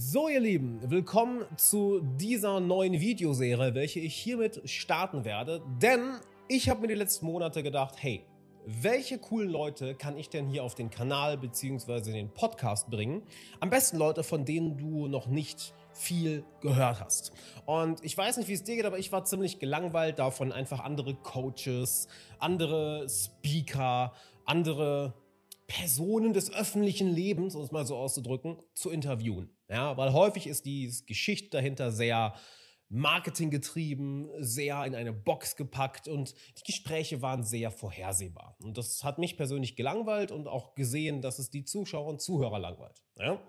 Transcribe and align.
So, 0.00 0.28
ihr 0.28 0.38
Lieben, 0.38 0.78
willkommen 0.92 1.44
zu 1.56 2.00
dieser 2.20 2.60
neuen 2.60 3.00
Videoserie, 3.00 3.74
welche 3.74 3.98
ich 3.98 4.14
hiermit 4.14 4.62
starten 4.64 5.24
werde. 5.24 5.60
Denn 5.82 6.20
ich 6.46 6.68
habe 6.68 6.82
mir 6.82 6.86
die 6.86 6.94
letzten 6.94 7.26
Monate 7.26 7.64
gedacht, 7.64 7.96
hey, 7.98 8.24
welche 8.64 9.18
coolen 9.18 9.50
Leute 9.50 9.96
kann 9.96 10.16
ich 10.16 10.28
denn 10.28 10.46
hier 10.46 10.62
auf 10.62 10.76
den 10.76 10.88
Kanal 10.88 11.36
bzw. 11.36 12.12
den 12.12 12.32
Podcast 12.32 12.90
bringen? 12.90 13.24
Am 13.58 13.70
besten 13.70 13.96
Leute, 13.96 14.22
von 14.22 14.44
denen 14.44 14.78
du 14.78 15.08
noch 15.08 15.26
nicht 15.26 15.74
viel 15.92 16.44
gehört 16.60 17.00
hast. 17.00 17.32
Und 17.66 18.04
ich 18.04 18.16
weiß 18.16 18.36
nicht, 18.36 18.48
wie 18.48 18.52
es 18.52 18.62
dir 18.62 18.76
geht, 18.76 18.84
aber 18.84 19.00
ich 19.00 19.10
war 19.10 19.24
ziemlich 19.24 19.58
gelangweilt 19.58 20.20
davon, 20.20 20.52
einfach 20.52 20.78
andere 20.78 21.16
Coaches, 21.16 22.06
andere 22.38 23.08
Speaker, 23.08 24.12
andere 24.44 25.14
Personen 25.68 26.32
des 26.32 26.52
öffentlichen 26.52 27.08
Lebens, 27.08 27.54
um 27.54 27.62
es 27.62 27.70
mal 27.70 27.86
so 27.86 27.96
auszudrücken, 27.96 28.58
zu 28.74 28.90
interviewen. 28.90 29.56
Ja, 29.68 29.96
weil 29.96 30.12
häufig 30.12 30.46
ist 30.46 30.64
die 30.64 30.92
Geschichte 31.06 31.50
dahinter 31.50 31.92
sehr 31.92 32.34
marketinggetrieben, 32.88 34.30
sehr 34.38 34.84
in 34.86 34.94
eine 34.94 35.12
Box 35.12 35.56
gepackt 35.56 36.08
und 36.08 36.34
die 36.58 36.64
Gespräche 36.64 37.20
waren 37.20 37.44
sehr 37.44 37.70
vorhersehbar. 37.70 38.56
Und 38.62 38.78
das 38.78 39.04
hat 39.04 39.18
mich 39.18 39.36
persönlich 39.36 39.76
gelangweilt 39.76 40.32
und 40.32 40.48
auch 40.48 40.74
gesehen, 40.74 41.20
dass 41.20 41.38
es 41.38 41.50
die 41.50 41.64
Zuschauer 41.64 42.06
und 42.06 42.22
Zuhörer 42.22 42.58
langweilt. 42.58 43.02
Ja? 43.18 43.46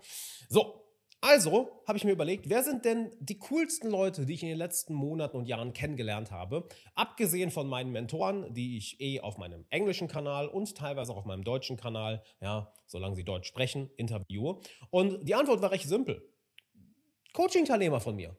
So, 0.50 0.84
also 1.20 1.82
habe 1.86 1.98
ich 1.98 2.04
mir 2.04 2.12
überlegt, 2.12 2.48
wer 2.48 2.62
sind 2.62 2.84
denn 2.84 3.10
die 3.20 3.38
coolsten 3.38 3.90
Leute, 3.90 4.24
die 4.24 4.34
ich 4.34 4.42
in 4.42 4.48
den 4.48 4.56
letzten 4.56 4.94
Monaten 4.94 5.36
und 5.36 5.46
Jahren 5.46 5.72
kennengelernt 5.72 6.30
habe, 6.30 6.66
abgesehen 6.94 7.50
von 7.50 7.68
meinen 7.68 7.92
Mentoren, 7.92 8.52
die 8.54 8.78
ich 8.78 9.00
eh 9.00 9.20
auf 9.20 9.36
meinem 9.36 9.66
englischen 9.68 10.08
Kanal 10.08 10.48
und 10.48 10.74
teilweise 10.76 11.12
auch 11.12 11.18
auf 11.18 11.24
meinem 11.26 11.44
deutschen 11.44 11.76
Kanal, 11.76 12.22
ja, 12.40 12.72
solange 12.86 13.16
sie 13.16 13.24
Deutsch 13.24 13.48
sprechen, 13.48 13.90
interviewe. 13.96 14.60
Und 14.90 15.28
die 15.28 15.34
Antwort 15.34 15.60
war 15.60 15.70
recht 15.72 15.88
simpel. 15.88 16.26
Coaching-Teilnehmer 17.34 18.00
von 18.00 18.16
mir. 18.16 18.36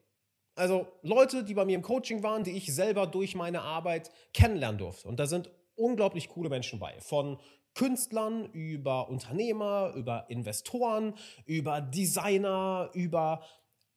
Also 0.54 0.86
Leute, 1.02 1.44
die 1.44 1.54
bei 1.54 1.64
mir 1.64 1.76
im 1.76 1.82
Coaching 1.82 2.22
waren, 2.22 2.44
die 2.44 2.50
ich 2.50 2.74
selber 2.74 3.06
durch 3.06 3.34
meine 3.34 3.62
Arbeit 3.62 4.10
kennenlernen 4.34 4.78
durfte. 4.78 5.08
Und 5.08 5.18
da 5.18 5.26
sind 5.26 5.50
unglaublich 5.76 6.28
coole 6.28 6.50
Menschen 6.50 6.78
bei. 6.78 7.00
Von 7.00 7.38
Künstlern, 7.74 8.46
über 8.52 9.08
Unternehmer, 9.08 9.92
über 9.96 10.26
Investoren, 10.28 11.14
über 11.46 11.80
Designer, 11.80 12.90
über 12.92 13.42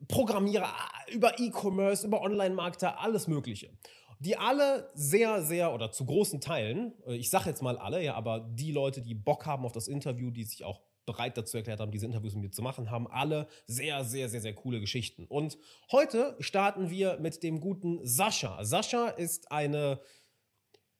Programmierer, 0.07 0.73
über 1.11 1.39
E-Commerce, 1.39 2.05
über 2.05 2.21
Online-Marketer, 2.21 2.99
alles 2.99 3.27
Mögliche. 3.27 3.71
Die 4.19 4.37
alle 4.37 4.89
sehr, 4.93 5.41
sehr 5.41 5.73
oder 5.73 5.91
zu 5.91 6.05
großen 6.05 6.39
Teilen, 6.39 6.93
äh, 7.05 7.15
ich 7.15 7.29
sage 7.29 7.49
jetzt 7.49 7.61
mal 7.61 7.77
alle, 7.77 8.03
ja, 8.03 8.15
aber 8.15 8.39
die 8.39 8.71
Leute, 8.71 9.01
die 9.01 9.15
Bock 9.15 9.45
haben 9.45 9.65
auf 9.65 9.73
das 9.73 9.87
Interview, 9.87 10.31
die 10.31 10.43
sich 10.43 10.63
auch 10.63 10.81
bereit 11.05 11.37
dazu 11.37 11.57
erklärt 11.57 11.79
haben, 11.79 11.91
diese 11.91 12.05
Interviews 12.05 12.33
mit 12.33 12.43
mir 12.43 12.51
zu 12.51 12.61
machen, 12.61 12.89
haben 12.89 13.07
alle 13.07 13.47
sehr, 13.67 14.03
sehr, 14.03 14.29
sehr, 14.29 14.41
sehr 14.41 14.55
coole 14.55 14.79
Geschichten. 14.79 15.25
Und 15.25 15.57
heute 15.91 16.35
starten 16.39 16.89
wir 16.89 17.19
mit 17.19 17.43
dem 17.43 17.59
guten 17.59 17.99
Sascha. 18.03 18.63
Sascha 18.63 19.09
ist 19.09 19.51
eine 19.51 19.99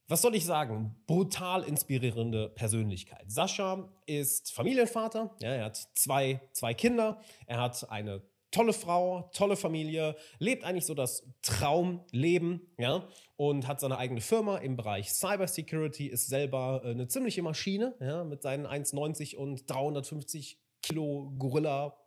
was 0.08 0.22
soll 0.22 0.36
ich 0.36 0.46
sagen, 0.46 0.96
brutal 1.08 1.64
inspirierende 1.64 2.50
Persönlichkeit. 2.50 3.32
Sascha 3.32 3.90
ist 4.06 4.52
Familienvater, 4.54 5.36
ja, 5.42 5.50
er 5.50 5.66
hat 5.66 5.78
zwei, 5.96 6.42
zwei 6.52 6.74
Kinder, 6.74 7.20
er 7.48 7.62
hat 7.62 7.90
eine 7.90 8.22
tolle 8.52 8.74
Frau, 8.74 9.30
tolle 9.34 9.58
Familie, 9.58 10.16
lebt 10.40 10.64
eigentlich 10.64 10.86
so 10.86 10.94
das 10.94 11.28
Traumleben, 11.42 12.62
ja, 12.78 13.08
und 13.36 13.68
hat 13.68 13.82
seine 13.82 13.98
eigene 13.98 14.22
Firma 14.22 14.58
im 14.58 14.78
Bereich 14.78 15.12
Cybersecurity, 15.12 16.08
ist 16.08 16.28
selber 16.28 16.82
äh, 16.86 16.92
eine 16.92 17.08
ziemliche 17.08 17.42
Maschine, 17.42 17.96
ja, 18.00 18.24
mit 18.24 18.42
seinen 18.42 18.66
1,90 18.66 19.36
und 19.36 19.70
350 19.70 20.60
Kilo 20.82 21.34
Gorilla 21.38 21.98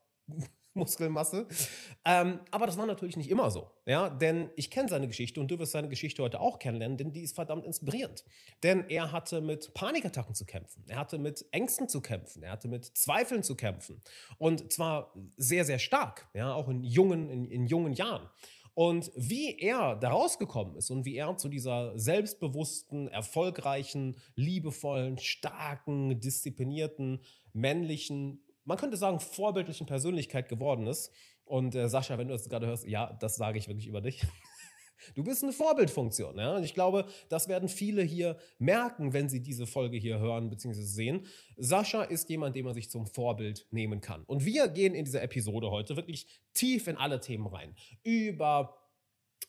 Muskelmasse. 0.79 1.47
Ähm, 2.05 2.41
aber 2.51 2.67
das 2.67 2.79
war 2.79 2.87
natürlich 2.87 3.17
nicht 3.17 3.31
immer 3.31 3.51
so. 3.51 3.71
Ja? 3.87 4.09
Denn 4.09 4.51
ich 4.57 4.71
kenne 4.71 4.89
seine 4.89 5.07
Geschichte 5.07 5.41
und 5.41 5.51
du 5.51 5.59
wirst 5.59 5.73
seine 5.73 5.89
Geschichte 5.89 6.23
heute 6.23 6.41
auch 6.41 6.59
kennenlernen, 6.59 6.97
denn 6.97 7.13
die 7.13 7.23
ist 7.23 7.35
verdammt 7.35 7.67
inspirierend. 7.67 8.25
Denn 8.63 8.85
er 8.89 9.13
hatte 9.13 9.41
mit 9.41 9.75
Panikattacken 9.75 10.35
zu 10.35 10.47
kämpfen. 10.47 10.85
Er 10.89 10.99
hatte 10.99 11.19
mit 11.19 11.45
Ängsten 11.51 11.89
zu 11.89 12.01
kämpfen. 12.01 12.43
Er 12.43 12.53
hatte 12.53 12.69
mit 12.69 12.85
Zweifeln 12.85 13.43
zu 13.43 13.57
kämpfen. 13.57 14.01
Und 14.39 14.73
zwar 14.73 15.13
sehr, 15.37 15.65
sehr 15.65 15.79
stark. 15.79 16.29
Ja? 16.35 16.55
Auch 16.55 16.69
in 16.69 16.83
jungen, 16.83 17.29
in, 17.29 17.45
in 17.45 17.67
jungen 17.67 17.93
Jahren. 17.93 18.29
Und 18.79 19.11
wie 19.17 19.59
er 19.59 19.97
da 19.97 20.11
rausgekommen 20.11 20.77
ist 20.77 20.91
und 20.91 21.05
wie 21.05 21.17
er 21.17 21.37
zu 21.37 21.49
dieser 21.49 21.99
selbstbewussten, 21.99 23.09
erfolgreichen, 23.09 24.17
liebevollen, 24.37 25.19
starken, 25.19 26.21
disziplinierten, 26.21 27.21
männlichen 27.53 28.41
man 28.69 28.77
könnte 28.77 28.99
sagen, 28.99 29.19
vorbildlichen 29.19 29.87
Persönlichkeit 29.87 30.49
geworden 30.51 30.87
ist. 30.87 31.11
Und 31.47 31.75
äh, 31.75 31.89
Sascha, 31.89 32.19
wenn 32.19 32.29
du 32.29 32.35
das 32.35 32.51
gerade 32.51 32.67
hörst, 32.67 32.87
ja, 32.87 33.17
das 33.19 33.37
sage 33.37 33.59
ich 33.59 33.67
wirklich 33.67 33.89
über 33.89 34.01
dich. 34.01 34.25
Du 35.15 35.23
bist 35.23 35.45
eine 35.45 35.53
Vorbildfunktion. 35.53 36.37
Ja? 36.39 36.57
Und 36.57 36.65
ich 36.65 36.75
glaube, 36.75 37.07
das 37.29 37.47
werden 37.47 37.69
viele 37.69 38.03
hier 38.03 38.37
merken, 38.59 39.13
wenn 39.13 39.29
sie 39.29 39.41
diese 39.41 39.65
Folge 39.65 39.97
hier 39.97 40.19
hören 40.19 40.51
bzw. 40.51 40.83
sehen. 40.83 41.25
Sascha 41.57 42.03
ist 42.03 42.29
jemand, 42.29 42.57
den 42.57 42.65
man 42.65 42.75
sich 42.75 42.91
zum 42.91 43.07
Vorbild 43.07 43.69
nehmen 43.71 44.01
kann. 44.01 44.25
Und 44.25 44.45
wir 44.45 44.67
gehen 44.67 44.97
in 44.97 45.05
dieser 45.05 45.23
Episode 45.23 45.71
heute 45.71 45.95
wirklich 45.95 46.27
tief 46.53 46.89
in 46.89 46.97
alle 46.97 47.21
Themen 47.21 47.47
rein. 47.47 47.77
Über 48.03 48.77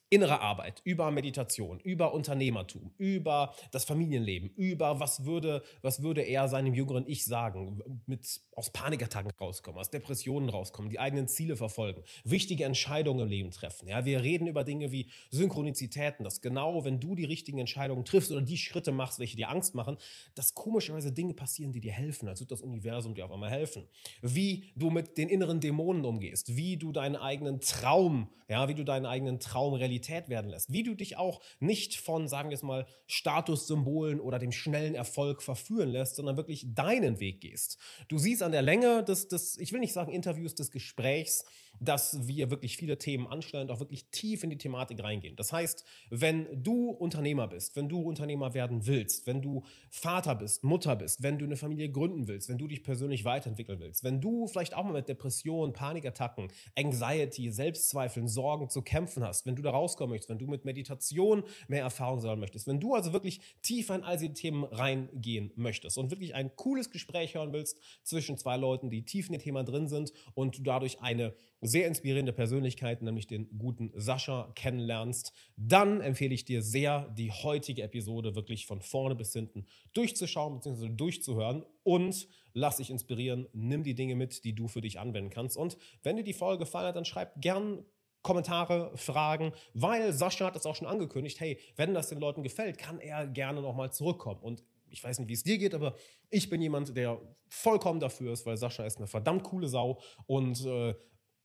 innere 0.09 0.41
Arbeit, 0.41 0.81
über 0.83 1.11
Meditation, 1.11 1.79
über 1.81 2.13
Unternehmertum, 2.13 2.91
über 2.97 3.53
das 3.71 3.85
Familienleben, 3.85 4.49
über 4.55 4.99
was 4.99 5.25
würde, 5.25 5.63
was 5.81 6.01
würde 6.01 6.21
er 6.21 6.47
seinem 6.47 6.73
jüngeren 6.73 7.05
Ich 7.07 7.25
sagen, 7.25 7.81
mit 8.07 8.41
aus 8.55 8.71
Panikattacken 8.71 9.31
rauskommen, 9.39 9.79
aus 9.79 9.91
Depressionen 9.91 10.49
rauskommen, 10.49 10.89
die 10.89 10.99
eigenen 10.99 11.27
Ziele 11.27 11.55
verfolgen, 11.55 12.03
wichtige 12.23 12.65
Entscheidungen 12.65 13.21
im 13.21 13.27
Leben 13.29 13.51
treffen. 13.51 13.87
Ja, 13.87 14.03
wir 14.03 14.23
reden 14.23 14.47
über 14.47 14.63
Dinge 14.63 14.91
wie 14.91 15.09
Synchronizitäten, 15.29 16.23
dass 16.23 16.41
genau, 16.41 16.83
wenn 16.83 16.99
du 16.99 17.15
die 17.15 17.25
richtigen 17.25 17.59
Entscheidungen 17.59 18.03
triffst 18.03 18.31
oder 18.31 18.41
die 18.41 18.57
Schritte 18.57 18.91
machst, 18.91 19.19
welche 19.19 19.37
dir 19.37 19.49
Angst 19.49 19.75
machen, 19.75 19.97
dass 20.33 20.55
komischerweise 20.55 21.11
Dinge 21.11 21.35
passieren, 21.35 21.71
die 21.71 21.81
dir 21.81 21.93
helfen, 21.93 22.27
als 22.27 22.41
würde 22.41 22.49
das 22.49 22.61
Universum 22.61 23.13
dir 23.13 23.25
auf 23.25 23.31
einmal 23.31 23.51
helfen. 23.51 23.87
Wie 24.21 24.65
du 24.75 24.89
mit 24.89 25.17
den 25.17 25.29
inneren 25.29 25.59
Dämonen 25.59 26.03
umgehst, 26.03 26.55
wie 26.55 26.77
du 26.77 26.91
deinen 26.91 27.15
eigenen 27.15 27.61
Traum, 27.61 28.29
ja, 28.47 28.67
wie 28.67 28.73
du 28.73 28.83
deinen 28.83 29.05
eigenen 29.05 29.39
Traum 29.39 29.75
Realität 29.75 29.98
Realität 29.99 30.29
werden 30.29 30.49
lässt. 30.49 30.71
Wie 30.71 30.83
du 30.83 30.95
dich 30.95 31.17
auch 31.17 31.41
nicht 31.59 31.95
von, 31.97 32.27
sagen 32.27 32.49
wir 32.49 32.55
es 32.55 32.63
mal, 32.63 32.85
Statussymbolen 33.07 34.19
oder 34.19 34.39
dem 34.39 34.51
schnellen 34.51 34.95
Erfolg 34.95 35.41
verführen 35.41 35.89
lässt, 35.89 36.15
sondern 36.15 36.37
wirklich 36.37 36.73
deinen 36.73 37.19
Weg 37.19 37.41
gehst. 37.41 37.77
Du 38.07 38.17
siehst 38.17 38.43
an 38.43 38.51
der 38.51 38.61
Länge 38.61 39.03
des, 39.03 39.27
des 39.27 39.57
ich 39.57 39.73
will 39.73 39.79
nicht 39.79 39.93
sagen 39.93 40.11
Interviews, 40.11 40.55
des 40.55 40.71
Gesprächs, 40.71 41.45
dass 41.79 42.27
wir 42.27 42.49
wirklich 42.49 42.77
viele 42.77 42.97
Themen 42.97 43.27
anstellen 43.27 43.69
und 43.69 43.75
auch 43.75 43.79
wirklich 43.79 44.09
tief 44.11 44.43
in 44.43 44.49
die 44.49 44.57
Thematik 44.57 45.03
reingehen. 45.03 45.35
Das 45.35 45.53
heißt, 45.53 45.85
wenn 46.09 46.63
du 46.63 46.89
Unternehmer 46.89 47.47
bist, 47.47 47.75
wenn 47.75 47.89
du 47.89 48.01
Unternehmer 48.01 48.53
werden 48.53 48.85
willst, 48.85 49.27
wenn 49.27 49.41
du 49.41 49.63
Vater 49.89 50.35
bist, 50.35 50.63
Mutter 50.63 50.95
bist, 50.95 51.23
wenn 51.23 51.37
du 51.37 51.45
eine 51.45 51.57
Familie 51.57 51.89
gründen 51.89 52.27
willst, 52.27 52.49
wenn 52.49 52.57
du 52.57 52.67
dich 52.67 52.83
persönlich 52.83 53.25
weiterentwickeln 53.25 53.79
willst, 53.79 54.03
wenn 54.03 54.21
du 54.21 54.47
vielleicht 54.47 54.75
auch 54.75 54.83
mal 54.83 54.93
mit 54.93 55.07
Depressionen, 55.09 55.73
Panikattacken, 55.73 56.49
Anxiety, 56.77 57.51
Selbstzweifeln, 57.51 58.27
Sorgen 58.27 58.69
zu 58.69 58.81
kämpfen 58.81 59.23
hast, 59.23 59.45
wenn 59.45 59.55
du 59.55 59.61
da 59.61 59.71
rauskommen 59.71 60.11
möchtest, 60.11 60.29
wenn 60.29 60.39
du 60.39 60.47
mit 60.47 60.65
Meditation 60.65 61.43
mehr 61.67 61.81
Erfahrung 61.81 62.19
sammeln 62.19 62.39
möchtest, 62.39 62.67
wenn 62.67 62.79
du 62.79 62.93
also 62.93 63.13
wirklich 63.13 63.39
tiefer 63.61 63.95
in 63.95 64.03
all 64.03 64.17
diese 64.17 64.33
Themen 64.33 64.63
reingehen 64.63 65.51
möchtest 65.55 65.97
und 65.97 66.11
wirklich 66.11 66.35
ein 66.35 66.55
cooles 66.55 66.89
Gespräch 66.89 67.35
hören 67.35 67.53
willst 67.53 67.77
zwischen 68.03 68.37
zwei 68.37 68.57
Leuten, 68.57 68.89
die 68.89 69.03
tief 69.03 69.27
in 69.27 69.33
dem 69.33 69.41
Thema 69.41 69.63
drin 69.63 69.87
sind 69.87 70.11
und 70.33 70.57
du 70.57 70.63
dadurch 70.63 71.01
eine 71.01 71.33
sehr 71.69 71.87
inspirierende 71.87 72.33
Persönlichkeit, 72.33 73.01
nämlich 73.01 73.27
den 73.27 73.49
guten 73.57 73.91
Sascha, 73.95 74.51
kennenlernst, 74.55 75.31
dann 75.55 76.01
empfehle 76.01 76.33
ich 76.33 76.45
dir 76.45 76.61
sehr, 76.61 77.09
die 77.17 77.31
heutige 77.31 77.83
Episode 77.83 78.35
wirklich 78.35 78.65
von 78.65 78.81
vorne 78.81 79.15
bis 79.15 79.33
hinten 79.33 79.65
durchzuschauen 79.93 80.55
bzw. 80.55 80.89
durchzuhören 80.89 81.63
und 81.83 82.27
lass 82.53 82.77
dich 82.77 82.89
inspirieren, 82.89 83.47
nimm 83.53 83.83
die 83.83 83.95
Dinge 83.95 84.15
mit, 84.15 84.43
die 84.43 84.53
du 84.53 84.67
für 84.67 84.81
dich 84.81 84.99
anwenden 84.99 85.29
kannst. 85.29 85.57
Und 85.57 85.77
wenn 86.03 86.17
dir 86.17 86.23
die 86.23 86.33
Folge 86.33 86.65
gefallen 86.65 86.87
hat, 86.87 86.95
dann 86.95 87.05
schreib 87.05 87.41
gern 87.41 87.85
Kommentare, 88.21 88.91
Fragen, 88.97 89.53
weil 89.73 90.11
Sascha 90.11 90.47
hat 90.47 90.55
das 90.55 90.65
auch 90.65 90.75
schon 90.75 90.87
angekündigt, 90.87 91.39
hey, 91.39 91.57
wenn 91.77 91.93
das 91.93 92.09
den 92.09 92.19
Leuten 92.19 92.43
gefällt, 92.43 92.77
kann 92.77 92.99
er 92.99 93.27
gerne 93.27 93.61
nochmal 93.61 93.93
zurückkommen. 93.93 94.41
Und 94.41 94.63
ich 94.89 95.03
weiß 95.03 95.19
nicht, 95.19 95.29
wie 95.29 95.33
es 95.33 95.43
dir 95.43 95.57
geht, 95.57 95.73
aber 95.73 95.95
ich 96.29 96.49
bin 96.49 96.61
jemand, 96.61 96.95
der 96.97 97.21
vollkommen 97.47 97.99
dafür 97.99 98.33
ist, 98.33 98.45
weil 98.45 98.57
Sascha 98.57 98.85
ist 98.85 98.97
eine 98.97 99.07
verdammt 99.07 99.43
coole 99.43 99.67
Sau 99.67 100.01
und 100.25 100.65
äh, 100.65 100.95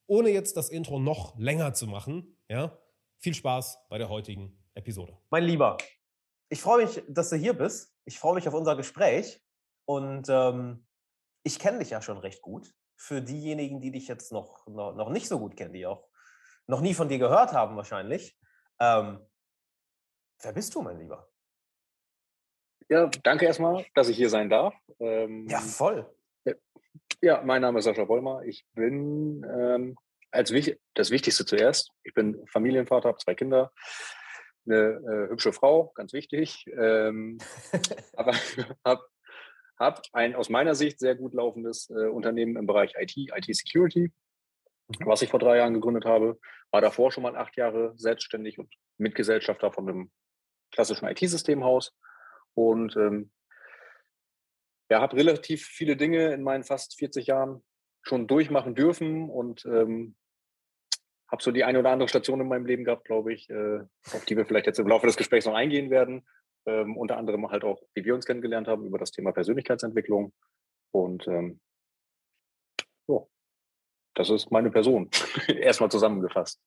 ohne 0.06 0.30
jetzt 0.30 0.56
das 0.56 0.68
Intro 0.68 0.98
noch 0.98 1.38
länger 1.38 1.74
zu 1.74 1.86
machen, 1.86 2.36
ja, 2.48 2.78
viel 3.18 3.34
Spaß 3.34 3.86
bei 3.88 3.98
der 3.98 4.08
heutigen 4.08 4.62
Episode. 4.74 5.18
Mein 5.30 5.44
Lieber, 5.44 5.78
ich 6.48 6.60
freue 6.60 6.84
mich, 6.84 7.02
dass 7.08 7.30
du 7.30 7.36
hier 7.36 7.54
bist. 7.54 7.94
Ich 8.04 8.18
freue 8.18 8.34
mich 8.34 8.46
auf 8.46 8.54
unser 8.54 8.76
Gespräch 8.76 9.42
und 9.86 10.28
ähm, 10.28 10.86
ich 11.42 11.58
kenne 11.58 11.78
dich 11.78 11.90
ja 11.90 12.02
schon 12.02 12.18
recht 12.18 12.42
gut. 12.42 12.74
Für 12.96 13.20
diejenigen, 13.20 13.80
die 13.80 13.90
dich 13.90 14.06
jetzt 14.08 14.30
noch, 14.30 14.66
noch, 14.66 14.94
noch, 14.94 15.10
nicht 15.10 15.26
so 15.26 15.38
gut 15.38 15.56
kennen, 15.56 15.72
die 15.72 15.86
auch 15.86 16.08
noch 16.66 16.80
nie 16.80 16.94
von 16.94 17.08
dir 17.08 17.18
gehört 17.18 17.52
haben 17.52 17.76
wahrscheinlich. 17.76 18.38
Ähm, 18.78 19.18
wer 20.40 20.52
bist 20.52 20.74
du, 20.74 20.82
mein 20.82 20.98
Lieber? 20.98 21.28
Ja, 22.88 23.06
danke 23.06 23.46
erstmal, 23.46 23.84
dass 23.94 24.08
ich 24.08 24.16
hier 24.16 24.30
sein 24.30 24.48
darf. 24.48 24.74
Ähm, 25.00 25.48
ja, 25.48 25.58
voll. 25.60 26.14
Ja, 27.20 27.42
mein 27.44 27.62
Name 27.62 27.78
ist 27.78 27.84
Sascha 27.84 28.08
Wollmer. 28.08 28.42
Ich 28.44 28.64
bin 28.74 29.44
ähm, 29.44 29.96
als 30.30 30.52
das 30.94 31.10
Wichtigste 31.10 31.46
zuerst. 31.46 31.90
Ich 32.02 32.14
bin 32.14 32.44
Familienvater, 32.46 33.08
habe 33.08 33.18
zwei 33.18 33.34
Kinder, 33.34 33.72
eine 34.66 34.76
äh, 34.76 35.30
hübsche 35.30 35.52
Frau, 35.52 35.92
ganz 35.94 36.12
wichtig. 36.12 36.66
Ähm, 36.76 37.38
aber 38.14 38.32
habe 38.84 39.02
hab 39.78 40.02
ein 40.12 40.34
aus 40.34 40.48
meiner 40.48 40.74
Sicht 40.74 40.98
sehr 40.98 41.14
gut 41.14 41.34
laufendes 41.34 41.90
äh, 41.90 42.08
Unternehmen 42.08 42.56
im 42.56 42.66
Bereich 42.66 42.94
IT, 42.98 43.16
IT-Security, 43.16 44.12
mhm. 44.88 45.06
was 45.06 45.22
ich 45.22 45.30
vor 45.30 45.40
drei 45.40 45.58
Jahren 45.58 45.74
gegründet 45.74 46.04
habe. 46.04 46.38
War 46.70 46.80
davor 46.80 47.12
schon 47.12 47.22
mal 47.22 47.36
acht 47.36 47.56
Jahre 47.56 47.94
selbstständig 47.96 48.58
und 48.58 48.72
Mitgesellschafter 48.98 49.72
von 49.72 49.88
einem 49.88 50.10
klassischen 50.72 51.06
IT-Systemhaus. 51.06 51.92
Und 52.54 52.96
ähm, 52.96 53.30
ja, 54.90 55.00
habe 55.00 55.16
relativ 55.16 55.64
viele 55.66 55.96
Dinge 55.96 56.32
in 56.32 56.42
meinen 56.42 56.64
fast 56.64 56.98
40 56.98 57.26
Jahren 57.26 57.62
schon 58.02 58.26
durchmachen 58.26 58.74
dürfen 58.74 59.30
und 59.30 59.64
ähm, 59.64 60.14
habe 61.30 61.42
so 61.42 61.50
die 61.50 61.64
eine 61.64 61.78
oder 61.78 61.90
andere 61.90 62.08
Station 62.08 62.40
in 62.40 62.48
meinem 62.48 62.66
Leben 62.66 62.84
gehabt, 62.84 63.04
glaube 63.04 63.32
ich, 63.32 63.48
äh, 63.50 63.80
auf 64.12 64.24
die 64.26 64.36
wir 64.36 64.46
vielleicht 64.46 64.66
jetzt 64.66 64.78
im 64.78 64.88
Laufe 64.88 65.06
des 65.06 65.16
Gesprächs 65.16 65.46
noch 65.46 65.54
eingehen 65.54 65.90
werden. 65.90 66.26
Ähm, 66.66 66.96
unter 66.96 67.16
anderem 67.18 67.50
halt 67.50 67.64
auch, 67.64 67.82
wie 67.94 68.04
wir 68.04 68.14
uns 68.14 68.24
kennengelernt 68.24 68.68
haben, 68.68 68.86
über 68.86 68.98
das 68.98 69.10
Thema 69.10 69.32
Persönlichkeitsentwicklung. 69.32 70.32
Und 70.92 71.26
ähm, 71.26 71.60
so, 73.06 73.30
das 74.14 74.30
ist 74.30 74.50
meine 74.50 74.70
Person. 74.70 75.10
Erstmal 75.48 75.90
zusammengefasst. 75.90 76.62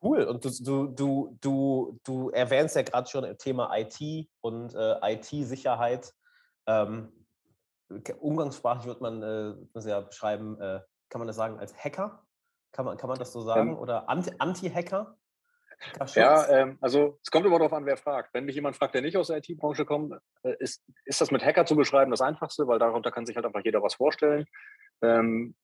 Cool. 0.00 0.24
Und 0.24 0.44
du, 0.44 0.88
du, 0.88 1.38
du, 1.40 2.00
du 2.02 2.30
erwähnst 2.30 2.74
ja 2.74 2.82
gerade 2.82 3.08
schon 3.08 3.22
das 3.22 3.38
Thema 3.38 3.70
IT 3.76 4.28
und 4.40 4.74
äh, 4.74 5.14
IT-Sicherheit. 5.14 6.12
Ähm, 6.66 7.21
umgangssprachlich 8.20 8.86
wird 8.86 9.00
man 9.00 9.22
äh, 9.22 9.54
muss 9.74 9.86
ja 9.86 10.00
beschreiben, 10.00 10.60
äh, 10.60 10.80
kann 11.08 11.18
man 11.18 11.26
das 11.26 11.36
sagen, 11.36 11.58
als 11.58 11.74
Hacker? 11.76 12.24
Kann 12.72 12.86
man, 12.86 12.96
kann 12.96 13.08
man 13.08 13.18
das 13.18 13.32
so 13.32 13.42
sagen? 13.42 13.70
Ähm, 13.70 13.78
Oder 13.78 14.08
Anti-Hacker? 14.08 15.16
ja, 16.14 16.48
ähm, 16.48 16.78
also 16.80 17.18
es 17.22 17.30
kommt 17.30 17.44
immer 17.44 17.58
darauf 17.58 17.72
an, 17.72 17.86
wer 17.86 17.96
fragt. 17.96 18.32
Wenn 18.34 18.44
mich 18.44 18.54
jemand 18.54 18.76
fragt, 18.76 18.94
der 18.94 19.02
nicht 19.02 19.16
aus 19.16 19.26
der 19.26 19.38
IT-Branche 19.38 19.84
kommt, 19.84 20.14
äh, 20.42 20.54
ist, 20.58 20.82
ist 21.04 21.20
das 21.20 21.30
mit 21.30 21.44
Hacker 21.44 21.66
zu 21.66 21.76
beschreiben 21.76 22.10
das 22.10 22.20
Einfachste, 22.20 22.66
weil 22.66 22.78
darunter 22.78 23.10
kann 23.10 23.26
sich 23.26 23.36
halt 23.36 23.46
einfach 23.46 23.64
jeder 23.64 23.82
was 23.82 23.94
vorstellen. 23.94 24.46
Ähm, 25.02 25.54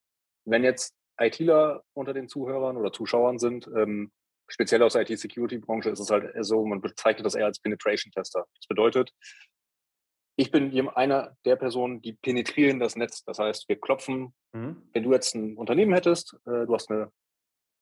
wenn 0.44 0.64
jetzt 0.64 0.94
ITler 1.18 1.82
unter 1.94 2.14
den 2.14 2.28
Zuhörern 2.28 2.76
oder 2.76 2.92
Zuschauern 2.92 3.38
sind, 3.38 3.68
ähm, 3.76 4.12
speziell 4.48 4.82
aus 4.82 4.94
der 4.94 5.02
IT-Security-Branche, 5.02 5.90
ist 5.90 6.00
es 6.00 6.10
halt 6.10 6.32
so, 6.44 6.64
man 6.64 6.80
bezeichnet 6.80 7.26
das 7.26 7.34
eher 7.34 7.46
als 7.46 7.60
Penetration-Tester. 7.60 8.46
Das 8.54 8.66
bedeutet, 8.66 9.12
ich 10.38 10.52
bin 10.52 10.88
einer 10.90 11.36
der 11.44 11.56
Personen, 11.56 12.00
die 12.00 12.12
penetrieren 12.12 12.78
das 12.78 12.94
Netz. 12.94 13.24
Das 13.24 13.40
heißt, 13.40 13.68
wir 13.68 13.80
klopfen, 13.80 14.32
mhm. 14.52 14.88
wenn 14.92 15.02
du 15.02 15.12
jetzt 15.12 15.34
ein 15.34 15.56
Unternehmen 15.56 15.92
hättest, 15.92 16.34
äh, 16.46 16.64
du 16.64 16.74
hast 16.74 16.90
eine, 16.90 17.10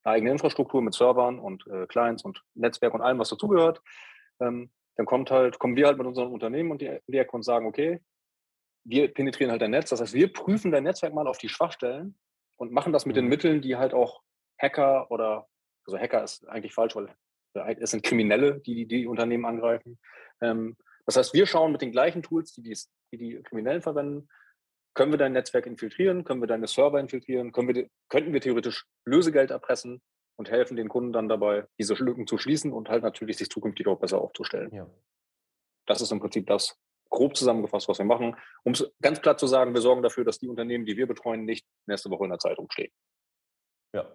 eigene 0.03 0.31
Infrastruktur 0.31 0.81
mit 0.81 0.93
Servern 0.93 1.37
und 1.37 1.67
äh, 1.67 1.85
Clients 1.85 2.23
und 2.23 2.41
Netzwerk 2.55 2.93
und 2.93 3.01
allem, 3.01 3.19
was 3.19 3.29
dazugehört, 3.29 3.81
ähm, 4.39 4.71
dann 4.95 5.05
kommt 5.05 5.29
halt, 5.29 5.59
kommen 5.59 5.75
wir 5.75 5.85
halt 5.85 5.97
mit 5.97 6.07
unserem 6.07 6.31
Unternehmen 6.31 6.71
und 6.71 6.81
die, 6.81 6.97
die 7.07 7.17
Ecke 7.17 7.35
und 7.35 7.43
sagen, 7.43 7.67
okay, 7.67 7.99
wir 8.85 9.13
penetrieren 9.13 9.51
halt 9.51 9.61
dein 9.61 9.71
Netz. 9.71 9.89
Das 9.89 9.99
heißt, 9.99 10.13
wir 10.13 10.31
prüfen 10.31 10.71
dein 10.71 10.83
Netzwerk 10.83 11.13
mal 11.13 11.27
auf 11.27 11.37
die 11.37 11.49
Schwachstellen 11.49 12.17
und 12.55 12.71
machen 12.71 12.93
das 12.93 13.05
mit 13.05 13.17
mhm. 13.17 13.19
den 13.19 13.27
Mitteln, 13.27 13.61
die 13.61 13.75
halt 13.75 13.93
auch 13.93 14.21
Hacker 14.59 15.11
oder, 15.11 15.47
also 15.85 15.99
Hacker 15.99 16.23
ist 16.23 16.47
eigentlich 16.47 16.73
falsch, 16.73 16.95
weil 16.95 17.13
es 17.53 17.91
sind 17.91 18.03
Kriminelle, 18.03 18.61
die 18.61 18.75
die, 18.75 18.87
die 18.87 19.07
Unternehmen 19.07 19.45
angreifen. 19.45 19.99
Ähm, 20.41 20.77
das 21.07 21.15
heißt, 21.15 21.33
wir 21.33 21.47
schauen 21.47 21.71
mit 21.71 21.81
den 21.81 21.91
gleichen 21.91 22.21
Tools, 22.21 22.51
die 22.53 22.61
die, 22.61 22.77
die, 23.11 23.17
die 23.17 23.41
Kriminellen 23.43 23.81
verwenden, 23.81 24.29
können 24.93 25.11
wir 25.11 25.17
dein 25.17 25.33
Netzwerk 25.33 25.65
infiltrieren, 25.65 26.25
können 26.25 26.41
wir 26.41 26.47
deine 26.47 26.67
Server 26.67 26.99
infiltrieren, 26.99 27.51
können 27.53 27.73
wir, 27.73 27.89
könnten 28.09 28.33
wir 28.33 28.41
theoretisch 28.41 28.85
Lösegeld 29.05 29.51
erpressen 29.51 30.01
und 30.37 30.49
helfen 30.49 30.75
den 30.75 30.89
Kunden 30.89 31.13
dann 31.13 31.29
dabei, 31.29 31.65
diese 31.79 31.93
Lücken 31.93 32.27
zu 32.27 32.37
schließen 32.37 32.73
und 32.73 32.89
halt 32.89 33.03
natürlich 33.03 33.37
sich 33.37 33.49
zukünftig 33.49 33.87
auch 33.87 33.99
besser 33.99 34.19
aufzustellen. 34.19 34.73
Ja. 34.73 34.89
Das 35.85 36.01
ist 36.01 36.11
im 36.11 36.19
Prinzip 36.19 36.47
das 36.47 36.77
grob 37.09 37.37
zusammengefasst, 37.37 37.87
was 37.87 37.99
wir 37.99 38.05
machen. 38.05 38.35
Um 38.63 38.73
es 38.73 38.91
ganz 39.01 39.21
klar 39.21 39.37
zu 39.37 39.47
sagen, 39.47 39.73
wir 39.73 39.81
sorgen 39.81 40.01
dafür, 40.01 40.25
dass 40.25 40.39
die 40.39 40.49
Unternehmen, 40.49 40.85
die 40.85 40.97
wir 40.97 41.07
betreuen, 41.07 41.45
nicht 41.45 41.65
nächste 41.85 42.09
Woche 42.09 42.25
in 42.25 42.31
der 42.31 42.39
Zeitung 42.39 42.69
stehen. 42.69 42.91
Ja. 43.93 44.11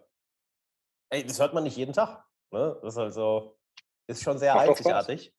Ey, 1.11 1.25
das 1.25 1.41
hört 1.41 1.55
man 1.55 1.65
nicht 1.65 1.77
jeden 1.77 1.94
Tag. 1.94 2.25
Ne? 2.50 2.79
Das 2.83 2.94
ist 2.94 2.99
also, 2.99 3.59
ist 4.09 4.23
schon 4.23 4.39
sehr 4.39 4.55
Macht 4.55 4.69
einzigartig. 4.69 5.33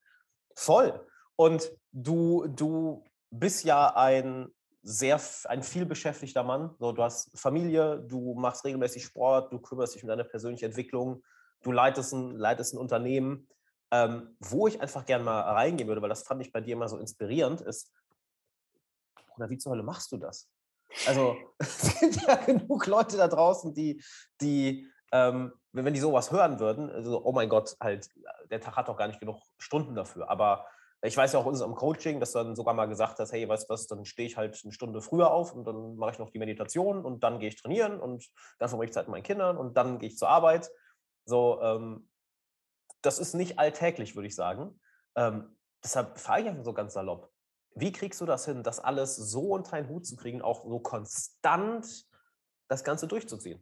Voll. 0.55 1.05
Und 1.35 1.71
du, 1.91 2.47
du 2.47 3.03
bist 3.30 3.63
ja 3.63 3.95
ein 3.95 4.50
sehr 4.81 5.19
ein 5.45 5.63
vielbeschäftigter 5.63 6.44
Mann. 6.44 6.75
So, 6.80 6.91
du 6.91 7.03
hast 7.03 7.31
Familie, 7.39 8.00
du 8.00 8.33
machst 8.35 8.65
regelmäßig 8.65 9.06
Sport, 9.06 9.51
du 9.51 9.59
kümmerst 9.59 9.95
dich 9.95 10.03
um 10.03 10.09
deine 10.09 10.25
persönliche 10.25 10.65
Entwicklung, 10.65 11.24
du 11.63 11.71
leitest 11.71 12.13
ein, 12.13 12.35
leitest 12.38 12.74
ein 12.74 12.77
Unternehmen. 12.77 13.47
Ähm, 13.91 14.35
wo 14.39 14.68
ich 14.68 14.81
einfach 14.81 15.06
gerne 15.06 15.24
mal 15.24 15.41
reingehen 15.41 15.88
würde, 15.88 16.01
weil 16.01 16.09
das 16.09 16.24
fand 16.24 16.41
ich 16.41 16.51
bei 16.51 16.62
dir 16.62 16.74
immer 16.74 16.89
so 16.89 16.97
inspirierend, 16.97 17.62
ist, 17.62 17.91
oder 19.38 19.51
wie 19.51 19.59
zur 19.59 19.71
Hölle 19.71 19.83
machst 19.83 20.12
du 20.12 20.18
das? 20.18 20.50
Also 21.06 21.38
es 21.59 22.00
gibt 22.00 22.15
ja 22.24 22.36
genug 22.38 22.88
Leute 22.88 23.18
da 23.18 23.27
draußen, 23.27 23.71
die, 23.75 24.03
die 24.41 24.88
ähm, 25.12 25.53
wenn 25.74 25.94
die 25.94 26.00
sowas 26.00 26.31
hören 26.31 26.59
würden, 26.59 26.89
also, 26.89 27.24
oh 27.24 27.31
mein 27.31 27.50
Gott, 27.50 27.75
halt, 27.79 28.09
der 28.50 28.62
Tag 28.62 28.75
hat 28.75 28.88
doch 28.88 28.97
gar 28.97 29.07
nicht 29.07 29.19
genug 29.19 29.41
Stunden 29.59 29.94
dafür. 29.95 30.29
Aber 30.29 30.65
ich 31.05 31.17
weiß 31.17 31.33
ja 31.33 31.39
auch 31.39 31.45
unserem 31.45 31.75
Coaching, 31.75 32.21
dass 32.21 32.31
du 32.31 32.39
dann 32.39 32.55
sogar 32.55 32.73
mal 32.73 32.85
gesagt 32.85 33.19
hast, 33.19 33.33
hey, 33.33 33.47
weißt 33.47 33.69
du 33.69 33.73
was, 33.73 33.88
dann 33.88 34.05
stehe 34.05 34.25
ich 34.25 34.38
halt 34.38 34.59
eine 34.63 34.71
Stunde 34.71 35.01
früher 35.01 35.31
auf 35.31 35.53
und 35.53 35.65
dann 35.65 35.97
mache 35.97 36.11
ich 36.11 36.19
noch 36.19 36.29
die 36.29 36.39
Meditation 36.39 37.03
und 37.03 37.23
dann 37.23 37.39
gehe 37.39 37.50
ich 37.50 37.61
trainieren 37.61 38.00
und 38.00 38.29
dann 38.57 38.69
verbringe 38.69 38.89
ich 38.89 38.94
Zeit 38.94 39.07
mit 39.07 39.11
meinen 39.11 39.23
Kindern 39.23 39.57
und 39.57 39.75
dann 39.75 40.00
gehe 40.00 40.07
ich 40.07 40.17
zur 40.17 40.29
Arbeit. 40.29 40.71
So, 41.25 41.61
ähm, 41.61 42.09
das 43.01 43.19
ist 43.19 43.33
nicht 43.33 43.59
alltäglich, 43.59 44.15
würde 44.15 44.27
ich 44.27 44.35
sagen. 44.35 44.79
Ähm, 45.15 45.57
deshalb 45.83 46.17
frage 46.19 46.44
ich 46.44 46.47
einfach 46.47 46.63
so 46.63 46.73
ganz 46.73 46.94
salopp, 46.94 47.29
wie 47.75 47.91
kriegst 47.91 48.21
du 48.21 48.25
das 48.25 48.45
hin, 48.45 48.63
das 48.63 48.79
alles 48.79 49.17
so 49.17 49.50
unter 49.50 49.73
einen 49.73 49.89
Hut 49.89 50.05
zu 50.05 50.15
kriegen, 50.15 50.41
auch 50.41 50.63
so 50.63 50.79
konstant 50.79 52.05
das 52.69 52.85
Ganze 52.85 53.09
durchzuziehen? 53.09 53.61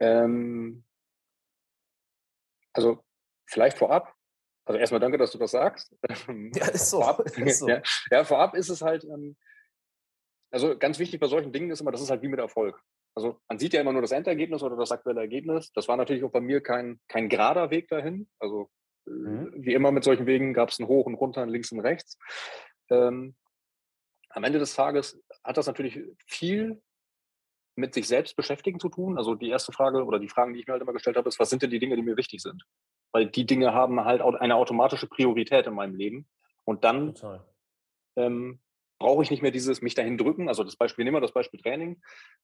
Ähm, 0.00 0.84
also 2.74 3.02
vielleicht 3.46 3.78
vorab, 3.78 4.14
also 4.64 4.78
erstmal 4.78 5.00
danke, 5.00 5.18
dass 5.18 5.32
du 5.32 5.38
das 5.38 5.52
sagst. 5.52 5.94
Ja, 6.54 6.68
ist 6.68 6.90
so. 6.90 7.00
Vorab, 7.00 7.20
ist 7.38 7.58
so. 7.58 7.68
Ja, 7.68 7.82
ja, 8.10 8.24
vorab 8.24 8.54
ist 8.54 8.68
es 8.68 8.82
halt, 8.82 9.04
ähm, 9.04 9.36
also 10.52 10.76
ganz 10.76 10.98
wichtig 10.98 11.20
bei 11.20 11.26
solchen 11.26 11.52
Dingen 11.52 11.70
ist 11.70 11.80
immer, 11.80 11.92
das 11.92 12.02
ist 12.02 12.10
halt 12.10 12.22
wie 12.22 12.28
mit 12.28 12.40
Erfolg. 12.40 12.80
Also 13.14 13.40
man 13.48 13.58
sieht 13.58 13.72
ja 13.72 13.80
immer 13.80 13.92
nur 13.92 14.02
das 14.02 14.12
Endergebnis 14.12 14.62
oder 14.62 14.76
das 14.76 14.92
aktuelle 14.92 15.20
Ergebnis. 15.20 15.72
Das 15.72 15.88
war 15.88 15.96
natürlich 15.96 16.24
auch 16.24 16.30
bei 16.30 16.40
mir 16.40 16.60
kein, 16.60 17.00
kein 17.08 17.28
gerader 17.28 17.70
Weg 17.70 17.88
dahin. 17.88 18.28
Also 18.38 18.70
äh, 19.06 19.10
mhm. 19.10 19.52
wie 19.56 19.74
immer 19.74 19.90
mit 19.90 20.04
solchen 20.04 20.26
Wegen 20.26 20.54
gab 20.54 20.70
es 20.70 20.78
ein 20.78 20.86
Hoch 20.86 21.06
und 21.06 21.14
Runter, 21.14 21.42
ein 21.42 21.48
Links 21.48 21.72
und 21.72 21.80
Rechts. 21.80 22.18
Ähm, 22.88 23.34
am 24.30 24.44
Ende 24.44 24.58
des 24.58 24.74
Tages 24.74 25.20
hat 25.42 25.56
das 25.56 25.66
natürlich 25.66 26.00
viel 26.26 26.80
mit 27.76 27.94
sich 27.94 28.06
selbst 28.06 28.36
beschäftigen 28.36 28.78
zu 28.78 28.88
tun. 28.88 29.18
Also 29.18 29.34
die 29.34 29.48
erste 29.48 29.72
Frage 29.72 30.04
oder 30.04 30.18
die 30.18 30.28
Fragen, 30.28 30.54
die 30.54 30.60
ich 30.60 30.66
mir 30.66 30.72
halt 30.72 30.82
immer 30.82 30.92
gestellt 30.92 31.16
habe, 31.16 31.28
ist, 31.28 31.40
was 31.40 31.50
sind 31.50 31.62
denn 31.62 31.70
die 31.70 31.78
Dinge, 31.78 31.96
die 31.96 32.02
mir 32.02 32.16
wichtig 32.16 32.42
sind? 32.42 32.64
Weil 33.12 33.26
die 33.26 33.46
Dinge 33.46 33.74
haben 33.74 34.04
halt 34.04 34.22
eine 34.22 34.56
automatische 34.56 35.06
Priorität 35.06 35.66
in 35.66 35.74
meinem 35.74 35.94
Leben. 35.94 36.28
Und 36.64 36.84
dann 36.84 37.14
ähm, 38.16 38.60
brauche 38.98 39.22
ich 39.22 39.30
nicht 39.30 39.42
mehr 39.42 39.50
dieses 39.50 39.82
mich 39.82 39.94
dahin 39.94 40.18
drücken. 40.18 40.48
Also 40.48 40.62
das 40.62 40.76
Beispiel, 40.76 41.04
nehmen 41.04 41.16
wir 41.16 41.20
das 41.20 41.32
Beispiel 41.32 41.60
Training. 41.60 42.00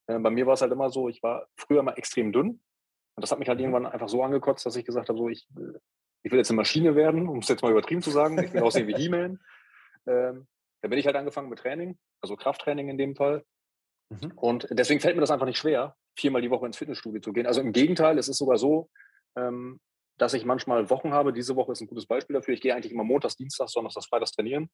Äh, 0.06 0.18
bei 0.18 0.30
mir 0.30 0.46
war 0.46 0.54
es 0.54 0.62
halt 0.62 0.72
immer 0.72 0.90
so, 0.90 1.08
ich 1.08 1.22
war 1.22 1.46
früher 1.56 1.82
mal 1.82 1.92
extrem 1.92 2.32
dünn. 2.32 2.48
Und 2.48 3.22
das 3.22 3.30
hat 3.30 3.38
mich 3.38 3.48
halt 3.48 3.58
mhm. 3.58 3.66
irgendwann 3.66 3.86
einfach 3.86 4.08
so 4.08 4.22
angekotzt, 4.22 4.66
dass 4.66 4.76
ich 4.76 4.84
gesagt 4.84 5.08
habe, 5.08 5.18
so 5.18 5.28
ich, 5.28 5.46
ich 6.22 6.32
will 6.32 6.38
jetzt 6.38 6.50
eine 6.50 6.56
Maschine 6.56 6.96
werden, 6.96 7.28
um 7.28 7.38
es 7.38 7.48
jetzt 7.48 7.62
mal 7.62 7.70
übertrieben 7.70 8.02
zu 8.02 8.10
sagen. 8.10 8.42
Ich 8.42 8.52
will 8.52 8.62
aussehen 8.62 8.88
wie 8.88 8.94
He-Man. 8.96 9.38
Ähm, 10.06 10.46
da 10.82 10.88
bin 10.88 10.98
ich 10.98 11.06
halt 11.06 11.16
angefangen 11.16 11.48
mit 11.48 11.58
Training, 11.58 11.98
also 12.20 12.36
Krafttraining 12.36 12.88
in 12.88 12.98
dem 12.98 13.16
Fall. 13.16 13.44
Mhm. 14.10 14.32
Und 14.36 14.68
deswegen 14.70 15.00
fällt 15.00 15.16
mir 15.16 15.20
das 15.20 15.30
einfach 15.30 15.46
nicht 15.46 15.58
schwer, 15.58 15.96
viermal 16.16 16.42
die 16.42 16.50
Woche 16.50 16.66
ins 16.66 16.76
Fitnessstudio 16.76 17.20
zu 17.20 17.32
gehen. 17.32 17.46
Also 17.46 17.60
im 17.60 17.72
Gegenteil, 17.72 18.18
es 18.18 18.28
ist 18.28 18.38
sogar 18.38 18.58
so, 18.58 18.88
ähm, 19.36 19.80
dass 20.18 20.34
ich 20.34 20.44
manchmal 20.44 20.88
Wochen 20.90 21.12
habe. 21.12 21.32
Diese 21.32 21.56
Woche 21.56 21.72
ist 21.72 21.80
ein 21.80 21.86
gutes 21.86 22.06
Beispiel 22.06 22.34
dafür. 22.34 22.54
Ich 22.54 22.60
gehe 22.60 22.74
eigentlich 22.74 22.92
immer 22.92 23.04
montags, 23.04 23.36
dienstags, 23.36 23.72
donnerstags, 23.72 24.06
freitags 24.06 24.32
trainieren. 24.32 24.70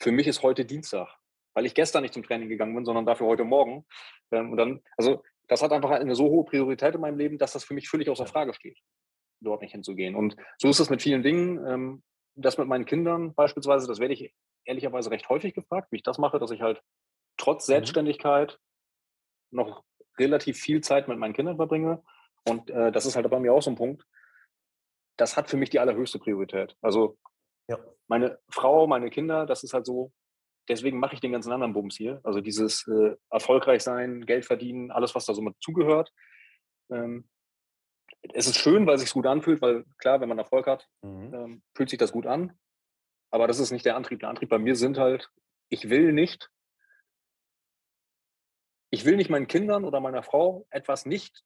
Für 0.00 0.12
mich 0.12 0.26
ist 0.26 0.42
heute 0.42 0.64
Dienstag, 0.64 1.08
weil 1.54 1.66
ich 1.66 1.74
gestern 1.74 2.02
nicht 2.02 2.14
zum 2.14 2.22
Training 2.22 2.48
gegangen 2.48 2.74
bin, 2.74 2.84
sondern 2.84 3.06
dafür 3.06 3.26
heute 3.26 3.44
Morgen. 3.44 3.86
Ähm, 4.32 4.50
und 4.50 4.56
dann, 4.56 4.80
also 4.96 5.22
das 5.48 5.62
hat 5.62 5.72
einfach 5.72 5.90
eine 5.90 6.14
so 6.14 6.24
hohe 6.24 6.44
Priorität 6.44 6.94
in 6.94 7.00
meinem 7.00 7.18
Leben, 7.18 7.38
dass 7.38 7.52
das 7.52 7.64
für 7.64 7.74
mich 7.74 7.88
völlig 7.88 8.08
außer 8.08 8.26
Frage 8.26 8.54
steht, 8.54 8.78
dort 9.40 9.62
nicht 9.62 9.72
hinzugehen. 9.72 10.14
Und 10.14 10.36
so 10.58 10.68
ist 10.68 10.80
es 10.80 10.90
mit 10.90 11.02
vielen 11.02 11.22
Dingen. 11.22 11.64
Ähm, 11.66 12.02
das 12.36 12.58
mit 12.58 12.68
meinen 12.68 12.86
Kindern 12.86 13.34
beispielsweise, 13.34 13.86
das 13.86 13.98
werde 13.98 14.14
ich 14.14 14.32
ehrlicherweise 14.64 15.10
recht 15.10 15.28
häufig 15.28 15.52
gefragt, 15.54 15.88
wie 15.90 15.96
ich 15.96 16.02
das 16.02 16.18
mache, 16.18 16.38
dass 16.38 16.50
ich 16.50 16.62
halt 16.62 16.80
trotz 17.36 17.66
mhm. 17.66 17.72
Selbstständigkeit 17.72 18.58
noch 19.50 19.84
relativ 20.18 20.58
viel 20.58 20.80
Zeit 20.80 21.08
mit 21.08 21.18
meinen 21.18 21.34
Kindern 21.34 21.56
verbringe. 21.56 22.02
Und 22.48 22.70
äh, 22.70 22.92
das 22.92 23.04
ist 23.04 23.16
halt 23.16 23.28
bei 23.28 23.40
mir 23.40 23.52
auch 23.52 23.62
so 23.62 23.70
ein 23.70 23.76
Punkt 23.76 24.04
das 25.20 25.36
hat 25.36 25.50
für 25.50 25.56
mich 25.56 25.70
die 25.70 25.78
allerhöchste 25.80 26.18
Priorität. 26.18 26.76
Also 26.80 27.18
ja. 27.68 27.78
meine 28.08 28.38
Frau, 28.48 28.86
meine 28.86 29.10
Kinder, 29.10 29.46
das 29.46 29.62
ist 29.62 29.74
halt 29.74 29.86
so, 29.86 30.12
deswegen 30.68 30.98
mache 30.98 31.14
ich 31.14 31.20
den 31.20 31.32
ganzen 31.32 31.52
anderen 31.52 31.72
Bums 31.72 31.96
hier. 31.96 32.20
Also 32.24 32.40
dieses 32.40 32.86
äh, 32.88 33.16
erfolgreich 33.30 33.82
sein, 33.82 34.24
Geld 34.26 34.44
verdienen, 34.46 34.90
alles, 34.90 35.14
was 35.14 35.26
da 35.26 35.34
so 35.34 35.42
mit 35.42 35.56
zugehört. 35.60 36.12
ähm, 36.90 37.28
es 38.34 38.46
ist 38.46 38.58
schön, 38.58 38.86
weil 38.86 38.96
es 38.96 39.00
sich 39.00 39.12
gut 39.12 39.26
anfühlt, 39.26 39.62
weil 39.62 39.84
klar, 39.96 40.20
wenn 40.20 40.28
man 40.28 40.38
Erfolg 40.38 40.66
hat, 40.66 40.86
Mhm. 41.02 41.34
ähm, 41.34 41.62
fühlt 41.74 41.88
sich 41.88 41.98
das 41.98 42.12
gut 42.12 42.26
an. 42.26 42.58
Aber 43.30 43.46
das 43.46 43.58
ist 43.60 43.70
nicht 43.70 43.86
der 43.86 43.96
Antrieb. 43.96 44.20
Der 44.20 44.28
Antrieb 44.28 44.48
bei 44.50 44.58
mir 44.58 44.76
sind 44.76 44.98
halt, 44.98 45.30
ich 45.70 45.88
will 45.88 46.12
nicht, 46.12 46.50
ich 48.90 49.04
will 49.04 49.16
nicht 49.16 49.30
meinen 49.30 49.46
Kindern 49.46 49.84
oder 49.84 50.00
meiner 50.00 50.22
Frau 50.22 50.66
etwas 50.70 51.06
nicht 51.06 51.44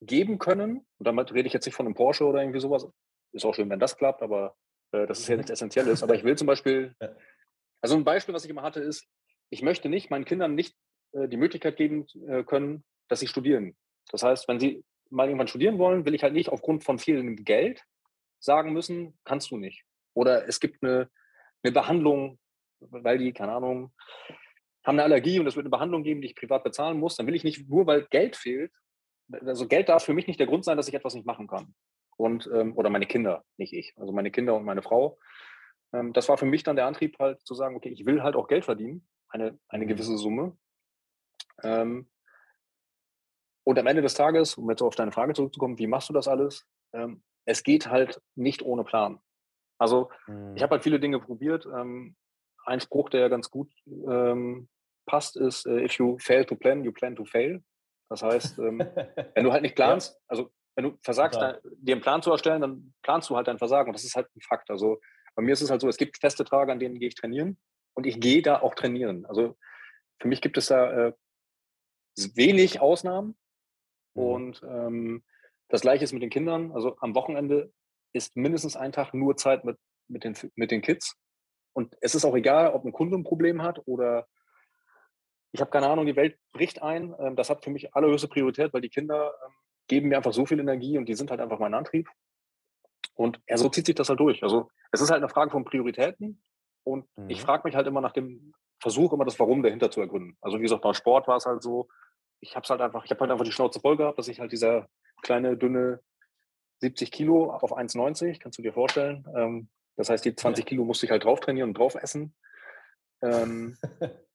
geben 0.00 0.38
können. 0.38 0.78
Und 0.98 1.06
damit 1.06 1.32
rede 1.32 1.46
ich 1.46 1.52
jetzt 1.52 1.66
nicht 1.66 1.74
von 1.74 1.86
einem 1.86 1.94
Porsche 1.94 2.24
oder 2.24 2.40
irgendwie 2.40 2.60
sowas. 2.60 2.86
Ist 3.32 3.44
auch 3.44 3.54
schön, 3.54 3.70
wenn 3.70 3.80
das 3.80 3.96
klappt, 3.96 4.22
aber 4.22 4.56
äh, 4.92 5.06
das 5.06 5.20
ist 5.20 5.28
ja 5.28 5.36
nichts 5.36 5.50
Essentielles. 5.50 6.02
Aber 6.02 6.14
ich 6.14 6.24
will 6.24 6.36
zum 6.36 6.46
Beispiel, 6.46 6.94
also 7.80 7.96
ein 7.96 8.04
Beispiel, 8.04 8.34
was 8.34 8.44
ich 8.44 8.50
immer 8.50 8.62
hatte, 8.62 8.80
ist, 8.80 9.06
ich 9.50 9.62
möchte 9.62 9.88
nicht 9.88 10.10
meinen 10.10 10.24
Kindern 10.24 10.54
nicht 10.54 10.76
äh, 11.12 11.28
die 11.28 11.36
Möglichkeit 11.36 11.76
geben 11.76 12.06
äh, 12.26 12.42
können, 12.44 12.84
dass 13.08 13.20
sie 13.20 13.26
studieren. 13.26 13.76
Das 14.10 14.22
heißt, 14.22 14.48
wenn 14.48 14.60
sie 14.60 14.84
mal 15.10 15.26
irgendwann 15.26 15.48
studieren 15.48 15.78
wollen, 15.78 16.04
will 16.04 16.14
ich 16.14 16.22
halt 16.22 16.34
nicht 16.34 16.48
aufgrund 16.48 16.84
von 16.84 16.98
fehlendem 16.98 17.44
Geld 17.44 17.82
sagen 18.38 18.72
müssen, 18.72 19.18
kannst 19.24 19.50
du 19.50 19.56
nicht. 19.56 19.84
Oder 20.14 20.48
es 20.48 20.60
gibt 20.60 20.82
eine, 20.82 21.10
eine 21.62 21.72
Behandlung, 21.72 22.38
weil 22.80 23.18
die, 23.18 23.32
keine 23.32 23.52
Ahnung, 23.52 23.92
haben 24.84 24.96
eine 24.96 25.04
Allergie 25.04 25.38
und 25.38 25.46
es 25.46 25.56
wird 25.56 25.64
eine 25.64 25.70
Behandlung 25.70 26.02
geben, 26.02 26.22
die 26.22 26.28
ich 26.28 26.36
privat 26.36 26.64
bezahlen 26.64 26.98
muss, 26.98 27.16
dann 27.16 27.26
will 27.26 27.34
ich 27.34 27.44
nicht, 27.44 27.68
nur 27.68 27.86
weil 27.86 28.06
Geld 28.10 28.36
fehlt, 28.36 28.72
also 29.32 29.66
Geld 29.66 29.88
darf 29.88 30.04
für 30.04 30.14
mich 30.14 30.26
nicht 30.26 30.40
der 30.40 30.46
Grund 30.46 30.64
sein, 30.64 30.76
dass 30.76 30.88
ich 30.88 30.94
etwas 30.94 31.14
nicht 31.14 31.26
machen 31.26 31.46
kann. 31.46 31.74
Und, 32.16 32.48
ähm, 32.52 32.76
oder 32.76 32.90
meine 32.90 33.06
Kinder, 33.06 33.44
nicht 33.56 33.72
ich. 33.72 33.94
Also 33.96 34.12
meine 34.12 34.30
Kinder 34.30 34.54
und 34.54 34.64
meine 34.64 34.82
Frau. 34.82 35.18
Ähm, 35.92 36.12
das 36.12 36.28
war 36.28 36.36
für 36.38 36.46
mich 36.46 36.62
dann 36.62 36.76
der 36.76 36.86
Antrieb, 36.86 37.18
halt 37.18 37.40
zu 37.46 37.54
sagen, 37.54 37.76
okay, 37.76 37.88
ich 37.88 38.04
will 38.06 38.22
halt 38.22 38.36
auch 38.36 38.46
Geld 38.48 38.64
verdienen, 38.64 39.08
eine, 39.28 39.58
eine 39.68 39.84
Mhm. 39.84 39.88
gewisse 39.88 40.16
Summe. 40.18 40.56
Ähm, 41.62 42.10
und 43.64 43.78
am 43.78 43.86
Ende 43.86 44.02
des 44.02 44.14
Tages, 44.14 44.56
um 44.56 44.68
jetzt 44.70 44.82
auf 44.82 44.94
deine 44.96 45.12
Frage 45.12 45.34
zurückzukommen, 45.34 45.78
wie 45.78 45.86
machst 45.86 46.08
du 46.08 46.12
das 46.12 46.28
alles? 46.28 46.66
Ähm, 46.92 47.22
es 47.44 47.62
geht 47.62 47.86
halt 47.88 48.20
nicht 48.34 48.62
ohne 48.62 48.84
Plan. 48.84 49.20
Also 49.78 50.10
Mhm. 50.26 50.56
ich 50.56 50.62
habe 50.62 50.72
halt 50.72 50.82
viele 50.82 51.00
Dinge 51.00 51.20
probiert. 51.20 51.66
Ähm, 51.66 52.16
ein 52.66 52.80
Spruch, 52.80 53.08
der 53.08 53.28
ganz 53.30 53.50
gut 53.50 53.72
ähm, 53.86 54.68
passt, 55.06 55.36
ist, 55.36 55.66
äh, 55.66 55.84
if 55.84 55.94
you 55.94 56.18
fail 56.18 56.44
to 56.44 56.54
plan, 56.54 56.84
you 56.84 56.92
plan 56.92 57.16
to 57.16 57.24
fail. 57.24 57.62
Das 58.10 58.22
heißt, 58.22 58.58
ähm, 58.58 58.78
wenn 59.34 59.44
du 59.44 59.52
halt 59.52 59.62
nicht 59.62 59.78
Ja. 59.78 59.86
planst, 59.86 60.20
also 60.28 60.50
wenn 60.76 60.84
du 60.84 60.98
versagst, 61.02 61.40
dein, 61.40 61.56
dir 61.78 61.94
einen 61.94 62.02
Plan 62.02 62.22
zu 62.22 62.30
erstellen, 62.30 62.60
dann 62.60 62.94
planst 63.02 63.30
du 63.30 63.36
halt 63.36 63.48
dein 63.48 63.58
Versagen. 63.58 63.88
Und 63.88 63.94
das 63.94 64.04
ist 64.04 64.16
halt 64.16 64.28
ein 64.36 64.40
Fakt. 64.40 64.70
Also 64.70 65.00
bei 65.34 65.42
mir 65.42 65.52
ist 65.52 65.62
es 65.62 65.70
halt 65.70 65.80
so, 65.80 65.88
es 65.88 65.96
gibt 65.96 66.18
feste 66.18 66.44
Tage, 66.44 66.72
an 66.72 66.78
denen 66.78 66.98
gehe 66.98 67.08
ich 67.08 67.14
trainieren 67.14 67.58
und 67.94 68.06
ich 68.06 68.20
gehe 68.20 68.42
da 68.42 68.60
auch 68.60 68.74
trainieren. 68.74 69.24
Also 69.26 69.56
für 70.20 70.28
mich 70.28 70.40
gibt 70.40 70.58
es 70.58 70.66
da 70.66 71.08
äh, 71.08 71.12
wenig 72.34 72.80
Ausnahmen. 72.80 73.36
Mhm. 74.14 74.22
Und 74.22 74.62
ähm, 74.64 75.24
das 75.68 75.82
gleiche 75.82 76.04
ist 76.04 76.12
mit 76.12 76.22
den 76.22 76.30
Kindern. 76.30 76.72
Also 76.72 76.96
am 77.00 77.14
Wochenende 77.14 77.72
ist 78.12 78.36
mindestens 78.36 78.76
ein 78.76 78.92
Tag 78.92 79.14
nur 79.14 79.36
Zeit 79.36 79.64
mit, 79.64 79.78
mit, 80.08 80.24
den, 80.24 80.36
mit 80.56 80.70
den 80.70 80.82
Kids. 80.82 81.16
Und 81.72 81.96
es 82.00 82.14
ist 82.14 82.24
auch 82.24 82.34
egal, 82.34 82.72
ob 82.72 82.84
ein 82.84 82.92
Kunde 82.92 83.16
ein 83.16 83.24
Problem 83.24 83.62
hat 83.62 83.80
oder 83.86 84.26
ich 85.52 85.60
habe 85.60 85.70
keine 85.70 85.88
Ahnung, 85.88 86.06
die 86.06 86.16
Welt 86.16 86.38
bricht 86.52 86.82
ein. 86.82 87.14
Ähm, 87.18 87.36
das 87.36 87.50
hat 87.50 87.64
für 87.64 87.70
mich 87.70 87.94
allerhöchste 87.94 88.28
Priorität, 88.28 88.72
weil 88.72 88.80
die 88.80 88.88
Kinder 88.88 89.34
ähm, 89.44 89.52
geben 89.88 90.08
mir 90.08 90.16
einfach 90.16 90.32
so 90.32 90.46
viel 90.46 90.60
Energie 90.60 90.96
und 90.98 91.06
die 91.08 91.14
sind 91.14 91.30
halt 91.30 91.40
einfach 91.40 91.58
mein 91.58 91.74
Antrieb. 91.74 92.08
Und 93.14 93.40
ja, 93.48 93.56
so 93.58 93.68
zieht 93.68 93.86
sich 93.86 93.94
das 93.94 94.08
halt 94.08 94.20
durch. 94.20 94.42
Also 94.42 94.70
es 94.92 95.00
ist 95.00 95.10
halt 95.10 95.18
eine 95.22 95.28
Frage 95.28 95.50
von 95.50 95.64
Prioritäten. 95.64 96.42
Und 96.84 97.06
ich 97.28 97.40
Mhm. 97.40 97.44
frage 97.44 97.62
mich 97.64 97.74
halt 97.74 97.86
immer 97.86 98.00
nach 98.00 98.12
dem 98.12 98.54
Versuch, 98.80 99.12
immer 99.12 99.24
das 99.26 99.38
Warum 99.38 99.62
dahinter 99.62 99.90
zu 99.90 100.00
ergründen. 100.00 100.38
Also 100.40 100.58
wie 100.58 100.62
gesagt, 100.62 100.82
beim 100.82 100.94
Sport 100.94 101.28
war 101.28 101.36
es 101.36 101.44
halt 101.44 101.62
so, 101.62 101.88
ich 102.40 102.56
habe 102.56 102.66
halt 102.66 102.80
einfach, 102.80 103.04
ich 103.04 103.10
habe 103.10 103.20
halt 103.20 103.30
einfach 103.30 103.44
die 103.44 103.52
Schnauze 103.52 103.80
voll 103.80 103.96
gehabt, 103.98 104.18
dass 104.18 104.28
ich 104.28 104.40
halt 104.40 104.52
dieser 104.52 104.88
kleine, 105.22 105.56
dünne 105.58 106.00
70 106.80 107.10
Kilo 107.12 107.52
auf 107.52 107.76
1,90, 107.76 108.38
kannst 108.40 108.58
du 108.58 108.62
dir 108.62 108.72
vorstellen. 108.72 109.26
Ähm, 109.36 109.68
das 109.96 110.08
heißt, 110.08 110.24
die 110.24 110.34
20 110.34 110.64
Kilo 110.64 110.84
musste 110.86 111.04
ich 111.04 111.12
halt 111.12 111.24
drauf 111.24 111.40
trainieren 111.40 111.70
und 111.70 111.78
drauf 111.78 111.94
essen. 111.96 112.34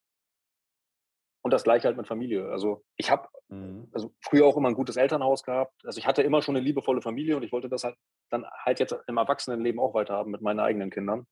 Und 1.46 1.52
das 1.52 1.64
gleiche 1.64 1.88
halt 1.88 1.96
mit 1.96 2.08
Familie. 2.08 2.50
Also 2.50 2.84
ich 2.98 3.12
habe 3.12 3.30
Mhm. 3.50 3.88
also 3.94 4.12
früher 4.22 4.46
auch 4.46 4.58
immer 4.58 4.70
ein 4.70 4.76
gutes 4.76 4.98
Elternhaus 4.98 5.44
gehabt. 5.44 5.74
Also 5.86 6.00
ich 6.00 6.08
hatte 6.08 6.24
immer 6.24 6.42
schon 6.42 6.56
eine 6.56 6.66
liebevolle 6.66 7.02
Familie 7.02 7.38
und 7.38 7.44
ich 7.44 7.52
wollte 7.52 7.70
das 7.70 7.84
halt 7.84 7.96
dann 8.32 8.46
halt 8.64 8.80
jetzt 8.80 8.96
im 9.08 9.18
Erwachsenenleben 9.18 9.80
auch 9.80 9.94
weiterhaben 9.94 10.32
mit 10.32 10.42
meinen 10.42 10.60
eigenen 10.60 10.90
Kindern. 10.90 11.28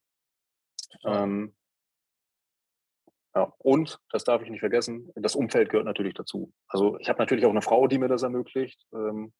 Ähm, 1.05 1.55
ja, 3.35 3.51
und, 3.57 3.99
das 4.11 4.23
darf 4.23 4.43
ich 4.43 4.49
nicht 4.51 4.59
vergessen, 4.59 5.11
das 5.15 5.35
Umfeld 5.35 5.69
gehört 5.69 5.87
natürlich 5.87 6.13
dazu. 6.13 6.53
Also 6.67 6.99
ich 6.99 7.09
habe 7.09 7.17
natürlich 7.17 7.45
auch 7.47 7.49
eine 7.49 7.63
Frau, 7.63 7.87
die 7.87 7.97
mir 7.97 8.09
das 8.09 8.21
ermöglicht. 8.21 8.85
Ähm, 8.93 9.33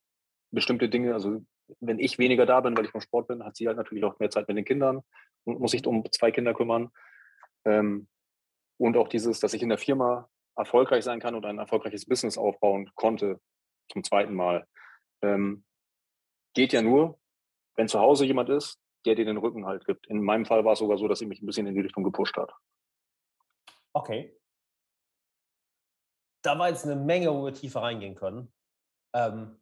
bestimmte 0.50 0.89
Dinge, 0.89 1.13
also 1.13 1.46
wenn 1.80 2.00
ich 2.00 2.18
weniger 2.18 2.48
da 2.48 2.60
bin, 2.62 2.75
weil 2.75 2.86
ich 2.86 2.92
beim 2.92 3.01
Sport 3.01 3.27
bin, 3.27 3.44
hat 3.44 3.56
sie 3.56 3.68
halt 3.68 3.77
natürlich 3.77 4.03
auch 4.03 4.18
mehr 4.18 4.32
Zeit 4.32 4.48
mit 4.48 4.58
den 4.58 4.65
Kindern 4.65 5.03
und 5.44 5.60
muss 5.60 5.72
sich 5.72 5.86
um 5.86 6.03
zwei 6.12 6.32
Kinder 6.32 6.56
kümmern. 6.56 6.89
Ähm, 7.65 8.08
und 8.77 8.98
auch 8.98 9.08
dieses, 9.08 9.39
dass 9.39 9.53
ich 9.53 9.62
in 9.62 9.70
der 9.70 9.77
Firma 9.77 10.27
erfolgreich 10.56 11.04
sein 11.04 11.20
kann 11.20 11.36
und 11.36 11.46
ein 11.46 11.60
erfolgreiches 11.60 12.06
Business 12.06 12.38
aufbauen 12.38 12.92
konnte, 12.96 13.40
zum 13.92 14.04
zweiten 14.04 14.34
Mal, 14.34 14.68
ähm, 15.22 15.66
geht 16.54 16.74
ja 16.74 16.82
nur, 16.82 17.20
wenn 17.76 17.88
zu 17.88 18.00
Hause 18.00 18.26
jemand 18.26 18.50
ist, 18.50 18.80
der 19.06 19.16
dir 19.16 19.26
den 19.26 19.38
Rücken 19.38 19.66
halt 19.66 19.86
gibt. 19.86 20.08
In 20.08 20.22
meinem 20.22 20.46
Fall 20.46 20.64
war 20.64 20.74
es 20.74 20.80
sogar 20.80 20.98
so, 20.98 21.08
dass 21.08 21.20
sie 21.20 21.26
mich 21.26 21.42
ein 21.42 21.46
bisschen 21.46 21.68
in 21.68 21.76
die 21.76 21.82
Richtung 21.82 22.04
gepusht 22.04 22.38
hat. 22.38 22.54
Okay. 23.94 24.40
Da 26.44 26.58
war 26.58 26.70
jetzt 26.70 26.86
eine 26.86 26.96
Menge, 26.96 27.34
wo 27.34 27.46
wir 27.46 27.54
tiefer 27.54 27.82
reingehen 27.82 28.16
können. 28.16 28.54
Ähm, 29.14 29.62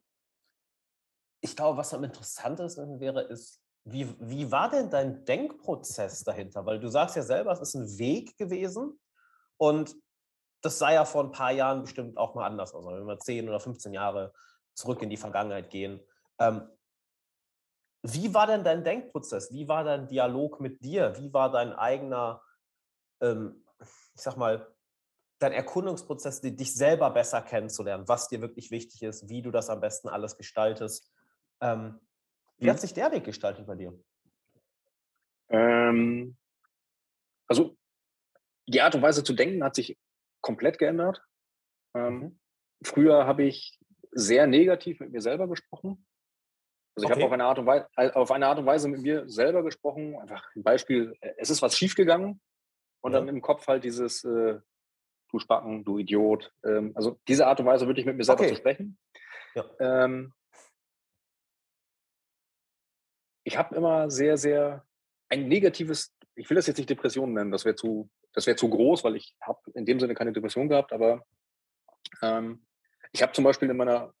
ich 1.40 1.56
glaube, 1.56 1.78
was 1.78 1.94
am 1.94 2.04
interessantesten 2.04 3.00
wäre, 3.00 3.22
ist, 3.22 3.62
wie, 3.84 4.08
wie 4.20 4.50
war 4.50 4.70
denn 4.70 4.90
dein 4.90 5.24
Denkprozess 5.24 6.22
dahinter? 6.22 6.64
Weil 6.64 6.78
du 6.78 6.88
sagst 6.88 7.16
ja 7.16 7.22
selber, 7.22 7.52
es 7.52 7.60
ist 7.60 7.74
ein 7.74 7.98
Weg 7.98 8.36
gewesen 8.36 9.00
und 9.56 9.96
das 10.62 10.78
sei 10.78 10.94
ja 10.94 11.04
vor 11.04 11.24
ein 11.24 11.32
paar 11.32 11.52
Jahren 11.52 11.82
bestimmt 11.82 12.16
auch 12.16 12.34
mal 12.34 12.46
anders. 12.46 12.74
Also 12.74 12.90
wenn 12.90 13.06
wir 13.06 13.18
10 13.18 13.48
oder 13.48 13.60
15 13.60 13.92
Jahre 13.92 14.32
zurück 14.74 15.02
in 15.02 15.10
die 15.10 15.16
Vergangenheit 15.16 15.70
gehen. 15.70 16.00
Ähm, 16.38 16.68
wie 18.02 18.32
war 18.32 18.46
denn 18.46 18.64
dein 18.64 18.82
Denkprozess? 18.82 19.52
Wie 19.52 19.68
war 19.68 19.84
dein 19.84 20.08
Dialog 20.08 20.60
mit 20.60 20.82
dir? 20.84 21.16
Wie 21.18 21.32
war 21.32 21.50
dein 21.50 21.72
eigener, 21.72 22.42
ähm, 23.20 23.64
ich 24.14 24.22
sag 24.22 24.36
mal, 24.36 24.74
dein 25.38 25.52
Erkundungsprozess, 25.52 26.40
dich 26.40 26.74
selber 26.74 27.10
besser 27.10 27.42
kennenzulernen, 27.42 28.08
was 28.08 28.28
dir 28.28 28.40
wirklich 28.40 28.70
wichtig 28.70 29.02
ist, 29.02 29.28
wie 29.28 29.42
du 29.42 29.50
das 29.50 29.68
am 29.70 29.80
besten 29.80 30.08
alles 30.08 30.36
gestaltest? 30.36 31.12
Ähm, 31.60 32.00
wie 32.58 32.70
hat 32.70 32.76
Mhm. 32.76 32.80
sich 32.80 32.94
der 32.94 33.10
Weg 33.12 33.24
gestaltet 33.24 33.66
bei 33.66 33.74
dir? 33.74 33.98
Ähm, 35.48 36.36
also 37.48 37.76
die 38.66 38.80
Art 38.80 38.94
und 38.94 39.02
Weise 39.02 39.24
zu 39.24 39.32
denken 39.32 39.62
hat 39.64 39.74
sich 39.74 39.98
komplett 40.42 40.78
geändert. 40.78 41.22
Ähm, 41.94 42.18
Mhm. 42.18 42.38
Früher 42.84 43.26
habe 43.26 43.44
ich 43.44 43.78
sehr 44.10 44.46
negativ 44.46 45.00
mit 45.00 45.12
mir 45.12 45.20
selber 45.20 45.48
gesprochen. 45.48 46.04
Also 46.94 47.06
ich 47.06 47.12
Okay. 47.12 47.22
habe 47.22 47.26
auf 47.26 47.32
eine, 47.32 47.44
Art 47.44 47.58
und 47.58 47.66
Weise, 47.66 47.88
auf 48.16 48.30
eine 48.30 48.46
Art 48.46 48.58
und 48.58 48.66
Weise 48.66 48.88
mit 48.88 49.00
mir 49.00 49.28
selber 49.28 49.62
gesprochen. 49.62 50.18
Einfach 50.18 50.44
ein 50.54 50.62
Beispiel, 50.62 51.16
äh, 51.20 51.32
es 51.38 51.48
ist 51.48 51.62
was 51.62 51.76
schiefgegangen 51.78 52.40
und 53.02 53.12
Ja. 53.12 53.20
dann 53.20 53.28
im 53.28 53.40
Kopf 53.40 53.66
halt 53.66 53.84
dieses 53.84 54.24
äh, 54.24 54.60
du 55.30 55.38
Spacken, 55.38 55.84
du 55.84 55.98
Idiot. 55.98 56.52
Ähm, 56.64 56.92
also 56.94 57.18
diese 57.28 57.46
Art 57.46 57.60
und 57.60 57.66
Weise 57.66 57.86
wirklich 57.86 58.04
mit 58.04 58.16
mir 58.16 58.24
selber 58.24 58.42
Okay. 58.42 58.50
zu 58.50 58.56
sprechen. 58.56 58.98
Ja. 59.54 59.64
Ähm, 59.80 60.34
ich 63.44 63.56
habe 63.56 63.74
immer 63.74 64.10
sehr, 64.10 64.36
sehr 64.36 64.86
ein 65.30 65.48
negatives, 65.48 66.14
ich 66.34 66.48
will 66.50 66.56
das 66.56 66.66
jetzt 66.66 66.76
nicht 66.76 66.90
Depression 66.90 67.32
nennen, 67.32 67.50
das 67.50 67.64
wäre 67.64 67.74
zu, 67.74 68.10
das 68.32 68.46
wäre 68.46 68.56
zu 68.56 68.68
groß, 68.68 69.04
weil 69.04 69.16
ich 69.16 69.34
habe 69.40 69.58
in 69.74 69.84
dem 69.84 70.00
Sinne 70.00 70.14
keine 70.14 70.32
Depression 70.32 70.68
gehabt, 70.68 70.92
aber 70.92 71.24
ähm, 72.22 72.64
ich 73.12 73.22
habe 73.22 73.32
zum 73.32 73.44
Beispiel 73.44 73.70
in 73.70 73.76
meiner 73.76 74.12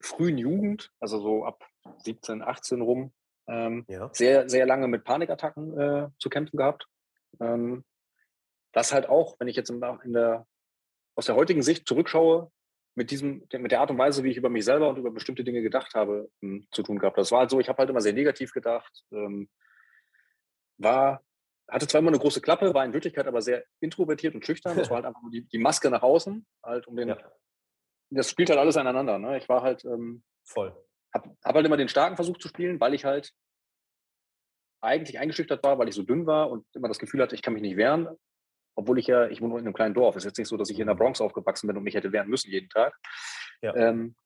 frühen 0.00 0.38
Jugend, 0.38 0.92
also 1.00 1.20
so 1.20 1.44
ab 1.44 1.64
17, 1.98 2.42
18 2.42 2.80
rum, 2.80 3.12
ähm, 3.46 3.84
Ja. 3.88 4.10
sehr, 4.12 4.48
sehr 4.48 4.66
lange 4.66 4.88
mit 4.88 5.04
Panikattacken 5.04 5.78
äh, 5.78 6.08
zu 6.18 6.28
kämpfen 6.28 6.56
gehabt. 6.56 6.86
Ähm, 7.40 7.84
das 8.72 8.92
halt 8.92 9.08
auch, 9.08 9.36
wenn 9.38 9.48
ich 9.48 9.56
jetzt 9.56 9.70
in 9.70 9.80
der, 9.80 10.46
aus 11.14 11.26
der 11.26 11.36
heutigen 11.36 11.62
Sicht 11.62 11.86
zurückschaue, 11.86 12.50
mit 12.94 13.10
diesem, 13.10 13.46
mit 13.52 13.72
der 13.72 13.80
Art 13.80 13.90
und 13.90 13.98
Weise, 13.98 14.22
wie 14.22 14.30
ich 14.30 14.36
über 14.36 14.50
mich 14.50 14.64
selber 14.64 14.88
und 14.88 14.98
über 14.98 15.10
bestimmte 15.10 15.44
Dinge 15.44 15.62
gedacht 15.62 15.94
habe, 15.94 16.30
ähm, 16.42 16.66
zu 16.72 16.82
tun 16.82 16.98
gehabt. 16.98 17.16
Das 17.16 17.32
war 17.32 17.40
halt 17.40 17.50
so, 17.50 17.58
ich 17.58 17.68
habe 17.68 17.78
halt 17.78 17.90
immer 17.90 18.00
sehr 18.00 18.12
negativ 18.12 18.52
gedacht, 18.52 19.04
ähm, 19.12 19.48
war, 20.78 21.22
hatte 21.72 21.86
zwar 21.88 22.00
immer 22.00 22.10
eine 22.10 22.18
große 22.18 22.40
Klappe, 22.40 22.74
war 22.74 22.84
in 22.84 22.92
Wirklichkeit 22.92 23.26
aber 23.26 23.40
sehr 23.42 23.64
introvertiert 23.80 24.34
und 24.34 24.44
schüchtern. 24.44 24.76
Das 24.76 24.90
war 24.90 24.96
halt 24.96 25.06
einfach 25.06 25.22
nur 25.22 25.30
die, 25.30 25.46
die 25.48 25.58
Maske 25.58 25.90
nach 25.90 26.02
außen, 26.02 26.46
halt 26.62 26.86
um 26.86 26.96
den, 26.96 27.08
Ja. 27.08 27.32
das 28.10 28.30
spielt 28.30 28.50
halt 28.50 28.58
alles 28.58 28.76
aneinander. 28.76 29.18
Ne? 29.18 29.38
Ich 29.38 29.48
war 29.48 29.62
halt, 29.62 29.84
ähm, 29.84 30.22
Voll. 30.44 30.74
habe 31.14 31.36
hab 31.44 31.54
halt 31.54 31.66
immer 31.66 31.76
den 31.76 31.88
Starken 31.88 32.16
versucht 32.16 32.42
zu 32.42 32.48
spielen, 32.48 32.80
weil 32.80 32.94
ich 32.94 33.04
halt 33.04 33.32
eigentlich 34.80 35.18
eingeschüchtert 35.18 35.62
war, 35.64 35.78
weil 35.78 35.88
ich 35.88 35.94
so 35.94 36.02
dünn 36.02 36.26
war 36.26 36.50
und 36.50 36.66
immer 36.74 36.88
das 36.88 36.98
Gefühl 36.98 37.22
hatte, 37.22 37.34
ich 37.34 37.42
kann 37.42 37.52
mich 37.54 37.62
nicht 37.62 37.76
wehren. 37.76 38.08
Obwohl 38.74 38.98
ich 38.98 39.06
ja, 39.06 39.28
ich 39.28 39.40
wohne 39.40 39.54
in 39.54 39.60
einem 39.60 39.74
kleinen 39.74 39.94
Dorf. 39.94 40.16
Es 40.16 40.22
ist 40.24 40.30
jetzt 40.30 40.38
nicht 40.38 40.48
so, 40.48 40.56
dass 40.56 40.70
ich 40.70 40.76
hier 40.76 40.84
in 40.84 40.88
der 40.88 40.94
Bronx 40.94 41.20
aufgewachsen 41.20 41.66
bin 41.66 41.76
und 41.76 41.82
mich 41.84 41.94
hätte 41.94 42.10
wehren 42.10 42.28
müssen 42.28 42.50
jeden 42.50 42.70
Tag. 42.70 42.98
Ja. 43.60 43.74
Ähm, 43.76 44.16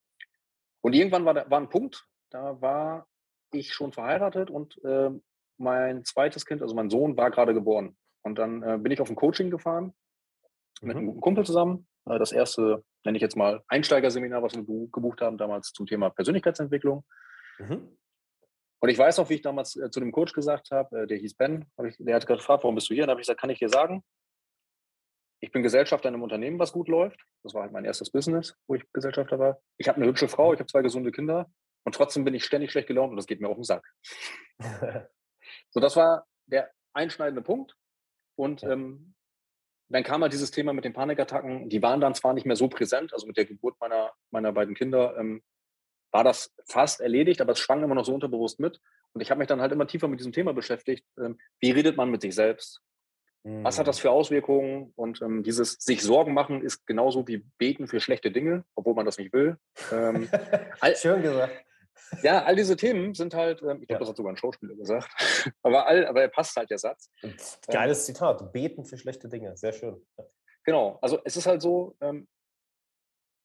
Und 0.82 0.94
irgendwann 0.94 1.24
war, 1.24 1.34
da, 1.34 1.50
war 1.50 1.60
ein 1.60 1.68
Punkt, 1.68 2.06
da 2.30 2.60
war 2.60 3.08
ich 3.52 3.74
schon 3.74 3.92
verheiratet 3.92 4.48
und 4.50 4.82
äh, 4.84 5.10
mein 5.58 6.04
zweites 6.04 6.46
Kind, 6.46 6.62
also 6.62 6.74
mein 6.74 6.90
Sohn, 6.90 7.16
war 7.16 7.30
gerade 7.30 7.54
geboren. 7.54 7.96
Und 8.22 8.38
dann 8.38 8.62
äh, 8.62 8.78
bin 8.78 8.92
ich 8.92 9.00
auf 9.00 9.08
ein 9.08 9.16
Coaching 9.16 9.50
gefahren 9.50 9.92
mhm. 10.80 10.88
mit 10.88 10.96
einem 10.96 11.06
guten 11.06 11.20
Kumpel 11.20 11.46
zusammen. 11.46 11.86
Äh, 12.06 12.18
das 12.18 12.32
erste, 12.32 12.84
nenne 13.04 13.16
ich 13.16 13.22
jetzt 13.22 13.36
mal, 13.36 13.62
Einsteigerseminar, 13.68 14.42
was 14.42 14.54
wir 14.54 14.64
gebucht 14.64 15.20
haben, 15.20 15.38
damals 15.38 15.72
zum 15.72 15.86
Thema 15.86 16.10
Persönlichkeitsentwicklung. 16.10 17.04
Mhm. 17.58 17.96
Und 18.80 18.88
ich 18.88 18.98
weiß 18.98 19.18
noch, 19.18 19.28
wie 19.30 19.34
ich 19.34 19.42
damals 19.42 19.76
äh, 19.76 19.90
zu 19.90 20.00
dem 20.00 20.12
Coach 20.12 20.32
gesagt 20.32 20.70
habe, 20.70 21.02
äh, 21.02 21.06
der 21.06 21.18
hieß 21.18 21.34
Ben, 21.34 21.64
ich, 21.84 21.96
der 21.98 22.16
hat 22.16 22.26
gefragt, 22.26 22.62
warum 22.64 22.74
bist 22.74 22.90
du 22.90 22.94
hier? 22.94 23.04
Und 23.04 23.08
dann 23.08 23.14
habe 23.14 23.20
ich 23.20 23.26
gesagt, 23.26 23.40
kann 23.40 23.50
ich 23.50 23.58
dir 23.58 23.68
sagen, 23.68 24.04
ich 25.40 25.52
bin 25.52 25.62
Gesellschafter 25.62 26.08
in 26.08 26.14
einem 26.14 26.22
Unternehmen, 26.22 26.58
was 26.58 26.72
gut 26.72 26.88
läuft. 26.88 27.20
Das 27.42 27.54
war 27.54 27.62
halt 27.62 27.72
mein 27.72 27.84
erstes 27.84 28.10
Business, 28.10 28.56
wo 28.66 28.74
ich 28.74 28.84
Gesellschafter 28.92 29.38
war. 29.38 29.60
Ich 29.76 29.88
habe 29.88 29.96
eine 29.96 30.06
hübsche 30.06 30.28
Frau, 30.28 30.52
ich 30.52 30.58
habe 30.58 30.66
zwei 30.66 30.82
gesunde 30.82 31.12
Kinder 31.12 31.50
und 31.84 31.94
trotzdem 31.94 32.24
bin 32.24 32.34
ich 32.34 32.44
ständig 32.44 32.72
schlecht 32.72 32.88
gelaunt 32.88 33.10
und 33.10 33.16
das 33.16 33.26
geht 33.26 33.40
mir 33.40 33.48
auf 33.48 33.56
den 33.56 33.64
Sack. 33.64 33.86
so, 35.70 35.80
das 35.80 35.96
war 35.96 36.26
der 36.46 36.70
einschneidende 36.92 37.42
Punkt. 37.42 37.76
Und 38.36 38.62
ähm, 38.62 39.14
dann 39.88 40.02
kam 40.02 40.22
halt 40.22 40.32
dieses 40.32 40.50
Thema 40.50 40.72
mit 40.72 40.84
den 40.84 40.92
Panikattacken. 40.92 41.68
Die 41.68 41.82
waren 41.82 42.00
dann 42.00 42.14
zwar 42.14 42.34
nicht 42.34 42.46
mehr 42.46 42.56
so 42.56 42.68
präsent, 42.68 43.12
also 43.12 43.26
mit 43.26 43.36
der 43.36 43.44
Geburt 43.44 43.76
meiner, 43.80 44.12
meiner 44.30 44.52
beiden 44.52 44.74
Kinder 44.74 45.16
ähm, 45.16 45.42
war 46.10 46.24
das 46.24 46.54
fast 46.66 47.00
erledigt, 47.00 47.40
aber 47.40 47.52
es 47.52 47.60
schwang 47.60 47.82
immer 47.82 47.94
noch 47.94 48.04
so 48.04 48.14
unterbewusst 48.14 48.58
mit. 48.58 48.80
Und 49.12 49.20
ich 49.20 49.30
habe 49.30 49.38
mich 49.38 49.48
dann 49.48 49.60
halt 49.60 49.72
immer 49.72 49.86
tiefer 49.86 50.08
mit 50.08 50.18
diesem 50.18 50.32
Thema 50.32 50.52
beschäftigt. 50.52 51.06
Ähm, 51.18 51.38
wie 51.60 51.70
redet 51.70 51.96
man 51.96 52.10
mit 52.10 52.22
sich 52.22 52.34
selbst? 52.34 52.82
Was 53.48 53.78
hat 53.78 53.86
das 53.86 53.98
mhm. 53.98 54.02
für 54.02 54.10
Auswirkungen? 54.10 54.92
Und 54.96 55.22
ähm, 55.22 55.44
dieses 55.44 55.74
sich 55.74 56.02
Sorgen 56.02 56.34
machen 56.34 56.62
ist 56.62 56.84
genauso 56.84 57.28
wie 57.28 57.44
beten 57.58 57.86
für 57.86 58.00
schlechte 58.00 58.32
Dinge, 58.32 58.64
obwohl 58.74 58.94
man 58.94 59.06
das 59.06 59.18
nicht 59.18 59.32
will. 59.32 59.56
Ähm, 59.92 60.28
Schön 60.96 61.22
gesagt. 61.22 61.64
Ja, 62.22 62.44
all 62.44 62.56
diese 62.56 62.76
Themen 62.76 63.14
sind 63.14 63.34
halt, 63.34 63.62
ähm, 63.62 63.82
ich 63.82 63.88
glaube, 63.88 63.94
ja. 63.94 63.98
das 63.98 64.08
hat 64.10 64.16
sogar 64.16 64.32
ein 64.32 64.36
Schauspieler 64.36 64.74
gesagt, 64.74 65.08
aber, 65.62 65.86
all, 65.86 66.06
aber 66.06 66.22
er 66.22 66.28
passt 66.28 66.56
halt 66.56 66.70
der 66.70 66.78
Satz. 66.78 67.10
Geiles 67.66 68.00
ähm, 68.00 68.14
Zitat, 68.14 68.52
beten 68.52 68.84
für 68.84 68.98
schlechte 68.98 69.28
Dinge, 69.28 69.56
sehr 69.56 69.72
schön. 69.72 70.04
Genau, 70.64 70.98
also 71.02 71.20
es 71.24 71.36
ist 71.36 71.46
halt 71.46 71.62
so, 71.62 71.96
ähm, 72.00 72.26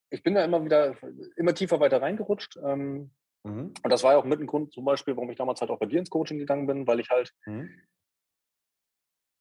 ich 0.10 0.24
bin 0.24 0.36
da 0.36 0.44
immer 0.44 0.64
wieder, 0.64 0.96
immer 1.38 1.54
tiefer 1.54 1.80
weiter 1.80 2.02
reingerutscht. 2.02 2.58
Ähm, 2.64 3.12
mhm. 3.44 3.74
Und 3.84 3.90
das 3.90 4.04
war 4.04 4.14
ja 4.14 4.18
auch 4.18 4.26
mit 4.26 4.40
ein 4.40 4.48
Grund 4.48 4.74
zum 4.74 4.86
Beispiel, 4.86 5.16
warum 5.16 5.30
ich 5.30 5.38
damals 5.38 5.62
halt 5.62 5.72
auch 5.72 5.80
bei 5.80 5.86
dir 5.86 6.00
ins 6.00 6.10
Coaching 6.10 6.38
gegangen 6.38 6.68
bin, 6.68 6.86
weil 6.88 7.00
ich 7.00 7.10
halt 7.10 7.32
mhm 7.46 7.70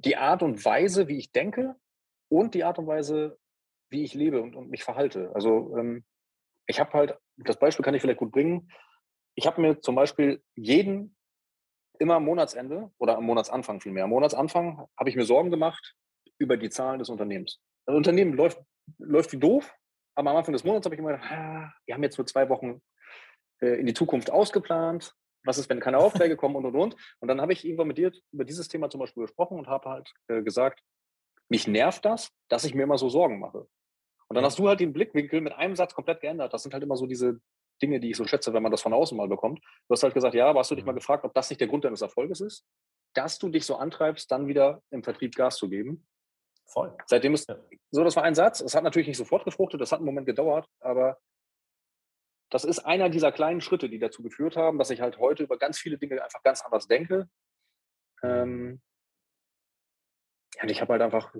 die 0.05 0.17
Art 0.17 0.43
und 0.43 0.65
Weise, 0.65 1.09
wie 1.09 1.19
ich 1.19 1.33
denke 1.33 1.77
und 2.29 2.55
die 2.55 2.65
Art 2.65 2.79
und 2.79 2.87
Weise, 2.87 3.39
wie 3.91 4.03
ich 4.03 4.15
lebe 4.15 4.41
und, 4.41 4.55
und 4.55 4.71
mich 4.71 4.85
verhalte. 4.85 5.31
Also 5.35 5.77
ähm, 5.77 6.05
ich 6.67 6.81
habe 6.81 6.93
halt, 6.93 7.19
das 7.37 7.59
Beispiel 7.59 7.85
kann 7.85 7.95
ich 7.95 8.03
vielleicht 8.03 8.19
gut 8.19 8.33
bringen. 8.33 8.71
Ich 9.35 9.47
habe 9.47 9.61
mir 9.61 9.81
zum 9.81 9.95
Beispiel 9.95 10.43
jeden, 10.55 11.17
immer 11.99 12.17
am 12.17 12.25
Monatsende 12.25 12.91
oder 12.99 13.17
am 13.17 13.25
Monatsanfang 13.25 13.81
vielmehr, 13.81 14.05
am 14.05 14.11
Monatsanfang 14.11 14.87
habe 14.99 15.11
ich 15.11 15.17
mir 15.17 15.25
Sorgen 15.25 15.51
gemacht 15.51 15.95
über 16.39 16.57
die 16.57 16.71
Zahlen 16.71 16.99
des 16.99 17.11
Unternehmens. 17.11 17.61
Das 17.87 17.97
Unternehmen 17.97 18.35
läuft, 18.35 18.61
läuft 18.99 19.33
wie 19.33 19.39
doof, 19.39 19.75
aber 20.15 20.31
am 20.31 20.37
Anfang 20.37 20.53
des 20.53 20.65
Monats 20.65 20.85
habe 20.87 20.95
ich 20.95 20.99
immer 20.99 21.13
gedacht, 21.13 21.31
ah, 21.31 21.73
wir 21.87 21.95
haben 21.95 22.03
jetzt 22.03 22.19
nur 22.19 22.27
zwei 22.27 22.49
Wochen 22.49 22.81
äh, 23.61 23.79
in 23.81 23.87
die 23.87 23.95
Zukunft 23.95 24.31
ausgeplant 24.31 25.15
was 25.45 25.59
ist, 25.59 25.69
wenn 25.71 25.81
keine 25.81 25.99
Aufträge 25.99 26.37
kommen 26.37 26.57
und 26.57 26.67
und 26.67 26.77
und. 26.77 26.97
Und 27.21 27.29
dann 27.29 27.41
habe 27.41 27.53
ich 27.53 27.65
irgendwann 27.65 27.89
mit 27.89 27.99
dir 27.99 28.13
über 28.33 28.45
dieses 28.45 28.69
Thema 28.69 28.91
zum 28.91 29.01
Beispiel 29.01 29.23
gesprochen 29.23 29.59
und 29.59 29.69
habe 29.69 29.89
halt 29.89 30.13
äh, 30.29 30.43
gesagt, 30.43 30.83
mich 31.49 31.67
nervt 31.67 32.05
das, 32.05 32.31
dass 32.49 32.65
ich 32.65 32.75
mir 32.75 32.83
immer 32.83 32.99
so 32.99 33.09
Sorgen 33.09 33.39
mache. 33.39 33.67
Und 34.29 34.37
dann 34.37 34.45
hast 34.45 34.59
du 34.59 34.69
halt 34.69 34.81
den 34.81 34.93
Blickwinkel 34.93 35.41
mit 35.41 35.53
einem 35.53 35.75
Satz 35.75 35.95
komplett 35.95 36.21
geändert. 36.21 36.53
Das 36.53 36.63
sind 36.63 36.73
halt 36.73 36.85
immer 36.85 36.97
so 36.97 37.07
diese 37.07 37.41
Dinge, 37.81 38.01
die 38.01 38.11
ich 38.11 38.17
so 38.17 38.27
schätze, 38.27 38.53
wenn 38.53 38.63
man 38.63 38.73
das 38.73 38.83
von 38.83 38.93
außen 38.93 39.17
mal 39.17 39.29
bekommt. 39.29 39.61
Du 39.61 39.93
hast 39.93 40.03
halt 40.03 40.15
gesagt, 40.15 40.35
ja, 40.35 40.49
aber 40.49 40.61
hast 40.61 40.71
du 40.71 40.75
dich 40.75 40.85
mal 40.85 40.93
mhm. 40.93 40.99
gefragt, 40.99 41.25
ob 41.25 41.35
das 41.35 41.51
nicht 41.51 41.61
der 41.61 41.69
Grund 41.69 41.85
deines 41.85 42.03
Erfolges 42.03 42.41
ist? 42.41 42.67
Dass 43.15 43.39
du 43.39 43.49
dich 43.49 43.67
so 43.67 43.77
antreibst, 43.77 44.31
dann 44.31 44.47
wieder 44.47 44.83
im 44.91 45.03
Vertrieb 45.03 45.35
Gas 45.35 45.57
zu 45.57 45.69
geben. 45.69 46.07
Voll. 46.67 46.97
Seitdem 47.07 47.35
ist 47.35 47.49
ja. 47.49 47.57
so, 47.91 48.05
das 48.05 48.15
war 48.15 48.23
ein 48.23 48.35
Satz. 48.35 48.61
Es 48.61 48.75
hat 48.75 48.85
natürlich 48.85 49.09
nicht 49.09 49.17
sofort 49.17 49.45
gefruchtet, 49.45 49.81
das 49.81 49.91
hat 49.91 49.99
einen 49.99 50.07
Moment 50.07 50.27
gedauert, 50.27 50.69
aber 50.81 51.19
das 52.51 52.65
ist 52.65 52.81
einer 52.81 53.09
dieser 53.09 53.33
kleinen 53.33 53.61
Schritte, 53.61 53.89
die 53.89 53.99
dazu 53.99 54.23
geführt 54.23 54.57
haben, 54.57 54.79
dass 54.79 54.91
ich 54.91 55.01
halt 55.01 55.19
heute 55.19 55.45
über 55.45 55.57
ganz 55.57 55.79
viele 55.79 55.99
Dinge 55.99 56.23
einfach 56.23 56.43
ganz 56.43 56.63
anders 56.63 56.87
denke. 56.87 57.29
Ähm, 58.23 58.81
und 60.61 60.69
ich 60.69 60.81
habe 60.81 60.93
halt 60.93 61.03
einfach, 61.03 61.35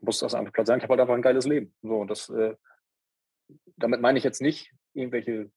muss 0.00 0.18
das 0.18 0.34
einfach 0.34 0.52
klar 0.52 0.66
sagen, 0.66 0.78
ich 0.78 0.84
habe 0.84 0.92
halt 0.92 1.00
einfach 1.00 1.14
ein 1.14 1.22
geiles 1.22 1.46
Leben. 1.46 1.74
So, 1.82 2.00
und 2.00 2.08
das, 2.08 2.28
äh, 2.30 2.56
damit 3.76 4.00
meine 4.00 4.18
ich 4.18 4.24
jetzt 4.24 4.40
nicht 4.40 4.72
irgendwelche 4.94 5.50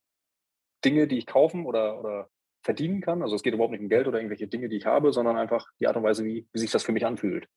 Dinge, 0.84 1.08
die 1.08 1.18
ich 1.18 1.26
kaufen 1.26 1.66
oder, 1.66 2.00
oder 2.00 2.30
verdienen 2.62 3.02
kann. 3.02 3.22
Also 3.22 3.36
es 3.36 3.44
geht 3.44 3.54
überhaupt 3.54 3.72
nicht 3.72 3.82
um 3.82 3.90
Geld 3.90 4.08
oder 4.08 4.20
irgendwelche 4.20 4.48
Dinge, 4.48 4.70
die 4.70 4.78
ich 4.78 4.86
habe, 4.86 5.14
sondern 5.14 5.38
einfach 5.38 5.68
die 5.80 5.88
Art 5.88 5.98
und 5.98 6.04
Weise, 6.04 6.26
wie, 6.26 6.48
wie 6.52 6.60
sich 6.60 6.72
das 6.72 6.84
für 6.84 6.92
mich 6.92 7.06
anfühlt. 7.06 7.48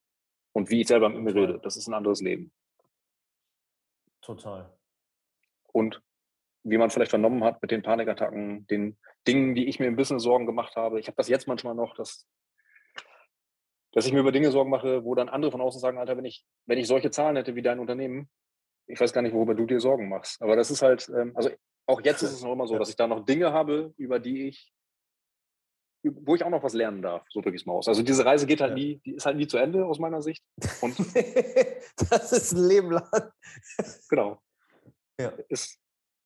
Und 0.53 0.71
wie 0.71 0.81
ich 0.81 0.89
selber 0.89 1.09
mit 1.09 1.23
mir 1.23 1.35
rede. 1.35 1.61
Das 1.63 1.77
ist 1.77 1.89
ein 1.89 1.95
anderes 1.95 2.21
Leben. 2.21 2.53
Total. 4.21 4.73
Und 5.73 6.03
wie 6.63 6.79
man 6.79 6.91
vielleicht 6.91 7.11
vernommen 7.11 7.45
hat 7.45 7.63
mit 7.63 7.71
den 7.71 7.83
Panikattacken, 7.83 8.67
den 8.67 8.99
Dingen, 9.27 9.55
die 9.55 9.69
ich 9.69 9.79
mir 9.79 9.87
im 9.87 9.97
Business 9.97 10.23
Sorgen 10.23 10.47
gemacht 10.47 10.77
habe. 10.77 11.01
Ich 11.01 11.07
habe 11.07 11.17
das 11.17 11.29
jetzt 11.29 11.47
manchmal 11.47 11.75
noch, 11.75 11.95
dass, 11.95 12.27
dass 13.93 14.07
ich 14.07 14.13
mir 14.13 14.21
über 14.21 14.33
Dinge 14.33 14.51
Sorgen 14.51 14.71
mache, 14.71 15.05
wo 15.05 15.15
dann 15.15 15.29
andere 15.29 15.53
von 15.53 15.61
außen 15.61 15.81
sagen, 15.81 15.99
Alter, 15.99 16.17
wenn 16.17 16.25
ich, 16.25 16.45
wenn 16.67 16.79
ich 16.79 16.87
solche 16.87 17.11
Zahlen 17.11 17.37
hätte 17.37 17.55
wie 17.55 17.63
dein 17.63 17.79
Unternehmen, 17.79 18.29
ich 18.89 19.01
weiß 19.01 19.13
gar 19.13 19.23
nicht, 19.23 19.35
worüber 19.35 19.55
du 19.55 19.67
dir 19.67 19.81
Sorgen 19.81 20.09
machst. 20.09 20.41
Aber 20.43 20.57
das 20.57 20.71
ist 20.71 20.83
halt, 20.83 21.09
ähm, 21.15 21.33
also 21.35 21.51
auch 21.87 22.01
jetzt 22.03 22.23
ist 22.23 22.33
es 22.33 22.43
noch 22.43 22.53
immer 22.53 22.67
so, 22.67 22.79
dass 22.79 22.91
ich 22.91 22.97
da 22.97 23.07
noch 23.07 23.25
Dinge 23.25 23.53
habe, 23.53 23.95
über 23.97 24.19
die 24.19 24.49
ich, 24.49 24.73
wo 26.03 26.35
ich 26.35 26.45
auch 26.45 26.51
noch 26.51 26.63
was 26.63 26.75
lernen 26.75 27.03
darf, 27.03 27.27
so 27.31 27.41
drücke 27.41 27.57
ich 27.57 27.63
es 27.63 27.67
mal 27.67 27.75
aus. 27.75 27.89
Also 27.89 28.03
diese 28.03 28.25
Reise 28.25 28.47
geht 28.47 28.61
halt 28.61 28.71
ja. 28.71 28.77
nie, 28.77 29.01
die 29.05 29.15
ist 29.15 29.27
halt 29.27 29.37
nie 29.37 29.47
zu 29.47 29.59
Ende 29.59 29.85
aus 29.87 29.99
meiner 29.99 30.23
Sicht. 30.23 30.43
Und 30.81 30.99
das 32.11 32.33
ist 32.33 32.53
ein 32.53 32.69
Leben 32.69 32.91
lang. 32.91 33.33
Genau. 34.09 34.41
Ja. 35.21 35.33
Ist, 35.49 35.79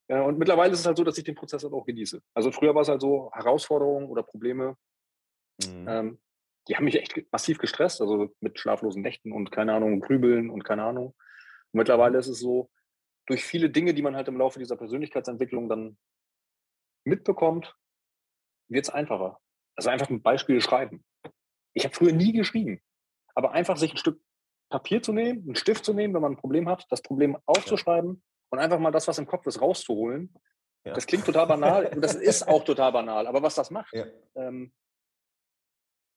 und 0.09 0.39
mittlerweile 0.39 0.73
ist 0.73 0.81
es 0.81 0.87
halt 0.87 0.97
so, 0.97 1.05
dass 1.05 1.17
ich 1.17 1.25
den 1.25 1.35
Prozess 1.35 1.63
halt 1.63 1.73
auch 1.73 1.87
genieße. 1.87 2.21
Also 2.35 2.53
früher 2.53 2.75
war 2.75 2.83
es 2.83 2.89
halt 2.89 3.01
so, 3.01 3.31
Herausforderungen 3.33 4.09
oder 4.09 4.23
Probleme, 4.23 4.77
mhm. 5.65 5.89
ähm, 5.89 6.19
die 6.69 6.77
haben 6.77 6.85
mich 6.85 6.97
echt 6.97 7.33
massiv 7.33 7.59
gestresst, 7.59 8.01
also 8.01 8.29
mit 8.41 8.59
schlaflosen 8.59 9.03
Nächten 9.03 9.33
und 9.33 9.51
keine 9.51 9.75
Ahnung, 9.75 10.01
Grübeln 10.01 10.51
und 10.51 10.65
keine 10.65 10.85
Ahnung. 10.85 11.15
Und 11.73 11.79
mittlerweile 11.79 12.19
ist 12.19 12.29
es 12.29 12.41
so, 12.41 12.71
durch 13.27 13.45
viele 13.45 13.71
Dinge, 13.71 13.95
die 13.95 14.03
man 14.03 14.17
halt 14.17 14.29
im 14.29 14.37
Laufe 14.37 14.59
dieser 14.59 14.77
Persönlichkeitsentwicklung 14.77 15.69
dann 15.69 15.97
mitbekommt, 17.05 17.77
wird 18.69 18.87
es 18.87 18.91
einfacher. 18.91 19.39
Also 19.77 19.91
einfach 19.91 20.11
ein 20.11 20.23
Beispiel 20.23 20.61
schreiben. 20.61 21.05
Ich 21.75 21.85
habe 21.85 21.95
früher 21.95 22.13
nie 22.13 22.33
geschrieben, 22.33 22.81
aber 23.35 23.53
einfach 23.53 23.77
sich 23.77 23.93
ein 23.93 23.99
Stück 23.99 24.21
Papier 24.69 25.03
zu 25.03 25.13
nehmen, 25.13 25.43
einen 25.45 25.55
Stift 25.55 25.85
zu 25.85 25.93
nehmen, 25.93 26.15
wenn 26.15 26.23
man 26.23 26.33
ein 26.33 26.39
Problem 26.39 26.69
hat, 26.69 26.87
das 26.91 27.03
Problem 27.03 27.37
aufzuschreiben 27.47 28.23
und 28.51 28.59
einfach 28.59 28.79
mal 28.79 28.91
das, 28.91 29.07
was 29.07 29.19
im 29.19 29.27
Kopf 29.27 29.47
ist, 29.47 29.61
rauszuholen. 29.61 30.35
Ja. 30.85 30.95
Das 30.95 31.07
klingt 31.07 31.27
total 31.27 31.47
banal 31.47 31.87
und 31.95 32.03
das 32.03 32.15
ist 32.15 32.49
auch 32.49 32.65
total 32.65 32.93
banal. 32.93 33.27
Aber 33.27 33.43
was 33.43 33.55
das 33.55 33.71
macht, 33.71 33.93
ja. 33.93 34.07
ähm, 34.35 34.73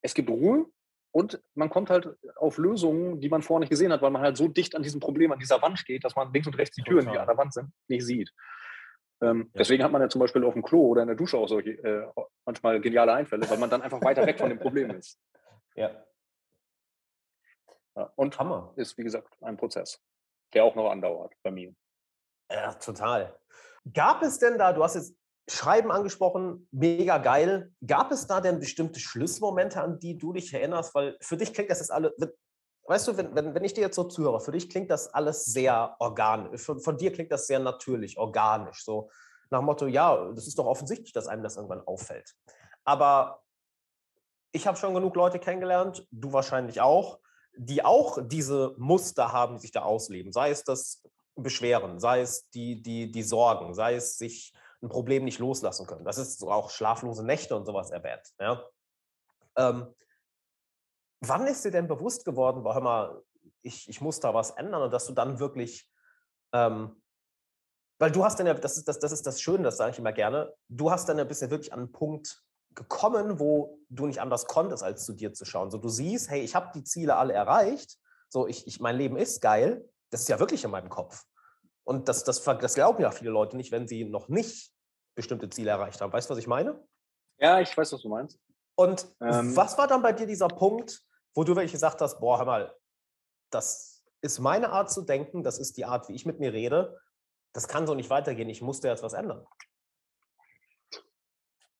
es 0.01 0.13
gibt 0.13 0.29
Ruhe 0.29 0.67
und 1.15 1.41
man 1.53 1.69
kommt 1.69 1.89
halt 1.89 2.09
auf 2.35 2.57
Lösungen, 2.57 3.21
die 3.21 3.29
man 3.29 3.41
vorher 3.41 3.61
nicht 3.61 3.69
gesehen 3.69 3.93
hat, 3.93 4.01
weil 4.01 4.11
man 4.11 4.21
halt 4.21 4.35
so 4.35 4.49
dicht 4.49 4.75
an 4.75 4.83
diesem 4.83 4.99
Problem, 4.99 5.31
an 5.31 5.39
dieser 5.39 5.61
Wand 5.61 5.79
steht, 5.79 6.03
dass 6.03 6.13
man 6.13 6.33
links 6.33 6.45
und 6.45 6.57
rechts 6.57 6.75
die 6.75 6.81
Türen, 6.81 7.09
die 7.09 7.17
an 7.17 7.25
der 7.25 7.37
Wand 7.37 7.53
sind, 7.53 7.71
nicht 7.87 8.05
sieht. 8.05 8.33
Ähm, 9.21 9.43
ja. 9.53 9.59
Deswegen 9.59 9.81
hat 9.81 9.93
man 9.93 10.01
ja 10.01 10.09
zum 10.09 10.19
Beispiel 10.19 10.43
auf 10.43 10.55
dem 10.55 10.61
Klo 10.61 10.87
oder 10.87 11.03
in 11.03 11.07
der 11.07 11.15
Dusche 11.15 11.37
auch 11.37 11.47
solche 11.47 11.71
äh, 11.71 12.05
manchmal 12.43 12.81
geniale 12.81 13.13
Einfälle, 13.13 13.49
weil 13.49 13.57
man 13.57 13.69
dann 13.69 13.81
einfach 13.81 14.01
weiter 14.01 14.25
weg 14.25 14.37
von 14.37 14.49
dem 14.49 14.59
Problem 14.59 14.91
ist. 14.91 15.17
Ja. 15.77 15.91
ja 17.95 18.11
und 18.15 18.37
Hammer 18.37 18.73
ist, 18.75 18.97
wie 18.97 19.03
gesagt, 19.03 19.37
ein 19.41 19.55
Prozess, 19.55 20.01
der 20.53 20.65
auch 20.65 20.75
noch 20.75 20.89
andauert 20.89 21.33
bei 21.43 21.51
mir. 21.51 21.73
Ja, 22.51 22.73
total. 22.73 23.39
Gab 23.93 24.21
es 24.21 24.37
denn 24.37 24.57
da, 24.57 24.73
du 24.73 24.83
hast 24.83 24.95
jetzt 24.95 25.15
Schreiben 25.47 25.91
angesprochen, 25.91 26.67
mega 26.71 27.19
geil. 27.19 27.71
Gab 27.85 28.11
es 28.11 28.25
da 28.25 28.41
denn 28.41 28.59
bestimmte 28.59 28.99
Schlussmomente, 28.99 29.81
an 29.81 29.99
die 29.99 30.17
du 30.17 30.33
dich 30.33 30.53
erinnerst? 30.53 30.95
Weil 30.95 31.17
für 31.21 31.37
dich 31.37 31.53
klingt 31.53 31.69
das 31.69 31.79
jetzt 31.79 31.91
alle, 31.91 32.15
weißt 32.87 33.07
du, 33.07 33.17
wenn, 33.17 33.35
wenn, 33.35 33.53
wenn 33.53 33.63
ich 33.63 33.73
dir 33.73 33.81
jetzt 33.81 33.95
so 33.95 34.05
zuhöre, 34.05 34.39
für 34.39 34.51
dich 34.51 34.69
klingt 34.69 34.89
das 34.89 35.13
alles 35.13 35.45
sehr 35.45 35.95
organisch. 35.99 36.61
Von, 36.61 36.79
von 36.79 36.97
dir 36.97 37.11
klingt 37.11 37.31
das 37.31 37.47
sehr 37.47 37.59
natürlich, 37.59 38.17
organisch. 38.17 38.83
So 38.83 39.09
nach 39.49 39.59
dem 39.59 39.65
Motto, 39.65 39.87
ja, 39.87 40.31
das 40.33 40.47
ist 40.47 40.57
doch 40.57 40.65
offensichtlich, 40.65 41.13
dass 41.13 41.27
einem 41.27 41.43
das 41.43 41.57
irgendwann 41.57 41.85
auffällt. 41.85 42.33
Aber 42.83 43.43
ich 44.51 44.67
habe 44.67 44.77
schon 44.77 44.93
genug 44.93 45.15
Leute 45.15 45.39
kennengelernt, 45.39 46.07
du 46.11 46.31
wahrscheinlich 46.31 46.81
auch, 46.81 47.19
die 47.57 47.83
auch 47.83 48.19
diese 48.21 48.73
Muster 48.77 49.31
haben, 49.31 49.55
die 49.55 49.61
sich 49.61 49.71
da 49.71 49.83
ausleben. 49.83 50.31
Sei 50.31 50.49
es 50.49 50.63
das 50.63 51.03
Beschweren, 51.35 51.99
sei 51.99 52.21
es 52.21 52.49
die, 52.49 52.81
die, 52.81 53.11
die 53.11 53.23
Sorgen, 53.23 53.73
sei 53.73 53.95
es 53.95 54.17
sich 54.17 54.53
ein 54.85 54.89
Problem 54.89 55.25
nicht 55.25 55.39
loslassen 55.39 55.87
können. 55.87 56.05
Das 56.05 56.17
ist 56.17 56.39
so 56.39 56.51
auch 56.51 56.69
schlaflose 56.69 57.25
Nächte 57.25 57.55
und 57.55 57.65
sowas 57.65 57.91
erwähnt. 57.91 58.33
Ja? 58.39 58.63
Ähm, 59.57 59.93
wann 61.21 61.47
ist 61.47 61.65
dir 61.65 61.71
denn 61.71 61.87
bewusst 61.87 62.25
geworden, 62.25 62.63
hör 62.63 62.81
mal, 62.81 63.21
ich, 63.61 63.89
ich 63.89 63.99
muss 63.99 64.19
da 64.19 64.33
was 64.33 64.51
ändern 64.51 64.83
und 64.83 64.93
dass 64.93 65.07
du 65.07 65.13
dann 65.13 65.39
wirklich 65.39 65.89
ähm, 66.53 67.01
weil 67.97 68.11
du 68.11 68.23
hast 68.23 68.39
dann 68.39 68.47
ja, 68.47 68.53
das 68.53 68.77
ist 68.77 68.87
das, 68.87 68.99
das 68.99 69.11
ist 69.11 69.25
das 69.25 69.41
Schöne, 69.41 69.63
das 69.63 69.77
sage 69.77 69.91
ich 69.91 69.99
immer 69.99 70.11
gerne, 70.11 70.53
du 70.67 70.91
hast 70.91 71.07
dann 71.07 71.17
ja 71.17 71.23
bisher 71.23 71.49
wirklich 71.49 71.71
an 71.71 71.79
einen 71.79 71.91
Punkt 71.91 72.43
gekommen, 72.73 73.39
wo 73.39 73.79
du 73.89 74.05
nicht 74.05 74.19
anders 74.19 74.47
konntest, 74.47 74.83
als 74.83 75.05
zu 75.05 75.13
dir 75.13 75.33
zu 75.33 75.45
schauen. 75.45 75.71
So, 75.71 75.77
du 75.77 75.87
siehst, 75.87 76.29
hey, 76.29 76.41
ich 76.41 76.55
habe 76.55 76.71
die 76.75 76.83
Ziele 76.83 77.15
alle 77.15 77.33
erreicht, 77.33 77.97
so, 78.27 78.47
ich, 78.47 78.67
ich, 78.67 78.81
mein 78.81 78.97
Leben 78.97 79.15
ist 79.15 79.41
geil, 79.41 79.87
das 80.09 80.21
ist 80.21 80.27
ja 80.27 80.39
wirklich 80.39 80.65
in 80.65 80.71
meinem 80.71 80.89
Kopf. 80.89 81.23
Und 81.85 82.09
das, 82.09 82.25
das, 82.25 82.43
das 82.43 82.75
glauben 82.75 83.01
ja 83.01 83.11
viele 83.11 83.31
Leute 83.31 83.55
nicht, 83.55 83.71
wenn 83.71 83.87
sie 83.87 84.03
noch 84.03 84.27
nicht 84.27 84.73
bestimmte 85.15 85.49
Ziele 85.49 85.71
erreicht 85.71 86.01
haben. 86.01 86.13
Weißt 86.13 86.29
du, 86.29 86.33
was 86.33 86.39
ich 86.39 86.47
meine? 86.47 86.85
Ja, 87.37 87.59
ich 87.59 87.75
weiß, 87.75 87.91
was 87.93 88.01
du 88.01 88.09
meinst. 88.09 88.39
Und 88.75 89.07
ähm, 89.21 89.55
was 89.55 89.77
war 89.77 89.87
dann 89.87 90.01
bei 90.01 90.13
dir 90.13 90.27
dieser 90.27 90.49
Punkt, 90.49 91.03
wo 91.33 91.43
du 91.43 91.55
wirklich 91.55 91.71
gesagt 91.71 92.01
hast, 92.01 92.19
boah, 92.19 92.37
hör 92.39 92.45
mal, 92.45 92.77
das 93.49 94.05
ist 94.21 94.39
meine 94.39 94.69
Art 94.69 94.91
zu 94.91 95.01
denken, 95.01 95.43
das 95.43 95.59
ist 95.59 95.77
die 95.77 95.85
Art, 95.85 96.09
wie 96.09 96.13
ich 96.13 96.25
mit 96.25 96.39
mir 96.39 96.51
rede, 96.51 96.99
das 97.53 97.67
kann 97.67 97.87
so 97.87 97.95
nicht 97.95 98.09
weitergehen, 98.09 98.49
ich 98.49 98.61
musste 98.61 98.87
jetzt 98.89 99.03
was 99.03 99.13
ändern? 99.13 99.45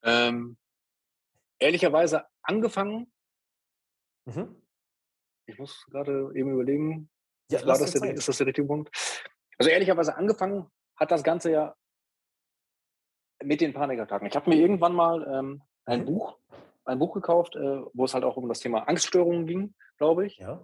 Ähm, 0.03 0.57
ehrlicherweise 1.59 2.25
angefangen, 2.43 3.11
mhm. 4.25 4.61
ich 5.47 5.57
muss 5.57 5.85
gerade 5.87 6.31
eben 6.35 6.53
überlegen, 6.53 7.09
ja, 7.51 7.65
war 7.65 7.77
das 7.77 7.91
der, 7.91 8.13
ist 8.13 8.27
das 8.27 8.37
der 8.37 8.47
richtige 8.47 8.67
Punkt? 8.67 8.89
Also 9.57 9.69
ehrlicherweise 9.69 10.15
angefangen 10.15 10.69
hat 10.95 11.11
das 11.11 11.23
Ganze 11.23 11.51
ja 11.51 11.75
mit 13.43 13.61
den 13.61 13.73
Panikattacken. 13.73 14.27
Ich 14.27 14.35
habe 14.35 14.49
mir 14.49 14.57
irgendwann 14.57 14.93
mal 14.93 15.25
ähm, 15.27 15.61
ein 15.85 16.01
mhm. 16.01 16.05
Buch, 16.05 16.37
ein 16.85 16.99
Buch 16.99 17.13
gekauft, 17.13 17.55
äh, 17.55 17.81
wo 17.93 18.05
es 18.05 18.13
halt 18.13 18.23
auch 18.23 18.37
um 18.37 18.47
das 18.47 18.59
Thema 18.59 18.87
Angststörungen 18.87 19.45
ging, 19.47 19.73
glaube 19.97 20.25
ich. 20.25 20.37
Ja. 20.37 20.61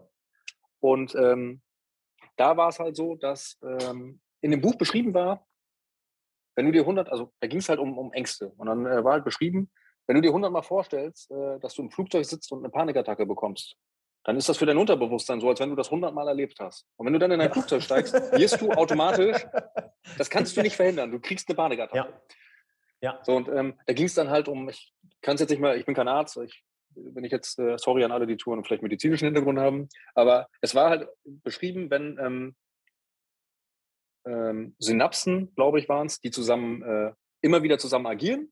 Und 0.79 1.15
ähm, 1.15 1.61
da 2.37 2.57
war 2.57 2.69
es 2.69 2.79
halt 2.79 2.95
so, 2.95 3.15
dass 3.15 3.59
ähm, 3.63 4.19
in 4.41 4.51
dem 4.51 4.61
Buch 4.61 4.75
beschrieben 4.75 5.13
war, 5.13 5.47
wenn 6.55 6.65
du 6.65 6.71
dir 6.71 6.81
100, 6.81 7.09
also 7.09 7.31
da 7.39 7.47
ging 7.47 7.59
es 7.59 7.69
halt 7.69 7.79
um, 7.79 7.97
um 7.97 8.11
Ängste. 8.13 8.49
Und 8.57 8.67
dann 8.67 8.85
äh, 8.85 9.03
war 9.03 9.13
halt 9.13 9.23
beschrieben, 9.23 9.71
wenn 10.07 10.15
du 10.15 10.21
dir 10.21 10.29
100 10.29 10.51
Mal 10.51 10.63
vorstellst, 10.63 11.31
äh, 11.31 11.59
dass 11.59 11.75
du 11.75 11.83
im 11.83 11.91
Flugzeug 11.91 12.25
sitzt 12.25 12.51
und 12.51 12.59
eine 12.59 12.69
Panikattacke 12.69 13.25
bekommst, 13.25 13.77
dann 14.23 14.35
ist 14.37 14.49
das 14.49 14.57
für 14.57 14.65
dein 14.65 14.77
Unterbewusstsein 14.77 15.39
so, 15.39 15.49
als 15.49 15.59
wenn 15.59 15.69
du 15.69 15.75
das 15.75 15.87
100 15.87 16.13
Mal 16.13 16.27
erlebt 16.27 16.59
hast. 16.59 16.85
Und 16.97 17.05
wenn 17.05 17.13
du 17.13 17.19
dann 17.19 17.31
in 17.31 17.41
ein 17.41 17.47
ja. 17.47 17.53
Flugzeug 17.53 17.81
steigst, 17.81 18.13
wirst 18.13 18.61
du 18.61 18.71
automatisch, 18.71 19.47
das 20.17 20.29
kannst 20.29 20.55
du 20.57 20.61
nicht 20.61 20.75
verhindern, 20.75 21.11
du 21.11 21.19
kriegst 21.19 21.49
eine 21.49 21.55
Panikattacke. 21.55 22.09
Ja. 22.09 22.21
Ja. 23.01 23.19
So, 23.23 23.35
und 23.35 23.47
ähm, 23.49 23.79
da 23.85 23.93
ging 23.93 24.05
es 24.05 24.13
dann 24.13 24.29
halt 24.29 24.47
um, 24.47 24.69
ich 24.69 24.93
kann 25.21 25.35
es 25.35 25.41
jetzt 25.41 25.49
nicht 25.49 25.59
mehr, 25.59 25.75
ich 25.75 25.85
bin 25.85 25.95
kein 25.95 26.07
Arzt, 26.07 26.37
ich, 26.37 26.63
wenn 26.95 27.23
ich 27.23 27.31
jetzt, 27.31 27.59
äh, 27.59 27.77
sorry 27.77 28.03
an 28.03 28.11
alle, 28.11 28.27
die 28.27 28.37
Touren 28.37 28.59
und 28.59 28.65
vielleicht 28.65 28.83
medizinischen 28.83 29.25
Hintergrund 29.25 29.59
haben, 29.59 29.89
aber 30.13 30.47
es 30.61 30.75
war 30.75 30.89
halt 30.89 31.07
beschrieben, 31.23 31.89
wenn 31.89 32.17
ähm, 32.19 32.55
ähm, 34.25 34.75
Synapsen, 34.79 35.53
glaube 35.55 35.79
ich, 35.79 35.89
waren 35.89 36.07
es, 36.07 36.19
die 36.19 36.31
zusammen 36.31 36.83
äh, 36.83 37.13
immer 37.41 37.63
wieder 37.63 37.77
zusammen 37.79 38.05
agieren, 38.05 38.51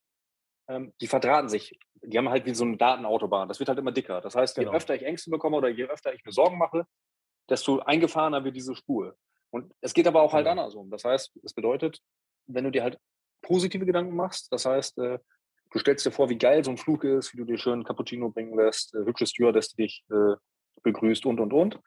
ähm, 0.67 0.93
die 1.01 1.07
verdrahten 1.07 1.49
sich. 1.49 1.79
Die 2.01 2.17
haben 2.17 2.29
halt 2.29 2.45
wie 2.45 2.55
so 2.55 2.63
eine 2.63 2.77
Datenautobahn. 2.77 3.47
Das 3.49 3.59
wird 3.59 3.69
halt 3.69 3.77
immer 3.77 3.91
dicker. 3.91 4.21
Das 4.21 4.35
heißt, 4.35 4.55
genau. 4.55 4.71
je 4.71 4.77
öfter 4.77 4.95
ich 4.95 5.03
Ängste 5.03 5.29
bekomme 5.29 5.57
oder 5.57 5.69
je 5.69 5.85
öfter 5.85 6.13
ich 6.13 6.23
mir 6.23 6.31
Sorgen 6.31 6.57
mache, 6.57 6.85
desto 7.49 7.79
eingefahrener 7.79 8.43
wird 8.43 8.55
diese 8.55 8.75
Spur. 8.75 9.15
Und 9.51 9.73
es 9.81 9.93
geht 9.93 10.07
aber 10.07 10.21
auch 10.21 10.33
halt 10.33 10.45
genau. 10.45 10.61
andersrum. 10.61 10.89
Das 10.89 11.03
heißt, 11.03 11.37
es 11.43 11.53
bedeutet, 11.53 11.99
wenn 12.47 12.63
du 12.63 12.71
dir 12.71 12.83
halt 12.83 12.99
positive 13.41 13.85
Gedanken 13.85 14.15
machst. 14.15 14.51
Das 14.51 14.65
heißt, 14.65 14.97
äh, 14.99 15.19
du 15.71 15.79
stellst 15.79 16.05
dir 16.05 16.11
vor, 16.11 16.29
wie 16.29 16.37
geil 16.37 16.63
so 16.63 16.71
ein 16.71 16.77
Flug 16.77 17.03
ist, 17.03 17.33
wie 17.33 17.37
du 17.37 17.45
dir 17.45 17.57
schön 17.57 17.83
Cappuccino 17.83 18.29
bringen 18.29 18.57
lässt, 18.57 18.93
äh, 18.95 18.99
hübsche 19.05 19.27
Stewardess, 19.27 19.69
die 19.69 19.83
dich 19.83 20.05
äh, 20.11 20.35
begrüßt 20.83 21.25
und, 21.25 21.39
und, 21.39 21.53
und. 21.53 21.79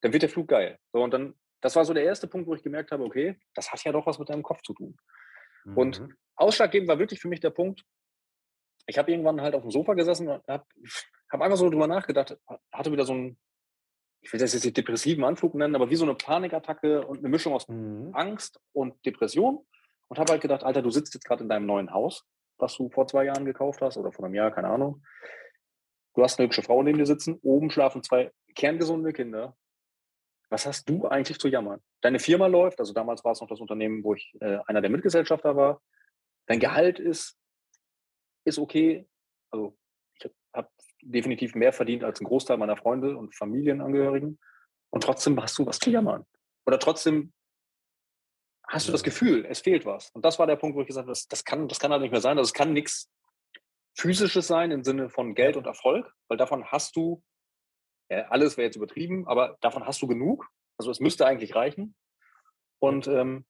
Dann 0.00 0.12
wird 0.12 0.22
der 0.22 0.30
Flug 0.30 0.48
geil. 0.48 0.78
So, 0.92 1.02
und 1.02 1.12
dann, 1.12 1.34
das 1.60 1.76
war 1.76 1.84
so 1.84 1.94
der 1.94 2.04
erste 2.04 2.26
Punkt, 2.26 2.46
wo 2.46 2.54
ich 2.54 2.62
gemerkt 2.62 2.90
habe, 2.90 3.04
okay, 3.04 3.38
das 3.54 3.72
hat 3.72 3.82
ja 3.84 3.92
doch 3.92 4.06
was 4.06 4.18
mit 4.18 4.28
deinem 4.28 4.42
Kopf 4.42 4.62
zu 4.62 4.74
tun. 4.74 4.96
Mhm. 5.64 5.76
Und 5.78 6.08
ausschlaggebend 6.36 6.88
war 6.88 6.98
wirklich 6.98 7.20
für 7.20 7.28
mich 7.28 7.40
der 7.40 7.50
Punkt, 7.50 7.84
ich 8.86 8.98
habe 8.98 9.10
irgendwann 9.10 9.40
halt 9.40 9.54
auf 9.54 9.62
dem 9.62 9.70
Sofa 9.70 9.94
gesessen 9.94 10.28
und 10.28 10.46
habe 10.46 10.66
hab 11.30 11.40
einfach 11.40 11.56
so 11.56 11.70
drüber 11.70 11.86
nachgedacht, 11.86 12.36
hatte 12.70 12.92
wieder 12.92 13.04
so 13.04 13.14
einen, 13.14 13.38
ich 14.20 14.32
will 14.32 14.40
das 14.40 14.52
jetzt 14.52 14.64
nicht 14.64 14.76
depressiven 14.76 15.24
Anflug 15.24 15.54
nennen, 15.54 15.74
aber 15.74 15.88
wie 15.88 15.96
so 15.96 16.04
eine 16.04 16.14
Panikattacke 16.14 17.06
und 17.06 17.18
eine 17.18 17.28
Mischung 17.28 17.54
aus 17.54 17.66
mhm. 17.68 18.10
Angst 18.12 18.60
und 18.72 18.94
Depression 19.06 19.64
und 20.08 20.18
habe 20.18 20.32
halt 20.32 20.42
gedacht, 20.42 20.62
Alter, 20.62 20.82
du 20.82 20.90
sitzt 20.90 21.14
jetzt 21.14 21.24
gerade 21.24 21.42
in 21.42 21.48
deinem 21.48 21.66
neuen 21.66 21.92
Haus, 21.92 22.24
was 22.58 22.76
du 22.76 22.88
vor 22.90 23.06
zwei 23.06 23.24
Jahren 23.24 23.44
gekauft 23.44 23.80
hast 23.80 23.96
oder 23.96 24.12
vor 24.12 24.24
einem 24.24 24.34
Jahr, 24.34 24.50
keine 24.50 24.68
Ahnung. 24.68 25.02
Du 26.14 26.22
hast 26.22 26.38
eine 26.38 26.46
hübsche 26.46 26.62
Frau 26.62 26.82
neben 26.82 26.98
dir 26.98 27.06
sitzen, 27.06 27.38
oben 27.42 27.70
schlafen 27.70 28.02
zwei 28.02 28.32
kerngesunde 28.54 29.12
Kinder. 29.12 29.56
Was 30.50 30.66
hast 30.66 30.88
du 30.88 31.08
eigentlich 31.08 31.40
zu 31.40 31.48
jammern? 31.48 31.80
Deine 32.00 32.20
Firma 32.20 32.46
läuft, 32.46 32.78
also 32.78 32.92
damals 32.92 33.24
war 33.24 33.32
es 33.32 33.40
noch 33.40 33.48
das 33.48 33.60
Unternehmen, 33.60 34.04
wo 34.04 34.14
ich 34.14 34.36
äh, 34.40 34.58
einer 34.66 34.80
der 34.80 34.90
Mitgesellschafter 34.90 35.56
war. 35.56 35.82
Dein 36.46 36.60
Gehalt 36.60 37.00
ist, 37.00 37.36
ist 38.44 38.58
okay. 38.58 39.08
Also 39.50 39.76
ich 40.14 40.30
habe 40.52 40.68
definitiv 41.02 41.54
mehr 41.54 41.72
verdient 41.72 42.04
als 42.04 42.20
ein 42.20 42.26
Großteil 42.26 42.58
meiner 42.58 42.76
Freunde 42.76 43.16
und 43.16 43.34
Familienangehörigen. 43.34 44.38
Und 44.90 45.02
trotzdem 45.02 45.40
hast 45.42 45.58
du 45.58 45.66
was 45.66 45.78
zu 45.78 45.90
jammern. 45.90 46.24
Oder 46.66 46.78
trotzdem 46.78 47.32
hast 48.68 48.88
du 48.88 48.92
das 48.92 49.02
Gefühl, 49.02 49.46
es 49.48 49.60
fehlt 49.60 49.84
was. 49.84 50.10
Und 50.10 50.24
das 50.24 50.38
war 50.38 50.46
der 50.46 50.56
Punkt, 50.56 50.76
wo 50.76 50.80
ich 50.80 50.86
gesagt 50.86 51.04
habe, 51.04 51.12
das, 51.12 51.28
das, 51.28 51.44
kann, 51.44 51.68
das 51.68 51.78
kann 51.78 51.92
halt 51.92 52.02
nicht 52.02 52.10
mehr 52.10 52.20
sein. 52.20 52.38
Also 52.38 52.48
es 52.48 52.54
kann 52.54 52.72
nichts 52.72 53.10
Physisches 53.96 54.46
sein 54.46 54.70
im 54.70 54.84
Sinne 54.84 55.10
von 55.10 55.34
Geld 55.34 55.56
und 55.56 55.66
Erfolg, 55.66 56.12
weil 56.28 56.38
davon 56.38 56.64
hast 56.66 56.96
du, 56.96 57.22
ja, 58.10 58.26
alles 58.28 58.56
wäre 58.56 58.66
jetzt 58.66 58.76
übertrieben, 58.76 59.26
aber 59.28 59.56
davon 59.60 59.86
hast 59.86 60.02
du 60.02 60.06
genug. 60.06 60.48
Also 60.76 60.90
es 60.90 61.00
müsste 61.00 61.26
eigentlich 61.26 61.54
reichen. 61.54 61.94
Und 62.80 63.06
ähm, 63.06 63.46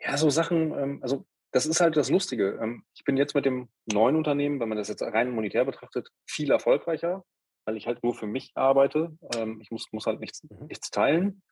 ja, 0.00 0.16
so 0.16 0.30
Sachen, 0.30 0.72
ähm, 0.78 0.98
also 1.02 1.26
das 1.50 1.66
ist 1.66 1.80
halt 1.80 1.96
das 1.96 2.10
Lustige. 2.10 2.58
Ähm, 2.62 2.84
ich 2.94 3.04
bin 3.04 3.16
jetzt 3.16 3.34
mit 3.34 3.44
dem 3.44 3.68
neuen 3.86 4.16
Unternehmen, 4.16 4.60
wenn 4.60 4.68
man 4.68 4.78
das 4.78 4.88
jetzt 4.88 5.02
rein 5.02 5.30
monetär 5.30 5.64
betrachtet, 5.64 6.08
viel 6.26 6.50
erfolgreicher, 6.50 7.24
weil 7.66 7.76
ich 7.76 7.86
halt 7.86 8.02
nur 8.02 8.14
für 8.14 8.26
mich 8.26 8.52
arbeite. 8.54 9.16
Ähm, 9.36 9.60
ich 9.60 9.70
muss, 9.70 9.86
muss 9.92 10.06
halt 10.06 10.20
nichts, 10.20 10.42
mhm. 10.44 10.66
nichts 10.66 10.90
teilen 10.90 11.42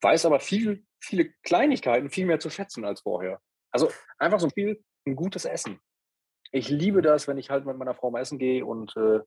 weiß 0.00 0.26
aber 0.26 0.40
viel, 0.40 0.84
viele 1.00 1.32
Kleinigkeiten 1.42 2.10
viel 2.10 2.26
mehr 2.26 2.40
zu 2.40 2.50
schätzen 2.50 2.84
als 2.84 3.00
vorher. 3.02 3.40
Also 3.70 3.90
einfach 4.18 4.40
so 4.40 4.50
viel 4.50 4.82
ein 5.06 5.16
gutes 5.16 5.44
Essen. 5.44 5.80
Ich 6.50 6.68
liebe 6.68 7.02
das, 7.02 7.28
wenn 7.28 7.38
ich 7.38 7.50
halt 7.50 7.66
mit 7.66 7.76
meiner 7.76 7.94
Frau 7.94 8.10
mal 8.10 8.20
essen 8.20 8.38
gehe 8.38 8.64
und 8.64 8.96
äh, 8.96 9.20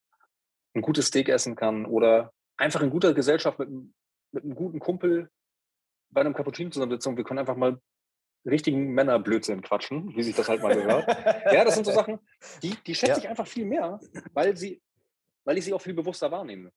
ein 0.74 0.82
gutes 0.82 1.08
Steak 1.08 1.30
essen 1.30 1.56
kann 1.56 1.86
oder 1.86 2.34
einfach 2.58 2.82
in 2.82 2.90
guter 2.90 3.14
Gesellschaft 3.14 3.60
mit, 3.60 3.70
mit 4.32 4.44
einem 4.44 4.56
guten 4.56 4.80
Kumpel 4.80 5.30
bei 6.10 6.22
einem 6.22 6.34
Cappuccino 6.34 6.70
zusammensitzen 6.70 7.12
und 7.12 7.18
wir 7.18 7.24
können 7.24 7.40
einfach 7.40 7.56
mal 7.56 7.80
richtigen 8.46 8.94
Männerblödsinn 8.94 9.62
quatschen, 9.62 10.16
wie 10.16 10.24
sich 10.24 10.36
das 10.36 10.50
halt 10.50 10.62
mal 10.62 10.76
gehört. 10.76 11.08
ja, 11.54 11.64
das 11.64 11.76
sind 11.76 11.86
so 11.86 11.92
Sachen, 11.92 12.20
die, 12.64 12.76
die 12.88 12.96
schätze 12.96 13.14
ja. 13.14 13.18
ich 13.20 13.30
einfach 13.30 13.48
viel 13.48 13.66
mehr, 13.66 14.00
weil, 14.34 14.58
sie, 14.58 14.82
weil 15.46 15.58
ich 15.58 15.66
sie 15.66 15.74
auch 15.74 15.82
viel 15.82 15.94
bewusster 15.94 16.32
wahrnehme. 16.32 16.72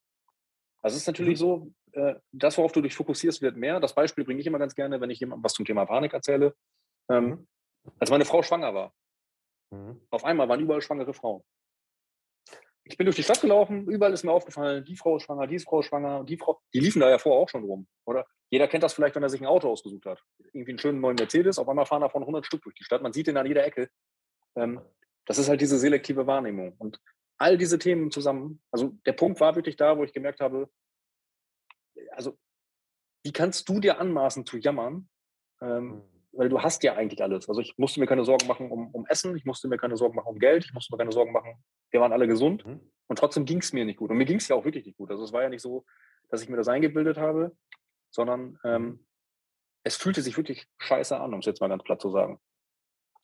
Also 0.82 0.96
es 0.96 1.02
ist 1.02 1.06
natürlich 1.06 1.38
mhm. 1.38 1.40
so, 1.40 1.72
äh, 1.94 2.14
das, 2.32 2.58
worauf 2.58 2.72
du 2.72 2.80
dich 2.80 2.94
fokussierst, 2.94 3.42
wird 3.42 3.56
mehr. 3.56 3.80
Das 3.80 3.94
Beispiel 3.94 4.24
bringe 4.24 4.40
ich 4.40 4.46
immer 4.46 4.58
ganz 4.58 4.74
gerne, 4.74 5.00
wenn 5.00 5.10
ich 5.10 5.20
jemandem 5.20 5.44
was 5.44 5.54
zum 5.54 5.64
Thema 5.64 5.86
Panik 5.86 6.12
erzähle. 6.12 6.54
Ähm, 7.08 7.24
mhm. 7.24 7.46
Als 7.98 8.10
meine 8.10 8.24
Frau 8.24 8.42
schwanger 8.42 8.74
war, 8.74 8.92
mhm. 9.70 10.00
auf 10.10 10.24
einmal 10.24 10.48
waren 10.48 10.60
überall 10.60 10.82
schwangere 10.82 11.14
Frauen. 11.14 11.42
Ich 12.86 12.98
bin 12.98 13.06
durch 13.06 13.16
die 13.16 13.22
Stadt 13.22 13.40
gelaufen, 13.40 13.88
überall 13.88 14.12
ist 14.12 14.24
mir 14.24 14.32
aufgefallen, 14.32 14.84
die 14.84 14.96
Frau 14.96 15.16
ist 15.16 15.22
schwanger, 15.22 15.46
die 15.46 15.58
Frau 15.58 15.80
ist 15.80 15.86
schwanger, 15.86 16.24
die 16.24 16.36
Frau, 16.36 16.60
die 16.74 16.80
liefen 16.80 17.00
da 17.00 17.08
ja 17.08 17.18
vorher 17.18 17.40
auch 17.40 17.48
schon 17.48 17.64
rum, 17.64 17.86
oder? 18.04 18.26
Jeder 18.50 18.68
kennt 18.68 18.84
das 18.84 18.92
vielleicht, 18.92 19.14
wenn 19.14 19.22
er 19.22 19.30
sich 19.30 19.40
ein 19.40 19.46
Auto 19.46 19.70
ausgesucht 19.70 20.04
hat. 20.04 20.22
Irgendwie 20.52 20.72
einen 20.72 20.78
schönen 20.78 21.00
neuen 21.00 21.16
Mercedes, 21.16 21.58
auf 21.58 21.68
einmal 21.68 21.86
fahren 21.86 22.02
davon 22.02 22.22
100 22.22 22.44
Stück 22.44 22.62
durch 22.62 22.74
die 22.74 22.84
Stadt. 22.84 23.02
Man 23.02 23.12
sieht 23.12 23.26
den 23.26 23.36
an 23.36 23.46
jeder 23.46 23.64
Ecke. 23.64 23.88
Ähm, 24.54 24.80
das 25.24 25.38
ist 25.38 25.48
halt 25.48 25.60
diese 25.60 25.78
selektive 25.78 26.26
Wahrnehmung. 26.26 26.74
Und 26.78 27.00
all 27.38 27.56
diese 27.56 27.78
Themen 27.78 28.10
zusammen, 28.10 28.62
also 28.70 28.92
der 29.06 29.12
Punkt 29.12 29.40
war 29.40 29.56
wirklich 29.56 29.76
da, 29.76 29.96
wo 29.96 30.04
ich 30.04 30.12
gemerkt 30.12 30.40
habe, 30.40 30.68
also 32.12 32.38
wie 33.22 33.32
kannst 33.32 33.68
du 33.68 33.80
dir 33.80 34.00
anmaßen 34.00 34.46
zu 34.46 34.58
jammern? 34.58 35.08
Ähm, 35.60 35.86
mhm. 35.86 36.02
weil 36.32 36.48
du 36.48 36.60
hast 36.60 36.82
ja 36.82 36.94
eigentlich 36.94 37.22
alles. 37.22 37.48
Also 37.48 37.60
ich 37.60 37.78
musste 37.78 38.00
mir 38.00 38.06
keine 38.06 38.24
Sorgen 38.24 38.46
machen 38.46 38.70
um, 38.70 38.90
um, 38.92 39.06
Essen, 39.06 39.36
ich 39.36 39.44
musste 39.44 39.68
mir 39.68 39.78
keine 39.78 39.96
Sorgen 39.96 40.16
machen 40.16 40.28
um 40.28 40.38
Geld, 40.38 40.64
ich 40.64 40.74
musste 40.74 40.92
mir 40.92 40.98
keine 40.98 41.12
Sorgen 41.12 41.32
machen, 41.32 41.62
wir 41.90 42.00
waren 42.00 42.12
alle 42.12 42.26
gesund 42.26 42.66
mhm. 42.66 42.80
und 43.06 43.18
trotzdem 43.18 43.44
ging 43.44 43.58
es 43.58 43.72
mir 43.72 43.84
nicht 43.84 43.98
gut. 43.98 44.10
Und 44.10 44.18
mir 44.18 44.24
ging 44.24 44.38
es 44.38 44.48
ja 44.48 44.56
auch 44.56 44.64
wirklich 44.64 44.84
nicht 44.84 44.98
gut. 44.98 45.10
Also 45.10 45.24
es 45.24 45.32
war 45.32 45.42
ja 45.42 45.48
nicht 45.48 45.62
so, 45.62 45.84
dass 46.28 46.42
ich 46.42 46.48
mir 46.48 46.56
das 46.56 46.68
eingebildet 46.68 47.16
habe, 47.16 47.56
sondern 48.10 48.58
ähm, 48.64 48.82
mhm. 48.82 49.06
es 49.84 49.96
fühlte 49.96 50.22
sich 50.22 50.36
wirklich 50.36 50.66
scheiße 50.78 51.18
an, 51.18 51.32
um 51.32 51.40
es 51.40 51.46
jetzt 51.46 51.60
mal 51.60 51.68
ganz 51.68 51.84
platt 51.84 52.00
zu 52.00 52.10
sagen. 52.10 52.40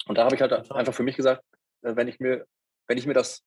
Und 0.07 0.17
da 0.17 0.25
habe 0.25 0.35
ich 0.35 0.41
halt 0.41 0.53
einfach 0.71 0.95
für 0.95 1.03
mich 1.03 1.17
gesagt, 1.17 1.45
äh, 1.83 1.97
wenn 1.97 2.09
ich 2.09 2.21
mir, 2.21 2.47
wenn 2.87 2.99
ich 2.99 3.07
mir 3.07 3.15
das 3.15 3.45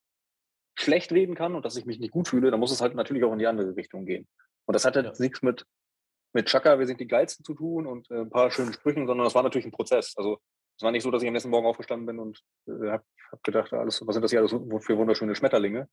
schlecht 0.76 1.12
reden 1.12 1.36
kann 1.36 1.56
und 1.56 1.66
dass 1.66 1.78
ich 1.78 1.86
mich 1.86 2.00
nicht 2.00 2.12
gut 2.12 2.28
fühle, 2.28 2.52
dann 2.52 2.60
muss 2.60 2.72
es 2.72 2.82
halt 2.82 2.96
natürlich 2.96 3.24
auch 3.24 3.34
in 3.34 3.40
die 3.40 3.48
andere 3.48 3.76
Richtung 3.76 4.06
gehen. 4.06 4.28
Und 4.66 4.74
das 4.74 4.86
hatte 4.86 5.02
ja. 5.02 5.14
nichts 5.20 5.42
mit, 5.42 5.66
mit 6.34 6.48
Chaka, 6.48 6.80
wir 6.80 6.88
sind 6.88 7.00
die 7.00 7.08
Geilsten 7.08 7.44
zu 7.44 7.54
tun 7.54 7.86
und 7.88 8.10
äh, 8.12 8.22
ein 8.22 8.30
paar 8.30 8.52
schönen 8.52 8.74
Sprüchen, 8.74 9.08
sondern 9.08 9.26
das 9.26 9.36
war 9.36 9.44
natürlich 9.44 9.66
ein 9.66 9.72
Prozess. 9.72 10.14
Also 10.18 10.40
es 10.78 10.84
war 10.84 10.92
nicht 10.92 11.04
so, 11.04 11.12
dass 11.12 11.22
ich 11.22 11.28
am 11.28 11.34
nächsten 11.34 11.50
Morgen 11.50 11.68
aufgestanden 11.68 12.06
bin 12.06 12.20
und 12.20 12.42
äh, 12.68 12.90
habe 12.90 13.04
hab 13.32 13.44
gedacht, 13.44 13.74
alles, 13.74 14.06
was 14.06 14.14
sind 14.14 14.22
das 14.22 14.32
hier 14.32 14.40
alles 14.40 14.52
für 14.52 14.98
wunderschöne 14.98 15.36
Schmetterlinge, 15.36 15.90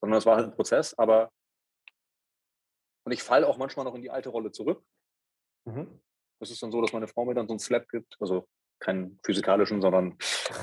sondern 0.00 0.18
es 0.18 0.26
war 0.26 0.36
halt 0.36 0.46
ein 0.46 0.54
Prozess. 0.54 0.96
Aber 0.98 1.30
und 3.04 3.12
ich 3.12 3.22
falle 3.22 3.48
auch 3.48 3.58
manchmal 3.58 3.84
noch 3.84 3.94
in 3.94 4.02
die 4.02 4.10
alte 4.10 4.28
Rolle 4.28 4.52
zurück. 4.52 4.82
Mhm. 5.64 6.00
Es 6.40 6.50
ist 6.50 6.62
dann 6.62 6.72
so, 6.72 6.80
dass 6.80 6.92
meine 6.92 7.08
Frau 7.08 7.24
mir 7.24 7.34
dann 7.34 7.48
so 7.48 7.52
einen 7.52 7.58
Slap 7.58 7.88
gibt, 7.88 8.16
also 8.20 8.48
keinen 8.78 9.18
physikalischen, 9.24 9.82
sondern 9.82 10.16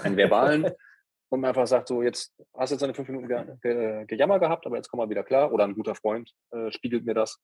einen 0.04 0.18
verbalen. 0.18 0.72
und 1.30 1.42
mir 1.42 1.50
einfach 1.50 1.68
sagt, 1.68 1.88
so 1.88 2.02
jetzt 2.02 2.34
hast 2.56 2.72
du 2.72 2.76
jetzt 2.76 2.84
eine 2.84 2.94
fünf 2.94 3.10
Minuten 3.10 3.28
ge 3.28 3.58
ge 3.62 4.06
gejammer 4.06 4.40
gehabt, 4.40 4.66
aber 4.66 4.78
jetzt 4.78 4.90
komm 4.90 5.00
mal 5.00 5.10
wieder 5.10 5.24
klar. 5.24 5.52
Oder 5.52 5.66
ein 5.66 5.76
guter 5.76 5.96
Freund 5.96 6.34
äh, 6.52 6.72
spiegelt 6.72 7.06
mir 7.06 7.14
das. 7.14 7.42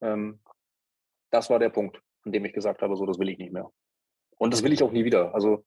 Ähm, 0.00 0.40
das 1.30 1.50
war 1.50 1.58
der 1.58 1.70
Punkt, 1.70 2.00
an 2.24 2.32
dem 2.32 2.44
ich 2.44 2.52
gesagt 2.52 2.82
habe, 2.82 2.96
so 2.96 3.06
das 3.06 3.18
will 3.18 3.28
ich 3.28 3.38
nicht 3.38 3.52
mehr. 3.52 3.70
Und 4.38 4.52
das 4.52 4.62
will 4.62 4.72
ich 4.72 4.82
auch 4.82 4.92
nie 4.92 5.04
wieder. 5.04 5.34
Also 5.34 5.64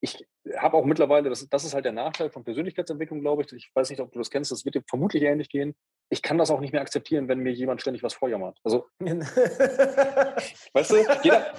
ich 0.00 0.26
habe 0.56 0.76
auch 0.76 0.84
mittlerweile, 0.84 1.28
das, 1.28 1.46
das 1.48 1.64
ist 1.64 1.74
halt 1.74 1.84
der 1.84 1.92
Nachteil 1.92 2.30
von 2.30 2.42
Persönlichkeitsentwicklung, 2.44 3.20
glaube 3.20 3.42
ich. 3.42 3.52
Ich 3.52 3.70
weiß 3.74 3.90
nicht, 3.90 4.00
ob 4.00 4.10
du 4.12 4.18
das 4.18 4.30
kennst, 4.30 4.50
das 4.50 4.64
wird 4.64 4.74
dir 4.74 4.82
vermutlich 4.88 5.22
ähnlich 5.22 5.50
gehen. 5.50 5.76
Ich 6.08 6.22
kann 6.22 6.38
das 6.38 6.50
auch 6.50 6.60
nicht 6.60 6.72
mehr 6.72 6.80
akzeptieren, 6.80 7.28
wenn 7.28 7.40
mir 7.40 7.52
jemand 7.52 7.82
ständig 7.82 8.02
was 8.02 8.14
vorjammert. 8.14 8.58
Also, 8.64 8.88
weißt 9.00 10.90
du, 10.90 10.96
jeder, 11.22 11.54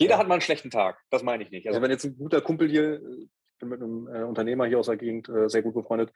jeder 0.00 0.16
hat 0.16 0.26
mal 0.26 0.34
einen 0.34 0.40
schlechten 0.40 0.70
Tag, 0.70 0.98
das 1.10 1.22
meine 1.22 1.42
ich 1.42 1.50
nicht. 1.50 1.68
Also 1.68 1.82
wenn 1.82 1.90
jetzt 1.90 2.04
ein 2.04 2.16
guter 2.16 2.40
Kumpel 2.40 2.70
hier, 2.70 3.02
ich 3.18 3.28
bin 3.58 3.68
mit 3.68 3.82
einem 3.82 4.08
äh, 4.08 4.22
Unternehmer 4.22 4.64
hier 4.64 4.78
aus 4.78 4.86
der 4.86 4.96
Gegend 4.96 5.28
äh, 5.28 5.48
sehr 5.48 5.62
gut 5.62 5.74
befreundet, 5.74 6.10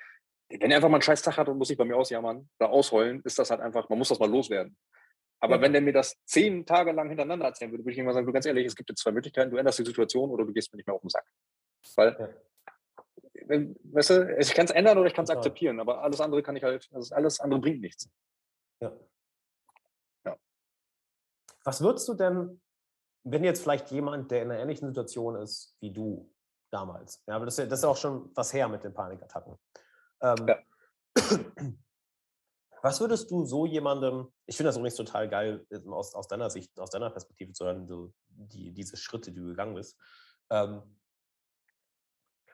wenn 0.48 0.70
er 0.70 0.76
einfach 0.76 0.88
mal 0.88 0.96
einen 0.96 1.02
scheiß 1.02 1.20
Tag 1.20 1.36
hat 1.36 1.48
und 1.48 1.58
muss 1.58 1.68
sich 1.68 1.76
bei 1.76 1.84
mir 1.84 1.96
ausjammern 1.96 2.48
oder 2.58 2.70
ausheulen, 2.70 3.20
ist 3.24 3.38
das 3.38 3.50
halt 3.50 3.60
einfach, 3.60 3.88
man 3.90 3.98
muss 3.98 4.08
das 4.08 4.18
mal 4.18 4.30
loswerden. 4.30 4.74
Aber 5.38 5.56
ja. 5.56 5.60
wenn 5.60 5.72
der 5.72 5.82
mir 5.82 5.92
das 5.92 6.16
zehn 6.24 6.64
Tage 6.64 6.92
lang 6.92 7.08
hintereinander 7.08 7.44
erzählen 7.44 7.70
würde, 7.70 7.84
würde 7.84 7.92
ich 7.92 7.98
immer 7.98 8.14
sagen, 8.14 8.26
du 8.26 8.32
ganz 8.32 8.46
ehrlich, 8.46 8.64
es 8.66 8.74
gibt 8.74 8.88
jetzt 8.88 9.02
zwei 9.02 9.12
Möglichkeiten, 9.12 9.50
du 9.50 9.58
änderst 9.58 9.78
die 9.78 9.84
Situation 9.84 10.30
oder 10.30 10.46
du 10.46 10.52
gehst 10.54 10.72
mir 10.72 10.78
nicht 10.78 10.86
mehr 10.86 10.94
auf 10.94 11.02
den 11.02 11.10
Sack. 11.10 11.26
Weil, 11.96 12.34
ja. 13.48 13.58
weißt 13.92 14.10
du, 14.10 14.36
ich 14.38 14.54
kann 14.54 14.64
es 14.64 14.70
ändern 14.70 14.96
oder 14.96 15.08
ich 15.08 15.14
kann 15.14 15.24
es 15.24 15.30
akzeptieren, 15.30 15.78
aber 15.78 16.02
alles 16.02 16.22
andere 16.22 16.42
kann 16.42 16.56
ich 16.56 16.62
halt, 16.62 16.88
also 16.92 17.14
alles 17.14 17.38
andere 17.40 17.60
bringt 17.60 17.82
nichts. 17.82 18.08
Ja. 18.80 18.96
ja. 20.24 20.38
Was 21.64 21.82
würdest 21.82 22.08
du 22.08 22.14
denn, 22.14 22.62
wenn 23.24 23.44
jetzt 23.44 23.62
vielleicht 23.62 23.90
jemand, 23.90 24.30
der 24.30 24.42
in 24.42 24.50
einer 24.50 24.60
ähnlichen 24.60 24.88
Situation 24.88 25.36
ist 25.36 25.76
wie 25.80 25.92
du 25.92 26.30
damals, 26.70 27.22
ja, 27.26 27.36
aber 27.36 27.46
das, 27.46 27.56
das 27.56 27.66
ist 27.72 27.82
ja 27.82 27.88
auch 27.88 27.96
schon 27.96 28.30
was 28.34 28.52
her 28.52 28.68
mit 28.68 28.84
den 28.84 28.94
Panikattacken. 28.94 29.56
Ähm, 30.20 30.46
ja. 30.46 30.58
Was 32.82 33.00
würdest 33.00 33.30
du 33.30 33.46
so 33.46 33.64
jemandem, 33.64 34.30
ich 34.44 34.58
finde 34.58 34.68
das 34.68 34.76
übrigens 34.76 34.96
total 34.96 35.26
geil, 35.26 35.66
aus, 35.86 36.14
aus 36.14 36.28
deiner 36.28 36.50
Sicht, 36.50 36.78
aus 36.78 36.90
deiner 36.90 37.08
Perspektive 37.08 37.50
zu 37.54 37.64
hören, 37.64 37.88
so 37.88 38.12
die, 38.26 38.74
diese 38.74 38.98
Schritte, 38.98 39.32
die 39.32 39.40
du 39.40 39.46
gegangen 39.46 39.74
bist. 39.74 39.98
Ähm, 40.50 40.82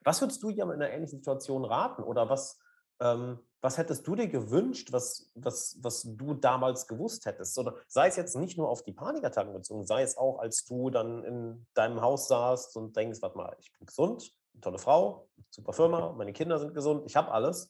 was 0.04 0.20
würdest 0.20 0.40
du 0.40 0.50
jemandem 0.50 0.82
in 0.82 0.86
einer 0.86 0.94
ähnlichen 0.94 1.18
Situation 1.18 1.64
raten? 1.64 2.04
Oder 2.04 2.28
was, 2.28 2.60
ähm, 3.00 3.40
was 3.60 3.76
hättest 3.76 4.06
du 4.06 4.14
dir 4.14 4.28
gewünscht, 4.28 4.92
was, 4.92 5.30
was, 5.34 5.76
was 5.80 6.02
du 6.02 6.34
damals 6.34 6.86
gewusst 6.86 7.26
hättest? 7.26 7.58
Oder 7.58 7.76
sei 7.88 8.08
es 8.08 8.16
jetzt 8.16 8.36
nicht 8.36 8.56
nur 8.56 8.68
auf 8.68 8.82
die 8.82 8.92
Panikattacken 8.92 9.52
bezogen, 9.52 9.84
sei 9.84 10.02
es 10.02 10.16
auch, 10.16 10.38
als 10.38 10.64
du 10.64 10.90
dann 10.90 11.24
in 11.24 11.66
deinem 11.74 12.00
Haus 12.00 12.28
saßt 12.28 12.76
und 12.76 12.96
denkst, 12.96 13.20
warte 13.20 13.36
mal, 13.36 13.56
ich 13.60 13.72
bin 13.72 13.86
gesund, 13.86 14.32
tolle 14.60 14.78
Frau, 14.78 15.28
super 15.50 15.72
Firma, 15.72 16.12
meine 16.12 16.32
Kinder 16.32 16.58
sind 16.58 16.74
gesund, 16.74 17.04
ich 17.06 17.16
habe 17.16 17.30
alles 17.30 17.68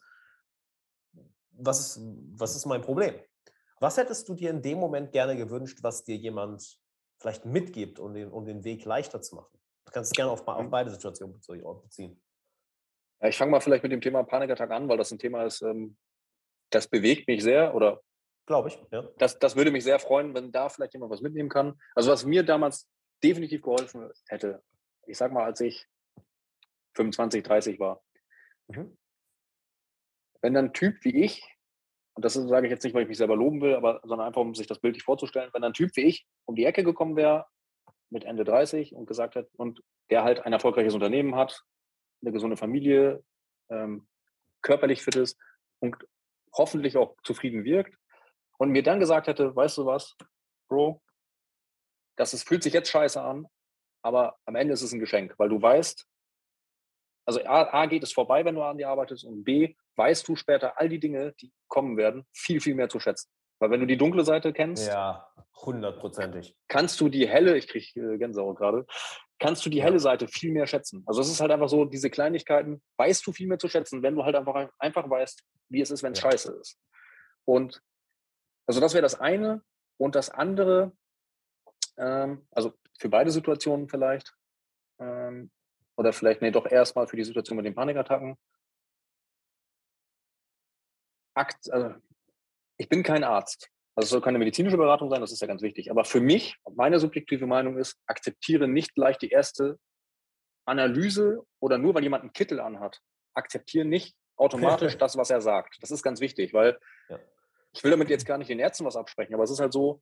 was 1.62 1.80
ist, 1.80 2.00
was 2.32 2.56
ist 2.56 2.66
mein 2.66 2.80
Problem? 2.80 3.14
Was 3.78 3.96
hättest 3.96 4.28
du 4.28 4.34
dir 4.34 4.50
in 4.50 4.62
dem 4.62 4.78
Moment 4.78 5.12
gerne 5.12 5.36
gewünscht, 5.36 5.78
was 5.82 6.04
dir 6.04 6.16
jemand 6.16 6.78
vielleicht 7.18 7.44
mitgibt, 7.44 7.98
um 7.98 8.14
den, 8.14 8.30
um 8.30 8.44
den 8.44 8.64
Weg 8.64 8.84
leichter 8.84 9.22
zu 9.22 9.36
machen? 9.36 9.58
Du 9.86 9.92
kannst 9.92 10.12
es 10.12 10.16
gerne 10.16 10.30
auf, 10.30 10.46
auf 10.46 10.62
mhm. 10.62 10.70
beide 10.70 10.90
Situationen 10.90 11.40
beziehen. 11.82 12.20
Ja, 13.20 13.28
ich 13.28 13.36
fange 13.36 13.50
mal 13.50 13.60
vielleicht 13.60 13.82
mit 13.82 13.92
dem 13.92 14.00
Thema 14.00 14.22
Panikattack 14.22 14.70
an, 14.70 14.88
weil 14.88 14.96
das 14.96 15.10
ein 15.10 15.18
Thema 15.18 15.44
ist, 15.44 15.62
ähm, 15.62 15.96
das 16.70 16.88
bewegt 16.88 17.28
mich 17.28 17.42
sehr 17.42 17.74
oder 17.74 18.00
glaube 18.46 18.68
ich. 18.68 18.82
Ja. 18.90 19.08
Das, 19.18 19.38
das 19.38 19.56
würde 19.56 19.70
mich 19.70 19.84
sehr 19.84 19.98
freuen, 19.98 20.34
wenn 20.34 20.52
da 20.52 20.68
vielleicht 20.68 20.94
jemand 20.94 21.12
was 21.12 21.20
mitnehmen 21.20 21.48
kann. 21.48 21.78
Also 21.94 22.10
was 22.10 22.24
mir 22.24 22.42
damals 22.42 22.88
definitiv 23.22 23.62
geholfen 23.62 24.10
hätte, 24.28 24.62
ich 25.06 25.16
sag 25.18 25.32
mal, 25.32 25.44
als 25.44 25.60
ich 25.60 25.86
25, 26.94 27.42
30 27.42 27.78
war, 27.78 28.02
mhm 28.68 28.96
wenn 30.42 30.54
dann 30.54 30.66
ein 30.66 30.72
Typ 30.72 31.04
wie 31.04 31.22
ich, 31.24 31.42
und 32.14 32.24
das 32.24 32.34
sage 32.34 32.66
ich 32.66 32.70
jetzt 32.70 32.84
nicht, 32.84 32.94
weil 32.94 33.02
ich 33.02 33.08
mich 33.08 33.18
selber 33.18 33.36
loben 33.36 33.60
will, 33.60 33.74
aber 33.74 34.00
sondern 34.02 34.26
einfach, 34.26 34.40
um 34.40 34.54
sich 34.54 34.66
das 34.66 34.80
bildlich 34.80 35.04
vorzustellen, 35.04 35.50
wenn 35.52 35.64
ein 35.64 35.72
Typ 35.72 35.94
wie 35.96 36.02
ich 36.02 36.26
um 36.44 36.54
die 36.54 36.64
Ecke 36.64 36.84
gekommen 36.84 37.16
wäre, 37.16 37.46
mit 38.10 38.24
Ende 38.24 38.44
30 38.44 38.94
und 38.94 39.06
gesagt 39.06 39.36
hat, 39.36 39.48
und 39.56 39.80
der 40.10 40.24
halt 40.24 40.44
ein 40.44 40.52
erfolgreiches 40.52 40.94
Unternehmen 40.94 41.36
hat, 41.36 41.62
eine 42.22 42.32
gesunde 42.32 42.56
Familie, 42.56 43.22
ähm, 43.70 44.06
körperlich 44.62 45.02
fit 45.02 45.16
ist 45.16 45.38
und 45.80 45.96
hoffentlich 46.52 46.96
auch 46.96 47.16
zufrieden 47.22 47.64
wirkt 47.64 47.96
und 48.58 48.70
mir 48.70 48.82
dann 48.82 49.00
gesagt 49.00 49.26
hätte, 49.26 49.54
weißt 49.54 49.78
du 49.78 49.86
was, 49.86 50.16
Bro, 50.68 51.02
das 52.16 52.34
ist, 52.34 52.46
fühlt 52.46 52.62
sich 52.62 52.74
jetzt 52.74 52.90
scheiße 52.90 53.20
an, 53.20 53.46
aber 54.02 54.36
am 54.44 54.54
Ende 54.54 54.74
ist 54.74 54.82
es 54.82 54.92
ein 54.92 55.00
Geschenk, 55.00 55.34
weil 55.38 55.48
du 55.48 55.60
weißt, 55.60 56.06
also 57.26 57.44
A, 57.44 57.82
A 57.82 57.86
geht 57.86 58.02
es 58.02 58.12
vorbei, 58.12 58.44
wenn 58.44 58.54
du 58.54 58.62
an 58.62 58.78
dir 58.78 58.88
arbeitest 58.88 59.24
und 59.24 59.44
B, 59.44 59.74
weißt 59.96 60.26
du 60.26 60.36
später 60.36 60.78
all 60.78 60.88
die 60.88 61.00
Dinge, 61.00 61.32
die 61.40 61.52
kommen 61.68 61.96
werden, 61.96 62.26
viel, 62.32 62.60
viel 62.60 62.74
mehr 62.74 62.88
zu 62.88 63.00
schätzen. 63.00 63.30
Weil 63.60 63.70
wenn 63.70 63.80
du 63.80 63.86
die 63.86 63.98
dunkle 63.98 64.24
Seite 64.24 64.52
kennst, 64.52 64.88
ja, 64.88 65.30
hundertprozentig. 65.56 66.56
Kannst 66.68 67.00
du 67.00 67.08
die 67.08 67.28
helle, 67.28 67.56
ich 67.56 67.68
kriege 67.68 68.14
äh, 68.14 68.18
Gänsehaut 68.18 68.56
gerade, 68.56 68.86
kannst 69.40 69.64
du 69.66 69.70
die 69.70 69.82
helle 69.82 69.98
Seite 69.98 70.28
viel 70.28 70.52
mehr 70.52 70.66
schätzen. 70.66 71.02
Also 71.06 71.20
es 71.22 71.28
ist 71.28 71.40
halt 71.40 71.50
einfach 71.50 71.68
so, 71.68 71.84
diese 71.84 72.10
Kleinigkeiten 72.10 72.82
weißt 72.98 73.26
du 73.26 73.32
viel 73.32 73.48
mehr 73.48 73.58
zu 73.58 73.68
schätzen, 73.68 74.02
wenn 74.02 74.14
du 74.14 74.24
halt 74.24 74.36
einfach, 74.36 74.70
einfach 74.78 75.08
weißt, 75.08 75.42
wie 75.70 75.80
es 75.80 75.90
ist, 75.90 76.02
wenn 76.02 76.12
es 76.12 76.20
ja. 76.20 76.30
scheiße 76.30 76.52
ist. 76.60 76.78
Und 77.44 77.82
also 78.66 78.80
das 78.80 78.92
wäre 78.94 79.02
das 79.02 79.18
eine. 79.18 79.64
Und 79.96 80.14
das 80.14 80.30
andere, 80.30 80.92
ähm, 81.96 82.46
also 82.50 82.74
für 82.98 83.08
beide 83.08 83.30
Situationen 83.30 83.88
vielleicht, 83.88 84.34
ähm, 84.98 85.50
oder 85.96 86.12
vielleicht, 86.12 86.42
nee, 86.42 86.50
doch 86.50 86.66
erstmal 86.66 87.06
für 87.06 87.16
die 87.16 87.24
Situation 87.24 87.56
mit 87.56 87.66
den 87.66 87.74
Panikattacken, 87.74 88.38
Akt, 91.34 91.70
also 91.70 91.94
ich 92.76 92.88
bin 92.88 93.02
kein 93.02 93.24
Arzt. 93.24 93.70
Also 93.94 94.06
es 94.06 94.10
soll 94.10 94.20
keine 94.20 94.38
medizinische 94.38 94.76
Beratung 94.76 95.10
sein, 95.10 95.20
das 95.20 95.32
ist 95.32 95.40
ja 95.40 95.46
ganz 95.46 95.62
wichtig. 95.62 95.90
Aber 95.90 96.04
für 96.04 96.20
mich, 96.20 96.56
meine 96.74 97.00
subjektive 97.00 97.46
Meinung 97.46 97.76
ist, 97.76 97.98
akzeptiere 98.06 98.68
nicht 98.68 98.94
gleich 98.94 99.18
die 99.18 99.30
erste 99.30 99.78
Analyse 100.64 101.44
oder 101.58 101.78
nur 101.78 101.94
weil 101.94 102.02
jemand 102.02 102.22
einen 102.22 102.32
Kittel 102.32 102.60
anhat, 102.60 103.00
akzeptiere 103.34 103.84
nicht 103.84 104.16
automatisch 104.36 104.96
das, 104.98 105.16
was 105.16 105.30
er 105.30 105.40
sagt. 105.40 105.78
Das 105.80 105.90
ist 105.90 106.02
ganz 106.02 106.20
wichtig, 106.20 106.54
weil 106.54 106.78
ja. 107.08 107.18
ich 107.72 107.82
will 107.82 107.90
damit 107.90 108.10
jetzt 108.10 108.26
gar 108.26 108.38
nicht 108.38 108.48
den 108.48 108.58
Ärzten 108.58 108.84
was 108.84 108.96
absprechen, 108.96 109.34
aber 109.34 109.44
es 109.44 109.50
ist 109.50 109.60
halt 109.60 109.72
so, 109.72 110.00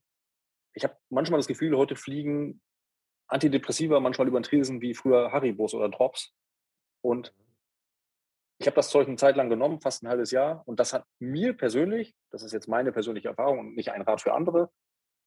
ich 0.73 0.83
habe 0.83 0.95
manchmal 1.09 1.39
das 1.39 1.47
Gefühl, 1.47 1.75
heute 1.75 1.95
fliegen 1.95 2.61
Antidepressiva 3.27 3.99
manchmal 3.99 4.27
über 4.27 4.39
den 4.39 4.43
Tresen 4.43 4.81
wie 4.81 4.93
früher 4.93 5.31
Haribos 5.31 5.73
oder 5.73 5.89
Drops. 5.89 6.33
Und 7.01 7.33
ich 8.59 8.67
habe 8.67 8.75
das 8.75 8.89
Zeug 8.89 9.07
eine 9.07 9.15
Zeit 9.15 9.37
lang 9.37 9.49
genommen, 9.49 9.79
fast 9.79 10.03
ein 10.03 10.09
halbes 10.09 10.31
Jahr. 10.31 10.63
Und 10.65 10.79
das 10.79 10.91
hat 10.93 11.05
mir 11.17 11.53
persönlich, 11.53 12.13
das 12.29 12.43
ist 12.43 12.51
jetzt 12.51 12.67
meine 12.67 12.91
persönliche 12.91 13.29
Erfahrung 13.29 13.59
und 13.59 13.75
nicht 13.75 13.91
ein 13.91 14.01
Rat 14.01 14.21
für 14.21 14.33
andere, 14.33 14.69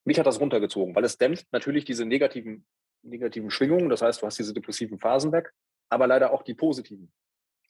mich 0.04 0.18
hat 0.18 0.26
das 0.26 0.40
runtergezogen, 0.40 0.94
weil 0.94 1.04
es 1.04 1.16
dämpft 1.16 1.46
natürlich 1.52 1.84
diese 1.84 2.04
negativen, 2.04 2.66
negativen 3.02 3.50
Schwingungen. 3.50 3.88
Das 3.88 4.02
heißt, 4.02 4.20
du 4.20 4.26
hast 4.26 4.38
diese 4.38 4.52
depressiven 4.52 4.98
Phasen 4.98 5.32
weg, 5.32 5.52
aber 5.88 6.06
leider 6.06 6.32
auch 6.32 6.42
die 6.42 6.54
positiven. 6.54 7.12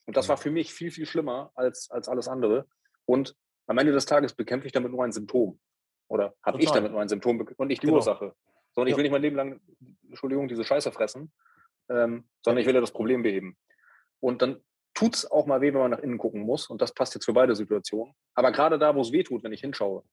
Und 0.05 0.17
das 0.17 0.27
war 0.27 0.37
für 0.37 0.51
mich 0.51 0.73
viel, 0.73 0.91
viel 0.91 1.05
schlimmer 1.05 1.51
als, 1.55 1.89
als 1.91 2.09
alles 2.09 2.27
andere. 2.27 2.67
Und 3.05 3.35
am 3.67 3.77
Ende 3.77 3.93
des 3.93 4.05
Tages 4.05 4.33
bekämpfe 4.33 4.67
ich 4.67 4.73
damit 4.73 4.91
nur 4.91 5.03
ein 5.03 5.11
Symptom. 5.13 5.59
Oder 6.09 6.35
habe 6.43 6.61
ich 6.61 6.69
damit 6.71 6.91
nur 6.91 7.01
ein 7.01 7.07
Symptom 7.07 7.39
und 7.55 7.67
nicht 7.67 7.81
die 7.81 7.87
genau. 7.87 7.97
Ursache. 7.97 8.35
Sondern 8.73 8.91
ich 8.91 8.97
will 8.97 9.03
nicht 9.03 9.11
mein 9.11 9.21
Leben 9.21 9.35
lang, 9.35 9.61
Entschuldigung, 10.09 10.47
diese 10.47 10.63
Scheiße 10.63 10.91
fressen, 10.91 11.31
ähm, 11.89 12.27
sondern 12.43 12.61
ich 12.61 12.67
will 12.67 12.75
ja 12.75 12.81
das 12.81 12.91
Problem 12.91 13.21
beheben. 13.21 13.55
Und 14.19 14.41
dann 14.41 14.61
tut 14.93 15.15
es 15.15 15.29
auch 15.29 15.45
mal 15.45 15.61
weh, 15.61 15.73
wenn 15.73 15.81
man 15.81 15.91
nach 15.91 15.99
innen 15.99 16.17
gucken 16.17 16.41
muss. 16.41 16.67
Und 16.67 16.81
das 16.81 16.93
passt 16.93 17.15
jetzt 17.15 17.25
für 17.25 17.33
beide 17.33 17.55
Situationen. 17.55 18.13
Aber 18.35 18.51
gerade 18.51 18.77
da, 18.77 18.95
wo 18.95 19.01
es 19.01 19.11
weh 19.11 19.23
tut, 19.23 19.43
wenn 19.43 19.53
ich 19.53 19.61
hinschaue, 19.61 20.03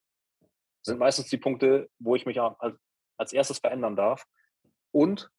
sind 0.82 0.98
meistens 0.98 1.28
die 1.28 1.36
Punkte, 1.36 1.90
wo 1.98 2.16
ich 2.16 2.26
mich 2.26 2.40
als, 2.40 2.76
als 3.18 3.32
erstes 3.32 3.58
verändern 3.58 3.96
darf. 3.96 4.24
Und 4.92 5.30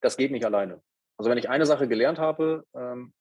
das 0.00 0.16
geht 0.16 0.32
nicht 0.32 0.44
alleine. 0.44 0.82
Also 1.18 1.30
wenn 1.30 1.38
ich 1.38 1.48
eine 1.48 1.66
Sache 1.66 1.88
gelernt 1.88 2.18
habe, 2.18 2.64
ähm, 2.74 3.12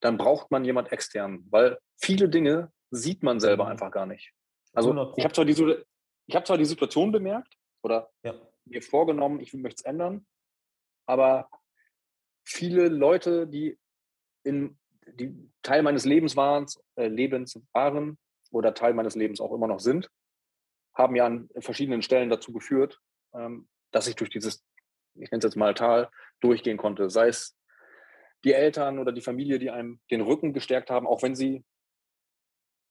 dann 0.00 0.18
braucht 0.18 0.50
man 0.50 0.64
jemand 0.64 0.92
extern, 0.92 1.44
weil 1.50 1.78
viele 1.96 2.28
Dinge 2.28 2.70
sieht 2.90 3.22
man 3.22 3.40
selber 3.40 3.64
mhm. 3.64 3.70
einfach 3.70 3.90
gar 3.90 4.06
nicht. 4.06 4.32
Also 4.74 5.14
ich 5.16 5.24
habe 5.24 5.34
zwar, 5.34 5.44
die, 5.44 5.84
hab 6.32 6.46
zwar 6.46 6.58
die 6.58 6.64
Situation 6.64 7.10
bemerkt 7.10 7.56
oder 7.82 8.10
ja. 8.22 8.34
mir 8.64 8.82
vorgenommen, 8.82 9.40
ich 9.40 9.54
möchte 9.54 9.80
es 9.80 9.84
ändern, 9.84 10.26
aber 11.06 11.48
viele 12.44 12.88
Leute, 12.88 13.46
die 13.46 13.78
in 14.44 14.78
die 15.06 15.50
Teil 15.62 15.82
meines 15.82 16.04
Lebens 16.04 16.36
waren, 16.36 16.66
äh, 16.96 17.08
Lebens 17.08 17.60
waren 17.72 18.18
oder 18.50 18.74
Teil 18.74 18.94
meines 18.94 19.16
Lebens 19.16 19.40
auch 19.40 19.52
immer 19.52 19.66
noch 19.66 19.80
sind, 19.80 20.10
haben 20.94 21.16
ja 21.16 21.26
an 21.26 21.48
verschiedenen 21.58 22.02
Stellen 22.02 22.30
dazu 22.30 22.52
geführt, 22.52 23.00
ähm, 23.34 23.68
dass 23.90 24.06
ich 24.06 24.14
durch 24.14 24.30
dieses, 24.30 24.64
ich 25.14 25.30
nenne 25.30 25.38
es 25.38 25.44
jetzt 25.44 25.56
mal 25.56 25.74
Tal, 25.74 26.10
durchgehen 26.40 26.76
konnte. 26.76 27.10
Sei 27.10 27.28
es 27.28 27.56
die 28.44 28.52
Eltern 28.52 28.98
oder 28.98 29.12
die 29.12 29.22
Familie, 29.22 29.58
die 29.58 29.70
einem 29.70 30.00
den 30.10 30.20
Rücken 30.20 30.52
gestärkt 30.52 30.90
haben, 30.90 31.06
auch 31.06 31.22
wenn 31.22 31.34
sie 31.34 31.64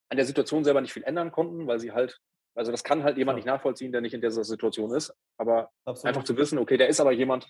an 0.09 0.17
der 0.17 0.25
Situation 0.25 0.63
selber 0.63 0.81
nicht 0.81 0.93
viel 0.93 1.03
ändern 1.03 1.31
konnten, 1.31 1.67
weil 1.67 1.79
sie 1.79 1.91
halt 1.91 2.19
Also 2.55 2.71
das 2.71 2.83
kann 2.83 3.03
halt 3.03 3.17
jemand 3.17 3.35
ja. 3.35 3.37
nicht 3.37 3.47
nachvollziehen, 3.47 3.91
der 3.91 4.01
nicht 4.01 4.13
in 4.13 4.21
dieser 4.21 4.43
Situation 4.43 4.93
ist. 4.93 5.13
Aber 5.37 5.71
Absolut. 5.85 6.07
einfach 6.07 6.23
zu 6.23 6.37
wissen, 6.37 6.59
okay, 6.59 6.77
der 6.77 6.87
ist 6.87 6.99
aber 6.99 7.11
jemand, 7.11 7.47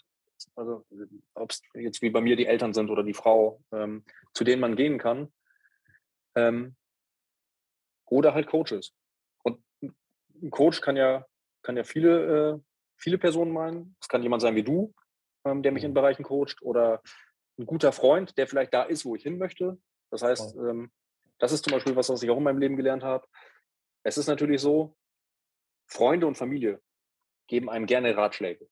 also 0.55 0.85
ob 1.33 1.51
es 1.51 1.61
jetzt 1.73 2.01
wie 2.01 2.09
bei 2.09 2.21
mir 2.21 2.35
die 2.35 2.45
Eltern 2.45 2.73
sind 2.73 2.89
oder 2.89 3.03
die 3.03 3.13
Frau, 3.13 3.61
ähm, 3.71 4.03
zu 4.33 4.43
denen 4.43 4.61
man 4.61 4.75
gehen 4.75 4.97
kann. 4.97 5.31
Ähm, 6.35 6.75
oder 8.05 8.33
halt 8.33 8.47
Coaches. 8.47 8.93
Und 9.43 9.63
ein 9.81 10.51
Coach 10.51 10.81
kann 10.81 10.95
ja, 10.95 11.25
kann 11.61 11.77
ja 11.77 11.83
viele, 11.83 12.53
äh, 12.53 12.59
viele 12.97 13.17
Personen 13.17 13.51
meinen. 13.51 13.95
Es 13.99 14.07
kann 14.07 14.23
jemand 14.23 14.41
sein 14.41 14.55
wie 14.55 14.63
du, 14.63 14.93
ähm, 15.45 15.63
der 15.63 15.71
mich 15.71 15.83
in 15.83 15.91
mhm. 15.91 15.95
Bereichen 15.95 16.23
coacht, 16.23 16.61
oder 16.61 17.01
ein 17.57 17.65
guter 17.65 17.91
Freund, 17.91 18.37
der 18.37 18.47
vielleicht 18.47 18.73
da 18.73 18.83
ist, 18.83 19.05
wo 19.05 19.15
ich 19.15 19.23
hin 19.23 19.37
möchte. 19.37 19.77
Das 20.09 20.21
heißt, 20.21 20.55
ähm, 20.57 20.91
das 21.39 21.51
ist 21.51 21.65
zum 21.65 21.73
Beispiel 21.73 21.95
was, 21.95 22.09
was 22.09 22.23
ich 22.23 22.29
auch 22.29 22.37
in 22.37 22.43
meinem 22.43 22.59
Leben 22.59 22.77
gelernt 22.77 23.03
habe. 23.03 23.27
Es 24.03 24.17
ist 24.17 24.27
natürlich 24.27 24.61
so, 24.61 24.95
Freunde 25.87 26.27
und 26.27 26.35
Familie 26.35 26.81
geben 27.47 27.69
einem 27.69 27.85
gerne 27.85 28.15
Ratschläge. 28.15 28.67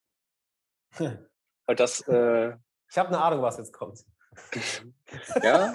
Weil 1.72 1.78
das, 1.78 2.06
äh, 2.06 2.54
ich 2.90 2.98
habe 2.98 3.08
eine 3.08 3.22
Ahnung, 3.22 3.42
was 3.44 3.58
jetzt 3.58 3.72
kommt. 3.72 4.04
ja, 5.42 5.72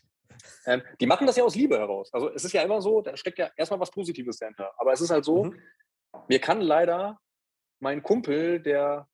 ähm, 0.64 0.80
die 1.02 1.06
machen 1.06 1.26
das 1.26 1.36
ja 1.36 1.44
aus 1.44 1.54
Liebe 1.54 1.76
heraus. 1.76 2.10
Also 2.14 2.30
es 2.30 2.46
ist 2.46 2.54
ja 2.54 2.62
immer 2.62 2.80
so, 2.80 3.02
da 3.02 3.14
steckt 3.14 3.38
ja 3.38 3.50
erstmal 3.54 3.78
was 3.78 3.90
Positives 3.90 4.38
dahinter. 4.38 4.72
Aber 4.78 4.90
es 4.94 5.02
ist 5.02 5.10
halt 5.10 5.26
so, 5.26 5.44
mhm. 5.44 5.60
mir 6.28 6.38
kann 6.38 6.62
leider 6.62 7.20
mein 7.78 8.02
Kumpel, 8.02 8.58
der 8.58 9.06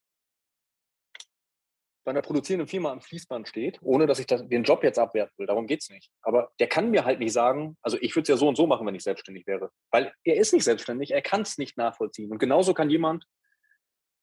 bei 2.05 2.11
einer 2.12 2.22
produzierenden 2.22 2.68
Firma 2.68 2.92
am 2.92 3.00
Fließband 3.00 3.48
steht, 3.48 3.81
ohne 3.83 4.07
dass 4.07 4.20
ich 4.20 4.27
das, 4.27 4.46
den 4.46 4.62
Job 4.62 4.85
jetzt 4.85 5.00
abwerten 5.00 5.37
will, 5.37 5.48
darum 5.48 5.66
geht 5.66 5.83
es 5.83 5.90
nicht. 5.90 6.12
Aber 6.22 6.53
der 6.61 6.68
kann 6.68 6.92
mir 6.92 7.05
halt 7.05 7.18
nicht 7.18 7.33
sagen, 7.33 7.77
also 7.83 7.98
ich 8.00 8.14
würde 8.14 8.22
es 8.22 8.29
ja 8.29 8.37
so 8.37 8.46
und 8.46 8.55
so 8.55 8.68
machen, 8.68 8.87
wenn 8.87 8.94
ich 8.94 9.03
selbstständig 9.03 9.48
wäre. 9.48 9.72
Weil 9.90 10.14
er 10.22 10.37
ist 10.37 10.53
nicht 10.53 10.62
selbstständig, 10.62 11.11
er 11.11 11.22
kann 11.22 11.42
es 11.42 11.59
nicht 11.59 11.77
nachvollziehen. 11.77 12.31
Und 12.31 12.38
genauso 12.38 12.72
kann 12.72 12.88
jemand, 12.88 13.24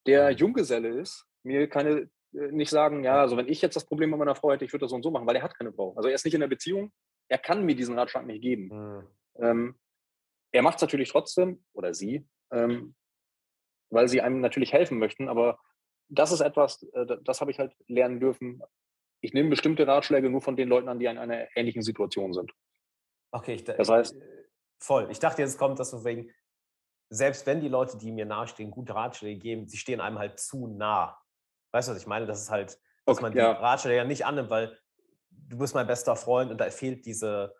der 0.06 0.30
mhm. 0.30 0.36
Junggeselle 0.38 0.88
ist, 0.88 1.26
mir 1.42 1.68
keine 1.68 2.10
äh, 2.34 2.50
nicht 2.50 2.70
sagen, 2.70 3.04
ja, 3.04 3.20
also 3.20 3.36
wenn 3.36 3.48
ich 3.48 3.62
jetzt 3.62 3.76
das 3.76 3.86
Problem 3.86 4.10
mit 4.10 4.18
meiner 4.18 4.34
Frau 4.34 4.52
hätte, 4.52 4.64
ich 4.64 4.72
würde 4.72 4.84
das 4.84 4.90
so 4.90 4.96
und 4.96 5.02
so 5.02 5.10
machen, 5.10 5.26
weil 5.26 5.36
er 5.36 5.42
hat 5.42 5.56
keine 5.56 5.72
Frau. 5.72 5.94
Also 5.96 6.08
er 6.08 6.14
ist 6.14 6.24
nicht 6.24 6.34
in 6.34 6.40
der 6.40 6.48
Beziehung, 6.48 6.92
er 7.28 7.38
kann 7.38 7.64
mir 7.64 7.74
diesen 7.74 7.98
Ratschlag 7.98 8.26
nicht 8.26 8.42
geben. 8.42 8.68
Mhm. 8.68 9.06
Ähm, 9.36 9.78
er 10.52 10.62
macht 10.62 10.76
es 10.76 10.82
natürlich 10.82 11.10
trotzdem, 11.10 11.64
oder 11.72 11.94
sie, 11.94 12.26
ähm, 12.50 12.94
weil 13.90 14.08
sie 14.08 14.20
einem 14.20 14.40
natürlich 14.40 14.72
helfen 14.72 14.98
möchten, 14.98 15.28
aber 15.28 15.58
das 16.08 16.32
ist 16.32 16.40
etwas, 16.40 16.82
äh, 16.92 17.06
das 17.22 17.40
habe 17.40 17.50
ich 17.50 17.58
halt 17.58 17.74
lernen 17.86 18.20
dürfen. 18.20 18.62
Ich 19.20 19.32
nehme 19.32 19.50
bestimmte 19.50 19.86
Ratschläge 19.86 20.28
nur 20.28 20.42
von 20.42 20.56
den 20.56 20.68
Leuten 20.68 20.88
an, 20.88 20.98
die 20.98 21.06
in 21.06 21.18
einer 21.18 21.46
ähnlichen 21.56 21.82
Situation 21.82 22.32
sind. 22.32 22.52
Okay, 23.30 23.54
ich, 23.54 23.64
das 23.64 23.88
heißt, 23.88 24.16
äh, 24.16 24.44
voll. 24.78 25.08
Ich 25.10 25.18
dachte, 25.18 25.42
jetzt 25.42 25.58
kommt 25.58 25.78
das 25.78 25.90
so 25.90 26.04
wegen, 26.04 26.30
selbst 27.08 27.46
wenn 27.46 27.60
die 27.60 27.68
Leute, 27.68 27.96
die 27.98 28.10
mir 28.10 28.26
nahestehen, 28.26 28.70
gute 28.70 28.94
Ratschläge 28.94 29.38
geben, 29.38 29.68
sie 29.68 29.76
stehen 29.76 30.00
einem 30.00 30.18
halt 30.18 30.38
zu 30.38 30.66
nah. 30.66 31.21
Weißt 31.72 31.88
du, 31.88 31.92
was 31.92 32.00
ich 32.00 32.06
meine? 32.06 32.26
Das 32.26 32.40
ist 32.40 32.50
halt, 32.50 32.78
dass 33.06 33.16
okay, 33.16 33.22
man 33.22 33.32
die 33.32 33.38
ja. 33.38 33.52
Ratschläge 33.52 33.96
ja 33.96 34.04
nicht 34.04 34.24
annimmt, 34.24 34.50
weil 34.50 34.78
du 35.30 35.58
bist 35.58 35.74
mein 35.74 35.86
bester 35.86 36.16
Freund 36.16 36.50
und 36.50 36.58
da 36.58 36.70
fehlt 36.70 37.04
diese, 37.06 37.54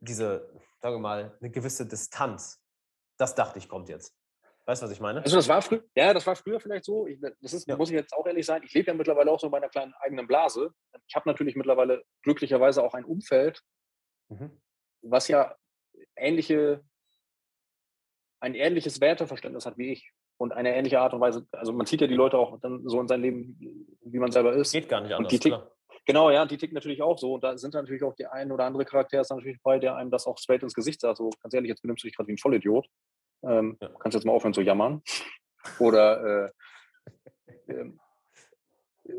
diese, 0.00 0.52
sagen 0.80 0.96
wir 0.96 1.00
mal, 1.00 1.36
eine 1.40 1.50
gewisse 1.50 1.86
Distanz. 1.86 2.62
Das 3.16 3.34
dachte 3.34 3.58
ich, 3.58 3.68
kommt 3.68 3.88
jetzt. 3.88 4.14
Weißt 4.66 4.82
du, 4.82 4.86
was 4.86 4.92
ich 4.92 5.00
meine? 5.00 5.22
Also 5.22 5.36
das 5.36 5.48
war 5.48 5.62
früher, 5.62 5.84
ja, 5.94 6.12
das 6.12 6.26
war 6.26 6.34
früher 6.34 6.58
vielleicht 6.58 6.84
so. 6.84 7.06
Ich, 7.06 7.20
das 7.20 7.52
ist, 7.52 7.68
ja. 7.68 7.76
muss 7.76 7.88
ich 7.88 7.94
jetzt 7.94 8.12
auch 8.12 8.26
ehrlich 8.26 8.44
sein. 8.44 8.62
Ich 8.64 8.74
lebe 8.74 8.88
ja 8.88 8.94
mittlerweile 8.94 9.30
auch 9.30 9.38
so 9.38 9.46
in 9.46 9.52
meiner 9.52 9.68
kleinen 9.68 9.94
eigenen 10.00 10.26
Blase. 10.26 10.72
Ich 11.06 11.14
habe 11.14 11.28
natürlich 11.28 11.54
mittlerweile 11.54 12.02
glücklicherweise 12.22 12.82
auch 12.82 12.94
ein 12.94 13.04
Umfeld, 13.04 13.62
mhm. 14.28 14.60
was 15.02 15.28
ja 15.28 15.56
ähnliche, 16.16 16.84
ein 18.40 18.56
ähnliches 18.56 19.00
Werteverständnis 19.00 19.66
hat 19.66 19.78
wie 19.78 19.92
ich 19.92 20.12
und 20.38 20.52
eine 20.52 20.74
ähnliche 20.74 21.00
Art 21.00 21.14
und 21.14 21.20
Weise. 21.20 21.46
Also 21.52 21.72
man 21.72 21.86
zieht 21.86 22.00
ja 22.00 22.06
die 22.06 22.14
Leute 22.14 22.38
auch 22.38 22.60
dann 22.60 22.86
so 22.88 23.00
in 23.00 23.08
sein 23.08 23.22
Leben, 23.22 23.88
wie 24.04 24.18
man 24.18 24.30
selber 24.30 24.52
ist. 24.52 24.72
Geht 24.72 24.88
gar 24.88 25.00
nicht 25.00 25.14
anders. 25.14 25.32
Die, 25.38 25.54
Genau, 26.06 26.30
ja, 26.30 26.46
die 26.46 26.56
ticken 26.56 26.74
natürlich 26.74 27.02
auch 27.02 27.18
so. 27.18 27.34
Und 27.34 27.42
da 27.42 27.58
sind 27.58 27.74
natürlich 27.74 28.04
auch 28.04 28.14
die 28.14 28.26
ein 28.26 28.52
oder 28.52 28.64
andere 28.64 28.84
Charakter 28.84 29.20
ist 29.20 29.30
natürlich 29.30 29.60
bei, 29.60 29.80
der 29.80 29.96
einem 29.96 30.12
das 30.12 30.26
auch 30.26 30.38
straight 30.38 30.62
ins 30.62 30.72
Gesicht 30.72 31.00
sagt. 31.00 31.18
So, 31.18 31.30
ganz 31.42 31.52
ehrlich, 31.52 31.68
jetzt 31.68 31.82
benimmst 31.82 32.04
du 32.04 32.06
dich 32.06 32.16
gerade 32.16 32.28
wie 32.28 32.34
ein 32.34 32.38
Vollidiot. 32.38 32.86
Ähm, 33.42 33.76
ja. 33.80 33.90
Kannst 33.98 34.14
jetzt 34.14 34.24
mal 34.24 34.32
aufhören 34.32 34.54
zu 34.54 34.60
jammern. 34.60 35.02
Oder 35.80 36.52
äh, 37.66 37.72
äh, 37.72 37.92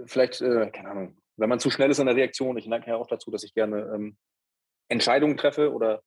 vielleicht, 0.05 0.41
äh, 0.41 0.71
keine 0.71 0.89
Ahnung, 0.89 1.17
wenn 1.35 1.49
man 1.49 1.59
zu 1.59 1.69
schnell 1.69 1.91
ist 1.91 1.99
in 1.99 2.05
der 2.05 2.15
Reaktion, 2.15 2.57
ich 2.57 2.67
neige 2.67 2.87
ja 2.89 2.95
auch 2.95 3.07
dazu, 3.07 3.31
dass 3.31 3.43
ich 3.43 3.53
gerne 3.53 3.91
ähm, 3.93 4.17
Entscheidungen 4.87 5.35
treffe 5.35 5.73
oder 5.73 6.01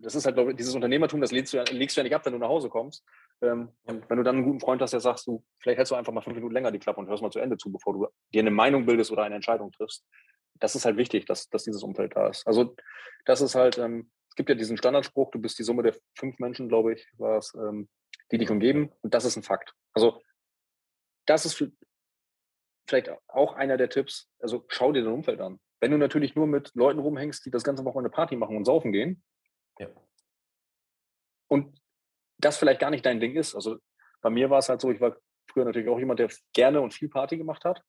das 0.00 0.14
ist 0.14 0.26
halt, 0.26 0.36
glaube 0.36 0.50
ich, 0.50 0.56
dieses 0.56 0.74
Unternehmertum, 0.74 1.20
das 1.20 1.32
legst 1.32 1.52
du, 1.52 1.58
ja, 1.58 1.64
legst 1.70 1.96
du 1.96 2.00
ja 2.00 2.04
nicht 2.04 2.14
ab, 2.14 2.24
wenn 2.24 2.32
du 2.32 2.38
nach 2.38 2.48
Hause 2.48 2.68
kommst. 2.68 3.04
Ähm, 3.42 3.70
und 3.84 4.08
wenn 4.08 4.18
du 4.18 4.22
dann 4.22 4.36
einen 4.36 4.44
guten 4.44 4.60
Freund 4.60 4.80
hast, 4.82 4.92
der 4.92 5.00
sagst, 5.00 5.26
du, 5.26 5.44
vielleicht 5.58 5.78
hältst 5.78 5.90
du 5.90 5.96
einfach 5.96 6.12
mal 6.12 6.20
fünf 6.20 6.36
Minuten 6.36 6.54
länger 6.54 6.70
die 6.70 6.78
Klappe 6.78 7.00
und 7.00 7.08
hörst 7.08 7.22
mal 7.22 7.30
zu 7.30 7.38
Ende 7.38 7.56
zu, 7.56 7.70
bevor 7.70 7.92
du 7.92 8.08
dir 8.32 8.40
eine 8.40 8.50
Meinung 8.50 8.86
bildest 8.86 9.10
oder 9.10 9.22
eine 9.22 9.34
Entscheidung 9.34 9.72
triffst. 9.72 10.04
Das 10.54 10.74
ist 10.74 10.84
halt 10.84 10.96
wichtig, 10.96 11.26
dass, 11.26 11.48
dass 11.48 11.64
dieses 11.64 11.82
Umfeld 11.82 12.16
da 12.16 12.28
ist. 12.28 12.46
Also 12.46 12.74
das 13.24 13.40
ist 13.40 13.54
halt, 13.54 13.78
ähm, 13.78 14.10
es 14.28 14.36
gibt 14.36 14.48
ja 14.48 14.54
diesen 14.54 14.76
Standardspruch, 14.76 15.30
du 15.30 15.38
bist 15.38 15.58
die 15.58 15.64
Summe 15.64 15.82
der 15.82 15.94
fünf 16.14 16.38
Menschen, 16.38 16.68
glaube 16.68 16.94
ich, 16.94 17.06
war 17.18 17.38
es, 17.38 17.54
ähm, 17.54 17.88
die 18.32 18.38
dich 18.38 18.50
umgeben. 18.50 18.92
Und 19.02 19.14
das 19.14 19.24
ist 19.24 19.36
ein 19.36 19.42
Fakt. 19.42 19.74
Also 19.92 20.22
das 21.26 21.44
ist 21.44 21.62
vielleicht 22.88 23.10
auch 23.28 23.54
einer 23.54 23.76
der 23.76 23.90
Tipps. 23.90 24.30
Also 24.40 24.64
schau 24.68 24.92
dir 24.92 25.02
dein 25.02 25.12
Umfeld 25.12 25.40
an. 25.40 25.58
Wenn 25.80 25.90
du 25.90 25.98
natürlich 25.98 26.34
nur 26.34 26.46
mit 26.46 26.74
Leuten 26.74 27.00
rumhängst, 27.00 27.44
die 27.44 27.50
das 27.50 27.64
ganze 27.64 27.84
Wochenende 27.84 28.10
Party 28.10 28.36
machen 28.36 28.56
und 28.56 28.64
saufen 28.64 28.92
gehen, 28.92 29.22
ja. 29.78 29.88
und 31.48 31.80
das 32.38 32.58
vielleicht 32.58 32.80
gar 32.80 32.90
nicht 32.90 33.06
dein 33.06 33.20
Ding 33.20 33.34
ist. 33.34 33.54
Also 33.54 33.78
bei 34.20 34.30
mir 34.30 34.50
war 34.50 34.58
es 34.58 34.68
halt 34.68 34.80
so, 34.80 34.90
ich 34.90 35.00
war 35.00 35.16
früher 35.50 35.64
natürlich 35.64 35.88
auch 35.88 35.98
jemand, 35.98 36.20
der 36.20 36.30
gerne 36.52 36.80
und 36.80 36.92
viel 36.92 37.08
Party 37.08 37.36
gemacht 37.36 37.64
hat. 37.64 37.82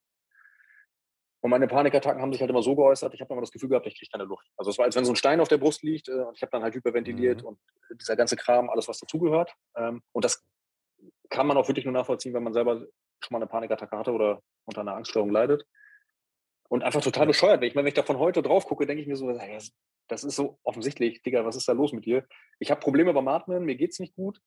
Und 1.42 1.52
meine 1.52 1.68
Panikattacken 1.68 2.22
haben 2.22 2.32
sich 2.32 2.42
halt 2.42 2.50
immer 2.50 2.64
so 2.64 2.76
geäußert, 2.76 3.14
ich 3.14 3.22
habe 3.22 3.34
immer 3.34 3.42
das 3.42 3.52
Gefühl 3.52 3.70
gehabt, 3.70 3.86
ich 3.86 3.98
kriege 3.98 4.10
keine 4.12 4.24
Luft. 4.24 4.48
Also 4.58 4.72
es 4.72 4.78
war, 4.78 4.86
als 4.86 4.96
wenn 4.96 5.06
so 5.06 5.12
ein 5.12 5.16
Stein 5.16 5.40
auf 5.40 5.48
der 5.48 5.58
Brust 5.58 5.84
liegt 5.84 6.10
äh, 6.10 6.14
und 6.14 6.36
ich 6.36 6.42
habe 6.42 6.50
dann 6.52 6.64
halt 6.64 6.74
hyperventiliert 6.74 7.42
mhm. 7.42 7.50
und 7.50 7.60
dieser 8.02 8.16
ganze 8.16 8.36
Kram, 8.36 8.70
alles, 8.70 8.88
was 8.88 9.00
dazugehört. 9.00 9.54
Ähm, 9.76 10.02
und 10.14 10.26
das 10.26 10.44
kann 11.30 11.46
man 11.46 11.58
auch 11.58 11.68
wirklich 11.68 11.86
nur 11.86 11.94
nachvollziehen, 11.94 12.34
wenn 12.34 12.44
man 12.44 12.54
selber 12.54 12.86
schon 13.24 13.32
mal 13.32 13.38
eine 13.38 13.48
Panikattacke 13.48 13.98
hatte 13.98 14.12
oder 14.12 14.42
unter 14.66 14.82
einer 14.82 14.96
Angststörung 14.96 15.30
leidet. 15.30 15.66
Und 16.70 16.84
einfach 16.84 17.02
total 17.02 17.28
bescheuert. 17.28 17.64
Ich, 17.64 17.76
wenn 17.76 17.88
ich 17.88 17.94
da 17.94 18.04
von 18.04 18.18
heute 18.18 18.42
drauf 18.42 18.66
gucke, 18.66 18.86
denke 18.86 19.02
ich 19.02 19.08
mir 19.08 19.16
so, 19.16 19.30
das 20.08 20.24
ist 20.24 20.36
so 20.36 20.60
offensichtlich, 20.64 21.22
Digga, 21.22 21.46
was 21.46 21.56
ist 21.56 21.68
da 21.68 21.74
los 21.74 21.94
mit 21.94 22.06
dir? 22.06 22.26
Ich 22.60 22.72
habe 22.72 22.82
Probleme 22.82 23.14
beim 23.14 23.28
Atmen, 23.28 23.66
mir 23.66 23.76
geht 23.76 23.92
es 23.92 24.00
nicht 24.00 24.16
gut, 24.16 24.42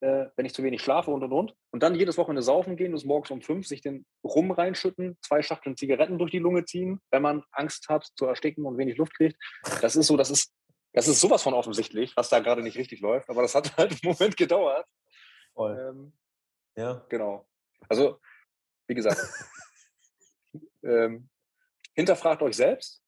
äh, 0.00 0.26
wenn 0.36 0.46
ich 0.46 0.54
zu 0.54 0.62
wenig 0.62 0.82
schlafe 0.82 1.10
und 1.10 1.22
und 1.22 1.32
und. 1.32 1.54
Und 1.70 1.82
dann 1.82 1.94
jedes 1.94 2.18
Wochenende 2.18 2.42
saufen 2.42 2.76
gehen, 2.76 2.92
bis 2.92 3.04
morgens 3.04 3.30
um 3.30 3.42
fünf 3.42 3.66
sich 3.66 3.80
den 3.80 4.06
Rum 4.24 4.50
reinschütten, 4.50 5.16
zwei 5.22 5.42
Schachteln 5.42 5.76
Zigaretten 5.76 6.18
durch 6.18 6.30
die 6.30 6.38
Lunge 6.38 6.64
ziehen, 6.64 7.00
wenn 7.10 7.22
man 7.22 7.42
Angst 7.50 7.88
hat 7.88 8.06
zu 8.16 8.26
ersticken 8.26 8.64
und 8.66 8.78
wenig 8.78 8.96
Luft 8.96 9.14
kriegt. 9.14 9.36
Das 9.80 9.96
ist 9.96 10.06
so, 10.06 10.16
das 10.16 10.30
ist, 10.30 10.52
das 10.92 11.08
ist 11.08 11.20
sowas 11.20 11.42
von 11.42 11.54
offensichtlich, 11.54 12.16
was 12.16 12.28
da 12.28 12.40
gerade 12.40 12.62
nicht 12.62 12.76
richtig 12.76 13.00
läuft. 13.00 13.28
Aber 13.30 13.42
das 13.42 13.54
hat 13.54 13.76
halt 13.76 13.92
einen 13.92 14.12
Moment 14.12 14.36
gedauert. 14.36 14.86
Ähm, 15.58 16.12
ja. 16.76 17.04
Genau. 17.08 17.46
Also, 17.88 18.20
wie 18.86 18.94
gesagt, 18.94 19.18
ähm, 20.82 21.28
hinterfragt 21.94 22.42
euch 22.42 22.56
selbst, 22.56 23.02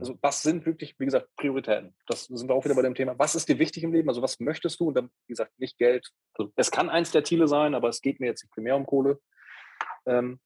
also 0.00 0.14
mhm. 0.14 0.18
was 0.20 0.42
sind 0.42 0.66
wirklich, 0.66 0.94
wie 0.98 1.04
gesagt, 1.04 1.28
Prioritäten? 1.36 1.94
Das 2.06 2.24
sind 2.24 2.48
wir 2.48 2.54
auch 2.54 2.64
wieder 2.64 2.74
bei 2.74 2.82
dem 2.82 2.94
Thema. 2.94 3.18
Was 3.18 3.34
ist 3.34 3.48
dir 3.48 3.58
wichtig 3.58 3.82
im 3.82 3.92
Leben? 3.92 4.08
Also 4.08 4.22
was 4.22 4.40
möchtest 4.40 4.80
du? 4.80 4.88
Und 4.88 4.94
dann, 4.94 5.10
wie 5.26 5.32
gesagt, 5.32 5.58
nicht 5.58 5.78
Geld. 5.78 6.10
Also, 6.34 6.52
es 6.56 6.70
kann 6.70 6.88
eins 6.88 7.10
der 7.10 7.24
Ziele 7.24 7.48
sein, 7.48 7.74
aber 7.74 7.88
es 7.88 8.00
geht 8.00 8.20
mir 8.20 8.26
jetzt 8.26 8.42
nicht 8.42 8.52
primär 8.52 8.76
um 8.76 8.86
Kohle. 8.86 9.20
Ähm, 10.06 10.40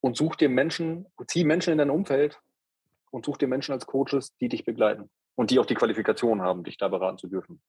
und 0.00 0.16
such 0.16 0.36
dir 0.36 0.48
Menschen, 0.48 1.06
zieh 1.26 1.44
Menschen 1.44 1.72
in 1.72 1.78
dein 1.78 1.90
Umfeld 1.90 2.40
und 3.10 3.24
such 3.24 3.36
dir 3.38 3.48
Menschen 3.48 3.72
als 3.72 3.86
Coaches, 3.86 4.36
die 4.36 4.48
dich 4.48 4.64
begleiten 4.64 5.10
und 5.34 5.50
die 5.50 5.58
auch 5.58 5.66
die 5.66 5.74
Qualifikation 5.74 6.42
haben, 6.42 6.64
dich 6.64 6.76
da 6.76 6.88
beraten 6.88 7.18
zu 7.18 7.28
dürfen. 7.28 7.62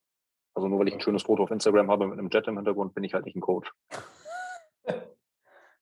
Also 0.53 0.67
nur 0.67 0.79
weil 0.79 0.87
ich 0.87 0.93
ein 0.93 1.01
schönes 1.01 1.23
Foto 1.23 1.43
auf 1.43 1.51
Instagram 1.51 1.89
habe 1.89 2.07
mit 2.07 2.19
einem 2.19 2.29
Jet 2.29 2.47
im 2.47 2.57
Hintergrund, 2.57 2.93
bin 2.93 3.03
ich 3.03 3.13
halt 3.13 3.25
nicht 3.25 3.35
ein 3.35 3.41
Coach. 3.41 3.71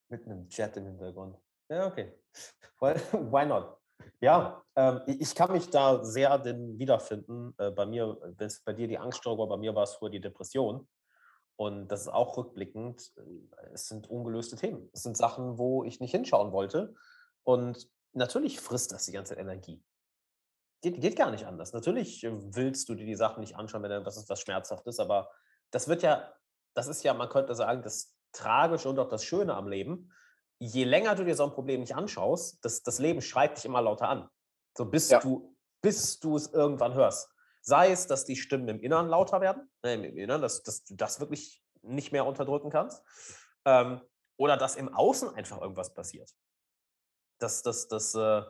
mit 0.08 0.24
einem 0.26 0.46
Jet 0.48 0.76
im 0.76 0.84
Hintergrund. 0.84 1.36
Ja, 1.68 1.86
okay. 1.86 2.12
Well, 2.80 2.96
why 3.12 3.46
not? 3.46 3.77
Ja, 4.20 4.64
ähm, 4.74 5.00
ich 5.06 5.34
kann 5.34 5.52
mich 5.52 5.70
da 5.70 6.04
sehr 6.04 6.38
den 6.38 6.78
wiederfinden. 6.78 7.54
Äh, 7.58 7.70
bei 7.70 7.86
mir, 7.86 8.18
wenn 8.36 8.46
es 8.46 8.60
bei 8.60 8.72
dir 8.72 8.88
die 8.88 8.98
Angststörung 8.98 9.38
war, 9.38 9.48
bei 9.48 9.56
mir 9.56 9.74
war 9.74 9.84
es 9.84 9.94
früher 9.94 10.10
die 10.10 10.20
Depression. 10.20 10.88
Und 11.56 11.88
das 11.88 12.02
ist 12.02 12.08
auch 12.08 12.36
rückblickend. 12.36 13.12
Äh, 13.16 13.72
es 13.72 13.88
sind 13.88 14.08
ungelöste 14.10 14.56
Themen. 14.56 14.88
Es 14.92 15.02
sind 15.02 15.16
Sachen, 15.16 15.58
wo 15.58 15.84
ich 15.84 16.00
nicht 16.00 16.12
hinschauen 16.12 16.52
wollte. 16.52 16.94
Und 17.44 17.88
natürlich 18.12 18.60
frisst 18.60 18.92
das 18.92 19.06
die 19.06 19.12
ganze 19.12 19.34
Energie. 19.34 19.82
Geht, 20.82 21.00
geht 21.00 21.16
gar 21.16 21.30
nicht 21.30 21.46
anders. 21.46 21.72
Natürlich 21.72 22.24
äh, 22.24 22.30
willst 22.32 22.88
du 22.88 22.94
dir 22.94 23.06
die 23.06 23.16
Sachen 23.16 23.40
nicht 23.40 23.56
anschauen, 23.56 23.82
wenn 23.82 24.04
das 24.04 24.16
ist 24.16 24.28
was 24.28 24.40
Schmerzhaftes, 24.40 24.98
aber 25.00 25.30
das 25.70 25.88
wird 25.88 26.02
ja, 26.02 26.32
das 26.74 26.86
ist 26.86 27.02
ja, 27.02 27.14
man 27.14 27.28
könnte 27.28 27.54
sagen, 27.54 27.82
das 27.82 28.14
Tragische 28.32 28.88
und 28.88 28.98
auch 28.98 29.08
das 29.08 29.24
Schöne 29.24 29.54
am 29.54 29.68
Leben 29.68 30.12
je 30.58 30.84
länger 30.84 31.14
du 31.14 31.24
dir 31.24 31.36
so 31.36 31.44
ein 31.44 31.52
Problem 31.52 31.80
nicht 31.80 31.94
anschaust, 31.94 32.64
das, 32.64 32.82
das 32.82 32.98
Leben 32.98 33.22
schreit 33.22 33.56
dich 33.56 33.64
immer 33.64 33.82
lauter 33.82 34.08
an. 34.08 34.28
So 34.76 34.84
bis 34.84 35.10
ja. 35.10 35.20
du 35.20 35.54
bis 35.80 36.18
du 36.18 36.36
es 36.36 36.52
irgendwann 36.52 36.94
hörst. 36.94 37.30
Sei 37.60 37.90
es, 37.90 38.06
dass 38.06 38.24
die 38.24 38.36
Stimmen 38.36 38.68
im 38.68 38.80
Inneren 38.80 39.08
lauter 39.08 39.40
werden, 39.40 39.70
äh, 39.82 39.94
im 39.94 40.16
Inneren, 40.16 40.42
dass, 40.42 40.62
dass 40.62 40.84
du 40.84 40.94
das 40.94 41.20
wirklich 41.20 41.62
nicht 41.82 42.12
mehr 42.12 42.26
unterdrücken 42.26 42.70
kannst. 42.70 43.02
Ähm, 43.64 44.00
oder 44.36 44.56
dass 44.56 44.76
im 44.76 44.92
Außen 44.94 45.34
einfach 45.34 45.60
irgendwas 45.60 45.92
passiert. 45.92 46.30
Dass, 47.38 47.62
dass, 47.62 47.88
dass 47.88 48.14
äh, 48.14 48.42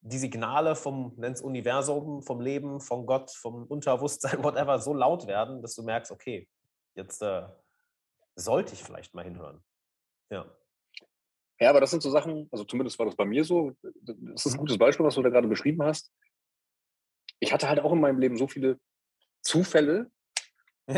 die 0.00 0.18
Signale 0.18 0.74
vom 0.74 1.14
nenn's 1.16 1.40
Universum, 1.40 2.22
vom 2.22 2.40
Leben, 2.40 2.80
von 2.80 3.06
Gott, 3.06 3.30
vom 3.30 3.66
Unterbewusstsein, 3.66 4.42
whatever, 4.42 4.78
so 4.78 4.94
laut 4.94 5.26
werden, 5.26 5.62
dass 5.62 5.74
du 5.74 5.82
merkst, 5.82 6.10
okay, 6.10 6.48
jetzt 6.94 7.22
äh, 7.22 7.46
sollte 8.34 8.74
ich 8.74 8.82
vielleicht 8.82 9.14
mal 9.14 9.24
hinhören. 9.24 9.62
Ja. 10.30 10.46
Ja, 11.62 11.70
aber 11.70 11.80
das 11.80 11.92
sind 11.92 12.02
so 12.02 12.10
Sachen, 12.10 12.48
also 12.50 12.64
zumindest 12.64 12.98
war 12.98 13.06
das 13.06 13.14
bei 13.14 13.24
mir 13.24 13.44
so, 13.44 13.72
das 13.82 14.46
ist 14.46 14.46
ein 14.46 14.52
mhm. 14.54 14.58
gutes 14.58 14.78
Beispiel, 14.78 15.06
was 15.06 15.14
du 15.14 15.22
da 15.22 15.28
gerade 15.28 15.46
beschrieben 15.46 15.80
hast. 15.84 16.10
Ich 17.38 17.52
hatte 17.52 17.68
halt 17.68 17.78
auch 17.78 17.92
in 17.92 18.00
meinem 18.00 18.18
Leben 18.18 18.36
so 18.36 18.48
viele 18.48 18.80
Zufälle, 19.42 20.10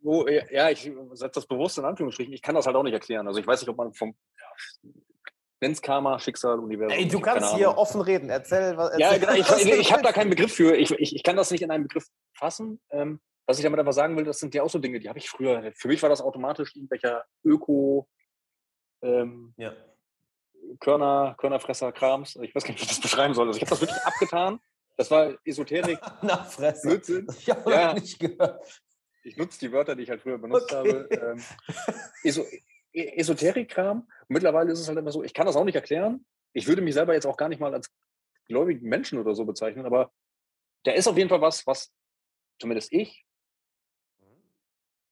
wo, 0.00 0.28
ja, 0.28 0.70
ich 0.70 0.82
setze 1.14 1.40
das 1.40 1.46
bewusst 1.46 1.76
in 1.78 1.84
Anführungsstrichen, 1.84 2.32
ich 2.32 2.40
kann 2.40 2.54
das 2.54 2.66
halt 2.66 2.76
auch 2.76 2.84
nicht 2.84 2.92
erklären. 2.92 3.26
Also 3.26 3.40
ich 3.40 3.46
weiß 3.48 3.60
nicht, 3.62 3.68
ob 3.68 3.76
man 3.76 3.92
vom, 3.94 4.14
Nenn's 5.60 5.82
Karma, 5.82 6.20
Schicksal, 6.20 6.60
Universum. 6.60 6.96
Ey, 6.96 7.08
du 7.08 7.18
kannst 7.18 7.56
hier 7.56 7.76
offen 7.76 8.00
reden. 8.00 8.30
Erzähl 8.30 8.76
was. 8.76 8.96
ja, 8.96 9.16
genau. 9.16 9.32
Ich, 9.32 9.48
ich, 9.64 9.72
ich 9.72 9.92
habe 9.92 10.02
da 10.02 10.12
keinen 10.12 10.30
Begriff 10.30 10.54
für. 10.54 10.76
Ich, 10.76 10.92
ich, 10.92 11.16
ich 11.16 11.22
kann 11.24 11.36
das 11.36 11.50
nicht 11.50 11.62
in 11.62 11.70
einem 11.70 11.84
Begriff 11.84 12.06
fassen. 12.36 12.80
Ähm, 12.90 13.20
was 13.46 13.58
ich 13.58 13.64
damit 13.64 13.80
aber 13.80 13.92
sagen 13.92 14.16
will, 14.16 14.24
das 14.24 14.38
sind 14.38 14.54
ja 14.54 14.62
auch 14.62 14.70
so 14.70 14.78
Dinge, 14.78 15.00
die 15.00 15.08
habe 15.08 15.18
ich 15.18 15.28
früher. 15.28 15.72
Für 15.74 15.88
mich 15.88 16.02
war 16.02 16.10
das 16.10 16.20
automatisch 16.20 16.76
irgendwelcher 16.76 17.24
Öko, 17.44 18.08
ähm, 19.04 19.54
ja. 19.56 19.72
Körner, 20.80 21.34
Körnerfresser, 21.38 21.92
Krams. 21.92 22.36
Ich 22.36 22.54
weiß 22.54 22.64
gar 22.64 22.70
nicht, 22.70 22.80
wie 22.80 22.84
ich 22.84 22.88
das 22.88 23.00
beschreiben 23.00 23.34
soll. 23.34 23.46
Also 23.48 23.58
ich 23.58 23.62
habe 23.62 23.70
das 23.70 23.80
wirklich 23.80 24.02
abgetan. 24.02 24.60
Das 24.96 25.10
war 25.10 25.34
Esoterik. 25.44 25.98
Na, 26.22 26.44
Fresse. 26.44 26.88
Blödsinn. 26.88 27.26
Ich 27.38 27.50
habe 27.50 27.70
ja. 27.70 27.94
nicht 27.94 28.18
gehört. 28.18 28.82
Ich 29.22 29.36
nutze 29.36 29.58
die 29.58 29.72
Wörter, 29.72 29.96
die 29.96 30.02
ich 30.02 30.10
halt 30.10 30.22
früher 30.22 30.38
benutzt 30.38 30.72
okay. 30.72 30.88
habe. 30.90 31.08
Ähm, 31.36 31.42
Eso 32.22 32.44
e-, 32.92 33.16
Esoterik-Kram. 33.16 34.08
Mittlerweile 34.28 34.72
ist 34.72 34.80
es 34.80 34.88
halt 34.88 34.98
immer 34.98 35.12
so, 35.12 35.22
ich 35.22 35.34
kann 35.34 35.46
das 35.46 35.56
auch 35.56 35.64
nicht 35.64 35.74
erklären. 35.74 36.26
Ich 36.52 36.66
würde 36.66 36.82
mich 36.82 36.94
selber 36.94 37.14
jetzt 37.14 37.26
auch 37.26 37.36
gar 37.36 37.48
nicht 37.48 37.60
mal 37.60 37.74
als 37.74 37.92
gläubigen 38.46 38.88
Menschen 38.88 39.18
oder 39.18 39.34
so 39.34 39.44
bezeichnen, 39.44 39.86
aber 39.86 40.12
da 40.84 40.92
ist 40.92 41.08
auf 41.08 41.16
jeden 41.16 41.30
Fall 41.30 41.40
was, 41.40 41.66
was 41.66 41.92
zumindest 42.60 42.92
ich 42.92 43.24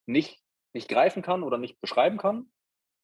nicht, 0.06 0.42
nicht 0.72 0.88
greifen 0.88 1.22
kann 1.22 1.42
oder 1.42 1.58
nicht 1.58 1.80
beschreiben 1.80 2.18
kann. 2.18 2.52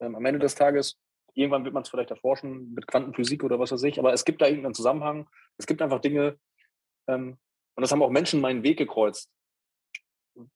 Ähm, 0.01 0.15
am 0.15 0.25
Ende 0.25 0.39
des 0.39 0.55
Tages, 0.55 0.99
irgendwann 1.35 1.65
wird 1.65 1.75
man 1.75 1.83
es 1.83 1.89
vielleicht 1.89 2.11
erforschen 2.11 2.75
mit 2.75 2.87
Quantenphysik 2.87 3.45
oder 3.45 3.59
was 3.59 3.73
weiß 3.73 3.83
ich, 3.85 3.99
aber 3.99 4.13
es 4.13 4.25
gibt 4.25 4.41
da 4.41 4.47
irgendeinen 4.47 4.75
Zusammenhang. 4.75 5.29
Es 5.57 5.67
gibt 5.67 5.83
einfach 5.83 6.01
Dinge, 6.01 6.39
ähm, 7.09 7.39
und 7.75 7.83
das 7.83 7.93
haben 7.93 8.03
auch 8.03 8.11
Menschen 8.11 8.41
meinen 8.41 8.63
Weg 8.63 8.79
gekreuzt. 8.79 9.31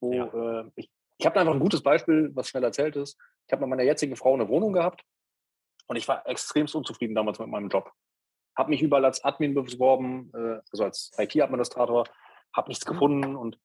Wo 0.01 0.13
ja. 0.13 0.61
äh, 0.61 0.71
ich, 0.77 0.91
ich 1.19 1.27
habe 1.27 1.39
einfach 1.41 1.55
ein 1.55 1.61
gutes 1.61 1.83
Beispiel, 1.83 2.31
was 2.35 2.49
schnell 2.49 2.65
erzählt 2.65 2.97
ist. 2.97 3.17
Ich 3.47 3.53
habe 3.53 3.63
mit 3.63 3.71
meiner 3.71 3.85
jetzigen 3.85 4.17
Frau 4.17 4.35
eine 4.35 4.49
Wohnung 4.49 4.73
gehabt 4.73 5.05
und 5.87 5.97
ich 5.97 6.07
war 6.09 6.27
extremst 6.27 6.75
unzufrieden 6.75 7.15
damals 7.15 7.39
mit 7.39 7.49
meinem 7.49 7.69
Job. 7.69 7.93
Habe 8.57 8.71
mich 8.71 8.83
überall 8.83 9.05
als 9.05 9.25
Admin 9.25 9.55
beworben, 9.55 10.31
äh, 10.35 10.61
also 10.71 10.85
als 10.85 11.13
IT-Administrator, 11.17 12.05
habe 12.55 12.69
nichts 12.69 12.87
mhm. 12.87 12.93
gefunden 12.93 13.37
und 13.37 13.59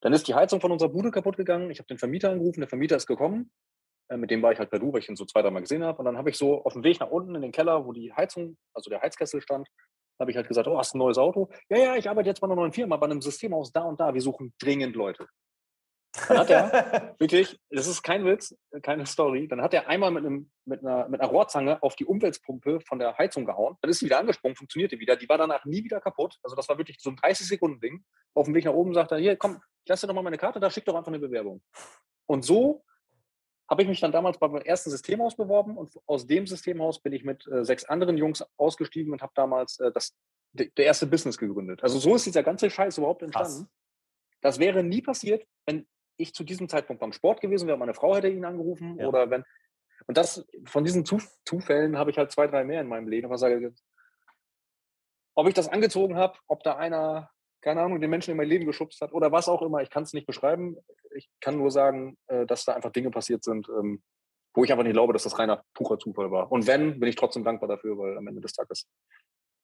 dann 0.00 0.12
ist 0.12 0.26
die 0.26 0.34
Heizung 0.34 0.60
von 0.60 0.72
unserer 0.72 0.88
Bude 0.88 1.12
kaputt 1.12 1.36
gegangen. 1.36 1.70
Ich 1.70 1.78
habe 1.78 1.86
den 1.86 1.98
Vermieter 1.98 2.30
angerufen, 2.30 2.60
der 2.60 2.68
Vermieter 2.68 2.96
ist 2.96 3.06
gekommen. 3.06 3.52
Äh, 4.12 4.16
mit 4.16 4.30
dem 4.30 4.42
war 4.42 4.52
ich 4.52 4.58
halt 4.58 4.70
per 4.70 4.78
Du, 4.78 4.92
weil 4.92 5.00
ich 5.00 5.08
ihn 5.08 5.16
so 5.16 5.24
zwei, 5.24 5.42
dreimal 5.42 5.62
gesehen 5.62 5.84
habe. 5.84 5.98
Und 5.98 6.04
dann 6.04 6.16
habe 6.16 6.30
ich 6.30 6.38
so 6.38 6.64
auf 6.64 6.74
dem 6.74 6.84
Weg 6.84 7.00
nach 7.00 7.10
unten 7.10 7.34
in 7.34 7.42
den 7.42 7.52
Keller, 7.52 7.86
wo 7.86 7.92
die 7.92 8.12
Heizung, 8.12 8.56
also 8.74 8.90
der 8.90 9.00
Heizkessel 9.00 9.40
stand, 9.40 9.68
habe 10.20 10.30
ich 10.30 10.36
halt 10.36 10.46
gesagt, 10.46 10.68
oh, 10.68 10.78
hast 10.78 10.92
du 10.92 10.98
ein 10.98 11.00
neues 11.00 11.18
Auto? 11.18 11.48
Ja, 11.68 11.78
ja, 11.78 11.96
ich 11.96 12.08
arbeite 12.08 12.28
jetzt 12.28 12.40
bei 12.40 12.46
einer 12.46 12.54
neuen 12.54 12.72
Firma, 12.72 12.96
bei 12.96 13.06
einem 13.06 13.20
Systemhaus 13.20 13.72
da 13.72 13.82
und 13.82 13.98
da. 13.98 14.14
Wir 14.14 14.20
suchen 14.20 14.54
dringend 14.60 14.94
Leute. 14.94 15.26
Dann 16.28 16.38
hat 16.38 16.50
er, 16.50 17.14
wirklich, 17.18 17.58
das 17.70 17.86
ist 17.86 18.02
kein 18.02 18.24
Witz, 18.26 18.54
keine 18.82 19.06
Story, 19.06 19.48
dann 19.48 19.62
hat 19.62 19.72
er 19.72 19.88
einmal 19.88 20.10
mit, 20.10 20.26
einem, 20.26 20.50
mit, 20.66 20.80
einer, 20.84 21.08
mit 21.08 21.22
einer 21.22 21.30
Rohrzange 21.30 21.82
auf 21.82 21.96
die 21.96 22.04
Umweltpumpe 22.04 22.80
von 22.82 22.98
der 22.98 23.16
Heizung 23.16 23.46
gehauen. 23.46 23.76
Dann 23.80 23.90
ist 23.90 24.00
sie 24.00 24.06
wieder 24.06 24.18
angesprungen, 24.18 24.54
funktionierte 24.54 24.98
wieder. 25.00 25.16
Die 25.16 25.28
war 25.28 25.38
danach 25.38 25.64
nie 25.64 25.82
wieder 25.82 26.00
kaputt. 26.00 26.38
Also 26.42 26.54
das 26.54 26.68
war 26.68 26.76
wirklich 26.76 26.98
so 27.00 27.10
ein 27.10 27.16
30-Sekunden-Ding. 27.16 28.04
Auf 28.34 28.44
dem 28.44 28.54
Weg 28.54 28.66
nach 28.66 28.74
oben 28.74 28.92
sagt 28.92 29.12
er, 29.12 29.18
hier, 29.18 29.36
komm, 29.36 29.62
ich 29.84 29.88
lasse 29.88 30.06
dir 30.06 30.08
doch 30.08 30.14
mal 30.14 30.22
meine 30.22 30.38
Karte 30.38 30.60
da, 30.60 30.70
schick 30.70 30.84
doch 30.84 30.94
einfach 30.94 31.08
eine 31.08 31.18
Bewerbung. 31.18 31.62
Und 32.26 32.44
so 32.44 32.84
habe 33.72 33.82
ich 33.82 33.88
mich 33.88 34.00
dann 34.00 34.12
damals 34.12 34.36
beim 34.38 34.54
ersten 34.56 34.90
Systemhaus 34.90 35.34
beworben 35.34 35.78
und 35.78 35.98
aus 36.04 36.26
dem 36.26 36.46
Systemhaus 36.46 37.00
bin 37.00 37.14
ich 37.14 37.24
mit 37.24 37.46
äh, 37.46 37.64
sechs 37.64 37.86
anderen 37.86 38.18
Jungs 38.18 38.44
ausgestiegen 38.58 39.14
und 39.14 39.22
habe 39.22 39.32
damals 39.34 39.80
äh, 39.80 39.90
das, 39.90 40.14
de, 40.52 40.70
der 40.76 40.84
erste 40.84 41.06
Business 41.06 41.38
gegründet. 41.38 41.82
Also 41.82 41.98
so 41.98 42.14
ist 42.14 42.26
dieser 42.26 42.42
ganze 42.42 42.68
Scheiß 42.68 42.98
überhaupt 42.98 43.22
entstanden. 43.22 43.64
Krass. 43.64 43.72
Das 44.42 44.58
wäre 44.58 44.82
nie 44.82 45.00
passiert, 45.00 45.46
wenn 45.64 45.86
ich 46.18 46.34
zu 46.34 46.44
diesem 46.44 46.68
Zeitpunkt 46.68 47.00
beim 47.00 47.14
Sport 47.14 47.40
gewesen 47.40 47.66
wäre, 47.66 47.78
meine 47.78 47.94
Frau 47.94 48.14
hätte 48.14 48.28
ihn 48.28 48.44
angerufen 48.44 48.98
ja. 48.98 49.06
oder 49.06 49.30
wenn. 49.30 49.42
Und 50.06 50.18
das, 50.18 50.46
von 50.66 50.84
diesen 50.84 51.06
Zufällen 51.06 51.96
habe 51.96 52.10
ich 52.10 52.18
halt 52.18 52.30
zwei, 52.30 52.46
drei 52.48 52.64
mehr 52.64 52.82
in 52.82 52.88
meinem 52.88 53.08
Leben. 53.08 53.24
Aber 53.24 53.38
sage, 53.38 53.72
ob 55.34 55.48
ich 55.48 55.54
das 55.54 55.68
angezogen 55.68 56.16
habe, 56.16 56.38
ob 56.46 56.62
da 56.62 56.76
einer, 56.76 57.30
keine 57.62 57.80
Ahnung, 57.80 58.00
den 58.00 58.10
Menschen 58.10 58.32
in 58.32 58.36
mein 58.36 58.48
Leben 58.48 58.66
geschubst 58.66 59.00
hat 59.00 59.12
oder 59.12 59.32
was 59.32 59.48
auch 59.48 59.62
immer, 59.62 59.80
ich 59.80 59.90
kann 59.90 60.02
es 60.02 60.12
nicht 60.12 60.26
beschreiben. 60.26 60.76
Ich 61.14 61.30
kann 61.40 61.56
nur 61.56 61.70
sagen, 61.70 62.18
äh, 62.26 62.44
dass 62.44 62.64
da 62.64 62.74
einfach 62.74 62.90
Dinge 62.90 63.10
passiert 63.10 63.44
sind, 63.44 63.68
ähm, 63.68 64.02
wo 64.54 64.64
ich 64.64 64.72
einfach 64.72 64.84
nicht 64.84 64.92
glaube, 64.92 65.12
dass 65.12 65.22
das 65.22 65.38
reiner 65.38 65.64
purer 65.72 65.98
Zufall 65.98 66.30
war. 66.30 66.50
Und 66.50 66.66
wenn, 66.66 67.00
bin 67.00 67.08
ich 67.08 67.16
trotzdem 67.16 67.44
dankbar 67.44 67.68
dafür, 67.68 67.96
weil 67.96 68.18
am 68.18 68.26
Ende 68.26 68.40
des 68.40 68.52
Tages 68.52 68.88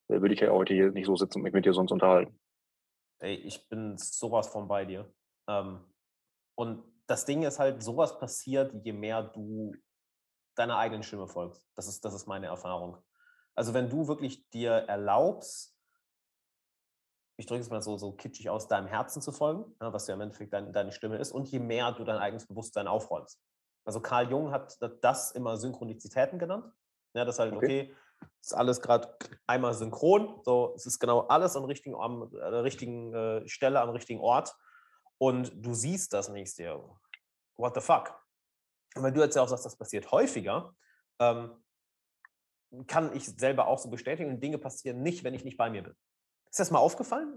äh, 0.09 0.21
würde 0.21 0.35
ich 0.35 0.41
ja 0.41 0.51
heute 0.51 0.75
hier 0.75 0.91
nicht 0.93 1.07
so 1.07 1.17
sitzen 1.17 1.39
und 1.39 1.43
mich 1.43 1.53
mit 1.53 1.67
dir 1.67 1.75
sonst 1.75 1.93
unterhalten. 1.93 2.39
Ey, 3.21 3.35
ich 3.35 3.69
bin 3.69 3.97
sowas 3.99 4.49
von 4.49 4.69
bei 4.69 4.85
dir. 4.85 5.13
Ähm, 5.49 5.81
und 6.55 6.85
das 7.07 7.25
Ding 7.25 7.43
ist 7.43 7.59
halt, 7.59 7.83
sowas 7.83 8.19
passiert, 8.19 8.73
je 8.85 8.93
mehr 8.93 9.23
du 9.23 9.75
deiner 10.55 10.79
eigenen 10.79 11.03
Stimme 11.03 11.27
folgst. 11.27 11.67
Das 11.75 11.89
ist, 11.89 12.05
das 12.05 12.15
ist 12.15 12.27
meine 12.27 12.47
Erfahrung. 12.47 12.99
Also 13.55 13.75
wenn 13.75 13.89
du 13.89 14.07
wirklich 14.07 14.49
dir 14.51 14.71
erlaubst, 14.71 15.78
ich 17.39 17.47
drücke 17.47 17.61
es 17.61 17.71
mal 17.71 17.81
so, 17.81 17.97
so 17.97 18.13
kitschig 18.13 18.51
aus, 18.51 18.69
deinem 18.69 18.89
Herzen 18.89 19.23
zu 19.23 19.33
folgen, 19.33 19.75
ja, 19.81 19.93
was 19.93 20.07
ja 20.07 20.15
im 20.15 20.21
Endeffekt 20.21 20.53
dein, 20.53 20.73
deine 20.73 20.93
Stimme 20.93 21.17
ist, 21.17 21.33
und 21.33 21.49
je 21.49 21.61
mehr 21.61 21.93
du 21.93 22.05
dein 22.05 22.19
eigenes 22.19 22.47
Bewusstsein 22.47 22.87
aufräumst. 22.87 23.41
Also 23.87 24.01
Karl 24.01 24.31
Jung 24.31 24.51
hat 24.51 24.77
das 25.03 25.31
immer 25.33 25.57
Synchronizitäten 25.57 26.39
genannt. 26.39 26.71
Ja, 27.15 27.25
das 27.25 27.39
halt, 27.39 27.55
okay, 27.55 27.91
okay 27.91 27.97
ist 28.41 28.55
alles 28.55 28.81
gerade 28.81 29.17
einmal 29.47 29.75
synchron, 29.75 30.41
so 30.45 30.73
es 30.77 30.87
ist 30.87 30.99
genau 30.99 31.21
alles 31.29 31.57
an, 31.57 31.65
richtigen, 31.65 31.95
an 31.95 32.31
der 32.31 32.65
richtigen 32.65 33.15
äh, 33.15 33.49
Stelle, 33.49 33.81
am 33.81 33.91
richtigen 33.91 34.21
Ort 34.21 34.57
und 35.19 35.53
du 35.55 35.75
siehst 35.75 36.13
das 36.13 36.29
nächste 36.29 36.65
Jahr. 36.65 37.01
What 37.57 37.75
the 37.75 37.81
fuck? 37.81 38.15
Und 38.95 39.03
wenn 39.03 39.15
du 39.15 39.21
jetzt 39.21 39.37
ja 39.37 39.43
auch 39.43 39.49
sagst, 39.49 39.67
das 39.67 39.77
passiert 39.77 40.11
häufiger, 40.11 40.75
ähm, 41.21 41.63
kann 42.87 43.15
ich 43.15 43.27
selber 43.27 43.67
auch 43.67 43.79
so 43.79 43.91
bestätigen, 43.91 44.31
und 44.31 44.43
Dinge 44.43 44.59
passieren 44.59 45.03
nicht, 45.03 45.25
wenn 45.25 45.35
ich 45.35 45.45
nicht 45.45 45.57
bei 45.57 45.71
mir 45.71 45.83
bin. 45.83 45.97
Ist 46.51 46.61
das 46.61 46.71
mal 46.71 46.79
aufgefallen? 46.79 47.35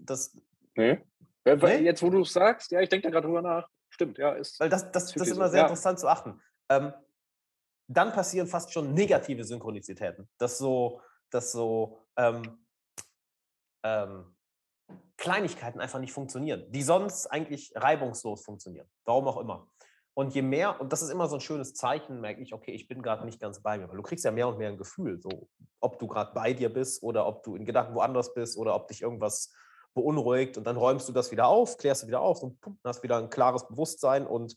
Das, 0.00 0.36
nee. 0.76 1.00
nee? 1.44 1.76
Jetzt, 1.78 2.02
wo 2.02 2.10
du 2.10 2.20
es 2.20 2.32
sagst, 2.32 2.70
ja, 2.70 2.80
ich 2.80 2.88
denke 2.88 3.08
da 3.08 3.10
gerade 3.10 3.26
drüber 3.26 3.42
nach. 3.42 3.68
Stimmt, 3.90 4.18
ja. 4.18 4.32
Ist 4.32 4.58
Weil 4.60 4.68
das, 4.68 4.90
das, 4.92 5.12
das 5.12 5.28
ist 5.28 5.36
immer 5.36 5.48
sehr 5.48 5.60
ja. 5.60 5.66
interessant 5.66 5.98
zu 5.98 6.08
achten. 6.08 6.40
Ähm, 6.68 6.92
dann 7.88 8.12
passieren 8.12 8.46
fast 8.46 8.72
schon 8.72 8.94
negative 8.94 9.44
Synchronizitäten. 9.44 10.28
Dass 10.38 10.58
so, 10.58 11.00
dass 11.30 11.52
so 11.52 11.98
ähm, 12.16 12.58
ähm, 13.82 14.34
Kleinigkeiten 15.16 15.80
einfach 15.80 15.98
nicht 15.98 16.12
funktionieren, 16.12 16.70
die 16.70 16.82
sonst 16.82 17.26
eigentlich 17.26 17.72
reibungslos 17.74 18.44
funktionieren. 18.44 18.88
Warum 19.04 19.28
auch 19.28 19.38
immer. 19.38 19.71
Und 20.14 20.34
je 20.34 20.42
mehr, 20.42 20.78
und 20.80 20.92
das 20.92 21.00
ist 21.00 21.08
immer 21.08 21.26
so 21.26 21.36
ein 21.36 21.40
schönes 21.40 21.72
Zeichen, 21.72 22.20
merke 22.20 22.42
ich, 22.42 22.52
okay, 22.52 22.72
ich 22.72 22.86
bin 22.86 23.02
gerade 23.02 23.24
nicht 23.24 23.40
ganz 23.40 23.62
bei 23.62 23.78
mir, 23.78 23.88
weil 23.88 23.96
du 23.96 24.02
kriegst 24.02 24.24
ja 24.24 24.30
mehr 24.30 24.48
und 24.48 24.58
mehr 24.58 24.68
ein 24.68 24.76
Gefühl, 24.76 25.20
so 25.20 25.48
ob 25.80 25.98
du 25.98 26.06
gerade 26.06 26.32
bei 26.34 26.52
dir 26.52 26.72
bist 26.72 27.02
oder 27.02 27.26
ob 27.26 27.42
du 27.42 27.56
in 27.56 27.64
Gedanken 27.64 27.94
woanders 27.94 28.34
bist 28.34 28.58
oder 28.58 28.74
ob 28.74 28.88
dich 28.88 29.02
irgendwas 29.02 29.52
beunruhigt 29.94 30.56
und 30.56 30.64
dann 30.64 30.76
räumst 30.76 31.08
du 31.08 31.12
das 31.12 31.30
wieder 31.30 31.46
auf, 31.46 31.76
klärst 31.78 32.02
du 32.02 32.06
wieder 32.06 32.20
auf 32.20 32.42
und 32.42 32.60
pum, 32.60 32.78
hast 32.84 33.02
wieder 33.02 33.18
ein 33.18 33.30
klares 33.30 33.66
Bewusstsein 33.66 34.26
und 34.26 34.56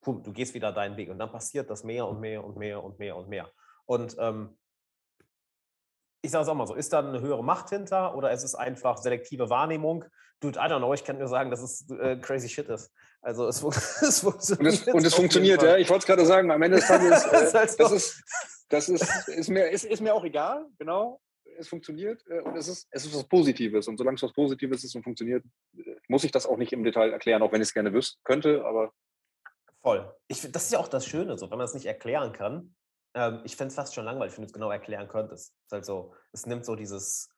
pum, 0.00 0.22
du 0.22 0.32
gehst 0.32 0.54
wieder 0.54 0.72
deinen 0.72 0.96
Weg 0.96 1.10
und 1.10 1.18
dann 1.18 1.30
passiert 1.30 1.70
das 1.70 1.84
mehr 1.84 2.06
und 2.06 2.20
mehr 2.20 2.44
und 2.44 2.56
mehr 2.56 2.82
und 2.82 2.98
mehr 2.98 3.16
und 3.16 3.28
mehr. 3.28 3.50
Und 3.86 4.16
ähm, 4.18 4.56
ich 6.22 6.30
sage 6.30 6.44
es 6.44 6.48
auch 6.48 6.54
mal 6.54 6.66
so, 6.66 6.74
ist 6.74 6.92
da 6.92 7.00
eine 7.00 7.20
höhere 7.20 7.44
Macht 7.44 7.68
hinter 7.68 8.16
oder 8.16 8.32
ist 8.32 8.44
es 8.44 8.54
einfach 8.54 8.96
selektive 8.96 9.50
Wahrnehmung? 9.50 10.06
Dude, 10.40 10.58
I 10.58 10.62
don't 10.62 10.78
know, 10.78 10.94
ich 10.94 11.04
kann 11.04 11.18
nur 11.18 11.28
sagen, 11.28 11.50
dass 11.50 11.62
es 11.62 11.88
äh, 11.90 12.16
crazy 12.16 12.48
shit 12.48 12.68
ist. 12.68 12.92
Also 13.24 13.48
es, 13.48 13.62
es 14.02 14.20
funktioniert. 14.20 14.60
Und 14.60 14.66
es, 14.66 14.86
und 14.86 15.06
es 15.06 15.14
funktioniert, 15.14 15.62
ja. 15.62 15.76
Ich 15.78 15.88
wollte 15.88 16.02
es 16.02 16.06
gerade 16.06 16.26
sagen, 16.26 16.50
am 16.50 16.62
Ende 16.62 16.76
des 16.76 16.86
Tages, 16.86 17.24
äh, 17.32 17.76
das, 17.78 17.92
ist, 17.92 18.22
das 18.68 18.88
ist, 18.88 19.28
ist, 19.28 19.48
mir, 19.48 19.70
ist, 19.70 19.84
ist 19.84 20.00
mir 20.00 20.14
auch 20.14 20.24
egal, 20.24 20.66
genau. 20.78 21.20
Es 21.56 21.68
funktioniert 21.68 22.22
äh, 22.28 22.40
und 22.40 22.56
es 22.56 22.68
ist, 22.68 22.86
es 22.90 23.06
ist 23.06 23.14
was 23.14 23.24
Positives. 23.24 23.88
Und 23.88 23.96
solange 23.96 24.16
es 24.16 24.22
was 24.22 24.32
Positives 24.32 24.84
ist 24.84 24.94
und 24.94 25.02
funktioniert, 25.02 25.42
äh, 25.76 25.96
muss 26.08 26.24
ich 26.24 26.32
das 26.32 26.46
auch 26.46 26.58
nicht 26.58 26.72
im 26.72 26.84
Detail 26.84 27.12
erklären, 27.12 27.42
auch 27.42 27.52
wenn 27.52 27.62
ich 27.62 27.68
es 27.68 27.74
gerne 27.74 27.92
wüsste, 27.92 28.18
könnte, 28.24 28.64
aber. 28.64 28.92
Voll. 29.82 30.14
Ich, 30.28 30.40
das 30.52 30.64
ist 30.64 30.72
ja 30.72 30.78
auch 30.78 30.88
das 30.88 31.06
Schöne, 31.06 31.38
so, 31.38 31.50
wenn 31.50 31.58
man 31.58 31.66
es 31.66 31.74
nicht 31.74 31.86
erklären 31.86 32.32
kann, 32.32 32.74
ähm, 33.14 33.40
ich 33.44 33.56
fände 33.56 33.68
es 33.68 33.74
fast 33.74 33.94
schon 33.94 34.04
langweilig, 34.04 34.36
wenn 34.36 34.42
du 34.42 34.46
es 34.46 34.52
genau 34.52 34.70
erklären 34.70 35.08
könntest. 35.08 35.54
Es, 35.66 35.72
halt 35.72 35.84
so, 35.86 36.12
es 36.32 36.44
nimmt 36.46 36.66
so 36.66 36.74
dieses 36.76 37.30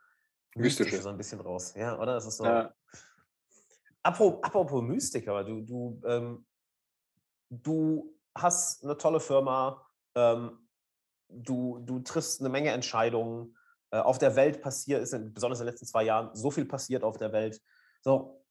Mystische 0.56 1.00
so 1.00 1.10
ein 1.10 1.16
bisschen 1.16 1.40
raus. 1.40 1.74
Ja, 1.76 1.98
oder? 1.98 2.16
Es 2.16 2.26
ist 2.26 2.38
so, 2.38 2.44
ja. 2.44 2.74
Apropos, 4.06 4.42
apropos 4.42 4.82
Mystiker, 4.82 5.44
du, 5.44 5.60
du, 5.62 6.00
ähm, 6.06 6.46
du 7.50 8.14
hast 8.34 8.84
eine 8.84 8.96
tolle 8.96 9.20
Firma, 9.20 9.84
ähm, 10.14 10.68
du, 11.28 11.80
du 11.80 12.00
triffst 12.00 12.40
eine 12.40 12.48
Menge 12.48 12.70
Entscheidungen. 12.70 13.56
Äh, 13.90 13.98
auf 13.98 14.18
der 14.18 14.34
Welt 14.36 14.62
passiert, 14.62 15.02
ist 15.02 15.12
besonders 15.34 15.60
in 15.60 15.66
den 15.66 15.72
letzten 15.72 15.86
zwei 15.86 16.04
Jahren 16.04 16.34
so 16.34 16.50
viel 16.50 16.64
passiert 16.64 17.04
auf 17.04 17.18
der 17.18 17.32
Welt. 17.32 17.60
So, 18.02 18.44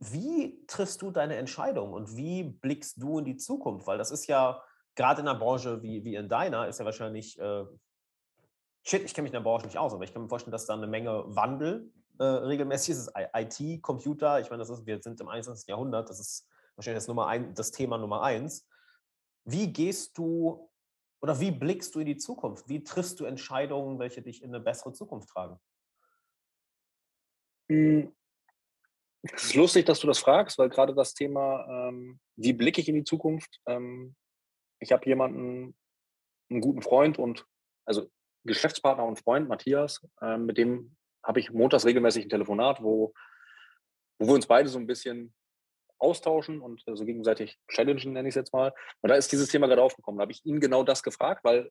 wie 0.00 0.64
triffst 0.66 1.02
du 1.02 1.10
deine 1.10 1.36
Entscheidung 1.36 1.92
und 1.92 2.16
wie 2.16 2.44
blickst 2.44 3.02
du 3.02 3.18
in 3.18 3.24
die 3.24 3.36
Zukunft? 3.36 3.86
Weil 3.86 3.98
das 3.98 4.10
ist 4.10 4.26
ja 4.26 4.62
gerade 4.94 5.20
in 5.20 5.28
einer 5.28 5.38
Branche 5.38 5.82
wie, 5.82 6.04
wie 6.04 6.14
in 6.14 6.28
deiner, 6.28 6.68
ist 6.68 6.78
ja 6.78 6.84
wahrscheinlich, 6.84 7.38
äh, 7.38 7.64
shit, 8.84 9.02
ich 9.04 9.14
kenne 9.14 9.24
mich 9.24 9.30
in 9.30 9.40
der 9.42 9.48
Branche 9.48 9.66
nicht 9.66 9.78
aus, 9.78 9.92
aber 9.92 10.04
ich 10.04 10.12
kann 10.12 10.22
mir 10.22 10.28
vorstellen, 10.28 10.52
dass 10.52 10.66
da 10.66 10.74
eine 10.74 10.86
Menge 10.86 11.24
Wandel 11.26 11.92
äh, 12.18 12.24
regelmäßig 12.24 12.90
ist. 12.90 13.12
IT, 13.34 13.82
Computer, 13.82 14.40
ich 14.40 14.50
meine, 14.50 14.60
das 14.60 14.70
ist, 14.70 14.86
wir 14.86 15.00
sind 15.02 15.20
im 15.20 15.28
21. 15.28 15.68
Jahrhundert, 15.68 16.08
das 16.08 16.20
ist 16.20 16.48
wahrscheinlich 16.76 17.02
das, 17.02 17.08
Nummer 17.08 17.26
ein, 17.26 17.54
das 17.54 17.70
Thema 17.70 17.98
Nummer 17.98 18.22
eins. 18.22 18.66
Wie 19.44 19.72
gehst 19.72 20.16
du 20.18 20.68
oder 21.20 21.40
wie 21.40 21.50
blickst 21.50 21.94
du 21.94 22.00
in 22.00 22.06
die 22.06 22.16
Zukunft? 22.16 22.68
Wie 22.68 22.84
triffst 22.84 23.18
du 23.18 23.24
Entscheidungen, 23.24 23.98
welche 23.98 24.22
dich 24.22 24.42
in 24.42 24.54
eine 24.54 24.62
bessere 24.62 24.92
Zukunft 24.92 25.28
tragen? 25.30 25.58
Hm, 27.68 28.14
es 29.22 29.44
ist 29.44 29.54
lustig, 29.54 29.86
dass 29.86 30.00
du 30.00 30.06
das 30.06 30.18
fragst, 30.18 30.58
weil 30.58 30.68
gerade 30.68 30.94
das 30.94 31.14
Thema, 31.14 31.88
ähm, 31.88 32.20
wie 32.36 32.52
blicke 32.52 32.80
ich 32.80 32.88
in 32.88 32.94
die 32.94 33.04
Zukunft? 33.04 33.60
Ähm, 33.66 34.14
ich 34.80 34.92
habe 34.92 35.06
jemanden, 35.06 35.76
einen 36.50 36.60
guten 36.60 36.82
Freund 36.82 37.18
und 37.18 37.46
also 37.84 38.10
Geschäftspartner 38.44 39.04
und 39.04 39.18
Freund, 39.18 39.48
Matthias, 39.48 40.06
ähm, 40.22 40.46
mit 40.46 40.56
dem 40.56 40.96
habe 41.22 41.40
ich 41.40 41.50
montags 41.50 41.84
regelmäßig 41.84 42.26
ein 42.26 42.30
Telefonat, 42.30 42.82
wo, 42.82 43.12
wo 44.18 44.26
wir 44.26 44.34
uns 44.34 44.46
beide 44.46 44.68
so 44.68 44.78
ein 44.78 44.86
bisschen 44.86 45.34
austauschen 45.98 46.60
und 46.60 46.82
so 46.86 47.04
gegenseitig 47.04 47.58
challengen, 47.68 48.12
nenne 48.12 48.28
ich 48.28 48.32
es 48.32 48.36
jetzt 48.36 48.52
mal. 48.52 48.72
Und 49.00 49.10
da 49.10 49.16
ist 49.16 49.32
dieses 49.32 49.48
Thema 49.48 49.66
gerade 49.66 49.82
aufgekommen. 49.82 50.18
Da 50.18 50.22
habe 50.22 50.32
ich 50.32 50.44
ihn 50.44 50.60
genau 50.60 50.84
das 50.84 51.02
gefragt, 51.02 51.44
weil 51.44 51.70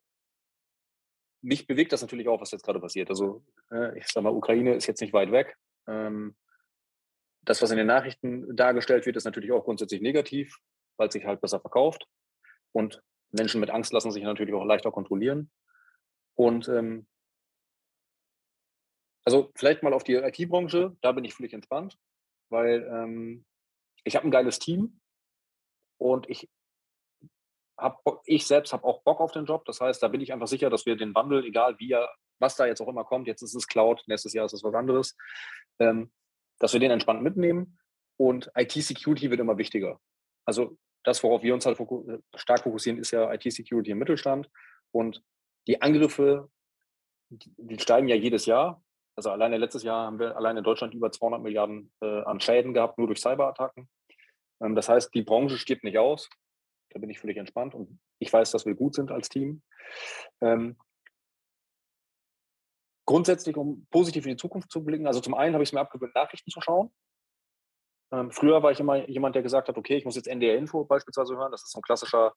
mich 1.41 1.67
bewegt 1.67 1.93
das 1.93 2.01
natürlich 2.01 2.27
auch, 2.27 2.41
was 2.41 2.51
jetzt 2.51 2.63
gerade 2.63 2.79
passiert. 2.79 3.09
Also 3.09 3.43
äh, 3.71 3.97
ich 3.97 4.07
sage 4.07 4.23
mal, 4.23 4.33
Ukraine 4.33 4.75
ist 4.75 4.87
jetzt 4.87 5.01
nicht 5.01 5.13
weit 5.13 5.31
weg. 5.31 5.55
Ähm, 5.87 6.35
das, 7.43 7.61
was 7.61 7.71
in 7.71 7.77
den 7.77 7.87
Nachrichten 7.87 8.55
dargestellt 8.55 9.05
wird, 9.05 9.15
ist 9.15 9.23
natürlich 9.23 9.51
auch 9.51 9.63
grundsätzlich 9.63 10.01
negativ, 10.01 10.57
weil 10.97 11.07
es 11.07 11.13
sich 11.13 11.25
halt 11.25 11.39
besser 11.39 11.61
verkauft. 11.61 12.05
Und 12.73 13.01
Menschen 13.31 13.61
mit 13.61 13.69
Angst 13.69 13.93
lassen 13.93 14.11
sich 14.11 14.23
natürlich 14.23 14.53
auch 14.53 14.65
leichter 14.65 14.91
kontrollieren. 14.91 15.51
Und 16.35 16.67
ähm, 16.67 17.07
also 19.27 19.51
vielleicht 19.55 19.83
mal 19.83 19.93
auf 19.93 20.05
die 20.05 20.13
IT-Branche, 20.13 20.95
da 21.01 21.11
bin 21.11 21.25
ich 21.25 21.33
völlig 21.33 21.51
entspannt, 21.51 21.99
weil 22.49 22.89
ähm, 22.89 23.45
ich 24.05 24.15
habe 24.15 24.25
ein 24.25 24.31
geiles 24.31 24.57
Team 24.57 25.01
und 25.97 26.29
ich 26.29 26.49
hab, 27.77 28.01
ich 28.23 28.47
selbst 28.47 28.71
habe 28.71 28.85
auch 28.85 29.03
Bock 29.03 29.19
auf 29.19 29.33
den 29.33 29.43
Job. 29.43 29.65
Das 29.65 29.81
heißt, 29.81 30.01
da 30.01 30.07
bin 30.07 30.21
ich 30.21 30.31
einfach 30.31 30.47
sicher, 30.47 30.69
dass 30.69 30.85
wir 30.85 30.95
den 30.95 31.13
Wandel, 31.13 31.43
egal 31.43 31.77
wie 31.77 31.91
er, 31.91 32.09
was 32.39 32.55
da 32.55 32.67
jetzt 32.67 32.79
auch 32.79 32.87
immer 32.87 33.03
kommt, 33.03 33.27
jetzt 33.27 33.41
ist 33.41 33.53
es 33.53 33.67
Cloud, 33.67 34.01
nächstes 34.07 34.31
Jahr 34.31 34.45
ist 34.45 34.53
es 34.53 34.63
was 34.63 34.73
anderes, 34.73 35.17
ähm, 35.79 36.09
dass 36.59 36.71
wir 36.71 36.79
den 36.79 36.91
entspannt 36.91 37.21
mitnehmen. 37.21 37.77
Und 38.15 38.49
IT-Security 38.55 39.29
wird 39.29 39.41
immer 39.41 39.57
wichtiger. 39.57 39.99
Also 40.45 40.77
das, 41.03 41.21
worauf 41.21 41.43
wir 41.43 41.53
uns 41.53 41.65
halt 41.65 41.75
fokus 41.75 42.05
stark 42.35 42.63
fokussieren, 42.63 42.97
ist 42.97 43.11
ja 43.11 43.33
IT-Security 43.33 43.91
im 43.91 43.97
Mittelstand. 43.97 44.49
Und 44.91 45.21
die 45.67 45.81
Angriffe, 45.81 46.49
die 47.29 47.77
steigen 47.77 48.07
ja 48.07 48.15
jedes 48.15 48.45
Jahr. 48.45 48.81
Also 49.17 49.31
alleine 49.31 49.57
letztes 49.57 49.81
Jahr 49.81 50.05
haben 50.05 50.19
wir 50.19 50.37
allein 50.37 50.57
in 50.57 50.63
Deutschland 50.63 50.93
über 50.93 51.11
200 51.11 51.41
Milliarden 51.41 51.91
äh, 52.01 52.21
an 52.21 52.39
Schäden 52.39 52.73
gehabt, 52.75 52.99
nur 52.99 53.07
durch 53.07 53.19
Cyberattacken. 53.19 53.89
Ähm, 54.61 54.75
das 54.75 54.89
heißt, 54.89 55.13
die 55.13 55.23
Branche 55.23 55.57
stirbt 55.57 55.83
nicht 55.83 55.97
aus. 55.97 56.29
Da 56.91 56.99
bin 56.99 57.09
ich 57.09 57.19
völlig 57.19 57.37
entspannt 57.37 57.73
und 57.73 57.99
ich 58.19 58.31
weiß, 58.31 58.51
dass 58.51 58.67
wir 58.67 58.75
gut 58.75 58.93
sind 58.93 59.11
als 59.11 59.27
Team. 59.27 59.63
Ähm, 60.39 60.77
grundsätzlich, 63.07 63.57
um 63.57 63.87
positiv 63.89 64.25
in 64.25 64.33
die 64.33 64.37
Zukunft 64.37 64.71
zu 64.71 64.83
blicken, 64.83 65.07
also 65.07 65.19
zum 65.19 65.33
einen 65.33 65.55
habe 65.55 65.63
ich 65.63 65.69
es 65.69 65.73
mir 65.73 65.79
abgewöhnt, 65.79 66.13
Nachrichten 66.13 66.51
zu 66.51 66.61
schauen. 66.61 66.93
Ähm, 68.11 68.31
früher 68.31 68.61
war 68.61 68.71
ich 68.71 68.79
immer 68.79 69.09
jemand, 69.09 69.35
der 69.35 69.41
gesagt 69.41 69.67
hat, 69.67 69.77
okay, 69.77 69.97
ich 69.97 70.05
muss 70.05 70.15
jetzt 70.15 70.27
NDR 70.27 70.57
Info 70.57 70.85
beispielsweise 70.85 71.35
hören. 71.35 71.51
Das 71.51 71.63
ist 71.63 71.71
so 71.71 71.79
ein 71.79 71.83
klassischer 71.83 72.35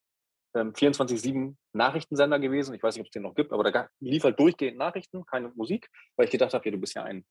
ähm, 0.54 0.72
24-7 0.72 1.56
Nachrichtensender 1.72 2.38
gewesen. 2.38 2.74
Ich 2.74 2.82
weiß 2.82 2.94
nicht, 2.94 3.02
ob 3.02 3.06
es 3.06 3.12
den 3.12 3.22
noch 3.22 3.34
gibt, 3.34 3.52
aber 3.52 3.70
da 3.70 3.88
lief 4.00 4.24
halt 4.24 4.38
durchgehend 4.38 4.78
Nachrichten, 4.78 5.24
keine 5.26 5.48
Musik, 5.50 5.88
weil 6.16 6.26
ich 6.26 6.30
gedacht 6.30 6.54
habe, 6.54 6.64
ja, 6.64 6.72
du 6.72 6.78
bist 6.78 6.94
ja 6.94 7.04
ein, 7.04 7.24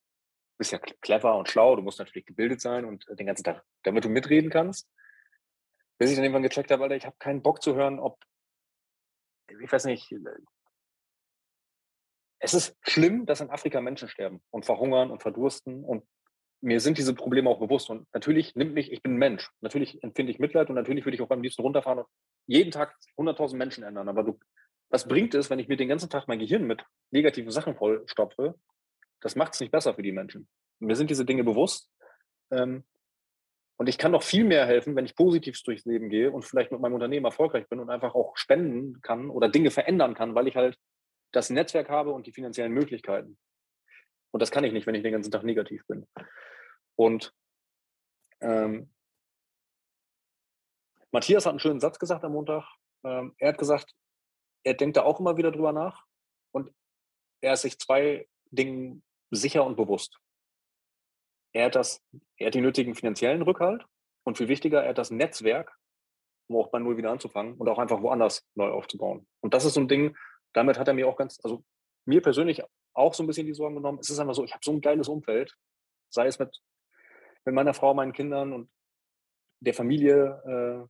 bist 0.57 0.72
ja 0.72 0.80
clever 0.80 1.38
und 1.38 1.49
schlau, 1.49 1.76
du 1.76 1.82
musst 1.82 1.99
natürlich 1.99 2.26
gebildet 2.26 2.61
sein 2.61 2.86
und 2.86 3.05
den 3.09 3.28
ganzen 3.28 3.43
Tag, 3.43 3.63
damit 3.84 4.05
du 4.05 4.09
mitreden 4.09 4.49
kannst. 4.49 4.88
Bis 5.97 6.11
ich 6.11 6.15
dann 6.15 6.24
irgendwann 6.24 6.43
gecheckt 6.43 6.72
habe, 6.72 6.84
Alter, 6.84 6.95
ich 6.95 7.05
habe 7.05 7.15
keinen 7.20 7.41
Bock 7.41 7.61
zu 7.61 7.76
hören, 7.76 7.99
ob, 7.99 8.17
ich 9.47 9.72
weiß 9.72 9.86
nicht, 9.86 10.13
es 12.39 12.53
ist 12.53 12.78
schlimm, 12.82 13.26
dass 13.26 13.41
in 13.41 13.49
Afrika 13.49 13.82
Menschen 13.82 14.07
sterben 14.07 14.41
und 14.49 14.65
verhungern 14.65 15.11
und 15.11 15.22
verdursten 15.22 15.84
und 15.84 16.07
mir 16.62 16.80
sind 16.80 16.97
diese 16.97 17.14
Probleme 17.14 17.49
auch 17.49 17.60
bewusst 17.60 17.89
und 17.89 18.07
natürlich 18.14 18.55
nimmt 18.55 18.74
mich, 18.74 18.91
ich 18.91 19.01
bin 19.01 19.16
Mensch, 19.16 19.49
natürlich 19.62 20.03
empfinde 20.03 20.32
ich 20.32 20.39
Mitleid 20.39 20.70
und 20.70 20.76
natürlich 20.76 21.05
würde 21.05 21.16
ich 21.16 21.22
auch 21.22 21.30
am 21.30 21.41
liebsten 21.41 21.62
runterfahren 21.62 21.99
und 21.99 22.07
jeden 22.47 22.72
Tag 22.72 22.95
100.000 23.18 23.55
Menschen 23.55 23.84
ändern, 23.84 24.10
aber 24.10 24.24
du, 24.24 24.39
was 24.89 25.07
bringt 25.07 25.34
es, 25.36 25.49
wenn 25.49 25.60
ich 25.60 25.68
mir 25.68 25.78
den 25.78 25.88
ganzen 25.88 26.10
Tag 26.10 26.28
mein 26.28 26.39
Gehirn 26.39 26.66
mit 26.66 26.84
negativen 27.12 27.51
Sachen 27.51 27.76
vollstopfe? 27.76 28.55
Das 29.22 29.36
macht 29.36 29.53
es 29.53 29.60
nicht 29.60 29.72
besser 29.72 29.93
für 29.93 30.01
die 30.01 30.12
Menschen. 30.12 30.47
Mir 30.80 30.95
sind 30.95 31.10
diese 31.10 31.26
Dinge 31.26 31.43
bewusst 31.43 31.89
ähm, 32.51 32.84
und 33.78 33.88
ich 33.88 33.97
kann 33.97 34.12
doch 34.12 34.24
viel 34.24 34.43
mehr 34.43 34.66
helfen, 34.66 34.95
wenn 34.95 35.05
ich 35.05 35.16
positiv 35.16 35.62
durchs 35.64 35.86
Leben 35.86 36.10
gehe 36.10 36.32
und 36.32 36.43
vielleicht 36.43 36.72
mit 36.72 36.82
meinem 36.82 36.95
Unternehmen 36.95 37.26
erfolgreich 37.26 37.68
bin 37.70 37.80
und 37.80 37.89
einfach 37.89 38.16
auch 38.16 38.36
spenden 38.36 39.01
kann 39.01 39.30
oder 39.30 39.47
Dinge 39.47 39.72
verändern 39.72 40.16
kann, 40.16 40.36
weil 40.36 40.47
ich 40.47 40.55
halt 40.55 40.78
das 41.32 41.49
Netzwerk 41.49 41.89
habe 41.89 42.12
und 42.12 42.28
die 42.28 42.34
finanziellen 42.34 42.74
Möglichkeiten. 42.74 43.38
Und 44.32 44.41
das 44.41 44.51
kann 44.51 44.63
ich 44.63 44.73
nicht, 44.73 44.88
wenn 44.88 44.95
ich 44.95 45.03
den 45.03 45.13
ganzen 45.13 45.32
Tag 45.32 45.43
negativ 45.43 45.86
bin. 45.88 46.07
Und 46.95 47.34
ähm, 48.41 48.93
Matthias 51.11 51.45
hat 51.45 51.51
einen 51.51 51.59
schönen 51.59 51.80
Satz 51.80 51.99
gesagt 51.99 52.23
am 52.23 52.34
Montag. 52.34 52.65
Ähm, 53.03 53.34
er 53.38 53.49
hat 53.49 53.57
gesagt, 53.57 53.95
er 54.63 54.73
denkt 54.75 54.97
da 54.97 55.03
auch 55.03 55.19
immer 55.19 55.38
wieder 55.38 55.51
drüber 55.51 55.73
nach 55.73 56.05
und 56.51 56.71
er 57.41 57.53
ist 57.53 57.61
sich 57.61 57.80
zwei 57.80 58.27
Dingen 58.51 59.03
sicher 59.32 59.65
und 59.65 59.75
bewusst. 59.75 60.19
Er 61.53 61.65
hat, 61.65 61.75
das, 61.75 62.03
er 62.38 62.47
hat 62.47 62.55
den 62.55 62.63
nötigen 62.63 62.93
finanziellen 62.95 63.41
Rückhalt 63.41 63.86
und 64.23 64.38
viel 64.38 64.47
wichtiger, 64.47 64.84
er 64.84 64.89
hat 64.89 64.97
das 64.97 65.11
Netzwerk, 65.11 65.75
um 66.47 66.57
auch 66.57 66.69
bei 66.69 66.80
Null 66.80 66.97
wieder 66.97 67.11
anzufangen 67.11 67.55
und 67.55 67.67
auch 67.69 67.80
einfach 67.80 68.01
woanders 68.01 68.45
neu 68.55 68.69
aufzubauen. 68.69 69.27
Und 69.41 69.53
das 69.53 69.65
ist 69.65 69.73
so 69.73 69.82
ein 69.82 69.88
Ding, 69.88 70.15
damit 70.53 70.77
hat 70.77 70.88
er 70.88 70.93
mir 70.93 71.07
auch 71.07 71.17
ganz, 71.17 71.39
also 71.43 71.63
mir 72.05 72.21
persönlich 72.21 72.63
auch 72.93 73.13
so 73.13 73.23
ein 73.23 73.27
bisschen 73.27 73.47
die 73.47 73.53
Sorgen 73.53 73.75
genommen. 73.75 73.99
Es 73.99 74.09
ist 74.09 74.19
einfach 74.19 74.35
so, 74.35 74.43
ich 74.43 74.53
habe 74.53 74.63
so 74.63 74.71
ein 74.71 74.81
geiles 74.81 75.07
Umfeld, 75.07 75.55
sei 76.09 76.27
es 76.27 76.39
mit, 76.39 76.61
mit 77.45 77.55
meiner 77.55 77.73
Frau, 77.73 77.93
meinen 77.93 78.13
Kindern 78.13 78.53
und 78.53 78.69
der 79.61 79.73
Familie 79.73 80.41
äh, 80.83 80.87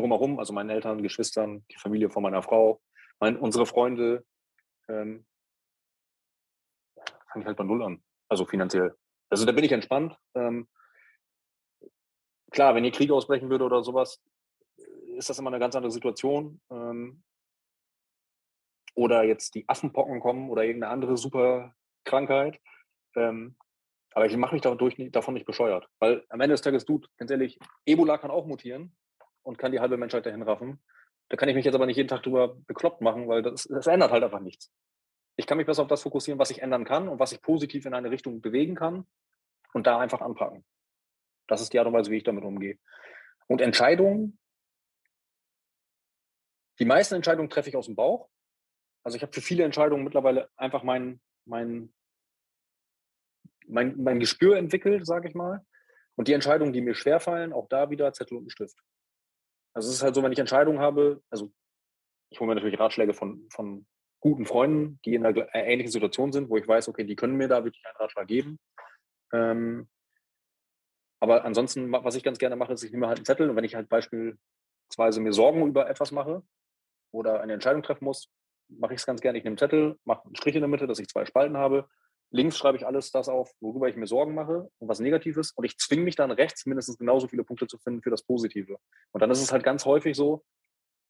drumherum, 0.00 0.38
also 0.38 0.52
meinen 0.52 0.70
Eltern, 0.70 1.02
Geschwistern, 1.02 1.64
die 1.70 1.78
Familie 1.78 2.10
von 2.10 2.22
meiner 2.22 2.42
Frau, 2.42 2.80
mein, 3.20 3.36
unsere 3.36 3.66
Freunde. 3.66 4.24
Ähm, 4.88 5.26
fange 7.32 7.42
ich 7.42 7.46
halt 7.46 7.56
bei 7.56 7.64
Null 7.64 7.82
an, 7.82 8.02
also 8.28 8.44
finanziell. 8.44 8.94
Also 9.30 9.46
da 9.46 9.52
bin 9.52 9.64
ich 9.64 9.72
entspannt. 9.72 10.16
Ähm, 10.34 10.68
klar, 12.50 12.74
wenn 12.74 12.84
hier 12.84 12.92
Krieg 12.92 13.10
ausbrechen 13.10 13.48
würde 13.50 13.64
oder 13.64 13.82
sowas, 13.82 14.22
ist 15.16 15.30
das 15.30 15.38
immer 15.38 15.50
eine 15.50 15.58
ganz 15.58 15.74
andere 15.74 15.90
Situation. 15.90 16.60
Ähm, 16.70 17.22
oder 18.94 19.24
jetzt 19.24 19.54
die 19.54 19.68
Affenpocken 19.68 20.20
kommen 20.20 20.50
oder 20.50 20.64
irgendeine 20.64 20.92
andere 20.92 21.16
super 21.16 21.74
Krankheit. 22.04 22.60
Ähm, 23.16 23.56
aber 24.14 24.26
ich 24.26 24.36
mache 24.36 24.54
mich 24.54 24.62
dadurch 24.62 24.96
davon 25.10 25.34
nicht 25.34 25.46
bescheuert. 25.46 25.88
Weil 25.98 26.24
am 26.28 26.40
Ende 26.40 26.54
des 26.54 26.62
Tages, 26.62 26.84
du, 26.84 27.00
ganz 27.16 27.30
ehrlich, 27.30 27.58
Ebola 27.86 28.18
kann 28.18 28.30
auch 28.30 28.46
mutieren 28.46 28.94
und 29.42 29.58
kann 29.58 29.72
die 29.72 29.80
halbe 29.80 29.96
Menschheit 29.96 30.26
dahin 30.26 30.42
raffen. 30.42 30.82
Da 31.28 31.36
kann 31.36 31.48
ich 31.48 31.54
mich 31.54 31.64
jetzt 31.64 31.74
aber 31.74 31.86
nicht 31.86 31.96
jeden 31.96 32.08
Tag 32.08 32.22
drüber 32.22 32.56
bekloppt 32.66 33.00
machen, 33.00 33.26
weil 33.28 33.42
das, 33.42 33.64
das 33.64 33.86
ändert 33.86 34.10
halt 34.10 34.22
einfach 34.22 34.40
nichts. 34.40 34.70
Ich 35.36 35.46
kann 35.46 35.56
mich 35.56 35.66
besser 35.66 35.82
auf 35.82 35.88
das 35.88 36.02
fokussieren, 36.02 36.38
was 36.38 36.50
ich 36.50 36.60
ändern 36.60 36.84
kann 36.84 37.08
und 37.08 37.18
was 37.18 37.32
ich 37.32 37.40
positiv 37.40 37.86
in 37.86 37.94
eine 37.94 38.10
Richtung 38.10 38.42
bewegen 38.42 38.74
kann 38.74 39.06
und 39.72 39.86
da 39.86 39.98
einfach 39.98 40.20
anpacken. 40.20 40.64
Das 41.46 41.62
ist 41.62 41.72
die 41.72 41.78
Art 41.78 41.88
und 41.88 41.94
Weise, 41.94 42.10
wie 42.10 42.18
ich 42.18 42.24
damit 42.24 42.44
umgehe. 42.44 42.78
Und 43.46 43.62
Entscheidungen, 43.62 44.38
die 46.78 46.84
meisten 46.84 47.14
Entscheidungen 47.14 47.48
treffe 47.48 47.70
ich 47.70 47.76
aus 47.76 47.86
dem 47.86 47.96
Bauch. 47.96 48.28
Also 49.04 49.16
ich 49.16 49.22
habe 49.22 49.32
für 49.32 49.40
viele 49.40 49.64
Entscheidungen 49.64 50.04
mittlerweile 50.04 50.48
einfach 50.56 50.82
mein, 50.82 51.20
mein, 51.44 51.92
mein, 53.66 53.96
mein 54.02 54.20
Gespür 54.20 54.56
entwickelt, 54.56 55.06
sage 55.06 55.28
ich 55.28 55.34
mal. 55.34 55.64
Und 56.14 56.28
die 56.28 56.34
Entscheidungen, 56.34 56.72
die 56.72 56.80
mir 56.80 56.94
schwerfallen, 56.94 57.52
auch 57.52 57.68
da 57.68 57.90
wieder 57.90 58.12
Zettel 58.12 58.38
und 58.38 58.50
Stift. 58.52 58.78
Also 59.74 59.88
es 59.88 59.96
ist 59.96 60.02
halt 60.02 60.14
so, 60.14 60.22
wenn 60.22 60.32
ich 60.32 60.38
Entscheidungen 60.38 60.80
habe, 60.80 61.22
also 61.30 61.52
ich 62.30 62.38
hole 62.38 62.48
mir 62.48 62.54
natürlich 62.54 62.78
Ratschläge 62.78 63.14
von, 63.14 63.48
von 63.50 63.86
guten 64.20 64.46
Freunden, 64.46 65.00
die 65.04 65.14
in 65.14 65.26
einer 65.26 65.54
ähnlichen 65.54 65.90
Situation 65.90 66.32
sind, 66.32 66.48
wo 66.48 66.56
ich 66.56 66.68
weiß, 66.68 66.88
okay, 66.88 67.04
die 67.04 67.16
können 67.16 67.36
mir 67.36 67.48
da 67.48 67.64
wirklich 67.64 67.84
einen 67.86 67.96
Ratschlag 67.96 68.26
geben. 68.28 68.60
Ähm, 69.32 69.88
Aber 71.20 71.44
ansonsten, 71.44 71.90
was 71.92 72.14
ich 72.16 72.22
ganz 72.24 72.38
gerne 72.38 72.56
mache, 72.56 72.72
ist, 72.72 72.82
ich 72.82 72.92
nehme 72.92 73.06
halt 73.06 73.18
einen 73.18 73.24
Zettel 73.24 73.48
und 73.48 73.56
wenn 73.56 73.64
ich 73.64 73.74
halt 73.74 73.88
beispielsweise 73.88 75.20
mir 75.20 75.32
Sorgen 75.32 75.66
über 75.66 75.88
etwas 75.88 76.12
mache 76.12 76.42
oder 77.12 77.40
eine 77.40 77.54
Entscheidung 77.54 77.82
treffen 77.82 78.04
muss, 78.04 78.28
mache 78.68 78.94
ich 78.94 79.00
es 79.00 79.06
ganz 79.06 79.20
gerne. 79.20 79.38
Ich 79.38 79.44
nehme 79.44 79.52
einen 79.52 79.58
Zettel, 79.58 79.98
mache 80.04 80.24
einen 80.24 80.36
Strich 80.36 80.54
in 80.54 80.60
der 80.60 80.68
Mitte, 80.68 80.86
dass 80.86 80.98
ich 80.98 81.08
zwei 81.08 81.24
Spalten 81.24 81.56
habe. 81.56 81.88
Links 82.30 82.56
schreibe 82.56 82.78
ich 82.78 82.86
alles 82.86 83.10
das 83.10 83.28
auf, 83.28 83.52
worüber 83.60 83.88
ich 83.88 83.96
mir 83.96 84.06
Sorgen 84.06 84.34
mache 84.34 84.70
und 84.78 84.88
was 84.88 85.00
Negatives. 85.00 85.52
Und 85.52 85.64
ich 85.64 85.76
zwinge 85.78 86.02
mich 86.02 86.16
dann 86.16 86.30
rechts 86.30 86.64
mindestens 86.64 86.98
genauso 86.98 87.28
viele 87.28 87.44
Punkte 87.44 87.66
zu 87.66 87.78
finden 87.78 88.02
für 88.02 88.10
das 88.10 88.22
Positive. 88.22 88.78
Und 89.12 89.20
dann 89.20 89.30
ist 89.30 89.42
es 89.42 89.52
halt 89.52 89.64
ganz 89.64 89.84
häufig 89.84 90.16
so, 90.16 90.42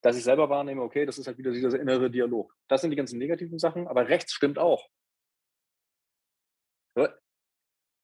dass 0.02 0.16
ich 0.16 0.24
selber 0.24 0.50
wahrnehme, 0.50 0.82
okay, 0.82 1.06
das 1.06 1.18
ist 1.18 1.28
halt 1.28 1.38
wieder 1.38 1.52
dieser 1.52 1.78
innere 1.78 2.10
Dialog. 2.10 2.52
Das 2.68 2.80
sind 2.80 2.90
die 2.90 2.96
ganzen 2.96 3.18
negativen 3.18 3.60
Sachen, 3.60 3.86
aber 3.86 4.08
rechts 4.08 4.32
stimmt 4.32 4.58
auch. 4.58 4.88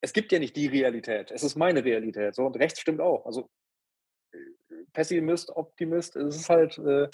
Es 0.01 0.13
gibt 0.13 0.31
ja 0.31 0.39
nicht 0.39 0.55
die 0.55 0.69
Realität, 0.69 1.31
es 1.33 1.43
ist 1.43 1.57
meine 1.57 1.85
Realität. 1.85 2.35
So, 2.35 2.47
und 2.47 2.57
rechts 2.57 2.81
stimmt 2.81 3.01
auch. 3.01 3.27
Also 3.27 3.51
Pessimist, 4.93 5.51
Optimist, 5.51 6.17
es 6.17 6.37
ist 6.37 6.49
halt, 6.49 6.79
äh, 6.79 7.09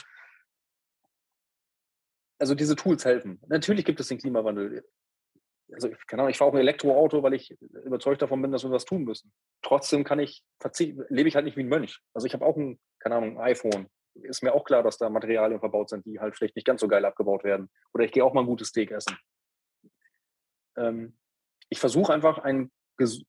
also 2.45 2.55
diese 2.55 2.77
Tools 2.77 3.07
helfen. 3.07 3.41
Natürlich 3.47 3.87
gibt 3.87 4.01
es 4.01 4.09
den 4.09 4.19
Klimawandel. 4.19 4.87
Also 5.73 5.89
keine 6.07 6.21
Ahnung, 6.21 6.31
ich 6.31 6.37
fahre 6.37 6.51
auch 6.51 6.55
ein 6.55 6.61
Elektroauto, 6.61 7.23
weil 7.23 7.33
ich 7.33 7.57
überzeugt 7.61 8.21
davon 8.21 8.43
bin, 8.43 8.53
dass 8.53 8.65
wir 8.65 8.71
was 8.71 8.85
tun 8.85 9.05
müssen. 9.05 9.33
Trotzdem 9.63 10.05
kann 10.05 10.19
ich 10.19 10.45
lebe 11.09 11.27
ich 11.27 11.37
halt 11.37 11.47
nicht 11.47 11.57
wie 11.57 11.63
ein 11.63 11.71
Mönch. 11.71 12.03
Also 12.13 12.27
ich 12.27 12.35
habe 12.35 12.45
auch 12.45 12.59
ein, 12.59 12.79
keine 12.99 13.17
Ahnung, 13.17 13.39
ein 13.39 13.45
iPhone. 13.45 13.89
Ist 14.13 14.43
mir 14.43 14.53
auch 14.53 14.67
klar, 14.67 14.83
dass 14.83 14.99
da 14.99 15.09
Materialien 15.09 15.59
verbaut 15.59 15.89
sind, 15.89 16.05
die 16.05 16.21
halt 16.21 16.37
vielleicht 16.37 16.55
nicht 16.55 16.67
ganz 16.67 16.83
so 16.83 16.87
geil 16.87 17.07
abgebaut 17.07 17.45
werden. 17.45 17.71
Oder 17.95 18.05
ich 18.05 18.13
gehe 18.13 18.23
auch 18.23 18.35
mal 18.35 18.43
ein 18.43 18.47
gutes 18.47 18.69
Steak 18.69 18.91
essen. 18.91 19.17
Ähm, 20.77 21.17
ich 21.71 21.81
versuche 21.81 22.13
einfach 22.13 22.37
einen 22.37 22.71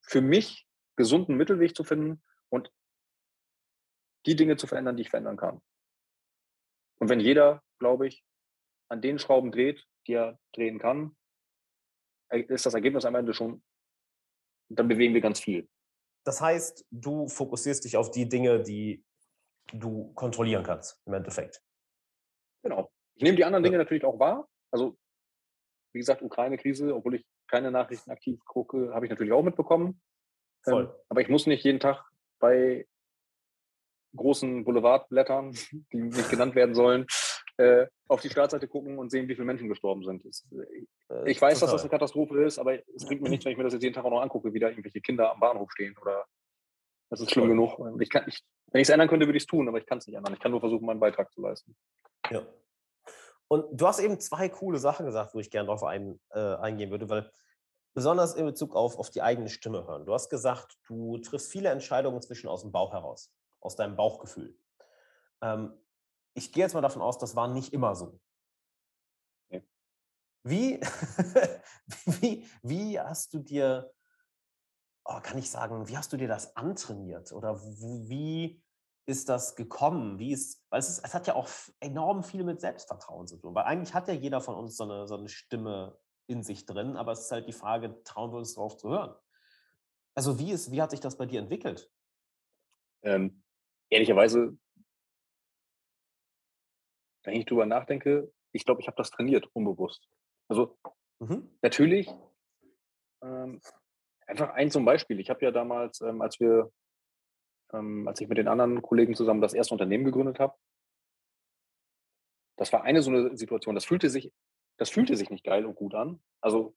für 0.01 0.20
mich 0.20 0.68
gesunden 0.97 1.38
Mittelweg 1.38 1.74
zu 1.74 1.86
finden 1.86 2.22
und 2.49 2.70
die 4.26 4.36
Dinge 4.36 4.57
zu 4.57 4.68
verändern, 4.68 4.97
die 4.97 5.03
ich 5.03 5.09
verändern 5.09 5.38
kann. 5.38 5.61
Und 6.99 7.07
wenn 7.07 7.22
jeder, 7.22 7.63
glaube 7.80 8.07
ich, 8.07 8.26
an 8.89 9.01
den 9.01 9.19
Schrauben 9.19 9.51
dreht, 9.51 9.86
die 10.07 10.13
er 10.13 10.39
drehen 10.53 10.79
kann, 10.79 11.15
ist 12.29 12.65
das 12.65 12.73
Ergebnis 12.73 13.05
am 13.05 13.15
Ende 13.15 13.33
schon, 13.33 13.63
dann 14.69 14.88
bewegen 14.88 15.13
wir 15.13 15.21
ganz 15.21 15.39
viel. 15.39 15.67
Das 16.23 16.41
heißt, 16.41 16.86
du 16.89 17.27
fokussierst 17.27 17.86
dich 17.86 17.97
auf 17.97 18.11
die 18.11 18.27
Dinge, 18.27 18.61
die 18.63 19.03
du 19.71 20.11
kontrollieren 20.13 20.63
kannst, 20.63 20.99
im 21.05 21.13
Endeffekt. 21.13 21.61
Genau. 22.63 22.91
Ich 23.15 23.23
nehme 23.23 23.38
die 23.38 23.45
anderen 23.45 23.63
Dinge 23.63 23.77
natürlich 23.77 24.03
auch 24.03 24.19
wahr. 24.19 24.47
Also, 24.71 24.97
wie 25.93 25.99
gesagt, 25.99 26.21
Ukraine-Krise, 26.21 26.95
obwohl 26.95 27.15
ich 27.15 27.25
keine 27.47 27.71
Nachrichten 27.71 28.11
aktiv 28.11 28.43
gucke, 28.45 28.93
habe 28.93 29.05
ich 29.05 29.09
natürlich 29.09 29.33
auch 29.33 29.43
mitbekommen. 29.43 30.01
Ähm, 30.67 30.89
aber 31.09 31.21
ich 31.21 31.29
muss 31.29 31.45
nicht 31.45 31.63
jeden 31.63 31.79
Tag 31.79 32.03
bei 32.39 32.88
großen 34.15 34.65
Boulevardblättern, 34.65 35.51
die 35.93 36.01
nicht 36.01 36.29
genannt 36.29 36.55
werden 36.55 36.73
sollen, 36.73 37.05
äh, 37.57 37.87
auf 38.07 38.21
die 38.21 38.29
Startseite 38.29 38.67
gucken 38.67 38.97
und 38.99 39.09
sehen, 39.09 39.27
wie 39.27 39.35
viele 39.35 39.45
Menschen 39.45 39.69
gestorben 39.69 40.03
sind. 40.03 40.25
Äh, 40.25 41.13
äh 41.13 41.31
ich 41.31 41.41
weiß, 41.41 41.59
Total. 41.59 41.73
dass 41.73 41.81
das 41.81 41.81
eine 41.81 41.89
Katastrophe 41.89 42.43
ist, 42.43 42.59
aber 42.59 42.77
es 42.95 43.05
bringt 43.05 43.21
mir 43.21 43.29
nichts, 43.29 43.45
wenn 43.45 43.51
ich 43.51 43.57
mir 43.57 43.63
das 43.63 43.73
jetzt 43.73 43.83
jeden 43.83 43.95
Tag 43.95 44.05
auch 44.05 44.09
noch 44.09 44.21
angucke, 44.21 44.53
wie 44.53 44.59
da 44.59 44.69
irgendwelche 44.69 45.01
Kinder 45.01 45.31
am 45.31 45.39
Bahnhof 45.39 45.71
stehen 45.71 45.97
oder 45.97 46.25
das 47.09 47.21
ist 47.21 47.31
schlimm 47.31 47.49
genug. 47.49 47.77
Ich 47.99 48.09
kann, 48.09 48.25
ich, 48.27 48.43
wenn 48.71 48.81
ich 48.81 48.87
es 48.87 48.89
ändern 48.89 49.07
könnte, 49.07 49.27
würde 49.27 49.37
ich 49.37 49.43
es 49.43 49.47
tun, 49.47 49.67
aber 49.67 49.77
ich 49.77 49.85
kann 49.85 49.99
es 49.99 50.07
nicht 50.07 50.15
ändern. 50.15 50.33
Ich 50.33 50.39
kann 50.39 50.51
nur 50.51 50.59
versuchen, 50.59 50.85
meinen 50.85 50.99
Beitrag 50.99 51.31
zu 51.31 51.41
leisten. 51.41 51.75
Ja. 52.31 52.45
Und 53.47 53.79
du 53.79 53.87
hast 53.87 53.99
eben 53.99 54.19
zwei 54.19 54.49
coole 54.49 54.79
Sachen 54.79 55.05
gesagt, 55.05 55.35
wo 55.35 55.39
ich 55.39 55.51
gerne 55.51 55.67
darauf 55.67 55.83
ein, 55.83 56.19
äh, 56.31 56.39
eingehen 56.39 56.89
würde, 56.89 57.07
weil 57.09 57.31
besonders 57.93 58.33
in 58.33 58.45
Bezug 58.45 58.75
auf, 58.75 58.97
auf 58.97 59.11
die 59.11 59.21
eigene 59.21 59.49
Stimme 59.49 59.87
hören. 59.87 60.05
Du 60.05 60.13
hast 60.13 60.29
gesagt, 60.29 60.77
du 60.87 61.19
triffst 61.19 61.51
viele 61.51 61.69
Entscheidungen 61.69 62.21
zwischen 62.21 62.47
aus 62.47 62.61
dem 62.61 62.71
Bauch 62.71 62.91
heraus, 62.91 63.31
aus 63.61 63.75
deinem 63.75 63.95
Bauchgefühl. 63.95 64.57
Ähm, 65.41 65.73
ich 66.36 66.51
gehe 66.51 66.63
jetzt 66.63 66.73
mal 66.73 66.81
davon 66.81 67.01
aus, 67.01 67.17
das 67.17 67.36
war 67.36 67.47
nicht 67.47 67.73
immer 67.73 67.95
so. 67.95 68.19
Wie, 70.43 70.79
wie, 72.21 72.45
wie 72.61 72.99
hast 72.99 73.33
du 73.33 73.39
dir, 73.39 73.91
oh, 75.03 75.19
kann 75.23 75.39
ich 75.39 75.49
sagen, 75.49 75.88
wie 75.88 75.97
hast 75.97 76.13
du 76.13 76.17
dir 76.17 76.27
das 76.27 76.55
antrainiert? 76.55 77.31
Oder 77.31 77.59
wie 77.59 78.61
ist 79.07 79.27
das 79.27 79.55
gekommen? 79.55 80.19
Wie 80.19 80.31
ist, 80.31 80.63
weil 80.69 80.79
es, 80.79 80.89
ist, 80.89 81.03
es 81.03 81.15
hat 81.15 81.25
ja 81.25 81.33
auch 81.33 81.49
enorm 81.79 82.23
viel 82.23 82.43
mit 82.43 82.61
Selbstvertrauen 82.61 83.25
zu 83.25 83.38
tun, 83.38 83.55
weil 83.55 83.63
eigentlich 83.63 83.95
hat 83.95 84.07
ja 84.07 84.13
jeder 84.13 84.39
von 84.39 84.53
uns 84.53 84.77
so 84.77 84.83
eine, 84.83 85.07
so 85.07 85.15
eine 85.15 85.29
Stimme 85.29 85.97
in 86.27 86.43
sich 86.43 86.67
drin, 86.67 86.95
aber 86.95 87.13
es 87.13 87.21
ist 87.21 87.31
halt 87.31 87.47
die 87.47 87.53
Frage, 87.53 88.03
trauen 88.03 88.31
wir 88.31 88.38
uns 88.38 88.53
drauf 88.53 88.77
zu 88.77 88.89
hören? 88.89 89.15
Also 90.13 90.38
wie, 90.38 90.51
ist, 90.51 90.71
wie 90.71 90.81
hat 90.81 90.91
sich 90.91 90.99
das 90.99 91.17
bei 91.17 91.25
dir 91.25 91.39
entwickelt? 91.39 91.91
Ähm, 93.01 93.43
ehrlicherweise 93.89 94.57
wenn 97.26 97.36
ich 97.36 97.45
drüber 97.45 97.65
nachdenke, 97.65 98.32
ich 98.51 98.65
glaube, 98.65 98.82
ich 98.82 98.88
habe 98.88 98.97
das 98.97 99.11
trainiert, 99.11 99.47
unbewusst. 99.53 100.07
Also 100.47 100.78
mhm. 101.19 101.49
natürlich, 101.61 102.09
ähm, 103.21 103.61
einfach 104.28 104.49
ein 104.53 104.71
zum 104.71 104.86
Beispiel. 104.86 105.19
Ich 105.19 105.30
habe 105.30 105.43
ja 105.43 105.51
damals, 105.51 106.01
ähm, 106.01 106.21
als 106.21 106.39
wir, 106.39 106.71
ähm, 107.73 108.07
als 108.07 108.21
ich 108.21 108.28
mit 108.28 108.38
den 108.38 108.47
anderen 108.47 108.82
Kollegen 108.82 109.15
zusammen 109.15 109.41
das 109.41 109.53
erste 109.53 109.73
Unternehmen 109.73 110.05
gegründet 110.05 110.39
habe, 110.39 110.55
das 112.57 112.71
war 112.71 112.84
eine 112.84 113.01
so 113.01 113.11
eine 113.11 113.36
Situation, 113.36 113.76
das 113.76 113.86
fühlte 113.86 114.09
sich, 114.09 114.32
das 114.78 114.89
fühlte 114.89 115.17
sich 115.17 115.30
nicht 115.30 115.43
geil 115.43 115.65
und 115.65 115.76
gut 115.76 115.93
an. 115.93 116.21
Also 116.41 116.76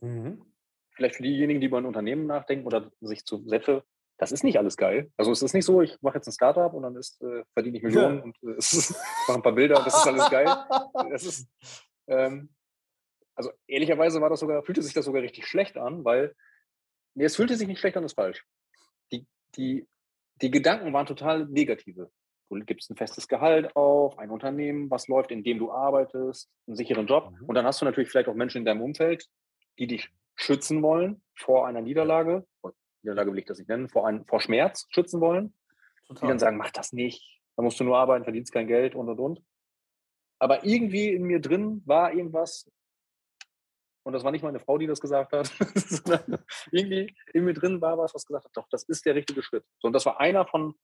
mhm. 0.00 0.44
vielleicht 0.90 1.16
für 1.16 1.22
diejenigen, 1.22 1.60
die 1.60 1.68
über 1.68 1.78
ein 1.78 1.86
Unternehmen 1.86 2.26
nachdenken 2.26 2.66
oder 2.66 2.90
sich 3.00 3.24
zu 3.24 3.46
selbst 3.46 3.84
das 4.18 4.32
ist 4.32 4.44
nicht 4.44 4.58
alles 4.58 4.76
geil. 4.76 5.10
Also 5.16 5.32
es 5.32 5.42
ist 5.42 5.54
nicht 5.54 5.64
so, 5.64 5.82
ich 5.82 6.00
mache 6.00 6.16
jetzt 6.16 6.26
ein 6.28 6.32
Startup 6.32 6.72
und 6.72 6.82
dann 6.82 6.96
ist, 6.96 7.20
äh, 7.22 7.44
verdiene 7.54 7.78
ich 7.78 7.82
Millionen 7.82 8.18
ja. 8.18 8.24
und 8.24 8.36
äh, 8.42 8.56
mache 9.28 9.38
ein 9.38 9.42
paar 9.42 9.52
Bilder 9.52 9.78
und 9.78 9.86
das 9.86 9.96
ist 9.96 10.06
alles 10.06 10.30
geil. 10.30 10.46
Das 11.10 11.24
ist, 11.24 11.48
ähm, 12.06 12.50
also 13.34 13.50
ehrlicherweise 13.66 14.20
war 14.20 14.30
das 14.30 14.40
sogar, 14.40 14.62
fühlte 14.62 14.82
sich 14.82 14.94
das 14.94 15.04
sogar 15.04 15.22
richtig 15.22 15.46
schlecht 15.46 15.76
an, 15.76 16.04
weil, 16.04 16.34
nee, 17.14 17.24
es 17.24 17.36
fühlte 17.36 17.56
sich 17.56 17.66
nicht 17.66 17.80
schlecht 17.80 17.96
an, 17.96 18.04
ist 18.04 18.14
falsch. 18.14 18.44
Die, 19.10 19.26
die, 19.56 19.86
die 20.40 20.50
Gedanken 20.50 20.92
waren 20.92 21.06
total 21.06 21.46
negative. 21.46 22.10
Du 22.48 22.64
gibst 22.64 22.90
ein 22.90 22.96
festes 22.96 23.28
Gehalt 23.28 23.74
auf, 23.76 24.18
ein 24.18 24.30
Unternehmen, 24.30 24.90
was 24.90 25.08
läuft, 25.08 25.30
in 25.30 25.42
dem 25.42 25.58
du 25.58 25.72
arbeitest, 25.72 26.50
einen 26.66 26.76
sicheren 26.76 27.06
Job. 27.06 27.30
Mhm. 27.30 27.46
Und 27.46 27.54
dann 27.54 27.64
hast 27.64 27.80
du 27.80 27.86
natürlich 27.86 28.10
vielleicht 28.10 28.28
auch 28.28 28.34
Menschen 28.34 28.58
in 28.58 28.64
deinem 28.66 28.82
Umfeld, 28.82 29.26
die 29.78 29.86
dich 29.86 30.10
schützen 30.36 30.82
wollen 30.82 31.22
vor 31.34 31.66
einer 31.66 31.80
Niederlage. 31.80 32.46
Niederlage 33.02 33.32
will 33.32 33.38
ich 33.38 33.46
das 33.46 33.58
nicht 33.58 33.68
nennen, 33.68 33.88
vor, 33.88 34.06
einem, 34.06 34.24
vor 34.26 34.40
Schmerz 34.40 34.86
schützen 34.90 35.20
wollen. 35.20 35.54
Total. 36.06 36.26
Die 36.26 36.28
dann 36.28 36.38
sagen, 36.38 36.56
mach 36.56 36.70
das 36.70 36.92
nicht, 36.92 37.40
da 37.56 37.62
musst 37.62 37.78
du 37.80 37.84
nur 37.84 37.98
arbeiten, 37.98 38.24
verdienst 38.24 38.52
kein 38.52 38.66
Geld 38.66 38.94
und 38.94 39.08
und 39.08 39.18
und. 39.18 39.42
Aber 40.38 40.64
irgendwie 40.64 41.10
in 41.12 41.22
mir 41.22 41.40
drin 41.40 41.82
war 41.84 42.12
irgendwas, 42.12 42.70
und 44.04 44.12
das 44.12 44.24
war 44.24 44.32
nicht 44.32 44.42
meine 44.42 44.58
Frau, 44.58 44.78
die 44.78 44.86
das 44.86 45.00
gesagt 45.00 45.32
hat, 45.32 45.52
irgendwie 46.72 47.14
in 47.32 47.44
mir 47.44 47.54
drin 47.54 47.80
war 47.80 47.98
was, 47.98 48.14
was 48.14 48.26
gesagt 48.26 48.46
hat, 48.46 48.56
doch, 48.56 48.68
das 48.68 48.82
ist 48.84 49.06
der 49.06 49.14
richtige 49.14 49.42
Schritt. 49.42 49.64
So, 49.78 49.86
und 49.86 49.92
das 49.92 50.04
war 50.04 50.18
einer 50.18 50.46
von, 50.46 50.74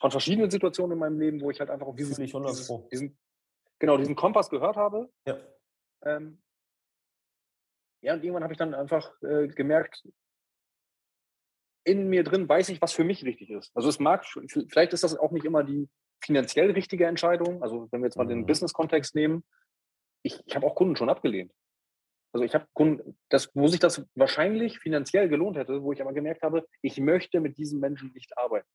von 0.00 0.10
verschiedenen 0.10 0.50
Situationen 0.50 0.92
in 0.92 0.98
meinem 0.98 1.20
Leben, 1.20 1.40
wo 1.40 1.50
ich 1.50 1.60
halt 1.60 1.70
einfach 1.70 1.86
auf 1.86 1.96
dieses, 1.96 2.16
dieses, 2.16 2.88
diesen, 2.90 3.18
genau, 3.78 3.96
diesen 3.96 4.16
Kompass 4.16 4.50
gehört 4.50 4.76
habe. 4.76 5.08
Ja. 5.26 5.38
Ähm, 6.02 6.42
ja, 8.02 8.14
und 8.14 8.24
irgendwann 8.24 8.42
habe 8.42 8.52
ich 8.52 8.58
dann 8.58 8.74
einfach 8.74 9.10
äh, 9.22 9.48
gemerkt, 9.48 10.06
in 11.86 12.08
mir 12.08 12.24
drin 12.24 12.48
weiß 12.48 12.68
ich, 12.70 12.82
was 12.82 12.92
für 12.92 13.04
mich 13.04 13.24
richtig 13.24 13.48
ist. 13.50 13.70
Also 13.74 13.88
es 13.88 14.00
mag, 14.00 14.26
vielleicht 14.68 14.92
ist 14.92 15.04
das 15.04 15.16
auch 15.16 15.30
nicht 15.30 15.44
immer 15.44 15.62
die 15.62 15.88
finanziell 16.20 16.72
richtige 16.72 17.06
Entscheidung. 17.06 17.62
Also 17.62 17.88
wenn 17.92 18.00
wir 18.00 18.08
jetzt 18.08 18.16
mal 18.16 18.26
den 18.26 18.40
mhm. 18.40 18.46
Business-Kontext 18.46 19.14
nehmen, 19.14 19.44
ich, 20.22 20.42
ich 20.44 20.56
habe 20.56 20.66
auch 20.66 20.74
Kunden 20.74 20.96
schon 20.96 21.08
abgelehnt. 21.08 21.52
Also 22.32 22.44
ich 22.44 22.54
habe 22.54 22.66
Kunden, 22.72 23.16
das, 23.28 23.54
wo 23.54 23.68
sich 23.68 23.78
das 23.78 24.04
wahrscheinlich 24.16 24.80
finanziell 24.80 25.28
gelohnt 25.28 25.56
hätte, 25.56 25.82
wo 25.82 25.92
ich 25.92 26.02
aber 26.02 26.12
gemerkt 26.12 26.42
habe, 26.42 26.66
ich 26.82 26.98
möchte 26.98 27.40
mit 27.40 27.56
diesen 27.56 27.78
Menschen 27.78 28.12
nicht 28.14 28.36
arbeiten. 28.36 28.68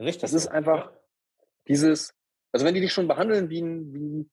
Richtig. 0.00 0.22
Das 0.22 0.32
ist 0.32 0.48
einfach 0.48 0.90
dieses, 1.68 2.12
also 2.50 2.66
wenn 2.66 2.74
die 2.74 2.80
dich 2.80 2.92
schon 2.92 3.06
behandeln 3.06 3.50
wie 3.50 3.62
ein, 3.62 3.94
wie, 3.94 4.28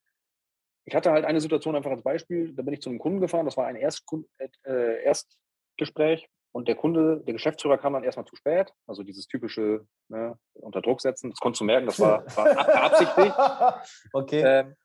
ich 0.85 0.95
hatte 0.95 1.11
halt 1.11 1.25
eine 1.25 1.41
Situation 1.41 1.75
einfach 1.75 1.91
als 1.91 2.01
Beispiel, 2.03 2.53
da 2.55 2.63
bin 2.63 2.73
ich 2.73 2.81
zu 2.81 2.89
einem 2.89 2.99
Kunden 2.99 3.21
gefahren, 3.21 3.45
das 3.45 3.55
war 3.55 3.67
ein 3.67 3.75
äh, 3.75 5.03
Erstgespräch 5.03 6.27
und 6.55 6.69
der 6.69 6.75
Kunde, 6.75 7.21
der 7.27 7.33
Geschäftsführer 7.33 7.77
kam 7.77 7.91
dann 7.91 8.05
erstmal 8.05 8.25
zu 8.25 8.37
spät. 8.37 8.73
Also 8.87 9.03
dieses 9.03 9.27
typische 9.27 9.85
ne, 10.07 10.39
unter 10.53 10.81
Druck 10.81 11.01
setzen. 11.01 11.29
Das 11.31 11.39
konntest 11.39 11.59
du 11.59 11.65
merken, 11.65 11.85
das 11.85 11.99
war, 11.99 12.25
war 12.37 12.83
absichtlich. 12.85 13.33
okay. 14.13 14.41
Ähm, 14.41 14.75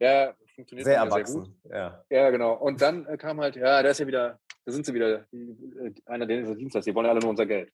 ja, 0.00 0.34
funktioniert 0.54 0.84
sehr, 0.84 1.10
sehr 1.10 1.24
gut. 1.24 1.50
Ja. 1.70 2.04
ja, 2.10 2.28
genau. 2.28 2.52
Und 2.52 2.82
dann 2.82 3.06
äh, 3.06 3.16
kam 3.16 3.40
halt, 3.40 3.56
ja, 3.56 3.82
da 3.82 3.88
ist 3.88 4.00
ja 4.00 4.06
wieder, 4.06 4.38
da 4.66 4.72
sind 4.72 4.84
sie 4.84 4.92
wieder, 4.92 5.24
die, 5.32 5.56
äh, 5.78 5.94
einer 6.04 6.26
der 6.26 6.42
Dienstleister, 6.56 6.90
die 6.90 6.94
wollen 6.94 7.06
ja 7.06 7.12
alle 7.12 7.20
nur 7.20 7.30
unser 7.30 7.46
Geld. 7.46 7.72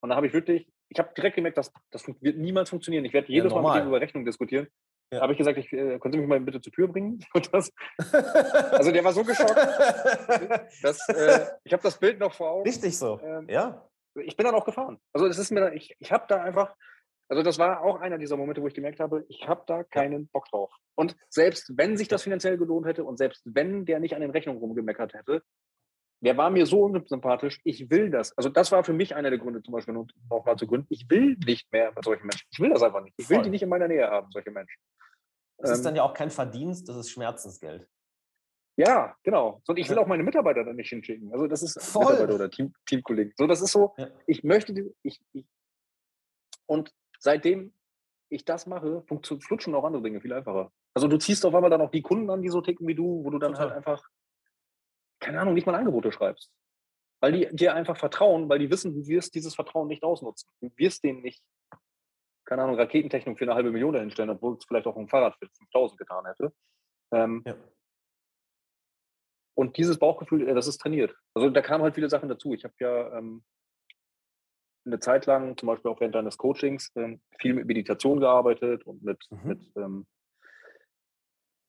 Und 0.00 0.10
da 0.10 0.14
habe 0.14 0.28
ich 0.28 0.32
wirklich, 0.32 0.68
ich 0.90 0.98
habe 1.00 1.12
direkt 1.16 1.34
gemerkt, 1.34 1.58
dass 1.58 1.72
das 1.90 2.06
wird 2.20 2.38
niemals 2.38 2.70
funktionieren. 2.70 3.04
Ich 3.04 3.12
werde 3.12 3.32
jedes 3.32 3.52
ja, 3.52 3.60
Mal 3.60 3.80
mit 3.80 3.88
über 3.88 4.00
Rechnung 4.00 4.24
diskutieren. 4.24 4.68
Ja. 5.12 5.22
Habe 5.22 5.32
ich 5.32 5.38
gesagt, 5.38 5.58
ich, 5.58 5.72
äh, 5.72 5.98
können 5.98 6.12
Sie 6.12 6.18
mich 6.18 6.28
mal 6.28 6.38
bitte 6.40 6.60
zur 6.60 6.72
Tür 6.72 6.88
bringen? 6.88 7.24
Das, 7.52 7.72
also 8.72 8.92
der 8.92 9.02
war 9.02 9.12
so 9.12 9.24
geschockt. 9.24 9.56
dass, 10.82 11.08
äh, 11.08 11.46
ich 11.64 11.72
habe 11.72 11.82
das 11.82 11.98
Bild 11.98 12.20
noch 12.20 12.32
vor 12.32 12.50
Augen. 12.50 12.62
Richtig 12.68 12.96
so, 12.96 13.18
ähm, 13.20 13.48
ja. 13.48 13.88
ich 14.14 14.36
bin 14.36 14.46
dann 14.46 14.54
auch 14.54 14.64
gefahren. 14.64 14.98
Also 15.12 15.26
das 15.26 15.38
ist 15.38 15.50
mir, 15.50 15.74
ich, 15.74 15.96
ich 15.98 16.12
habe 16.12 16.26
da 16.28 16.42
einfach, 16.42 16.76
also 17.28 17.42
das 17.42 17.58
war 17.58 17.82
auch 17.82 18.00
einer 18.00 18.18
dieser 18.18 18.36
Momente, 18.36 18.62
wo 18.62 18.68
ich 18.68 18.74
gemerkt 18.74 19.00
habe, 19.00 19.24
ich 19.28 19.48
habe 19.48 19.64
da 19.66 19.82
keinen 19.82 20.28
Bock 20.28 20.46
drauf. 20.48 20.72
Und 20.94 21.16
selbst 21.28 21.72
wenn 21.76 21.96
sich 21.96 22.06
das 22.06 22.22
finanziell 22.22 22.56
gelohnt 22.56 22.86
hätte 22.86 23.02
und 23.02 23.16
selbst 23.16 23.42
wenn 23.44 23.86
der 23.86 23.98
nicht 23.98 24.14
an 24.14 24.20
den 24.20 24.30
Rechnungen 24.30 24.60
rumgemeckert 24.60 25.14
hätte, 25.14 25.42
der 26.22 26.36
war 26.36 26.50
mir 26.50 26.66
so 26.66 26.82
unsympathisch, 26.82 27.60
ich 27.64 27.90
will 27.90 28.10
das. 28.10 28.36
Also 28.36 28.48
das 28.48 28.70
war 28.72 28.84
für 28.84 28.92
mich 28.92 29.16
einer 29.16 29.30
der 29.30 29.38
Gründe, 29.38 29.62
zum 29.62 29.72
Beispiel 29.72 29.94
nochmal 30.28 30.56
zu 30.56 30.66
gründen, 30.66 30.86
ich 30.90 31.08
will 31.08 31.36
nicht 31.46 31.72
mehr 31.72 31.92
mit 31.94 32.04
solchen 32.04 32.26
Menschen. 32.26 32.46
Ich 32.50 32.60
will 32.60 32.70
das 32.70 32.82
einfach 32.82 33.02
nicht. 33.02 33.14
Ich 33.16 33.28
will 33.28 33.36
Voll. 33.36 33.44
die 33.44 33.50
nicht 33.50 33.62
in 33.62 33.68
meiner 33.68 33.88
Nähe 33.88 34.06
haben, 34.08 34.30
solche 34.30 34.50
Menschen. 34.50 34.78
Das 35.60 35.70
ähm, 35.70 35.76
ist 35.76 35.84
dann 35.84 35.96
ja 35.96 36.02
auch 36.02 36.14
kein 36.14 36.30
Verdienst, 36.30 36.88
das 36.88 36.96
ist 36.96 37.10
Schmerzensgeld. 37.10 37.88
Ja, 38.76 39.14
genau. 39.22 39.60
Und 39.66 39.78
ich 39.78 39.88
will 39.90 39.98
auch 39.98 40.06
meine 40.06 40.22
Mitarbeiter 40.22 40.64
da 40.64 40.72
nicht 40.72 40.88
hinschicken. 40.88 41.32
Also 41.32 41.46
das 41.46 41.62
ist 41.62 41.80
Voll. 41.92 42.04
Mitarbeiter 42.04 42.34
oder 42.34 42.50
Team, 42.50 42.72
Teamkollegen. 42.86 43.34
So, 43.36 43.46
das 43.46 43.60
ist 43.60 43.72
so, 43.72 43.94
ja. 43.98 44.08
ich 44.26 44.42
möchte, 44.42 44.72
ich, 45.02 45.20
ich, 45.32 45.46
und 46.66 46.92
seitdem 47.18 47.74
ich 48.30 48.44
das 48.44 48.66
mache, 48.66 49.04
flutschen 49.40 49.74
auch 49.74 49.84
andere 49.84 50.02
Dinge 50.02 50.20
viel 50.20 50.32
einfacher. 50.32 50.72
Also 50.94 51.08
du 51.08 51.18
ziehst 51.18 51.44
auf 51.44 51.54
einmal 51.54 51.70
dann 51.70 51.80
auch 51.80 51.90
die 51.90 52.02
Kunden 52.02 52.30
an, 52.30 52.42
die 52.42 52.48
so 52.48 52.60
ticken 52.60 52.86
wie 52.86 52.94
du, 52.94 53.24
wo 53.24 53.30
du 53.30 53.38
dann 53.38 53.58
halt 53.58 53.70
Total. 53.70 53.76
halt 53.76 53.76
einfach, 53.76 54.08
keine 55.20 55.40
Ahnung, 55.40 55.54
nicht 55.54 55.66
mal 55.66 55.74
Angebote 55.74 56.12
schreibst. 56.12 56.50
Weil 57.20 57.32
die 57.32 57.48
dir 57.54 57.74
einfach 57.74 57.98
vertrauen, 57.98 58.48
weil 58.48 58.60
die 58.60 58.70
wissen, 58.70 58.94
du 58.94 59.06
wirst 59.08 59.34
dieses 59.34 59.54
Vertrauen 59.54 59.88
nicht 59.88 60.02
ausnutzen. 60.04 60.48
Du 60.60 60.70
wirst 60.76 61.04
denen 61.04 61.20
nicht, 61.20 61.42
keine 62.50 62.64
Ahnung, 62.64 62.74
Raketentechnik 62.74 63.38
für 63.38 63.44
eine 63.44 63.54
halbe 63.54 63.70
Million 63.70 63.94
hinstellen, 63.94 64.30
obwohl 64.30 64.56
es 64.56 64.64
vielleicht 64.64 64.88
auch 64.88 64.96
ein 64.96 65.08
Fahrrad 65.08 65.36
für 65.36 65.46
5000 65.46 65.98
getan 66.00 66.26
hätte. 66.26 66.52
Ähm, 67.12 67.44
ja. 67.46 67.54
Und 69.54 69.76
dieses 69.76 70.00
Bauchgefühl, 70.00 70.48
äh, 70.48 70.54
das 70.54 70.66
ist 70.66 70.78
trainiert. 70.78 71.14
Also 71.32 71.48
da 71.48 71.62
kamen 71.62 71.84
halt 71.84 71.94
viele 71.94 72.10
Sachen 72.10 72.28
dazu. 72.28 72.52
Ich 72.52 72.64
habe 72.64 72.74
ja 72.80 73.16
ähm, 73.16 73.44
eine 74.84 74.98
Zeit 74.98 75.26
lang, 75.26 75.56
zum 75.56 75.68
Beispiel 75.68 75.92
auch 75.92 76.00
während 76.00 76.16
deines 76.16 76.38
Coachings, 76.38 76.90
ähm, 76.96 77.20
viel 77.38 77.54
mit 77.54 77.66
Meditation 77.66 78.18
gearbeitet 78.18 78.84
und 78.84 79.00
mit, 79.04 79.24
mhm. 79.30 79.48
mit 79.48 79.76
ähm, 79.76 80.06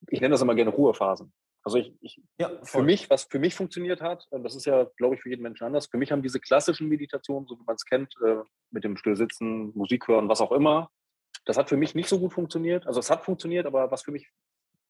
ich 0.10 0.20
nenne 0.20 0.32
das 0.32 0.42
immer 0.42 0.56
gerne 0.56 0.72
Ruhephasen. 0.72 1.32
Also 1.64 1.78
ich, 1.78 1.94
ich 2.02 2.22
ja, 2.40 2.52
für 2.64 2.82
mich, 2.82 3.10
was 3.10 3.26
für 3.26 3.38
mich 3.38 3.54
funktioniert 3.54 4.02
hat, 4.02 4.28
äh, 4.32 4.40
das 4.40 4.56
ist 4.56 4.66
ja, 4.66 4.86
glaube 4.98 5.16
ich, 5.16 5.22
für 5.22 5.30
jeden 5.30 5.44
Menschen 5.44 5.66
anders. 5.66 5.88
Für 5.88 5.98
mich 5.98 6.12
haben 6.12 6.24
diese 6.24 6.40
klassischen 6.40 6.90
Meditationen, 6.90 7.48
so 7.48 7.60
wie 7.60 7.64
man 7.64 7.76
es 7.76 7.86
kennt, 7.86 8.14
äh, 8.26 8.38
mit 8.72 8.84
dem 8.84 8.98
Stillsitzen, 8.98 9.72
Musik 9.76 10.08
hören, 10.08 10.28
was 10.28 10.42
auch 10.42 10.52
immer, 10.52 10.90
das 11.46 11.58
hat 11.58 11.70
für 11.70 11.78
mich 11.78 11.96
nicht 11.96 12.10
so 12.10 12.20
gut 12.20 12.34
funktioniert. 12.34 12.88
Also 12.88 13.00
es 13.00 13.10
hat 13.10 13.24
funktioniert, 13.26 13.66
aber 13.66 13.92
was 13.92 14.04
für 14.04 14.12
mich, 14.12 14.30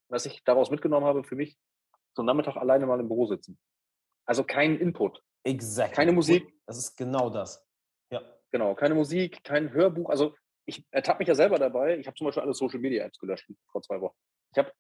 was 0.10 0.26
ich 0.26 0.44
daraus 0.44 0.70
mitgenommen 0.72 1.06
habe, 1.06 1.24
für 1.24 1.36
mich 1.36 1.58
so 2.14 2.22
einen 2.22 2.28
Nachmittag 2.28 2.58
alleine 2.58 2.86
mal 2.86 3.00
im 3.00 3.08
Büro 3.08 3.26
sitzen. 3.26 3.58
Also 4.26 4.44
kein 4.44 4.78
Input. 4.78 5.22
Exakt. 5.44 5.96
Keine 5.96 6.12
Musik. 6.12 6.54
Das 6.66 6.78
ist 6.78 6.96
genau 6.98 7.30
das. 7.30 7.66
Ja. 8.12 8.22
Genau, 8.52 8.76
keine 8.76 8.96
Musik, 8.96 9.44
kein 9.44 9.72
Hörbuch. 9.72 10.10
Also 10.10 10.36
ich 10.66 10.86
ertappe 10.92 11.20
mich 11.20 11.28
ja 11.28 11.36
selber 11.36 11.58
dabei. 11.58 11.98
Ich 11.98 12.08
habe 12.08 12.16
zum 12.16 12.26
Beispiel 12.26 12.44
alle 12.44 12.54
Social 12.54 12.80
Media 12.80 13.06
Apps 13.06 13.18
gelöscht 13.18 13.50
vor 13.72 13.82
zwei 13.82 14.00
Wochen. 14.02 14.16
Ich 14.52 14.58
habe 14.58 14.72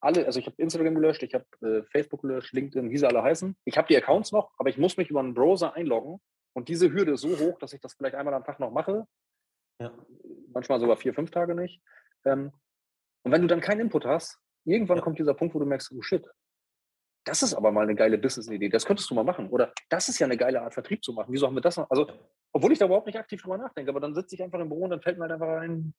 alle, 0.00 0.26
also 0.26 0.38
ich 0.38 0.46
habe 0.46 0.56
Instagram 0.58 0.94
gelöscht, 0.94 1.22
ich 1.22 1.34
habe 1.34 1.44
äh, 1.62 1.82
Facebook 1.90 2.22
gelöscht, 2.22 2.52
LinkedIn, 2.52 2.90
wie 2.90 2.98
sie 2.98 3.06
alle 3.06 3.22
heißen. 3.22 3.56
Ich 3.64 3.76
habe 3.76 3.88
die 3.88 3.96
Accounts 3.96 4.32
noch, 4.32 4.52
aber 4.56 4.70
ich 4.70 4.78
muss 4.78 4.96
mich 4.96 5.10
über 5.10 5.20
einen 5.20 5.34
Browser 5.34 5.74
einloggen. 5.74 6.20
Und 6.54 6.68
diese 6.68 6.92
Hürde 6.92 7.12
ist 7.12 7.22
so 7.22 7.38
hoch, 7.38 7.58
dass 7.58 7.72
ich 7.72 7.80
das 7.80 7.94
vielleicht 7.94 8.14
einmal 8.14 8.34
am 8.34 8.44
Tag 8.44 8.60
noch 8.60 8.70
mache. 8.70 9.06
Ja. 9.80 9.92
Manchmal 10.52 10.80
sogar 10.80 10.96
vier, 10.96 11.14
fünf 11.14 11.30
Tage 11.30 11.54
nicht. 11.54 11.80
Ähm, 12.24 12.52
und 13.24 13.32
wenn 13.32 13.42
du 13.42 13.48
dann 13.48 13.60
keinen 13.60 13.80
Input 13.80 14.06
hast, 14.06 14.38
irgendwann 14.64 14.98
ja. 14.98 15.02
kommt 15.02 15.18
dieser 15.18 15.34
Punkt, 15.34 15.54
wo 15.54 15.58
du 15.58 15.66
merkst, 15.66 15.92
oh 15.92 16.02
shit, 16.02 16.28
das 17.24 17.42
ist 17.42 17.54
aber 17.54 17.70
mal 17.72 17.82
eine 17.82 17.94
geile 17.94 18.18
Business-Idee, 18.18 18.70
das 18.70 18.86
könntest 18.86 19.10
du 19.10 19.14
mal 19.14 19.24
machen. 19.24 19.48
Oder 19.50 19.72
das 19.88 20.08
ist 20.08 20.18
ja 20.18 20.26
eine 20.26 20.36
geile 20.36 20.62
Art, 20.62 20.74
Vertrieb 20.74 21.04
zu 21.04 21.12
machen. 21.12 21.32
Wieso 21.32 21.46
haben 21.46 21.54
wir 21.54 21.60
das 21.60 21.76
noch? 21.76 21.90
Also, 21.90 22.10
obwohl 22.52 22.72
ich 22.72 22.78
da 22.78 22.86
überhaupt 22.86 23.06
nicht 23.06 23.18
aktiv 23.18 23.42
drüber 23.42 23.58
nachdenke, 23.58 23.90
aber 23.90 24.00
dann 24.00 24.14
sitze 24.14 24.34
ich 24.34 24.42
einfach 24.42 24.60
im 24.60 24.68
Büro 24.68 24.84
und 24.84 24.90
dann 24.90 25.02
fällt 25.02 25.18
mir 25.18 25.24
halt 25.24 25.32
einfach 25.32 25.60
ein, 25.60 25.94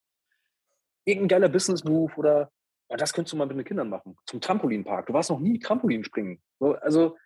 irgendein 1.05 1.27
geiler 1.27 1.49
Business-Move 1.49 2.13
oder 2.15 2.51
das 2.97 3.13
könntest 3.13 3.33
du 3.33 3.37
mal 3.37 3.45
mit 3.45 3.57
den 3.57 3.65
Kindern 3.65 3.89
machen. 3.89 4.17
Zum 4.25 4.41
Trampolinpark. 4.41 5.07
Du 5.07 5.13
warst 5.13 5.29
noch 5.29 5.39
nie 5.39 5.59
Trampolin 5.59 6.03
springen. 6.03 6.41
Also, 6.59 7.17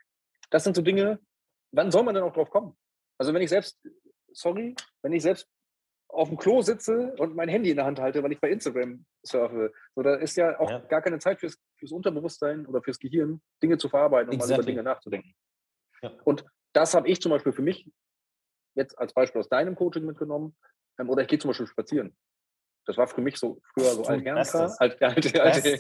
das 0.50 0.64
sind 0.64 0.76
so 0.76 0.82
Dinge, 0.82 1.20
wann 1.72 1.92
soll 1.92 2.04
man 2.04 2.16
denn 2.16 2.24
auch 2.24 2.34
drauf 2.34 2.50
kommen? 2.50 2.78
Also, 3.18 3.34
wenn 3.34 3.42
ich 3.42 3.50
selbst, 3.50 3.80
sorry, 4.34 4.76
wenn 5.02 5.14
ich 5.14 5.24
selbst 5.24 5.48
auf 6.10 6.30
dem 6.30 6.38
Klo 6.38 6.62
sitze 6.62 7.14
und 7.18 7.36
mein 7.36 7.50
Handy 7.50 7.72
in 7.72 7.78
der 7.78 7.86
Hand 7.86 8.00
halte, 8.00 8.22
weil 8.22 8.32
ich 8.32 8.40
bei 8.40 8.50
Instagram 8.50 9.06
surfe. 9.24 9.74
So, 9.96 10.04
da 10.04 10.16
ist 10.16 10.36
ja 10.36 10.60
auch 10.60 10.70
ja. 10.70 10.80
gar 10.80 11.02
keine 11.02 11.18
Zeit 11.20 11.40
fürs, 11.40 11.58
fürs 11.78 11.92
Unterbewusstsein 11.92 12.66
oder 12.68 12.84
fürs 12.84 13.00
Gehirn, 13.00 13.42
Dinge 13.62 13.78
zu 13.78 13.90
verarbeiten 13.90 14.30
und 14.30 14.36
exactly. 14.36 14.54
mal 14.54 14.62
über 14.62 14.72
Dinge 14.72 14.84
nachzudenken. 14.84 15.34
Ja. 16.04 16.12
Und 16.24 16.46
das 16.74 16.94
habe 16.94 17.08
ich 17.08 17.22
zum 17.22 17.32
Beispiel 17.32 17.52
für 17.52 17.62
mich 17.62 17.90
jetzt 18.76 18.98
als 18.98 19.14
Beispiel 19.14 19.40
aus 19.40 19.50
deinem 19.50 19.76
Coaching 19.76 20.06
mitgenommen. 20.06 20.56
Ähm, 21.00 21.10
oder 21.10 21.24
ich 21.24 21.28
gehe 21.28 21.40
zum 21.40 21.50
Beispiel 21.50 21.68
spazieren. 21.68 22.16
Das 22.86 22.98
war 22.98 23.08
für 23.08 23.22
mich 23.22 23.38
so 23.38 23.62
früher 23.74 23.92
so 23.92 24.04
alt 24.04 24.28
alte, 25.08 25.42
alte 25.44 25.78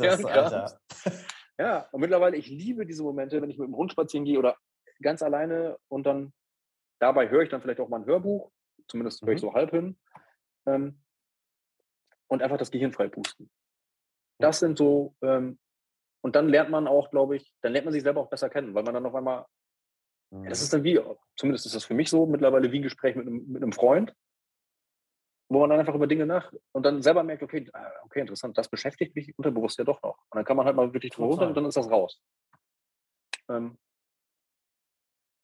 Ja, 1.60 1.88
und 1.92 2.02
mittlerweile, 2.02 2.36
ich 2.36 2.48
liebe 2.48 2.86
diese 2.86 3.04
Momente, 3.04 3.42
wenn 3.42 3.50
ich 3.50 3.60
mit 3.60 3.68
dem 3.68 3.76
Hund 3.76 3.92
spazieren 3.92 4.26
gehe 4.26 4.40
oder 4.40 4.58
ganz 5.02 5.22
alleine 5.22 5.78
und 5.88 6.06
dann 6.06 6.34
dabei 7.00 7.30
höre 7.30 7.44
ich 7.44 7.50
dann 7.50 7.62
vielleicht 7.62 7.80
auch 7.80 7.90
mal 7.90 8.00
ein 8.00 8.06
Hörbuch, 8.06 8.52
zumindest 8.88 9.22
höre 9.22 9.34
ich 9.34 9.42
mhm. 9.42 9.48
so 9.48 9.54
halb 9.54 9.72
hin. 9.72 9.98
Ähm, 10.66 11.00
und 12.28 12.42
einfach 12.42 12.58
das 12.58 12.72
Gehirn 12.72 12.94
frei 12.94 13.10
pusten. 13.10 13.52
Das 14.40 14.60
sind 14.60 14.78
so, 14.78 15.16
ähm, 15.22 15.60
und 16.22 16.36
dann 16.36 16.50
lernt 16.50 16.72
man 16.72 16.88
auch, 16.88 17.12
glaube 17.12 17.36
ich, 17.36 17.54
dann 17.62 17.74
lernt 17.74 17.86
man 17.86 17.94
sich 17.94 18.04
selber 18.04 18.22
auch 18.22 18.30
besser 18.30 18.50
kennen, 18.50 18.74
weil 18.74 18.84
man 18.84 18.94
dann 18.94 19.06
auf 19.06 19.14
einmal, 19.14 19.46
mhm. 20.32 20.50
das 20.50 20.62
ist 20.62 20.74
dann 20.74 20.84
wie, 20.84 21.00
zumindest 21.36 21.66
ist 21.66 21.76
das 21.76 21.86
für 21.86 21.94
mich 21.94 22.10
so, 22.10 22.26
mittlerweile 22.26 22.72
wie 22.72 22.80
ein 22.80 22.84
Gespräch 22.84 23.16
mit 23.16 23.28
einem, 23.28 23.46
mit 23.48 23.62
einem 23.62 23.74
Freund, 23.74 24.16
wo 25.54 25.60
man 25.60 25.70
dann 25.70 25.80
einfach 25.80 25.96
über 25.96 26.08
Dinge 26.08 26.26
nach 26.26 26.52
und 26.72 26.84
dann 26.86 27.02
selber 27.02 27.24
merkt, 27.24 27.44
okay, 27.44 27.70
ah, 27.74 27.92
okay, 28.04 28.22
interessant, 28.22 28.58
das 28.58 28.70
beschäftigt 28.70 29.16
mich 29.16 29.38
unterbewusst 29.38 29.78
ja 29.78 29.84
doch 29.84 30.02
noch. 30.02 30.18
Und 30.30 30.38
dann 30.38 30.46
kann 30.46 30.58
man 30.58 30.66
halt 30.66 30.76
mal 30.76 30.94
wirklich 30.94 31.12
drüber 31.12 31.30
runter 31.30 31.48
und 31.48 31.56
dann 31.56 31.66
ist 31.66 31.78
das 31.78 31.90
raus. 31.90 32.22
Ähm, 33.50 33.78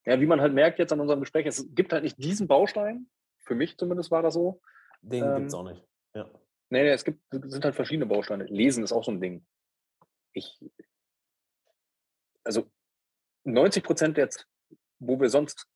ja, 0.05 0.19
wie 0.19 0.25
man 0.25 0.41
halt 0.41 0.53
merkt 0.53 0.79
jetzt 0.79 0.93
an 0.93 0.99
unserem 0.99 1.19
Gespräch, 1.19 1.45
es 1.45 1.67
gibt 1.75 1.93
halt 1.93 2.03
nicht 2.03 2.17
diesen 2.17 2.47
Baustein, 2.47 3.09
für 3.39 3.55
mich 3.55 3.77
zumindest 3.77 4.11
war 4.11 4.21
das 4.21 4.33
so, 4.33 4.61
den 5.01 5.23
ähm, 5.23 5.35
gibt 5.35 5.47
es 5.47 5.53
auch 5.53 5.63
nicht. 5.63 5.83
Ja. 6.13 6.29
Nee, 6.69 6.83
nee, 6.83 6.89
es 6.89 7.03
gibt, 7.03 7.21
sind 7.31 7.65
halt 7.65 7.75
verschiedene 7.75 8.05
Bausteine. 8.05 8.45
Lesen 8.45 8.83
ist 8.83 8.91
auch 8.91 9.03
so 9.03 9.11
ein 9.11 9.21
Ding. 9.21 9.45
Ich, 10.33 10.59
also 12.43 12.69
90 13.43 13.83
Prozent 13.83 14.17
jetzt, 14.17 14.47
wo 14.99 15.19
wir 15.19 15.29
sonst 15.29 15.67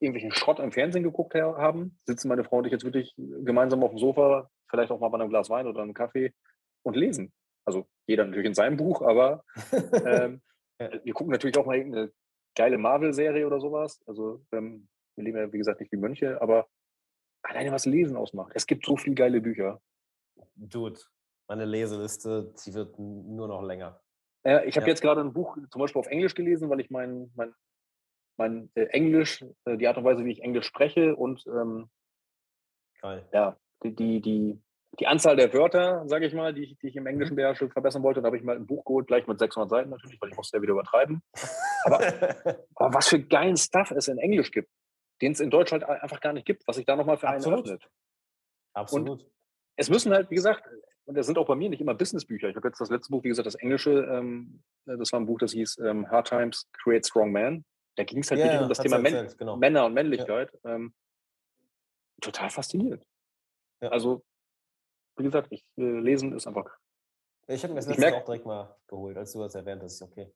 irgendwelchen 0.00 0.32
Schrott 0.32 0.60
im 0.60 0.72
Fernsehen 0.72 1.02
geguckt 1.02 1.34
haben, 1.34 1.96
sitzen 2.04 2.28
meine 2.28 2.44
Frau 2.44 2.58
und 2.58 2.66
ich 2.66 2.72
jetzt 2.72 2.84
wirklich 2.84 3.14
gemeinsam 3.16 3.82
auf 3.82 3.90
dem 3.90 3.98
Sofa, 3.98 4.50
vielleicht 4.68 4.90
auch 4.90 5.00
mal 5.00 5.08
bei 5.08 5.18
einem 5.18 5.30
Glas 5.30 5.50
Wein 5.50 5.66
oder 5.66 5.82
einem 5.82 5.94
Kaffee 5.94 6.32
und 6.82 6.96
lesen. 6.96 7.32
Also 7.64 7.86
jeder 8.06 8.24
natürlich 8.24 8.46
in 8.46 8.54
seinem 8.54 8.76
Buch, 8.76 9.02
aber 9.02 9.44
ähm, 10.06 10.40
wir 10.78 11.12
gucken 11.12 11.32
natürlich 11.32 11.56
auch 11.58 11.66
mal 11.66 11.76
irgendeine 11.76 12.12
geile 12.54 12.78
Marvel-Serie 12.78 13.46
oder 13.46 13.60
sowas. 13.60 14.00
Also 14.06 14.44
ähm, 14.52 14.88
wir 15.16 15.24
leben 15.24 15.38
ja, 15.38 15.52
wie 15.52 15.58
gesagt, 15.58 15.80
nicht 15.80 15.92
wie 15.92 15.96
Mönche, 15.96 16.40
aber 16.40 16.68
alleine 17.42 17.72
was 17.72 17.86
Lesen 17.86 18.16
ausmacht. 18.16 18.52
Es 18.54 18.66
gibt 18.66 18.86
so 18.86 18.96
viele 18.96 19.16
geile 19.16 19.40
Bücher. 19.40 19.80
Dude, 20.54 21.00
meine 21.48 21.64
Leseliste, 21.64 22.52
sie 22.54 22.74
wird 22.74 22.98
nur 22.98 23.48
noch 23.48 23.62
länger. 23.62 24.00
Ich 24.44 24.76
habe 24.76 24.86
ja. 24.86 24.88
jetzt 24.88 25.02
gerade 25.02 25.20
ein 25.20 25.32
Buch 25.32 25.58
zum 25.70 25.80
Beispiel 25.80 25.98
auf 25.98 26.06
Englisch 26.06 26.34
gelesen, 26.34 26.70
weil 26.70 26.80
ich 26.80 26.90
mein, 26.90 27.30
mein, 27.34 27.52
mein 28.38 28.70
äh, 28.74 28.84
Englisch, 28.84 29.44
äh, 29.64 29.76
die 29.76 29.86
Art 29.86 29.98
und 29.98 30.04
Weise, 30.04 30.24
wie 30.24 30.32
ich 30.32 30.42
Englisch 30.42 30.66
spreche 30.66 31.14
und 31.14 31.46
ähm, 31.46 31.88
ja, 33.32 33.56
die, 33.84 33.94
die, 33.94 34.20
die, 34.20 34.60
die 34.98 35.06
Anzahl 35.06 35.36
der 35.36 35.52
Wörter, 35.52 36.08
sage 36.08 36.26
ich 36.26 36.34
mal, 36.34 36.52
die 36.52 36.64
ich, 36.64 36.78
die 36.78 36.88
ich 36.88 36.96
im 36.96 37.06
Englischen 37.06 37.34
mhm. 37.34 37.36
beherrsche, 37.36 37.68
verbessern 37.68 38.02
wollte. 38.02 38.20
Da 38.20 38.26
habe 38.26 38.36
ich 38.36 38.42
mal 38.42 38.56
ein 38.56 38.66
Buch 38.66 38.84
geholt, 38.84 39.06
gleich 39.06 39.26
mit 39.26 39.38
600 39.38 39.70
Seiten 39.70 39.90
natürlich, 39.90 40.20
weil 40.20 40.30
ich 40.30 40.36
musste 40.36 40.56
ja 40.56 40.62
wieder 40.62 40.72
übertreiben. 40.72 41.22
Aber, 41.84 42.00
aber 42.74 42.94
was 42.94 43.08
für 43.08 43.22
geilen 43.22 43.56
Stuff 43.56 43.92
es 43.92 44.08
in 44.08 44.18
Englisch 44.18 44.50
gibt 44.50 44.68
den 45.20 45.32
es 45.32 45.40
in 45.40 45.50
Deutschland 45.50 45.84
einfach 45.84 46.20
gar 46.20 46.32
nicht 46.32 46.46
gibt, 46.46 46.66
was 46.66 46.76
sich 46.76 46.86
da 46.86 46.96
nochmal 46.96 47.18
für 47.18 47.28
Absolut. 47.28 47.66
einen 47.66 47.74
öffnet. 47.74 47.90
Absolut. 48.74 49.22
Und 49.22 49.30
es 49.76 49.90
müssen 49.90 50.12
halt, 50.12 50.30
wie 50.30 50.36
gesagt, 50.36 50.64
und 51.06 51.16
das 51.16 51.26
sind 51.26 51.38
auch 51.38 51.46
bei 51.46 51.54
mir 51.54 51.70
nicht 51.70 51.80
immer 51.80 51.94
Businessbücher. 51.94 52.48
Ich 52.48 52.56
habe 52.56 52.68
jetzt 52.68 52.80
das 52.80 52.90
letzte 52.90 53.10
Buch, 53.10 53.24
wie 53.24 53.28
gesagt, 53.28 53.46
das 53.46 53.54
englische, 53.54 54.04
ähm, 54.10 54.62
das 54.84 55.12
war 55.12 55.20
ein 55.20 55.26
Buch, 55.26 55.38
das 55.38 55.52
hieß 55.52 55.78
ähm, 55.78 56.08
Hard 56.10 56.28
Times 56.28 56.68
Create 56.72 57.06
Strong 57.06 57.32
Man. 57.32 57.64
Da 57.98 58.04
ging 58.04 58.20
es 58.20 58.30
halt 58.30 58.38
yeah, 58.38 58.46
wirklich 58.46 58.62
um 58.62 58.68
das 58.68 58.78
Thema 58.78 58.98
Män 58.98 59.34
genau. 59.36 59.56
Männer 59.56 59.84
und 59.86 59.92
Männlichkeit. 59.92 60.52
Ja. 60.62 60.76
Ähm, 60.76 60.94
total 62.20 62.48
fasziniert. 62.48 63.04
Ja. 63.80 63.88
Also, 63.88 64.24
wie 65.16 65.24
gesagt, 65.24 65.48
ich, 65.50 65.64
äh, 65.76 65.82
lesen 65.82 66.32
ist 66.32 66.46
einfach. 66.46 66.70
Ich 67.48 67.60
habe 67.64 67.74
mir 67.74 67.80
das 67.80 67.88
letzte 67.88 68.14
auch 68.14 68.24
direkt 68.24 68.46
mal 68.46 68.76
geholt, 68.86 69.16
als 69.16 69.32
du 69.32 69.40
das 69.40 69.56
erwähnt 69.56 69.82
hast. 69.82 70.00
Okay. 70.00 70.32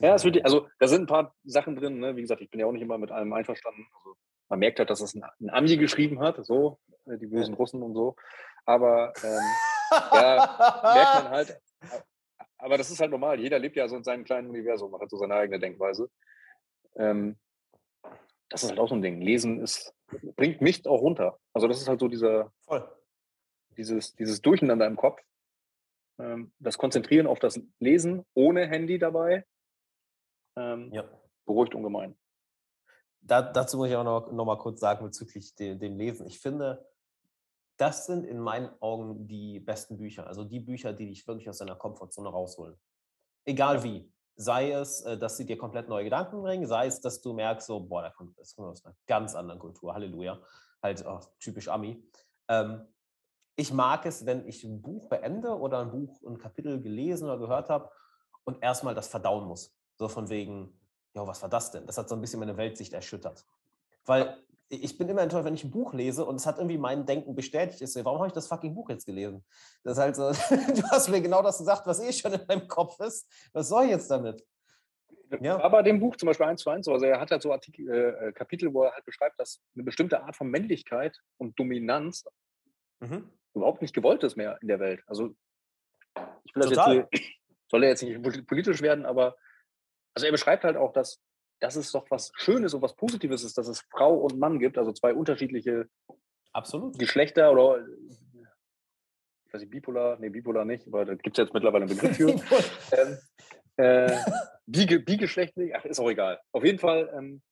Ja, 0.00 0.14
es 0.14 0.24
wird, 0.24 0.44
also 0.44 0.68
da 0.78 0.88
sind 0.88 1.04
ein 1.04 1.06
paar 1.06 1.34
Sachen 1.44 1.74
drin. 1.74 1.98
Ne? 2.00 2.16
Wie 2.16 2.20
gesagt, 2.20 2.42
ich 2.42 2.50
bin 2.50 2.60
ja 2.60 2.66
auch 2.66 2.72
nicht 2.72 2.82
immer 2.82 2.98
mit 2.98 3.10
allem 3.10 3.32
einverstanden. 3.32 3.86
Also, 3.96 4.14
man 4.50 4.58
merkt 4.58 4.78
halt, 4.78 4.90
dass 4.90 5.00
es 5.00 5.14
ein, 5.14 5.24
ein 5.40 5.48
Ami 5.48 5.78
geschrieben 5.78 6.20
hat, 6.20 6.44
so, 6.44 6.80
äh, 7.06 7.16
die 7.16 7.28
bösen 7.28 7.54
Russen 7.54 7.82
und 7.82 7.94
so. 7.94 8.14
Aber 8.66 9.14
ähm, 9.24 9.40
ja, 10.12 10.82
merkt 10.82 11.14
man 11.14 11.30
halt. 11.30 11.60
Aber 12.58 12.76
das 12.76 12.90
ist 12.90 13.00
halt 13.00 13.10
normal. 13.10 13.40
Jeder 13.40 13.58
lebt 13.58 13.76
ja 13.76 13.88
so 13.88 13.96
in 13.96 14.04
seinem 14.04 14.24
kleinen 14.24 14.50
Universum, 14.50 14.94
hat 15.00 15.08
so 15.08 15.16
seine 15.16 15.34
eigene 15.34 15.58
Denkweise. 15.58 16.10
Ähm, 16.96 17.36
das 18.48 18.62
ist 18.64 18.70
halt 18.70 18.78
auch 18.78 18.88
so 18.88 18.94
ein 18.94 19.02
Ding. 19.02 19.20
Lesen 19.20 19.60
ist, 19.60 19.94
bringt 20.36 20.60
mich 20.60 20.86
auch 20.86 21.00
runter. 21.00 21.38
Also 21.52 21.68
das 21.68 21.80
ist 21.80 21.88
halt 21.88 22.00
so 22.00 22.08
dieser, 22.08 22.52
Voll. 22.60 22.86
dieses, 23.76 24.14
dieses 24.14 24.42
Durcheinander 24.42 24.86
im 24.86 24.96
Kopf. 24.96 25.20
Ähm, 26.18 26.52
das 26.58 26.76
Konzentrieren 26.76 27.26
auf 27.26 27.38
das 27.38 27.60
Lesen 27.78 28.24
ohne 28.34 28.66
Handy 28.66 28.98
dabei 28.98 29.46
ähm, 30.56 30.92
Ja. 30.92 31.08
beruhigt 31.46 31.74
ungemein. 31.74 32.16
Da, 33.22 33.40
dazu 33.40 33.76
muss 33.78 33.88
ich 33.88 33.96
auch 33.96 34.04
noch, 34.04 34.32
noch 34.32 34.44
mal 34.44 34.58
kurz 34.58 34.80
sagen 34.80 35.04
bezüglich 35.04 35.54
de, 35.54 35.76
dem 35.76 35.96
Lesen. 35.96 36.26
Ich 36.26 36.40
finde, 36.40 36.86
das 37.78 38.06
sind 38.06 38.24
in 38.24 38.38
meinen 38.38 38.68
Augen 38.80 39.26
die 39.26 39.60
besten 39.60 39.96
Bücher. 39.96 40.26
Also 40.26 40.44
die 40.44 40.60
Bücher, 40.60 40.92
die 40.92 41.06
dich 41.06 41.26
wirklich 41.26 41.48
aus 41.48 41.58
deiner 41.58 41.76
Komfortzone 41.76 42.28
rausholen. 42.28 42.78
Egal 43.44 43.82
wie. 43.82 44.12
Sei 44.36 44.72
es, 44.72 45.02
äh, 45.02 45.18
dass 45.18 45.36
sie 45.36 45.46
dir 45.46 45.58
komplett 45.58 45.88
neue 45.88 46.04
Gedanken 46.04 46.42
bringen, 46.42 46.66
sei 46.66 46.86
es, 46.86 47.00
dass 47.00 47.20
du 47.20 47.32
merkst, 47.32 47.66
so, 47.66 47.80
boah, 47.80 48.02
da 48.02 48.10
kommt, 48.10 48.38
das 48.38 48.54
kommt 48.54 48.68
aus 48.68 48.84
einer 48.84 48.94
ganz 49.06 49.34
anderen 49.34 49.60
Kultur, 49.60 49.94
Halleluja. 49.94 50.40
Halt 50.82 51.04
oh, 51.06 51.20
typisch 51.38 51.68
Ami. 51.68 52.02
Ähm, 52.48 52.86
ich 53.56 53.72
mag 53.72 54.06
es, 54.06 54.24
wenn 54.26 54.46
ich 54.46 54.64
ein 54.64 54.80
Buch 54.80 55.08
beende 55.08 55.56
oder 55.56 55.80
ein 55.80 55.90
Buch, 55.90 56.20
ein 56.26 56.38
Kapitel 56.38 56.80
gelesen 56.80 57.24
oder 57.24 57.38
gehört 57.38 57.68
habe 57.68 57.90
und 58.44 58.62
erstmal 58.62 58.94
das 58.94 59.08
verdauen 59.08 59.46
muss. 59.46 59.76
So 59.96 60.08
von 60.08 60.28
wegen, 60.30 60.80
ja, 61.14 61.26
was 61.26 61.42
war 61.42 61.48
das 61.48 61.70
denn? 61.70 61.86
Das 61.86 61.98
hat 61.98 62.08
so 62.08 62.14
ein 62.14 62.20
bisschen 62.20 62.40
meine 62.40 62.56
Weltsicht 62.56 62.92
erschüttert. 62.92 63.44
Weil 64.04 64.42
ich 64.74 64.96
bin 64.96 65.08
immer 65.08 65.20
enttäuscht, 65.22 65.44
wenn 65.44 65.54
ich 65.54 65.64
ein 65.64 65.70
Buch 65.70 65.92
lese 65.92 66.24
und 66.24 66.36
es 66.36 66.46
hat 66.46 66.56
irgendwie 66.58 66.78
mein 66.78 67.04
Denken 67.04 67.34
bestätigt. 67.34 67.86
So, 67.86 68.04
warum 68.04 68.18
habe 68.20 68.28
ich 68.28 68.32
das 68.32 68.46
fucking 68.46 68.74
Buch 68.74 68.88
jetzt 68.88 69.04
gelesen? 69.06 69.44
Das 69.84 69.98
ist 69.98 70.02
halt 70.02 70.16
so, 70.16 70.30
du 70.50 70.82
hast 70.90 71.08
mir 71.10 71.20
genau 71.20 71.42
das 71.42 71.58
gesagt, 71.58 71.86
was 71.86 72.00
eh 72.00 72.12
schon 72.12 72.32
in 72.32 72.40
meinem 72.48 72.68
Kopf 72.68 72.98
ist. 73.00 73.28
Was 73.52 73.68
soll 73.68 73.84
ich 73.84 73.90
jetzt 73.90 74.10
damit? 74.10 74.44
Ja. 75.40 75.62
Aber 75.62 75.82
dem 75.82 75.98
Buch 76.00 76.16
zum 76.16 76.26
Beispiel 76.26 76.46
eins 76.46 76.62
zu 76.62 76.70
eins, 76.70 76.86
also 76.88 77.04
er 77.06 77.18
hat 77.20 77.30
halt 77.30 77.42
so 77.42 77.52
Artikel, 77.52 77.88
äh, 77.90 78.32
Kapitel, 78.32 78.72
wo 78.74 78.82
er 78.84 78.92
halt 78.92 79.04
beschreibt, 79.04 79.38
dass 79.40 79.62
eine 79.74 79.84
bestimmte 79.84 80.22
Art 80.22 80.36
von 80.36 80.48
Männlichkeit 80.48 81.18
und 81.38 81.58
Dominanz 81.58 82.24
Mhm. 83.00 83.28
überhaupt 83.54 83.82
nicht 83.82 83.94
gewollt 83.94 84.22
ist 84.22 84.36
mehr 84.36 84.58
in 84.62 84.68
der 84.68 84.78
Welt. 84.78 85.02
Also 85.06 85.34
ich 86.44 86.54
will 86.54 86.62
das 86.62 86.68
Total. 86.70 87.08
jetzt 87.10 87.22
soll 87.68 87.82
er 87.82 87.88
jetzt 87.90 88.02
nicht 88.02 88.22
pol- 88.22 88.42
politisch 88.44 88.80
werden, 88.82 89.04
aber 89.06 89.36
also 90.14 90.26
er 90.26 90.32
beschreibt 90.32 90.62
halt 90.64 90.76
auch, 90.76 90.92
dass, 90.92 91.18
dass 91.62 91.76
es 91.76 91.92
doch 91.92 92.10
was 92.10 92.32
Schönes 92.34 92.74
und 92.74 92.82
was 92.82 92.96
Positives 92.96 93.44
ist, 93.44 93.56
dass 93.56 93.68
es 93.68 93.80
Frau 93.82 94.14
und 94.16 94.36
Mann 94.36 94.58
gibt, 94.58 94.78
also 94.78 94.92
zwei 94.92 95.14
unterschiedliche 95.14 95.88
Absolut. 96.52 96.98
Geschlechter 96.98 97.52
oder 97.52 97.78
äh, 97.78 97.84
ich 99.46 99.54
weiß 99.54 99.60
nicht, 99.60 99.70
bipolar, 99.70 100.18
nee, 100.18 100.28
bipolar 100.28 100.64
nicht, 100.64 100.86
aber 100.88 101.04
da 101.04 101.14
gibt 101.14 101.38
es 101.38 101.44
jetzt 101.44 101.54
mittlerweile 101.54 101.84
einen 101.84 101.96
Begriff 101.96 102.16
für. 102.16 102.30
ähm, 102.92 103.18
äh, 103.76 104.18
bi, 104.66 104.98
bigeschlechtlich, 104.98 105.74
ach, 105.76 105.84
ist 105.84 106.00
auch 106.00 106.10
egal. 106.10 106.40
Auf 106.50 106.64
jeden 106.64 106.80
Fall 106.80 107.12
ähm, 107.16 107.42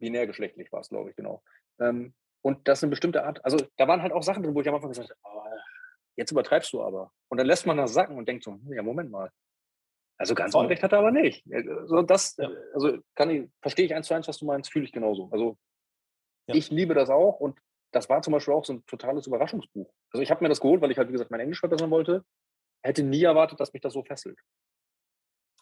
binärgeschlechtlich 0.00 0.72
war 0.72 0.80
es, 0.80 0.88
glaube 0.88 1.10
ich, 1.10 1.16
genau. 1.16 1.42
Ähm, 1.78 2.12
und 2.42 2.66
das 2.66 2.80
ist 2.80 2.84
eine 2.84 2.90
bestimmte 2.90 3.24
Art, 3.24 3.44
also 3.44 3.58
da 3.76 3.86
waren 3.86 4.02
halt 4.02 4.12
auch 4.12 4.22
Sachen 4.24 4.42
drin, 4.42 4.54
wo 4.54 4.62
ich 4.62 4.68
am 4.68 4.74
Anfang 4.74 4.90
gesagt 4.90 5.10
habe, 5.10 5.20
oh, 5.24 5.44
jetzt 6.16 6.32
übertreibst 6.32 6.72
du 6.72 6.82
aber. 6.82 7.12
Und 7.28 7.38
dann 7.38 7.46
lässt 7.46 7.66
man 7.66 7.76
das 7.76 7.92
sacken 7.92 8.18
und 8.18 8.28
denkt 8.28 8.42
so, 8.42 8.52
hm, 8.52 8.72
ja, 8.72 8.82
Moment 8.82 9.12
mal. 9.12 9.30
Also 10.20 10.34
ganz 10.34 10.52
Voll. 10.52 10.64
Unrecht 10.66 10.82
hat 10.82 10.92
er 10.92 10.98
aber 10.98 11.12
nicht. 11.12 11.46
Also 11.50 12.02
das, 12.02 12.36
Ja. 12.36 12.50
also 12.74 12.98
kann 13.14 13.30
ich, 13.30 13.48
verstehe 13.62 13.86
ich 13.86 13.94
eins 13.94 14.06
zu 14.06 14.12
eins, 14.12 14.28
was 14.28 14.36
du 14.36 14.44
meinst, 14.44 14.70
fühle 14.70 14.84
ich 14.84 14.92
genauso. 14.92 15.30
Also 15.32 15.56
Ja. 16.46 16.54
ich 16.54 16.70
liebe 16.70 16.92
das 16.92 17.08
auch 17.08 17.40
und 17.40 17.58
das 17.90 18.10
war 18.10 18.20
zum 18.20 18.32
Beispiel 18.34 18.52
auch 18.52 18.64
so 18.66 18.74
ein 18.74 18.84
totales 18.84 19.26
Überraschungsbuch. 19.26 19.90
Also 20.12 20.22
ich 20.22 20.30
habe 20.30 20.44
mir 20.44 20.50
das 20.50 20.60
geholt, 20.60 20.82
weil 20.82 20.90
ich 20.90 20.98
halt, 20.98 21.08
wie 21.08 21.12
gesagt, 21.12 21.30
mein 21.30 21.40
Englisch 21.40 21.60
verbessern 21.60 21.90
wollte. 21.90 22.22
Hätte 22.82 23.02
nie 23.02 23.22
erwartet, 23.22 23.58
dass 23.60 23.72
mich 23.72 23.80
das 23.80 23.94
so 23.94 24.04
fesselt. 24.04 24.38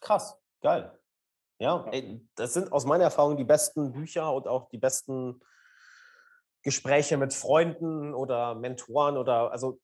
Krass, 0.01 0.37
geil. 0.61 0.99
Ja, 1.59 1.85
Ja. 1.85 1.91
ey, 1.93 2.19
das 2.35 2.53
sind 2.53 2.73
aus 2.73 2.85
meiner 2.85 3.05
Erfahrung 3.05 3.37
die 3.37 3.45
besten 3.45 3.93
Bücher 3.93 4.33
und 4.33 4.45
auch 4.45 4.67
die 4.69 4.77
besten 4.77 5.39
Gespräche 6.63 7.15
mit 7.15 7.33
Freunden 7.33 8.13
oder 8.13 8.55
Mentoren 8.55 9.15
oder 9.17 9.51
also 9.51 9.79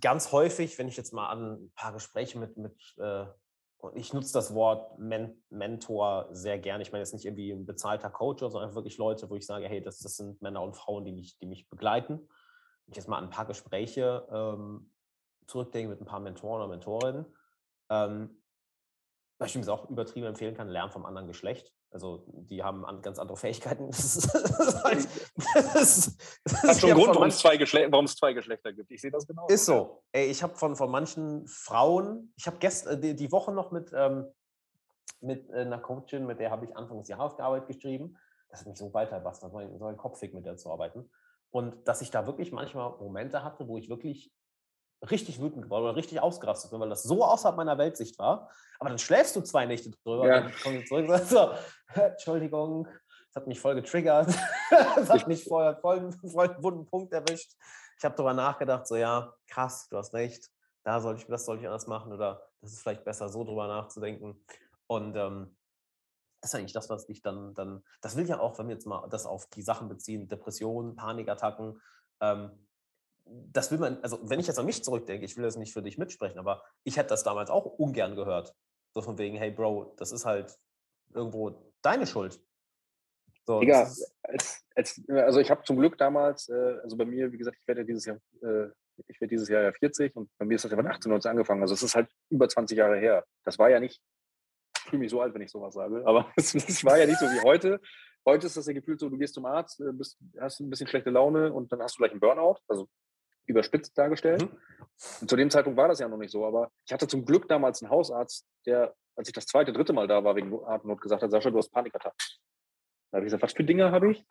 ganz 0.00 0.32
häufig, 0.32 0.78
wenn 0.78 0.88
ich 0.88 0.96
jetzt 0.96 1.12
mal 1.12 1.28
an 1.28 1.52
ein 1.64 1.72
paar 1.74 1.92
Gespräche 1.92 2.38
mit, 2.38 2.56
mit 2.56 2.74
äh, 2.98 3.26
und 3.78 3.96
ich 3.96 4.12
nutze 4.12 4.32
das 4.32 4.54
Wort 4.54 4.98
Men 4.98 5.40
Mentor 5.50 6.28
sehr 6.32 6.58
gerne. 6.58 6.82
Ich 6.82 6.90
meine 6.90 7.02
jetzt 7.02 7.12
nicht 7.12 7.24
irgendwie 7.24 7.52
ein 7.52 7.64
bezahlter 7.64 8.10
Coach, 8.10 8.40
sondern 8.40 8.64
einfach 8.64 8.76
wirklich 8.76 8.98
Leute, 8.98 9.30
wo 9.30 9.36
ich 9.36 9.46
sage, 9.46 9.68
hey, 9.68 9.80
das, 9.80 10.00
das 10.00 10.16
sind 10.16 10.42
Männer 10.42 10.62
und 10.62 10.76
Frauen, 10.76 11.04
die 11.04 11.12
mich, 11.12 11.38
die 11.38 11.46
mich 11.46 11.68
begleiten. 11.68 12.18
Wenn 12.18 12.92
ich 12.92 12.96
jetzt 12.96 13.08
mal 13.08 13.18
an 13.18 13.24
ein 13.24 13.30
paar 13.30 13.46
Gespräche 13.46 14.26
ähm, 14.32 14.90
zurückdenke 15.46 15.90
mit 15.90 16.00
ein 16.00 16.06
paar 16.06 16.20
Mentoren 16.20 16.62
oder 16.62 16.68
Mentorinnen, 16.68 17.26
ähm, 17.90 18.42
was 19.38 19.50
ich 19.50 19.54
übrigens 19.54 19.68
auch 19.68 19.88
übertrieben 19.88 20.26
empfehlen 20.26 20.56
kann, 20.56 20.68
Lernen 20.68 20.90
vom 20.90 21.06
anderen 21.06 21.28
Geschlecht. 21.28 21.72
Also 21.90 22.24
die 22.26 22.62
haben 22.62 22.84
an, 22.84 23.00
ganz 23.00 23.18
andere 23.18 23.36
Fähigkeiten. 23.36 23.90
Das 23.90 24.16
ist, 24.16 24.34
das 24.34 24.84
halt, 24.84 25.08
das 25.64 26.16
Hat 26.62 26.80
schon 26.80 26.90
einen 26.90 26.98
Grund, 26.98 27.14
warum 27.14 27.28
es 27.28 27.38
zwei, 27.38 27.58
warum 27.90 28.04
es 28.04 28.16
zwei 28.16 28.32
Geschlechter 28.32 28.72
gibt. 28.72 28.90
Ich 28.90 29.00
sehe 29.00 29.10
das 29.10 29.26
genau. 29.26 29.46
ist 29.46 29.64
so. 29.64 30.02
Ey, 30.12 30.26
ich 30.26 30.42
habe 30.42 30.54
von, 30.56 30.76
von 30.76 30.90
manchen 30.90 31.46
Frauen, 31.46 32.32
ich 32.36 32.46
habe 32.46 32.58
gestern 32.58 33.00
die, 33.00 33.16
die 33.16 33.32
Woche 33.32 33.52
noch 33.52 33.70
mit, 33.70 33.90
ähm, 33.94 34.26
mit 35.20 35.48
äh, 35.50 35.60
einer 35.60 35.78
Coachin, 35.78 36.26
mit 36.26 36.40
der 36.40 36.50
habe 36.50 36.66
ich 36.66 36.76
Anfang 36.76 36.98
des 36.98 37.08
Jahres 37.08 37.36
gearbeitet 37.36 37.68
geschrieben. 37.68 38.16
Das 38.50 38.60
hat 38.60 38.68
mich 38.68 38.78
so 38.78 38.90
das 38.90 39.10
war 39.12 39.34
so 39.34 39.86
ein 39.86 39.96
Kopfweg 39.96 40.34
mit 40.34 40.46
der 40.46 40.56
zu 40.56 40.70
arbeiten. 40.70 41.10
Und 41.50 41.88
dass 41.88 42.02
ich 42.02 42.10
da 42.10 42.26
wirklich 42.26 42.52
manchmal 42.52 42.90
Momente 42.98 43.42
hatte, 43.42 43.66
wo 43.68 43.78
ich 43.78 43.88
wirklich 43.88 44.32
richtig 45.10 45.40
wütend 45.40 45.70
war 45.70 45.80
oder 45.82 45.96
richtig 45.96 46.20
ausgerastet 46.20 46.70
bin, 46.70 46.80
weil 46.80 46.88
das 46.88 47.02
so 47.02 47.24
außerhalb 47.24 47.56
meiner 47.56 47.78
Weltsicht 47.78 48.18
war. 48.18 48.50
Aber 48.78 48.88
dann 48.88 48.98
schläfst 48.98 49.36
du 49.36 49.40
zwei 49.42 49.66
Nächte 49.66 49.90
drüber 49.90 50.26
Ja. 50.26 50.38
und 50.38 50.44
dann 50.44 50.52
kommst 50.62 50.82
du 50.82 50.84
zurück 50.86 51.08
und 51.08 51.16
sagst 51.16 51.30
so, 51.30 51.50
Entschuldigung, 52.00 52.86
das 53.28 53.42
hat 53.42 53.46
mich 53.46 53.60
voll 53.60 53.74
getriggert. 53.74 54.28
Das 54.70 55.08
hat 55.08 55.26
mich 55.28 55.44
voll, 55.44 55.76
voll, 55.80 56.12
voll 56.30 56.50
einen 56.50 56.62
wunden 56.62 56.86
Punkt 56.86 57.12
erwischt. 57.12 57.52
Ich 57.96 58.04
habe 58.04 58.14
darüber 58.14 58.34
nachgedacht, 58.34 58.86
so 58.86 58.96
ja, 58.96 59.32
krass, 59.46 59.88
du 59.88 59.96
hast 59.96 60.12
recht, 60.12 60.50
da 60.84 61.00
soll 61.00 61.16
ich, 61.16 61.26
das 61.26 61.46
soll 61.46 61.58
ich 61.58 61.66
anders 61.66 61.86
machen 61.86 62.12
oder 62.12 62.42
das 62.60 62.72
ist 62.72 62.82
vielleicht 62.82 63.04
besser, 63.04 63.28
so 63.28 63.44
drüber 63.44 63.66
nachzudenken. 63.66 64.44
Und 64.86 65.16
ähm, 65.16 65.56
das 66.40 66.52
ist 66.52 66.54
eigentlich 66.58 66.72
das, 66.72 66.90
was 66.90 67.08
ich 67.08 67.22
dann, 67.22 67.54
dann, 67.54 67.82
das 68.00 68.16
will 68.16 68.28
ja 68.28 68.40
auch, 68.40 68.58
wenn 68.58 68.68
wir 68.68 68.74
jetzt 68.74 68.86
mal 68.86 69.08
das 69.08 69.26
auf 69.26 69.46
die 69.46 69.62
Sachen 69.62 69.88
beziehen, 69.88 70.28
Depressionen, 70.28 70.94
Panikattacken, 70.94 71.80
ähm, 72.20 72.67
das 73.52 73.70
will 73.70 73.78
man, 73.78 73.98
also 74.02 74.18
wenn 74.22 74.40
ich 74.40 74.46
jetzt 74.46 74.58
an 74.58 74.66
mich 74.66 74.82
zurückdenke, 74.82 75.24
ich 75.24 75.36
will 75.36 75.44
das 75.44 75.56
nicht 75.56 75.72
für 75.72 75.82
dich 75.82 75.98
mitsprechen, 75.98 76.38
aber 76.38 76.62
ich 76.84 76.96
hätte 76.96 77.10
das 77.10 77.24
damals 77.24 77.50
auch 77.50 77.64
ungern 77.64 78.14
gehört. 78.14 78.54
So 78.94 79.02
von 79.02 79.18
wegen, 79.18 79.36
hey 79.36 79.50
Bro, 79.50 79.94
das 79.98 80.12
ist 80.12 80.24
halt 80.24 80.58
irgendwo 81.14 81.72
deine 81.82 82.06
Schuld. 82.06 82.40
So, 83.46 83.60
Digga, 83.60 83.90
als, 84.22 84.66
als, 84.74 85.02
also 85.08 85.40
ich 85.40 85.50
habe 85.50 85.62
zum 85.64 85.78
Glück 85.78 85.96
damals, 85.96 86.48
äh, 86.48 86.78
also 86.82 86.96
bei 86.96 87.06
mir, 87.06 87.32
wie 87.32 87.38
gesagt, 87.38 87.56
ich 87.60 87.66
werde 87.66 87.80
ja 87.80 87.86
dieses 87.86 88.04
Jahr, 88.04 88.16
äh, 88.42 88.68
ich 89.06 89.20
werde 89.20 89.30
dieses 89.30 89.48
Jahr 89.48 89.62
ja 89.62 89.72
40 89.72 90.14
und 90.16 90.30
bei 90.36 90.44
mir 90.44 90.56
ist 90.56 90.64
das 90.64 90.70
ja 90.70 90.76
mit 90.76 90.86
18, 90.86 91.10
19 91.10 91.30
angefangen. 91.30 91.62
Also 91.62 91.74
es 91.74 91.82
ist 91.82 91.94
halt 91.94 92.10
über 92.28 92.48
20 92.48 92.76
Jahre 92.76 92.98
her. 92.98 93.24
Das 93.44 93.58
war 93.58 93.70
ja 93.70 93.80
nicht, 93.80 94.02
ich 94.76 94.82
fühle 94.90 95.00
mich 95.00 95.10
so 95.10 95.22
alt, 95.22 95.32
wenn 95.32 95.40
ich 95.40 95.50
sowas 95.50 95.74
sage, 95.74 96.06
aber 96.06 96.30
es, 96.36 96.54
es 96.54 96.84
war 96.84 96.98
ja 96.98 97.06
nicht 97.06 97.18
so 97.18 97.26
wie 97.26 97.40
heute. 97.42 97.80
Heute 98.26 98.46
ist 98.46 98.56
das 98.58 98.66
ja 98.66 98.74
gefühlt 98.74 99.00
so, 99.00 99.08
du 99.08 99.16
gehst 99.16 99.34
zum 99.34 99.46
Arzt, 99.46 99.80
äh, 99.80 99.92
bist, 99.92 100.18
hast 100.38 100.60
ein 100.60 100.68
bisschen 100.68 100.88
schlechte 100.88 101.08
Laune 101.08 101.50
und 101.50 101.72
dann 101.72 101.80
hast 101.80 101.96
du 101.96 102.02
gleich 102.02 102.10
einen 102.10 102.20
Burnout, 102.20 102.58
also 102.68 102.86
überspitzt 103.48 103.96
dargestellt. 103.96 104.42
Mhm. 104.42 104.58
Und 105.20 105.30
zu 105.30 105.36
dem 105.36 105.50
Zeitpunkt 105.50 105.76
war 105.76 105.88
das 105.88 105.98
ja 105.98 106.08
noch 106.08 106.16
nicht 106.18 106.30
so, 106.30 106.44
aber 106.44 106.70
ich 106.86 106.92
hatte 106.92 107.08
zum 107.08 107.24
Glück 107.24 107.48
damals 107.48 107.82
einen 107.82 107.90
Hausarzt, 107.90 108.46
der, 108.66 108.94
als 109.16 109.28
ich 109.28 109.34
das 109.34 109.46
zweite, 109.46 109.72
dritte 109.72 109.92
Mal 109.92 110.06
da 110.06 110.22
war 110.22 110.36
wegen 110.36 110.52
Atemnot, 110.64 111.00
gesagt 111.00 111.22
hat, 111.22 111.30
Sascha, 111.30 111.50
du 111.50 111.58
hast 111.58 111.70
Panikattacken. 111.70 112.16
Da 113.10 113.16
habe 113.16 113.24
ich 113.24 113.28
gesagt, 113.28 113.42
was 113.42 113.52
für 113.52 113.64
Dinge 113.64 113.90
habe 113.90 114.12
ich? 114.12 114.24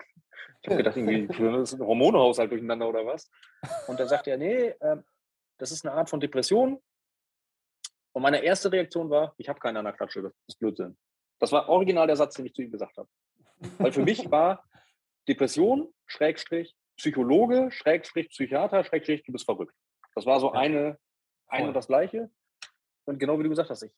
Ich 0.61 0.69
habe 0.69 0.77
gedacht, 0.77 0.97
irgendwie, 0.97 1.27
das 1.51 1.73
ist 1.73 1.79
ein 1.79 1.85
Hormonhaushalt 1.85 2.51
durcheinander 2.51 2.87
oder 2.87 3.05
was. 3.05 3.29
Und 3.87 3.99
dann 3.99 4.07
sagte 4.07 4.31
er, 4.31 4.37
nee, 4.37 4.73
ähm, 4.81 5.03
das 5.57 5.71
ist 5.71 5.85
eine 5.85 5.95
Art 5.95 6.09
von 6.09 6.19
Depression. 6.19 6.81
Und 8.13 8.21
meine 8.21 8.43
erste 8.43 8.71
Reaktion 8.71 9.09
war, 9.09 9.33
ich 9.37 9.49
habe 9.49 9.59
keine 9.59 9.79
an 9.79 9.85
der 9.85 9.93
Klatsche, 9.93 10.21
das 10.21 10.33
ist 10.47 10.59
Blödsinn. 10.59 10.97
Das 11.39 11.51
war 11.51 11.69
original 11.69 12.07
der 12.07 12.15
Satz, 12.15 12.35
den 12.35 12.45
ich 12.45 12.53
zu 12.53 12.61
ihm 12.61 12.71
gesagt 12.71 12.97
habe. 12.97 13.09
Weil 13.77 13.91
für 13.91 14.03
mich 14.03 14.29
war 14.31 14.63
Depression, 15.27 15.93
Schrägstrich, 16.05 16.75
Psychologe, 16.97 17.69
Schrägstrich, 17.71 18.29
Psychiater, 18.29 18.83
Schrägstrich, 18.83 19.23
du 19.23 19.31
bist 19.31 19.45
verrückt. 19.45 19.73
Das 20.15 20.25
war 20.25 20.39
so 20.39 20.47
Ja. 20.53 20.59
eine, 20.59 20.97
ein 21.47 21.59
Voll. 21.59 21.67
und 21.69 21.73
das 21.73 21.87
Gleiche. 21.87 22.29
Und 23.05 23.19
genau 23.19 23.39
wie 23.39 23.43
du 23.43 23.49
gesagt 23.49 23.69
hast, 23.69 23.83
ich, 23.83 23.91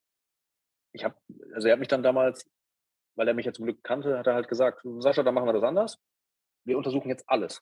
ich 0.94 1.04
habe, 1.04 1.16
also 1.54 1.68
er 1.68 1.74
hat 1.74 1.80
mich 1.80 1.88
dann 1.88 2.04
damals, 2.04 2.46
weil 3.16 3.28
er 3.28 3.34
mich 3.34 3.46
ja 3.46 3.54
zum 3.54 3.66
Glück 3.66 3.84
kannte, 3.84 4.18
hat 4.18 4.28
er 4.28 4.34
halt 4.36 4.48
gesagt, 4.48 4.82
Sascha, 5.00 5.24
dann 5.24 5.34
machen 5.34 5.48
wir 5.48 5.54
das 5.54 5.64
anders. 5.64 5.98
Wir 6.66 6.78
untersuchen 6.78 7.10
jetzt 7.10 7.24
alles. 7.28 7.62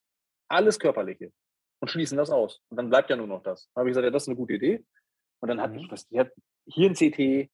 Alles 0.49 0.79
Körperliche. 0.79 1.31
Und 1.79 1.89
schließen 1.89 2.17
das 2.17 2.31
aus. 2.31 2.61
Und 2.69 2.77
dann 2.77 2.89
bleibt 2.89 3.09
ja 3.09 3.15
nur 3.15 3.27
noch 3.27 3.43
das. 3.43 3.69
Dann 3.73 3.81
habe 3.81 3.89
ich 3.89 3.91
gesagt, 3.91 4.05
ja, 4.05 4.11
das 4.11 4.23
ist 4.23 4.29
eine 4.29 4.35
gute 4.37 4.53
Idee. 4.53 4.83
Und 5.39 5.49
dann 5.49 5.61
hat 5.61 5.71
Mhm. 5.71 5.87
die 6.11 6.19
hat 6.19 6.31
hier 6.65 6.89
ein 6.89 6.95
CT, 6.95 7.51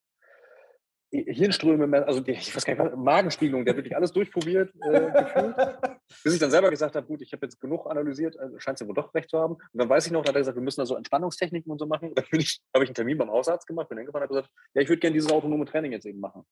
Hirnströme, 1.13 2.07
also 2.07 2.21
die, 2.21 2.31
ich 2.31 2.55
weiß 2.55 2.65
gar 2.65 2.73
nicht, 2.73 2.97
Magenspiegelung, 2.97 3.65
der 3.65 3.75
wirklich 3.75 3.95
alles 3.95 4.11
durchprobiert, 4.11 4.73
äh, 4.81 5.11
gefühlt. 5.11 5.55
Bis 6.23 6.33
ich 6.33 6.39
dann 6.39 6.49
selber 6.49 6.71
gesagt 6.71 6.95
habe, 6.95 7.05
gut, 7.05 7.21
ich 7.21 7.31
habe 7.33 7.45
jetzt 7.45 7.59
genug 7.59 7.85
analysiert, 7.85 8.37
also 8.39 8.59
scheint 8.59 8.77
es 8.77 8.81
ja 8.81 8.87
wohl 8.87 8.95
doch 8.95 9.13
recht 9.13 9.29
zu 9.29 9.37
haben. 9.37 9.53
Und 9.53 9.69
dann 9.73 9.89
weiß 9.89 10.07
ich 10.07 10.11
noch, 10.11 10.23
da 10.23 10.29
hat 10.29 10.35
er 10.35 10.41
gesagt, 10.41 10.57
wir 10.57 10.63
müssen 10.63 10.81
da 10.81 10.85
so 10.87 10.95
Entspannungstechniken 10.95 11.71
und 11.71 11.77
so 11.77 11.85
machen. 11.85 12.09
Und 12.13 12.17
dann 12.17 12.25
habe 12.25 12.37
ich 12.41 12.61
einen 12.73 12.95
Termin 12.95 13.17
beim 13.17 13.29
Hausarzt 13.29 13.67
gemacht, 13.67 13.89
bin 13.89 13.97
hingefahren 13.99 14.27
und 14.27 14.35
habe 14.35 14.41
gesagt, 14.41 14.53
ja, 14.73 14.81
ich 14.81 14.89
würde 14.89 14.99
gerne 14.99 15.13
dieses 15.13 15.31
autonome 15.31 15.65
Training 15.65 15.91
jetzt 15.91 16.05
eben 16.05 16.19
machen. 16.19 16.43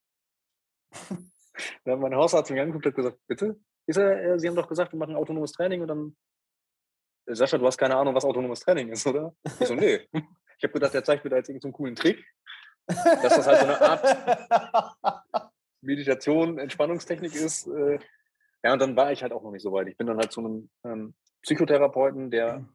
Da 1.83 1.91
hat 1.91 1.99
mein 1.99 2.15
Hausarzt 2.15 2.49
mich 2.49 2.59
angeguckt 2.59 2.85
und 2.85 2.91
hat 2.91 2.95
gesagt, 2.95 3.19
bitte? 3.27 3.59
Ist 3.85 3.97
er, 3.97 4.23
äh, 4.23 4.39
Sie 4.39 4.47
haben 4.47 4.55
doch 4.55 4.69
gesagt, 4.69 4.93
wir 4.93 4.97
machen 4.97 5.15
autonomes 5.15 5.51
Training 5.51 5.81
und 5.81 5.87
dann 5.89 6.15
äh, 7.27 7.35
Sascha, 7.35 7.57
du 7.57 7.67
hast 7.67 7.77
keine 7.77 7.95
Ahnung, 7.95 8.15
was 8.15 8.25
autonomes 8.25 8.61
Training 8.61 8.89
ist, 8.89 9.05
oder? 9.05 9.35
Ich 9.59 9.67
so, 9.67 9.75
nee. 9.75 10.07
Ich 10.57 10.63
habe 10.63 10.73
gedacht, 10.73 10.93
der 10.93 11.03
zeigt 11.03 11.23
mir 11.23 11.29
da 11.29 11.37
jetzt 11.37 11.49
irgendeinen 11.49 11.71
so 11.71 11.77
coolen 11.77 11.95
Trick. 11.95 12.23
Dass 12.87 13.35
das 13.35 13.47
halt 13.47 13.59
so 13.59 13.65
eine 13.65 13.81
Art 13.81 15.51
Meditation, 15.81 16.59
Entspannungstechnik 16.59 17.35
ist. 17.35 17.67
Äh, 17.67 17.99
ja, 18.63 18.73
und 18.73 18.79
dann 18.79 18.95
war 18.95 19.11
ich 19.11 19.23
halt 19.23 19.33
auch 19.33 19.43
noch 19.43 19.51
nicht 19.51 19.63
so 19.63 19.71
weit. 19.71 19.87
Ich 19.87 19.97
bin 19.97 20.07
dann 20.07 20.17
halt 20.17 20.31
zu 20.31 20.41
einem 20.41 20.69
ähm, 20.83 21.13
Psychotherapeuten, 21.41 22.29
der 22.29 22.65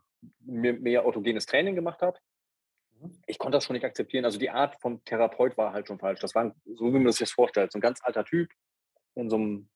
mir 0.40 0.72
mehr 0.72 1.04
autogenes 1.04 1.46
Training 1.46 1.74
gemacht 1.74 2.02
hat. 2.02 2.20
Mhm. 3.00 3.18
Ich 3.26 3.38
konnte 3.38 3.56
das 3.56 3.64
schon 3.64 3.74
nicht 3.74 3.84
akzeptieren. 3.84 4.24
Also 4.24 4.38
die 4.38 4.50
Art 4.50 4.80
von 4.80 5.04
Therapeut 5.04 5.56
war 5.56 5.72
halt 5.72 5.86
schon 5.86 5.98
falsch. 5.98 6.20
Das 6.20 6.34
war 6.34 6.54
so, 6.64 6.92
wie 6.92 6.98
man 6.98 7.12
sich 7.12 7.20
das 7.20 7.30
vorstellt. 7.30 7.72
So 7.72 7.78
ein 7.78 7.82
ganz 7.82 8.00
alter 8.02 8.24
Typ 8.24 8.50
in 9.14 9.30
so 9.30 9.36
einem 9.36 9.68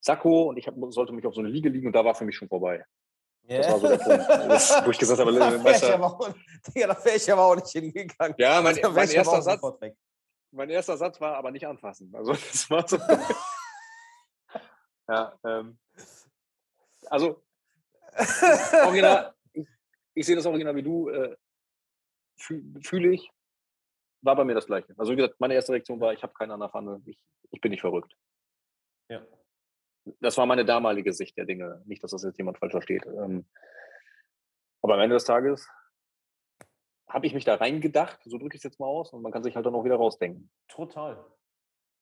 Sakko 0.00 0.48
und 0.48 0.56
ich 0.56 0.66
hab, 0.66 0.74
sollte 0.88 1.12
mich 1.12 1.26
auf 1.26 1.34
so 1.34 1.40
eine 1.40 1.50
Liege 1.50 1.68
liegen 1.68 1.86
und 1.86 1.92
da 1.92 2.04
war 2.04 2.14
für 2.14 2.24
mich 2.24 2.36
schon 2.36 2.48
vorbei. 2.48 2.84
Yeah. 3.48 3.58
Das 3.58 3.72
war 3.72 3.80
so 3.80 3.88
der 3.88 3.98
Punkt, 3.98 4.86
wo 4.86 4.90
ich 4.90 4.98
gesagt 4.98 5.20
habe, 5.20 5.32
da 5.32 5.62
wäre 5.62 7.16
ich, 7.16 7.32
aber 7.32 7.44
auch 7.44 7.56
nicht 7.56 7.68
hingegangen. 7.68 8.34
Ja, 8.38 8.62
mein, 8.62 8.78
mein 8.94 9.10
erster 9.10 9.42
Satz, 9.42 9.60
mein 10.52 10.70
erster 10.70 10.96
Satz 10.96 11.20
war 11.20 11.36
aber 11.36 11.50
nicht 11.50 11.66
anfassen. 11.66 12.14
Also 12.14 12.32
das 12.32 12.70
war 12.70 12.86
so. 12.86 12.98
ja, 15.08 15.38
ähm, 15.44 15.78
also 17.10 17.42
original, 18.84 19.34
ich, 19.52 19.66
ich, 20.14 20.26
sehe 20.26 20.36
das 20.36 20.46
original 20.46 20.76
wie 20.76 20.82
du, 20.82 21.08
äh, 21.08 21.36
fühle 22.36 22.80
fühl 22.82 23.14
ich, 23.14 23.30
war 24.20 24.36
bei 24.36 24.44
mir 24.44 24.54
das 24.54 24.66
gleiche. 24.66 24.94
Also 24.96 25.12
wie 25.12 25.16
gesagt, 25.16 25.40
meine 25.40 25.54
erste 25.54 25.72
Reaktion 25.72 26.00
war, 26.00 26.12
ich 26.12 26.22
habe 26.22 26.34
keine 26.34 26.54
an 26.54 26.60
der 26.60 26.68
Pfanne, 26.68 27.02
ich, 27.06 27.18
ich 27.50 27.60
bin 27.60 27.70
nicht 27.70 27.80
verrückt. 27.80 28.14
Ja. 29.08 29.22
Das 30.20 30.36
war 30.36 30.46
meine 30.46 30.64
damalige 30.64 31.12
Sicht 31.12 31.36
der 31.36 31.44
Dinge. 31.44 31.82
Nicht, 31.86 32.02
dass 32.02 32.10
das 32.10 32.24
jetzt 32.24 32.38
jemand 32.38 32.58
falsch 32.58 32.72
versteht. 32.72 33.06
Ähm, 33.06 33.46
aber 34.82 34.94
am 34.94 35.00
Ende 35.00 35.14
des 35.14 35.24
Tages 35.24 35.68
habe 37.08 37.26
ich 37.26 37.34
mich 37.34 37.44
da 37.44 37.56
reingedacht, 37.56 38.20
so 38.24 38.38
drücke 38.38 38.56
ich 38.56 38.60
es 38.60 38.64
jetzt 38.64 38.80
mal 38.80 38.86
aus, 38.86 39.12
und 39.12 39.22
man 39.22 39.32
kann 39.32 39.42
sich 39.42 39.54
halt 39.54 39.66
dann 39.66 39.74
auch 39.74 39.84
wieder 39.84 39.96
rausdenken. 39.96 40.50
Total. 40.68 41.24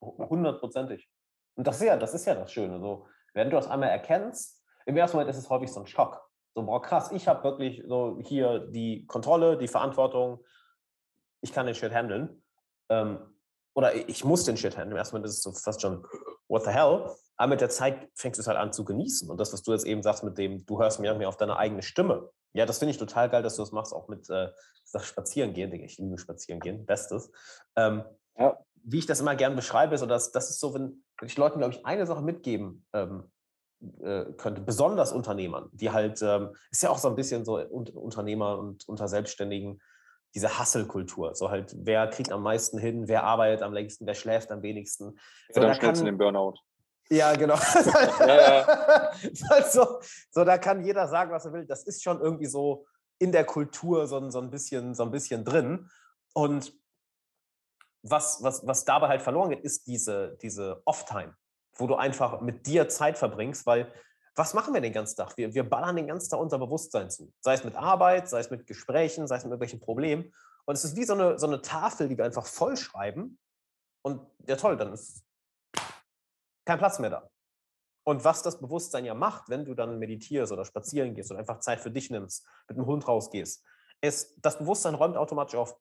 Hundertprozentig. 0.00 1.10
Und 1.56 1.66
das 1.66 1.80
ist 1.80 1.86
ja, 1.86 1.96
das 1.96 2.14
ist 2.14 2.26
ja 2.26 2.34
das 2.34 2.52
Schöne. 2.52 2.80
So, 2.80 3.06
wenn 3.34 3.50
du 3.50 3.56
das 3.56 3.68
einmal 3.68 3.90
erkennst, 3.90 4.64
im 4.86 4.96
ersten 4.96 5.16
Moment 5.16 5.30
ist 5.30 5.42
es 5.42 5.50
häufig 5.50 5.70
so 5.70 5.80
ein 5.80 5.86
Schock. 5.86 6.26
So, 6.54 6.62
boah, 6.62 6.80
krass, 6.80 7.12
ich 7.12 7.28
habe 7.28 7.44
wirklich 7.44 7.82
so 7.86 8.18
hier 8.22 8.60
die 8.70 9.04
Kontrolle, 9.06 9.58
die 9.58 9.68
Verantwortung, 9.68 10.44
ich 11.42 11.52
kann 11.52 11.66
den 11.66 11.74
Shit 11.74 11.92
handeln. 11.92 12.42
Ähm, 12.88 13.18
oder 13.74 13.94
ich 13.94 14.24
muss 14.24 14.44
den 14.44 14.56
Shit 14.56 14.76
handeln. 14.76 14.92
Im 14.92 14.96
ersten 14.96 15.16
Moment 15.16 15.28
ist 15.28 15.38
es 15.38 15.42
so 15.42 15.52
fast 15.52 15.80
schon, 15.80 16.04
what 16.48 16.64
the 16.64 16.70
hell? 16.70 17.10
Aber 17.40 17.48
mit 17.48 17.62
der 17.62 17.70
Zeit 17.70 18.06
fängst 18.14 18.36
du 18.36 18.42
es 18.42 18.48
halt 18.48 18.58
an 18.58 18.70
zu 18.70 18.84
genießen. 18.84 19.30
Und 19.30 19.40
das, 19.40 19.50
was 19.54 19.62
du 19.62 19.72
jetzt 19.72 19.86
eben 19.86 20.02
sagst, 20.02 20.22
mit 20.22 20.36
dem, 20.36 20.66
du 20.66 20.78
hörst 20.78 21.00
mehr 21.00 21.12
und 21.12 21.18
mehr 21.18 21.28
auf 21.30 21.38
deine 21.38 21.56
eigene 21.56 21.80
Stimme. 21.80 22.28
Ja, 22.52 22.66
das 22.66 22.80
finde 22.80 22.90
ich 22.90 22.98
total 22.98 23.30
geil, 23.30 23.42
dass 23.42 23.56
du 23.56 23.62
das 23.62 23.72
machst, 23.72 23.94
auch 23.94 24.08
mit 24.08 24.28
äh, 24.28 24.48
Spazieren 25.00 25.54
gehen. 25.54 25.72
Ich 25.72 25.96
liebe 25.96 26.18
Spazieren 26.18 26.60
gehen, 26.60 26.84
Bestes. 26.84 27.32
Ähm, 27.76 28.04
ja. 28.36 28.58
Wie 28.82 28.98
ich 28.98 29.06
das 29.06 29.20
immer 29.20 29.36
gern 29.36 29.56
beschreibe, 29.56 29.94
ist, 29.94 30.02
oder 30.02 30.16
das, 30.16 30.32
das 30.32 30.50
ist 30.50 30.60
so, 30.60 30.74
wenn, 30.74 31.02
ich 31.22 31.38
Leuten, 31.38 31.60
glaube 31.60 31.72
ich, 31.72 31.86
eine 31.86 32.04
Sache 32.04 32.20
mitgeben 32.20 32.84
ähm, 32.92 33.30
äh, 34.02 34.26
könnte, 34.36 34.60
besonders 34.60 35.10
Unternehmern, 35.10 35.70
die 35.72 35.90
halt, 35.92 36.20
ähm, 36.20 36.54
ist 36.70 36.82
ja 36.82 36.90
auch 36.90 36.98
so 36.98 37.08
ein 37.08 37.16
bisschen 37.16 37.46
so 37.46 37.56
Unternehmer 37.56 38.58
und 38.58 38.86
unter 38.86 39.08
Selbstständigen, 39.08 39.80
diese 40.34 40.58
Hasselkultur. 40.58 41.34
So 41.34 41.48
halt, 41.48 41.74
wer 41.74 42.06
kriegt 42.08 42.32
am 42.32 42.42
meisten 42.42 42.76
hin, 42.76 43.08
wer 43.08 43.24
arbeitet 43.24 43.62
am 43.62 43.72
längsten, 43.72 44.04
wer 44.04 44.14
schläft 44.14 44.52
am 44.52 44.60
wenigsten. 44.60 45.18
So, 45.54 45.62
ja, 45.62 45.68
dann 45.68 45.78
kann, 45.78 46.04
den 46.04 46.18
Burnout. 46.18 46.56
Ja, 47.10 47.34
genau. 47.34 47.56
ja, 47.56 48.26
ja. 48.26 49.12
Also, 49.48 50.00
so, 50.30 50.44
da 50.44 50.58
kann 50.58 50.84
jeder 50.84 51.08
sagen, 51.08 51.32
was 51.32 51.44
er 51.44 51.52
will. 51.52 51.66
Das 51.66 51.82
ist 51.84 52.02
schon 52.02 52.20
irgendwie 52.20 52.46
so 52.46 52.86
in 53.18 53.32
der 53.32 53.44
Kultur 53.44 54.06
so, 54.06 54.30
so, 54.30 54.40
ein, 54.40 54.50
bisschen, 54.50 54.94
so 54.94 55.02
ein 55.02 55.10
bisschen 55.10 55.44
drin. 55.44 55.90
Und 56.32 56.72
was, 58.02 58.42
was, 58.42 58.66
was 58.66 58.84
dabei 58.84 59.08
halt 59.08 59.22
verloren 59.22 59.50
geht, 59.50 59.60
ist 59.60 59.86
diese, 59.86 60.38
diese 60.40 60.82
Off-Time, 60.84 61.34
wo 61.76 61.86
du 61.86 61.96
einfach 61.96 62.40
mit 62.40 62.66
dir 62.66 62.88
Zeit 62.88 63.18
verbringst, 63.18 63.66
weil 63.66 63.92
was 64.36 64.54
machen 64.54 64.72
wir 64.72 64.80
den 64.80 64.92
ganzen 64.92 65.16
Tag? 65.16 65.36
Wir, 65.36 65.52
wir 65.52 65.68
ballern 65.68 65.96
den 65.96 66.06
ganzen 66.06 66.30
Tag 66.30 66.40
unser 66.40 66.58
Bewusstsein 66.58 67.10
zu. 67.10 67.32
Sei 67.40 67.54
es 67.54 67.64
mit 67.64 67.74
Arbeit, 67.74 68.28
sei 68.28 68.38
es 68.40 68.50
mit 68.50 68.66
Gesprächen, 68.66 69.26
sei 69.26 69.36
es 69.36 69.44
mit 69.44 69.50
irgendwelchen 69.50 69.80
Problemen. 69.80 70.32
Und 70.64 70.76
es 70.76 70.84
ist 70.84 70.96
wie 70.96 71.04
so 71.04 71.14
eine, 71.14 71.38
so 71.38 71.46
eine 71.46 71.60
Tafel, 71.60 72.08
die 72.08 72.16
wir 72.16 72.24
einfach 72.24 72.46
vollschreiben. 72.46 73.38
Und 74.02 74.22
ja 74.46 74.56
toll, 74.56 74.76
dann 74.76 74.92
ist 74.92 75.24
kein 76.64 76.78
Platz 76.78 76.98
mehr 76.98 77.10
da. 77.10 77.30
Und 78.04 78.24
was 78.24 78.42
das 78.42 78.58
Bewusstsein 78.58 79.04
ja 79.04 79.14
macht, 79.14 79.48
wenn 79.48 79.64
du 79.64 79.74
dann 79.74 79.98
meditierst 79.98 80.52
oder 80.52 80.64
spazieren 80.64 81.14
gehst 81.14 81.30
oder 81.30 81.40
einfach 81.40 81.60
Zeit 81.60 81.80
für 81.80 81.90
dich 81.90 82.10
nimmst, 82.10 82.46
mit 82.68 82.78
dem 82.78 82.86
Hund 82.86 83.06
rausgehst, 83.06 83.64
ist, 84.00 84.38
das 84.42 84.58
Bewusstsein 84.58 84.94
räumt 84.94 85.16
automatisch 85.16 85.54
auf. 85.54 85.76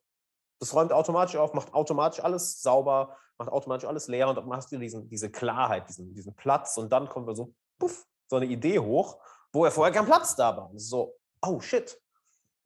Das 0.59 0.73
räumt 0.73 0.91
automatisch 0.91 1.37
auf, 1.37 1.53
macht 1.53 1.73
automatisch 1.73 2.21
alles 2.21 2.61
sauber, 2.61 3.17
macht 3.37 3.49
automatisch 3.49 3.87
alles 3.87 4.07
leer 4.09 4.27
und 4.27 4.35
dann 4.35 4.51
hast 4.51 4.71
du 4.71 4.77
diesen, 4.77 5.07
diese 5.07 5.31
Klarheit, 5.31 5.87
diesen, 5.87 6.13
diesen 6.13 6.35
Platz 6.35 6.77
und 6.77 6.91
dann 6.91 7.07
kommen 7.07 7.25
wir 7.25 7.35
so, 7.35 7.53
puff, 7.79 8.05
so 8.27 8.35
eine 8.35 8.45
Idee 8.45 8.79
hoch, 8.79 9.21
wo 9.53 9.65
ja 9.65 9.71
vorher 9.71 9.93
kein 9.93 10.05
Platz 10.05 10.35
da 10.35 10.55
war. 10.57 10.71
So, 10.75 11.17
oh 11.41 11.61
shit. 11.61 11.99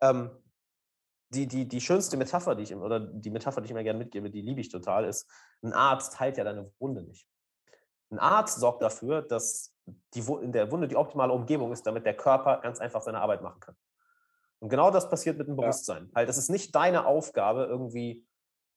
Ähm, 0.01 0.31
die, 1.29 1.47
die, 1.47 1.67
die 1.67 1.81
schönste 1.81 2.17
Metapher, 2.17 2.55
die 2.55 2.63
ich, 2.63 2.75
oder 2.75 2.99
die 2.99 3.29
Metapher, 3.29 3.61
die 3.61 3.65
ich 3.65 3.71
immer 3.71 3.83
gerne 3.83 3.99
mitgebe, 3.99 4.29
die 4.29 4.41
liebe 4.41 4.61
ich 4.61 4.69
total, 4.69 5.05
ist, 5.05 5.29
ein 5.63 5.73
Arzt 5.73 6.19
heilt 6.19 6.37
ja 6.37 6.43
deine 6.43 6.71
Wunde 6.79 7.01
nicht. 7.01 7.27
Ein 8.13 8.19
Arzt 8.19 8.59
sorgt 8.59 8.83
dafür, 8.83 9.23
dass 9.23 9.73
die, 10.13 10.19
in 10.41 10.51
der 10.51 10.71
Wunde 10.71 10.87
die 10.87 10.95
optimale 10.95 11.33
Umgebung 11.33 11.71
ist, 11.71 11.85
damit 11.87 12.05
der 12.05 12.15
Körper 12.15 12.57
ganz 12.61 12.79
einfach 12.79 13.01
seine 13.01 13.19
Arbeit 13.19 13.41
machen 13.41 13.59
kann. 13.59 13.75
Und 14.59 14.69
genau 14.69 14.91
das 14.91 15.09
passiert 15.09 15.37
mit 15.37 15.47
dem 15.47 15.55
Bewusstsein. 15.55 16.05
Ja. 16.05 16.15
Halt, 16.15 16.29
es 16.29 16.37
ist 16.37 16.49
nicht 16.49 16.73
deine 16.75 17.05
Aufgabe, 17.05 17.65
irgendwie, 17.65 18.25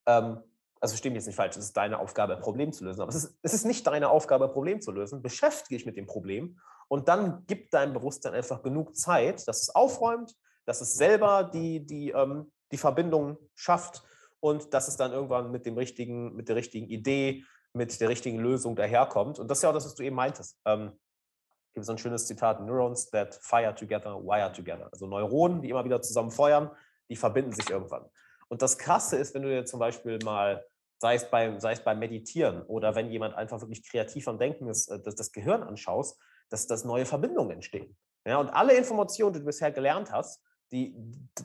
ähm, 0.06 0.42
also 0.80 0.92
verstehe 0.92 1.12
mich 1.12 1.18
jetzt 1.18 1.26
nicht 1.26 1.36
falsch, 1.36 1.56
es 1.56 1.64
ist 1.64 1.76
deine 1.76 1.98
Aufgabe, 1.98 2.34
ein 2.34 2.40
Problem 2.42 2.72
zu 2.72 2.84
lösen, 2.84 3.02
aber 3.02 3.10
es 3.10 3.16
ist, 3.16 3.38
es 3.42 3.54
ist 3.54 3.66
nicht 3.66 3.86
deine 3.86 4.08
Aufgabe, 4.08 4.46
ein 4.46 4.52
Problem 4.52 4.80
zu 4.80 4.90
lösen. 4.90 5.22
Beschäftige 5.22 5.76
dich 5.76 5.86
mit 5.86 5.96
dem 5.96 6.06
Problem 6.06 6.58
und 6.88 7.08
dann 7.08 7.44
gibt 7.46 7.74
deinem 7.74 7.92
Bewusstsein 7.92 8.34
einfach 8.34 8.62
genug 8.62 8.96
Zeit, 8.96 9.46
dass 9.46 9.62
es 9.62 9.74
aufräumt, 9.74 10.34
dass 10.64 10.80
es 10.80 10.94
selber 10.94 11.44
die, 11.44 11.86
die, 11.86 12.10
ähm, 12.10 12.50
die 12.72 12.78
Verbindung 12.78 13.36
schafft 13.54 14.02
und 14.40 14.74
dass 14.74 14.88
es 14.88 14.96
dann 14.96 15.12
irgendwann 15.12 15.50
mit, 15.50 15.66
dem 15.66 15.76
richtigen, 15.76 16.34
mit 16.34 16.48
der 16.48 16.56
richtigen 16.56 16.88
Idee 16.88 17.44
mit 17.76 18.00
der 18.00 18.08
richtigen 18.08 18.38
Lösung 18.38 18.74
daherkommt. 18.74 19.38
Und 19.38 19.48
das 19.50 19.58
ist 19.58 19.62
ja 19.62 19.70
auch 19.70 19.74
das, 19.74 19.84
was 19.84 19.94
du 19.94 20.02
eben 20.02 20.16
meintest. 20.16 20.58
Ähm, 20.64 20.92
gibt 21.74 21.86
so 21.86 21.92
ein 21.92 21.98
schönes 21.98 22.26
Zitat: 22.26 22.60
Neurons 22.60 23.10
that 23.10 23.34
fire 23.42 23.74
together, 23.74 24.16
wire 24.16 24.52
together. 24.52 24.88
Also 24.90 25.06
Neuronen, 25.06 25.62
die 25.62 25.70
immer 25.70 25.84
wieder 25.84 26.00
zusammen 26.00 26.30
feuern, 26.30 26.70
die 27.08 27.16
verbinden 27.16 27.52
sich 27.52 27.70
irgendwann. 27.70 28.08
Und 28.48 28.62
das 28.62 28.78
Krasse 28.78 29.16
ist, 29.16 29.34
wenn 29.34 29.42
du 29.42 29.48
dir 29.48 29.64
zum 29.64 29.78
Beispiel 29.78 30.18
mal, 30.24 30.64
sei 30.98 31.14
es 31.14 31.30
beim, 31.30 31.60
sei 31.60 31.72
es 31.72 31.80
beim 31.80 31.98
Meditieren 31.98 32.62
oder 32.62 32.94
wenn 32.94 33.10
jemand 33.10 33.34
einfach 33.34 33.60
wirklich 33.60 33.88
kreativ 33.88 34.26
am 34.28 34.38
Denken 34.38 34.68
ist, 34.68 34.88
äh, 34.88 35.00
das, 35.00 35.14
das 35.14 35.32
Gehirn 35.32 35.62
anschaust, 35.62 36.18
dass, 36.48 36.66
dass 36.66 36.84
neue 36.84 37.04
Verbindungen 37.04 37.50
entstehen. 37.50 37.96
Ja, 38.24 38.38
und 38.38 38.48
alle 38.48 38.74
Informationen, 38.74 39.34
die 39.34 39.40
du 39.40 39.46
bisher 39.46 39.70
gelernt 39.70 40.10
hast, 40.10 40.42
die, 40.72 40.96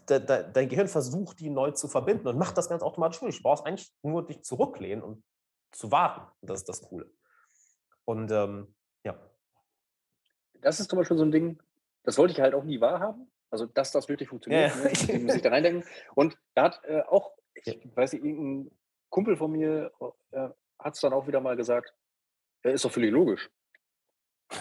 dein 0.07 0.67
Gehirn 0.67 0.87
versucht, 0.87 1.39
die 1.39 1.49
neu 1.49 1.71
zu 1.71 1.87
verbinden 1.87 2.27
und 2.27 2.39
macht 2.39 2.57
das 2.57 2.69
ganz 2.69 2.81
automatisch. 2.81 3.19
Du 3.19 3.43
brauchst 3.43 3.65
eigentlich 3.65 3.93
nur 4.01 4.25
dich 4.25 4.43
zurücklehnen 4.43 5.03
und 5.03 5.23
zu 5.71 5.91
warten. 5.91 6.21
Das 6.41 6.59
ist 6.59 6.69
das 6.69 6.81
Coole. 6.81 7.09
Und 8.05 8.31
ähm, 8.31 8.73
ja. 9.03 9.17
Das 10.61 10.79
ist 10.79 10.89
zum 10.89 10.99
Beispiel 10.99 11.17
so 11.17 11.23
ein 11.23 11.31
Ding, 11.31 11.61
das 12.03 12.17
wollte 12.17 12.33
ich 12.33 12.41
halt 12.41 12.53
auch 12.53 12.63
nie 12.63 12.81
wahrhaben. 12.81 13.31
Also, 13.49 13.65
dass 13.65 13.91
das 13.91 14.07
wirklich 14.07 14.29
funktioniert, 14.29 14.73
ja. 14.73 15.15
ne? 15.15 15.19
muss 15.19 15.35
ich 15.35 15.41
da 15.41 15.49
reindenken. 15.49 15.83
Und 16.15 16.37
da 16.55 16.63
hat 16.63 16.81
äh, 16.85 17.01
auch, 17.01 17.33
ich 17.53 17.65
ja. 17.65 17.73
weiß 17.95 18.13
nicht, 18.13 18.23
irgendein 18.23 18.71
Kumpel 19.09 19.35
von 19.35 19.51
mir 19.51 19.91
äh, 20.31 20.49
hat 20.79 20.95
es 20.95 21.01
dann 21.01 21.13
auch 21.13 21.27
wieder 21.27 21.41
mal 21.41 21.55
gesagt, 21.55 21.93
ja, 22.63 22.71
ist 22.71 22.85
doch 22.85 22.91
völlig 22.91 23.11
logisch. 23.11 23.49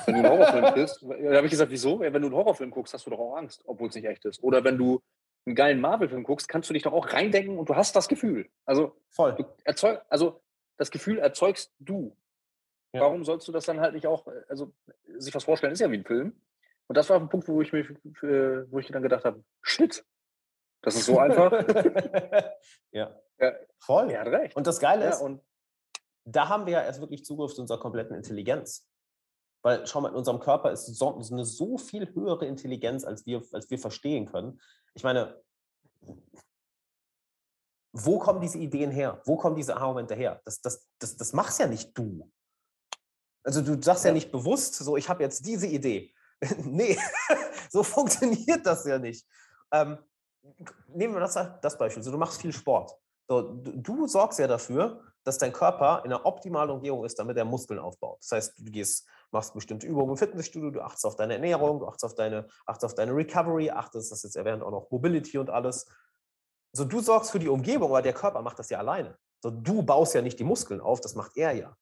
Wenn 0.07 0.15
du 0.15 0.21
einen 0.21 0.31
Horrorfilm 0.31 0.75
bist, 0.75 1.03
da 1.03 1.37
habe 1.37 1.47
ich 1.47 1.51
gesagt, 1.51 1.71
wieso? 1.71 2.01
wenn 2.01 2.13
du 2.13 2.29
einen 2.29 2.35
Horrorfilm 2.35 2.71
guckst, 2.71 2.95
hast 2.95 3.07
du 3.07 3.11
doch 3.11 3.19
auch 3.19 3.37
Angst, 3.37 3.63
obwohl 3.65 3.89
es 3.89 3.95
nicht 3.95 4.07
echt 4.07 4.25
ist. 4.25 4.43
Oder 4.43 4.65
wenn 4.65 4.79
du 4.79 5.03
einen 5.47 5.55
geilen 5.55 5.81
Marvel-Film 5.81 6.23
guckst, 6.23 6.49
kannst 6.49 6.69
du 6.69 6.75
dich 6.75 6.83
doch 6.83 6.93
auch 6.93 7.13
reindenken 7.13 7.59
und 7.59 7.69
du 7.69 7.77
hast 7.77 7.95
das 7.97 8.09
Gefühl. 8.09 8.49
Also, 8.65 8.97
Voll. 9.11 9.37
Erzeug, 9.65 10.03
also 10.09 10.43
das 10.81 10.91
Gefühl 10.91 11.19
erzeugst 11.19 11.75
du. 11.79 12.17
Ja. 12.93 13.03
Warum 13.03 13.23
sollst 13.23 13.47
du 13.47 13.53
das 13.53 13.67
dann 13.67 13.81
halt 13.81 13.93
nicht 13.93 14.07
auch, 14.07 14.27
äh, 14.27 14.43
also 14.49 14.73
sich 15.19 15.35
was 15.35 15.45
vorstellen, 15.45 15.75
ist 15.75 15.81
ja 15.81 15.91
wie 15.91 15.99
ein 15.99 16.07
Film. 16.07 16.41
Und 16.87 16.97
das 16.97 17.09
war 17.11 17.21
ein 17.21 17.29
Punkt, 17.29 17.47
wo 17.49 17.61
ich 17.61 17.73
mir, 17.73 17.87
wo 18.71 18.79
ich 18.79 18.89
dann 18.89 19.03
gedacht 19.03 19.27
habe, 19.27 19.45
shit, 19.63 20.05
das 20.81 20.97
ist 20.97 21.05
so 21.05 21.19
einfach. 21.19 21.53
ja. 22.93 23.15
ja. 23.39 23.53
Voll. 23.79 24.11
Er 24.11 24.23
hat 24.23 24.29
recht. 24.29 24.57
Und 24.57 24.67
das 24.67 24.81
Geile 24.81 25.07
ist, 25.07 25.21
ja, 25.21 25.27
und 25.27 25.43
da 26.25 26.49
haben 26.49 26.65
wir 26.65 26.73
ja 26.73 26.83
erst 26.83 27.01
wirklich 27.01 27.25
Zugriff 27.25 27.53
zu 27.53 27.61
unserer 27.61 27.79
kompletten 27.79 28.17
Intelligenz. 28.17 28.89
Weil, 29.63 29.87
schau 29.87 30.01
mal, 30.01 30.09
in 30.09 30.15
unserem 30.15 30.41
Körper 30.41 30.73
ist 30.73 30.87
so, 30.87 31.15
eine 31.15 31.45
so 31.45 31.77
viel 31.77 32.13
höhere 32.15 32.47
Intelligenz, 32.47 33.05
als 33.05 33.27
wir, 33.27 33.43
als 33.53 33.69
wir 33.71 33.79
verstehen 33.79 34.25
können. 34.25 34.59
Ich 34.95 35.05
meine, 35.05 35.43
wo 37.93 38.19
kommen 38.19 38.41
diese 38.41 38.59
Ideen 38.59 38.91
her? 38.91 39.21
Wo 39.25 39.37
kommen 39.37 39.57
diese 39.57 39.77
Argumente 39.77 40.15
her? 40.15 40.41
Das, 40.45 40.61
das, 40.61 40.87
das, 40.99 41.17
das 41.17 41.33
machst 41.33 41.59
ja 41.59 41.67
nicht 41.67 41.97
du. 41.97 42.31
Also 43.43 43.63
du 43.63 43.81
sagst 43.83 44.05
ja 44.05 44.13
nicht 44.13 44.31
bewusst, 44.31 44.75
so 44.75 44.97
ich 44.97 45.09
habe 45.09 45.23
jetzt 45.23 45.45
diese 45.47 45.67
Idee. 45.67 46.15
nee, 46.59 46.99
so 47.71 47.83
funktioniert 47.83 48.65
das 48.65 48.85
ja 48.85 48.99
nicht. 48.99 49.27
Ähm, 49.73 49.99
nehmen 50.89 51.15
wir 51.15 51.21
das, 51.21 51.39
das 51.61 51.77
Beispiel. 51.77 52.03
So, 52.03 52.11
du 52.11 52.19
machst 52.19 52.41
viel 52.41 52.53
Sport. 52.53 52.97
So, 53.29 53.43
du, 53.43 53.77
du, 53.77 54.07
sorgst 54.07 54.39
ja 54.39 54.47
dafür, 54.47 55.03
dass 55.25 55.39
dein 55.39 55.53
Körper 55.53 56.03
in 56.05 56.13
einer 56.13 56.25
optimalen 56.27 56.71
Umgebung 56.71 57.05
ist, 57.05 57.19
damit 57.19 57.37
er 57.37 57.45
Muskeln 57.45 57.79
aufbaut. 57.79 58.19
Das 58.21 58.33
heißt, 58.33 58.59
du 58.59 58.71
gehst, 58.71 59.07
machst 59.31 59.55
bestimmte 59.55 59.87
Übungen 59.87 60.11
im 60.11 60.17
Fitnessstudio, 60.17 60.71
du 60.71 60.81
achtest 60.81 61.05
auf 61.07 61.17
deine 61.17 61.35
Ernährung, 61.35 61.81
du 61.81 61.87
achtest 61.87 62.05
auf 62.05 62.15
deine, 62.15 62.49
achtest 62.67 62.85
auf 62.87 62.95
deine 62.95 63.15
Recovery, 63.15 63.71
achtest, 63.71 64.11
das 64.11 64.23
jetzt 64.23 64.37
erwähnt, 64.37 64.63
auch 64.63 64.71
noch 64.71 64.91
Mobility 64.91 65.39
und 65.39 65.51
alles. 65.51 65.87
So, 66.73 66.85
du 66.85 67.01
sorgst 67.01 67.31
für 67.31 67.39
die 67.39 67.49
Umgebung, 67.49 67.91
aber 67.91 68.03
der 68.03 68.13
Körper 68.13 68.43
macht 68.43 68.59
das 68.59 68.71
ja 68.71 68.79
alleine. 68.79 69.17
So, 69.43 69.51
du 69.51 69.83
baust 69.83 70.15
ja 70.15 70.23
nicht 70.23 70.39
die 70.39 70.45
Muskeln 70.45 70.81
auf, 70.81 71.01
das 71.01 71.15
macht 71.15 71.37
er 71.37 71.53
ja. 71.53 71.77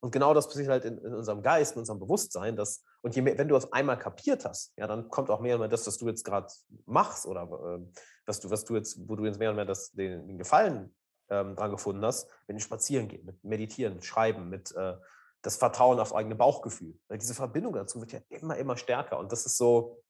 Und 0.00 0.10
genau 0.10 0.34
das 0.34 0.48
passiert 0.48 0.68
halt 0.68 0.84
in, 0.84 0.98
in, 0.98 1.14
unserem 1.14 1.42
Geist, 1.42 1.76
in 1.76 1.78
unserem 1.78 1.98
Bewusstsein. 1.98 2.56
Dass, 2.56 2.84
und 3.00 3.16
je 3.16 3.22
mehr, 3.22 3.38
wenn 3.38 3.48
du 3.48 3.56
es 3.56 3.72
einmal 3.72 3.98
kapiert 3.98 4.44
hast, 4.44 4.74
ja, 4.76 4.86
dann 4.86 5.08
kommt 5.08 5.30
auch 5.30 5.40
mehr 5.40 5.54
und 5.54 5.60
mehr 5.60 5.68
das, 5.68 5.86
was 5.86 5.96
du 5.96 6.06
jetzt 6.08 6.24
gerade 6.24 6.48
machst 6.84 7.24
oder 7.24 7.42
äh, 7.44 7.80
was, 8.26 8.38
du, 8.38 8.50
was 8.50 8.66
du 8.66 8.76
jetzt, 8.76 9.08
wo 9.08 9.16
du 9.16 9.24
jetzt 9.24 9.38
mehr 9.38 9.48
und 9.48 9.56
mehr 9.56 9.64
das, 9.64 9.92
den, 9.92 10.28
den 10.28 10.36
Gefallen 10.36 10.94
ähm, 11.30 11.56
dran 11.56 11.70
gefunden 11.70 12.04
hast, 12.04 12.28
wenn 12.46 12.56
du 12.56 12.62
spazieren 12.62 13.08
gehst, 13.08 13.24
mit 13.24 13.42
Meditieren, 13.42 13.94
mit 13.94 14.04
Schreiben, 14.04 14.50
mit 14.50 14.72
äh, 14.76 14.94
das 15.40 15.56
Vertrauen 15.56 15.98
aufs 15.98 16.12
eigene 16.12 16.34
Bauchgefühl. 16.34 16.98
Weil 17.08 17.16
diese 17.16 17.34
Verbindung 17.34 17.72
dazu 17.72 17.98
wird 18.00 18.12
ja 18.12 18.20
immer, 18.28 18.58
immer 18.58 18.76
stärker. 18.76 19.18
Und 19.18 19.32
das 19.32 19.46
ist 19.46 19.56
so, 19.56 20.02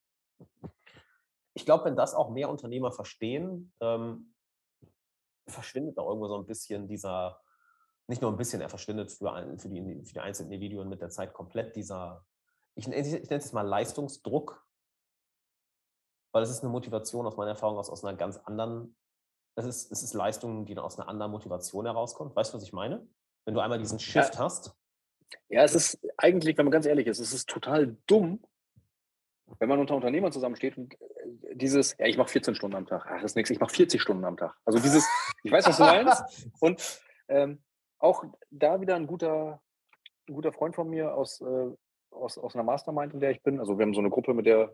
ich 1.54 1.64
glaube, 1.64 1.84
wenn 1.84 1.96
das 1.96 2.14
auch 2.14 2.30
mehr 2.30 2.50
Unternehmer 2.50 2.92
verstehen, 2.92 3.72
ähm, 3.80 4.34
verschwindet 5.46 5.96
da 5.96 6.02
irgendwo 6.02 6.28
so 6.28 6.36
ein 6.36 6.46
bisschen 6.46 6.88
dieser, 6.88 7.40
nicht 8.08 8.22
nur 8.22 8.30
ein 8.30 8.36
bisschen, 8.36 8.60
er 8.60 8.68
verschwindet 8.68 9.12
für, 9.12 9.32
ein, 9.32 9.58
für, 9.58 9.68
die, 9.68 10.04
für 10.04 10.12
die 10.12 10.20
einzelnen 10.20 10.52
Individuen 10.52 10.88
mit 10.88 11.00
der 11.00 11.10
Zeit 11.10 11.32
komplett 11.32 11.76
dieser, 11.76 12.24
ich, 12.74 12.88
ich 12.88 13.30
nenne 13.30 13.36
es 13.36 13.52
mal 13.52 13.66
Leistungsdruck, 13.66 14.66
weil 16.32 16.42
es 16.42 16.50
ist 16.50 16.62
eine 16.62 16.72
Motivation 16.72 17.26
aus 17.26 17.36
meiner 17.36 17.52
Erfahrung 17.52 17.78
aus, 17.78 17.88
aus 17.88 18.04
einer 18.04 18.16
ganz 18.16 18.38
anderen, 18.38 18.96
es 19.54 19.64
ist, 19.64 19.92
es 19.92 20.02
ist 20.02 20.14
Leistung, 20.14 20.66
die 20.66 20.76
aus 20.76 20.98
einer 20.98 21.08
anderen 21.08 21.30
Motivation 21.30 21.86
herauskommt. 21.86 22.34
Weißt 22.34 22.52
du, 22.52 22.56
was 22.56 22.64
ich 22.64 22.72
meine? 22.72 23.06
Wenn 23.44 23.54
du 23.54 23.60
einmal 23.60 23.78
diesen 23.78 24.00
Shift 24.00 24.34
ja. 24.34 24.40
hast. 24.40 24.74
Ja, 25.48 25.62
es 25.62 25.76
ist 25.76 26.00
eigentlich, 26.16 26.58
wenn 26.58 26.64
man 26.64 26.72
ganz 26.72 26.86
ehrlich 26.86 27.06
ist, 27.06 27.20
es 27.20 27.32
ist 27.32 27.48
total 27.48 27.96
dumm, 28.08 28.42
wenn 29.60 29.68
man 29.68 29.78
unter 29.78 29.94
Unternehmern 29.94 30.32
zusammensteht 30.32 30.76
und 30.76 30.96
dieses, 31.54 31.96
ja, 31.98 32.06
ich 32.06 32.16
mache 32.16 32.28
14 32.28 32.54
Stunden 32.54 32.76
am 32.76 32.86
Tag, 32.86 33.06
ach, 33.06 33.14
das 33.16 33.32
ist 33.32 33.36
nichts, 33.36 33.50
ich 33.50 33.60
mache 33.60 33.72
40 33.72 34.00
Stunden 34.00 34.24
am 34.24 34.36
Tag. 34.36 34.56
Also 34.64 34.78
dieses, 34.78 35.08
ich 35.42 35.52
weiß, 35.52 35.66
was 35.66 35.76
du 35.76 35.84
meinst. 35.84 36.48
Und 36.60 37.00
ähm, 37.28 37.62
auch 37.98 38.24
da 38.50 38.80
wieder 38.80 38.96
ein 38.96 39.06
guter, 39.06 39.62
ein 40.28 40.34
guter 40.34 40.52
Freund 40.52 40.74
von 40.74 40.90
mir 40.90 41.14
aus, 41.14 41.40
äh, 41.40 41.70
aus, 42.10 42.38
aus 42.38 42.54
einer 42.54 42.64
Mastermind, 42.64 43.14
in 43.14 43.20
der 43.20 43.30
ich 43.30 43.42
bin. 43.42 43.60
Also 43.60 43.78
wir 43.78 43.84
haben 43.84 43.94
so 43.94 44.00
eine 44.00 44.10
Gruppe, 44.10 44.34
mit 44.34 44.46
der, 44.46 44.72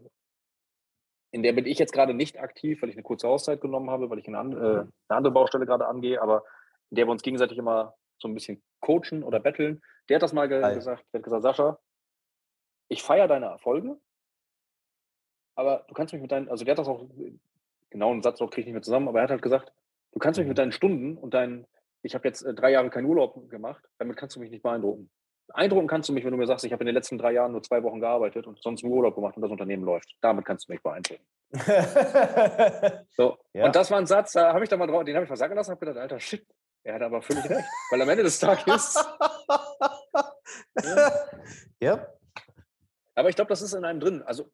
in 1.33 1.43
der 1.43 1.53
bin 1.53 1.67
ich 1.67 1.79
jetzt 1.79 1.93
gerade 1.93 2.15
nicht 2.15 2.41
aktiv, 2.41 2.83
weil 2.83 2.89
ich 2.89 2.97
eine 2.97 3.03
kurze 3.03 3.29
Auszeit 3.29 3.61
genommen 3.61 3.91
habe, 3.91 4.11
weil 4.11 4.19
ich 4.19 4.27
eine, 4.27 4.39
äh, 4.39 4.79
eine 4.81 4.91
andere 5.09 5.33
Baustelle 5.33 5.67
gerade 5.67 5.87
angehe, 5.87 6.21
aber 6.21 6.45
in 6.91 6.97
der 6.97 7.07
wir 7.07 7.13
uns 7.13 7.23
gegenseitig 7.23 7.59
immer 7.59 7.95
so 8.19 8.29
ein 8.29 8.35
bisschen 8.35 8.63
coachen 8.81 9.23
oder 9.23 9.41
betteln. 9.41 9.81
Der 10.09 10.17
hat 10.17 10.23
das 10.23 10.33
mal 10.33 10.49
ge 10.49 10.61
gesagt, 10.75 11.05
der 11.13 11.19
hat 11.19 11.25
gesagt, 11.25 11.43
Sascha, 11.43 11.79
ich 12.89 13.03
feiere 13.03 13.29
deine 13.29 13.47
Erfolge, 13.47 13.99
aber 15.61 15.85
du 15.89 15.95
kannst 15.95 16.15
mich 16.15 16.23
mit 16.23 16.33
deinen, 16.33 16.49
also 16.49 16.65
der 16.65 16.73
hat 16.73 16.79
das 16.79 16.89
auch, 16.89 17.05
genau 17.91 18.11
einen 18.11 18.23
Satz 18.23 18.41
noch 18.41 18.51
kriege 18.51 18.63
ich 18.63 18.67
nicht 18.67 18.75
mehr 18.75 18.83
zusammen, 18.83 19.09
aber 19.09 19.19
er 19.19 19.25
hat 19.25 19.31
halt 19.31 19.43
gesagt, 19.43 19.71
du 20.13 20.19
kannst 20.19 20.39
mich 20.39 20.49
mit 20.49 20.57
mhm. 20.57 20.63
deinen 20.63 20.73
Stunden 20.73 21.19
und 21.19 21.35
deinen, 21.35 21.67
ich 22.03 22.15
habe 22.15 22.27
jetzt 22.27 22.43
äh, 22.43 22.55
drei 22.55 22.71
Jahre 22.71 22.89
keinen 22.89 23.05
Urlaub 23.05 23.51
gemacht, 23.51 23.85
damit 23.99 24.17
kannst 24.17 24.37
du 24.37 24.41
mich 24.41 24.51
nicht 24.51 24.63
beeindrucken. 24.63 25.11
Beeindrucken 25.49 25.87
kannst 25.87 26.09
du 26.09 26.15
mich, 26.15 26.25
wenn 26.25 26.31
du 26.31 26.39
mir 26.39 26.47
sagst, 26.47 26.65
ich 26.65 26.73
habe 26.73 26.83
in 26.83 26.87
den 26.87 26.95
letzten 26.95 27.19
drei 27.19 27.33
Jahren 27.33 27.53
nur 27.53 27.63
zwei 27.63 27.83
Wochen 27.83 28.01
gearbeitet 28.01 28.47
und 28.47 28.63
sonst 28.63 28.83
nur 28.83 28.93
Urlaub 28.93 29.17
gemacht 29.17 29.37
und 29.37 29.43
das 29.43 29.51
Unternehmen 29.51 29.85
läuft. 29.85 30.17
Damit 30.23 30.47
kannst 30.47 30.67
du 30.67 30.73
mich 30.73 30.83
beeindrucken. 30.83 31.25
so. 33.11 33.37
Ja. 33.53 33.67
Und 33.67 33.77
das 33.77 33.91
war 33.91 33.99
ein 33.99 34.07
Satz, 34.07 34.33
da 34.33 34.55
habe 34.55 34.65
ich 34.65 34.71
da 34.71 34.79
mal 34.79 34.87
drauf, 34.87 35.05
den 35.05 35.15
habe 35.15 35.25
ich 35.25 35.31
mal 35.31 35.37
sagen 35.37 35.55
lassen, 35.55 35.73
habe 35.73 35.81
gedacht, 35.85 35.99
alter 35.99 36.21
Shit, 36.21 36.47
er 36.85 36.95
hat 36.95 37.03
aber 37.03 37.21
völlig 37.21 37.51
recht. 37.51 37.69
Weil 37.91 38.01
am 38.01 38.09
Ende 38.09 38.23
des 38.23 38.39
Tages. 38.39 38.95
ja. 40.83 41.13
ja. 41.81 42.07
Aber 43.15 43.29
ich 43.29 43.37
glaube, 43.37 43.51
das 43.51 43.61
ist 43.61 43.75
in 43.75 43.85
einem 43.85 44.01
drin. 44.01 44.23
Also, 44.23 44.49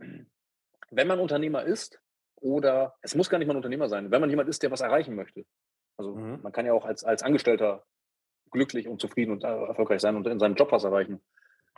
wenn 0.91 1.07
man 1.07 1.21
Unternehmer 1.21 1.65
ist, 1.65 2.01
oder 2.37 2.95
es 3.03 3.15
muss 3.15 3.31
gar 3.31 3.39
nicht 3.39 3.49
mal 3.49 3.55
ein 3.55 3.59
Unternehmer 3.59 3.89
sein, 3.89 4.11
wenn 4.11 4.21
man 4.21 4.31
jemand 4.31 4.49
ist, 4.49 4.63
der 4.63 4.71
was 4.71 4.83
erreichen 4.83 5.15
möchte. 5.15 5.45
Also, 5.97 6.15
mhm. 6.15 6.41
man 6.43 6.53
kann 6.53 6.67
ja 6.67 6.73
auch 6.73 6.85
als, 6.85 7.05
als 7.05 7.23
Angestellter 7.23 7.85
glücklich 8.51 8.89
und 8.89 9.01
zufrieden 9.01 9.33
und 9.33 9.45
erfolgreich 9.45 10.01
sein 10.01 10.17
und 10.17 10.27
in 10.27 10.39
seinem 10.39 10.55
Job 10.55 10.73
was 10.73 10.85
erreichen. 10.85 11.23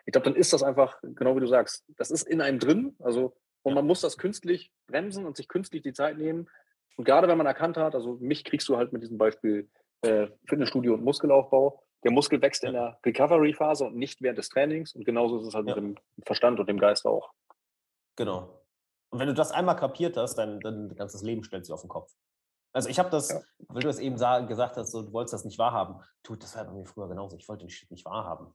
Ich 0.07 0.13
glaube, 0.13 0.25
dann 0.25 0.37
ist 0.37 0.53
das 0.53 0.63
einfach, 0.63 0.99
genau 1.03 1.37
wie 1.37 1.41
du 1.41 1.47
sagst, 1.47 1.85
das 1.97 2.11
ist 2.11 2.27
in 2.27 2.41
einem 2.41 2.59
drin. 2.59 2.97
Also, 3.01 3.37
und 3.63 3.75
man 3.75 3.87
muss 3.87 4.01
das 4.01 4.19
künstlich 4.19 4.73
bremsen 4.87 5.27
und 5.27 5.37
sich 5.37 5.49
künstlich 5.49 5.83
die 5.83 5.93
Zeit 5.93 6.17
nehmen. 6.17 6.49
Und 6.97 7.05
gerade 7.05 7.29
wenn 7.29 7.39
man 7.39 7.47
erkannt 7.47 7.77
hat, 7.77 7.95
also 7.95 8.17
mich 8.21 8.45
kriegst 8.45 8.69
du 8.69 8.77
halt 8.77 8.93
mit 8.93 9.03
diesem 9.03 9.19
Beispiel 9.19 9.69
äh, 10.03 10.29
Fitnessstudio 10.47 10.95
und 10.95 11.05
Muskelaufbau. 11.05 11.83
Der 12.05 12.13
Muskel 12.13 12.41
wächst 12.41 12.65
in 12.65 12.73
der 12.73 12.99
Recovery-Phase 13.05 13.85
und 13.85 13.97
nicht 13.97 14.23
während 14.23 14.39
des 14.39 14.49
Trainings. 14.49 14.95
Und 14.95 15.05
genauso 15.05 15.41
ist 15.41 15.47
es 15.47 15.55
halt 15.55 15.69
ja. 15.69 15.75
mit 15.75 15.85
dem 15.85 16.25
Verstand 16.25 16.61
und 16.61 16.69
dem 16.69 16.79
Geist 16.79 17.07
auch. 17.07 17.33
Genau. 18.17 18.58
Und 19.11 19.19
wenn 19.19 19.29
du 19.29 19.35
das 19.35 19.53
einmal 19.53 19.77
kapiert 19.77 20.17
hast, 20.17 20.37
dann 20.37 20.61
dein 20.61 20.95
ganzes 20.95 21.23
Leben 21.23 21.43
stellt 21.45 21.65
sich 21.65 21.73
auf 21.73 21.81
den 21.81 21.89
Kopf. 21.89 22.13
Also 22.73 22.89
ich 22.89 22.99
habe 22.99 23.11
das, 23.11 23.31
ja. 23.31 23.41
weil 23.69 23.83
du 23.83 23.89
es 23.89 23.99
eben 23.99 24.17
gesagt 24.17 24.77
hast, 24.77 24.91
so, 24.91 25.03
du 25.03 25.13
wolltest 25.13 25.35
das 25.35 25.45
nicht 25.45 25.59
wahrhaben. 25.59 26.03
Tut, 26.23 26.43
das 26.43 26.55
war 26.57 26.65
bei 26.65 26.73
mir 26.73 26.85
früher 26.85 27.09
genauso. 27.09 27.37
Ich 27.37 27.49
wollte 27.49 27.65
den 27.65 27.71
Shit 27.71 27.91
nicht 27.91 28.05
wahrhaben. 28.05 28.55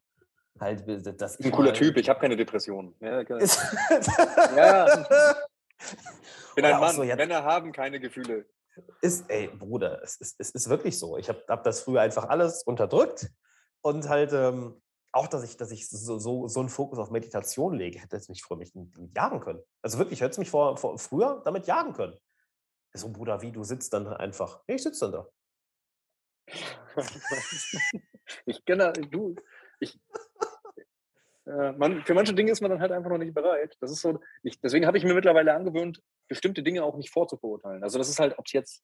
Halt, 0.59 0.85
dass 1.19 1.39
ich 1.39 1.45
ein 1.47 1.51
cooler 1.51 1.73
Typ, 1.73 1.97
ich 1.97 2.07
habe 2.09 2.19
keine 2.19 2.37
Depression. 2.37 2.95
Ja, 2.99 3.23
genau. 3.23 3.43
ja. 4.55 5.07
Bin 6.55 6.65
ein 6.65 6.79
Mann. 6.79 6.95
So, 6.95 7.03
Männer 7.03 7.43
haben 7.43 7.71
keine 7.71 7.99
Gefühle. 7.99 8.45
Ist, 9.01 9.29
ey, 9.29 9.47
Bruder, 9.47 10.01
es 10.03 10.17
ist, 10.17 10.35
es 10.39 10.51
ist 10.51 10.69
wirklich 10.69 10.97
so. 10.99 11.17
Ich 11.17 11.27
habe 11.29 11.43
hab 11.47 11.63
das 11.63 11.81
früher 11.81 12.01
einfach 12.01 12.29
alles 12.29 12.61
unterdrückt 12.63 13.31
und 13.81 14.07
halt 14.09 14.31
ähm, 14.33 14.81
auch, 15.14 15.28
dass 15.28 15.43
ich, 15.43 15.57
dass 15.57 15.72
ich 15.72 15.88
so, 15.88 16.18
so, 16.18 16.47
so 16.47 16.59
einen 16.59 16.70
Fokus 16.70 16.97
auf 16.97 17.11
Meditation 17.11 17.76
lege, 17.76 17.99
hätte 17.99 18.18
es 18.18 18.30
mich 18.30 18.41
früher 18.43 18.57
mich 18.57 18.74
jagen 19.16 19.39
können. 19.39 19.61
Also 19.82 19.99
wirklich, 19.99 20.22
hätte 20.22 20.32
es 20.32 20.38
mich 20.39 20.49
vor, 20.49 20.76
vor, 20.76 20.97
früher 20.97 21.41
damit 21.45 21.68
jagen 21.68 21.93
können. 21.93 22.18
So, 22.93 23.11
Bruder, 23.11 23.41
wie, 23.41 23.51
du 23.51 23.64
sitzt 23.64 23.93
dann 23.93 24.07
einfach. 24.07 24.61
Nee, 24.68 24.76
ich 24.76 24.84
sitze 24.84 25.11
dann 25.11 25.11
da. 25.11 25.28
ich 28.45 28.65
kenne, 28.65 28.91
du, 28.94 29.35
ich, 29.80 29.99
äh, 31.45 31.72
man, 31.73 32.03
für 32.03 32.14
manche 32.14 32.34
Dinge 32.34 32.52
ist 32.52 32.61
man 32.61 32.72
dann 32.72 32.81
halt 32.81 32.91
einfach 32.91 33.10
noch 33.10 33.18
nicht 33.18 33.34
bereit. 33.34 33.76
Das 33.81 33.91
ist 33.91 34.02
so, 34.02 34.19
ich, 34.41 34.60
deswegen 34.61 34.88
habe 34.88 34.98
ich 34.98 35.03
mir 35.03 35.14
mittlerweile 35.14 35.53
angewöhnt, 35.53 36.02
bestimmte 36.27 36.64
Dinge 36.64 36.84
auch 36.84 36.98
nicht 36.98 37.11
vorzuverurteilen. 37.11 37.84
Also 37.84 37.98
das 37.98 38.10
ist 38.10 38.19
halt, 38.19 38.38
ob 38.38 38.45
es 38.48 38.53
jetzt, 38.53 38.84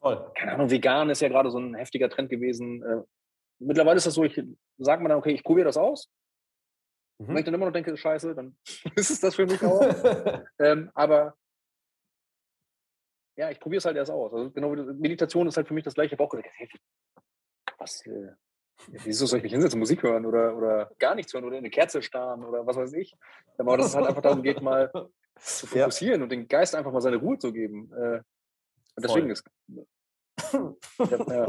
Voll. 0.00 0.32
keine 0.36 0.52
Ahnung, 0.52 0.70
vegan 0.70 1.10
ist 1.10 1.20
ja 1.20 1.28
gerade 1.28 1.50
so 1.50 1.58
ein 1.58 1.74
heftiger 1.74 2.08
Trend 2.08 2.30
gewesen. 2.30 2.82
Mittlerweile 3.60 3.96
ist 3.96 4.06
das 4.06 4.14
so, 4.14 4.24
ich 4.24 4.40
sage 4.78 5.02
mir 5.02 5.08
dann, 5.08 5.18
okay, 5.18 5.32
ich 5.32 5.42
probiere 5.42 5.66
das 5.66 5.76
aus. 5.76 6.10
Mhm. 7.18 7.28
Wenn 7.28 7.36
ich 7.38 7.44
dann 7.44 7.54
immer 7.54 7.66
noch 7.66 7.72
denke, 7.72 7.96
scheiße, 7.96 8.34
dann 8.34 8.56
ist 8.96 9.10
es 9.10 9.20
das 9.20 9.34
für 9.34 9.46
mich 9.46 9.62
auch. 9.62 9.80
ähm, 10.58 10.90
aber 10.94 11.36
ja, 13.36 13.50
ich 13.50 13.60
probiere 13.60 13.78
es 13.78 13.84
halt 13.84 13.96
erst 13.96 14.10
aus. 14.10 14.32
Also 14.32 14.50
genau, 14.50 14.70
Meditation 14.70 15.46
ist 15.46 15.56
halt 15.56 15.68
für 15.68 15.74
mich 15.74 15.84
das 15.84 15.94
gleiche. 15.94 16.08
Ich 16.08 16.12
habe 16.12 16.24
auch 16.24 16.30
gedacht, 16.30 16.50
hey, 16.56 16.68
was, 17.78 18.04
äh, 18.06 18.32
wieso 18.88 19.26
soll 19.26 19.38
ich 19.38 19.44
mich 19.44 19.52
hinsetzen, 19.52 19.78
Musik 19.78 20.02
hören 20.02 20.26
oder, 20.26 20.56
oder 20.56 20.90
gar 20.98 21.14
nichts 21.14 21.32
hören 21.32 21.44
oder 21.44 21.56
in 21.56 21.62
eine 21.62 21.70
Kerze 21.70 22.02
starren 22.02 22.44
oder 22.44 22.66
was 22.66 22.76
weiß 22.76 22.92
ich. 22.94 23.16
Aber 23.56 23.76
dass 23.76 23.86
es 23.86 23.94
halt 23.94 24.06
einfach 24.06 24.22
darum 24.22 24.42
geht, 24.42 24.60
mal 24.60 24.90
zu 25.36 25.66
fokussieren 25.66 26.20
ja. 26.20 26.24
und 26.24 26.30
den 26.30 26.48
Geist 26.48 26.74
einfach 26.74 26.92
mal 26.92 27.00
seine 27.00 27.16
Ruhe 27.16 27.38
zu 27.38 27.52
geben. 27.52 27.92
Äh, 27.92 28.22
und 28.96 29.04
deswegen 29.04 29.30
ist. 29.30 29.44
ja, 31.28 31.46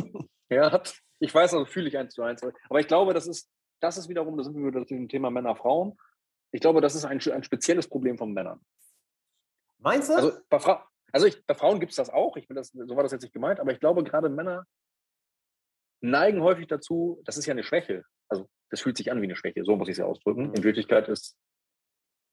ja, 0.50 0.84
ich 1.20 1.34
weiß, 1.34 1.54
also 1.54 1.66
fühle 1.66 1.88
ich 1.88 1.98
eins 1.98 2.14
zu 2.14 2.24
eins. 2.24 2.42
Aber 2.44 2.80
ich 2.80 2.88
glaube, 2.88 3.14
das 3.14 3.28
ist, 3.28 3.50
das 3.80 3.98
ist 3.98 4.10
wiederum, 4.10 4.38
da 4.38 4.44
sind 4.44 4.56
wir 4.56 4.68
wieder 4.68 4.86
dem 4.86 5.08
Thema 5.08 5.30
Männer-Frauen. 5.30 5.98
Ich 6.52 6.62
glaube, 6.62 6.82
das 6.82 6.96
ist 6.96 7.06
ein, 7.06 7.20
ein 7.32 7.44
spezielles 7.44 7.88
Problem 7.88 8.18
von 8.18 8.34
Männern. 8.34 8.60
Meinst 9.78 10.10
du? 10.10 10.14
Also 10.14 10.32
bei, 10.50 10.60
Fra 10.60 10.88
also 11.12 11.28
ich, 11.28 11.46
bei 11.46 11.54
Frauen 11.54 11.80
gibt 11.80 11.92
es 11.92 11.96
das 11.96 12.10
auch. 12.10 12.38
Ich 12.38 12.48
bin 12.48 12.56
das, 12.56 12.70
so 12.70 12.96
war 12.96 13.04
das 13.04 13.12
jetzt 13.12 13.22
nicht 13.22 13.34
gemeint, 13.34 13.60
aber 13.60 13.72
ich 13.72 13.80
glaube, 13.80 14.04
gerade 14.04 14.30
Männer 14.30 14.66
neigen 16.02 16.42
häufig 16.42 16.68
dazu, 16.68 17.22
das 17.26 17.38
ist 17.38 17.46
ja 17.46 17.52
eine 17.52 17.64
Schwäche. 17.64 18.04
Also 18.28 18.48
das 18.70 18.82
fühlt 18.82 18.98
sich 18.98 19.12
an 19.12 19.22
wie 19.22 19.26
eine 19.26 19.36
Schwäche, 19.36 19.64
so 19.64 19.76
muss 19.76 19.88
ich 19.88 19.94
es 19.94 19.98
ja 19.98 20.06
ausdrücken. 20.06 20.54
In 20.54 20.64
Wirklichkeit 20.64 21.08
ist 21.08 21.38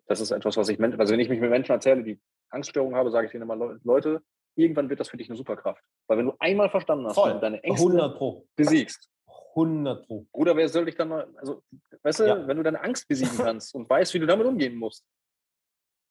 das 0.07 0.21
ist 0.21 0.31
etwas, 0.31 0.57
was 0.57 0.69
ich, 0.69 0.81
also 0.81 1.13
wenn 1.13 1.21
ich 1.21 1.29
mich 1.29 1.41
mit 1.41 1.51
Menschen 1.51 1.73
erzähle, 1.73 2.03
die 2.03 2.21
Angststörungen 2.51 2.97
habe, 2.97 3.11
sage 3.11 3.27
ich 3.27 3.33
denen 3.33 3.43
immer, 3.43 3.57
Leute, 3.83 4.23
irgendwann 4.55 4.89
wird 4.89 5.01
das 5.01 5.09
für 5.09 5.17
dich 5.17 5.29
eine 5.29 5.37
Superkraft. 5.37 5.83
Weil 6.07 6.19
wenn 6.19 6.27
du 6.27 6.35
einmal 6.39 6.71
verstanden 6.71 7.07
hast, 7.07 7.15
Voll. 7.15 7.33
du 7.35 7.41
deine 7.41 7.63
Ängste 7.63 7.87
100 7.87 8.17
Pro. 8.17 8.47
besiegst. 8.55 9.11
100 9.51 10.07
Pro. 10.07 10.27
Oder 10.33 10.57
wer 10.57 10.69
soll 10.69 10.85
dich 10.85 10.95
dann 10.95 11.09
mal, 11.09 11.27
also, 11.37 11.63
weißt 12.03 12.21
du, 12.21 12.25
ja. 12.25 12.47
wenn 12.47 12.57
du 12.57 12.63
deine 12.63 12.81
Angst 12.81 13.09
besiegen 13.09 13.37
kannst 13.37 13.75
und 13.75 13.89
weißt, 13.89 14.15
wie 14.15 14.21
du 14.21 14.27
damit 14.27 14.47
umgehen 14.47 14.77
musst. 14.77 15.05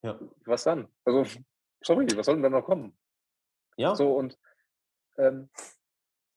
Ja. 0.02 0.20
Was 0.46 0.64
dann? 0.64 0.88
Also, 1.06 1.24
sorry, 1.82 2.08
was 2.16 2.26
soll 2.26 2.36
denn 2.36 2.44
da 2.44 2.50
noch 2.50 2.66
kommen? 2.66 2.98
Ja. 3.78 3.96
So 3.96 4.14
und, 4.16 4.38
ähm, 5.18 5.50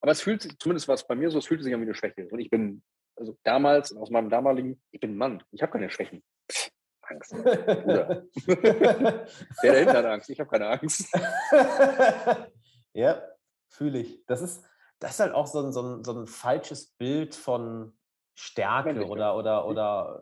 aber 0.01 0.13
es 0.13 0.21
fühlt 0.21 0.43
sich, 0.43 0.59
zumindest 0.59 0.87
was 0.89 1.07
bei 1.07 1.15
mir 1.15 1.31
so, 1.31 1.39
es 1.39 1.47
fühlt 1.47 1.63
sich 1.63 1.75
an 1.75 1.81
wie 1.81 1.85
eine 1.85 1.95
Schwäche. 1.95 2.29
Und 2.29 2.39
ich 2.39 2.51
bin 2.51 2.83
also 3.19 3.37
damals, 3.43 3.95
aus 3.97 4.11
meinem 4.11 4.31
damaligen, 4.31 4.81
ich 4.93 5.01
bin 5.01 5.17
Mann, 5.17 5.43
ich 5.51 5.63
habe 5.63 5.73
keine 5.73 5.91
Schwächen. 5.91 6.23
Pff, 6.51 6.71
Angst. 7.03 7.33
Bruder. 7.33 8.25
Der 9.63 9.73
dahinter 9.73 9.99
hat 9.99 10.05
Angst, 10.05 10.31
ich 10.31 10.39
habe 10.39 10.51
keine 10.51 10.69
Angst. 10.69 11.09
ja, 12.93 13.23
fühle 13.69 13.99
ich. 14.01 14.25
Das 14.27 14.43
ist, 14.43 14.65
das 14.99 15.13
ist 15.13 15.21
halt 15.21 15.33
auch 15.33 15.47
so 15.47 15.61
ein, 15.61 15.73
so 15.73 15.83
ein, 15.83 16.05
so 16.05 16.13
ein 16.13 16.27
falsches 16.27 16.93
Bild 16.99 17.35
von 17.35 17.93
Stärke 18.35 18.89
Männlichkeit. 18.91 19.11
oder, 19.13 19.37
oder, 19.37 19.67
oder. 19.67 20.21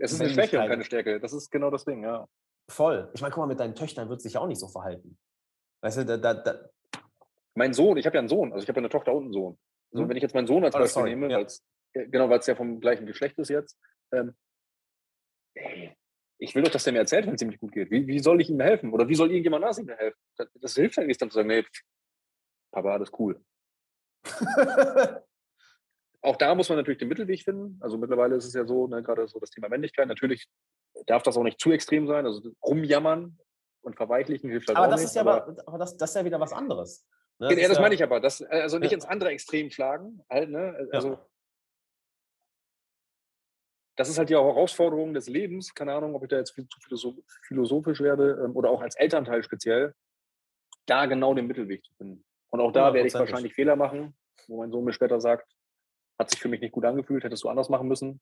Es 0.00 0.12
ist 0.12 0.20
eine 0.20 0.30
Schwäche 0.30 0.58
und 0.60 0.68
keine 0.68 0.84
Stärke. 0.84 1.20
Das 1.20 1.32
ist 1.32 1.50
genau 1.50 1.70
das 1.70 1.84
Ding, 1.84 2.02
ja. 2.02 2.26
Voll. 2.70 3.10
Ich 3.14 3.20
meine, 3.20 3.32
guck 3.32 3.42
mal, 3.42 3.46
mit 3.46 3.60
deinen 3.60 3.74
Töchtern 3.74 4.08
wird 4.08 4.20
sich 4.22 4.36
auch 4.38 4.46
nicht 4.46 4.60
so 4.60 4.68
verhalten. 4.68 5.18
Weißt 5.82 5.98
du, 5.98 6.04
da, 6.04 6.16
da, 6.16 6.34
da, 6.34 6.70
Mein 7.54 7.72
Sohn, 7.72 7.96
ich 7.96 8.06
habe 8.06 8.16
ja 8.16 8.20
einen 8.20 8.28
Sohn, 8.28 8.52
also 8.52 8.62
ich 8.62 8.68
habe 8.68 8.78
ja 8.78 8.82
eine 8.82 8.88
Tochter 8.90 9.12
und 9.14 9.24
einen 9.24 9.32
Sohn. 9.32 9.58
Also 9.92 10.02
Hm? 10.02 10.08
wenn 10.10 10.16
ich 10.16 10.22
jetzt 10.22 10.34
meinen 10.34 10.46
Sohn 10.46 10.64
als 10.64 10.74
Oh, 10.74 10.78
Beispiel 10.78 11.04
nehme, 11.04 11.30
ja. 11.30 11.40
äh, 11.40 12.06
genau, 12.08 12.28
weil 12.28 12.40
es 12.40 12.46
ja 12.46 12.54
vom 12.54 12.80
gleichen 12.80 13.06
Geschlecht 13.06 13.38
ist 13.38 13.48
jetzt, 13.48 13.78
ähm, 14.12 14.34
ey, 15.54 15.94
ich 16.38 16.54
will 16.54 16.62
doch, 16.62 16.70
dass 16.70 16.84
der 16.84 16.92
mir 16.92 17.00
erzählt, 17.00 17.26
wenn 17.26 17.34
es 17.34 17.42
ihm 17.42 17.48
nicht 17.48 17.60
gut 17.60 17.72
geht. 17.72 17.90
Wie, 17.90 18.06
wie 18.06 18.18
soll 18.20 18.40
ich 18.40 18.48
ihm 18.48 18.60
helfen? 18.60 18.92
Oder 18.92 19.08
wie 19.08 19.14
soll 19.14 19.30
irgendjemand 19.30 19.64
nach 19.64 19.76
ihm 19.76 19.88
helfen? 19.88 20.18
Das, 20.36 20.48
das 20.60 20.74
hilft 20.74 20.96
ja 20.96 21.04
nicht, 21.04 21.20
dann 21.20 21.30
zu 21.30 21.34
sagen, 21.36 21.48
nee, 21.48 21.64
Papa, 22.82 22.94
alles 22.94 23.10
cool. 23.18 23.40
Auch 26.22 26.36
da 26.36 26.54
muss 26.54 26.68
man 26.68 26.78
natürlich 26.78 26.98
den 26.98 27.08
Mittelweg 27.08 27.42
finden. 27.42 27.78
Also 27.80 27.96
mittlerweile 27.96 28.34
ist 28.36 28.44
es 28.44 28.54
ja 28.54 28.64
so, 28.64 28.86
ne, 28.88 29.02
gerade 29.02 29.26
so 29.28 29.38
das 29.38 29.50
Thema 29.50 29.68
Männlichkeit, 29.68 30.08
natürlich 30.08 30.48
darf 31.06 31.22
das 31.22 31.36
auch 31.36 31.44
nicht 31.44 31.60
zu 31.60 31.70
extrem 31.70 32.06
sein. 32.08 32.26
Also 32.26 32.50
rumjammern 32.62 33.38
und 33.82 33.96
verweichlichen 33.96 34.50
hilft 34.50 34.68
halt 34.68 34.76
aber 34.78 34.86
auch 34.88 34.90
das 34.90 35.00
nicht. 35.00 35.10
ist 35.10 35.14
ja 35.14 35.22
aber, 35.22 35.56
aber 35.66 35.78
das, 35.78 35.96
das 35.96 36.10
ist 36.10 36.16
ja 36.16 36.24
wieder 36.24 36.40
was 36.40 36.52
anderes. 36.52 37.06
Ne? 37.38 37.54
ja, 37.54 37.68
das 37.68 37.76
ja- 37.76 37.82
meine 37.82 37.94
ich 37.94 38.02
aber. 38.02 38.18
Das, 38.20 38.42
also 38.42 38.78
nicht 38.78 38.90
Ja. 38.90 38.96
ins 38.96 39.04
andere 39.06 39.30
Extrem 39.30 39.70
schlagen. 39.70 40.20
Halt, 40.28 40.50
ne? 40.50 40.88
Also 40.92 41.10
Ja. 41.12 41.26
das 43.96 44.08
ist 44.08 44.18
halt 44.18 44.28
die 44.28 44.34
Herausforderung 44.34 45.14
des 45.14 45.28
Lebens. 45.28 45.72
Keine 45.74 45.94
Ahnung, 45.94 46.14
ob 46.16 46.22
ich 46.24 46.28
da 46.28 46.36
jetzt 46.38 46.50
viel 46.52 46.68
zu 46.68 46.78
philosoph- 46.80 47.22
philosophisch 47.46 48.00
werde 48.00 48.42
ähm, 48.44 48.56
oder 48.56 48.70
auch 48.70 48.80
als 48.80 48.96
Elternteil 48.96 49.42
speziell, 49.44 49.94
da 50.86 51.06
genau 51.06 51.32
den 51.34 51.46
Mittelweg 51.46 51.84
zu 51.84 51.94
finden. 51.94 52.24
Und 52.50 52.60
auch 52.60 52.72
da 52.72 52.92
werde 52.94 53.08
ich 53.08 53.14
wahrscheinlich 53.14 53.54
Fehler 53.54 53.76
machen, 53.76 54.16
wo 54.46 54.58
mein 54.58 54.70
Sohn 54.70 54.84
mir 54.84 54.92
später 54.92 55.20
sagt, 55.20 55.54
hat 56.18 56.30
sich 56.30 56.40
für 56.40 56.48
mich 56.48 56.60
nicht 56.60 56.72
gut 56.72 56.84
angefühlt, 56.84 57.24
hättest 57.24 57.44
du 57.44 57.48
anders 57.48 57.68
machen 57.68 57.88
müssen. 57.88 58.20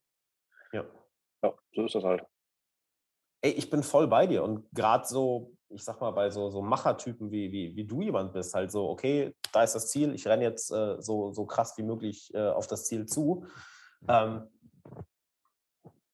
Ja. 0.72 0.84
Ja, 1.42 1.54
so 1.72 1.84
ist 1.84 1.94
das 1.94 2.04
halt. 2.04 2.24
Ey, 3.42 3.52
ich 3.52 3.70
bin 3.70 3.82
voll 3.82 4.08
bei 4.08 4.26
dir 4.26 4.42
und 4.42 4.68
gerade 4.72 5.06
so, 5.06 5.52
ich 5.68 5.84
sag 5.84 6.00
mal, 6.00 6.10
bei 6.10 6.30
so, 6.30 6.50
so 6.50 6.62
Machertypen 6.62 7.30
wie, 7.30 7.52
wie, 7.52 7.76
wie 7.76 7.84
du 7.84 8.02
jemand 8.02 8.32
bist, 8.32 8.54
halt 8.54 8.72
so, 8.72 8.88
okay, 8.88 9.34
da 9.52 9.62
ist 9.62 9.74
das 9.74 9.90
Ziel, 9.90 10.14
ich 10.14 10.26
renne 10.26 10.44
jetzt 10.44 10.70
äh, 10.72 11.00
so, 11.00 11.32
so 11.32 11.46
krass 11.46 11.76
wie 11.76 11.82
möglich 11.82 12.32
äh, 12.34 12.48
auf 12.48 12.66
das 12.66 12.86
Ziel 12.86 13.06
zu. 13.06 13.46
Ähm, 14.08 14.48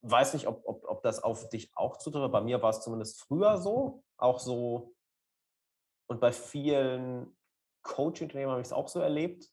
weiß 0.03 0.35
nicht, 0.35 0.47
ob, 0.47 0.63
ob, 0.67 0.85
ob 0.89 1.03
das 1.03 1.23
auf 1.23 1.49
dich 1.49 1.71
auch 1.75 1.97
zutrifft. 1.97 2.33
Bei 2.33 2.41
mir 2.41 2.61
war 2.61 2.71
es 2.71 2.81
zumindest 2.81 3.21
früher 3.21 3.59
so, 3.59 4.03
auch 4.17 4.39
so. 4.39 4.95
Und 6.09 6.21
bei 6.21 6.33
vielen 6.33 7.35
Coaching-Unternehmen 7.83 8.51
habe 8.51 8.61
ich 8.61 8.69
es 8.69 8.73
auch 8.73 8.89
so 8.89 9.01
erlebt. 9.01 9.49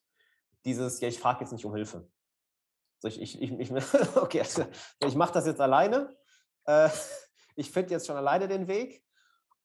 Dieses, 0.65 0.99
ja, 1.01 1.07
ich 1.07 1.19
frage 1.19 1.41
jetzt 1.41 1.51
nicht 1.51 1.65
um 1.65 1.73
Hilfe. 1.73 2.09
So, 2.99 3.07
ich, 3.07 3.21
ich, 3.21 3.41
ich, 3.41 3.51
ich, 3.51 3.71
okay, 4.15 4.41
also, 4.41 4.65
ich 5.05 5.15
mache 5.15 5.33
das 5.33 5.45
jetzt 5.45 5.61
alleine. 5.61 6.15
Äh, 6.65 6.89
ich 7.55 7.71
finde 7.71 7.91
jetzt 7.91 8.07
schon 8.07 8.17
alleine 8.17 8.47
den 8.47 8.67
Weg. 8.67 9.03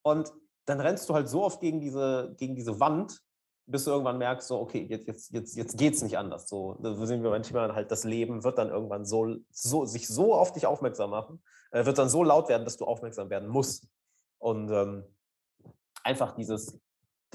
Und 0.03 0.33
dann 0.67 0.81
rennst 0.81 1.09
du 1.09 1.15
halt 1.15 1.29
so 1.29 1.45
oft 1.45 1.61
gegen 1.61 1.81
diese, 1.81 2.35
gegen 2.39 2.55
diese 2.55 2.79
Wand, 2.81 3.21
bis 3.67 3.85
du 3.85 3.91
irgendwann 3.91 4.19
merkst, 4.19 4.49
so, 4.49 4.61
okay, 4.61 4.87
jetzt, 4.89 5.07
jetzt, 5.07 5.33
jetzt, 5.33 5.57
jetzt 5.57 5.79
geht 5.79 5.95
es 5.95 6.03
nicht 6.03 6.19
anders. 6.19 6.49
So, 6.49 6.75
da 6.81 6.95
sind 7.07 7.23
wir 7.23 7.31
manchmal 7.31 7.75
halt, 7.75 7.91
das 7.91 8.05
Leben 8.05 8.45
wird 8.45 8.59
dann 8.59 8.69
irgendwann 8.69 9.05
so, 9.05 9.37
so, 9.51 9.85
sich 9.87 10.07
so 10.07 10.35
auf 10.35 10.53
dich 10.53 10.67
aufmerksam 10.67 11.11
machen, 11.11 11.43
äh, 11.71 11.85
wird 11.87 11.99
dann 11.99 12.09
so 12.09 12.23
laut 12.23 12.49
werden, 12.49 12.65
dass 12.65 12.77
du 12.77 12.85
aufmerksam 12.85 13.31
werden 13.31 13.49
musst. 13.49 13.89
Und 14.39 14.71
ähm, 14.71 15.05
einfach 16.03 16.35
dieses, 16.35 16.79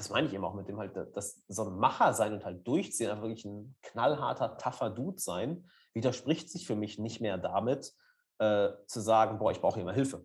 das 0.00 0.10
meine 0.10 0.26
ich 0.26 0.34
eben 0.34 0.44
auch 0.44 0.54
mit 0.54 0.66
dem 0.68 0.78
halt, 0.78 0.96
das, 1.14 1.42
so 1.46 1.64
ein 1.64 1.76
Macher 1.76 2.14
sein 2.14 2.32
und 2.32 2.44
halt 2.44 2.66
durchziehen, 2.66 3.10
einfach 3.10 3.24
wirklich 3.24 3.44
ein 3.44 3.76
knallharter, 3.82 4.56
tougher 4.56 4.90
Dude 4.90 5.18
sein, 5.18 5.68
widerspricht 5.92 6.48
sich 6.48 6.66
für 6.66 6.74
mich 6.74 6.98
nicht 6.98 7.20
mehr 7.20 7.36
damit, 7.36 7.94
äh, 8.38 8.70
zu 8.86 9.00
sagen, 9.00 9.38
boah, 9.38 9.52
ich 9.52 9.60
brauche 9.60 9.74
hier 9.76 9.84
mal 9.84 9.94
Hilfe. 9.94 10.24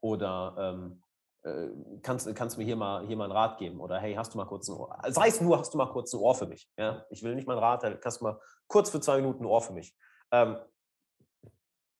Oder 0.00 0.54
ähm, 0.58 1.02
äh, 1.42 1.68
kannst, 2.02 2.34
kannst 2.34 2.56
du 2.56 2.60
mir 2.60 2.64
hier 2.64 2.76
mal, 2.76 3.06
hier 3.06 3.16
mal 3.16 3.24
einen 3.24 3.32
Rat 3.32 3.58
geben? 3.58 3.80
Oder 3.80 3.98
hey, 3.98 4.14
hast 4.14 4.32
du 4.32 4.38
mal 4.38 4.46
kurz 4.46 4.68
ein 4.68 4.76
Ohr? 4.76 4.98
Sei 5.08 5.28
es 5.28 5.40
nur, 5.40 5.58
hast 5.58 5.74
du 5.74 5.78
mal 5.78 5.92
kurz 5.92 6.12
ein 6.14 6.20
Ohr 6.20 6.34
für 6.34 6.46
mich? 6.46 6.70
Ja? 6.78 7.04
Ich 7.10 7.22
will 7.22 7.34
nicht 7.34 7.46
mal 7.46 7.54
einen 7.54 7.62
Rat, 7.62 8.00
kannst 8.00 8.20
du 8.20 8.24
mal 8.24 8.40
kurz 8.66 8.88
für 8.88 9.00
zwei 9.00 9.16
Minuten 9.16 9.42
ein 9.42 9.46
Ohr 9.46 9.60
für 9.60 9.74
mich. 9.74 9.94
Ähm, 10.30 10.56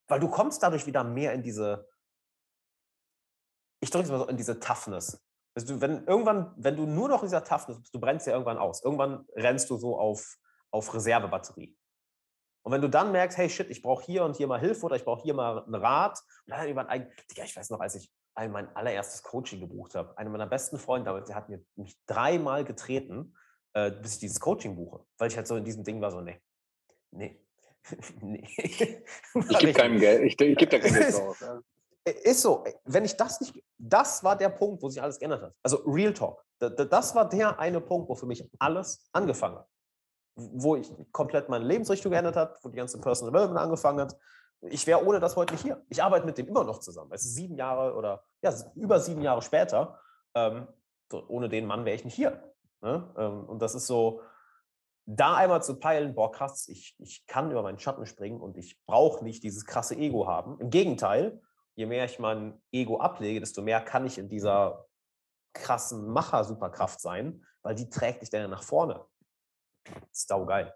weil 0.07 0.19
du 0.19 0.27
kommst 0.29 0.61
dadurch 0.63 0.85
wieder 0.87 1.03
mehr 1.03 1.33
in 1.33 1.43
diese, 1.43 1.87
ich 3.79 3.91
drücke 3.91 4.05
es 4.05 4.11
mal 4.11 4.19
so, 4.19 4.27
in 4.27 4.37
diese 4.37 4.59
Toughness. 4.59 5.23
Also 5.55 5.73
du, 5.73 5.81
wenn 5.81 6.05
irgendwann, 6.05 6.53
wenn 6.57 6.75
du 6.75 6.85
nur 6.85 7.07
noch 7.07 7.23
in 7.23 7.27
dieser 7.27 7.43
Toughness 7.43 7.79
bist, 7.79 7.95
du 7.95 7.99
brennst 7.99 8.27
ja 8.27 8.33
irgendwann 8.33 8.57
aus. 8.57 8.83
Irgendwann 8.83 9.25
rennst 9.35 9.69
du 9.69 9.77
so 9.77 9.97
auf, 9.97 10.37
auf 10.69 10.93
Reservebatterie. 10.93 11.75
Und 12.63 12.71
wenn 12.71 12.81
du 12.81 12.89
dann 12.89 13.11
merkst, 13.11 13.37
hey 13.37 13.49
shit, 13.49 13.69
ich 13.69 13.81
brauche 13.81 14.03
hier 14.03 14.25
und 14.25 14.35
hier 14.35 14.47
mal 14.47 14.59
Hilfe 14.59 14.85
oder 14.85 14.95
ich 14.95 15.05
brauche 15.05 15.21
hier 15.21 15.33
mal 15.33 15.63
einen 15.63 15.75
Rat, 15.75 16.19
und 16.45 16.51
dann 16.51 16.67
über 16.67 16.89
ein, 16.89 17.09
Digga, 17.31 17.43
ich 17.43 17.55
weiß 17.55 17.69
noch, 17.69 17.79
als 17.79 17.95
ich 17.95 18.11
mein 18.35 18.75
allererstes 18.75 19.23
Coaching 19.23 19.61
gebucht 19.61 19.95
habe, 19.95 20.17
einer 20.17 20.29
meiner 20.29 20.47
besten 20.47 20.77
Freunde 20.77 21.05
damals, 21.05 21.27
der 21.27 21.35
hat 21.37 21.47
mir 21.47 21.63
mich 21.75 21.97
dreimal 22.05 22.65
getreten, 22.65 23.37
äh, 23.73 23.91
bis 23.91 24.15
ich 24.15 24.19
dieses 24.19 24.39
Coaching 24.39 24.75
buche, 24.75 25.05
weil 25.17 25.29
ich 25.29 25.37
halt 25.37 25.47
so 25.47 25.55
in 25.55 25.63
diesem 25.63 25.83
Ding 25.83 26.01
war, 26.01 26.11
so, 26.11 26.19
nee, 26.21 26.41
nee, 27.11 27.39
nee. 28.21 28.45
Ich 28.55 29.59
gebe 29.59 29.73
keinem 29.73 29.99
Geld, 29.99 30.23
ich, 30.23 30.41
ich 30.41 30.57
gebe 30.57 30.67
da 30.71 30.79
kein 30.79 30.93
Geld 30.93 31.13
drauf. 31.17 31.43
Ja. 32.07 32.13
Ist 32.23 32.41
so, 32.41 32.63
ey, 32.65 32.75
wenn 32.85 33.05
ich 33.05 33.15
das 33.17 33.41
nicht, 33.41 33.63
das 33.77 34.23
war 34.23 34.35
der 34.35 34.49
Punkt, 34.49 34.81
wo 34.83 34.89
sich 34.89 35.01
alles 35.01 35.17
geändert 35.19 35.41
hat. 35.41 35.53
Also 35.63 35.77
Real 35.85 36.13
Talk. 36.13 36.43
Da- 36.59 36.69
da- 36.69 36.85
Das 36.85 37.15
war 37.15 37.27
der 37.27 37.59
eine 37.59 37.81
Punkt, 37.81 38.07
wo 38.09 38.15
für 38.15 38.25
mich 38.27 38.47
alles 38.59 39.09
angefangen 39.11 39.57
hat. 39.57 39.67
Wo 40.37 40.75
ich 40.75 40.91
komplett 41.11 41.49
meine 41.49 41.65
Lebensrichtung 41.65 42.11
geändert 42.11 42.35
hat, 42.35 42.57
wo 42.63 42.69
die 42.69 42.77
ganze 42.77 42.99
Personal 42.99 43.31
Development 43.31 43.59
angefangen 43.59 44.01
hat. 44.01 44.17
Ich 44.61 44.85
wäre 44.87 45.05
ohne 45.05 45.19
das 45.19 45.35
heute 45.35 45.53
nicht 45.53 45.63
hier. 45.63 45.83
Ich 45.89 46.01
arbeite 46.03 46.25
mit 46.25 46.37
dem 46.37 46.47
immer 46.47 46.63
noch 46.63 46.79
zusammen. 46.79 47.11
Es 47.13 47.23
ist 47.25 47.35
sieben 47.35 47.55
Jahre 47.57 47.95
oder 47.95 48.23
ja, 48.41 48.53
über 48.75 48.99
sieben 48.99 49.21
Jahre 49.21 49.41
später. 49.41 49.99
Ähm, 50.33 50.67
so, 51.11 51.23
ohne 51.27 51.49
den 51.49 51.65
Mann 51.65 51.85
wäre 51.85 51.95
ich 51.95 52.05
nicht 52.05 52.15
hier. 52.15 52.53
Ne? 52.81 53.13
Ähm, 53.17 53.45
und 53.45 53.61
das 53.61 53.75
ist 53.75 53.87
so, 53.87 54.21
da 55.05 55.35
einmal 55.35 55.61
zu 55.63 55.79
peilen, 55.79 56.15
boah, 56.15 56.31
krass, 56.31 56.67
ich, 56.67 56.95
ich 56.99 57.25
kann 57.27 57.51
über 57.51 57.61
meinen 57.61 57.77
Schatten 57.79 58.05
springen 58.05 58.41
und 58.41 58.57
ich 58.57 58.79
brauche 58.85 59.23
nicht 59.23 59.43
dieses 59.43 59.65
krasse 59.65 59.95
Ego 59.95 60.27
haben. 60.27 60.59
Im 60.59 60.69
Gegenteil, 60.71 61.41
je 61.75 61.85
mehr 61.85 62.05
ich 62.05 62.19
mein 62.19 62.61
Ego 62.71 62.99
ablege, 62.99 63.39
desto 63.39 63.61
mehr 63.61 63.81
kann 63.81 64.05
ich 64.05 64.17
in 64.17 64.29
dieser 64.29 64.85
krassen 65.53 66.07
Macher-Superkraft 66.09 66.99
sein, 66.99 67.45
weil 67.61 67.75
die 67.75 67.89
trägt 67.89 68.21
dich 68.21 68.29
dann 68.29 68.41
ja 68.41 68.47
nach 68.47 68.63
vorne. 68.63 69.05
Sau 70.11 70.45
geil. 70.45 70.73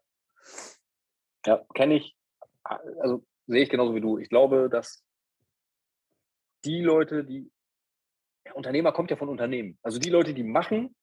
Ja, 1.45 1.65
kenne 1.73 1.95
ich. 1.95 2.17
Also 2.63 3.25
sehe 3.47 3.63
ich 3.63 3.69
genauso 3.69 3.95
wie 3.95 4.01
du. 4.01 4.17
Ich 4.17 4.29
glaube, 4.29 4.69
dass 4.69 5.03
die 6.65 6.81
Leute, 6.81 7.23
die. 7.23 7.51
Ja, 8.45 8.53
Unternehmer 8.53 8.91
kommt 8.91 9.11
ja 9.11 9.17
von 9.17 9.29
Unternehmen. 9.29 9.77
Also 9.81 9.99
die 9.99 10.09
Leute, 10.09 10.33
die 10.33 10.43
machen, 10.43 10.95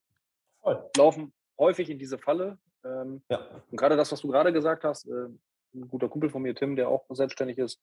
Voll. 0.62 0.90
laufen 0.96 1.34
häufig 1.58 1.90
in 1.90 1.98
diese 1.98 2.18
Falle. 2.18 2.58
Ähm, 2.84 3.22
Ja. 3.30 3.38
und 3.70 3.76
gerade 3.76 3.96
das, 3.96 4.12
was 4.12 4.20
du 4.20 4.28
gerade 4.28 4.52
gesagt 4.52 4.84
hast, 4.84 5.06
äh, 5.06 5.28
ein 5.74 5.88
guter 5.88 6.08
Kumpel 6.08 6.30
von 6.30 6.42
mir, 6.42 6.54
Tim, 6.54 6.76
der 6.76 6.88
auch 6.88 7.04
selbstständig 7.10 7.58
ist, 7.58 7.80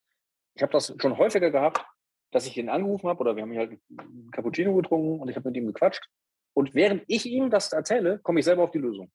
ich 0.55 0.61
habe 0.61 0.71
das 0.71 0.93
schon 0.99 1.17
häufiger 1.17 1.51
gehabt, 1.51 1.85
dass 2.33 2.47
ich 2.47 2.57
ihn 2.57 2.69
angerufen 2.69 3.07
habe 3.07 3.19
oder 3.19 3.35
wir 3.35 3.43
haben 3.43 3.51
hier 3.51 3.61
halt 3.61 3.79
einen 3.97 4.31
Cappuccino 4.31 4.75
getrunken 4.75 5.19
und 5.19 5.29
ich 5.29 5.35
habe 5.35 5.49
mit 5.49 5.57
ihm 5.57 5.67
gequatscht. 5.67 6.07
Und 6.55 6.75
während 6.75 7.03
ich 7.07 7.25
ihm 7.25 7.49
das 7.49 7.71
erzähle, 7.71 8.19
komme 8.19 8.39
ich 8.39 8.45
selber 8.45 8.63
auf 8.63 8.71
die 8.71 8.79
Lösung. 8.79 9.11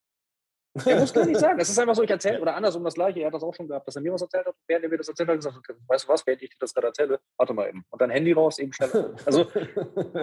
Er 0.84 1.00
muss 1.00 1.12
gar 1.12 1.24
nicht 1.24 1.40
sagen. 1.40 1.58
Es 1.58 1.68
ist 1.68 1.78
einfach 1.78 1.94
so, 1.94 2.02
ich 2.02 2.10
erzähle, 2.10 2.40
oder 2.40 2.54
andersrum 2.54 2.84
das 2.84 2.94
Gleiche. 2.94 3.20
Er 3.20 3.26
hat 3.26 3.34
das 3.34 3.42
auch 3.42 3.54
schon 3.54 3.66
gehabt, 3.66 3.86
dass 3.88 3.96
er 3.96 4.02
mir 4.02 4.12
was 4.12 4.22
erzählt 4.22 4.46
hat. 4.46 4.54
Während 4.66 4.84
er 4.84 4.90
mir 4.90 4.98
das 4.98 5.08
erzählt 5.08 5.28
hat, 5.28 5.36
gesagt, 5.36 5.56
weißt 5.86 6.04
du 6.04 6.08
was, 6.08 6.26
während 6.26 6.42
ich 6.42 6.50
dir 6.50 6.56
das 6.60 6.74
gerade 6.74 6.88
erzähle, 6.88 7.20
warte 7.36 7.54
mal 7.54 7.68
eben. 7.68 7.84
Und 7.90 8.00
dann 8.00 8.10
Handy 8.10 8.32
raus, 8.32 8.58
eben 8.58 8.72
schneller. 8.72 9.14
Also 9.24 9.46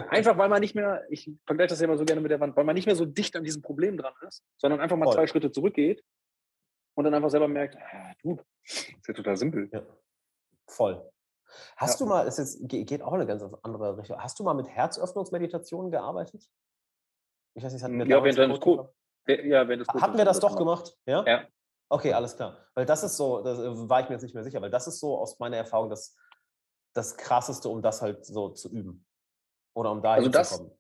einfach, 0.10 0.38
weil 0.38 0.50
man 0.50 0.62
nicht 0.62 0.76
mehr, 0.76 1.04
ich 1.10 1.30
vergleiche 1.46 1.70
das 1.70 1.80
ja 1.80 1.86
immer 1.86 1.98
so 1.98 2.06
gerne 2.06 2.22
mit 2.22 2.32
der 2.32 2.40
Wand, 2.40 2.56
weil 2.56 2.64
man 2.64 2.76
nicht 2.76 2.86
mehr 2.86 2.96
so 2.96 3.06
dicht 3.06 3.36
an 3.36 3.44
diesem 3.44 3.62
Problem 3.62 3.98
dran 3.98 4.14
ist, 4.28 4.44
sondern 4.58 4.80
einfach 4.80 4.98
mal 4.98 5.06
Voll. 5.06 5.16
zwei 5.16 5.28
Schritte 5.28 5.52
zurückgeht 5.52 6.04
und 6.96 7.04
dann 7.04 7.14
einfach 7.14 7.30
selber 7.30 7.48
merkt, 7.48 7.76
ah, 7.76 8.14
du, 8.22 8.40
ist 8.64 9.08
ja 9.08 9.14
total 9.14 9.36
simpel. 9.38 9.70
Ja. 9.72 9.86
Voll. 10.68 11.04
Hast 11.78 12.00
Ja. 12.00 12.06
du 12.06 12.10
mal, 12.10 12.28
es 12.28 12.40
ist, 12.40 12.60
geht 12.68 13.02
auch 13.02 13.14
in 13.14 13.22
eine 13.22 13.28
ganz 13.28 13.44
andere 13.64 13.98
Richtung, 13.98 14.18
hast 14.22 14.40
du 14.40 14.44
mal 14.44 14.54
mit 14.54 14.68
Herzöffnungsmeditationen 14.68 15.92
gearbeitet? 15.92 16.50
Ich 17.56 17.64
weiß 17.64 17.74
nicht, 17.74 17.84
hatten 17.84 17.98
wir 17.98 18.06
Ja, 18.06 18.24
während 18.24 18.38
im 18.38 18.50
deines 18.50 18.60
Coaching- 18.60 18.90
Ja, 19.28 19.68
wenn 19.68 19.80
das 19.80 19.88
Hatten 19.88 20.18
wir 20.18 20.26
das 20.26 20.40
doch 20.40 20.56
gemacht? 20.58 20.98
Ja? 21.06 21.24
Ja. 21.26 21.48
Okay, 21.90 22.14
alles 22.14 22.36
klar. 22.36 22.58
Weil 22.74 22.86
das 22.86 23.04
ist 23.04 23.16
so, 23.18 23.42
das 23.42 23.60
äh, 23.60 23.90
war 23.90 24.02
ich 24.02 24.10
mir 24.10 24.16
jetzt 24.16 24.24
nicht 24.24 24.34
mehr 24.36 24.44
sicher, 24.44 24.62
weil 24.62 24.72
das 24.72 24.88
ist 24.88 25.00
so 25.00 25.18
aus 25.18 25.40
meiner 25.40 25.58
Erfahrung 25.58 25.90
das, 25.90 26.16
das 26.94 27.16
Krasseste, 27.16 27.70
um 27.70 27.82
das 27.82 28.02
halt 28.02 28.26
so 28.26 28.50
zu 28.50 28.70
üben. 28.70 29.06
Oder 29.76 29.92
um 29.92 30.02
da 30.02 30.14
Also 30.14 30.30
das- 30.30 30.50
hinzukommen. 30.52 30.78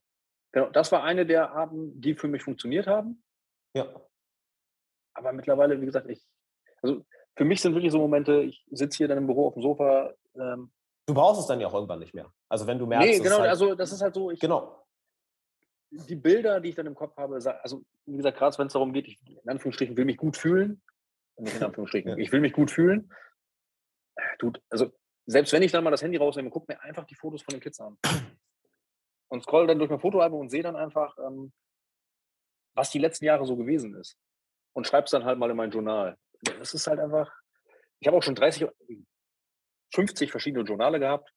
Genau, 0.51 0.69
das 0.69 0.91
war 0.91 1.03
eine 1.03 1.25
der 1.25 1.51
Arten, 1.51 1.99
die 1.99 2.15
für 2.15 2.27
mich 2.29 2.43
funktioniert 2.43 2.87
haben. 2.87 3.23
Ja. 3.75 3.93
Aber 5.13 5.33
mittlerweile, 5.33 5.79
wie 5.81 5.85
gesagt, 5.85 6.09
ich, 6.09 6.25
also 6.81 7.05
für 7.35 7.43
mich 7.45 7.61
sind 7.61 7.73
wirklich 7.75 7.91
so 7.91 7.97
Momente, 7.99 8.41
ich 8.41 8.65
sitze 8.71 8.97
hier 8.97 9.07
dann 9.09 9.17
im 9.17 9.27
Büro 9.27 9.47
auf 9.47 9.53
dem 9.53 9.63
Sofa. 9.63 10.13
Ähm, 10.37 10.71
du 11.05 11.13
brauchst 11.13 11.41
es 11.41 11.47
dann 11.47 11.59
ja 11.59 11.67
auch 11.67 11.73
irgendwann 11.73 11.99
nicht 11.99 12.13
mehr. 12.13 12.31
Also 12.49 12.67
wenn 12.67 12.79
du 12.79 12.85
merkst. 12.85 13.09
Nee, 13.09 13.19
genau, 13.19 13.39
halt, 13.39 13.49
also 13.49 13.75
das 13.75 13.91
ist 13.91 14.01
halt 14.01 14.13
so. 14.13 14.31
Ich, 14.31 14.39
genau. 14.39 14.85
Die 15.91 16.15
Bilder, 16.15 16.59
die 16.59 16.69
ich 16.69 16.75
dann 16.75 16.87
im 16.87 16.95
Kopf 16.95 17.15
habe, 17.15 17.35
also 17.35 17.83
wie 18.05 18.17
gesagt, 18.17 18.37
gerade 18.37 18.57
wenn 18.57 18.67
es 18.67 18.73
darum 18.73 18.91
geht, 18.91 19.07
ich 19.07 19.19
in 19.27 19.49
Anführungsstrichen 19.49 19.95
will 19.95 20.05
mich 20.05 20.17
gut 20.17 20.35
fühlen. 20.35 20.81
Nicht 21.37 21.55
in 21.55 21.63
Anführungsstrichen. 21.63 22.11
ja. 22.11 22.17
Ich 22.17 22.31
will 22.31 22.41
mich 22.41 22.53
gut 22.53 22.71
fühlen. 22.71 23.11
Tut, 24.39 24.61
also 24.69 24.91
selbst 25.25 25.53
wenn 25.53 25.63
ich 25.63 25.71
dann 25.71 25.83
mal 25.83 25.91
das 25.91 26.01
Handy 26.01 26.17
rausnehme, 26.17 26.49
guck 26.49 26.67
mir 26.67 26.81
einfach 26.81 27.05
die 27.05 27.15
Fotos 27.15 27.41
von 27.41 27.53
den 27.53 27.61
Kids 27.61 27.79
an. 27.79 27.97
Und 29.27 29.43
scroll 29.43 29.67
dann 29.67 29.79
durch 29.79 29.89
mein 29.89 29.99
Fotoalbum 29.99 30.41
und 30.41 30.49
sehe 30.49 30.61
dann 30.61 30.75
einfach, 30.75 31.17
ähm, 31.17 31.51
was 32.75 32.91
die 32.91 32.99
letzten 32.99 33.25
Jahre 33.25 33.45
so 33.45 33.57
gewesen 33.57 33.95
ist. 33.95 34.17
Und 34.73 34.85
schreibe 34.85 35.05
es 35.05 35.11
dann 35.11 35.25
halt 35.25 35.39
mal 35.39 35.49
in 35.49 35.57
mein 35.57 35.71
Journal. 35.71 36.15
Das 36.41 36.75
ist 36.75 36.85
halt 36.85 36.99
einfach, 36.99 37.33
ich 37.99 38.07
habe 38.07 38.15
auch 38.15 38.23
schon 38.23 38.35
30, 38.35 38.69
50 39.93 40.31
verschiedene 40.31 40.63
Journale 40.63 40.99
gehabt. 40.99 41.31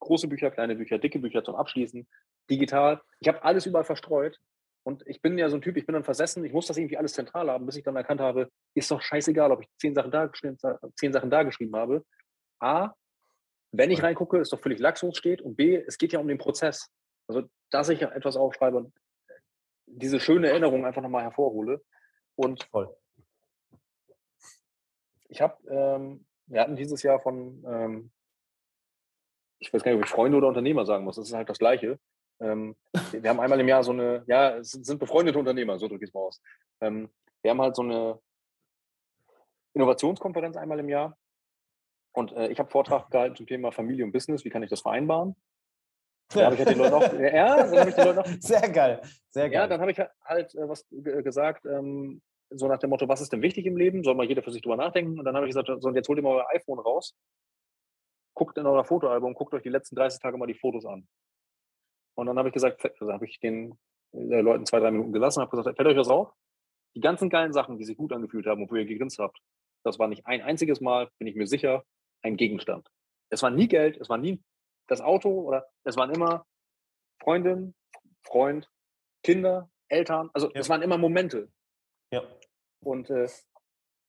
Große 0.00 0.28
Bücher, 0.28 0.50
kleine 0.50 0.76
Bücher, 0.76 0.98
dicke 0.98 1.18
Bücher 1.18 1.42
zum 1.42 1.56
Abschließen, 1.56 2.08
digital. 2.50 3.02
Ich 3.20 3.28
habe 3.28 3.42
alles 3.42 3.66
überall 3.66 3.84
verstreut. 3.84 4.38
Und 4.84 5.06
ich 5.06 5.20
bin 5.20 5.36
ja 5.36 5.50
so 5.50 5.56
ein 5.56 5.60
Typ, 5.60 5.76
ich 5.76 5.84
bin 5.84 5.92
dann 5.92 6.04
versessen, 6.04 6.44
ich 6.44 6.52
muss 6.52 6.66
das 6.66 6.78
irgendwie 6.78 6.96
alles 6.96 7.12
zentral 7.12 7.50
haben, 7.50 7.66
bis 7.66 7.76
ich 7.76 7.84
dann 7.84 7.96
erkannt 7.96 8.20
habe, 8.20 8.48
ist 8.74 8.90
doch 8.90 9.02
scheißegal, 9.02 9.52
ob 9.52 9.60
ich 9.60 9.68
zehn 9.78 9.94
Sachen 9.94 10.10
da, 10.10 10.30
zehn 10.32 11.12
Sachen 11.12 11.30
da 11.30 11.42
geschrieben 11.42 11.76
habe. 11.76 12.06
A, 12.60 12.94
wenn 13.72 13.90
ich 13.90 14.02
reingucke, 14.02 14.38
ist 14.38 14.52
doch 14.52 14.60
völlig 14.60 14.78
Lachs, 14.78 15.02
wo 15.02 15.08
es 15.08 15.18
steht. 15.18 15.42
Und 15.42 15.56
B, 15.56 15.76
es 15.76 15.98
geht 15.98 16.12
ja 16.12 16.20
um 16.20 16.28
den 16.28 16.38
Prozess. 16.38 16.88
Also, 17.26 17.42
dass 17.70 17.90
ich 17.90 18.00
etwas 18.00 18.36
aufschreibe 18.36 18.78
und 18.78 18.94
diese 19.86 20.20
schöne 20.20 20.48
Erinnerung 20.48 20.86
einfach 20.86 21.02
nochmal 21.02 21.24
hervorhole. 21.24 21.82
Und 22.34 22.64
Voll. 22.70 22.96
ich 25.28 25.40
habe, 25.40 25.56
ähm, 25.68 26.26
wir 26.48 26.60
hatten 26.60 26.76
dieses 26.76 27.02
Jahr 27.02 27.20
von, 27.20 27.64
ähm, 27.66 28.10
ich 29.58 29.72
weiß 29.72 29.82
gar 29.82 29.92
nicht, 29.92 29.98
ob 29.98 30.04
ich 30.04 30.10
Freunde 30.10 30.38
oder 30.38 30.48
Unternehmer 30.48 30.86
sagen 30.86 31.04
muss, 31.04 31.16
das 31.16 31.28
ist 31.28 31.34
halt 31.34 31.48
das 31.48 31.58
Gleiche. 31.58 31.98
Ähm, 32.40 32.76
wir 33.12 33.30
haben 33.30 33.40
einmal 33.40 33.60
im 33.60 33.68
Jahr 33.68 33.82
so 33.82 33.92
eine, 33.92 34.24
ja, 34.26 34.56
es 34.58 34.72
sind 34.72 34.98
befreundete 34.98 35.38
Unternehmer, 35.38 35.78
so 35.78 35.88
drücke 35.88 36.04
ich 36.04 36.10
es 36.10 36.14
mal 36.14 36.20
aus. 36.20 36.40
Ähm, 36.80 37.10
wir 37.42 37.50
haben 37.50 37.60
halt 37.60 37.76
so 37.76 37.82
eine 37.82 38.18
Innovationskonferenz 39.74 40.56
einmal 40.56 40.78
im 40.78 40.88
Jahr 40.88 41.16
und 42.12 42.32
äh, 42.32 42.48
ich 42.48 42.58
habe 42.58 42.70
Vortrag 42.70 43.10
gehalten 43.10 43.36
zum 43.36 43.46
Thema 43.46 43.72
Familie 43.72 44.04
und 44.04 44.12
Business. 44.12 44.44
Wie 44.44 44.50
kann 44.50 44.62
ich 44.62 44.70
das 44.70 44.80
vereinbaren? 44.80 45.36
Ja. 46.34 46.44
habe 46.44 46.56
ich 46.56 46.60
halt 46.60 46.70
den 46.70 46.78
Leuten 46.78 46.94
auch, 46.94 47.12
ja, 47.14 47.56
dann 47.56 47.78
habe 47.78 47.88
ich 47.88 47.96
den 47.96 48.04
Leuten 48.04 48.18
auch, 48.18 48.26
sehr 48.40 48.68
geil, 48.68 49.00
sehr 49.30 49.48
geil. 49.48 49.60
Ja, 49.60 49.66
dann 49.66 49.80
habe 49.80 49.90
ich 49.90 49.98
halt 49.98 50.54
äh, 50.54 50.68
was 50.68 50.86
gesagt, 50.90 51.64
ähm, 51.64 52.20
so 52.50 52.66
nach 52.68 52.78
dem 52.78 52.90
Motto, 52.90 53.08
was 53.08 53.20
ist 53.20 53.32
denn 53.32 53.42
wichtig 53.42 53.66
im 53.66 53.76
Leben? 53.76 54.02
Soll 54.02 54.14
mal 54.14 54.26
jeder 54.26 54.42
für 54.42 54.50
sich 54.50 54.62
drüber 54.62 54.76
nachdenken? 54.76 55.18
Und 55.18 55.24
dann 55.24 55.36
habe 55.36 55.46
ich 55.46 55.54
gesagt, 55.54 55.68
so, 55.68 55.88
und 55.88 55.94
jetzt 55.94 56.08
holt 56.08 56.18
ihr 56.18 56.22
mal 56.22 56.36
euer 56.36 56.48
iPhone 56.50 56.78
raus, 56.78 57.14
guckt 58.34 58.56
in 58.56 58.66
euer 58.66 58.84
Fotoalbum, 58.84 59.34
guckt 59.34 59.54
euch 59.54 59.62
die 59.62 59.68
letzten 59.68 59.96
30 59.96 60.20
Tage 60.20 60.38
mal 60.38 60.46
die 60.46 60.54
Fotos 60.54 60.86
an. 60.86 61.06
Und 62.16 62.26
dann 62.26 62.38
habe 62.38 62.48
ich 62.48 62.54
gesagt, 62.54 62.84
also 63.00 63.12
habe 63.12 63.26
ich 63.26 63.38
den 63.40 63.78
äh, 64.12 64.40
Leuten 64.40 64.66
zwei, 64.66 64.80
drei 64.80 64.90
Minuten 64.90 65.12
gelassen 65.12 65.40
und 65.40 65.46
habe 65.46 65.56
gesagt, 65.56 65.76
fällt 65.76 65.88
euch 65.88 65.96
was 65.96 66.08
auf? 66.08 66.32
Die 66.94 67.00
ganzen 67.00 67.30
geilen 67.30 67.52
Sachen, 67.52 67.78
die 67.78 67.84
sich 67.84 67.96
gut 67.96 68.12
angefühlt 68.12 68.46
haben 68.46 68.62
und 68.62 68.70
wo 68.70 68.76
ihr 68.76 68.86
gegrinst 68.86 69.18
habt, 69.18 69.38
das 69.84 69.98
war 69.98 70.08
nicht 70.08 70.26
ein 70.26 70.42
einziges 70.42 70.80
Mal, 70.80 71.10
bin 71.18 71.28
ich 71.28 71.36
mir 71.36 71.46
sicher, 71.46 71.84
ein 72.22 72.36
Gegenstand. 72.36 72.88
Es 73.30 73.42
war 73.42 73.50
nie 73.50 73.68
Geld, 73.68 73.96
es 73.98 74.08
war 74.08 74.18
nie 74.18 74.42
das 74.88 75.00
Auto 75.00 75.28
oder 75.42 75.68
es 75.84 75.96
waren 75.96 76.10
immer 76.10 76.46
Freundin, 77.22 77.74
Freund, 78.22 78.68
Kinder, 79.22 79.70
Eltern. 79.88 80.30
Also 80.32 80.48
ja. 80.48 80.60
es 80.60 80.68
waren 80.68 80.82
immer 80.82 80.98
Momente. 80.98 81.50
Ja. 82.10 82.22
Und 82.80 83.10
äh, 83.10 83.28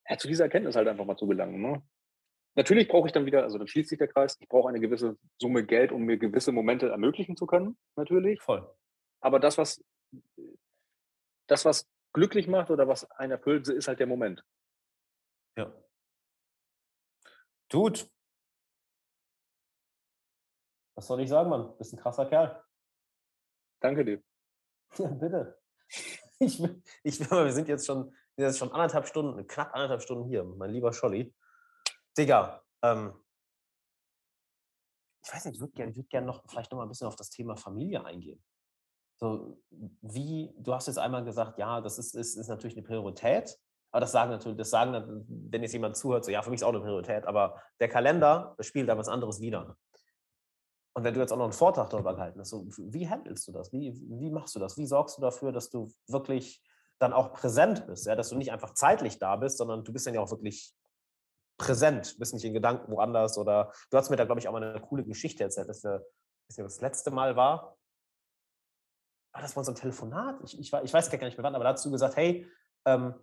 ja, 0.08 0.18
zu 0.18 0.28
dieser 0.28 0.44
Erkenntnis 0.44 0.76
halt 0.76 0.88
einfach 0.88 1.04
mal 1.04 1.16
zu 1.16 1.26
gelangen. 1.26 1.60
Ne? 1.60 1.82
Natürlich 2.56 2.88
brauche 2.88 3.06
ich 3.06 3.12
dann 3.12 3.26
wieder, 3.26 3.42
also 3.42 3.58
dann 3.58 3.68
schließt 3.68 3.88
sich 3.88 3.98
der 3.98 4.08
Kreis, 4.08 4.36
ich 4.40 4.48
brauche 4.48 4.68
eine 4.68 4.80
gewisse 4.80 5.16
Summe 5.40 5.64
Geld, 5.64 5.92
um 5.92 6.02
mir 6.02 6.18
gewisse 6.18 6.52
Momente 6.52 6.88
ermöglichen 6.88 7.36
zu 7.36 7.46
können, 7.46 7.78
natürlich. 7.96 8.40
Voll. 8.42 8.68
Aber 9.20 9.38
das, 9.38 9.58
was 9.58 9.84
das, 11.46 11.64
was 11.64 11.88
glücklich 12.12 12.48
macht 12.48 12.70
oder 12.70 12.88
was 12.88 13.10
einen 13.12 13.32
erfüllt, 13.32 13.68
ist 13.68 13.88
halt 13.88 14.00
der 14.00 14.06
Moment. 14.06 14.44
Ja. 15.56 15.72
Tut. 17.68 18.10
Was 20.96 21.06
soll 21.06 21.20
ich 21.20 21.28
sagen, 21.28 21.50
Mann? 21.50 21.76
Bist 21.78 21.92
ein 21.92 21.98
krasser 21.98 22.26
Kerl. 22.26 22.62
Danke 23.80 24.04
dir. 24.04 24.22
Ja, 24.98 25.08
bitte. 25.20 25.58
Ich, 26.38 26.62
ich, 27.02 27.20
wir 27.30 27.52
sind 27.52 27.68
jetzt 27.68 27.86
schon, 27.86 28.14
sind 28.48 28.58
schon 28.58 28.72
anderthalb 28.72 29.06
Stunden, 29.06 29.46
knapp 29.46 29.74
anderthalb 29.74 30.02
Stunden 30.02 30.24
hier, 30.24 30.44
mein 30.44 30.70
lieber 30.70 30.92
Scholli. 30.92 31.34
Digga, 32.16 32.62
ähm, 32.82 33.12
ich 35.24 35.32
weiß 35.32 35.44
nicht, 35.44 35.54
ich 35.56 35.60
würde 35.60 35.72
gerne 35.72 35.94
würd 35.94 36.08
gern 36.08 36.24
noch 36.24 36.42
vielleicht 36.48 36.70
noch 36.70 36.78
mal 36.78 36.84
ein 36.84 36.88
bisschen 36.88 37.06
auf 37.06 37.16
das 37.16 37.30
Thema 37.30 37.56
Familie 37.56 38.04
eingehen. 38.04 38.42
So, 39.16 39.60
wie, 40.00 40.50
du 40.56 40.72
hast 40.72 40.86
jetzt 40.86 40.98
einmal 40.98 41.24
gesagt, 41.24 41.58
ja, 41.58 41.80
das 41.80 41.98
ist, 41.98 42.14
ist, 42.14 42.36
ist 42.36 42.48
natürlich 42.48 42.76
eine 42.76 42.86
Priorität, 42.86 43.58
aber 43.90 44.00
das 44.00 44.12
sagen 44.12 44.30
natürlich, 44.30 44.56
das 44.56 44.70
sagen, 44.70 45.26
wenn 45.28 45.62
jetzt 45.62 45.72
jemand 45.72 45.96
zuhört, 45.96 46.24
so 46.24 46.30
ja, 46.30 46.42
für 46.42 46.50
mich 46.50 46.60
ist 46.60 46.64
auch 46.64 46.70
eine 46.70 46.80
Priorität, 46.80 47.26
aber 47.26 47.60
der 47.80 47.88
Kalender 47.88 48.56
spielt 48.60 48.88
da 48.88 48.96
was 48.96 49.08
anderes 49.08 49.40
wieder. 49.40 49.76
Und 50.94 51.04
wenn 51.04 51.14
du 51.14 51.20
jetzt 51.20 51.32
auch 51.32 51.36
noch 51.36 51.44
einen 51.44 51.52
Vortrag 51.52 51.90
darüber 51.90 52.14
gehalten 52.14 52.40
hast, 52.40 52.50
so, 52.50 52.66
wie 52.76 53.08
handelst 53.08 53.46
du 53.46 53.52
das? 53.52 53.72
Wie, 53.72 53.92
wie 53.94 54.30
machst 54.30 54.54
du 54.54 54.58
das? 54.58 54.76
Wie 54.76 54.86
sorgst 54.86 55.18
du 55.18 55.22
dafür, 55.22 55.52
dass 55.52 55.70
du 55.70 55.92
wirklich 56.08 56.62
dann 57.00 57.12
auch 57.12 57.32
präsent 57.32 57.86
bist? 57.86 58.06
Ja? 58.06 58.14
Dass 58.14 58.28
du 58.28 58.36
nicht 58.36 58.52
einfach 58.52 58.74
zeitlich 58.74 59.18
da 59.18 59.36
bist, 59.36 59.58
sondern 59.58 59.82
du 59.82 59.92
bist 59.92 60.06
dann 60.06 60.14
ja 60.14 60.20
auch 60.20 60.30
wirklich 60.30 60.72
präsent, 61.58 62.16
bist 62.18 62.32
nicht 62.32 62.44
in 62.44 62.54
Gedanken 62.54 62.90
woanders 62.92 63.36
oder 63.36 63.72
du 63.90 63.96
hast 63.98 64.10
mir 64.10 64.16
da, 64.16 64.24
glaube 64.24 64.40
ich, 64.40 64.48
auch 64.48 64.52
mal 64.52 64.62
eine 64.62 64.80
coole 64.80 65.04
Geschichte 65.04 65.44
erzählt, 65.44 65.68
dass 65.68 65.84
wir, 65.84 66.04
dass 66.48 66.56
das 66.56 66.80
letzte 66.80 67.10
Mal 67.10 67.36
war, 67.36 67.76
war 69.32 69.42
das 69.42 69.54
bei 69.54 69.60
unserem 69.60 69.76
Telefonat? 69.76 70.40
Ich, 70.44 70.58
ich, 70.58 70.72
ich 70.72 70.92
weiß 70.92 71.10
gar 71.10 71.18
nicht 71.24 71.36
mehr 71.36 71.44
wann, 71.44 71.54
aber 71.54 71.64
da 71.64 71.72
hast 71.72 71.84
du 71.84 71.90
gesagt, 71.90 72.16
hey, 72.16 72.50
ähm, 72.86 73.14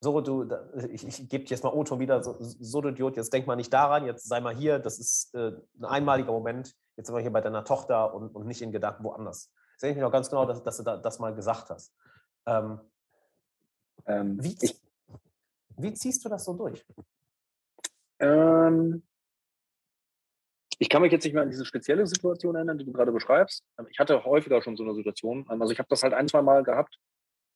so, 0.00 0.20
du, 0.20 0.48
ich, 0.90 1.06
ich 1.06 1.28
gebe 1.28 1.44
dir 1.44 1.50
jetzt 1.50 1.64
mal 1.64 1.72
Otto 1.72 1.98
wieder, 1.98 2.22
so, 2.22 2.36
so 2.38 2.80
du 2.80 2.90
Idiot, 2.90 3.16
jetzt 3.16 3.32
denk 3.32 3.46
mal 3.46 3.56
nicht 3.56 3.72
daran, 3.72 4.04
jetzt 4.04 4.28
sei 4.28 4.40
mal 4.40 4.54
hier, 4.54 4.78
das 4.78 4.98
ist 4.98 5.34
äh, 5.34 5.52
ein 5.78 5.84
einmaliger 5.84 6.32
Moment, 6.32 6.76
jetzt 6.96 7.06
sind 7.06 7.16
wir 7.16 7.22
hier 7.22 7.32
bei 7.32 7.40
deiner 7.40 7.64
Tochter 7.64 8.14
und, 8.14 8.28
und 8.34 8.46
nicht 8.46 8.60
in 8.60 8.72
Gedanken 8.72 9.02
woanders. 9.04 9.50
Das 9.74 9.80
sehe 9.80 9.92
ich 9.92 9.96
noch 9.96 10.12
ganz 10.12 10.28
genau, 10.28 10.44
dass, 10.44 10.62
dass 10.62 10.76
du 10.76 10.82
da, 10.82 10.98
das 10.98 11.18
mal 11.18 11.34
gesagt 11.34 11.70
hast. 11.70 11.94
Ähm, 12.46 12.80
ähm, 14.06 14.42
wie, 14.42 14.56
ich, 14.60 14.80
wie 15.76 15.92
ziehst 15.92 16.24
du 16.24 16.28
das 16.28 16.44
so 16.44 16.54
durch? 16.54 16.84
Ähm, 18.18 19.02
ich 20.78 20.88
kann 20.88 21.02
mich 21.02 21.12
jetzt 21.12 21.24
nicht 21.24 21.32
mehr 21.32 21.42
an 21.42 21.50
diese 21.50 21.64
spezielle 21.64 22.06
Situation 22.06 22.54
erinnern, 22.54 22.78
die 22.78 22.84
du 22.84 22.92
gerade 22.92 23.12
beschreibst. 23.12 23.64
Ähm, 23.78 23.86
ich 23.90 23.98
hatte 23.98 24.24
häufiger 24.24 24.62
schon 24.62 24.76
so 24.76 24.84
eine 24.84 24.94
Situation. 24.94 25.46
Ähm, 25.50 25.60
also 25.60 25.72
ich 25.72 25.78
habe 25.78 25.88
das 25.88 26.02
halt 26.02 26.14
ein, 26.14 26.28
zwei 26.28 26.42
Mal 26.42 26.62
gehabt, 26.62 26.98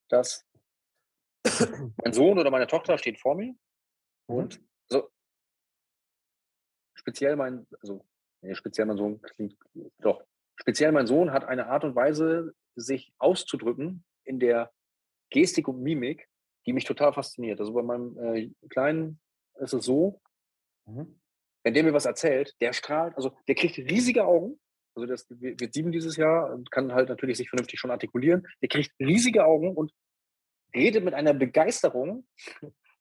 dass 0.08 0.44
mein 2.04 2.12
Sohn 2.12 2.38
oder 2.38 2.50
meine 2.50 2.66
Tochter 2.66 2.98
steht 2.98 3.18
vor 3.20 3.36
mir 3.36 3.54
mhm. 4.28 4.36
und 4.36 4.60
so 4.88 5.10
speziell 7.00 7.36
mein, 7.36 7.66
also 7.80 8.04
nee, 8.42 8.54
speziell 8.54 8.86
mein 8.86 8.96
Sohn 8.96 9.20
klingt 9.22 9.56
doch, 9.98 10.22
speziell 10.56 10.92
mein 10.92 11.06
Sohn 11.06 11.32
hat 11.32 11.44
eine 11.44 11.66
Art 11.66 11.84
und 11.84 11.94
Weise, 11.94 12.54
sich 12.76 13.12
auszudrücken 13.18 14.04
in 14.24 14.38
der 14.38 14.70
Gestik 15.30 15.68
und 15.68 15.82
Mimik, 15.82 16.28
die 16.66 16.72
mich 16.72 16.84
total 16.84 17.12
fasziniert. 17.12 17.60
Also 17.60 17.72
bei 17.72 17.82
meinem 17.82 18.18
äh, 18.18 18.50
Kleinen 18.68 19.20
ist 19.56 19.72
es 19.72 19.84
so, 19.84 20.20
mhm. 20.86 21.20
wenn 21.64 21.74
der 21.74 21.84
mir 21.84 21.92
was 21.92 22.06
erzählt, 22.06 22.54
der 22.60 22.72
strahlt, 22.72 23.16
also 23.16 23.32
der 23.48 23.54
kriegt 23.54 23.78
riesige 23.78 24.24
Augen, 24.24 24.60
also 24.94 25.06
das 25.06 25.26
wird 25.30 25.72
sieben 25.72 25.92
dieses 25.92 26.16
Jahr 26.16 26.52
und 26.52 26.70
kann 26.70 26.92
halt 26.92 27.08
natürlich 27.08 27.38
sich 27.38 27.48
vernünftig 27.48 27.78
schon 27.78 27.90
artikulieren. 27.90 28.46
Der 28.60 28.68
kriegt 28.68 28.92
riesige 28.98 29.44
Augen 29.44 29.74
und 29.74 29.92
redet 30.74 31.04
mit 31.04 31.14
einer 31.14 31.32
Begeisterung. 31.32 32.26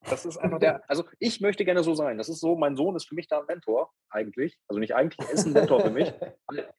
Das 0.07 0.25
ist 0.25 0.37
einfach 0.37 0.59
der, 0.59 0.83
also 0.89 1.03
ich 1.19 1.41
möchte 1.41 1.65
gerne 1.65 1.83
so 1.83 1.95
sein. 1.95 2.17
Das 2.17 2.29
ist 2.29 2.39
so, 2.39 2.55
mein 2.55 2.75
Sohn 2.75 2.95
ist 2.95 3.07
für 3.07 3.15
mich 3.15 3.27
da 3.27 3.39
ein 3.39 3.45
Mentor, 3.47 3.91
eigentlich. 4.09 4.57
Also 4.67 4.79
nicht 4.79 4.95
eigentlich, 4.95 5.27
er 5.27 5.33
ist 5.33 5.45
ein 5.45 5.53
Mentor 5.53 5.81
für 5.81 5.91
mich. 5.91 6.13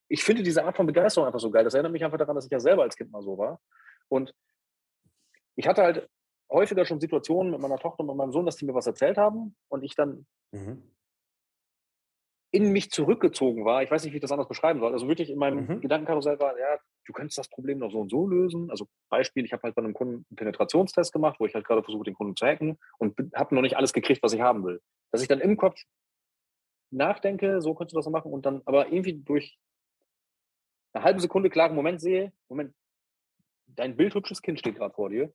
Ich 0.08 0.24
finde 0.24 0.42
diese 0.42 0.64
Art 0.64 0.76
von 0.76 0.86
Begeisterung 0.86 1.26
einfach 1.28 1.38
so 1.38 1.52
geil. 1.52 1.62
Das 1.62 1.74
erinnert 1.74 1.92
mich 1.92 2.04
einfach 2.04 2.18
daran, 2.18 2.34
dass 2.34 2.44
ich 2.44 2.50
ja 2.50 2.58
selber 2.58 2.82
als 2.82 2.96
Kind 2.96 3.12
mal 3.12 3.22
so 3.22 3.38
war. 3.38 3.60
Und 4.08 4.34
ich 5.60 5.68
hatte 5.68 5.82
halt 5.82 6.08
häufiger 6.50 6.84
schon 6.84 7.00
Situationen 7.00 7.52
mit 7.52 7.60
meiner 7.60 7.78
Tochter 7.78 8.00
und 8.00 8.08
mit 8.08 8.16
meinem 8.16 8.32
Sohn, 8.32 8.44
dass 8.44 8.56
die 8.56 8.64
mir 8.64 8.74
was 8.74 8.86
erzählt 8.86 9.16
haben 9.16 9.54
und 9.68 9.84
ich 9.84 9.94
dann 9.94 10.26
mhm 10.52 10.82
in 12.52 12.72
mich 12.72 12.90
zurückgezogen 12.90 13.64
war. 13.64 13.82
Ich 13.82 13.90
weiß 13.90 14.02
nicht, 14.04 14.12
wie 14.12 14.16
ich 14.16 14.22
das 14.22 14.32
anders 14.32 14.48
beschreiben 14.48 14.80
soll. 14.80 14.92
Also 14.92 15.06
wirklich 15.06 15.30
in 15.30 15.38
meinem 15.38 15.66
mhm. 15.66 15.80
Gedankenkarussell 15.80 16.40
war, 16.40 16.58
ja, 16.58 16.78
du 17.06 17.12
könntest 17.12 17.38
das 17.38 17.48
Problem 17.48 17.78
noch 17.78 17.90
so 17.92 18.00
und 18.00 18.10
so 18.10 18.26
lösen. 18.26 18.70
Also 18.70 18.88
Beispiel, 19.08 19.44
ich 19.44 19.52
habe 19.52 19.62
halt 19.62 19.74
bei 19.76 19.82
einem 19.82 19.94
Kunden 19.94 20.26
einen 20.28 20.36
Penetrationstest 20.36 21.12
gemacht, 21.12 21.38
wo 21.38 21.46
ich 21.46 21.54
halt 21.54 21.64
gerade 21.64 21.82
versuche, 21.82 22.04
den 22.04 22.14
Kunden 22.14 22.36
zu 22.36 22.46
hacken 22.46 22.78
und 22.98 23.16
habe 23.34 23.54
noch 23.54 23.62
nicht 23.62 23.76
alles 23.76 23.92
gekriegt, 23.92 24.22
was 24.22 24.32
ich 24.32 24.40
haben 24.40 24.64
will. 24.64 24.80
Dass 25.12 25.22
ich 25.22 25.28
dann 25.28 25.40
im 25.40 25.56
Kopf 25.56 25.80
nachdenke, 26.90 27.60
so 27.60 27.74
könntest 27.74 27.94
du 27.94 27.98
das 28.00 28.10
machen 28.10 28.32
und 28.32 28.44
dann 28.44 28.62
aber 28.64 28.88
irgendwie 28.88 29.14
durch 29.14 29.56
eine 30.92 31.04
halbe 31.04 31.20
Sekunde 31.20 31.50
klaren 31.50 31.76
Moment 31.76 32.00
sehe, 32.00 32.32
Moment, 32.48 32.74
dein 33.68 33.96
bildhübsches 33.96 34.42
Kind 34.42 34.58
steht 34.58 34.74
gerade 34.74 34.94
vor 34.94 35.08
dir 35.08 35.32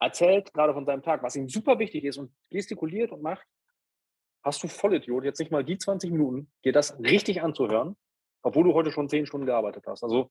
erzählt 0.00 0.52
gerade 0.54 0.74
von 0.74 0.86
seinem 0.86 1.02
Tag, 1.02 1.22
was 1.22 1.36
ihm 1.36 1.48
super 1.48 1.78
wichtig 1.78 2.04
ist 2.04 2.18
und 2.18 2.32
gestikuliert 2.50 3.12
und 3.12 3.22
macht, 3.22 3.46
hast 4.44 4.62
du 4.62 4.68
Vollidiot, 4.68 5.24
jetzt 5.24 5.38
nicht 5.38 5.50
mal 5.50 5.64
die 5.64 5.78
20 5.78 6.10
Minuten, 6.10 6.50
dir 6.64 6.72
das 6.72 6.98
richtig 7.00 7.42
anzuhören, 7.42 7.96
obwohl 8.42 8.64
du 8.64 8.74
heute 8.74 8.92
schon 8.92 9.08
10 9.08 9.26
Stunden 9.26 9.46
gearbeitet 9.46 9.84
hast. 9.86 10.02
Also 10.02 10.30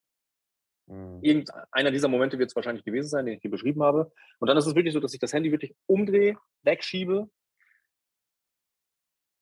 mhm. 0.87 1.19
irgendeiner 1.21 1.91
dieser 1.91 2.07
Momente 2.07 2.39
wird 2.39 2.49
es 2.49 2.55
wahrscheinlich 2.55 2.85
gewesen 2.85 3.09
sein, 3.09 3.25
den 3.25 3.35
ich 3.35 3.41
dir 3.41 3.51
beschrieben 3.51 3.83
habe. 3.83 4.11
Und 4.39 4.47
dann 4.47 4.57
ist 4.57 4.65
es 4.65 4.75
wirklich 4.75 4.93
so, 4.93 4.99
dass 4.99 5.13
ich 5.13 5.19
das 5.19 5.33
Handy 5.33 5.51
wirklich 5.51 5.75
umdrehe, 5.85 6.37
wegschiebe 6.63 7.29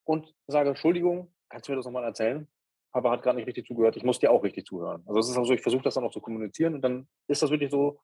und 0.03 0.33
sage, 0.47 0.69
Entschuldigung, 0.69 1.33
kannst 1.49 1.67
du 1.67 1.71
mir 1.71 1.77
das 1.77 1.85
nochmal 1.85 2.03
erzählen? 2.03 2.47
Papa 2.91 3.11
hat 3.11 3.23
gerade 3.23 3.37
nicht 3.37 3.47
richtig 3.47 3.67
zugehört, 3.67 3.97
ich 3.97 4.03
muss 4.03 4.19
dir 4.19 4.31
auch 4.31 4.43
richtig 4.43 4.65
zuhören. 4.65 5.03
Also 5.05 5.19
es 5.19 5.29
ist 5.29 5.37
auch 5.37 5.43
so, 5.43 5.53
ich 5.53 5.61
versuche 5.61 5.83
das 5.83 5.95
dann 5.95 6.05
auch 6.05 6.13
zu 6.13 6.21
kommunizieren 6.21 6.75
und 6.75 6.81
dann 6.81 7.09
ist 7.27 7.41
das 7.41 7.51
wirklich 7.51 7.69
so, 7.69 7.99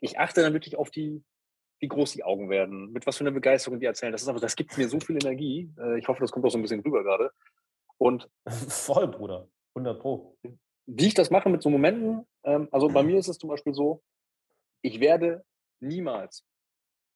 ich 0.00 0.18
achte 0.18 0.42
dann 0.42 0.52
wirklich 0.52 0.76
auf 0.76 0.90
die, 0.90 1.22
wie 1.80 1.88
groß 1.88 2.12
die 2.12 2.24
Augen 2.24 2.50
werden, 2.50 2.92
mit 2.92 3.06
was 3.06 3.16
für 3.16 3.24
einer 3.24 3.30
Begeisterung 3.30 3.80
die 3.80 3.86
erzählen. 3.86 4.12
Das 4.12 4.22
ist 4.22 4.28
aber, 4.28 4.40
das 4.40 4.56
gibt 4.56 4.76
mir 4.78 4.88
so 4.88 5.00
viel 5.00 5.16
Energie. 5.16 5.70
Äh, 5.78 5.98
ich 5.98 6.08
hoffe, 6.08 6.20
das 6.20 6.30
kommt 6.30 6.44
auch 6.44 6.50
so 6.50 6.58
ein 6.58 6.62
bisschen 6.62 6.80
rüber 6.80 7.02
gerade. 7.02 7.32
Und 7.98 8.28
voll, 8.68 9.08
Bruder, 9.08 9.48
100 9.74 10.00
Pro. 10.00 10.36
Wie 10.86 11.06
ich 11.06 11.14
das 11.14 11.30
mache 11.30 11.48
mit 11.48 11.62
so 11.62 11.70
Momenten, 11.70 12.26
ähm, 12.44 12.68
also 12.70 12.88
bei 12.88 13.02
mir 13.02 13.18
ist 13.18 13.28
es 13.28 13.38
zum 13.38 13.50
Beispiel 13.50 13.74
so, 13.74 14.02
ich 14.82 15.00
werde 15.00 15.44
niemals, 15.80 16.44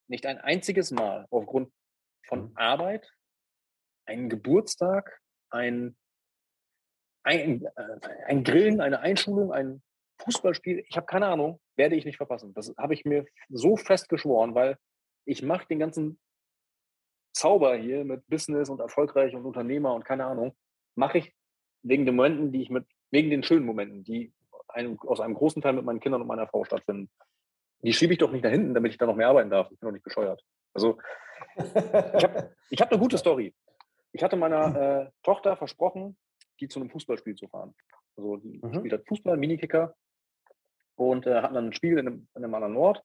nicht 0.08 0.26
ein 0.26 0.38
einziges 0.38 0.90
Mal 0.90 1.26
aufgrund 1.30 1.70
von 2.26 2.50
mhm. 2.50 2.56
Arbeit, 2.56 3.12
einen 4.06 4.28
Geburtstag, 4.28 5.20
ein 5.50 5.96
ein, 7.28 7.64
äh, 7.76 8.00
ein 8.26 8.42
Grillen, 8.42 8.80
eine 8.80 9.00
Einschulung, 9.00 9.52
ein 9.52 9.82
Fußballspiel, 10.22 10.84
ich 10.88 10.96
habe 10.96 11.06
keine 11.06 11.26
Ahnung, 11.26 11.60
werde 11.78 11.96
ich 11.96 12.04
nicht 12.04 12.16
verpassen. 12.16 12.52
Das 12.54 12.74
habe 12.76 12.92
ich 12.92 13.04
mir 13.04 13.24
so 13.48 13.76
fest 13.76 14.08
geschworen, 14.08 14.54
weil 14.54 14.76
ich 15.24 15.42
mache 15.42 15.66
den 15.68 15.78
ganzen 15.78 16.18
Zauber 17.32 17.76
hier 17.76 18.04
mit 18.04 18.26
Business 18.26 18.68
und 18.68 18.80
erfolgreich 18.80 19.34
und 19.34 19.46
Unternehmer 19.46 19.94
und 19.94 20.04
keine 20.04 20.26
Ahnung, 20.26 20.56
mache 20.96 21.18
ich 21.18 21.34
wegen 21.82 22.04
den 22.04 22.16
Momenten, 22.16 22.52
die 22.52 22.62
ich 22.62 22.70
mit, 22.70 22.84
wegen 23.10 23.30
den 23.30 23.42
schönen 23.42 23.64
Momenten, 23.64 24.02
die 24.02 24.32
einem, 24.68 24.98
aus 25.00 25.20
einem 25.20 25.34
großen 25.34 25.62
Teil 25.62 25.74
mit 25.74 25.84
meinen 25.84 26.00
Kindern 26.00 26.20
und 26.20 26.26
meiner 26.26 26.48
Frau 26.48 26.64
stattfinden. 26.64 27.10
Die 27.82 27.92
schiebe 27.92 28.12
ich 28.12 28.18
doch 28.18 28.32
nicht 28.32 28.42
nach 28.42 28.50
hinten, 28.50 28.74
damit 28.74 28.92
ich 28.92 28.98
da 28.98 29.06
noch 29.06 29.14
mehr 29.14 29.28
arbeiten 29.28 29.50
darf. 29.50 29.70
Ich 29.70 29.78
bin 29.78 29.86
doch 29.86 29.92
nicht 29.92 30.04
bescheuert. 30.04 30.44
Also, 30.74 30.98
ich 31.56 32.24
habe 32.24 32.52
hab 32.76 32.90
eine 32.90 33.00
gute 33.00 33.18
Story. 33.18 33.54
Ich 34.12 34.22
hatte 34.22 34.36
meiner 34.36 35.06
äh, 35.06 35.10
Tochter 35.22 35.56
versprochen, 35.56 36.16
die 36.60 36.66
zu 36.66 36.80
einem 36.80 36.90
Fußballspiel 36.90 37.36
zu 37.36 37.46
fahren. 37.46 37.74
Also 38.16 38.36
die 38.38 38.58
mhm. 38.60 38.74
spielt 38.74 38.92
halt 38.92 39.06
Fußball, 39.06 39.36
Minikicker 39.36 39.94
und 40.98 41.26
äh, 41.26 41.42
hatten 41.42 41.54
dann 41.54 41.66
ein 41.66 41.72
Spiel 41.72 41.98
in 41.98 42.06
einem, 42.06 42.28
in 42.34 42.44
einem 42.44 42.54
anderen 42.54 42.76
Ort. 42.76 43.04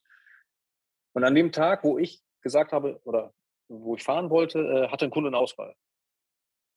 Und 1.13 1.23
an 1.23 1.35
dem 1.35 1.51
Tag, 1.51 1.83
wo 1.83 1.97
ich 1.97 2.21
gesagt 2.41 2.71
habe, 2.71 2.99
oder 3.03 3.33
wo 3.69 3.95
ich 3.95 4.03
fahren 4.03 4.29
wollte, 4.29 4.59
äh, 4.59 4.87
hatte 4.89 5.05
ein 5.05 5.11
Kunde 5.11 5.27
einen 5.27 5.35
Ausfall. 5.35 5.75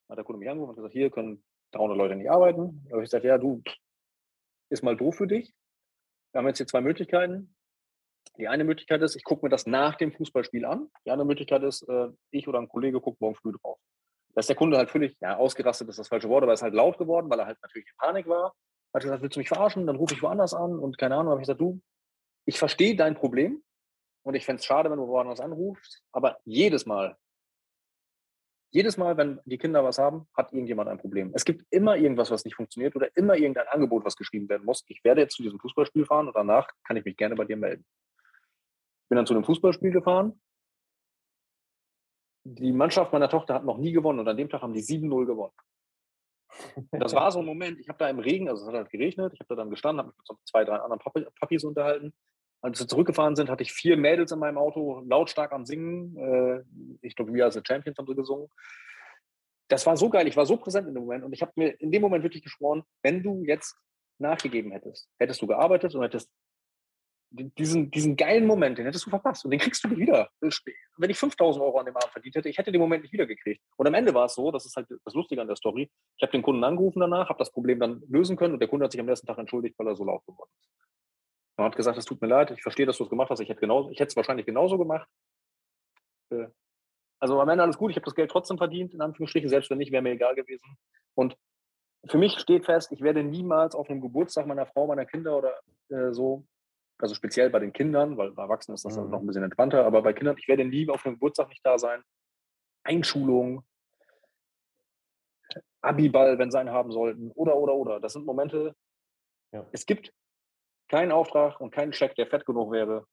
Hat 0.09 0.17
der 0.17 0.23
Kunde 0.23 0.39
mich 0.39 0.49
angerufen 0.49 0.69
und 0.71 0.75
gesagt, 0.75 0.93
hier 0.93 1.09
können 1.09 1.43
300 1.71 1.97
Leute 1.97 2.15
nicht 2.15 2.29
arbeiten. 2.29 2.83
Da 2.85 2.93
habe 2.93 3.03
ich 3.03 3.07
gesagt, 3.09 3.25
ja, 3.25 3.37
du, 3.37 3.61
ist 4.69 4.83
mal 4.83 4.95
doof 4.95 5.15
für 5.15 5.27
dich. 5.27 5.53
Wir 6.31 6.39
haben 6.39 6.47
jetzt 6.47 6.57
hier 6.57 6.67
zwei 6.67 6.81
Möglichkeiten. 6.81 7.55
Die 8.37 8.47
eine 8.47 8.63
Möglichkeit 8.63 9.01
ist, 9.01 9.15
ich 9.15 9.23
gucke 9.23 9.45
mir 9.45 9.49
das 9.49 9.65
nach 9.65 9.95
dem 9.95 10.11
Fußballspiel 10.11 10.65
an. 10.65 10.89
Die 11.05 11.11
andere 11.11 11.25
Möglichkeit 11.25 11.63
ist, 11.63 11.81
äh, 11.89 12.09
ich 12.31 12.47
oder 12.47 12.59
ein 12.59 12.69
Kollege 12.69 13.01
guckt 13.01 13.19
morgen 13.19 13.35
früh 13.35 13.51
drauf. 13.51 13.79
Da 14.35 14.39
ist 14.39 14.49
der 14.49 14.55
Kunde 14.55 14.77
halt 14.77 14.91
völlig, 14.91 15.17
ja, 15.19 15.37
ausgerastet 15.37 15.89
ist 15.89 15.97
das 15.97 16.09
falsche 16.09 16.29
Wort, 16.29 16.43
aber 16.43 16.51
er 16.51 16.55
ist 16.55 16.61
halt 16.61 16.75
laut 16.75 16.99
geworden, 16.99 17.27
weil 17.29 17.39
er 17.39 17.47
halt 17.47 17.57
natürlich 17.63 17.87
in 17.89 17.95
Panik 17.97 18.27
war. 18.27 18.53
Hat 18.93 19.03
gesagt, 19.03 19.21
willst 19.21 19.35
du 19.35 19.39
mich 19.39 19.49
verarschen? 19.49 19.85
Dann 19.85 19.95
rufe 19.95 20.13
ich 20.13 20.21
woanders 20.21 20.53
an 20.53 20.79
und 20.79 20.97
keine 20.97 21.15
Ahnung. 21.15 21.31
habe 21.31 21.41
ich 21.41 21.47
gesagt, 21.47 21.61
du, 21.61 21.81
ich 22.45 22.57
verstehe 22.57 22.95
dein 22.95 23.15
Problem 23.15 23.63
und 24.23 24.35
ich 24.35 24.45
fände 24.45 24.59
es 24.59 24.65
schade, 24.65 24.89
wenn 24.89 24.97
du 24.97 25.07
woanders 25.07 25.39
anrufst, 25.39 26.03
aber 26.11 26.37
jedes 26.45 26.85
Mal, 26.85 27.17
jedes 28.71 28.97
Mal, 28.97 29.17
wenn 29.17 29.39
die 29.45 29.57
Kinder 29.57 29.83
was 29.83 29.97
haben, 29.97 30.27
hat 30.33 30.51
irgendjemand 30.51 30.89
ein 30.89 30.97
Problem. 30.97 31.31
Es 31.33 31.45
gibt 31.45 31.65
immer 31.69 31.95
irgendwas, 31.95 32.31
was 32.31 32.43
nicht 32.43 32.55
funktioniert 32.55 32.95
oder 32.95 33.15
immer 33.15 33.35
irgendein 33.35 33.67
Angebot, 33.67 34.05
was 34.05 34.15
geschrieben 34.15 34.49
werden 34.49 34.65
muss. 34.65 34.83
Ich 34.87 35.03
werde 35.03 35.21
jetzt 35.21 35.35
zu 35.35 35.43
diesem 35.43 35.59
Fußballspiel 35.59 36.05
fahren 36.05 36.27
und 36.27 36.35
danach 36.35 36.67
kann 36.83 36.97
ich 36.97 37.05
mich 37.05 37.17
gerne 37.17 37.35
bei 37.35 37.45
dir 37.45 37.57
melden. 37.57 37.85
Ich 39.03 39.09
bin 39.09 39.15
dann 39.15 39.25
zu 39.25 39.33
einem 39.33 39.45
Fußballspiel 39.45 39.91
gefahren 39.91 40.39
die 42.55 42.71
Mannschaft 42.71 43.11
meiner 43.11 43.29
Tochter 43.29 43.55
hat 43.55 43.65
noch 43.65 43.77
nie 43.77 43.91
gewonnen 43.91 44.19
und 44.19 44.27
an 44.27 44.37
dem 44.37 44.49
Tag 44.49 44.61
haben 44.61 44.73
die 44.73 44.81
7-0 44.81 45.25
gewonnen. 45.25 45.53
Das 46.91 47.13
war 47.13 47.31
so 47.31 47.39
ein 47.39 47.45
Moment, 47.45 47.79
ich 47.79 47.89
habe 47.89 47.97
da 47.99 48.09
im 48.09 48.19
Regen, 48.19 48.49
also 48.49 48.63
es 48.63 48.67
hat 48.67 48.75
halt 48.75 48.89
geregnet, 48.89 49.33
ich 49.33 49.39
habe 49.39 49.49
da 49.49 49.55
dann 49.55 49.69
gestanden, 49.69 49.99
habe 49.99 50.09
mich 50.09 50.17
mit 50.17 50.27
so 50.27 50.37
zwei, 50.45 50.63
drei 50.63 50.77
anderen 50.77 51.01
Papis 51.39 51.63
unterhalten. 51.63 52.13
Als 52.61 52.79
wir 52.79 52.87
zurückgefahren 52.87 53.35
sind, 53.35 53.49
hatte 53.49 53.63
ich 53.63 53.71
vier 53.71 53.97
Mädels 53.97 54.31
in 54.31 54.39
meinem 54.39 54.57
Auto, 54.57 55.01
lautstark 55.07 55.51
am 55.51 55.65
Singen. 55.65 56.17
Äh, 56.17 56.63
ich 57.01 57.15
glaube, 57.15 57.33
wir 57.33 57.45
als 57.45 57.59
Champions 57.67 57.97
haben 57.97 58.07
sie 58.07 58.15
gesungen. 58.15 58.47
Das 59.67 59.85
war 59.85 59.97
so 59.97 60.09
geil, 60.09 60.27
ich 60.27 60.37
war 60.37 60.45
so 60.45 60.57
präsent 60.57 60.87
in 60.87 60.95
dem 60.95 61.03
Moment 61.03 61.23
und 61.25 61.33
ich 61.33 61.41
habe 61.41 61.51
mir 61.55 61.69
in 61.81 61.91
dem 61.91 62.01
Moment 62.01 62.23
wirklich 62.23 62.43
geschworen, 62.43 62.83
wenn 63.03 63.21
du 63.21 63.43
jetzt 63.43 63.77
nachgegeben 64.17 64.71
hättest, 64.71 65.09
hättest 65.19 65.41
du 65.41 65.47
gearbeitet 65.47 65.93
und 65.93 66.01
hättest 66.01 66.31
diesen, 67.29 67.91
diesen 67.91 68.15
geilen 68.15 68.45
Moment, 68.45 68.77
den 68.77 68.85
hättest 68.85 69.05
du 69.05 69.09
verpasst 69.09 69.43
und 69.43 69.51
den 69.51 69.59
kriegst 69.59 69.83
du 69.83 69.89
nicht 69.89 69.99
wieder. 69.99 70.29
Wenn 70.97 71.09
ich 71.09 71.17
5000 71.17 71.63
Euro 71.63 71.79
an 71.79 71.85
dem 71.85 71.95
Abend 71.95 72.11
verdient 72.11 72.35
hätte, 72.35 72.49
ich 72.49 72.57
hätte 72.57 72.71
den 72.71 72.81
Moment 72.81 73.03
nicht 73.03 73.11
wiedergekriegt. 73.11 73.61
Und 73.75 73.87
am 73.87 73.93
Ende 73.93 74.13
war 74.13 74.25
es 74.25 74.35
so, 74.35 74.51
das 74.51 74.65
ist 74.65 74.75
halt 74.75 74.87
das 75.03 75.13
Lustige 75.13 75.41
an 75.41 75.47
der 75.47 75.57
Story, 75.57 75.89
ich 76.17 76.21
habe 76.21 76.31
den 76.31 76.41
Kunden 76.41 76.63
angerufen 76.63 76.99
danach, 76.99 77.29
habe 77.29 77.39
das 77.39 77.51
Problem 77.51 77.79
dann 77.79 78.01
lösen 78.07 78.37
können 78.37 78.53
und 78.53 78.59
der 78.59 78.69
Kunde 78.69 78.85
hat 78.85 78.91
sich 78.91 79.01
am 79.01 79.07
nächsten 79.07 79.27
Tag 79.27 79.37
entschuldigt, 79.37 79.77
weil 79.77 79.87
er 79.87 79.95
so 79.95 80.05
laut 80.05 80.25
geworden 80.25 80.49
ist. 80.59 80.69
Er 81.57 81.65
hat 81.65 81.75
gesagt, 81.75 81.97
es 81.97 82.05
tut 82.05 82.21
mir 82.21 82.27
leid, 82.27 82.51
ich 82.51 82.61
verstehe, 82.61 82.85
dass 82.85 82.97
du 82.97 83.03
es 83.03 83.09
gemacht 83.09 83.29
hast, 83.29 83.39
ich 83.39 83.49
hätte 83.49 83.61
genauso, 83.61 83.89
ich 83.89 83.99
hätte 83.99 84.09
es 84.09 84.15
wahrscheinlich 84.15 84.45
genauso 84.45 84.77
gemacht. 84.77 85.07
Äh, 86.29 86.47
also 87.19 87.41
am 87.41 87.49
Ende 87.49 87.63
alles 87.63 87.77
gut, 87.77 87.91
ich 87.91 87.97
habe 87.97 88.05
das 88.05 88.15
Geld 88.15 88.29
trotzdem 88.29 88.57
verdient, 88.57 88.93
in 88.93 89.01
Anführungsstrichen, 89.01 89.49
selbst 89.49 89.69
wenn 89.69 89.79
nicht, 89.79 89.91
wäre 89.91 90.03
mir 90.03 90.11
egal 90.11 90.35
gewesen. 90.35 90.77
Und 91.15 91.35
für 92.07 92.19
mich 92.19 92.37
steht 92.37 92.65
fest, 92.65 92.91
ich 92.91 93.01
werde 93.01 93.23
niemals 93.23 93.75
auf 93.75 93.89
einem 93.89 94.01
Geburtstag 94.01 94.45
meiner 94.45 94.67
Frau, 94.67 94.87
meiner 94.87 95.05
Kinder 95.05 95.37
oder 95.37 95.53
äh, 95.89 96.13
so 96.13 96.45
also 96.99 97.15
speziell 97.15 97.49
bei 97.49 97.59
den 97.59 97.73
Kindern, 97.73 98.17
weil 98.17 98.31
bei 98.31 98.43
Erwachsenen 98.43 98.75
ist 98.75 98.85
das 98.85 98.97
mhm. 98.97 99.09
noch 99.09 99.19
ein 99.19 99.27
bisschen 99.27 99.43
entspannter, 99.43 99.85
aber 99.85 100.01
bei 100.01 100.13
Kindern, 100.13 100.37
ich 100.37 100.47
werde 100.47 100.65
nie 100.65 100.89
auf 100.89 101.03
dem 101.03 101.13
Geburtstag 101.13 101.49
nicht 101.49 101.65
da 101.65 101.77
sein. 101.77 102.03
Einschulung, 102.83 103.63
Abiball, 105.81 106.37
wenn 106.37 106.51
sie 106.51 106.59
einen 106.59 106.71
haben 106.71 106.91
sollten, 106.91 107.31
oder, 107.31 107.55
oder, 107.55 107.75
oder. 107.75 107.99
Das 107.99 108.13
sind 108.13 108.25
Momente, 108.25 108.75
ja. 109.51 109.67
es 109.71 109.85
gibt 109.85 110.13
keinen 110.87 111.11
Auftrag 111.11 111.59
und 111.59 111.71
keinen 111.71 111.91
Check, 111.91 112.15
der 112.15 112.27
fett 112.27 112.45
genug 112.45 112.71
wäre, 112.71 113.05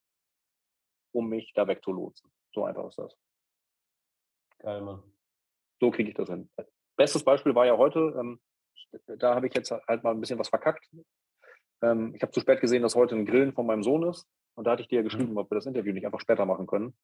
um 1.12 1.28
mich 1.28 1.52
da 1.54 1.66
wegzulotsen. 1.66 2.30
So 2.52 2.64
einfach 2.64 2.88
ist 2.88 2.98
das. 2.98 3.16
Geil, 4.58 4.80
Mann. 4.80 5.02
So 5.80 5.90
kriege 5.90 6.10
ich 6.10 6.14
das 6.14 6.28
hin. 6.28 6.48
Bestes 6.96 7.24
Beispiel 7.24 7.54
war 7.54 7.66
ja 7.66 7.76
heute, 7.76 8.14
ähm, 8.18 8.40
da 9.18 9.34
habe 9.34 9.48
ich 9.48 9.54
jetzt 9.54 9.70
halt 9.70 10.02
mal 10.04 10.12
ein 10.12 10.20
bisschen 10.20 10.38
was 10.38 10.48
verkackt. 10.48 10.88
Ähm, 11.84 12.14
ich 12.14 12.22
habe 12.22 12.32
zu 12.32 12.40
spät 12.40 12.60
gesehen, 12.60 12.82
dass 12.82 12.94
heute 12.94 13.14
ein 13.14 13.26
Grillen 13.26 13.52
von 13.52 13.66
meinem 13.66 13.82
Sohn 13.82 14.08
ist. 14.08 14.26
Und 14.54 14.66
da 14.66 14.72
hatte 14.72 14.82
ich 14.82 14.88
dir 14.88 14.96
ja 14.96 15.02
mhm. 15.02 15.08
geschrieben, 15.08 15.38
ob 15.38 15.50
wir 15.50 15.56
das 15.56 15.66
Interview 15.66 15.92
nicht 15.92 16.06
einfach 16.06 16.20
später 16.20 16.46
machen 16.46 16.66
können. 16.66 16.94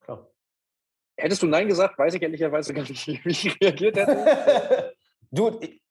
Klar. 0.00 0.30
Hättest 1.16 1.42
du 1.42 1.46
Nein 1.46 1.68
gesagt, 1.68 1.98
weiß 1.98 2.14
ich 2.14 2.22
ehrlicherweise 2.22 2.72
gar 2.72 2.82
nicht, 2.82 3.06
wie 3.24 3.30
ich 3.30 3.60
reagiert 3.60 3.96
hätte. 3.96 4.94
du, 5.30 5.58
ich, 5.60 5.82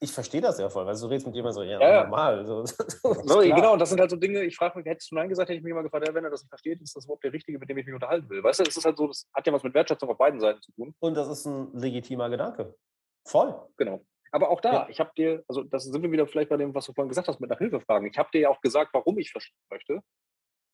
ich 0.00 0.12
verstehe 0.12 0.40
das 0.40 0.58
ja 0.58 0.70
voll, 0.70 0.86
weil 0.86 0.96
du 0.96 1.06
redest 1.06 1.26
mit 1.26 1.34
jemandem 1.34 1.62
so, 1.62 1.62
ja, 1.62 1.80
ja. 1.80 2.04
normal. 2.04 2.46
So, 2.46 2.64
so 2.66 3.40
genau, 3.40 3.74
und 3.74 3.78
das 3.78 3.90
sind 3.90 4.00
halt 4.00 4.10
so 4.10 4.16
Dinge, 4.16 4.42
ich 4.44 4.56
frage 4.56 4.78
mich, 4.78 4.86
hättest 4.86 5.10
du 5.10 5.16
Nein 5.16 5.28
gesagt, 5.28 5.48
hätte 5.48 5.58
ich 5.58 5.64
mich 5.64 5.72
immer 5.72 5.82
gefragt, 5.82 6.06
ja, 6.06 6.14
wenn 6.14 6.24
er 6.24 6.30
das 6.30 6.42
nicht 6.42 6.50
versteht, 6.50 6.80
ist 6.80 6.96
das 6.96 7.04
überhaupt 7.04 7.24
der 7.24 7.32
Richtige, 7.32 7.58
mit 7.58 7.68
dem 7.68 7.76
ich 7.78 7.86
mich 7.86 7.94
unterhalten 7.94 8.28
will. 8.30 8.42
Weißt 8.42 8.60
du, 8.60 8.64
es 8.64 8.76
ist 8.76 8.84
halt 8.84 8.96
so, 8.96 9.08
das 9.08 9.28
hat 9.34 9.46
ja 9.46 9.52
was 9.52 9.62
mit 9.62 9.74
Wertschätzung 9.74 10.08
auf 10.08 10.16
beiden 10.16 10.40
Seiten 10.40 10.62
zu 10.62 10.72
tun. 10.72 10.94
Und 11.00 11.16
das 11.16 11.28
ist 11.28 11.46
ein 11.46 11.74
legitimer 11.74 12.30
Gedanke. 12.30 12.74
Voll. 13.26 13.54
Genau. 13.76 14.04
Aber 14.32 14.48
auch 14.50 14.60
da, 14.60 14.72
ja. 14.72 14.88
ich 14.88 14.98
habe 14.98 15.12
dir, 15.16 15.44
also 15.46 15.62
das 15.62 15.84
sind 15.84 16.02
wir 16.02 16.10
wieder 16.10 16.26
vielleicht 16.26 16.48
bei 16.48 16.56
dem, 16.56 16.74
was 16.74 16.86
du 16.86 16.94
vorhin 16.94 17.10
gesagt 17.10 17.28
hast, 17.28 17.38
mit 17.38 17.50
nach 17.50 17.58
Hilfe 17.58 17.80
fragen. 17.80 18.06
Ich 18.06 18.16
habe 18.18 18.30
dir 18.32 18.40
ja 18.40 18.48
auch 18.48 18.60
gesagt, 18.62 18.92
warum 18.94 19.18
ich 19.18 19.30
verschieben 19.30 19.58
möchte. 19.70 19.94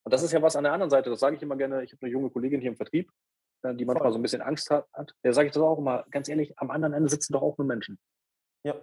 Und 0.04 0.14
das 0.14 0.22
ist 0.22 0.32
ja 0.32 0.40
was 0.40 0.54
an 0.54 0.64
der 0.64 0.72
anderen 0.72 0.90
Seite, 0.90 1.10
das 1.10 1.20
sage 1.20 1.36
ich 1.36 1.42
immer 1.42 1.56
gerne. 1.56 1.82
Ich 1.82 1.92
habe 1.92 2.02
eine 2.02 2.12
junge 2.12 2.30
Kollegin 2.30 2.60
hier 2.60 2.70
im 2.70 2.76
Vertrieb, 2.76 3.10
äh, 3.62 3.74
die 3.74 3.84
manchmal 3.84 4.06
Voll. 4.06 4.12
so 4.12 4.18
ein 4.18 4.22
bisschen 4.22 4.42
Angst 4.42 4.70
hat. 4.70 4.86
Da 5.22 5.32
sage 5.32 5.48
ich 5.48 5.52
das 5.52 5.62
auch 5.62 5.78
immer, 5.78 6.06
ganz 6.10 6.28
ehrlich, 6.28 6.56
am 6.58 6.70
anderen 6.70 6.94
Ende 6.94 7.08
sitzen 7.08 7.32
doch 7.32 7.42
auch 7.42 7.58
nur 7.58 7.66
Menschen. 7.66 7.98
Ja. 8.64 8.80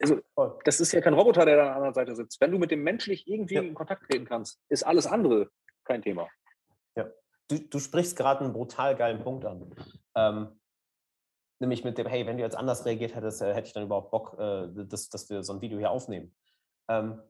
Also, 0.00 0.20
das 0.64 0.80
ist 0.80 0.92
ja 0.92 1.00
kein 1.00 1.14
Roboter, 1.14 1.46
der 1.46 1.56
da 1.56 1.62
an 1.62 1.68
der 1.68 1.76
anderen 1.76 1.94
Seite 1.94 2.14
sitzt. 2.14 2.40
Wenn 2.40 2.52
du 2.52 2.58
mit 2.58 2.70
dem 2.70 2.82
menschlich 2.82 3.26
irgendwie 3.26 3.54
ja. 3.54 3.62
in 3.62 3.74
Kontakt 3.74 4.04
treten 4.10 4.26
kannst, 4.26 4.60
ist 4.68 4.82
alles 4.82 5.06
andere 5.06 5.50
kein 5.84 6.02
Thema. 6.02 6.28
Ja. 6.94 7.10
Du, 7.48 7.58
du 7.58 7.78
sprichst 7.78 8.16
gerade 8.16 8.44
einen 8.44 8.52
brutal 8.52 8.96
geilen 8.96 9.22
Punkt 9.22 9.44
an. 9.44 9.74
Ähm, 10.14 10.60
nämlich 11.58 11.84
mit 11.84 11.98
dem, 11.98 12.06
hey, 12.06 12.26
wenn 12.26 12.36
du 12.36 12.42
jetzt 12.42 12.56
anders 12.56 12.84
reagiert 12.84 13.14
hättest, 13.14 13.42
äh, 13.42 13.54
hätte 13.54 13.68
ich 13.68 13.72
dann 13.72 13.84
überhaupt 13.84 14.10
Bock, 14.10 14.38
äh, 14.38 14.68
dass, 14.86 15.08
dass 15.08 15.28
wir 15.30 15.42
so 15.42 15.52
ein 15.52 15.60
Video 15.60 15.78
hier 15.78 15.90
aufnehmen. 15.90 16.34
Ähm, 16.88 17.20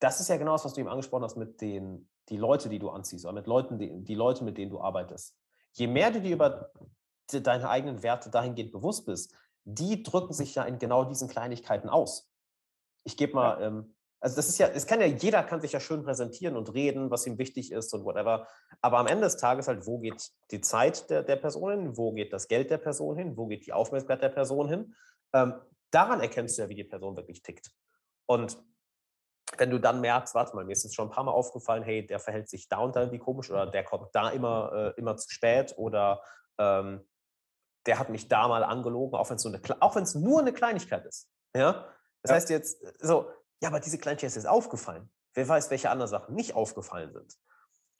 das 0.00 0.20
ist 0.20 0.28
ja 0.28 0.36
genau 0.36 0.52
das, 0.52 0.64
was 0.64 0.74
du 0.74 0.80
eben 0.80 0.90
angesprochen 0.90 1.24
hast 1.24 1.36
mit 1.36 1.60
den 1.60 2.08
die 2.28 2.36
Leute, 2.36 2.68
die 2.68 2.78
du 2.78 2.90
anziehst, 2.90 3.24
oder 3.24 3.34
mit 3.34 3.46
Leuten, 3.46 3.78
die, 3.78 4.04
die 4.04 4.14
Leute, 4.14 4.44
mit 4.44 4.58
denen 4.58 4.70
du 4.70 4.80
arbeitest. 4.80 5.36
Je 5.72 5.86
mehr 5.86 6.10
du 6.10 6.20
dir 6.20 6.34
über 6.34 6.70
deine 7.30 7.68
eigenen 7.68 8.02
Werte 8.02 8.30
dahingehend 8.30 8.72
bewusst 8.72 9.06
bist, 9.06 9.34
die 9.64 10.02
drücken 10.02 10.32
sich 10.32 10.54
ja 10.54 10.64
in 10.64 10.78
genau 10.78 11.04
diesen 11.04 11.28
Kleinigkeiten 11.28 11.88
aus. 11.88 12.30
Ich 13.04 13.16
gebe 13.16 13.34
mal, 13.34 13.62
ähm, 13.62 13.94
also 14.20 14.36
das 14.36 14.48
ist 14.48 14.58
ja, 14.58 14.68
es 14.68 14.86
kann 14.86 15.00
ja, 15.00 15.06
jeder 15.06 15.42
kann 15.44 15.60
sich 15.60 15.72
ja 15.72 15.80
schön 15.80 16.02
präsentieren 16.02 16.56
und 16.56 16.74
reden, 16.74 17.10
was 17.10 17.26
ihm 17.26 17.38
wichtig 17.38 17.70
ist 17.70 17.94
und 17.94 18.04
whatever. 18.04 18.48
Aber 18.80 18.98
am 18.98 19.06
Ende 19.06 19.24
des 19.24 19.36
Tages 19.36 19.68
halt, 19.68 19.86
wo 19.86 19.98
geht 19.98 20.30
die 20.50 20.60
Zeit 20.60 21.08
der, 21.08 21.22
der 21.22 21.36
Person 21.36 21.70
hin? 21.70 21.96
Wo 21.96 22.12
geht 22.12 22.32
das 22.32 22.48
Geld 22.48 22.70
der 22.70 22.78
Person 22.78 23.16
hin? 23.16 23.36
Wo 23.36 23.46
geht 23.46 23.66
die 23.66 23.72
Aufmerksamkeit 23.72 24.22
der 24.22 24.30
Person 24.30 24.68
hin? 24.68 24.94
Ähm, 25.32 25.54
daran 25.90 26.20
erkennst 26.20 26.58
du 26.58 26.62
ja, 26.62 26.68
wie 26.68 26.74
die 26.74 26.84
Person 26.84 27.16
wirklich 27.16 27.42
tickt. 27.42 27.70
Und 28.26 28.58
wenn 29.56 29.70
du 29.70 29.78
dann 29.78 30.00
merkst, 30.00 30.34
warte 30.34 30.54
mal, 30.54 30.64
mir 30.64 30.72
ist 30.72 30.82
jetzt 30.82 30.94
schon 30.94 31.08
ein 31.08 31.12
paar 31.12 31.24
Mal 31.24 31.32
aufgefallen, 31.32 31.82
hey, 31.82 32.04
der 32.04 32.18
verhält 32.18 32.48
sich 32.48 32.68
da 32.68 32.78
und 32.78 32.96
da 32.96 33.00
irgendwie 33.00 33.18
komisch 33.18 33.50
oder 33.50 33.66
der 33.66 33.84
kommt 33.84 34.14
da 34.14 34.30
immer, 34.30 34.94
äh, 34.96 35.00
immer 35.00 35.16
zu 35.16 35.30
spät 35.30 35.74
oder 35.78 36.22
ähm, 36.58 37.06
der 37.86 37.98
hat 37.98 38.10
mich 38.10 38.28
da 38.28 38.48
mal 38.48 38.64
angelogen, 38.64 39.16
auch 39.16 39.30
wenn 39.30 39.36
es 39.36 39.42
so 39.42 39.52
auch 39.80 40.14
nur 40.14 40.40
eine 40.40 40.52
Kleinigkeit 40.52 41.06
ist. 41.06 41.30
Ja? 41.56 41.86
Das 42.22 42.30
ja. 42.30 42.34
heißt 42.34 42.50
jetzt 42.50 42.84
so, 43.00 43.30
ja, 43.60 43.68
aber 43.68 43.80
diese 43.80 43.98
Kleinigkeit 43.98 44.28
ist 44.28 44.36
jetzt 44.36 44.46
aufgefallen. 44.46 45.10
Wer 45.34 45.48
weiß, 45.48 45.70
welche 45.70 45.90
anderen 45.90 46.10
Sachen 46.10 46.34
nicht 46.34 46.54
aufgefallen 46.54 47.12
sind. 47.12 47.36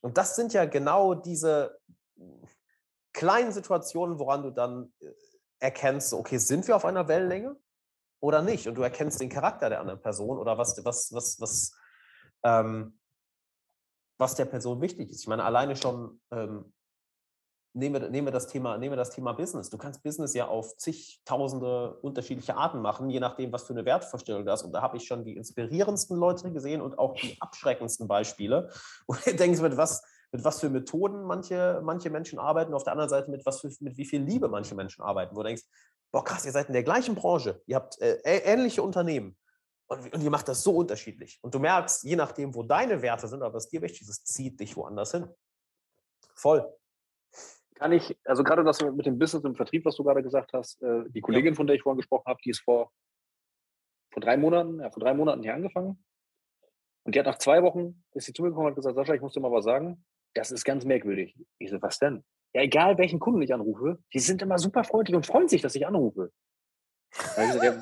Und 0.01 0.17
das 0.17 0.37
sind 0.37 0.53
ja 0.53 0.65
genau 0.65 1.15
diese 1.15 1.79
kleinen 3.13 3.53
Situationen, 3.53 4.19
woran 4.19 4.43
du 4.43 4.51
dann 4.51 4.93
äh, 5.01 5.13
erkennst, 5.59 6.13
okay, 6.13 6.39
sind 6.39 6.69
wir 6.69 6.77
auf 6.77 6.85
einer 6.85 7.09
Wellenlänge 7.09 7.57
oder 8.21 8.43
nicht? 8.43 8.69
Und 8.69 8.77
du 8.77 8.83
erkennst 8.83 9.21
den 9.21 9.29
Charakter 9.29 9.69
der 9.69 9.81
anderen 9.81 10.01
Person 10.01 10.39
oder 10.39 10.57
was, 10.57 10.85
was, 10.85 11.13
was, 11.13 11.41
was, 11.41 11.73
ähm, 12.45 12.99
was 14.19 14.37
der 14.37 14.45
Person 14.45 14.81
wichtig 14.81 15.11
ist. 15.11 15.21
Ich 15.21 15.27
meine, 15.27 15.45
alleine 15.45 15.75
schon 15.75 16.21
ähm, 16.31 16.73
nehmen 17.79 18.01
wir, 18.01 18.11
nehmen, 18.11 18.27
wir 18.27 18.33
das 18.33 18.49
Thema, 18.49 18.77
nehmen 18.77 18.93
wir 18.93 18.97
das 18.97 19.11
Thema 19.11 19.33
Business. 19.33 19.71
Du 19.71 19.79
kannst 19.79 20.03
Business 20.03 20.35
ja 20.35 20.49
auf 20.49 20.77
zigtausende 20.77 21.95
unterschiedliche 22.03 22.57
Arten 22.57 22.81
machen, 22.81 23.09
je 23.09 23.21
nachdem, 23.21 23.53
was 23.53 23.65
für 23.65 23.73
eine 23.73 23.85
Wertvorstellung 23.85 24.45
du 24.45 24.51
hast. 24.51 24.65
Und 24.65 24.73
da 24.73 24.83
habe 24.83 24.97
ich 24.97 25.05
schon 25.05 25.25
die 25.25 25.37
inspirierendsten 25.37 26.17
Leute 26.17 26.53
gesehen 26.53 26.83
und 26.83 26.99
auch 26.99 27.15
die 27.15 27.37
abschreckendsten 27.41 28.09
Beispiele. 28.09 28.71
Und 29.07 29.25
du 29.25 29.35
denkst, 29.35 29.61
mit 29.61 29.77
was, 29.77 30.03
mit 30.33 30.45
was 30.45 30.61
für 30.61 30.69
Methoden 30.69 31.23
manche, 31.23 31.81
manche 31.83 32.11
Menschen 32.11 32.39
arbeiten, 32.39 32.75
auf 32.75 32.85
der 32.85 32.93
anderen 32.93 33.09
Seite 33.09 33.31
mit, 33.31 33.47
was 33.47 33.61
für, 33.61 33.71
mit 33.81 33.97
wie 33.97 34.05
viel 34.05 34.23
Liebe 34.23 34.49
manche 34.49 34.75
Menschen 34.75 35.03
arbeiten. 35.03 35.35
Wo 35.35 35.41
du 35.41 35.47
denkst, 35.47 35.63
boah 36.11 36.25
krass, 36.25 36.45
ihr 36.45 36.53
seid 36.53 36.67
in 36.67 36.75
der 36.75 36.83
gleichen 36.83 37.15
Branche, 37.15 37.63
ihr 37.67 37.77
habt 37.77 38.01
äh, 38.01 38.19
ähnliche 38.25 38.83
Unternehmen. 38.83 39.37
Und, 39.87 40.13
und 40.13 40.23
ihr 40.23 40.31
macht 40.31 40.49
das 40.49 40.63
so 40.63 40.77
unterschiedlich. 40.77 41.39
Und 41.41 41.55
du 41.55 41.59
merkst, 41.59 42.03
je 42.05 42.17
nachdem, 42.17 42.55
wo 42.55 42.63
deine 42.63 43.01
Werte 43.01 43.27
sind, 43.29 43.43
aber 43.43 43.55
was 43.55 43.69
dir 43.69 43.81
wichtig 43.81 44.07
ist, 44.07 44.27
zieht 44.27 44.61
dich 44.61 44.77
woanders 44.77 45.13
hin. 45.13 45.29
Voll 46.35 46.78
kann 47.79 47.93
ich, 47.93 48.17
also 48.25 48.45
gerade 48.45 48.65
das 48.65 48.83
mit 48.83 49.07
dem 49.07 49.19
Business 49.19 49.45
im 49.45 49.55
Vertrieb, 49.55 49.85
was 49.85 49.97
du 49.97 50.05
gerade 50.05 50.23
gesagt 50.23 50.53
hast, 50.53 50.83
äh, 50.83 51.05
die 51.09 51.21
Kollegin, 51.21 51.55
von 51.55 51.67
der 51.67 51.77
ich 51.77 51.83
vorhin 51.83 51.99
gesprochen 51.99 52.27
habe, 52.27 52.41
die 52.45 52.51
ist 52.51 52.61
vor, 52.61 52.93
vor 54.11 54.21
drei 54.21 54.37
Monaten, 54.37 54.81
ja, 54.81 54.91
vor 54.91 55.01
drei 55.01 55.15
Monaten 55.15 55.43
hier 55.43 55.55
angefangen. 55.55 56.05
Und 57.05 57.15
die 57.15 57.19
hat 57.19 57.27
nach 57.27 57.39
zwei 57.39 57.63
Wochen, 57.63 58.03
ist 58.13 58.27
sie 58.27 58.33
zu 58.33 58.43
mir 58.43 58.49
gekommen 58.49 58.67
und 58.67 58.73
hat 58.73 58.77
gesagt, 58.77 58.97
Sascha, 58.97 59.15
ich 59.15 59.21
muss 59.21 59.33
dir 59.33 59.41
mal 59.41 59.53
was 59.53 59.65
sagen. 59.65 60.05
Das 60.35 60.51
ist 60.51 60.65
ganz 60.65 60.85
merkwürdig. 60.85 61.35
Ich 61.59 61.71
so, 61.71 61.81
was 61.81 61.99
denn? 61.99 62.25
Ja, 62.53 62.63
egal 62.63 62.99
welchen 62.99 63.21
Kunden 63.21 63.41
ich 63.43 63.55
anrufe, 63.55 63.99
die 64.13 64.19
sind 64.19 64.43
immer 64.43 64.59
super 64.59 64.85
freundlich 64.85 65.17
und 65.17 65.27
freuen 65.27 65.49
sich, 65.49 65.63
dass 65.63 65.75
ich 65.75 65.87
anrufe. 65.87 66.33
Also, 67.37 67.63
ja, 67.63 67.81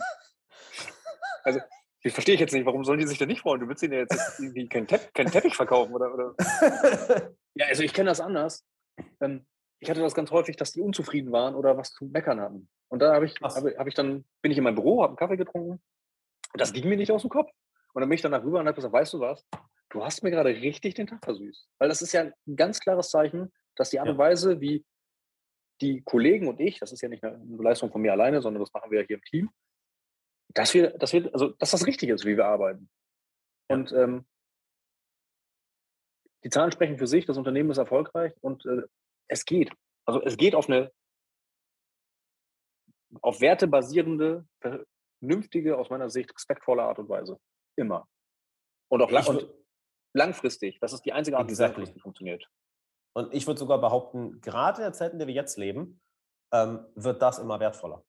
also 1.42 1.60
ich 2.02 2.12
verstehe 2.12 2.34
ich 2.34 2.40
jetzt 2.40 2.52
nicht, 2.52 2.66
warum 2.66 2.84
sollen 2.84 3.00
die 3.00 3.06
sich 3.06 3.18
denn 3.18 3.28
nicht 3.28 3.40
freuen? 3.40 3.60
Du 3.60 3.68
willst 3.68 3.82
ihnen 3.82 3.94
ja 3.94 4.00
jetzt 4.00 4.38
irgendwie 4.38 4.68
keinen, 4.68 4.86
Tepp 4.86 5.12
keinen 5.14 5.30
Teppich 5.30 5.56
verkaufen 5.56 5.94
oder, 5.94 6.12
oder? 6.12 6.34
Ja, 7.58 7.66
also 7.68 7.82
ich 7.82 7.94
kenne 7.94 8.10
das 8.10 8.20
anders. 8.20 8.66
Ähm, 9.18 9.46
ich 9.80 9.90
hatte 9.90 10.00
das 10.00 10.14
ganz 10.14 10.30
häufig, 10.30 10.56
dass 10.56 10.72
die 10.72 10.80
unzufrieden 10.80 11.32
waren 11.32 11.54
oder 11.54 11.76
was 11.76 11.92
zu 11.92 12.06
meckern 12.06 12.40
hatten. 12.40 12.68
Und 12.88 13.00
da 13.00 13.14
habe 13.14 13.26
ich, 13.26 13.34
hab, 13.42 13.52
hab 13.52 13.86
ich 13.86 13.94
dann, 13.94 14.24
bin 14.42 14.52
ich 14.52 14.58
in 14.58 14.64
mein 14.64 14.74
Büro, 14.74 15.02
habe 15.02 15.10
einen 15.10 15.16
Kaffee 15.16 15.36
getrunken 15.36 15.82
und 16.52 16.60
das 16.60 16.72
ging 16.72 16.88
mir 16.88 16.96
nicht 16.96 17.10
aus 17.10 17.22
dem 17.22 17.30
Kopf. 17.30 17.50
Und 17.92 18.00
dann 18.00 18.08
bin 18.08 18.16
ich 18.16 18.22
danach 18.22 18.42
rüber 18.42 18.60
und 18.60 18.66
habe 18.66 18.76
gesagt, 18.76 18.92
weißt 18.92 19.14
du 19.14 19.20
was, 19.20 19.46
du 19.90 20.04
hast 20.04 20.22
mir 20.22 20.30
gerade 20.30 20.50
richtig 20.50 20.94
den 20.94 21.06
Tag 21.06 21.24
versüßt. 21.24 21.68
Weil 21.78 21.88
das 21.88 22.02
ist 22.02 22.12
ja 22.12 22.22
ein 22.22 22.56
ganz 22.56 22.80
klares 22.80 23.10
Zeichen, 23.10 23.52
dass 23.74 23.90
die 23.90 24.00
Art 24.00 24.08
und 24.08 24.18
Weise, 24.18 24.60
wie 24.60 24.84
die 25.80 26.02
Kollegen 26.02 26.48
und 26.48 26.60
ich, 26.60 26.78
das 26.78 26.92
ist 26.92 27.02
ja 27.02 27.08
nicht 27.08 27.24
eine 27.24 27.38
Leistung 27.58 27.90
von 27.90 28.00
mir 28.00 28.12
alleine, 28.12 28.40
sondern 28.40 28.62
das 28.62 28.72
machen 28.72 28.90
wir 28.90 29.00
ja 29.00 29.06
hier 29.06 29.16
im 29.16 29.22
Team, 29.22 29.50
dass 30.48 30.72
wir, 30.74 30.90
dass 30.90 31.12
wir, 31.12 31.32
also 31.32 31.48
dass 31.50 31.72
das 31.72 31.86
richtig 31.86 32.10
ist, 32.10 32.24
wie 32.24 32.36
wir 32.36 32.46
arbeiten. 32.46 32.88
Und 33.68 33.92
ähm, 33.92 34.26
die 36.44 36.50
Zahlen 36.50 36.72
sprechen 36.72 36.98
für 36.98 37.06
sich, 37.06 37.26
das 37.26 37.36
Unternehmen 37.36 37.70
ist 37.70 37.78
erfolgreich 37.78 38.32
und 38.40 38.64
äh, 38.66 38.82
es 39.28 39.44
geht. 39.44 39.72
Also 40.04 40.22
es 40.22 40.36
geht 40.36 40.54
auf 40.54 40.68
eine 40.68 40.92
auf 43.22 43.40
Werte 43.40 43.66
basierende, 43.66 44.46
vernünftige, 44.60 45.78
aus 45.78 45.90
meiner 45.90 46.10
Sicht 46.10 46.34
respektvolle 46.34 46.82
Art 46.82 46.98
und 46.98 47.08
Weise. 47.08 47.38
Immer. 47.76 48.06
Und 48.88 49.02
auch 49.02 49.10
lang, 49.10 49.26
und 49.26 49.48
langfristig. 50.12 50.78
Das 50.80 50.92
ist 50.92 51.02
die 51.02 51.12
einzige 51.12 51.38
Art, 51.38 51.48
exactly. 51.48 51.74
die 51.74 51.78
langfristig 51.80 52.02
funktioniert. 52.02 52.48
Und 53.14 53.32
ich 53.32 53.46
würde 53.46 53.58
sogar 53.58 53.80
behaupten, 53.80 54.40
gerade 54.40 54.78
in 54.78 54.84
der 54.84 54.92
Zeit, 54.92 55.12
in 55.12 55.18
der 55.18 55.26
wir 55.26 55.34
jetzt 55.34 55.56
leben, 55.56 56.00
ähm, 56.52 56.86
wird 56.94 57.22
das 57.22 57.38
immer 57.38 57.58
wertvoller. 57.60 58.04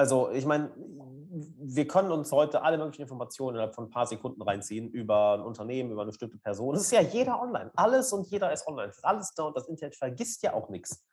Also 0.00 0.30
ich 0.30 0.46
meine, 0.46 0.70
wir 0.78 1.86
können 1.86 2.10
uns 2.10 2.32
heute 2.32 2.62
alle 2.62 2.78
möglichen 2.78 3.02
Informationen 3.02 3.56
innerhalb 3.56 3.74
von 3.74 3.84
ein 3.84 3.90
paar 3.90 4.06
Sekunden 4.06 4.40
reinziehen 4.40 4.88
über 4.88 5.34
ein 5.34 5.42
Unternehmen, 5.42 5.90
über 5.90 6.00
eine 6.00 6.08
bestimmte 6.08 6.38
Person. 6.38 6.74
Es 6.74 6.80
ist 6.80 6.92
ja 6.92 7.02
jeder 7.02 7.38
online. 7.38 7.70
Alles 7.76 8.10
und 8.14 8.26
jeder 8.28 8.50
ist 8.50 8.66
online. 8.66 8.94
alles 9.02 9.34
da 9.34 9.42
und 9.42 9.54
das 9.54 9.68
Internet 9.68 9.96
vergisst 9.96 10.42
ja 10.42 10.54
auch 10.54 10.70
nichts. 10.70 11.04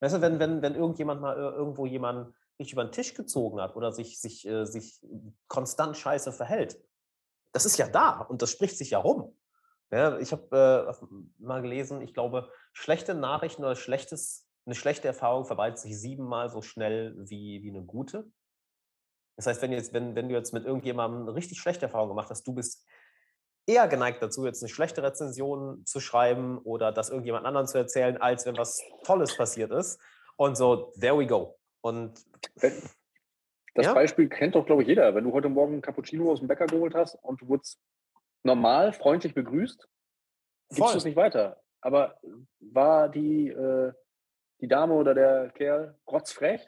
Weißt 0.00 0.16
du, 0.16 0.20
wenn, 0.20 0.40
wenn, 0.40 0.60
wenn 0.60 0.74
irgendjemand 0.74 1.20
mal 1.20 1.36
irgendwo 1.36 1.86
jemanden 1.86 2.34
nicht 2.58 2.72
über 2.72 2.84
den 2.84 2.90
Tisch 2.90 3.14
gezogen 3.14 3.60
hat 3.60 3.76
oder 3.76 3.92
sich, 3.92 4.20
sich, 4.20 4.44
äh, 4.44 4.64
sich 4.64 5.00
konstant 5.46 5.96
scheiße 5.96 6.32
verhält, 6.32 6.82
das 7.52 7.64
ist 7.64 7.76
ja 7.76 7.86
da 7.86 8.22
und 8.22 8.42
das 8.42 8.50
spricht 8.50 8.76
sich 8.76 8.90
ja 8.90 8.98
rum. 8.98 9.36
Ja, 9.92 10.18
ich 10.18 10.32
habe 10.32 10.96
äh, 10.98 11.06
mal 11.38 11.62
gelesen, 11.62 12.02
ich 12.02 12.12
glaube, 12.12 12.50
schlechte 12.72 13.14
Nachrichten 13.14 13.62
oder 13.62 13.76
schlechtes 13.76 14.48
eine 14.64 14.74
schlechte 14.74 15.08
Erfahrung 15.08 15.44
verbreitet 15.44 15.78
sich 15.78 15.98
siebenmal 15.98 16.48
so 16.48 16.62
schnell 16.62 17.14
wie, 17.18 17.62
wie 17.62 17.70
eine 17.70 17.82
gute. 17.82 18.30
Das 19.36 19.46
heißt, 19.46 19.62
wenn, 19.62 19.72
jetzt, 19.72 19.92
wenn, 19.92 20.14
wenn 20.14 20.28
du 20.28 20.34
jetzt 20.34 20.52
mit 20.52 20.64
irgendjemandem 20.64 21.22
eine 21.22 21.34
richtig 21.34 21.58
schlechte 21.58 21.86
Erfahrung 21.86 22.08
gemacht 22.08 22.30
hast, 22.30 22.46
du 22.46 22.54
bist 22.54 22.86
eher 23.66 23.88
geneigt 23.88 24.22
dazu, 24.22 24.44
jetzt 24.44 24.62
eine 24.62 24.68
schlechte 24.68 25.02
Rezension 25.02 25.84
zu 25.86 26.00
schreiben 26.00 26.58
oder 26.58 26.92
das 26.92 27.10
irgendjemand 27.10 27.46
anderen 27.46 27.66
zu 27.66 27.78
erzählen, 27.78 28.16
als 28.18 28.46
wenn 28.46 28.56
was 28.56 28.82
Tolles 29.04 29.36
passiert 29.36 29.70
ist. 29.72 30.00
Und 30.36 30.56
so, 30.56 30.92
there 31.00 31.18
we 31.18 31.26
go. 31.26 31.58
Und 31.80 32.24
das 33.74 33.86
ja? 33.86 33.94
Beispiel 33.94 34.28
kennt 34.28 34.54
doch, 34.54 34.66
glaube 34.66 34.82
ich, 34.82 34.88
jeder. 34.88 35.14
Wenn 35.14 35.24
du 35.24 35.32
heute 35.32 35.48
Morgen 35.48 35.74
einen 35.74 35.82
Cappuccino 35.82 36.30
aus 36.30 36.40
dem 36.40 36.48
Bäcker 36.48 36.66
geholt 36.66 36.94
hast 36.94 37.14
und 37.16 37.40
du 37.40 37.48
wurdest 37.48 37.80
normal, 38.42 38.92
freundlich 38.92 39.34
begrüßt, 39.34 39.88
gibst 40.70 40.94
du 40.94 40.98
es 40.98 41.04
nicht 41.04 41.16
weiter. 41.16 41.62
Aber 41.80 42.18
war 42.60 43.08
die, 43.08 43.48
äh, 43.48 43.92
die 44.62 44.68
Dame 44.68 44.94
oder 44.94 45.12
der 45.12 45.50
Kerl 45.50 45.94
rotzfrech, 46.10 46.66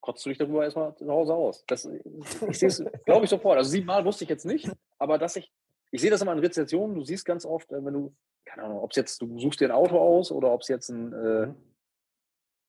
kotzt 0.00 0.24
du 0.24 0.30
dich 0.30 0.38
darüber 0.38 0.64
erstmal 0.64 0.96
zu 0.96 1.08
Hause 1.08 1.34
aus. 1.34 1.64
Das, 1.66 1.84
ich 1.84 2.58
sehe 2.58 2.68
es, 2.68 2.82
glaube 3.04 3.24
ich, 3.24 3.30
sofort. 3.30 3.58
Also 3.58 3.70
siebenmal 3.70 4.04
wusste 4.04 4.24
ich 4.24 4.30
jetzt 4.30 4.46
nicht, 4.46 4.70
aber 4.98 5.18
dass 5.18 5.36
ich, 5.36 5.52
ich 5.90 6.00
sehe 6.00 6.10
das 6.10 6.22
immer 6.22 6.32
in 6.32 6.38
Rezensionen, 6.38 6.96
du 6.96 7.04
siehst 7.04 7.26
ganz 7.26 7.44
oft, 7.44 7.70
äh, 7.70 7.84
wenn 7.84 7.92
du, 7.92 8.14
keine 8.46 8.64
Ahnung, 8.64 8.80
ob 8.80 8.90
es 8.90 8.96
jetzt, 8.96 9.20
du 9.20 9.38
suchst 9.38 9.60
dir 9.60 9.66
ein 9.66 9.72
Auto 9.72 9.98
aus 9.98 10.32
oder 10.32 10.52
ob 10.52 10.62
es 10.62 10.68
jetzt 10.68 10.88
ein, 10.88 11.12
äh, 11.12 11.46
mhm. 11.46 11.56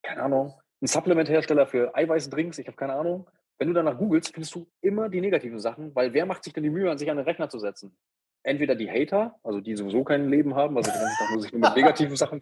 keine 0.04 0.24
Ahnung, 0.24 0.54
ein 0.82 0.88
Supplementhersteller 0.88 1.66
für 1.66 1.96
Eiweißdrinks, 1.96 2.60
ich 2.60 2.68
habe 2.68 2.78
keine 2.78 2.94
Ahnung. 2.94 3.30
Wenn 3.58 3.68
du 3.70 3.74
danach 3.74 3.98
googelst, 3.98 4.34
findest 4.34 4.56
du 4.56 4.68
immer 4.82 5.10
die 5.10 5.22
negativen 5.22 5.60
Sachen, 5.60 5.94
weil 5.96 6.14
wer 6.14 6.26
macht 6.26 6.44
sich 6.44 6.54
denn 6.54 6.64
die 6.64 6.70
Mühe, 6.70 6.90
an 6.90 6.98
sich 6.98 7.10
an 7.10 7.18
den 7.18 7.26
Rechner 7.26 7.50
zu 7.50 7.60
setzen? 7.60 7.96
Entweder 8.44 8.76
die 8.76 8.90
Hater, 8.90 9.38
also 9.44 9.60
die 9.60 9.76
sowieso 9.76 10.06
kein 10.06 10.30
Leben 10.30 10.56
haben, 10.56 10.78
also 10.78 10.90
die 10.92 11.34
nur 11.34 11.42
sich 11.42 11.52
nur 11.52 11.62
mit 11.62 11.76
negativen 11.76 12.16
Sachen 12.16 12.42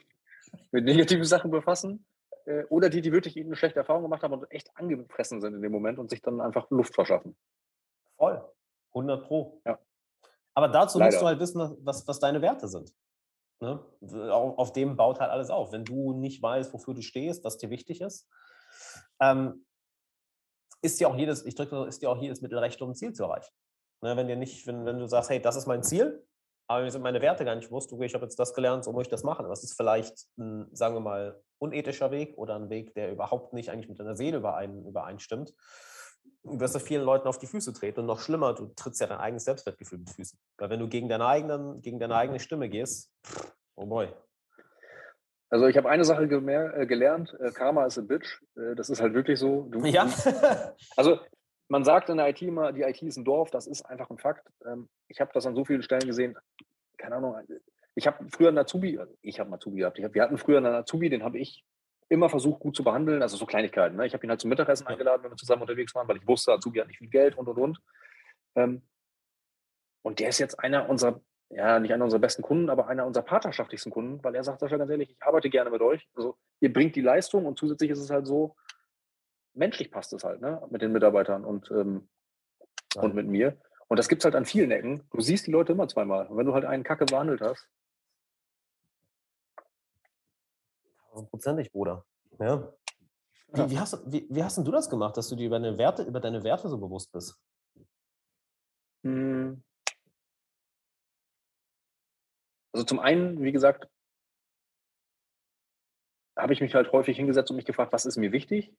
mit 0.72 0.86
negativen 0.86 1.24
Sachen 1.24 1.52
befassen. 1.52 2.06
Äh, 2.46 2.64
oder 2.66 2.90
die, 2.90 3.02
die 3.02 3.12
wirklich 3.12 3.38
eine 3.38 3.56
schlechte 3.56 3.80
Erfahrung 3.80 4.04
gemacht 4.04 4.24
haben 4.24 4.34
und 4.34 4.50
echt 4.52 4.76
angefressen 4.76 5.42
sind 5.42 5.54
in 5.54 5.62
dem 5.62 5.72
Moment 5.72 6.00
und 6.00 6.10
sich 6.10 6.22
dann 6.22 6.42
einfach 6.42 6.70
Luft 6.70 6.96
verschaffen. 6.96 7.38
Voll. 8.18 8.44
100 8.90 9.26
Pro. 9.26 9.62
Ja. 9.66 9.80
Aber 10.56 10.70
dazu 10.70 10.98
Leider. 10.98 11.12
musst 11.12 11.22
du 11.22 11.26
halt 11.28 11.40
wissen, 11.40 11.78
was, 11.82 12.08
was 12.08 12.20
deine 12.20 12.42
Werte 12.42 12.68
sind. 12.68 12.92
Ne? 13.60 13.84
Auf, 14.32 14.72
dem 14.74 14.96
baut 14.96 15.20
halt 15.20 15.32
alles 15.32 15.50
auf. 15.50 15.72
Wenn 15.72 15.84
du 15.84 16.14
nicht 16.14 16.42
weißt, 16.42 16.74
wofür 16.74 16.94
du 16.94 17.02
stehst, 17.02 17.44
was 17.44 17.58
dir 17.58 17.70
wichtig 17.70 18.02
ist, 18.02 18.28
ähm, 19.20 19.66
ist 20.82 21.00
dir 21.00 21.10
auch 21.10 21.16
jedes, 21.16 21.46
ich 21.46 21.56
drücke, 21.56 21.86
ist 21.86 22.02
dir 22.02 22.10
auch 22.10 22.22
jedes 22.22 22.42
Mittel 22.42 22.60
recht, 22.60 22.82
um 22.82 22.92
ein 22.92 22.96
Ziel 22.96 23.14
zu 23.14 23.24
erreichen. 23.24 23.52
Ne? 24.02 24.16
Wenn 24.16 24.28
dir 24.28 24.36
nicht, 24.36 24.68
wenn, 24.68 24.86
wenn 24.86 25.00
du 25.00 25.08
sagst, 25.08 25.30
hey, 25.30 25.42
das 25.42 25.56
ist 25.56 25.66
mein 25.66 25.84
Ziel, 25.84 26.26
aber 26.68 26.84
mir 26.84 26.92
sind 26.92 27.02
meine 27.02 27.22
Werte 27.22 27.46
gar 27.46 27.56
nicht 27.56 27.70
bewusst, 27.70 27.92
okay, 27.94 28.06
ich 28.06 28.14
habe 28.14 28.26
jetzt 28.26 28.38
das 28.38 28.54
gelernt, 28.54 28.84
so 28.84 28.92
muss 28.92 29.04
ich 29.04 29.10
das 29.10 29.24
machen. 29.24 29.48
Was 29.48 29.64
ist 29.64 29.78
vielleicht 29.78 30.28
ein, 30.38 30.68
sagen 30.74 30.96
wir 30.96 31.00
mal, 31.00 31.42
unethischer 31.60 32.12
Weg 32.12 32.38
oder 32.38 32.56
ein 32.56 32.70
Weg, 32.70 32.94
der 32.94 33.12
überhaupt 33.12 33.54
nicht 33.54 33.72
eigentlich 33.72 33.88
mit 33.88 34.00
deiner 34.00 34.16
Seele 34.16 34.38
überein, 34.38 34.86
übereinstimmt, 34.86 35.54
wirst 36.44 36.76
du 36.76 36.80
vielen 36.80 37.04
Leuten 37.04 37.28
auf 37.28 37.38
die 37.38 37.48
Füße 37.48 37.72
treten. 37.72 38.02
Und 38.02 38.06
noch 38.06 38.20
schlimmer, 38.20 38.54
du 38.54 38.68
trittst 38.76 39.00
ja 39.00 39.08
dein 39.08 39.20
eigenes 39.20 39.46
Selbstwertgefühl 39.46 40.00
mit 40.00 40.10
Füßen. 40.10 40.38
Weil 40.58 40.70
wenn 40.70 40.80
du 40.80 40.90
gegen 40.90 41.08
deine, 41.08 41.26
eigenen, 41.26 41.82
gegen 41.82 42.00
deine 42.00 42.16
eigene 42.16 42.40
Stimme 42.40 42.68
gehst, 42.70 43.12
oh 43.76 43.86
boy. 43.86 44.10
Also 45.50 45.68
ich 45.68 45.78
habe 45.78 45.90
eine 45.90 46.04
Sache 46.04 46.24
äh, 46.24 46.86
gelernt, 46.86 47.34
äh, 47.40 47.52
Karma 47.52 47.86
ist 47.86 47.98
a 47.98 48.02
bitch. 48.02 48.42
Äh, 48.58 48.76
das 48.76 48.90
ist 48.90 49.02
halt 49.02 49.14
wirklich 49.14 49.40
so. 49.40 49.70
Du, 49.72 49.86
ja. 49.86 50.10
also 50.98 51.20
man 51.70 51.84
sagt 51.84 52.10
in 52.10 52.18
der 52.18 52.30
IT 52.30 52.42
immer, 52.42 52.72
die 52.72 52.82
IT 52.82 53.02
ist 53.02 53.18
ein 53.18 53.26
Dorf, 53.26 53.52
das 53.52 53.68
ist 53.68 53.84
einfach 53.84 54.10
ein 54.10 54.18
Fakt. 54.18 54.48
Ähm, 54.66 54.90
ich 55.08 55.20
habe 55.20 55.32
das 55.34 55.46
an 55.46 55.56
so 55.56 55.66
vielen 55.66 55.84
Stellen 55.84 56.08
gesehen, 56.08 56.38
keine 56.98 57.16
Ahnung, 57.16 57.36
ich 57.96 58.08
habe 58.08 58.26
früher 58.30 58.50
einen 58.50 58.60
Azubi, 58.60 58.98
also 59.00 59.14
ich 59.22 59.40
habe 59.40 59.48
einen 59.48 59.56
Azubi 59.56 59.80
gehabt, 59.80 60.00
hab, 60.00 60.14
wir 60.14 60.22
hatten 60.22 60.38
früher 60.38 60.58
einen 60.58 60.68
Azubi, 60.68 61.10
den 61.10 61.24
habe 61.24 61.40
ich 61.40 61.66
immer 62.10 62.30
versucht 62.30 62.60
gut 62.60 62.76
zu 62.76 62.84
behandeln, 62.84 63.22
also 63.22 63.38
so 63.38 63.46
Kleinigkeiten. 63.46 63.98
Ne? 63.98 64.06
Ich 64.06 64.14
habe 64.14 64.26
ihn 64.26 64.30
halt 64.30 64.40
zum 64.40 64.50
Mittagessen 64.50 64.88
eingeladen, 64.88 65.24
wenn 65.24 65.32
wir 65.32 65.38
zusammen 65.38 65.64
unterwegs 65.64 65.94
waren, 65.94 66.08
weil 66.08 66.18
ich 66.18 66.28
wusste, 66.28 66.54
Azubi 66.54 66.80
hat 66.80 66.88
nicht 66.88 67.00
viel 67.00 67.10
Geld 67.10 67.38
und 67.38 67.48
und 67.48 67.58
und. 67.58 67.80
Ähm, 68.56 68.82
und 70.04 70.20
der 70.20 70.30
ist 70.30 70.40
jetzt 70.40 70.60
einer 70.60 70.88
unserer, 70.90 71.20
ja, 71.50 71.80
nicht 71.80 71.92
einer 71.92 72.06
unserer 72.06 72.22
besten 72.22 72.44
Kunden, 72.44 72.70
aber 72.70 72.88
einer 72.88 73.06
unserer 73.06 73.26
partnerschaftlichsten 73.26 73.92
Kunden, 73.92 74.24
weil 74.24 74.36
er 74.36 74.44
sagt, 74.44 74.60
Sascha, 74.60 74.78
ganz 74.78 74.90
ehrlich, 74.90 75.10
ich 75.10 75.22
arbeite 75.22 75.50
gerne 75.50 75.70
mit 75.70 75.82
euch. 75.82 76.08
Also 76.16 76.38
ihr 76.62 76.72
bringt 76.72 76.96
die 76.96 77.02
Leistung 77.02 77.46
und 77.46 77.58
zusätzlich 77.58 77.92
ist 77.92 78.00
es 78.00 78.10
halt 78.10 78.26
so, 78.26 78.56
menschlich 79.58 79.92
passt 79.92 80.14
es 80.14 80.24
halt, 80.24 80.42
ne, 80.42 80.66
mit 80.70 80.82
den 80.82 80.92
Mitarbeitern 80.92 81.44
und, 81.44 81.70
ähm, 81.72 82.10
und 82.96 83.16
mit 83.16 83.28
mir. 83.28 83.60
Und 83.88 83.98
das 83.98 84.10
gibt 84.10 84.22
es 84.22 84.26
halt 84.26 84.36
an 84.36 84.46
vielen 84.46 84.72
Ecken. 84.72 85.08
Du 85.12 85.22
siehst 85.22 85.48
die 85.48 85.52
Leute 85.52 85.72
immer 85.72 85.88
zweimal. 85.88 86.28
Und 86.28 86.38
wenn 86.38 86.46
du 86.46 86.54
halt 86.54 86.66
einen 86.66 86.84
Kacke 86.84 87.06
behandelt 87.06 87.42
hast. 87.42 87.68
Tausendprozentig, 91.12 91.72
Bruder. 91.72 92.06
Ja. 92.40 92.74
Wie, 93.54 93.70
wie, 93.72 93.80
hast, 93.80 94.00
wie, 94.12 94.28
wie 94.30 94.44
hast 94.44 94.58
denn 94.58 94.66
du 94.66 94.72
das 94.72 94.90
gemacht, 94.90 95.16
dass 95.16 95.30
du 95.30 95.36
dir 95.36 95.48
über 95.48 95.60
deine 95.60 95.78
Werte, 95.78 96.04
über 96.04 96.20
deine 96.20 96.44
Werte 96.44 96.68
so 96.68 96.78
bewusst 96.78 97.12
bist? 97.14 97.40
Hm. 99.04 99.64
Also 102.74 102.86
zum 102.86 103.00
einen, 103.00 103.42
wie 103.42 103.54
gesagt, 103.54 103.88
habe 106.36 106.54
ich 106.54 106.62
mich 106.62 106.76
halt 106.76 106.92
häufig 106.92 107.18
hingesetzt 107.18 107.50
und 107.50 107.56
mich 107.56 107.66
gefragt, 107.66 107.94
was 107.94 108.06
ist 108.06 108.18
mir 108.18 108.32
wichtig? 108.32 108.72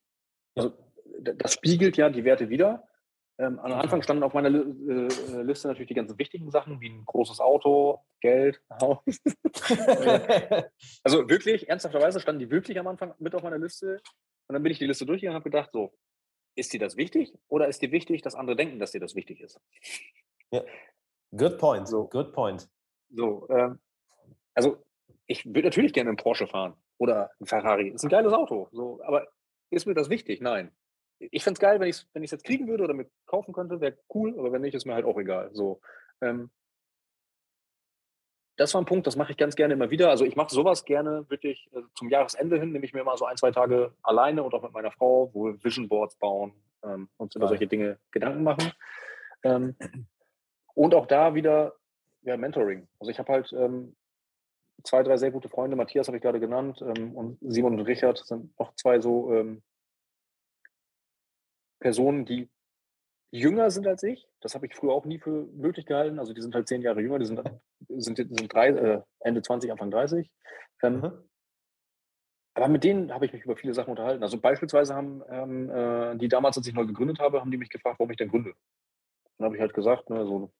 Also 0.59 0.75
das 1.21 1.55
spiegelt 1.55 1.97
ja 1.97 2.11
die 2.11 2.25
Werte 2.25 2.49
wieder. 2.49 2.89
Ähm, 3.41 3.61
am 3.61 3.73
Anfang 3.73 4.03
standen 4.03 4.25
auf 4.25 4.35
meiner 4.35 4.49
äh, 4.49 5.43
Liste 5.43 5.69
natürlich 5.69 5.87
die 5.87 5.95
ganzen 5.95 6.19
wichtigen 6.19 6.51
Sachen, 6.51 6.81
wie 6.81 6.89
ein 6.89 7.05
großes 7.05 7.39
Auto, 7.39 8.01
Geld, 8.21 8.61
Haus. 8.81 9.05
also 11.05 11.29
wirklich, 11.29 11.69
ernsthafterweise 11.69 12.19
standen 12.19 12.41
die 12.41 12.51
wirklich 12.51 12.79
am 12.81 12.89
Anfang 12.89 13.15
mit 13.19 13.35
auf 13.37 13.43
meiner 13.43 13.59
Liste. 13.59 14.01
Und 14.49 14.55
dann 14.55 14.63
bin 14.63 14.73
ich 14.73 14.79
die 14.79 14.87
Liste 14.87 15.07
durchgegangen 15.07 15.37
und 15.37 15.43
habe 15.43 15.51
gedacht, 15.51 15.71
so, 15.73 15.93
ist 16.57 16.73
dir 16.73 16.81
das 16.81 16.97
wichtig 16.97 17.33
oder 17.47 17.69
ist 17.69 17.81
dir 17.81 17.93
wichtig, 17.93 18.23
dass 18.23 18.35
andere 18.35 18.57
denken, 18.57 18.81
dass 18.81 18.91
dir 18.91 19.01
das 19.01 19.15
wichtig 19.15 19.41
ist? 19.41 19.61
Ja. 20.51 20.65
Good 21.37 21.59
point. 21.59 21.87
So. 21.87 22.09
Good 22.09 22.33
point. 22.33 22.69
So, 23.11 23.47
ähm, 23.51 23.79
also 24.55 24.83
ich 25.27 25.47
würde 25.47 25.65
natürlich 25.65 25.93
gerne 25.93 26.11
einen 26.11 26.17
Porsche 26.17 26.47
fahren 26.49 26.75
oder 26.97 27.31
ein 27.41 27.47
Ferrari. 27.47 27.91
Ist 27.91 28.03
ein 28.03 28.09
geiles 28.09 28.33
Auto. 28.33 28.69
So, 28.73 29.01
aber 29.05 29.29
ist 29.71 29.87
mir 29.87 29.95
das 29.95 30.11
wichtig? 30.11 30.41
Nein 30.41 30.73
ich 31.19 31.45
fände 31.45 31.59
es 31.59 31.61
geil, 31.61 31.81
wenn 31.81 31.89
ich 31.89 31.97
es 31.97 32.07
wenn 32.13 32.23
jetzt 32.23 32.45
kriegen 32.45 32.69
würde 32.69 32.85
oder 32.85 32.95
mir 32.95 33.07
kaufen 33.27 33.53
könnte, 33.53 33.81
wäre 33.81 33.97
cool, 34.15 34.39
aber 34.39 34.53
wenn 34.53 34.63
nicht, 34.63 34.75
ist 34.75 34.87
mir 34.87 34.95
halt 34.95 35.05
auch 35.05 35.19
egal. 35.19 35.51
So, 35.53 35.81
ähm, 36.21 36.51
das 38.57 38.75
war 38.75 38.83
ein 38.83 38.87
Punkt, 38.87 39.07
das 39.07 39.17
mache 39.17 39.33
ich 39.33 39.39
ganz 39.39 39.55
gerne 39.55 39.75
immer 39.75 39.91
wieder. 39.91 40.11
Also 40.11 40.25
ich 40.25 40.37
mache 40.37 40.53
sowas 40.53 40.85
gerne 40.85 41.29
wirklich 41.29 41.69
äh, 41.73 41.83
zum 41.95 42.09
Jahresende 42.09 42.59
hin, 42.59 42.73
nehme 42.73 42.85
ich 42.85 42.93
mir 42.93 43.05
mal 43.05 43.17
so 43.17 43.25
ein, 43.25 43.37
zwei 43.37 43.51
Tage 43.51 43.93
alleine 44.03 44.43
und 44.43 44.55
auch 44.55 44.63
mit 44.63 44.73
meiner 44.73 44.91
Frau, 44.91 45.31
wo 45.33 45.47
wir 45.47 45.63
Vision 45.63 45.89
Boards 45.89 46.17
bauen 46.17 46.53
ähm, 46.83 47.09
und 47.17 47.35
über 47.35 47.49
solche 47.49 47.67
Dinge 47.67 47.99
Gedanken 48.11 48.43
machen. 48.43 48.73
Ähm, 49.45 49.77
und 50.75 50.95
auch 50.95 51.07
da 51.07 51.35
wieder 51.35 51.75
ja, 52.23 52.37
Mentoring. 52.37 52.89
Also 52.99 53.11
ich 53.11 53.19
habe 53.19 53.33
halt 53.33 53.53
ähm, 53.53 53.97
zwei, 54.85 55.03
drei 55.03 55.17
sehr 55.17 55.31
gute 55.31 55.49
Freunde, 55.49 55.77
Matthias 55.77 56.09
habe 56.09 56.17
ich 56.17 56.23
gerade 56.23 56.41
genannt 56.41 56.83
ähm, 56.83 57.15
und 57.17 57.39
Simon 57.41 57.79
und 57.79 57.87
Richard 57.87 58.19
sind 58.19 58.59
noch 58.59 58.75
zwei 58.75 59.01
so 59.01 59.33
ähm, 59.35 59.63
Personen, 61.81 62.25
die 62.25 62.49
jünger 63.31 63.71
sind 63.71 63.87
als 63.87 64.03
ich. 64.03 64.27
Das 64.41 64.55
habe 64.55 64.67
ich 64.67 64.75
früher 64.75 64.93
auch 64.93 65.05
nie 65.05 65.19
für 65.19 65.47
möglich 65.53 65.87
gehalten. 65.87 66.19
Also 66.19 66.33
die 66.33 66.41
sind 66.41 66.55
halt 66.55 66.69
zehn 66.69 66.83
Jahre 66.83 67.01
jünger, 67.01 67.19
die 67.19 67.27
sind, 67.27 67.41
sind, 67.89 68.17
sind 68.17 68.53
drei, 68.53 68.69
äh, 68.69 69.03
Ende 69.21 69.43
20, 69.43 69.71
Anfang 69.71 69.91
30. 69.91 70.31
Ähm, 70.83 71.01
mhm. 71.01 71.13
Aber 72.55 72.69
mit 72.69 72.83
denen 72.83 73.13
habe 73.13 73.25
ich 73.27 73.33
mich 73.33 73.45
über 73.45 73.57
viele 73.57 73.75
Sachen 73.75 73.91
unterhalten. 73.91 74.23
Also 74.23 74.41
beispielsweise 74.41 74.95
haben 74.95 75.23
ähm, 75.29 75.71
äh, 75.71 76.17
die 76.17 76.29
damals, 76.29 76.57
als 76.57 76.67
ich 76.67 76.75
neu 76.75 76.87
gegründet 76.87 77.21
habe, 77.21 77.41
haben 77.41 77.51
die 77.51 77.57
mich 77.57 77.71
gefragt, 77.71 78.01
warum 78.01 78.11
ich 78.11 78.17
denn 78.17 78.31
gründe. 78.31 78.55
Dann 79.37 79.45
habe 79.45 79.55
ich 79.55 79.61
halt 79.61 79.75
gesagt, 79.75 80.11
ne, 80.11 80.25
so 80.27 80.51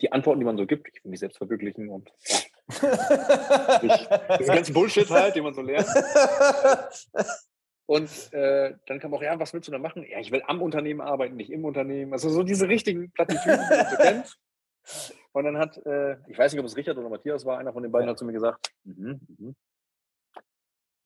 die 0.00 0.10
Antworten, 0.10 0.40
die 0.40 0.46
man 0.46 0.56
so 0.56 0.66
gibt, 0.66 0.88
ich 0.88 1.04
will 1.04 1.10
mich 1.10 1.20
selbst 1.20 1.36
verwirklichen 1.36 1.90
und 1.90 2.10
ich, 2.68 4.06
das 4.08 4.46
ganze 4.46 4.72
Bullshit 4.72 5.08
halt, 5.10 5.36
den 5.36 5.44
man 5.44 5.54
so 5.54 5.62
lernt. 5.62 5.88
Und 7.86 8.32
äh, 8.32 8.74
dann 8.86 8.98
kam 8.98 9.12
auch, 9.12 9.22
ja, 9.22 9.38
was 9.38 9.52
willst 9.52 9.68
du 9.68 9.72
da 9.72 9.78
machen? 9.78 10.06
Ja, 10.08 10.18
ich 10.18 10.32
will 10.32 10.42
am 10.46 10.62
Unternehmen 10.62 11.02
arbeiten, 11.02 11.36
nicht 11.36 11.50
im 11.50 11.64
Unternehmen. 11.64 12.12
Also 12.12 12.30
so 12.30 12.42
diese 12.42 12.68
richtigen 12.68 13.10
Plattitüden, 13.12 13.60
die 13.60 13.76
man 13.76 13.90
so 13.90 13.96
kennt. 13.96 14.38
Und 15.32 15.44
dann 15.44 15.58
hat, 15.58 15.76
äh, 15.84 16.16
ich 16.28 16.38
weiß 16.38 16.52
nicht, 16.52 16.60
ob 16.60 16.66
es 16.66 16.76
Richard 16.76 16.96
oder 16.96 17.08
Matthias 17.08 17.44
war, 17.44 17.58
einer 17.58 17.72
von 17.72 17.82
den 17.82 17.92
beiden 17.92 18.08
hat 18.08 18.18
zu 18.18 18.24
mir 18.24 18.32
gesagt, 18.32 18.72
mhm, 18.84 19.20
mhm. 19.38 19.56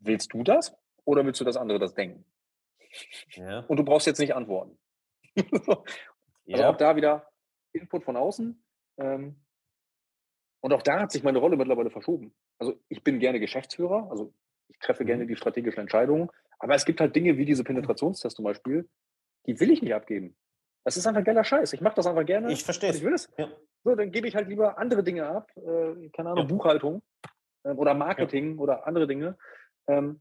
willst 0.00 0.32
du 0.32 0.42
das 0.42 0.76
oder 1.04 1.24
willst 1.24 1.40
du, 1.40 1.44
dass 1.44 1.56
andere 1.56 1.78
das 1.78 1.94
denken? 1.94 2.24
Ja. 3.30 3.60
Und 3.60 3.78
du 3.78 3.84
brauchst 3.84 4.06
jetzt 4.06 4.18
nicht 4.18 4.34
antworten. 4.34 4.78
also 5.36 5.82
ja. 6.46 6.70
auch 6.70 6.76
da 6.76 6.94
wieder 6.94 7.28
Input 7.72 8.04
von 8.04 8.16
außen. 8.16 8.62
Ähm, 8.98 9.36
und 10.60 10.72
auch 10.72 10.82
da 10.82 11.00
hat 11.00 11.12
sich 11.12 11.22
meine 11.22 11.38
Rolle 11.38 11.56
mittlerweile 11.56 11.90
verschoben. 11.90 12.34
Also 12.58 12.78
ich 12.88 13.02
bin 13.04 13.18
gerne 13.18 13.40
Geschäftsführer, 13.40 14.08
also 14.10 14.32
ich 14.68 14.78
treffe 14.78 15.04
gerne 15.04 15.24
mhm. 15.24 15.28
die 15.28 15.36
strategischen 15.36 15.80
Entscheidungen, 15.80 16.30
aber 16.58 16.74
es 16.74 16.84
gibt 16.84 17.00
halt 17.00 17.14
Dinge 17.14 17.36
wie 17.36 17.44
diese 17.44 17.64
Penetrationstests 17.64 18.36
zum 18.36 18.44
Beispiel, 18.44 18.88
die 19.46 19.58
will 19.60 19.70
ich 19.70 19.82
nicht 19.82 19.94
abgeben. 19.94 20.36
Das 20.84 20.96
ist 20.96 21.06
einfach 21.06 21.24
geiler 21.24 21.44
Scheiß. 21.44 21.72
Ich 21.72 21.80
mache 21.80 21.96
das 21.96 22.06
einfach 22.06 22.24
gerne. 22.24 22.50
Ich 22.52 22.64
verstehe 22.64 22.90
Ich 22.90 23.02
will 23.02 23.14
es. 23.14 23.28
Ja. 23.36 23.48
So, 23.84 23.94
dann 23.94 24.10
gebe 24.10 24.26
ich 24.26 24.34
halt 24.34 24.48
lieber 24.48 24.78
andere 24.78 25.04
Dinge 25.04 25.26
ab, 25.26 25.50
äh, 25.56 26.08
keine 26.10 26.30
Ahnung, 26.30 26.44
ja. 26.44 26.44
Buchhaltung 26.44 27.02
äh, 27.64 27.70
oder 27.70 27.94
Marketing 27.94 28.56
ja. 28.56 28.60
oder 28.60 28.86
andere 28.86 29.06
Dinge. 29.06 29.36
Ähm, 29.86 30.20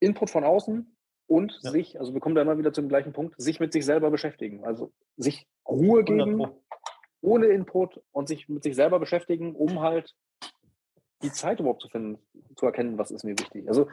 Input 0.00 0.30
von 0.30 0.44
außen 0.44 0.96
und 1.26 1.52
sich, 1.60 1.98
also 1.98 2.14
wir 2.14 2.20
kommen 2.20 2.34
da 2.34 2.42
immer 2.42 2.58
wieder 2.58 2.72
zum 2.72 2.88
gleichen 2.88 3.12
Punkt, 3.12 3.34
sich 3.40 3.60
mit 3.60 3.72
sich 3.72 3.84
selber 3.84 4.10
beschäftigen. 4.10 4.64
Also 4.64 4.92
sich 5.16 5.46
Ruhe 5.68 6.04
geben, 6.04 6.46
ohne 7.20 7.46
Input 7.46 8.00
und 8.12 8.28
sich 8.28 8.48
mit 8.48 8.62
sich 8.62 8.74
selber 8.74 8.98
beschäftigen, 8.98 9.54
um 9.54 9.80
halt 9.80 10.16
die 11.22 11.32
Zeit 11.32 11.60
überhaupt 11.60 11.82
zu 11.82 11.88
finden, 11.88 12.18
zu 12.56 12.66
erkennen, 12.66 12.98
was 12.98 13.10
ist 13.10 13.24
mir 13.24 13.38
wichtig. 13.38 13.68
Also 13.68 13.88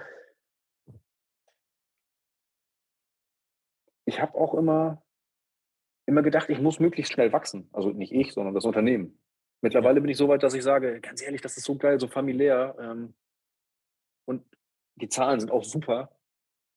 ich 4.05 4.21
habe 4.21 4.35
auch 4.35 4.53
immer, 4.53 5.03
immer 6.05 6.21
gedacht, 6.21 6.49
ich 6.49 6.61
muss 6.61 6.79
möglichst 6.79 7.11
schnell 7.11 7.33
wachsen. 7.33 7.69
Also 7.73 7.89
nicht 7.89 8.13
ich, 8.13 8.33
sondern 8.33 8.55
das 8.55 8.65
Unternehmen. 8.65 9.19
Mittlerweile 9.61 9.99
bin 9.99 10.09
ich 10.09 10.17
so 10.17 10.29
weit, 10.29 10.43
dass 10.43 10.53
ich 10.53 10.63
sage, 10.63 11.01
ganz 11.01 11.21
ehrlich, 11.21 11.41
das 11.41 11.57
ist 11.57 11.65
so 11.65 11.75
geil, 11.77 11.99
so 11.99 12.07
familiär. 12.07 12.75
Ähm, 12.79 13.15
und 14.25 14.45
die 14.95 15.09
Zahlen 15.09 15.39
sind 15.39 15.51
auch 15.51 15.63
super. 15.63 16.17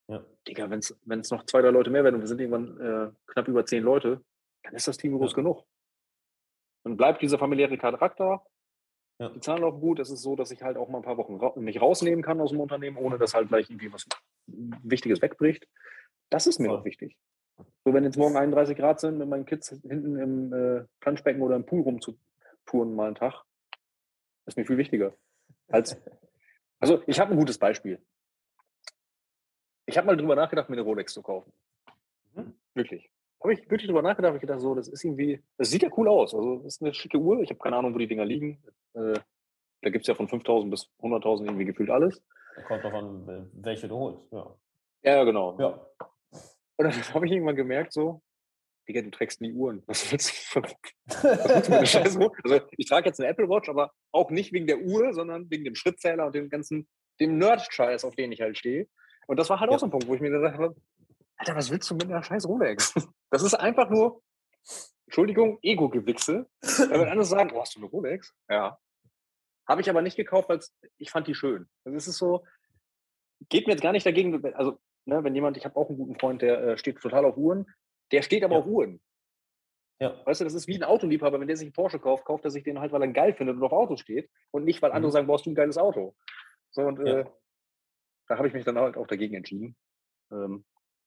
Ja. 0.09 0.25
Digga, 0.49 0.69
wenn 0.71 0.81
es 1.21 1.31
noch 1.31 1.45
zwei, 1.45 1.63
drei 1.63 1.71
Leute 1.71 1.91
mehr 1.91 2.03
werden 2.03 2.17
und 2.17 2.23
wir 2.23 2.27
sind 2.27 2.41
irgendwann 2.41 2.81
äh, 2.81 3.13
knapp 3.29 3.47
über 3.47 3.65
zehn 3.65 3.85
Leute, 3.85 4.25
dann 4.65 4.75
ist 4.75 4.89
das 4.89 4.97
Team 4.97 5.17
groß 5.17 5.33
ja. 5.33 5.37
genug. 5.37 5.65
Dann 6.85 6.97
bleibt 6.97 7.23
dieser 7.23 7.39
familiäre 7.39 7.77
Charakter, 7.77 8.43
ja. 9.21 9.29
Die 9.29 9.41
Zahlen 9.41 9.61
laufen 9.61 9.81
gut. 9.81 9.99
Es 10.01 10.09
ist 10.11 10.23
so, 10.23 10.35
dass 10.35 10.51
ich 10.51 10.63
halt 10.63 10.79
auch 10.79 10.89
mal 10.89 10.99
ein 10.99 11.05
paar 11.05 11.19
Wochen 11.19 11.37
ra 11.37 11.53
mich 11.57 11.81
rausnehmen 11.81 12.25
kann 12.25 12.41
aus 12.41 12.51
dem 12.51 12.61
Unternehmen, 12.61 12.97
ohne 12.97 13.19
dass 13.19 13.35
halt 13.35 13.49
gleich 13.49 13.69
irgendwie 13.69 13.93
was 13.93 14.07
Wichtiges 14.47 15.21
wegbricht. 15.21 15.69
Das 16.31 16.47
ist 16.47 16.59
mir 16.59 16.69
Voll. 16.69 16.79
auch 16.79 16.85
wichtig. 16.87 17.19
So, 17.85 17.93
wenn 17.93 18.05
jetzt 18.05 18.17
morgen 18.17 18.39
31 18.39 18.79
Grad 18.79 18.99
sind, 18.99 19.19
mit 19.19 19.29
meinen 19.29 19.45
Kids 19.45 19.69
hinten 19.69 20.17
im 20.17 20.53
äh, 20.55 20.85
Planschbecken 21.01 21.43
oder 21.43 21.57
im 21.57 21.67
Pool 21.67 21.83
rumzutouren 21.83 22.95
mal 22.95 23.09
einen 23.09 23.15
Tag, 23.15 23.45
ist 24.47 24.57
mir 24.57 24.65
viel 24.65 24.79
wichtiger. 24.79 25.15
Als, 25.69 26.01
also, 26.81 27.03
ich 27.07 27.21
habe 27.21 27.33
ein 27.33 27.39
gutes 27.39 27.59
Beispiel. 27.59 28.03
Ich 29.85 29.99
habe 29.99 30.07
mal 30.07 30.17
drüber 30.17 30.35
nachgedacht, 30.35 30.71
mir 30.71 30.77
eine 30.77 30.85
Rolex 30.85 31.13
zu 31.13 31.21
kaufen. 31.21 31.53
Mhm. 32.33 32.55
Wirklich 32.73 33.11
habe 33.43 33.55
ich 33.55 33.71
wirklich 33.71 33.87
drüber 33.87 34.03
nachgedacht. 34.03 34.35
Ich 34.35 34.41
gedacht, 34.41 34.61
so, 34.61 34.75
das 34.75 34.89
ist 34.89 35.05
irgendwie, 35.05 35.43
das 35.57 35.71
sieht 35.71 35.83
ja 35.83 35.89
cool 35.97 36.09
aus. 36.09 36.35
Also, 36.35 36.57
das 36.57 36.75
ist 36.75 36.83
eine 36.83 36.95
schicke 36.95 37.19
Uhr. 37.19 37.41
Ich 37.41 37.51
habe 37.51 37.59
keine 37.59 37.77
Ahnung, 37.77 37.95
wo 37.95 37.99
die 37.99 38.07
Dinger 38.07 38.25
liegen. 38.25 38.63
Äh, 38.95 39.15
da 39.83 39.91
gibt 39.91 40.03
es 40.03 40.09
ja 40.09 40.15
von 40.15 40.29
5000 40.29 40.71
bis 40.71 40.91
100.000 41.01 41.45
irgendwie 41.45 41.65
gefühlt 41.65 41.91
alles. 41.91 42.23
Kommt 42.67 42.85
davon, 42.85 43.49
welche 43.55 43.89
du 43.89 43.97
holst. 43.97 44.31
Ja, 44.33 44.55
ja 45.03 45.25
genau. 45.25 45.59
Ja. 45.59 45.87
Und 46.77 46.85
dann 46.85 46.93
habe 47.15 47.27
ich 47.27 47.33
irgendwann 47.33 47.57
gemerkt, 47.57 47.93
so, 47.93 48.23
Digga, 48.89 49.03
du 49.03 49.11
trägst 49.11 49.41
nie 49.41 49.53
Uhren. 49.53 49.83
Was 49.87 50.11
willst 50.11 50.55
du, 50.55 50.61
was 50.61 50.75
willst 51.79 51.95
du? 52.19 52.31
Also, 52.45 52.67
ich 52.77 52.89
trage 52.89 53.07
jetzt 53.09 53.21
eine 53.21 53.29
Apple 53.29 53.49
Watch, 53.49 53.69
aber 53.69 53.93
auch 54.13 54.31
nicht 54.31 54.53
wegen 54.53 54.67
der 54.67 54.81
Uhr, 54.81 55.15
sondern 55.15 55.51
wegen 55.51 55.65
dem 55.65 55.75
Schrittzähler 55.75 56.27
und 56.27 56.35
dem 56.35 56.51
ganzen, 56.51 56.89
dem 57.21 57.39
Nerd-Scheiß, 57.39 58.05
auf 58.05 58.17
den 58.17 58.33
ich 58.33 58.41
halt 58.41 58.59
stehe. 58.59 58.89
Und 59.27 59.39
das 59.39 59.49
war 59.49 59.61
halt 59.61 59.71
ja. 59.71 59.77
auch 59.77 59.81
so 59.81 59.87
ein 59.87 59.91
Punkt, 59.91 60.09
wo 60.09 60.15
ich 60.15 60.21
mir 60.21 60.31
gesagt 60.31 60.59
habe, 60.59 60.75
Alter, 61.41 61.57
was 61.57 61.71
willst 61.71 61.91
du 61.91 61.95
mit 61.95 62.05
einer 62.05 62.23
scheiß 62.23 62.47
Rolex? 62.47 62.95
Das 63.33 63.45
ist 63.45 63.55
einfach 63.55 63.89
nur, 63.91 64.23
Entschuldigung, 65.07 65.61
Ego-Gewichse. 65.63 66.51
Wenn 66.61 67.09
andere 67.09 67.25
sagen, 67.25 67.53
oh, 67.55 67.61
hast 67.61 67.77
du 67.77 67.79
eine 67.79 67.89
Rolex? 67.89 68.35
Ja. 68.49 68.77
Habe 69.69 69.81
ich 69.83 69.89
aber 69.89 70.03
nicht 70.03 70.17
gekauft, 70.17 70.49
weil 70.49 70.59
ich 70.99 71.11
fand 71.13 71.29
die 71.29 71.35
schön. 71.37 71.71
Also 71.85 71.97
es 71.97 72.09
ist 72.09 72.19
so, 72.19 72.45
geht 73.49 73.69
mir 73.69 73.75
jetzt 73.75 73.83
gar 73.83 73.93
nicht 73.93 74.05
dagegen, 74.05 74.45
also 74.57 74.81
ne, 75.05 75.23
wenn 75.23 75.33
jemand, 75.37 75.57
ich 75.57 75.65
habe 75.65 75.77
auch 75.77 75.89
einen 75.89 75.97
guten 75.99 76.19
Freund, 76.19 76.43
der 76.43 76.61
äh, 76.61 76.77
steht 76.77 76.99
total 77.01 77.25
auf 77.25 77.37
Uhren, 77.37 77.67
der 78.11 78.23
steht 78.23 78.43
aber 78.43 78.55
Ja. 78.55 78.61
auf 78.63 78.67
Uhren. 78.67 79.01
Ja. 80.01 80.21
Weißt 80.27 80.41
du, 80.41 80.45
das 80.45 80.55
ist 80.55 80.67
wie 80.67 80.77
ein 80.77 80.83
Autoliebhaber, 80.83 81.39
wenn 81.39 81.47
der 81.47 81.57
sich 81.57 81.67
einen 81.67 81.73
Porsche 81.73 82.01
kauft, 82.01 82.25
kauft 82.25 82.45
er 82.45 82.51
sich 82.51 82.65
den 82.65 82.81
halt, 82.81 82.91
weil 82.91 83.01
er 83.03 83.07
ihn 83.07 83.15
geil 83.15 83.33
findet 83.33 83.55
und 83.57 83.63
auf 83.63 83.71
Autos 83.73 84.01
steht 84.01 84.29
und 84.51 84.65
nicht, 84.65 84.83
weil 84.83 84.91
andere 84.91 85.11
Mhm. 85.11 85.13
sagen, 85.13 85.27
brauchst 85.29 85.47
du 85.47 85.51
ein 85.53 85.55
geiles 85.55 85.79
Auto. 85.79 86.17
So, 86.73 86.83
und 86.83 86.99
Ja. 86.99 87.21
äh, 87.21 87.25
da 88.27 88.39
habe 88.39 88.49
ich 88.49 88.55
mich 88.55 88.65
dann 88.65 88.77
halt 88.77 88.97
auch 88.97 89.07
dagegen 89.07 89.37
entschieden. 89.37 89.77
Ähm, 90.33 90.65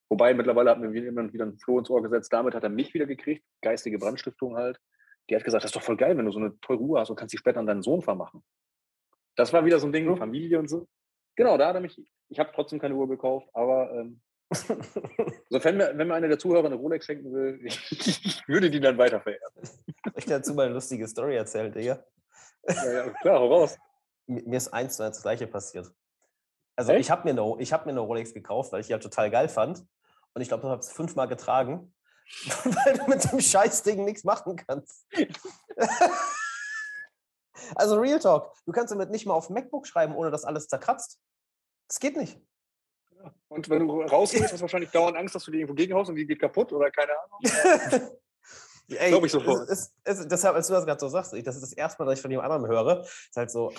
wobei 0.08 0.34
mittlerweile 0.34 0.70
hat 0.70 0.78
mir 0.80 0.90
jemand 0.92 1.32
wieder 1.32 1.44
ein 1.46 1.56
Floh 1.58 1.78
ins 1.78 1.90
Ohr 1.90 2.02
gesetzt, 2.02 2.32
damit 2.32 2.54
hat 2.54 2.62
er 2.62 2.68
mich 2.70 2.92
wieder 2.94 3.06
gekriegt, 3.06 3.44
geistige 3.62 3.98
Brandstiftung 3.98 4.56
halt. 4.56 4.78
Die 5.30 5.36
hat 5.36 5.44
gesagt, 5.44 5.64
das 5.64 5.70
ist 5.70 5.76
doch 5.76 5.82
voll 5.82 5.96
geil, 5.96 6.16
wenn 6.18 6.26
du 6.26 6.32
so 6.32 6.38
eine 6.38 6.58
teure 6.60 6.80
Uhr 6.80 7.00
hast 7.00 7.10
und 7.10 7.16
kannst 7.16 7.32
die 7.32 7.38
später 7.38 7.58
an 7.60 7.66
deinen 7.66 7.82
Sohn 7.82 8.02
vermachen. 8.02 8.44
Das 9.36 9.52
war 9.52 9.64
wieder 9.64 9.78
so 9.80 9.86
ein 9.86 9.92
Ding, 9.92 10.06
Ja. 10.06 10.16
Familie 10.16 10.58
und 10.58 10.68
so. 10.68 10.86
Genau, 11.36 11.56
da 11.58 11.68
hat 11.68 11.74
er 11.74 11.80
mich, 11.80 11.98
ich 12.28 12.38
habe 12.38 12.50
trotzdem 12.54 12.78
keine 12.78 12.94
Uhr 12.94 13.08
gekauft, 13.08 13.48
aber 13.54 13.90
ähm, 13.92 14.20
wenn, 15.50 15.76
mir, 15.76 15.92
wenn 15.96 16.06
mir 16.08 16.14
einer 16.14 16.28
der 16.28 16.38
Zuhörer 16.38 16.66
eine 16.66 16.74
Rolex 16.76 17.06
schenken 17.06 17.32
will, 17.32 17.58
ich 17.64 18.42
würde 18.46 18.70
die 18.70 18.80
dann 18.80 18.98
weiter 18.98 19.20
verehren. 19.20 19.52
Ich 20.16 20.26
dazu 20.26 20.54
mal 20.54 20.66
eine 20.66 20.74
lustige 20.74 21.08
Story 21.08 21.36
erzählen, 21.36 21.72
Digga? 21.72 22.04
Ja, 22.68 22.92
ja, 22.92 23.10
klar, 23.22 23.40
hau 23.40 23.48
raus. 23.48 23.78
Mir 24.26 24.42
mir 24.46 24.56
ist 24.56 24.68
eins 24.72 24.96
zu 24.96 25.02
eins 25.02 25.16
das 25.16 25.22
gleiche 25.22 25.46
passiert. 25.46 25.90
Also 26.76 26.92
Echt? 26.92 27.00
ich 27.02 27.10
habe 27.10 27.24
mir, 27.24 27.30
eine- 27.40 27.60
ich 27.60 27.72
hab 27.72 27.84
mir 27.86 27.92
eine 27.92 28.00
Rolex 28.00 28.32
gekauft, 28.32 28.72
weil 28.72 28.80
ich 28.80 28.86
die 28.88 28.92
halt 28.92 29.02
total 29.02 29.30
geil 29.30 29.48
fand. 29.48 29.84
Und 30.34 30.42
ich 30.42 30.48
glaube, 30.48 30.66
ich 30.66 30.70
habe 30.70 30.80
es 30.80 30.92
fünfmal 30.92 31.28
getragen, 31.28 31.94
weil 32.64 32.98
du 32.98 33.06
mit 33.06 33.30
dem 33.30 33.40
Scheißding 33.40 34.04
nichts 34.04 34.24
machen 34.24 34.56
kannst. 34.56 35.06
also 37.76 37.98
Real 37.98 38.18
Talk, 38.18 38.52
du 38.66 38.72
kannst 38.72 38.92
damit 38.92 39.10
nicht 39.10 39.26
mal 39.26 39.34
auf 39.34 39.50
MacBook 39.50 39.86
schreiben, 39.86 40.14
ohne 40.14 40.30
dass 40.30 40.44
alles 40.44 40.66
zerkratzt. 40.66 41.20
Das 41.88 42.00
geht 42.00 42.16
nicht. 42.16 42.40
Und 43.48 43.70
wenn 43.70 43.86
du 43.86 44.02
rausgehst, 44.02 44.44
hast 44.44 44.56
du 44.56 44.62
wahrscheinlich 44.62 44.90
dauernd 44.90 45.16
Angst, 45.16 45.34
dass 45.34 45.44
du 45.44 45.50
die 45.50 45.58
irgendwo 45.58 45.74
gegenhaust 45.74 46.10
und 46.10 46.16
die 46.16 46.26
geht 46.26 46.40
kaputt 46.40 46.72
oder 46.72 46.90
keine 46.90 47.12
Ahnung. 47.12 47.40
Ey, 48.88 49.10
Glaub 49.10 49.24
ich 49.24 49.32
sofort. 49.32 49.68
Es, 49.70 49.94
es, 50.04 50.18
es, 50.20 50.28
deshalb, 50.28 50.54
als 50.54 50.66
du 50.66 50.74
das 50.74 50.84
gerade 50.84 51.00
so 51.00 51.08
sagst, 51.08 51.32
das 51.32 51.54
ist 51.56 51.62
das 51.62 51.72
erste 51.72 52.02
Mal, 52.02 52.06
dass 52.10 52.18
ich 52.18 52.22
von 52.22 52.30
jemand 52.30 52.50
anderem 52.50 52.70
höre. 52.70 53.00
Ist 53.02 53.34
halt 53.34 53.50
so, 53.50 53.72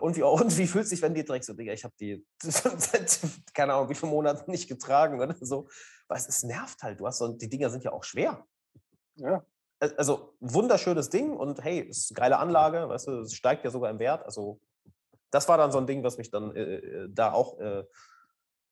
und 0.00 0.16
wie, 0.16 0.22
und 0.22 0.56
wie 0.58 0.66
fühlt 0.66 0.88
sich, 0.88 1.02
wenn 1.02 1.12
die 1.14 1.24
direkt 1.24 1.44
so, 1.44 1.52
Digga, 1.52 1.72
ich 1.72 1.84
habe 1.84 1.94
die 2.00 2.24
seit, 2.42 3.20
keine 3.54 3.74
Ahnung, 3.74 3.90
wie 3.90 3.94
viele 3.94 4.10
Monaten 4.12 4.50
nicht 4.50 4.68
getragen 4.68 5.20
oder 5.20 5.34
so. 5.40 5.68
Weil 6.08 6.18
es, 6.18 6.28
es 6.28 6.42
nervt 6.42 6.82
halt, 6.82 7.00
du 7.00 7.06
hast 7.06 7.18
so, 7.18 7.28
die 7.28 7.48
Dinger 7.48 7.68
sind 7.68 7.84
ja 7.84 7.92
auch 7.92 8.04
schwer. 8.04 8.46
Ja. 9.16 9.44
Al- 9.80 9.94
Also, 9.98 10.34
wunderschönes 10.40 11.10
Ding 11.10 11.36
und 11.36 11.62
hey, 11.62 11.80
ist 11.80 12.10
eine 12.10 12.16
geile 12.16 12.38
Anlage, 12.38 12.88
weißt 12.88 13.08
du, 13.08 13.20
es 13.20 13.34
steigt 13.34 13.64
ja 13.64 13.70
sogar 13.70 13.90
im 13.90 13.98
Wert. 13.98 14.24
Also, 14.24 14.60
das 15.30 15.48
war 15.48 15.58
dann 15.58 15.70
so 15.72 15.78
ein 15.78 15.86
Ding, 15.86 16.02
was 16.02 16.16
mich 16.16 16.30
dann 16.30 16.54
äh, 16.56 16.76
äh, 16.76 17.08
da 17.10 17.32
auch 17.32 17.58
äh, 17.58 17.80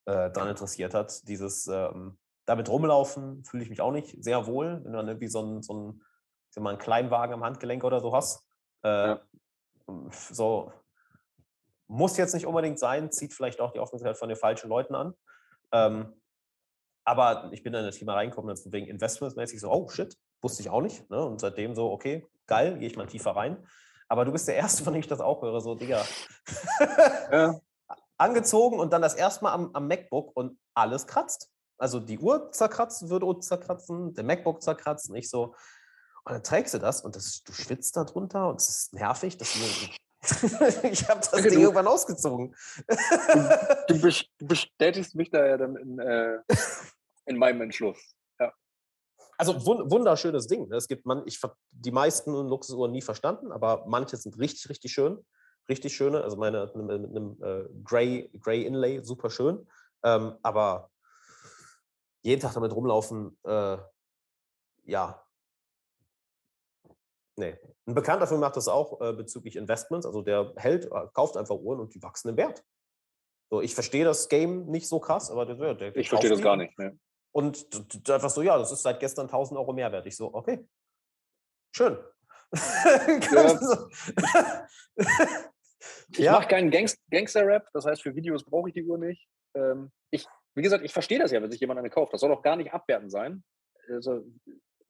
äh, 0.05 0.31
dran 0.31 0.47
interessiert 0.49 0.93
hat. 0.95 1.27
Dieses 1.27 1.67
ähm, 1.67 2.17
damit 2.45 2.69
rumlaufen 2.69 3.43
fühle 3.43 3.63
ich 3.63 3.69
mich 3.69 3.81
auch 3.81 3.91
nicht 3.91 4.23
sehr 4.23 4.47
wohl, 4.47 4.81
wenn 4.83 4.91
du 4.91 4.97
dann 4.97 5.07
irgendwie 5.07 5.27
so 5.27 5.39
einen, 5.39 5.61
so 5.63 5.73
einen, 5.73 6.03
ich 6.51 6.61
mal, 6.61 6.69
einen 6.69 6.79
Kleinwagen 6.79 7.33
am 7.33 7.43
Handgelenk 7.43 7.83
oder 7.83 7.99
so 7.99 8.13
hast. 8.13 8.45
Äh, 8.83 8.87
Ja. 8.87 9.21
So 10.09 10.71
muss 11.87 12.17
jetzt 12.17 12.33
nicht 12.33 12.47
unbedingt 12.47 12.79
sein, 12.79 13.11
zieht 13.11 13.33
vielleicht 13.33 13.61
auch 13.61 13.71
die 13.71 13.79
Aufmerksamkeit 13.79 14.17
von 14.17 14.29
den 14.29 14.37
falschen 14.37 14.69
Leuten 14.69 14.95
an. 14.95 15.13
Ähm, 15.71 16.13
aber 17.03 17.49
ich 17.51 17.61
bin 17.61 17.73
dann 17.73 17.81
in 17.81 17.87
das 17.87 17.97
Thema 17.97 18.15
reingekommen, 18.15 18.55
dann 18.55 18.73
wegen 18.73 18.87
Investmentsmäßig 18.87 19.59
so, 19.59 19.71
oh 19.71 19.87
shit, 19.89 20.17
wusste 20.41 20.63
ich 20.63 20.69
auch 20.69 20.81
nicht. 20.81 21.07
Ne? 21.09 21.23
Und 21.23 21.39
seitdem 21.39 21.75
so, 21.75 21.91
okay, 21.91 22.27
geil, 22.47 22.79
gehe 22.79 22.87
ich 22.87 22.97
mal 22.97 23.05
tiefer 23.05 23.35
rein. 23.35 23.63
Aber 24.07 24.25
du 24.25 24.31
bist 24.31 24.47
der 24.47 24.55
Erste, 24.55 24.83
von 24.83 24.93
dem 24.93 24.99
ich 24.99 25.07
das 25.07 25.19
auch 25.19 25.41
höre, 25.41 25.61
so, 25.61 25.75
Digga. 25.75 26.03
Ja. 27.31 27.59
Angezogen 28.17 28.79
und 28.79 28.93
dann 28.93 29.01
das 29.01 29.13
erste 29.13 29.43
Mal 29.43 29.53
am, 29.53 29.71
am 29.73 29.87
MacBook 29.87 30.35
und 30.35 30.57
alles 30.73 31.05
kratzt. 31.05 31.51
Also 31.77 31.99
die 31.99 32.17
Uhr 32.19 32.51
zerkratzen, 32.51 33.09
würde 33.09 33.25
uns 33.25 33.47
zerkratzen, 33.47 34.13
der 34.13 34.23
MacBook 34.23 34.61
zerkratzen, 34.61 35.13
nicht 35.13 35.29
so. 35.29 35.55
Und 36.23 36.33
dann 36.33 36.43
trägst 36.43 36.73
du 36.73 36.79
das 36.79 37.01
und 37.01 37.15
das, 37.15 37.43
du 37.43 37.53
schwitzt 37.53 37.95
da 37.97 38.03
drunter 38.03 38.49
und 38.49 38.59
es 38.61 38.69
ist 38.69 38.93
nervig. 38.93 39.37
Das, 39.37 39.55
ich 40.83 41.07
habe 41.09 41.19
das 41.19 41.33
Okay, 41.33 41.43
Ding 41.49 41.53
du- 41.59 41.61
irgendwann 41.61 41.87
ausgezogen. 41.87 42.55
Du, 43.87 43.97
du 44.39 44.45
bestätigst 44.47 45.15
mich 45.15 45.29
da 45.29 45.45
ja 45.45 45.57
dann 45.57 45.75
in, 45.75 45.99
äh, 45.99 46.39
in 47.25 47.37
meinem 47.37 47.61
Entschluss. 47.61 47.97
Also 49.37 49.65
wun 49.65 49.91
wunderschönes 49.91 50.47
Ding. 50.47 50.69
ne? 50.69 50.77
Es 50.77 50.87
gibt 50.87 51.05
man, 51.05 51.23
ich 51.25 51.43
habe 51.43 51.55
die 51.71 51.91
meisten 51.91 52.31
Luxusuhren 52.31 52.91
nie 52.93 53.01
verstanden, 53.01 53.51
aber 53.51 53.83
manche 53.85 54.15
sind 54.15 54.39
richtig, 54.39 54.69
richtig 54.69 54.93
schön. 54.93 55.25
Richtig 55.67 55.93
schöne. 55.93 56.23
Also 56.23 56.37
meine 56.37 56.71
mit 56.73 56.89
einem, 56.89 57.37
äh, 57.43 57.65
Grey, 57.83 58.29
Grey 58.41 58.63
Inlay, 58.63 59.03
super 59.03 59.29
schön. 59.29 59.67
Ähm, 60.03 60.35
aber 60.41 60.89
jeden 62.25 62.41
Tag 62.41 62.53
damit 62.53 62.73
rumlaufen, 62.73 63.37
äh, 63.43 63.77
ja. 64.85 65.23
Nee. 67.37 67.57
Ein 67.85 67.93
Bekannter 67.93 68.25
von 68.27 68.37
mir 68.37 68.45
macht 68.45 68.57
das 68.57 68.67
auch 68.67 68.99
äh, 69.01 69.13
bezüglich 69.13 69.55
Investments. 69.55 70.05
Also 70.05 70.21
der 70.21 70.53
hält, 70.55 70.85
äh, 70.85 71.07
kauft 71.13 71.37
einfach 71.37 71.55
Uhren 71.55 71.79
und 71.79 71.93
die 71.93 72.01
wachsen 72.01 72.29
im 72.29 72.37
Wert. 72.37 72.63
So, 73.51 73.61
ich 73.61 73.75
verstehe 73.75 74.05
das 74.05 74.27
Game 74.27 74.65
nicht 74.65 74.87
so 74.87 74.99
krass, 74.99 75.29
aber 75.29 75.45
der, 75.45 75.75
der, 75.75 75.95
Ich 75.95 76.09
verstehe 76.09 76.31
das 76.31 76.41
gar 76.41 76.57
nicht. 76.57 76.77
Ne? 76.79 76.97
und 77.31 77.67
einfach 78.09 78.29
so, 78.29 78.41
ja, 78.41 78.57
das 78.57 78.71
ist 78.71 78.81
seit 78.81 78.99
gestern 79.01 79.25
1000 79.25 79.59
Euro 79.59 79.73
Mehrwert. 79.73 80.05
Ich 80.05 80.15
so, 80.15 80.33
okay. 80.33 80.67
Schön. 81.75 81.97
So. 83.59 83.89
Ich 86.09 86.17
Ja. 86.19 86.31
mache 86.33 86.47
keinen 86.47 86.71
Gangst 86.71 86.97
Gangster-Rap, 87.11 87.67
das 87.73 87.85
heißt, 87.85 88.01
für 88.01 88.15
Videos 88.15 88.43
brauche 88.45 88.69
ich 88.69 88.73
die 88.73 88.83
Uhr 88.85 88.97
nicht. 88.97 89.27
Ähm, 89.53 89.91
ich, 90.11 90.25
wie 90.55 90.61
gesagt, 90.61 90.83
ich 90.83 90.93
verstehe 90.93 91.19
das 91.19 91.31
ja, 91.31 91.41
wenn 91.41 91.51
sich 91.51 91.59
jemand 91.59 91.79
eine 91.79 91.89
kauft. 91.89 92.13
Das 92.13 92.21
soll 92.21 92.29
doch 92.29 92.41
gar 92.41 92.55
nicht 92.55 92.73
abwertend 92.73 93.11
sein. 93.11 93.43
Also, 93.89 94.25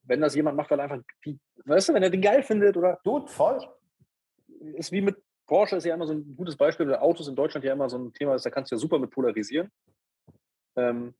wenn 0.03 0.21
das 0.21 0.35
jemand 0.35 0.55
macht, 0.55 0.69
weil 0.69 0.79
einfach, 0.79 0.99
die, 1.25 1.39
weißt 1.65 1.89
du, 1.89 1.93
wenn 1.93 2.03
er 2.03 2.11
den 2.11 2.21
geil 2.21 2.43
findet 2.43 2.77
oder 2.77 2.99
Dude, 3.03 3.27
voll. 3.27 3.59
ist 4.75 4.91
wie 4.91 5.01
mit 5.01 5.17
Porsche, 5.47 5.75
ist 5.75 5.85
ja 5.85 5.95
immer 5.95 6.07
so 6.07 6.13
ein 6.13 6.35
gutes 6.35 6.55
Beispiel, 6.55 6.87
weil 6.87 6.97
Autos 6.97 7.27
in 7.27 7.35
Deutschland 7.35 7.65
ja 7.65 7.73
immer 7.73 7.89
so 7.89 7.97
ein 7.97 8.13
Thema 8.13 8.35
ist, 8.35 8.45
da 8.45 8.49
kannst 8.49 8.71
du 8.71 8.75
ja 8.75 8.79
super 8.79 8.99
mit 8.99 9.11
polarisieren. 9.11 9.71
Ähm, 10.75 11.15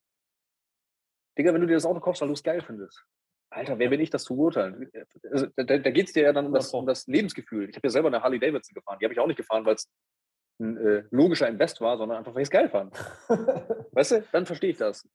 Digga, 1.38 1.54
wenn 1.54 1.62
du 1.62 1.68
dir 1.68 1.74
das 1.74 1.86
Auto 1.86 2.00
kaufst, 2.00 2.22
weil 2.22 2.30
du 2.30 2.34
es 2.34 2.44
geil 2.44 2.62
findest. 2.62 3.04
Alter, 3.50 3.80
wer 3.80 3.90
bin 3.90 4.00
ich, 4.00 4.10
das 4.10 4.24
zu 4.24 4.36
beurteilen? 4.36 4.90
Also, 5.32 5.48
da 5.56 5.64
da 5.64 5.92
geht 5.92 6.08
es 6.08 6.14
dir 6.14 6.24
ja 6.24 6.34
dann 6.34 6.48
um 6.48 6.54
das, 6.54 6.74
um 6.74 6.86
das 6.86 7.08
Lebensgefühl. 7.08 7.70
Ich 7.70 7.76
habe 7.76 7.88
ja 7.88 7.92
selber 7.92 8.08
eine 8.08 8.22
Harley 8.22 8.40
Davidson 8.40 8.74
gefahren. 8.74 8.98
Die 9.00 9.06
habe 9.06 9.14
ich 9.14 9.20
auch 9.20 9.28
nicht 9.28 9.38
gefahren, 9.38 9.66
weil 9.66 9.76
es 9.76 9.90
ein 10.60 10.78
äh, 10.78 11.04
logischer 11.12 11.48
Invest 11.48 11.82
war, 11.82 11.98
sondern 11.98 12.18
einfach, 12.20 12.34
weil 12.34 12.42
ich 12.42 12.48
es 12.48 12.52
geil 12.52 12.70
fand. 12.70 12.94
Weißt 13.92 14.12
du, 14.12 14.22
dann 14.32 14.46
verstehe 14.46 14.70
ich 14.72 14.78
das. 14.78 15.08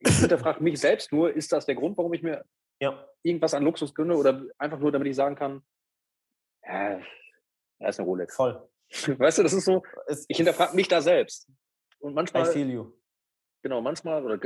Ich 0.00 0.18
hinterfrage 0.18 0.62
mich 0.62 0.80
selbst 0.80 1.12
nur, 1.12 1.32
ist 1.32 1.52
das 1.52 1.66
der 1.66 1.76
Grund, 1.76 1.96
warum 1.96 2.12
ich 2.12 2.22
mir 2.22 2.44
Ja. 2.80 3.06
irgendwas 3.22 3.54
an 3.54 3.62
Luxus 3.62 3.94
gönne 3.94 4.16
oder 4.16 4.42
einfach 4.58 4.78
nur, 4.80 4.90
damit 4.90 5.06
ich 5.08 5.16
sagen 5.16 5.36
kann, 5.36 5.62
ja, 6.64 7.00
da 7.78 7.88
ist 7.88 7.98
eine 8.00 8.08
Rolex. 8.08 8.34
Voll. 8.34 8.68
Weißt 9.18 9.38
du, 9.38 9.42
das 9.42 9.52
ist 9.52 9.64
so, 9.64 9.82
ich 10.28 10.36
hinterfrage 10.36 10.74
mich 10.76 10.88
da 10.88 11.00
selbst. 11.00 11.48
Und 12.00 12.12
I 12.12 12.14
manchmal, 12.14 12.44
feel 12.46 12.68
you. 12.70 12.92
genau, 13.62 13.80
manchmal 13.80 14.24
oder 14.24 14.40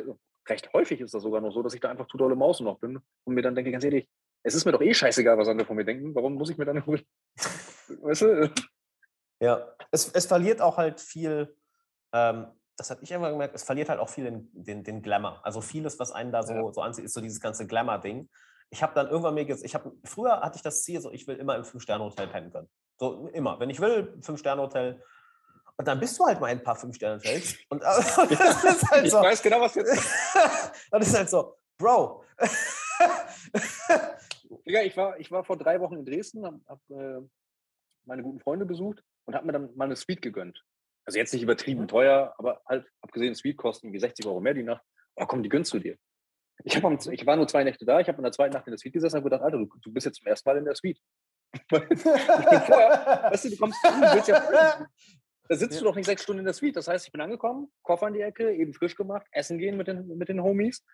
recht 0.49 0.73
häufig 0.75 1.01
ist 1.01 1.15
das 1.15 1.23
sogar 1.23 1.41
noch 1.41 1.53
so, 1.53 1.63
dass 1.63 1.75
ich 1.75 1.81
da 1.81 1.89
einfach 1.91 2.07
zu 2.07 2.17
dolle 2.19 2.37
Maus 2.37 2.61
noch 2.61 2.79
bin 2.79 3.01
und 3.25 3.35
mir 3.35 3.43
dann 3.43 3.55
denke, 3.55 3.73
ganz 3.73 3.83
ehrlich, 3.85 4.09
es 4.43 4.55
ist 4.55 4.65
mir 4.65 4.73
doch 4.73 4.83
eh 4.83 4.95
scheißegal, 4.95 5.37
was 5.39 5.49
andere 5.49 5.67
von 5.67 5.75
mir 5.77 5.85
denken. 5.85 6.15
Warum 6.15 6.35
muss 6.35 6.51
ich 6.51 6.59
mir 6.59 6.67
dann 6.67 6.77
Weißt 7.89 8.23
du? 8.23 8.51
Ja. 9.41 9.67
Es, 9.91 10.09
es 10.13 10.27
verliert 10.27 10.61
auch 10.61 10.77
halt 10.77 11.01
viel, 11.01 11.55
ähm, 12.13 12.47
das 12.77 12.91
habe 12.91 13.03
ich 13.03 13.11
immer 13.11 13.31
gemerkt, 13.31 13.55
es 13.55 13.65
verliert 13.65 13.89
halt 13.89 14.01
auch 14.01 14.09
viel 14.09 14.25
den, 14.25 14.51
den, 14.53 14.85
den 14.85 15.03
Glamour. 15.03 15.41
Also 15.45 15.61
vieles, 15.61 15.99
was 15.99 16.11
einen 16.13 16.33
da 16.33 16.43
so, 16.43 16.53
Ja. 16.55 16.73
so 16.73 16.81
anzieht, 16.83 17.05
ist 17.05 17.15
so 17.15 17.21
dieses 17.21 17.41
ganze 17.41 17.67
Glamour-Ding. 17.67 18.29
Ich 18.71 18.83
habe 18.83 18.95
dann 18.95 19.09
irgendwann 19.09 19.35
mir 19.35 19.45
jetzt, 19.45 19.65
ich 19.65 19.75
habe, 19.75 19.93
früher 20.05 20.41
hatte 20.41 20.57
ich 20.57 20.63
das 20.63 20.83
Ziel, 20.83 21.01
so 21.01 21.11
ich 21.11 21.27
will 21.27 21.37
immer 21.37 21.57
im 21.57 21.65
Fünf-Sterne-Hotel 21.65 22.27
pennen 22.29 22.51
können. 22.51 22.69
So 22.99 23.29
immer. 23.29 23.61
Wenn 23.61 23.71
ich 23.71 23.81
will, 23.81 24.19
Fünf-Sterne-Hotel. 24.23 25.03
Und 25.79 25.87
dann 25.87 26.01
bist 26.01 26.19
du 26.19 26.25
halt 26.25 26.41
mal 26.41 26.49
in 26.51 26.59
ein 26.59 26.65
paar 26.65 26.77
Fünf-Sterne-Hotels. 26.77 27.57
Und 27.69 27.83
äh, 27.83 27.85
das 27.85 28.65
ist 28.65 28.91
halt 28.91 29.05
Ich 29.07 29.13
so. 29.13 29.19
weiß 29.21 29.43
genau, 29.43 29.61
was 29.61 29.75
jetzt. 29.75 29.91
Und 30.91 31.01
das 31.01 31.09
ist 31.09 31.17
halt 31.17 31.31
so, 31.31 31.57
Bro. 31.79 32.25
Digga, 34.67 34.83
ich 34.83 34.97
war, 34.97 35.19
ich 35.21 35.31
war 35.31 35.45
vor 35.45 35.57
drei 35.57 35.81
Wochen 35.81 35.97
in 35.97 36.05
Dresden, 36.05 36.45
habe 36.45 36.61
hab, 36.67 36.81
äh, 36.91 37.21
meine 38.05 38.23
guten 38.23 38.41
Freunde 38.41 38.65
besucht 38.67 39.03
und 39.27 39.35
habe 39.35 39.47
mir 39.47 39.53
dann 39.53 39.75
mal 39.77 39.85
eine 39.85 39.97
Suite 39.97 40.23
gegönnt. 40.23 40.65
Also 41.05 41.19
jetzt 41.19 41.33
nicht 41.33 41.43
übertrieben 41.43 41.83
Mhm. 41.83 41.89
teuer, 41.89 42.35
aber 42.39 42.63
halt 42.67 42.87
abgesehen, 43.01 43.35
Suite 43.35 43.57
kosten 43.57 43.87
irgendwie 43.89 44.01
60 44.01 44.27
Euro 44.27 44.41
mehr 44.41 44.55
die 44.55 44.63
Nacht. 44.65 44.83
Oh 45.17 45.27
komm, 45.27 45.43
die 45.43 45.49
gönnst 45.49 45.73
du 45.73 45.79
dir. 45.79 45.97
Ich, 46.65 46.83
am, 46.83 46.99
ich 47.11 47.27
war 47.27 47.37
nur 47.37 47.47
zwei 47.47 47.65
Nächte 47.65 47.85
da, 47.85 48.01
ich 48.01 48.09
habe 48.09 48.17
in 48.19 48.25
der 48.25 48.33
zweiten 48.33 48.55
Nacht 48.55 48.67
in 48.67 48.73
der 48.73 48.79
Suite 48.79 48.95
gesessen 48.95 49.17
und 49.17 49.21
habe 49.21 49.31
gedacht, 49.31 49.43
Alter, 49.43 49.59
du, 49.59 49.69
du 49.83 49.93
bist 49.93 50.07
jetzt 50.07 50.17
zum 50.19 50.27
ersten 50.27 50.49
Mal 50.49 50.57
in 50.59 50.65
der 50.65 50.75
Suite. 50.75 50.99
Vorher, 51.69 53.29
weißt 53.31 53.45
du, 53.45 53.51
du 53.51 53.57
kommst 53.57 53.85
an, 53.85 54.01
du 54.01 54.15
willst 54.15 54.29
ja 54.29 54.41
Da 55.49 55.55
sitzt 55.57 55.75
Ja. 55.75 55.79
du 55.81 55.85
doch 55.87 55.97
nicht 55.97 56.07
sechs 56.07 56.23
Stunden 56.23 56.41
in 56.41 56.45
der 56.45 56.55
Suite. 56.55 56.77
Das 56.77 56.89
heißt, 56.89 57.07
ich 57.07 57.13
bin 57.13 57.21
angekommen, 57.21 57.71
Koffer 57.83 58.09
in 58.09 58.15
die 58.15 58.21
Ecke, 58.21 58.53
eben 58.53 58.73
frisch 58.75 58.97
gemacht, 58.97 59.27
essen 59.33 59.59
gehen 59.59 59.77
mit 59.77 59.87
den, 59.87 60.09
mit 60.17 60.29
den 60.29 60.43
Homies, 60.43 60.85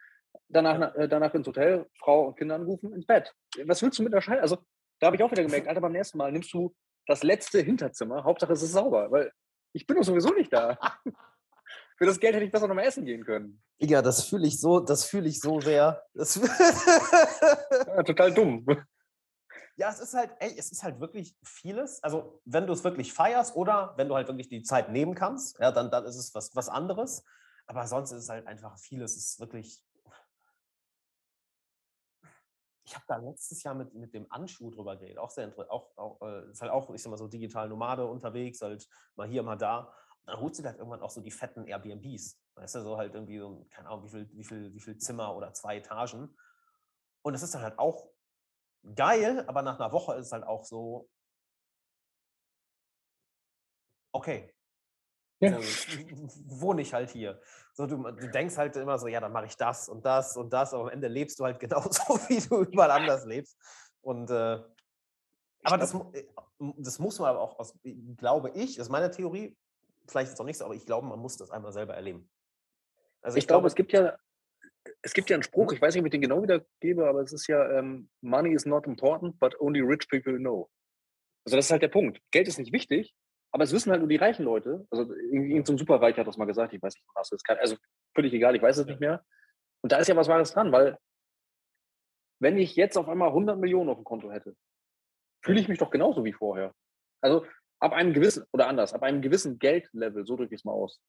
danach, 0.49 0.95
äh, 0.97 1.09
danach 1.09 1.33
ins 1.35 1.47
Hotel, 1.47 1.87
Frau 1.99 2.27
und 2.29 2.37
Kinder 2.39 2.57
anrufen, 2.57 2.93
ins 2.93 3.07
Bett. 3.07 3.33
Was 3.65 3.83
willst 3.83 3.99
du 3.99 4.03
mit 4.03 4.13
der 4.13 4.21
Scheiße? 4.21 4.43
Also, 4.43 4.59
da 5.01 5.07
habe 5.07 5.17
ich 5.17 5.23
auch 5.23 5.31
wieder 5.31 5.43
gemerkt, 5.43 5.69
Alter, 5.69 5.81
beim 5.81 5.93
nächsten 5.93 6.19
Mal 6.19 6.31
nimmst 6.33 6.53
du 6.53 6.75
das 7.07 7.23
letzte 7.23 7.61
Hinterzimmer, 7.61 8.24
Hauptsache 8.24 8.53
es 8.53 8.62
ist 8.62 8.73
sauber, 8.73 9.11
weil 9.11 9.33
ich 9.73 9.87
bin 9.87 9.97
doch 9.97 10.05
sowieso 10.05 10.33
nicht 10.33 10.53
da. 10.53 10.79
Für 11.97 12.07
das 12.07 12.19
Geld 12.19 12.35
hätte 12.35 12.45
ich 12.45 12.51
besser 12.51 12.69
noch 12.69 12.74
mal 12.74 12.83
essen 12.83 13.05
gehen 13.05 13.24
können. 13.24 13.62
Digga, 13.81 14.03
das 14.03 14.24
fühle 14.24 14.47
ich 14.47 14.61
so, 14.61 14.81
das 14.81 15.05
fühle 15.05 15.29
ich 15.29 15.41
so 15.41 15.61
sehr. 15.61 16.03
Das 16.15 16.37
Ja, 17.87 18.03
total 18.03 18.33
dumm. 18.33 18.66
ja, 19.77 19.91
es 19.91 20.01
ist 20.01 20.15
halt, 20.15 20.31
ey, 20.41 20.55
es 20.57 20.73
ist 20.73 20.83
halt 20.83 21.01
wirklich 21.01 21.37
vieles. 21.45 22.03
Also, 22.03 22.41
wenn 22.45 22.66
du 22.66 22.73
es 22.73 22.83
wirklich 22.83 23.12
feierst 23.12 23.55
oder 23.57 23.95
wenn 23.97 24.09
du 24.09 24.15
halt 24.15 24.27
wirklich 24.27 24.49
die 24.49 24.62
Zeit 24.62 24.91
nehmen 24.91 25.15
kannst, 25.15 25.59
ja, 25.61 25.70
dann, 25.70 25.91
dann 25.91 26.05
ist 26.05 26.16
es 26.16 26.35
was, 26.35 26.55
was 26.57 26.69
anderes. 26.69 27.24
Aber 27.66 27.87
sonst 27.87 28.11
ist 28.11 28.24
es 28.24 28.29
halt 28.29 28.47
einfach 28.47 28.79
vieles. 28.79 29.16
Es 29.16 29.33
ist 29.33 29.41
wirklich. 29.41 29.83
Ich 32.93 32.97
habe 32.97 33.06
da 33.09 33.16
letztes 33.16 33.62
Jahr 33.62 33.74
mit, 33.74 33.94
mit 33.94 34.12
dem 34.12 34.31
Anschuh 34.31 34.70
drüber 34.70 34.97
geredet. 34.97 35.16
Auch 35.16 35.31
sehr 35.31 35.44
interessant. 35.44 35.70
Auch, 35.70 35.97
auch, 35.97 36.20
äh, 36.20 36.51
ist 36.51 36.60
halt 36.60 36.70
auch, 36.70 36.90
ich 36.90 37.02
sag 37.02 37.09
mal 37.09 37.16
so, 37.16 37.27
digital 37.27 37.66
Nomade 37.66 38.05
unterwegs, 38.05 38.60
halt 38.60 38.86
mal 39.16 39.27
hier, 39.27 39.43
mal 39.43 39.56
da. 39.56 39.94
Dann 40.27 40.39
holst 40.39 40.60
du 40.60 40.64
halt 40.64 40.77
irgendwann 40.77 41.01
auch 41.01 41.09
so 41.09 41.23
die 41.23 41.31
fetten 41.31 41.64
Airbnbs. 41.64 42.39
Weißt 42.55 42.74
du, 42.74 42.82
so 42.82 42.98
halt 42.98 43.14
irgendwie 43.14 43.39
so, 43.39 43.66
keine 43.70 43.89
Ahnung, 43.89 44.05
wie 44.05 44.10
viel, 44.10 44.31
wie 44.35 44.44
viel, 44.44 44.74
wie 44.74 44.81
viel 44.81 44.98
Zimmer 44.98 45.35
oder 45.35 45.55
zwei 45.55 45.78
Etagen. 45.78 46.36
Und 47.23 47.32
das 47.32 47.43
ist 47.43 47.55
dann 47.55 47.62
halt 47.62 47.78
auch 47.78 48.10
geil, 48.94 49.43
aber 49.48 49.62
nach 49.62 49.81
einer 49.81 49.90
Woche 49.93 50.14
ist 50.16 50.27
es 50.27 50.32
halt 50.32 50.44
auch 50.44 50.62
so, 50.62 51.09
okay, 54.12 54.55
Ja. 55.43 55.51
dann 55.51 55.62
wohne 56.47 56.82
ich 56.82 56.94
halt 56.94 57.10
hier. 57.10 57.40
So, 57.74 57.86
du, 57.86 57.97
du 57.97 58.31
denkst 58.31 58.56
halt 58.56 58.77
immer 58.77 58.98
so, 58.98 59.09
ja, 59.09 59.20
dann 59.20 59.32
mache 59.32 59.47
ich 59.47 59.56
das 59.56 59.89
und 59.89 60.05
das 60.06 60.36
und 60.36 60.52
das, 60.52 60.73
aber 60.73 60.85
am 60.85 60.89
Ende 60.90 61.09
lebst 61.09 61.40
du 61.40 61.44
halt 61.44 61.59
genauso, 61.60 62.19
wie 62.28 62.40
du 62.40 62.62
überall 62.62 62.93
anders 62.93 63.24
lebst. 63.24 63.59
Und 64.02 64.31
äh, 64.31 64.59
aber 65.64 65.78
das, 65.78 65.94
äh, 65.94 66.24
das 66.78 66.98
muss 66.98 67.19
man 67.19 67.31
aber 67.31 67.40
auch, 67.40 67.59
aus, 67.59 67.74
glaube 68.16 68.51
ich, 68.51 68.77
das 68.77 68.86
ist 68.86 68.90
meine 68.90 69.10
Theorie, 69.10 69.56
vielleicht 70.09 70.28
ist 70.28 70.35
es 70.35 70.40
auch 70.40 70.44
nicht 70.44 70.59
so, 70.59 70.64
aber 70.64 70.74
ich 70.74 70.86
glaube, 70.86 71.06
man 71.06 71.19
muss 71.19 71.36
das 71.36 71.51
einmal 71.51 71.73
selber 71.73 71.94
erleben. 71.94 72.28
Also 73.20 73.39
Ich 73.39 73.47
glaube, 73.47 73.69
es 73.69 73.74
gibt 73.74 73.93
ja, 73.93 74.16
es 75.02 75.12
gibt 75.12 75.31
ja 75.31 75.35
einen 75.35 75.44
Spruch, 75.44 75.73
ich 75.73 75.81
weiß 75.81 75.94
nicht, 75.94 76.02
ob 76.02 76.06
ich 76.06 76.10
den 76.12 76.20
genau 76.20 76.43
wiedergebe, 76.43 77.09
aber 77.09 77.20
es 77.20 77.32
ist 77.32 77.47
ja, 77.47 77.78
ähm, 77.78 78.09
Money 78.20 78.52
is 78.52 78.66
not 78.66 78.86
important, 78.86 79.39
but 79.39 79.60
only 79.60 79.81
rich 79.81 80.09
people 80.09 80.36
know. 80.36 80.69
Also 81.44 81.56
das 81.56 81.66
ist 81.66 81.70
halt 81.70 81.82
der 81.82 81.89
Punkt. 81.89 82.20
Geld 82.31 82.48
ist 82.48 82.59
nicht 82.59 82.73
wichtig, 82.73 83.14
aber 83.53 83.65
es 83.65 83.73
wissen 83.73 83.91
halt 83.91 84.01
nur 84.01 84.09
die 84.09 84.16
reichen 84.16 84.45
Leute. 84.45 84.87
Also 84.91 85.12
irgendein 85.15 85.65
so 85.65 85.77
Superreicher 85.77 86.20
hat 86.20 86.27
das 86.27 86.39
mal 86.39 86.47
gesagt, 86.47 86.73
ich 86.73 86.83
weiß 86.83 86.95
nicht, 86.95 87.05
was 87.15 87.29
das 87.29 87.39
ist. 87.39 87.49
Also 87.49 87.77
völlig 88.15 88.33
egal, 88.33 88.57
ich 88.57 88.62
weiß 88.62 88.79
es 88.79 88.87
nicht 88.87 89.01
mehr. 89.01 89.24
Und 89.83 89.93
da 89.93 89.99
ist 89.99 90.09
ja 90.09 90.16
was 90.16 90.29
Wahres 90.29 90.53
dran, 90.53 90.73
weil 90.73 90.97
wenn 92.41 92.59
ich 92.59 92.74
jetzt 92.77 92.97
auf 92.97 93.09
einmal 93.09 93.29
100 93.29 93.59
Millionen 93.59 93.91
auf 93.91 93.99
dem 93.99 94.05
Konto 94.05 94.31
hätte, 94.33 94.57
fühle 95.45 95.61
ich 95.61 95.69
mich 95.69 95.79
doch 95.79 95.91
genauso 95.91 96.24
wie 96.24 96.33
vorher. 96.33 96.74
Also 97.20 97.47
ab 97.79 97.93
einem 97.93 98.12
gewissen, 98.15 98.45
oder 98.53 98.69
anders, 98.69 98.95
ab 98.95 99.03
einem 99.03 99.23
gewissen 99.23 99.59
Geldlevel, 99.59 100.24
so 100.24 100.37
drücke 100.37 100.55
ich 100.55 100.61
es 100.61 100.65
mal 100.65 100.73
aus, 100.73 101.01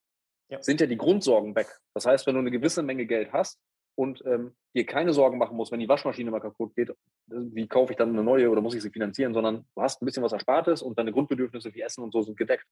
Ja. 0.49 0.61
sind 0.61 0.82
ja 0.82 0.88
die 0.88 0.98
Grundsorgen 0.98 1.56
weg. 1.56 1.68
Das 1.94 2.06
heißt, 2.06 2.28
wenn 2.28 2.36
du 2.36 2.41
eine 2.41 2.52
gewisse 2.52 2.84
Menge 2.84 3.06
Geld 3.06 3.32
hast 3.32 3.60
und 3.95 4.24
ähm, 4.26 4.56
dir 4.76 4.86
keine 4.86 5.14
Sorgen 5.14 5.38
machen 5.38 5.56
musst, 5.56 5.72
wenn 5.72 5.80
die 5.80 5.88
Waschmaschine 5.90 6.32
mal 6.32 6.40
kaputt 6.40 6.76
geht, 6.76 6.90
äh, 6.90 6.95
wie 7.28 7.68
kaufe 7.68 7.94
ich 7.94 7.98
dann 7.98 8.10
eine 8.10 8.24
neue 8.24 8.49
oder 8.49 8.61
muss 8.61 8.76
ich 8.76 8.82
sie 8.82 8.90
finanzieren, 8.90 9.34
sondern 9.34 9.65
du 9.76 9.82
hast 9.82 10.02
ein 10.02 10.06
bisschen 10.06 10.24
was 10.24 10.34
Erspartes 10.34 10.82
und 10.82 10.98
deine 10.98 11.11
Grundbedürfnisse 11.11 11.74
wie 11.74 11.82
Essen 11.82 12.03
und 12.03 12.11
so 12.11 12.22
sind 12.22 12.38
gedeckt. 12.38 12.65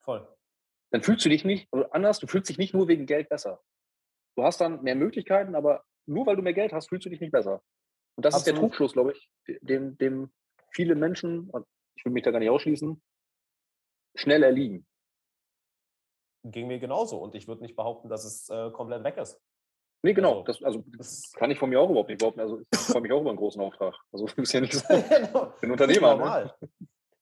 voll. 0.00 0.26
Dann 0.90 1.02
fühlst 1.02 1.24
du 1.24 1.28
dich 1.28 1.44
nicht, 1.44 1.66
also 1.72 1.90
anders, 1.90 2.20
du 2.20 2.26
fühlst 2.28 2.48
dich 2.48 2.58
nicht 2.58 2.72
nur 2.72 2.86
wegen 2.86 3.06
Geld 3.06 3.28
besser. 3.28 3.60
Du 4.36 4.44
hast 4.44 4.60
dann 4.60 4.82
mehr 4.82 4.94
Möglichkeiten, 4.94 5.54
aber 5.54 5.84
nur 6.06 6.26
weil 6.26 6.36
du 6.36 6.42
mehr 6.42 6.52
Geld 6.52 6.72
hast, 6.72 6.88
fühlst 6.88 7.06
du 7.06 7.10
dich 7.10 7.20
nicht 7.20 7.32
besser. 7.32 7.62
Und 8.16 8.24
das 8.24 8.36
ist 8.36 8.46
der 8.46 8.52
Absolut. 8.54 8.70
Trugschluss, 8.70 8.92
glaube 8.92 9.12
ich, 9.12 9.58
dem, 9.60 9.98
dem 9.98 10.32
viele 10.70 10.94
Menschen, 10.94 11.50
ich 11.96 12.04
will 12.04 12.12
mich 12.12 12.22
da 12.22 12.30
gar 12.30 12.38
nicht 12.38 12.50
ausschließen, 12.50 13.02
schnell 14.14 14.42
erliegen. 14.42 14.86
Ging 16.44 16.68
mir 16.68 16.78
genauso 16.78 17.18
und 17.18 17.34
ich 17.34 17.48
würde 17.48 17.62
nicht 17.62 17.74
behaupten, 17.74 18.08
dass 18.08 18.24
es 18.24 18.48
äh, 18.50 18.70
komplett 18.70 19.02
weg 19.02 19.16
ist. 19.16 19.40
Nee, 20.04 20.12
genau. 20.12 20.40
Also, 20.40 20.44
Das, 20.44 20.62
also 20.62 20.84
Das 20.98 21.32
kann 21.32 21.50
ich 21.50 21.58
von 21.58 21.70
mir 21.70 21.80
auch 21.80 21.88
überhaupt 21.88 22.10
nicht 22.10 22.18
behaupten. 22.18 22.40
Also 22.40 22.60
ich 22.70 22.78
freue 22.78 23.00
mich 23.00 23.10
auch 23.12 23.22
über 23.22 23.30
einen 23.30 23.38
großen 23.38 23.60
Auftrag. 23.60 23.94
Also 24.12 24.26
du 24.26 24.34
bist 24.36 24.52
ja 24.52 24.60
nicht 24.60 24.74
so 24.74 24.84
genau. 25.08 25.52
ein 25.62 25.70
Unternehmer. 25.70 26.12
Ne? 26.12 26.18
normal. 26.18 26.54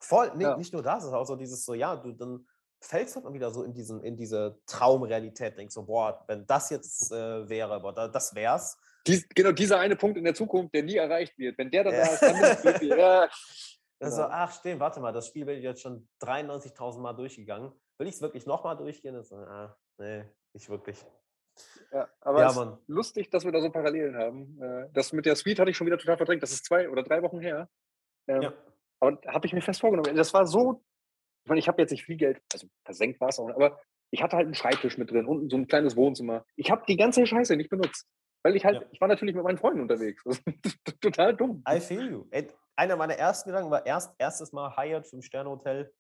Voll, 0.01 0.33
nee, 0.35 0.43
Ja. 0.43 0.57
nicht 0.57 0.73
nur 0.73 0.83
das, 0.83 1.05
es 1.05 1.09
ist 1.11 1.15
auch 1.15 1.25
so 1.25 1.37
dieses 1.37 1.65
so, 1.65 1.75
ja, 1.75 1.95
du 1.95 2.11
dann 2.11 2.45
fällst 2.81 3.15
dann 3.15 3.33
wieder 3.33 3.53
so 3.53 3.63
in, 3.63 3.73
diesen, 3.73 4.03
in 4.03 4.17
diese 4.17 4.59
Traumrealität, 4.67 5.57
denkst 5.57 5.73
so, 5.75 5.85
boah, 5.85 6.25
wenn 6.27 6.45
das 6.45 6.71
jetzt 6.71 7.13
äh, 7.13 7.49
wäre, 7.49 7.81
boah, 7.81 7.93
da, 7.95 8.09
das 8.09 8.35
wär's. 8.35 8.77
Dies, 9.07 9.29
genau 9.29 9.53
dieser 9.53 9.79
eine 9.79 9.95
Punkt 9.95 10.19
in 10.19 10.25
der 10.25 10.35
Zukunft, 10.35 10.75
der 10.75 10.83
nie 10.83 10.97
erreicht 10.97 11.39
wird. 11.39 11.57
Wenn 11.59 11.71
der 11.71 11.85
dann 11.85 11.95
Ja. 11.95 12.05
da 12.05 12.13
ist, 12.13 12.23
dann 12.23 12.41
bin 12.41 12.51
ich 12.53 12.61
glücklich. 12.61 12.91
Ja. 12.99 13.29
Also, 14.01 14.23
ach 14.25 14.53
stimmt, 14.53 14.81
warte 14.81 14.99
mal, 14.99 15.13
das 15.13 15.29
Spiel 15.29 15.45
bin 15.45 15.59
ich 15.59 15.63
jetzt 15.63 15.81
schon 15.83 16.09
93.000 16.21 16.99
Mal 16.99 17.13
durchgegangen. 17.13 17.71
Will 17.99 18.09
ich 18.09 18.17
es 18.17 18.21
wirklich 18.23 18.45
nochmal 18.47 18.77
durchgehen? 18.77 19.15
Das, 19.15 19.33
ah, 19.33 19.77
nee, 19.99 20.25
nicht 20.53 20.69
wirklich. 20.69 20.99
Ja, 21.93 22.09
aber 22.21 22.41
Ja, 22.41 22.47
es 22.49 22.57
ist 22.57 22.89
lustig, 22.89 23.31
dass 23.31 23.45
wir 23.45 23.53
da 23.53 23.61
so 23.61 23.71
Parallelen 23.71 24.17
haben. 24.17 24.61
Äh, 24.63 24.89
Das 24.93 25.13
mit 25.13 25.27
der 25.27 25.37
Suite 25.37 25.59
hatte 25.59 25.71
ich 25.71 25.77
schon 25.77 25.87
wieder 25.87 25.99
total 25.99 26.17
verdrängt. 26.17 26.43
Das 26.43 26.53
ist 26.53 26.65
zwei 26.65 26.89
oder 26.89 27.03
drei 27.03 27.23
Wochen 27.23 27.41
her. 27.41 27.69
Ähm, 28.29 28.43
Ja. 28.43 28.53
Aber 29.01 29.19
habe 29.27 29.47
ich 29.47 29.53
mir 29.53 29.61
fest 29.63 29.81
vorgenommen. 29.81 30.17
Das 30.17 30.33
war 30.33 30.47
so, 30.47 30.83
ich 31.45 31.49
meine, 31.49 31.59
ich 31.59 31.69
habe 31.69 31.83
jetzt 31.83 31.91
nicht 31.91 32.05
viel 32.05 32.17
Geld, 32.17 32.41
also 32.53 32.69
versenkt 32.85 33.21
war 33.21 33.29
es 33.31 33.39
auch, 33.39 33.51
aber 33.51 33.81
ich 34.13 34.23
hatte 34.23 34.37
halt 34.37 34.47
einen 34.47 34.55
Schreibtisch 34.55 34.97
mit 34.97 35.11
drin 35.11 35.27
und 35.27 35.51
so 35.51 35.57
ein 35.57 35.67
kleines 35.67 35.97
Wohnzimmer. 35.97 36.45
Ich 36.57 36.71
habe 36.71 36.85
die 36.87 36.97
ganze 36.97 37.27
Scheiße 37.27 37.57
nicht 37.57 37.71
benutzt. 37.71 38.07
Weil 38.45 38.57
ich 38.57 38.65
halt, 38.65 38.81
Ja. 38.83 38.89
ich 38.91 39.01
war 39.01 39.07
natürlich 39.09 39.35
mit 39.37 39.45
meinen 39.45 39.59
Freunden 39.59 39.81
unterwegs. 39.83 40.23
total 41.01 41.37
dumm. 41.37 41.63
I 41.69 41.79
feel 41.81 42.11
you. 42.11 42.27
Ey, 42.33 42.49
einer 42.77 42.97
meiner 42.97 43.15
ersten 43.15 43.51
Gedanken 43.51 43.71
war 43.71 43.87
erst, 43.87 44.15
erstes 44.19 44.53
Mal 44.53 44.77
Hyatt, 44.77 45.07
Fünf-Sterne-Hotel. 45.07 45.93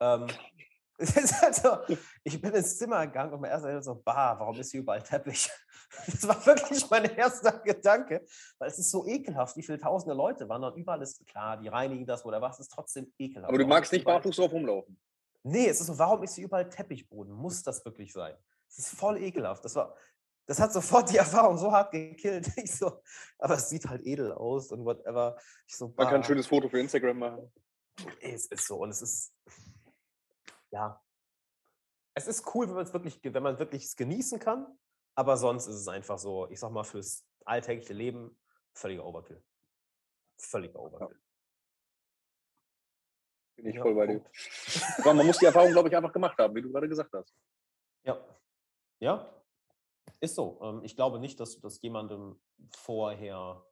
Ähm, 0.00 0.26
es 0.98 1.16
ist 1.16 1.42
halt 1.42 1.54
so, 1.54 1.78
ich 2.24 2.40
bin 2.40 2.54
ins 2.54 2.78
Zimmer 2.78 3.06
gegangen 3.06 3.34
und 3.34 3.40
mein 3.40 3.50
erster 3.50 3.68
Gedanke 3.68 3.84
so, 3.84 3.94
bah, 3.96 4.34
warum 4.38 4.58
ist 4.58 4.70
hier 4.70 4.80
überall 4.80 5.02
Teppich? 5.02 5.50
Das 6.06 6.26
war 6.26 6.44
wirklich 6.44 6.90
mein 6.90 7.04
erster 7.04 7.52
Gedanke, 7.60 8.26
weil 8.58 8.68
es 8.68 8.76
ist 8.76 8.90
so 8.90 9.06
ekelhaft, 9.06 9.56
wie 9.56 9.62
viele 9.62 9.78
tausende 9.78 10.16
Leute 10.16 10.48
waren 10.48 10.60
dort. 10.60 10.76
Überall 10.76 11.00
ist 11.00 11.24
klar, 11.26 11.56
die 11.58 11.68
reinigen 11.68 12.04
das 12.04 12.24
oder 12.24 12.42
was, 12.42 12.56
es 12.58 12.66
ist 12.66 12.72
trotzdem 12.72 13.12
ekelhaft. 13.16 13.48
Aber 13.48 13.56
du 13.56 13.62
Warum 13.62 13.68
magst 13.68 13.92
nicht 13.92 14.04
barfuß 14.04 14.34
drauf 14.34 14.52
rumlaufen. 14.52 14.98
Nee, 15.44 15.68
es 15.68 15.80
ist 15.80 15.86
so, 15.86 15.96
warum 15.96 16.24
ist 16.24 16.34
hier 16.34 16.46
überall 16.46 16.68
Teppichboden? 16.68 17.32
Muss 17.32 17.62
das 17.62 17.84
wirklich 17.84 18.12
sein? 18.12 18.34
Es 18.68 18.78
ist 18.78 18.88
voll 18.98 19.22
ekelhaft. 19.22 19.64
Das 19.64 19.76
war, 19.76 19.94
das 20.46 20.58
hat 20.58 20.72
sofort 20.72 21.08
die 21.10 21.18
Erfahrung 21.18 21.56
so 21.56 21.70
hart 21.70 21.92
gekillt. 21.92 22.50
Ich 22.56 22.74
so, 22.74 23.00
aber 23.38 23.54
es 23.54 23.68
sieht 23.68 23.86
halt 23.86 24.04
edel 24.04 24.32
aus 24.32 24.72
und 24.72 24.84
whatever. 24.84 25.38
Ich 25.68 25.76
so, 25.76 25.94
Man 25.96 26.08
kann 26.08 26.16
ein 26.16 26.24
schönes 26.24 26.48
Foto 26.48 26.68
für 26.68 26.80
Instagram 26.80 27.18
machen. 27.18 27.52
Es 28.20 28.46
ist 28.46 28.66
so 28.66 28.78
und 28.78 28.90
es 28.90 29.02
ist 29.02 29.32
ja, 30.76 31.02
es 32.14 32.26
ist 32.26 32.54
cool, 32.54 32.68
wenn 32.68 32.74
man 32.74 32.84
es 32.84 32.92
wirklich, 32.92 33.18
wenn 33.22 33.42
man 33.42 33.58
wirklich 33.58 33.84
es 33.84 33.96
genießen 33.96 34.38
kann, 34.38 34.78
aber 35.14 35.36
sonst 35.38 35.66
ist 35.66 35.76
es 35.76 35.88
einfach 35.88 36.18
so, 36.18 36.48
ich 36.50 36.60
sag 36.60 36.70
mal 36.70 36.84
fürs 36.84 37.26
alltägliche 37.46 37.94
Leben 37.94 38.38
völliger 38.74 39.06
Overkill, 39.06 39.42
völliger 40.36 40.78
Overkill. 40.78 41.18
Bin 43.56 43.66
ich 43.66 43.76
Ja, 43.76 43.82
voll 43.82 43.94
bei 43.94 44.06
dir. 44.06 44.24
Aber 44.98 45.14
man 45.14 45.26
muss 45.26 45.38
die 45.38 45.46
Erfahrung, 45.46 45.72
glaube 45.72 45.88
ich, 45.88 45.96
einfach 45.96 46.12
gemacht 46.12 46.36
haben, 46.38 46.54
wie 46.54 46.60
du 46.60 46.70
gerade 46.70 46.88
gesagt 46.88 47.10
hast. 47.14 47.34
Ja, 48.04 48.22
ja, 48.98 49.42
ist 50.20 50.34
so. 50.34 50.60
Ähm, 50.62 50.84
Ich 50.84 50.94
glaube 50.94 51.18
nicht, 51.18 51.40
dass 51.40 51.54
du 51.54 51.60
das 51.62 51.80
jemandem 51.80 52.38
vorher 52.68 53.64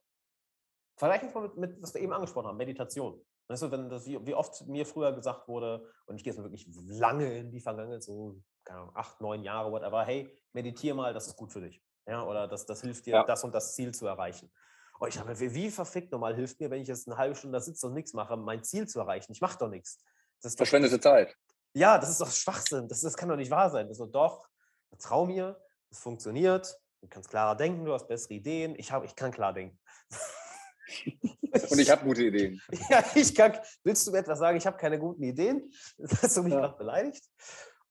wir 0.99 1.41
mit, 1.41 1.57
mit, 1.57 1.81
was 1.83 1.93
wir 1.93 2.01
eben 2.01 2.13
angesprochen 2.13 2.47
haben, 2.47 2.57
Meditation. 2.57 3.23
Weißt 3.47 3.61
du, 3.61 3.71
wenn 3.71 3.89
das, 3.89 4.05
wie, 4.07 4.33
oft 4.33 4.65
mir 4.67 4.85
früher 4.85 5.13
gesagt 5.13 5.47
wurde, 5.47 5.87
und 6.07 6.15
ich 6.15 6.23
gehe 6.23 6.33
jetzt 6.33 6.41
wirklich 6.41 6.67
lange 6.87 7.37
in 7.37 7.51
die 7.51 7.59
Vergangenheit, 7.61 8.01
so 8.01 8.41
keine 8.63 8.89
acht, 8.95 9.21
neun 9.21 9.43
Jahre, 9.43 9.71
whatever, 9.71 10.03
hey, 10.03 10.35
meditiere 10.53 10.95
mal, 10.95 11.13
das 11.13 11.27
ist 11.27 11.35
gut 11.35 11.51
für 11.51 11.61
dich. 11.61 11.83
Ja, 12.07 12.23
oder 12.23 12.47
das, 12.47 12.65
das 12.65 12.81
hilft 12.81 13.05
dir, 13.05 13.15
Ja. 13.15 13.23
das 13.23 13.43
und 13.43 13.53
das 13.53 13.75
Ziel 13.75 13.93
zu 13.93 14.07
erreichen. 14.07 14.51
Und 14.99 15.09
ich 15.09 15.19
habe, 15.19 15.39
wie, 15.39 15.53
wie 15.53 15.69
verfickt 15.69 16.11
nochmal 16.11 16.35
hilft 16.35 16.59
mir, 16.59 16.71
wenn 16.71 16.81
ich 16.81 16.87
jetzt 16.87 17.07
eine 17.07 17.17
halbe 17.17 17.35
Stunde 17.35 17.57
da 17.57 17.61
sitze 17.61 17.85
und 17.87 17.93
nichts 17.93 18.13
mache, 18.13 18.35
mein 18.37 18.63
Ziel 18.63 18.87
zu 18.87 18.99
erreichen? 18.99 19.31
Ich 19.31 19.41
mache 19.41 19.57
doch 19.59 19.69
nichts. 19.69 19.99
Das 20.41 20.55
Verschwendete 20.55 20.99
Zeit. 20.99 21.35
ja, 21.73 21.97
das 21.97 22.09
ist 22.09 22.21
doch 22.21 22.31
Schwachsinn. 22.31 22.87
Das, 22.87 23.01
das 23.01 23.15
kann 23.15 23.29
doch 23.29 23.35
nicht 23.35 23.51
wahr 23.51 23.69
sein. 23.69 23.87
Das 23.87 23.97
so, 23.97 24.05
doch, 24.05 24.47
vertrau 24.89 25.25
mir, 25.25 25.59
das 25.89 25.99
funktioniert. 25.99 26.79
Du 27.01 27.07
kannst 27.09 27.29
klarer 27.29 27.55
denken, 27.55 27.85
du 27.85 27.93
hast 27.93 28.07
bessere 28.07 28.33
Ideen. 28.35 28.73
Ich, 28.79 28.91
hab, 28.91 29.03
ich 29.03 29.15
kann 29.15 29.31
klar 29.31 29.53
denken. 29.53 29.79
Und 31.69 31.79
ich 31.79 31.89
habe 31.89 32.03
gute 32.05 32.23
Ideen. 32.23 32.61
Ja, 32.89 33.03
ich 33.15 33.33
kann. 33.33 33.57
Willst 33.83 34.05
du 34.07 34.11
mir 34.11 34.19
etwas 34.19 34.39
sagen? 34.39 34.57
Ich 34.57 34.65
habe 34.67 34.77
keine 34.77 34.99
guten 34.99 35.23
Ideen. 35.23 35.71
Hast 36.21 36.37
du 36.37 36.43
mich 36.43 36.53
Ja. 36.53 36.59
gerade 36.59 36.77
beleidigt? 36.77 37.29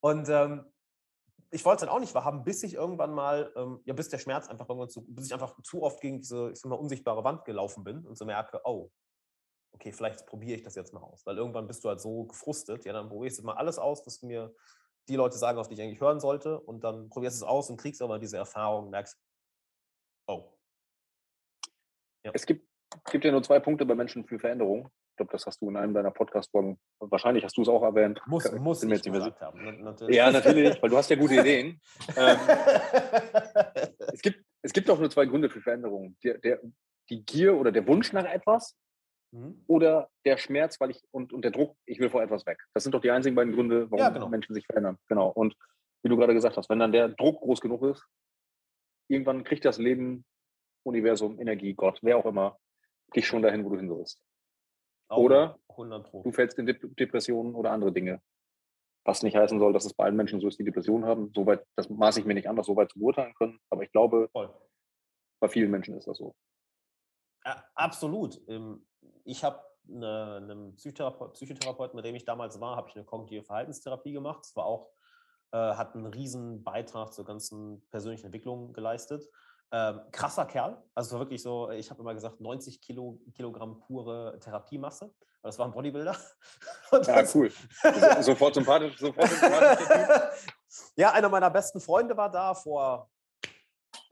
Und 0.00 0.28
ähm, 0.28 0.64
ich 1.50 1.64
wollte 1.64 1.76
es 1.76 1.80
dann 1.88 1.96
auch 1.96 2.00
nicht 2.00 2.14
wahrhaben, 2.14 2.44
bis 2.44 2.62
ich 2.62 2.74
irgendwann 2.74 3.14
mal, 3.14 3.52
ähm, 3.56 3.80
ja, 3.84 3.94
bis 3.94 4.08
der 4.08 4.18
Schmerz 4.18 4.48
einfach 4.48 4.68
irgendwann 4.68 4.90
zu, 4.90 5.02
bis 5.06 5.26
ich 5.26 5.32
einfach 5.32 5.60
zu 5.62 5.82
oft 5.82 6.00
gegen 6.00 6.18
diese, 6.18 6.50
ich 6.50 6.60
sag 6.60 6.68
mal, 6.68 6.76
unsichtbare 6.76 7.22
Wand 7.24 7.44
gelaufen 7.44 7.84
bin 7.84 8.04
und 8.04 8.18
so 8.18 8.24
merke, 8.24 8.60
oh, 8.64 8.90
okay, 9.72 9.92
vielleicht 9.92 10.26
probiere 10.26 10.56
ich 10.56 10.62
das 10.62 10.74
jetzt 10.74 10.92
mal 10.92 11.00
aus. 11.02 11.24
Weil 11.24 11.38
irgendwann 11.38 11.66
bist 11.66 11.84
du 11.84 11.88
halt 11.88 12.00
so 12.00 12.24
gefrustet, 12.24 12.84
ja, 12.84 12.92
dann 12.92 13.08
probierst 13.08 13.38
du 13.38 13.44
mal 13.44 13.54
alles 13.54 13.78
aus, 13.78 14.04
was 14.06 14.22
mir 14.22 14.54
die 15.08 15.16
Leute 15.16 15.36
sagen, 15.38 15.58
auf 15.58 15.68
die 15.68 15.74
ich 15.74 15.80
eigentlich 15.82 16.00
hören 16.00 16.20
sollte. 16.20 16.58
Und 16.60 16.82
dann 16.82 17.08
probierst 17.08 17.40
du 17.40 17.44
es 17.44 17.48
aus 17.48 17.70
und 17.70 17.76
kriegst 17.76 18.02
aber 18.02 18.18
diese 18.18 18.36
Erfahrung 18.36 18.84
und 18.86 18.90
merkst, 18.90 19.16
oh, 20.26 20.50
Es 22.32 22.46
gibt, 22.46 22.66
gibt 23.10 23.24
ja 23.24 23.32
nur 23.32 23.42
zwei 23.42 23.60
Punkte 23.60 23.84
bei 23.86 23.94
Menschen 23.94 24.24
für 24.24 24.38
Veränderung. 24.38 24.88
Ich 25.10 25.16
glaube, 25.16 25.32
das 25.32 25.46
hast 25.46 25.60
du 25.62 25.68
in 25.68 25.76
einem 25.76 25.94
deiner 25.94 26.10
Podcast-Folgen, 26.10 26.78
wahrscheinlich 26.98 27.44
hast 27.44 27.56
du 27.56 27.62
es 27.62 27.68
auch 27.68 27.82
erwähnt. 27.82 28.20
Muss, 28.26 28.50
muss 28.52 28.80
Bin 28.80 28.88
mir 28.88 28.96
ich 28.96 29.04
jetzt 29.04 29.12
gesagt 29.12 29.40
haben. 29.40 29.84
Natürlich. 29.84 30.16
Ja, 30.16 30.30
natürlich, 30.32 30.82
weil 30.82 30.90
du 30.90 30.96
hast 30.96 31.08
ja 31.08 31.16
gute 31.16 31.34
Ideen. 31.34 31.80
ähm, 32.16 32.36
es, 34.12 34.20
gibt, 34.20 34.44
es 34.62 34.72
gibt 34.72 34.90
auch 34.90 34.98
nur 34.98 35.10
zwei 35.10 35.26
Gründe 35.26 35.48
für 35.48 35.60
Veränderungen. 35.60 36.16
Der, 36.24 36.38
der, 36.38 36.60
die 37.10 37.24
Gier 37.24 37.56
oder 37.56 37.70
der 37.70 37.86
Wunsch 37.86 38.12
nach 38.12 38.24
etwas 38.24 38.76
Mhm. 39.34 39.64
oder 39.66 40.10
der 40.24 40.36
Schmerz 40.36 40.80
weil 40.80 40.90
ich, 40.90 41.02
und, 41.10 41.32
und 41.32 41.42
der 41.42 41.50
Druck, 41.50 41.76
ich 41.86 41.98
will 41.98 42.08
vor 42.08 42.22
etwas 42.22 42.46
weg. 42.46 42.58
Das 42.72 42.84
sind 42.84 42.94
doch 42.94 43.00
die 43.00 43.10
einzigen 43.10 43.34
beiden 43.34 43.52
Gründe, 43.52 43.90
warum 43.90 43.98
Ja, 43.98 44.10
genau. 44.10 44.28
Menschen 44.28 44.54
sich 44.54 44.64
verändern. 44.64 44.96
Genau. 45.08 45.28
Und 45.28 45.56
wie 46.02 46.08
du 46.08 46.16
gerade 46.16 46.34
gesagt 46.34 46.56
hast, 46.56 46.70
wenn 46.70 46.78
dann 46.78 46.92
der 46.92 47.08
Druck 47.08 47.40
groß 47.40 47.60
genug 47.60 47.82
ist, 47.82 48.06
irgendwann 49.08 49.42
kriegt 49.42 49.64
das 49.64 49.78
Leben, 49.78 50.24
Universum, 50.84 51.40
Energie, 51.40 51.74
Gott, 51.74 51.98
wer 52.02 52.16
auch 52.16 52.26
immer, 52.26 52.58
dich 53.14 53.26
schon 53.26 53.43
dahin, 53.43 53.64
wo 53.64 53.70
du 53.70 53.76
hin 53.76 53.89
sollst. 53.89 54.20
Auch 55.09 55.18
Oder 55.18 55.59
100 55.70 56.05
Pro. 56.10 56.22
Du 56.22 56.32
fällst 56.32 56.59
in 56.59 56.66
Dep- 56.66 56.94
Depressionen 56.97 57.55
oder 57.55 57.70
andere 57.72 57.93
Dinge. 57.93 58.22
Was 59.05 59.22
nicht 59.22 59.36
heißen 59.36 59.59
soll, 59.59 59.72
dass 59.74 59.85
es 59.85 59.93
bei 59.93 60.05
allen 60.05 60.16
Menschen 60.16 60.40
so 60.40 60.48
ist, 60.48 60.59
die 60.59 60.64
Depressionen 60.64 61.05
haben. 61.05 61.31
Soweit, 61.35 61.66
das 61.76 61.90
maße 61.90 62.20
ich 62.20 62.26
mir 62.26 62.35
nicht 62.35 62.48
an, 62.48 62.56
das 62.56 62.66
so 62.66 62.74
weit 62.76 62.90
zu 62.90 62.98
beurteilen 62.98 63.35
können. 63.35 63.59
Aber 63.68 63.82
ich 63.82 63.93
glaube, 63.93 64.28
Voll. 64.32 64.51
bei 65.40 65.48
vielen 65.48 65.70
Menschen 65.70 65.97
ist 65.97 66.06
das 66.09 66.16
so. 66.16 66.35
Ja, 67.44 67.62
absolut. 67.74 68.40
Ähm, 68.48 68.86
Ich 69.24 69.44
habe 69.44 69.60
eine, 69.86 70.36
einen 70.36 70.76
Psychotherapeut, 70.76 71.35
Psychotherapeuten, 71.35 71.97
mit 71.97 72.06
dem 72.06 72.14
ich 72.14 72.24
damals 72.24 72.59
war, 72.60 72.76
habe 72.76 72.89
ich 72.89 72.97
eine 72.97 73.05
kognitive 73.05 73.44
Verhaltenstherapie 73.44 74.12
gemacht. 74.14 74.40
Das 74.43 74.56
war 74.56 74.64
auch, 74.64 74.90
äh, 75.52 75.59
hat 75.59 75.94
einen 75.94 76.06
riesen 76.06 76.64
Beitrag 76.64 77.12
zur 77.12 77.26
ganzen 77.26 77.86
persönlichen 77.90 78.24
Entwicklung 78.26 78.72
geleistet. 78.72 79.28
Ähm, 79.76 80.02
krasser 80.12 80.44
Kerl, 80.46 80.80
also 80.94 81.18
wirklich 81.18 81.42
so, 81.42 81.68
ich 81.70 81.90
habe 81.90 82.01
immer 82.01 82.14
gesagt, 82.14 82.40
90 82.40 82.80
Kilo, 82.80 83.18
Kilogramm 83.34 83.80
pure 83.80 84.38
Therapiemasse. 84.38 85.06
Aber 85.06 85.48
Das 85.48 85.59
war 85.59 85.66
ein 85.66 85.72
Bodybuilder. 85.72 86.16
Und 86.92 87.06
Ja, 87.09 87.24
cool. 87.34 87.51
So- 87.51 88.22
sofort 88.22 88.55
sympathisch, 88.55 88.96
sofort 88.96 89.28
sympathisch. 89.28 89.88
ja, 90.96 91.10
einer 91.10 91.28
meiner 91.28 91.51
besten 91.51 91.80
Freunde 91.80 92.16
war 92.16 92.30
da 92.30 92.55
vor, 92.55 93.10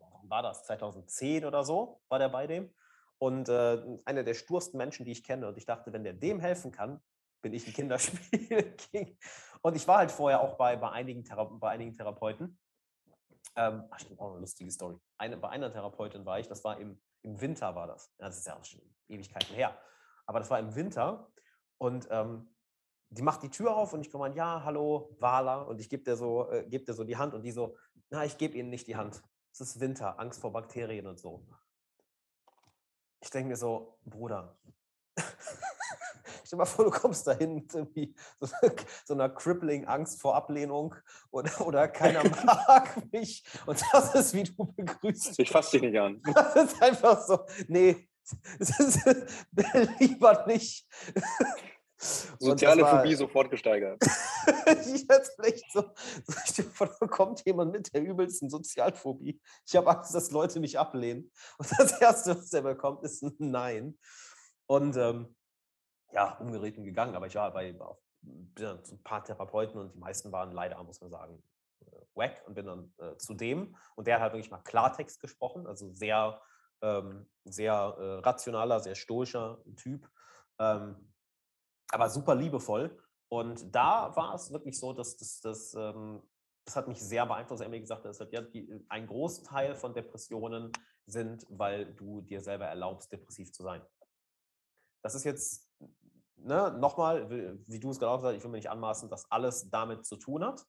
wann 0.00 0.28
war 0.28 0.42
das, 0.42 0.64
2010 0.64 1.44
oder 1.44 1.62
so, 1.62 2.00
war 2.08 2.18
der 2.18 2.28
bei 2.28 2.48
dem. 2.48 2.74
Und 3.18 3.48
äh, 3.48 3.80
einer 4.04 4.24
der 4.24 4.34
stursten 4.34 4.78
Menschen, 4.78 5.04
die 5.06 5.12
ich 5.12 5.22
kenne. 5.22 5.46
Und 5.46 5.56
ich 5.58 5.64
dachte, 5.64 5.92
wenn 5.92 6.02
der 6.02 6.14
dem 6.14 6.40
helfen 6.40 6.72
kann, 6.72 7.00
bin 7.40 7.54
ich 7.54 7.68
ein 7.68 7.72
Kinderspiel-King. 7.72 9.16
Und 9.62 9.76
ich 9.76 9.86
war 9.86 9.98
halt 9.98 10.10
vorher 10.10 10.40
auch 10.40 10.56
bei, 10.56 10.74
bei, 10.74 10.90
einigen, 10.90 11.22
Thera 11.22 11.44
bei 11.44 11.70
einigen 11.70 11.92
Therapeuten. 11.94 12.58
Ähm, 13.56 13.84
ach, 13.90 14.00
stimmt, 14.00 14.18
auch 14.20 14.30
eine 14.30 14.40
lustige 14.40 14.70
Story. 14.70 14.96
Eine, 15.18 15.36
bei 15.36 15.50
einer 15.50 15.70
Therapeutin 15.70 16.24
war 16.24 16.38
ich, 16.38 16.48
das 16.48 16.64
war 16.64 16.78
im, 16.78 17.00
im 17.22 17.40
Winter 17.40 17.74
war 17.74 17.86
das. 17.86 18.10
Das 18.18 18.38
ist 18.38 18.46
ja 18.46 18.56
auch 18.56 18.64
schon 18.64 18.80
Ewigkeiten 19.08 19.54
her. 19.54 19.78
Aber 20.26 20.38
das 20.38 20.50
war 20.50 20.58
im 20.58 20.74
Winter 20.74 21.30
und 21.78 22.08
ähm, 22.10 22.48
die 23.10 23.22
macht 23.22 23.42
die 23.42 23.50
Tür 23.50 23.76
auf 23.76 23.92
und 23.92 24.00
ich 24.00 24.10
komme 24.10 24.24
an, 24.24 24.34
ja, 24.34 24.62
hallo, 24.64 25.14
Wala. 25.18 25.62
Und 25.62 25.80
ich 25.80 25.90
gebe 25.90 26.02
dir, 26.02 26.16
so, 26.16 26.50
äh, 26.50 26.66
geb 26.68 26.86
dir 26.86 26.94
so 26.94 27.04
die 27.04 27.18
Hand 27.18 27.34
und 27.34 27.42
die 27.42 27.52
so, 27.52 27.76
na, 28.08 28.24
ich 28.24 28.38
gebe 28.38 28.56
ihnen 28.56 28.70
nicht 28.70 28.86
die 28.86 28.96
Hand. 28.96 29.22
Es 29.52 29.60
ist 29.60 29.80
Winter, 29.80 30.18
Angst 30.18 30.40
vor 30.40 30.52
Bakterien 30.52 31.06
und 31.06 31.18
so. 31.18 31.46
Ich 33.20 33.28
denke 33.28 33.50
mir 33.50 33.56
so, 33.56 33.98
Bruder, 34.04 34.56
stell 36.52 36.58
dir 36.58 36.64
mal 36.64 36.66
vor, 36.66 36.84
du 36.84 36.90
kommst 36.90 37.26
dahin 37.26 37.54
mit 37.54 37.74
irgendwie 37.74 38.14
so, 38.38 38.46
so 39.06 39.14
einer 39.14 39.30
crippling 39.30 39.86
Angst 39.86 40.20
vor 40.20 40.34
Ablehnung 40.36 40.94
oder, 41.30 41.66
oder 41.66 41.88
keiner 41.88 42.22
mag 42.44 43.10
mich 43.10 43.42
und 43.64 43.82
das 43.92 44.14
ist, 44.14 44.34
wie 44.34 44.42
du 44.42 44.66
begrüßt 44.72 45.38
Ich 45.38 45.50
fasse 45.50 45.72
dich 45.72 45.90
nicht 45.90 45.98
an. 45.98 46.20
das 46.34 46.56
ist 46.56 46.82
einfach 46.82 47.22
so, 47.26 47.46
nee, 47.68 48.08
ist, 48.58 49.00
lieber 49.98 50.44
nicht. 50.46 50.86
Soziale 52.38 52.82
war- 52.82 52.98
Phobie 52.98 53.14
sofort 53.14 53.50
gesteigert. 53.50 54.02
ich 54.66 55.06
hätte 55.08 55.30
vielleicht 55.36 55.72
so, 55.72 55.84
so 56.26 56.84
da 56.84 57.06
kommt 57.06 57.46
jemand 57.46 57.72
mit 57.72 57.94
der 57.94 58.02
übelsten 58.02 58.50
Sozialphobie. 58.50 59.40
Ich 59.66 59.76
habe 59.76 59.88
Angst, 59.88 60.14
dass 60.14 60.32
Leute 60.32 60.60
mich 60.60 60.78
ablehnen. 60.78 61.30
Und 61.58 61.70
das 61.78 62.00
Erste, 62.00 62.36
was 62.36 62.52
er 62.52 62.62
bekommt, 62.62 63.04
ist 63.04 63.22
ein 63.22 63.34
Nein. 63.38 63.98
Und 64.66 64.96
ähm, 64.96 65.34
ja, 66.12 66.36
umgeritten 66.38 66.84
gegangen. 66.84 67.14
Aber 67.14 67.26
ich 67.26 67.34
war 67.34 67.52
bei 67.52 67.74
ein 68.58 69.02
paar 69.02 69.24
Therapeuten 69.24 69.80
und 69.80 69.94
die 69.94 69.98
meisten 69.98 70.32
waren 70.32 70.52
leider, 70.52 70.82
muss 70.82 71.00
man 71.00 71.10
sagen, 71.10 71.42
äh, 71.80 72.00
wack 72.14 72.42
und 72.46 72.54
bin 72.54 72.66
dann 72.66 72.92
äh, 72.98 73.16
zu 73.16 73.34
dem. 73.34 73.76
Und 73.96 74.06
der 74.06 74.16
hat 74.16 74.22
halt 74.22 74.32
wirklich 74.34 74.50
mal 74.50 74.62
Klartext 74.62 75.20
gesprochen, 75.20 75.66
also 75.66 75.92
sehr, 75.92 76.40
ähm, 76.82 77.28
sehr 77.44 77.72
äh, 77.72 78.18
rationaler, 78.20 78.80
sehr 78.80 78.94
stoischer 78.94 79.62
Typ. 79.76 80.08
Ähm, 80.58 81.12
aber 81.90 82.08
super 82.08 82.34
liebevoll. 82.34 82.98
Und 83.28 83.74
da 83.74 84.14
war 84.14 84.34
es 84.34 84.52
wirklich 84.52 84.78
so, 84.78 84.92
dass 84.92 85.16
das, 85.16 85.40
das, 85.40 85.74
ähm, 85.74 86.22
das 86.66 86.76
hat 86.76 86.88
mich 86.88 87.00
sehr 87.00 87.26
beeinflusst. 87.26 87.62
Er 87.62 87.64
hat 87.66 87.70
mir 87.70 87.80
gesagt, 87.80 88.04
dass 88.04 88.18
ja, 88.30 88.42
die, 88.42 88.84
ein 88.88 89.06
Großteil 89.06 89.74
von 89.74 89.94
Depressionen 89.94 90.70
sind, 91.06 91.46
weil 91.48 91.94
du 91.94 92.20
dir 92.20 92.40
selber 92.40 92.66
erlaubst, 92.66 93.10
depressiv 93.10 93.52
zu 93.52 93.62
sein. 93.62 93.82
Das 95.02 95.14
ist 95.14 95.24
jetzt, 95.24 95.71
ne, 96.44 96.76
nochmal, 96.78 97.30
wie, 97.30 97.80
du 97.80 97.90
es 97.90 97.96
auch 97.96 98.00
gesagt 98.00 98.24
hast, 98.24 98.34
ich 98.34 98.42
will 98.42 98.50
mir 98.50 98.58
nicht 98.58 98.70
anmaßen, 98.70 99.08
dass 99.08 99.30
alles 99.30 99.70
damit 99.70 100.04
zu 100.04 100.16
tun 100.16 100.44
hat. 100.44 100.64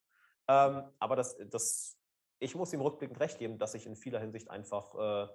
Ähm, 0.47 0.83
aber 0.99 1.15
das, 1.15 1.37
das, 1.49 1.97
ich 2.39 2.55
muss 2.55 2.73
ihm 2.73 2.81
rückblickend 2.81 3.19
recht 3.19 3.39
geben, 3.39 3.57
dass 3.57 3.73
ich 3.73 3.85
in 3.85 3.95
vieler 3.95 4.19
Hinsicht 4.19 4.49
einfach 4.49 4.95
äh, 4.95 5.27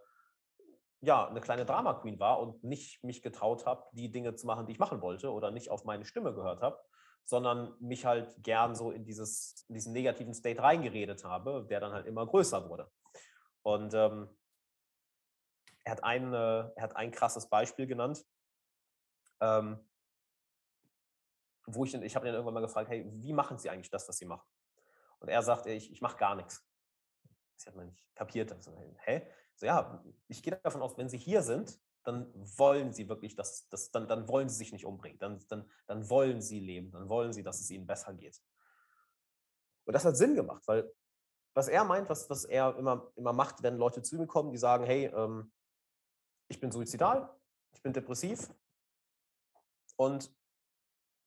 ja, 1.01 1.29
eine 1.29 1.41
kleine 1.41 1.65
Drama 1.65 1.95
Queen 1.95 2.19
war 2.19 2.41
und 2.41 2.65
nicht 2.65 3.03
mich 3.05 3.23
getraut 3.23 3.67
habe, 3.67 3.85
die 3.93 4.11
Dinge 4.11 4.35
zu 4.35 4.47
machen, 4.47 4.67
die 4.67 4.73
ich 4.73 4.79
machen 4.79 5.01
wollte 5.01 5.33
oder 5.33 5.51
nicht 5.51 5.71
auf 5.71 5.85
meine 5.85 6.05
Stimme 6.05 6.35
gehört 6.35 6.61
habe, 6.61 6.79
sondern 7.25 7.75
mich 7.79 8.05
halt 8.05 8.43
gern 8.43 8.75
so 8.75 8.91
in, 8.91 9.05
dieses, 9.05 9.65
in 9.69 9.75
diesen 9.75 9.93
negativen 9.93 10.35
State 10.35 10.63
reingeredet 10.63 11.25
habe, 11.25 11.67
der 11.69 11.81
dann 11.81 11.93
halt 11.93 12.07
immer 12.07 12.27
größer 12.27 12.69
wurde. 12.69 12.91
Und 13.63 13.95
ähm, 13.95 14.29
er, 15.85 15.93
hat 15.93 16.05
ein, 16.05 16.33
äh, 16.33 16.71
er 16.75 16.83
hat 16.83 16.97
ein 16.97 17.11
krasses 17.11 17.49
Beispiel 17.49 17.87
genannt, 17.87 18.25
ähm, 19.41 19.88
wo 21.75 21.85
ich, 21.85 21.95
ich 21.95 22.17
habe 22.17 22.27
ihn 22.27 22.35
irgendwann 22.35 22.55
mal 22.55 22.61
gefragt, 22.61 22.89
hey, 22.89 23.05
wie 23.09 23.33
machen 23.33 23.59
Sie 23.59 23.71
eigentlich 23.71 23.91
das, 23.91 24.09
was 24.09 24.19
Sie 24.19 24.27
machen? 24.27 24.47
Und 25.21 25.29
er 25.29 25.43
sagt, 25.43 25.67
ich, 25.67 25.91
ich 25.91 26.01
mache 26.01 26.17
gar 26.17 26.35
nichts. 26.35 26.65
Das 27.57 27.67
hat 27.67 27.75
man 27.75 27.87
nicht 27.87 28.15
kapiert. 28.15 28.53
Also, 28.53 28.73
hä? 29.05 29.27
So, 29.57 29.67
ja, 29.67 30.03
ich 30.29 30.43
gehe 30.43 30.57
davon 30.57 30.83
aus, 30.83 30.97
wenn 30.97 31.09
Sie 31.09 31.19
hier 31.19 31.43
sind, 31.43 31.81
dann 32.05 32.33
wollen 32.35 32.93
Sie 32.93 33.09
wirklich, 33.09 33.35
dass, 33.35 33.69
dass, 33.69 33.91
dann, 33.91 34.07
dann 34.07 34.29
wollen 34.29 34.49
Sie 34.49 34.57
sich 34.57 34.73
nicht 34.73 34.87
umbringen. 34.87 35.19
Dann, 35.19 35.45
dann, 35.49 35.69
dann 35.87 36.09
wollen 36.09 36.41
Sie 36.41 36.61
leben. 36.61 36.91
Dann 36.93 37.09
wollen 37.09 37.33
Sie, 37.33 37.43
dass 37.43 37.61
es 37.61 37.71
Ihnen 37.71 37.87
besser 37.87 38.15
geht. 38.15 38.41
Und 39.85 39.93
das 39.95 40.05
hat 40.05 40.17
Sinn 40.17 40.35
gemacht, 40.35 40.63
weil 40.67 40.91
was 41.55 41.67
er 41.67 41.83
meint, 41.83 42.09
was, 42.09 42.31
was 42.31 42.45
er 42.45 42.77
immer, 42.77 43.11
immer 43.17 43.33
macht, 43.33 43.63
wenn 43.63 43.77
Leute 43.77 44.01
zu 44.03 44.17
ihm 44.17 44.29
kommen, 44.29 44.53
die 44.53 44.59
sagen, 44.59 44.85
hey, 44.85 45.07
ähm, 45.07 45.53
ich 46.47 46.61
bin 46.61 46.71
suizidal, 46.71 47.35
ich 47.73 47.83
bin 47.83 47.93
depressiv. 47.93 48.49
Und 49.97 50.33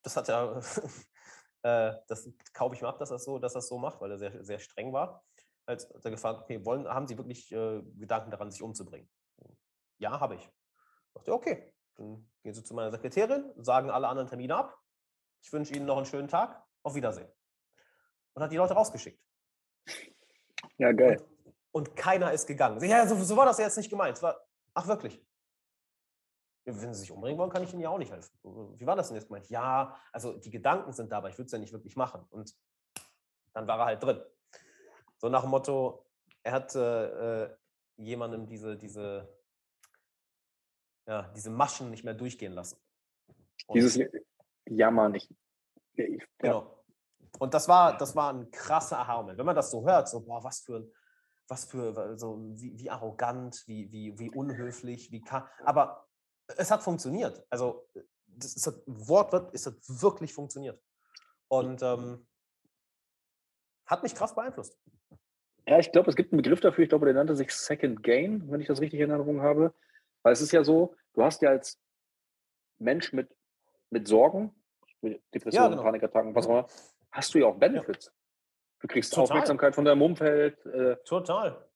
das 0.02 0.16
hat 0.16 0.28
er, 0.28 0.62
äh, 1.62 1.94
das 2.08 2.28
kaufe 2.52 2.74
ich 2.74 2.82
mir 2.82 2.88
ab, 2.88 2.98
dass 2.98 3.10
er 3.10 3.16
es 3.16 3.24
so, 3.24 3.38
dass 3.38 3.54
es 3.54 3.68
so 3.68 3.78
macht, 3.78 4.00
weil 4.00 4.10
er 4.10 4.18
sehr, 4.18 4.44
sehr 4.44 4.58
streng 4.58 4.92
war. 4.92 5.24
Als 5.66 5.88
hat 5.88 6.04
er 6.04 6.10
gefragt, 6.10 6.42
okay, 6.42 6.64
wollen, 6.64 6.88
haben 6.88 7.06
Sie 7.06 7.16
wirklich 7.16 7.52
äh, 7.52 7.82
Gedanken 7.96 8.30
daran, 8.30 8.50
sich 8.50 8.62
umzubringen? 8.62 9.08
Ja, 9.98 10.18
habe 10.18 10.34
ich. 10.34 10.42
Ich 10.42 11.12
dachte, 11.14 11.32
okay, 11.32 11.72
dann 11.94 12.28
gehen 12.42 12.54
Sie 12.54 12.64
zu 12.64 12.74
meiner 12.74 12.90
Sekretärin, 12.90 13.52
sagen 13.56 13.90
alle 13.90 14.08
anderen 14.08 14.28
Termine 14.28 14.56
ab. 14.56 14.76
Ich 15.42 15.52
wünsche 15.52 15.74
Ihnen 15.74 15.86
noch 15.86 15.96
einen 15.96 16.06
schönen 16.06 16.28
Tag. 16.28 16.62
Auf 16.84 16.96
Wiedersehen. 16.96 17.28
Und 18.34 18.42
hat 18.42 18.50
die 18.50 18.56
Leute 18.56 18.74
rausgeschickt. 18.74 19.22
Ja, 20.78 20.90
geil. 20.90 21.22
Und 21.70 21.94
keiner 21.94 22.32
ist 22.32 22.46
gegangen. 22.46 22.82
Ja, 22.82 23.06
so, 23.06 23.16
so 23.22 23.36
war 23.36 23.46
das 23.46 23.58
ja 23.58 23.64
jetzt 23.64 23.76
nicht 23.76 23.90
gemeint. 23.90 24.20
War, 24.20 24.44
ach, 24.74 24.86
wirklich. 24.88 25.24
Wenn 26.64 26.94
Sie 26.94 27.00
sich 27.00 27.10
umbringen 27.10 27.38
wollen, 27.38 27.50
kann 27.50 27.62
ich 27.64 27.72
Ihnen 27.72 27.82
ja 27.82 27.90
auch 27.90 27.98
nicht 27.98 28.12
helfen. 28.12 28.32
Wie 28.78 28.86
war 28.86 28.94
das 28.94 29.08
denn 29.08 29.16
jetzt 29.16 29.26
gemeint? 29.26 29.48
Ja, 29.50 29.96
also 30.12 30.38
die 30.38 30.50
Gedanken 30.50 30.92
sind 30.92 31.10
da, 31.10 31.18
aber 31.18 31.28
ich 31.28 31.36
würde 31.36 31.46
es 31.46 31.52
ja 31.52 31.58
nicht 31.58 31.72
wirklich 31.72 31.96
machen. 31.96 32.24
Und 32.30 32.54
dann 33.52 33.66
war 33.66 33.78
er 33.80 33.86
halt 33.86 34.02
drin. 34.02 34.20
So 35.18 35.28
nach 35.28 35.42
dem 35.42 35.50
Motto, 35.50 36.06
er 36.42 36.52
hat 36.52 36.74
äh, 36.74 37.48
jemandem 37.96 38.46
diese, 38.46 38.76
diese, 38.76 39.28
ja, 41.06 41.22
diese 41.34 41.50
Maschen 41.50 41.90
nicht 41.90 42.04
mehr 42.04 42.14
durchgehen 42.14 42.52
lassen. 42.52 42.80
Und- 43.66 43.76
Dieses 43.76 43.98
Jammern, 44.66 45.14
ich. 45.14 45.28
Ja, 45.94 46.06
Genau. 46.38 46.84
Und 47.38 47.54
das 47.54 47.66
war, 47.66 47.96
das 47.96 48.14
war 48.14 48.32
ein 48.32 48.50
krasser 48.50 48.98
Aha-Moment. 48.98 49.38
Wenn 49.38 49.46
man 49.46 49.56
das 49.56 49.70
so 49.70 49.84
hört, 49.84 50.08
so, 50.08 50.20
boah, 50.20 50.44
was 50.44 50.60
für 50.60 50.76
ein, 50.76 50.92
was 51.48 51.64
für, 51.64 52.16
so, 52.18 52.38
wie, 52.54 52.78
wie 52.78 52.90
arrogant, 52.90 53.62
wie, 53.66 53.90
wie, 53.90 54.18
wie 54.18 54.30
unhöflich, 54.30 55.10
wie 55.10 55.22
ka 55.22 55.48
Aber 55.64 56.06
es 56.56 56.70
hat 56.70 56.82
funktioniert. 56.82 57.44
Also, 57.50 57.88
das 58.26 58.54
ist, 58.54 58.82
Wortwort, 58.86 59.54
es 59.54 59.66
hat 59.66 59.74
wirklich 59.86 60.32
funktioniert. 60.32 60.80
Und 61.48 61.82
ähm, 61.82 62.26
hat 63.86 64.02
mich 64.02 64.14
krass 64.14 64.34
beeinflusst. 64.34 64.78
Ja, 65.66 65.78
ich 65.78 65.92
glaube, 65.92 66.10
es 66.10 66.16
gibt 66.16 66.32
einen 66.32 66.42
Begriff 66.42 66.60
dafür, 66.60 66.84
ich 66.84 66.88
glaube, 66.88 67.06
der 67.06 67.14
nannte 67.14 67.36
sich 67.36 67.52
Second 67.52 68.02
Gain, 68.02 68.50
wenn 68.50 68.60
ich 68.60 68.66
das 68.66 68.80
richtig 68.80 69.00
in 69.00 69.10
Erinnerung 69.10 69.42
habe. 69.42 69.74
Weil 70.22 70.32
es 70.32 70.40
ist 70.40 70.52
ja 70.52 70.64
so, 70.64 70.94
du 71.14 71.22
hast 71.22 71.42
ja 71.42 71.50
als 71.50 71.80
Mensch 72.78 73.12
mit 73.12 73.28
mit 73.92 74.08
Sorgen, 74.08 74.54
Depressionen, 75.02 75.52
ja, 75.52 75.68
genau. 75.68 75.82
Panikattacken, 75.82 76.34
was 76.34 76.46
auch 76.46 76.50
immer, 76.50 76.66
hast 77.10 77.34
du 77.34 77.38
ja 77.38 77.46
auch 77.46 77.56
Benefits. 77.56 78.06
Ja. 78.06 78.12
Du 78.80 78.88
kriegst 78.88 79.12
Total. 79.12 79.24
Aufmerksamkeit 79.24 79.74
von 79.74 79.84
deinem 79.84 80.02
Umfeld. 80.02 80.64
Äh, 80.66 80.96
Total. 81.04 81.68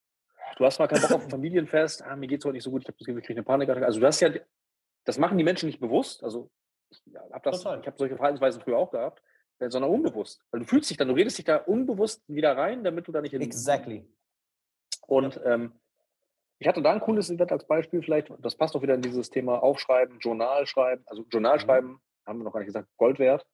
Du 0.57 0.65
hast 0.65 0.79
mal 0.79 0.87
keinen 0.87 1.03
Bock 1.03 1.13
auf 1.13 1.25
ein 1.25 1.31
Familienfest. 1.31 2.03
Ah, 2.03 2.17
mir 2.17 2.29
geht 2.29 2.41
es 2.41 2.45
heute 2.45 2.55
nicht 2.55 2.63
so 2.63 2.71
gut. 2.71 2.83
Ich 2.83 2.89
habe 2.89 2.97
das 2.99 3.07
Gefühl, 3.07 3.21
ich 3.21 3.27
kriege 3.27 3.39
eine 3.39 3.45
Panikattacke. 3.45 3.87
Also 3.87 4.01
du 4.01 4.07
hast 4.07 4.21
ja, 4.21 4.31
das 5.05 5.19
machen 5.19 5.37
die 5.37 5.45
Menschen 5.45 5.67
nicht 5.67 5.81
bewusst. 5.81 6.23
Also 6.23 6.51
ich 6.91 7.15
habe 7.33 7.51
hab 7.51 7.99
solche 7.99 8.17
Verhaltensweisen 8.17 8.63
früher 8.63 8.79
auch 8.79 8.91
gehabt, 8.91 9.23
äh, 9.59 9.69
sondern 9.71 9.91
unbewusst. 9.91 10.41
Weil 10.51 10.61
du 10.61 10.67
fühlst 10.67 10.89
dich 10.89 10.97
dann, 10.97 11.09
du 11.09 11.15
redest 11.15 11.37
dich 11.39 11.45
da 11.45 11.57
unbewusst 11.57 12.23
wieder 12.29 12.57
rein, 12.57 12.85
damit 12.85 13.09
du 13.09 13.13
da 13.13 13.21
nicht 13.21 13.35
in 13.35 13.43
Exactly. 13.43 14.09
Und 15.07 15.41
ähm, 15.45 15.73
ich 16.59 16.67
hatte 16.67 16.83
da 16.83 16.93
ein 16.93 17.01
cooles 17.01 17.31
Event 17.31 17.53
als 17.53 17.67
Beispiel, 17.67 18.03
vielleicht, 18.03 18.33
das 18.39 18.57
passt 18.57 18.75
auch 18.77 18.83
wieder 18.83 18.95
in 18.95 19.03
dieses 19.03 19.29
Thema 19.31 19.63
Aufschreiben, 19.63 20.19
Journal 20.21 20.67
schreiben. 20.67 21.03
Also 21.07 21.25
Journal 21.31 21.57
mhm. 21.57 21.61
schreiben, 21.61 22.01
haben 22.27 22.39
wir 22.39 22.45
noch 22.45 22.53
gar 22.53 22.61
nicht 22.61 22.69
gesagt, 22.69 22.89
Gold 22.97 23.19
wert. 23.19 23.47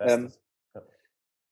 Ähm, 0.00 0.32
ja. 0.74 0.82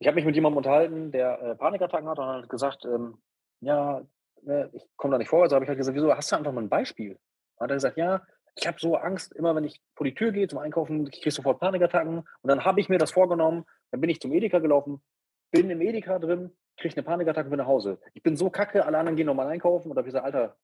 Ich 0.01 0.09
habe 0.09 0.17
mich 0.17 0.25
mit 0.25 0.35
jemandem 0.35 0.59
unterhalten, 0.59 1.13
der 1.13 1.41
äh, 1.41 1.55
Panikattacken 1.55 2.09
hat 2.09 2.19
und 2.19 2.27
hat 2.27 2.49
gesagt, 2.49 2.85
ähm, 2.85 3.23
ja, 3.61 4.03
ne, 4.43 4.71
ich 4.73 4.85
komme 4.97 5.13
da 5.13 5.19
nicht 5.19 5.29
vorwärts, 5.29 5.53
habe 5.55 5.65
ich 5.65 5.69
halt 5.69 5.79
gesagt, 5.79 5.97
wieso 5.97 6.15
hast 6.15 6.31
du 6.33 6.37
einfach 6.37 6.53
mal 6.53 6.63
ein 6.63 6.69
Beispiel? 6.69 7.19
Und 7.57 7.65
hat 7.65 7.71
er 7.71 7.77
gesagt, 7.77 7.97
ja, 7.97 8.23
ich 8.57 8.67
habe 8.67 8.79
so 8.81 8.97
Angst, 8.97 9.33
immer 9.33 9.55
wenn 9.55 9.65
ich 9.65 9.81
vor 9.95 10.05
die 10.05 10.15
Tür 10.15 10.33
gehe 10.33 10.49
zum 10.49 10.59
Einkaufen, 10.59 11.07
ich 11.07 11.21
kriege 11.21 11.31
sofort 11.31 11.61
Panikattacken. 11.61 12.19
Und 12.19 12.49
dann 12.49 12.65
habe 12.65 12.81
ich 12.81 12.89
mir 12.89 12.99
das 12.99 13.13
vorgenommen, 13.13 13.65
dann 13.91 14.01
bin 14.01 14.11
ich 14.11 14.21
zum 14.21 14.33
Edeka 14.33 14.59
gelaufen, 14.59 15.03
bin 15.51 15.71
im 15.71 15.81
Edeka 15.81 16.19
drin, 16.19 16.57
kriege 16.77 16.95
eine 16.97 17.03
Panikattacke 17.03 17.47
und 17.47 17.51
bin 17.51 17.59
nach 17.59 17.67
Hause. 17.67 18.01
Ich 18.15 18.23
bin 18.23 18.37
so 18.37 18.51
kacke, 18.51 18.85
alle 18.85 18.99
anderen 18.99 19.17
gehen 19.17 19.27
nochmal 19.27 19.49
einkaufen 19.49 19.91
und 19.91 19.97
da 19.97 20.01
habe 20.01 20.09
ich 20.09 20.15
gesagt, 20.15 20.25
Alter, 20.25 20.57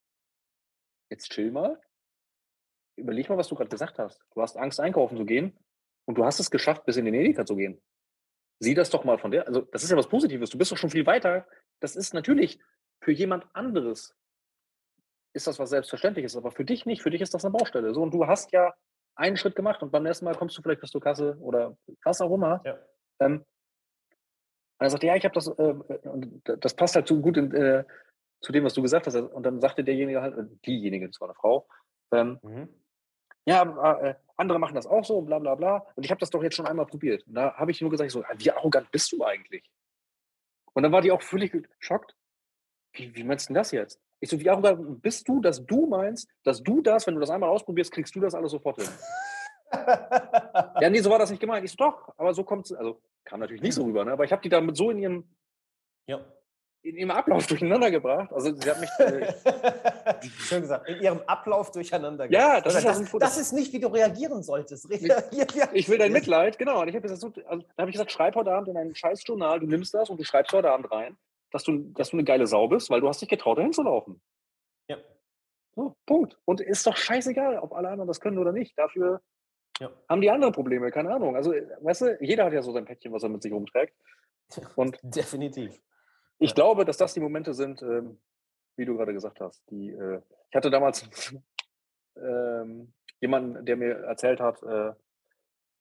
jetzt 1.11 1.31
chill 1.31 1.51
mal. 1.51 1.81
Überleg 2.97 3.29
mal, 3.29 3.39
was 3.39 3.49
du 3.49 3.55
gerade 3.55 3.69
gesagt 3.69 3.99
hast. 3.99 4.21
Du 4.35 4.43
hast 4.43 4.57
Angst, 4.57 4.81
einkaufen 4.81 5.17
zu 5.17 5.25
gehen 5.25 5.59
und 6.07 6.17
du 6.17 6.25
hast 6.25 6.41
es 6.41 6.51
geschafft, 6.51 6.85
bis 6.87 6.97
in 6.97 7.05
den 7.05 7.15
Edeka 7.15 7.45
zu 7.45 7.57
gehen. 7.57 7.81
Sieh 8.59 8.75
das 8.75 8.89
doch 8.89 9.05
mal 9.05 9.19
von 9.19 9.31
der. 9.31 9.47
Also, 9.47 9.61
das 9.61 9.85
ist 9.85 9.91
ja 9.91 9.97
was 9.99 10.09
Positives. 10.09 10.49
Du 10.49 10.57
bist 10.57 10.73
doch 10.73 10.79
schon 10.79 10.89
viel 10.89 11.05
weiter. 11.05 11.47
Das 11.81 11.95
ist 11.95 12.15
natürlich 12.15 12.59
für 13.07 13.13
jemand 13.13 13.47
anderes 13.55 14.17
ist 15.33 15.47
das 15.47 15.61
was 15.61 15.71
Selbstverständliches, 15.71 16.37
aber 16.37 16.51
für 16.51 16.65
dich 16.65 16.87
nicht. 16.87 17.03
Für 17.03 17.11
dich 17.11 17.21
ist 17.21 17.35
das 17.35 17.45
eine 17.45 17.53
Baustelle. 17.53 17.95
So, 17.95 18.03
und 18.03 18.13
du 18.13 18.27
hast 18.27 18.51
ja 18.51 18.75
einen 19.15 19.37
Schritt 19.37 19.55
gemacht 19.55 19.81
und 19.81 19.93
beim 19.93 20.03
nächsten 20.03 20.25
Mal 20.25 20.35
kommst 20.35 20.59
du 20.59 20.63
vielleicht 20.63 20.81
bis 20.81 20.91
zur 20.91 21.01
Kasse 21.01 21.39
oder 21.41 21.77
was 22.03 22.21
auch 22.21 22.35
immer. 22.35 22.61
Ja. 22.65 22.77
Ähm, 23.21 23.45
und 24.79 24.85
er 24.87 24.91
sagt, 24.91 25.05
ja, 25.05 25.15
ich 25.15 25.25
habe 25.25 25.35
das, 25.35 25.47
äh, 25.47 25.53
und 26.09 26.43
das 26.45 26.75
passt 26.75 26.97
halt 26.97 27.07
so 27.07 27.21
gut 27.21 27.37
in, 27.37 27.55
äh, 27.55 27.85
zu 28.41 28.51
dem, 28.51 28.65
was 28.65 28.75
du 28.75 28.83
gesagt 28.83 29.07
hast. 29.07 29.15
Und 29.15 29.45
dann 29.45 29.61
sagte 29.61 29.85
derjenige 29.85 30.21
halt, 30.21 30.35
diejenige, 30.67 31.07
das 31.07 31.21
war 31.21 31.29
eine 31.29 31.37
Frau, 31.37 31.69
ähm, 32.13 32.41
mhm. 32.43 32.69
ja, 33.45 34.01
äh, 34.01 34.17
andere 34.37 34.59
machen 34.59 34.75
das 34.75 34.89
auch 34.89 35.05
so 35.05 35.19
und 35.19 35.27
bla 35.27 35.39
bla 35.39 35.55
bla. 35.55 35.87
Und 35.95 36.05
ich 36.05 36.11
habe 36.11 36.19
das 36.19 36.31
doch 36.31 36.43
jetzt 36.43 36.57
schon 36.57 36.67
einmal 36.67 36.87
probiert. 36.87 37.25
Und 37.29 37.37
da 37.37 37.55
habe 37.55 37.71
ich 37.71 37.81
nur 37.81 37.91
gesagt, 37.91 38.11
so, 38.11 38.25
wie 38.37 38.51
arrogant 38.51 38.91
bist 38.91 39.13
du 39.13 39.25
eigentlich? 39.25 39.71
Und 40.73 40.83
dann 40.83 40.91
war 40.91 41.03
die 41.03 41.13
auch 41.13 41.23
völlig 41.23 41.53
geschockt. 41.53 42.17
Wie, 42.97 43.15
wie 43.15 43.25
meinst 43.25 43.49
du 43.49 43.53
denn 43.53 43.61
das 43.61 43.71
jetzt? 43.71 44.01
Ich 44.21 44.31
so, 44.31 44.41
wie 44.41 44.49
arrogant 44.49 45.03
bist 45.03 45.29
du, 45.29 45.41
dass 45.41 45.65
du 45.65 45.87
meinst, 45.87 46.29
dass 46.43 46.63
du 46.63 46.81
das, 46.81 47.07
wenn 47.07 47.15
du 47.15 47.21
das 47.21 47.31
einmal 47.31 47.51
ausprobierst, 47.51 47.93
kriegst 47.93 48.15
du 48.15 48.21
das 48.21 48.35
alles 48.35 48.51
sofort 48.51 48.77
hin? 48.77 48.89
ja, 50.81 50.91
nee, 50.91 51.01
so 51.01 51.11
war 51.11 51.19
das 51.19 51.31
nicht 51.31 51.41
gemeint. 51.41 51.65
Ich 51.65 51.73
so, 51.73 51.77
doch, 51.77 52.15
aber 52.17 52.33
so 52.33 52.43
kommt 52.45 52.67
es, 52.67 52.73
also 52.73 53.01
kam 53.25 53.41
natürlich 53.41 53.63
nicht 53.63 53.75
so 53.75 53.85
rüber, 53.85 54.05
ne? 54.05 54.13
aber 54.13 54.25
ich 54.25 54.33
habe 54.33 54.43
die 54.43 54.49
damit 54.49 54.77
so 54.77 54.91
in 54.91 54.99
ihrem, 54.99 55.25
ja. 56.07 56.25
in 56.83 56.97
ihrem 56.97 57.11
Ablauf 57.11 57.47
durcheinander 57.49 57.91
gebracht. 57.91 58.33
Also 58.33 58.55
sie 58.55 58.71
hat 58.71 58.81
mich. 58.81 58.89
Äh, 58.99 59.35
Schön 60.39 60.63
gesagt, 60.63 60.89
in 60.89 61.03
ihrem 61.03 61.21
Ablauf 61.27 61.71
durcheinander 61.73 62.27
gebracht. 62.29 62.49
Ja, 62.49 62.61
das, 62.63 62.83
das, 62.83 63.01
ist, 63.01 63.13
das, 63.13 63.21
das 63.21 63.39
ist 63.39 63.53
nicht, 63.53 63.73
wie 63.75 63.81
du 63.81 63.89
reagieren 63.89 64.43
solltest. 64.43 64.89
Reagier, 64.89 65.69
ich 65.75 65.89
will 65.91 65.99
dein 65.99 66.13
Mitleid, 66.13 66.59
genau. 66.59 66.81
Und 66.81 66.89
ich 66.89 66.95
habe 66.95 67.07
gesagt, 67.07 67.23
also, 67.23 67.45
dann 67.45 67.63
habe 67.77 67.91
ich 67.91 67.95
gesagt, 67.95 68.13
schreib 68.13 68.35
heute 68.35 68.53
Abend 68.53 68.69
in 68.69 68.77
ein 68.79 68.95
scheiß 68.95 69.23
Journal, 69.27 69.61
du 69.61 69.67
nimmst 69.67 69.93
das 69.93 70.09
und 70.09 70.19
du 70.19 70.25
schreibst 70.25 70.53
heute 70.55 70.71
Abend 70.71 70.91
rein 70.91 71.19
dass 71.57 71.65
du, 71.65 71.79
dass 71.95 72.11
du 72.11 72.17
eine 72.17 72.25
geile 72.25 72.47
Sau 72.47 72.69
bist, 72.69 72.91
weil 72.91 73.01
du 73.01 73.09
hast 73.09 73.23
dich 73.23 73.31
getraut, 73.31 73.57
dahin 73.57 73.73
zu 73.73 73.83
laufen. 73.83 74.21
Ja. 74.89 74.99
So, 75.75 75.97
Punkt. 76.05 76.39
Und 76.45 76.61
ist 76.61 76.87
doch 76.87 76.97
scheißegal, 76.97 77.59
ob 77.61 77.73
alle 77.73 77.89
anderen 77.89 78.09
das 78.09 78.21
können 78.21 78.37
oder 78.37 78.53
nicht. 78.53 78.79
Dafür 78.79 79.23
ja. 79.81 79.91
haben 80.07 80.21
die 80.21 80.31
andere 80.31 80.53
Probleme, 80.53 80.91
keine 80.91 81.15
Ahnung. 81.15 81.35
Also, 81.35 81.53
weißt 81.53 82.01
du, 82.03 82.19
jeder 82.21 82.45
hat 82.45 82.53
ja 82.53 82.61
so 82.61 82.73
sein 82.73 82.85
Päckchen, 82.85 83.11
was 83.11 83.23
er 83.23 83.31
mit 83.31 83.43
sich 83.43 83.53
rumträgt. 83.53 83.97
Und 84.77 84.99
Definitiv. 85.03 85.81
Ich 86.39 86.51
ja. 86.51 86.55
glaube, 86.55 86.85
dass 86.85 86.99
das 86.99 87.15
die 87.15 87.21
Momente 87.21 87.55
sind, 87.55 87.81
ähm, 87.81 88.21
wie 88.77 88.85
du 88.85 88.95
gerade 88.95 89.15
gesagt 89.15 89.41
hast. 89.41 89.63
Die, 89.71 89.89
äh, 89.89 90.21
ich 90.51 90.57
hatte 90.57 90.71
damals 90.71 91.09
ähm, 92.17 92.93
jemanden, 93.21 93.65
der 93.65 93.77
mir 93.79 93.95
erzählt 94.05 94.41
hat, 94.41 94.63
äh, 94.63 94.93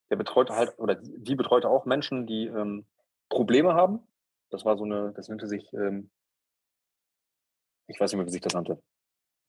der 0.08 0.16
betreute 0.16 0.56
halt, 0.56 0.78
oder 0.78 0.94
die 0.94 1.34
betreute 1.34 1.68
auch 1.68 1.84
Menschen, 1.84 2.26
die 2.26 2.46
ähm, 2.46 2.86
Probleme 3.28 3.74
haben 3.74 4.06
das 4.50 4.64
war 4.64 4.76
so 4.76 4.84
eine, 4.84 5.12
das 5.14 5.28
nannte 5.28 5.46
sich, 5.46 5.72
ähm, 5.72 6.10
ich 7.86 7.98
weiß 7.98 8.12
nicht 8.12 8.18
mehr, 8.18 8.26
wie 8.26 8.30
sich 8.30 8.40
das 8.40 8.54
nannte. 8.54 8.82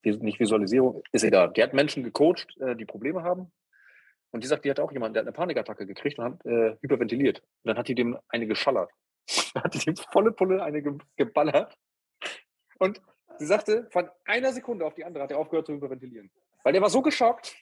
Nicht 0.04 0.40
Visualisierung, 0.40 1.04
ist 1.12 1.24
egal. 1.24 1.52
Die 1.54 1.64
hat 1.64 1.74
Menschen 1.74 2.04
gecoacht, 2.04 2.56
äh, 2.60 2.76
die 2.76 2.86
Probleme 2.86 3.24
haben. 3.24 3.52
Und 4.32 4.44
die 4.44 4.48
sagt, 4.48 4.66
die 4.66 4.70
hat 4.70 4.80
auch 4.80 4.92
jemanden, 4.92 5.16
der 5.16 5.22
hat 5.22 5.28
eine 5.28 5.34
Panikattacke 5.34 5.86
gekriegt 5.86 6.20
und 6.20 6.26
hat 6.26 6.46
äh, 6.46 6.78
hyperventiliert. 6.82 7.40
Und 7.40 7.70
dann 7.70 7.78
hat 7.78 7.88
die 7.88 7.96
dem 7.96 8.18
eine 8.30 8.48
geschallert. 8.48 8.92
dann 9.54 9.64
hat 9.64 9.74
die 9.74 9.80
dem 9.80 9.96
volle 9.96 10.32
Pulle 10.32 10.64
eine 10.64 10.82
ge 10.82 10.98
geballert. 11.16 11.76
Und 12.80 13.02
sie 13.40 13.46
sagte, 13.46 13.88
von 13.92 14.10
einer 14.26 14.54
Sekunde 14.54 14.86
auf 14.86 14.94
die 14.94 15.04
andere 15.04 15.24
hat 15.24 15.32
er 15.32 15.40
aufgehört 15.40 15.66
zu 15.66 15.74
hyperventilieren. 15.74 16.32
Weil 16.64 16.74
der 16.74 16.82
war 16.82 16.90
so 16.90 17.02
geschockt. 17.02 17.56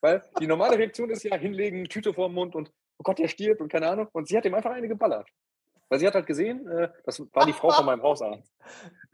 Weil 0.00 0.22
die 0.40 0.46
normale 0.46 0.76
Reaktion 0.78 1.10
ist 1.10 1.22
ja 1.22 1.36
hinlegen, 1.36 1.84
Tüte 1.88 2.12
vor 2.12 2.28
dem 2.28 2.34
Mund 2.34 2.54
und 2.54 2.70
oh 2.98 3.02
Gott, 3.02 3.18
der 3.18 3.28
stirbt 3.28 3.60
und 3.60 3.70
keine 3.70 3.88
Ahnung. 3.88 4.08
Und 4.12 4.28
sie 4.28 4.36
hat 4.36 4.44
ihm 4.44 4.54
einfach 4.54 4.72
eine 4.72 4.88
geballert. 4.88 5.28
Weil 5.92 5.98
sie 5.98 6.06
hat 6.06 6.14
halt 6.14 6.26
gesehen, 6.26 6.66
äh, 6.68 6.88
das 7.04 7.20
war 7.34 7.44
die 7.44 7.52
Frau 7.52 7.68
von 7.68 7.84
meinem 7.84 8.02
Hausarzt. 8.02 8.50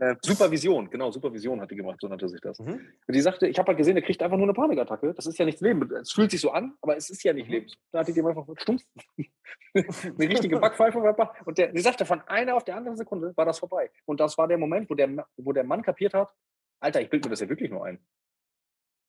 Äh, 0.01 0.15
Supervision, 0.23 0.89
genau, 0.89 1.11
Supervision 1.11 1.61
hat 1.61 1.73
die 1.73 1.75
gemacht, 1.75 1.99
so 2.01 2.07
nannte 2.07 2.29
sich 2.29 2.41
das. 2.41 2.61
Mhm. 2.61 2.75
Und 2.75 3.15
die 3.17 3.21
sagte, 3.21 3.49
ich 3.49 3.59
habe 3.59 3.67
halt 3.67 3.79
gesehen, 3.79 3.97
er 3.97 4.03
kriegt 4.03 4.23
einfach 4.23 4.37
nur 4.37 4.47
eine 4.47 4.53
Panikattacke. 4.53 5.13
Das 5.13 5.27
ist 5.27 5.37
ja 5.39 5.45
nicht 5.45 5.61
Leben. 5.61 5.91
Es 5.91 6.13
fühlt 6.13 6.31
sich 6.31 6.41
so 6.41 6.53
an, 6.53 6.77
aber 6.83 6.97
es 6.97 7.11
ist 7.11 7.25
ja 7.25 7.33
nicht 7.33 7.49
mhm. 7.49 7.55
Leben. 7.55 7.67
Da 7.91 7.99
hat 7.99 8.07
die 8.07 8.13
dem 8.13 8.27
einfach 8.27 8.47
stumpf 8.59 8.85
eine 9.75 10.19
richtige 10.21 10.61
Backpfeife 10.61 10.99
und 11.45 11.59
der, 11.59 11.73
sie 11.75 11.81
sagte, 11.81 12.05
von 12.05 12.21
einer 12.29 12.55
auf 12.55 12.63
der 12.63 12.77
anderen 12.77 12.97
Sekunde 12.97 13.37
war 13.37 13.45
das 13.45 13.59
vorbei. 13.59 13.91
Und 14.05 14.21
das 14.21 14.39
war 14.39 14.47
der 14.47 14.59
Moment, 14.59 14.89
wo 14.89 14.95
der, 14.95 15.27
wo 15.37 15.53
der 15.53 15.65
Mann 15.65 15.83
kapiert 15.83 16.15
hat, 16.15 16.33
Alter, 16.79 17.01
ich 17.01 17.11
bilde 17.11 17.29
mir 17.29 17.33
das 17.33 17.41
ja 17.41 17.49
wirklich 17.49 17.73
nur 17.73 17.85
ein. 17.85 17.99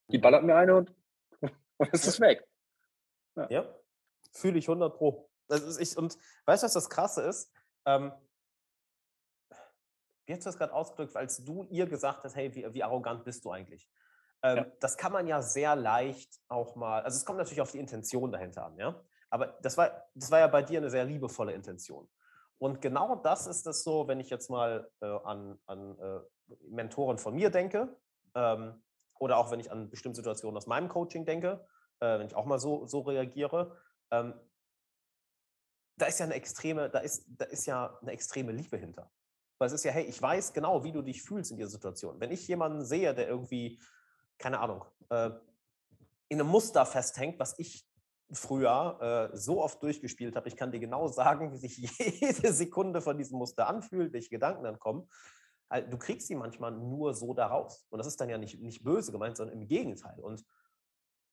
Die 0.07 0.17
ballert 0.17 0.43
mir 0.43 0.55
eine 0.55 0.75
und, 0.75 0.95
und 1.77 1.89
es 1.91 2.07
ist 2.07 2.19
weg. 2.19 2.43
Ja, 3.35 3.47
ja. 3.51 3.75
fühle 4.33 4.57
ich 4.57 4.67
100 4.67 4.97
pro. 4.97 5.29
Das 5.49 5.63
ist 5.63 5.79
ich, 5.79 5.97
und 5.97 6.17
weißt 6.45 6.63
du, 6.63 6.65
was 6.65 6.73
das 6.73 6.89
Krasse 6.89 7.23
ist? 7.23 7.51
Ähm, 7.89 8.11
wie 10.25 10.33
hast 10.33 10.45
du 10.45 10.49
das 10.49 10.57
gerade 10.57 10.73
ausgedrückt, 10.73 11.15
als 11.15 11.43
du 11.43 11.65
ihr 11.71 11.87
gesagt 11.87 12.23
hast, 12.23 12.35
hey, 12.35 12.53
wie, 12.53 12.71
wie 12.73 12.83
arrogant 12.83 13.23
bist 13.23 13.43
du 13.45 13.51
eigentlich? 13.51 13.89
Ähm, 14.43 14.57
ja. 14.57 14.65
Das 14.79 14.95
kann 14.95 15.11
man 15.11 15.25
ja 15.25 15.41
sehr 15.41 15.75
leicht 15.75 16.39
auch 16.47 16.75
mal, 16.75 17.01
also 17.01 17.17
es 17.17 17.25
kommt 17.25 17.39
natürlich 17.39 17.61
auf 17.61 17.71
die 17.71 17.79
Intention 17.79 18.31
dahinter 18.31 18.65
an, 18.65 18.77
ja. 18.77 19.03
Aber 19.31 19.57
das 19.61 19.77
war, 19.77 20.05
das 20.13 20.31
war 20.31 20.39
ja 20.39 20.47
bei 20.47 20.61
dir 20.61 20.79
eine 20.79 20.89
sehr 20.89 21.05
liebevolle 21.05 21.53
Intention. 21.53 22.09
Und 22.59 22.81
genau 22.81 23.15
das 23.15 23.47
ist 23.47 23.65
es 23.67 23.83
so, 23.83 24.07
wenn 24.07 24.19
ich 24.19 24.29
jetzt 24.29 24.49
mal 24.49 24.89
äh, 25.01 25.05
an, 25.23 25.57
an 25.65 25.97
äh, 25.99 26.19
Mentoren 26.67 27.17
von 27.17 27.35
mir 27.35 27.49
denke 27.49 27.95
ähm, 28.35 28.83
oder 29.17 29.37
auch 29.37 29.49
wenn 29.51 29.59
ich 29.59 29.71
an 29.71 29.89
bestimmte 29.89 30.17
Situationen 30.17 30.57
aus 30.57 30.67
meinem 30.67 30.89
Coaching 30.89 31.25
denke, 31.25 31.65
äh, 31.99 32.19
wenn 32.19 32.27
ich 32.27 32.35
auch 32.35 32.45
mal 32.45 32.59
so, 32.59 32.85
so 32.85 33.01
reagiere. 33.01 33.77
Ähm, 34.11 34.33
da 36.01 36.05
ist 36.07 36.19
ja 36.19 36.26
eine 36.26 36.35
extreme, 36.35 36.89
da 36.89 36.99
ist, 36.99 37.26
da 37.27 37.45
ist 37.45 37.65
ja 37.65 37.97
eine 38.01 38.11
extreme 38.11 38.51
Liebe 38.51 38.77
hinter. 38.77 39.11
Weil 39.57 39.67
es 39.67 39.73
ist 39.73 39.84
ja, 39.84 39.91
hey, 39.91 40.05
ich 40.05 40.21
weiß 40.21 40.53
genau, 40.53 40.84
wie 40.84 40.91
du 40.91 41.01
dich 41.01 41.21
fühlst 41.21 41.51
in 41.51 41.57
dieser 41.57 41.69
Situation. 41.69 42.19
Wenn 42.19 42.31
ich 42.31 42.47
jemanden 42.47 42.84
sehe, 42.85 43.13
der 43.13 43.27
irgendwie, 43.27 43.81
keine 44.38 44.59
Ahnung, 44.59 44.85
äh, 45.09 45.31
in 46.30 46.39
einem 46.39 46.49
Muster 46.49 46.85
festhängt, 46.85 47.39
was 47.39 47.59
ich 47.59 47.85
früher 48.31 49.31
äh, 49.34 49.38
so 49.38 49.61
oft 49.61 49.81
durchgespielt 49.84 50.35
habe, 50.35 50.47
ich 50.47 50.55
kann 50.55 50.71
dir 50.71 50.80
genau 50.80 51.07
sagen, 51.07 51.51
wie 51.51 51.57
sich 51.57 51.77
jede 52.21 52.53
Sekunde 52.53 53.01
von 53.01 53.17
diesem 53.17 53.38
Muster 53.38 53.67
anfühlt, 53.67 54.13
welche 54.13 54.30
Gedanken 54.30 54.63
dann 54.63 54.80
kommen. 54.80 55.09
Du 55.91 55.99
kriegst 55.99 56.27
sie 56.27 56.35
manchmal 56.35 56.71
nur 56.71 57.13
so 57.13 57.35
daraus. 57.35 57.85
Und 57.89 57.99
das 57.99 58.07
ist 58.07 58.19
dann 58.19 58.30
ja 58.30 58.39
nicht, 58.39 58.59
nicht 58.59 58.84
böse 58.84 59.11
gemeint, 59.11 59.38
sondern 59.38 59.59
im 59.59 59.67
Gegenteil. 59.67 60.19
Und 60.19 60.43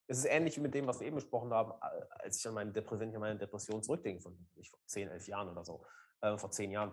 es 0.08 0.18
ist 0.18 0.26
ähnlich 0.26 0.56
wie 0.56 0.60
mit 0.60 0.74
dem, 0.74 0.86
was 0.86 1.00
wir 1.00 1.06
eben 1.06 1.16
besprochen 1.16 1.52
haben, 1.52 1.72
als 2.20 2.38
ich 2.38 2.46
an 2.46 2.54
meine, 2.54 2.72
Dep 2.72 2.90
an 2.90 3.12
meine 3.18 3.38
Depression 3.38 3.82
zurückdenke, 3.82 4.22
von 4.22 4.36
nicht, 4.54 4.70
vor 4.70 4.78
10, 4.86 5.08
11 5.08 5.28
Jahren 5.28 5.48
oder 5.48 5.64
so, 5.64 5.84
äh, 6.20 6.36
vor 6.38 6.50
10 6.50 6.70
Jahren. 6.70 6.92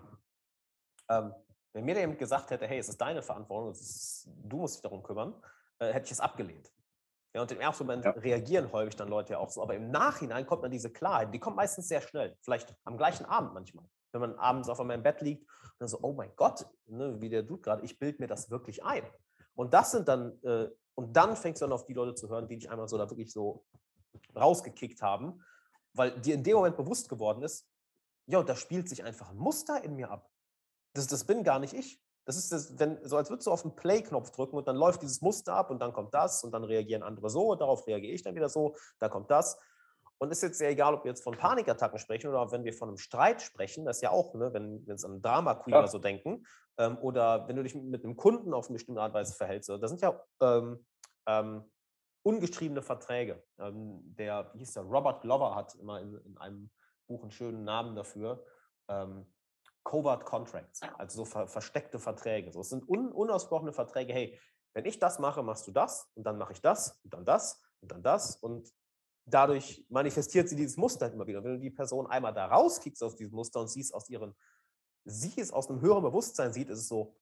Ähm, 1.08 1.34
wenn 1.72 1.84
mir 1.84 1.98
jemand 1.98 2.18
gesagt 2.18 2.50
hätte, 2.50 2.66
hey, 2.66 2.78
es 2.78 2.88
ist 2.88 3.00
deine 3.00 3.22
Verantwortung, 3.22 3.70
ist, 3.70 4.28
du 4.42 4.58
musst 4.58 4.76
dich 4.76 4.82
darum 4.82 5.02
kümmern, 5.02 5.34
äh, 5.78 5.92
hätte 5.92 6.06
ich 6.06 6.12
es 6.12 6.20
abgelehnt. 6.20 6.72
Ja, 7.34 7.42
und 7.42 7.50
im 7.50 7.60
ersten 7.60 7.84
Moment 7.84 8.04
ja. 8.04 8.12
reagieren 8.12 8.70
häufig 8.72 8.94
dann 8.94 9.08
Leute 9.08 9.32
ja 9.32 9.38
auch 9.38 9.50
so, 9.50 9.60
aber 9.60 9.74
im 9.74 9.90
Nachhinein 9.90 10.46
kommt 10.46 10.62
dann 10.62 10.70
diese 10.70 10.90
Klarheit, 10.90 11.34
die 11.34 11.40
kommt 11.40 11.56
meistens 11.56 11.88
sehr 11.88 12.00
schnell, 12.00 12.36
vielleicht 12.42 12.76
am 12.84 12.96
gleichen 12.96 13.26
Abend 13.26 13.54
manchmal. 13.54 13.84
Wenn 14.12 14.20
man 14.20 14.38
abends 14.38 14.68
auf 14.68 14.78
einmal 14.78 14.96
im 14.96 15.02
Bett 15.02 15.20
liegt 15.20 15.42
und 15.42 15.74
dann 15.80 15.88
so, 15.88 15.98
oh 16.02 16.12
mein 16.12 16.30
Gott, 16.36 16.64
ne, 16.86 17.20
wie 17.20 17.28
der 17.28 17.42
Dude 17.42 17.62
gerade, 17.62 17.84
ich 17.84 17.98
bilde 17.98 18.22
mir 18.22 18.28
das 18.28 18.50
wirklich 18.50 18.84
ein. 18.84 19.02
Und 19.54 19.74
das 19.74 19.92
sind 19.92 20.08
dann 20.08 20.38
äh, 20.42 20.68
und 20.94 21.16
dann 21.16 21.36
fängst 21.36 21.60
du 21.60 21.66
an, 21.66 21.72
auf 21.72 21.86
die 21.86 21.94
Leute 21.94 22.14
zu 22.14 22.28
hören, 22.28 22.46
die 22.46 22.56
dich 22.56 22.70
einmal 22.70 22.88
so 22.88 22.96
da 22.98 23.10
wirklich 23.10 23.32
so 23.32 23.64
rausgekickt 24.36 25.02
haben. 25.02 25.42
weil 25.96 26.10
dir 26.20 26.34
in 26.34 26.42
dem 26.42 26.56
Moment 26.56 26.76
bewusst 26.76 27.08
geworden 27.08 27.42
ist, 27.42 27.68
ja, 28.26 28.42
da 28.42 28.56
spielt 28.56 28.88
sich 28.88 29.04
einfach 29.04 29.30
ein 29.30 29.36
Muster 29.36 29.84
in 29.84 29.94
mir 29.94 30.10
ab. 30.10 30.28
Das, 30.94 31.06
das 31.06 31.24
bin 31.24 31.44
gar 31.44 31.58
nicht 31.58 31.72
ich. 31.72 32.00
Das 32.24 32.36
ist 32.36 32.50
das, 32.52 32.78
wenn, 32.78 32.98
so 33.06 33.16
als 33.16 33.28
würdest 33.30 33.46
du 33.46 33.52
auf 33.52 33.62
den 33.62 33.76
Play-Knopf 33.76 34.30
drücken 34.30 34.56
und 34.56 34.66
dann 34.66 34.76
läuft 34.76 35.02
dieses 35.02 35.20
Muster 35.20 35.54
ab 35.54 35.70
und 35.70 35.78
dann 35.80 35.92
kommt 35.92 36.14
das 36.14 36.42
und 36.42 36.52
dann 36.52 36.64
reagieren 36.64 37.02
andere 37.02 37.28
so 37.30 37.52
und 37.52 37.60
darauf 37.60 37.86
reagiere 37.86 38.12
ich 38.12 38.22
dann 38.22 38.34
wieder 38.34 38.48
so, 38.48 38.74
da 38.98 39.08
kommt 39.08 39.30
das. 39.30 39.58
Und 40.24 40.30
ist 40.30 40.42
jetzt 40.42 40.58
sehr 40.58 40.70
egal, 40.70 40.94
ob 40.94 41.04
wir 41.04 41.10
jetzt 41.10 41.22
von 41.22 41.36
Panikattacken 41.36 41.98
sprechen 41.98 42.28
oder 42.28 42.50
wenn 42.50 42.64
wir 42.64 42.72
von 42.72 42.88
einem 42.88 42.96
Streit 42.96 43.42
sprechen, 43.42 43.84
das 43.84 43.98
ist 43.98 44.02
ja 44.02 44.10
auch, 44.10 44.34
ne, 44.34 44.54
wenn 44.54 44.86
wir 44.86 44.94
jetzt 44.94 45.04
an 45.04 45.20
Drama 45.20 45.54
Queen 45.54 45.74
ja. 45.74 45.80
oder 45.80 45.88
so 45.88 45.98
denken, 45.98 46.46
ähm, 46.78 46.96
oder 46.98 47.46
wenn 47.46 47.56
du 47.56 47.62
dich 47.62 47.74
mit 47.74 48.04
einem 48.04 48.16
Kunden 48.16 48.54
auf 48.54 48.68
eine 48.68 48.74
bestimmte 48.74 49.02
Art 49.02 49.10
und 49.10 49.20
Weise 49.20 49.34
verhältst, 49.34 49.68
das 49.68 49.90
sind 49.90 50.00
ja 50.00 50.18
ähm, 50.40 50.84
ähm, 51.26 51.70
ungeschriebene 52.22 52.80
Verträge. 52.80 53.44
Ähm, 53.58 54.00
der, 54.02 54.50
wie 54.54 54.60
hieß 54.60 54.72
der, 54.72 54.84
Robert 54.84 55.20
Glover 55.20 55.54
hat 55.54 55.74
immer 55.74 56.00
in, 56.00 56.16
in 56.24 56.38
einem 56.38 56.70
Buch 57.06 57.20
einen 57.20 57.30
schönen 57.30 57.64
Namen 57.64 57.94
dafür. 57.94 58.44
Ähm, 58.88 59.26
Covert 59.84 60.24
Contracts, 60.24 60.80
also 60.96 61.18
so 61.18 61.24
ver 61.26 61.46
versteckte 61.46 61.98
Verträge. 61.98 62.50
So, 62.50 62.60
es 62.60 62.70
sind 62.70 62.88
un 62.88 63.12
unausgesprochene 63.12 63.74
Verträge. 63.74 64.14
Hey, 64.14 64.40
wenn 64.72 64.86
ich 64.86 64.98
das 64.98 65.18
mache, 65.18 65.42
machst 65.42 65.66
du 65.66 65.72
das 65.72 66.10
und 66.14 66.24
dann 66.24 66.38
mache 66.38 66.54
ich 66.54 66.62
das 66.62 66.98
und 67.04 67.12
dann 67.12 67.26
das 67.26 67.62
und 67.82 67.92
dann 67.92 68.02
das 68.02 68.36
und 68.36 68.72
dadurch 69.26 69.84
manifestiert 69.88 70.48
sie 70.48 70.56
dieses 70.56 70.76
Muster 70.76 71.12
immer 71.12 71.26
wieder. 71.26 71.42
wenn 71.42 71.54
du 71.54 71.60
die 71.60 71.70
Person 71.70 72.06
einmal 72.06 72.34
da 72.34 72.46
rauskickst 72.46 73.02
aus 73.02 73.16
diesem 73.16 73.34
Muster 73.34 73.60
und 73.60 73.68
siehst 73.68 73.94
aus 73.94 74.08
ihren, 74.08 74.34
sie 75.04 75.40
es 75.40 75.52
aus 75.52 75.68
einem 75.68 75.80
höheren 75.80 76.02
Bewusstsein 76.02 76.52
sieht, 76.52 76.68
ist 76.68 76.80
es 76.80 76.88
so, 76.88 77.16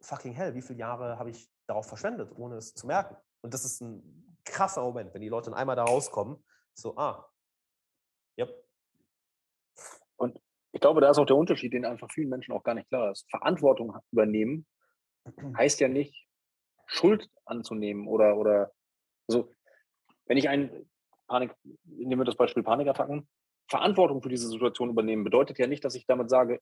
fucking 0.00 0.32
hell, 0.32 0.54
wie 0.54 0.62
viele 0.62 0.78
Jahre 0.78 1.18
habe 1.18 1.30
ich 1.30 1.50
darauf 1.66 1.86
verschwendet, 1.86 2.32
ohne 2.36 2.56
es 2.56 2.74
zu 2.74 2.86
merken? 2.86 3.16
Und 3.42 3.54
das 3.54 3.64
ist 3.64 3.80
ein 3.80 4.38
krasser 4.44 4.82
Moment, 4.82 5.12
wenn 5.12 5.20
die 5.20 5.28
Leute 5.28 5.50
dann 5.50 5.58
einmal 5.58 5.76
da 5.76 5.84
rauskommen, 5.84 6.42
so, 6.74 6.96
ah, 6.96 7.30
yep. 8.38 8.50
Und 10.16 10.40
ich 10.72 10.80
glaube, 10.80 11.00
da 11.00 11.10
ist 11.10 11.18
auch 11.18 11.26
der 11.26 11.36
Unterschied, 11.36 11.72
den 11.72 11.84
einfach 11.84 12.10
vielen 12.10 12.28
Menschen 12.28 12.52
auch 12.52 12.62
gar 12.62 12.74
nicht 12.74 12.88
klar 12.88 13.10
ist. 13.10 13.28
Verantwortung 13.30 13.96
übernehmen 14.10 14.66
heißt 15.56 15.80
ja 15.80 15.88
nicht, 15.88 16.26
Schuld 16.86 17.30
anzunehmen 17.44 18.08
oder, 18.08 18.36
oder, 18.36 18.72
also, 19.28 19.54
wenn 20.26 20.38
ich 20.38 20.48
ein 20.48 20.89
Panik, 21.30 21.54
nehmen 21.84 22.20
wir 22.20 22.24
das 22.24 22.34
Beispiel 22.34 22.64
Panikattacken, 22.64 23.28
Verantwortung 23.68 24.20
für 24.20 24.28
diese 24.28 24.48
Situation 24.48 24.90
übernehmen 24.90 25.22
bedeutet 25.22 25.58
ja 25.60 25.68
nicht, 25.68 25.84
dass 25.84 25.94
ich 25.94 26.04
damit 26.04 26.28
sage, 26.28 26.60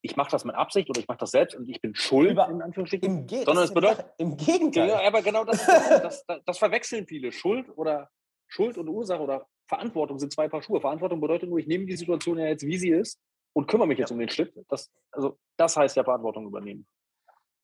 ich 0.00 0.16
mache 0.16 0.30
das 0.30 0.46
mit 0.46 0.54
Absicht 0.54 0.88
oder 0.88 0.98
ich 0.98 1.08
mache 1.08 1.18
das 1.18 1.30
selbst 1.30 1.54
und 1.54 1.68
ich 1.68 1.80
bin 1.82 1.94
schuld, 1.94 2.30
Über, 2.30 2.48
in 2.48 2.62
Anführungsstrichen. 2.62 3.06
Im 3.06 3.26
Ge 3.26 3.44
sondern 3.44 3.64
es 3.64 3.74
bedeutet. 3.74 4.06
Im 4.16 4.36
Gegenteil. 4.36 4.88
Ja, 4.88 5.06
aber 5.06 5.20
genau 5.20 5.44
das, 5.44 5.66
das, 5.66 6.24
das, 6.26 6.42
das, 6.46 6.58
verwechseln 6.58 7.06
viele. 7.06 7.32
Schuld 7.32 7.68
oder 7.76 8.08
Schuld 8.46 8.78
und 8.78 8.88
Ursache 8.88 9.20
oder 9.20 9.46
Verantwortung 9.68 10.18
sind 10.18 10.32
zwei 10.32 10.48
Paar 10.48 10.62
Schuhe. 10.62 10.80
Verantwortung 10.80 11.20
bedeutet 11.20 11.50
nur, 11.50 11.58
ich 11.58 11.66
nehme 11.66 11.84
die 11.84 11.96
Situation 11.96 12.38
ja 12.38 12.46
jetzt, 12.46 12.64
wie 12.64 12.78
sie 12.78 12.90
ist 12.90 13.20
und 13.52 13.66
kümmere 13.66 13.88
mich 13.88 13.98
jetzt 13.98 14.10
ja. 14.10 14.14
um 14.14 14.20
den 14.20 14.30
Schritt. 14.30 14.54
Das, 14.68 14.90
also, 15.10 15.36
das 15.58 15.76
heißt 15.76 15.96
ja 15.96 16.04
Verantwortung 16.04 16.46
übernehmen. 16.46 16.86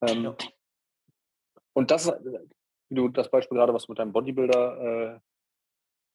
Ähm, 0.02 0.24
ja. 0.24 0.36
Und 1.72 1.90
das, 1.90 2.12
wie 2.90 2.94
du 2.94 3.08
das 3.08 3.30
Beispiel 3.30 3.56
gerade, 3.56 3.72
was 3.72 3.86
du 3.86 3.92
mit 3.92 3.98
deinem 3.98 4.12
Bodybuilder, 4.12 5.14
äh, 5.14 5.20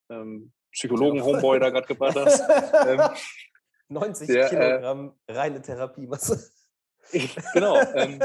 ähm, 0.09 0.51
Psychologen, 0.71 1.23
Homeboy 1.23 1.59
da 1.59 1.69
gerade 1.69 1.87
gebracht 1.87 2.15
hast. 2.15 2.43
ähm, 2.87 3.01
90 3.89 4.27
der, 4.27 4.45
äh, 4.45 4.49
Kilogramm 4.49 5.15
äh, 5.25 5.33
reine 5.33 5.61
Therapiemasse. 5.61 6.51
genau. 7.53 7.79
Ähm, 7.93 8.21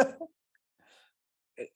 äh, 1.57 1.67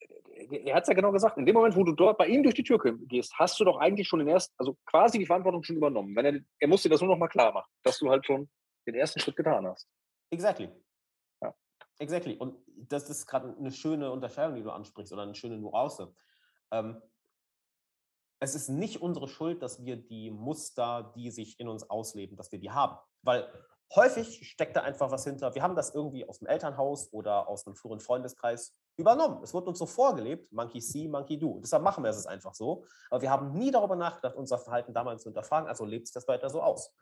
er 0.65 0.75
hat 0.75 0.83
es 0.83 0.89
ja 0.89 0.95
genau 0.95 1.11
gesagt, 1.11 1.37
in 1.37 1.45
dem 1.45 1.53
Moment, 1.53 1.75
wo 1.75 1.83
du 1.83 1.93
dort 1.93 2.17
bei 2.17 2.27
ihm 2.27 2.43
durch 2.43 2.55
die 2.55 2.63
Tür 2.63 2.79
gehst, 3.07 3.33
hast 3.37 3.59
du 3.59 3.65
doch 3.65 3.77
eigentlich 3.77 4.07
schon 4.07 4.19
den 4.19 4.27
ersten, 4.27 4.53
also 4.57 4.77
quasi 4.85 5.19
die 5.19 5.25
Verantwortung 5.25 5.63
schon 5.63 5.75
übernommen. 5.75 6.15
Wenn 6.15 6.25
er, 6.25 6.39
er 6.59 6.67
muss 6.67 6.81
dir 6.81 6.89
das 6.89 7.01
nur 7.01 7.09
noch 7.09 7.17
mal 7.17 7.27
klar 7.27 7.51
machen, 7.51 7.71
dass 7.83 7.99
du 7.99 8.09
halt 8.09 8.25
schon 8.25 8.49
den 8.87 8.95
ersten 8.95 9.19
Schritt 9.19 9.35
getan 9.35 9.67
hast. 9.67 9.87
Exactly. 10.31 10.69
Ja. 11.41 11.53
Exactly. 11.99 12.35
Und 12.35 12.57
das 12.67 13.09
ist 13.09 13.25
gerade 13.25 13.55
eine 13.57 13.71
schöne 13.71 14.11
Unterscheidung, 14.11 14.55
die 14.55 14.63
du 14.63 14.71
ansprichst, 14.71 15.13
oder 15.13 15.23
eine 15.23 15.35
schöne 15.35 15.57
Nuance. 15.57 16.15
Ähm, 16.71 17.01
es 18.39 18.55
ist 18.55 18.69
nicht 18.69 19.01
unsere 19.01 19.27
Schuld, 19.27 19.61
dass 19.61 19.83
wir 19.83 19.97
die 19.97 20.31
Muster, 20.31 21.11
die 21.15 21.29
sich 21.31 21.59
in 21.59 21.67
uns 21.67 21.89
ausleben, 21.89 22.37
dass 22.37 22.51
wir 22.51 22.59
die 22.59 22.71
haben. 22.71 22.97
Weil 23.21 23.51
häufig 23.95 24.47
steckt 24.47 24.75
da 24.75 24.81
einfach 24.81 25.11
was 25.11 25.23
hinter. 25.23 25.53
Wir 25.55 25.63
haben 25.63 25.75
das 25.75 25.93
irgendwie 25.93 26.27
aus 26.27 26.39
dem 26.39 26.47
Elternhaus 26.47 27.11
oder 27.11 27.49
aus 27.49 27.65
einem 27.65 27.75
früheren 27.75 27.99
Freundeskreis 27.99 28.75
übernommen. 28.97 29.43
Es 29.43 29.53
wird 29.53 29.67
uns 29.67 29.79
so 29.79 29.85
vorgelebt, 29.85 30.51
Monkey 30.53 30.79
see, 30.79 31.07
Monkey 31.07 31.37
do. 31.37 31.59
Deshalb 31.61 31.83
machen 31.83 32.03
wir 32.03 32.11
es 32.11 32.25
einfach 32.25 32.53
so. 32.53 32.85
Aber 33.09 33.21
wir 33.21 33.29
haben 33.29 33.53
nie 33.53 33.71
darüber 33.71 33.95
nachgedacht, 33.95 34.35
unser 34.35 34.57
Verhalten 34.57 34.93
damals 34.93 35.23
zu 35.23 35.29
hinterfragen. 35.29 35.67
Also 35.67 35.85
lebt 35.85 36.07
sich 36.07 36.13
das 36.13 36.27
weiter 36.27 36.49
so 36.49 36.61
aus. 36.61 36.93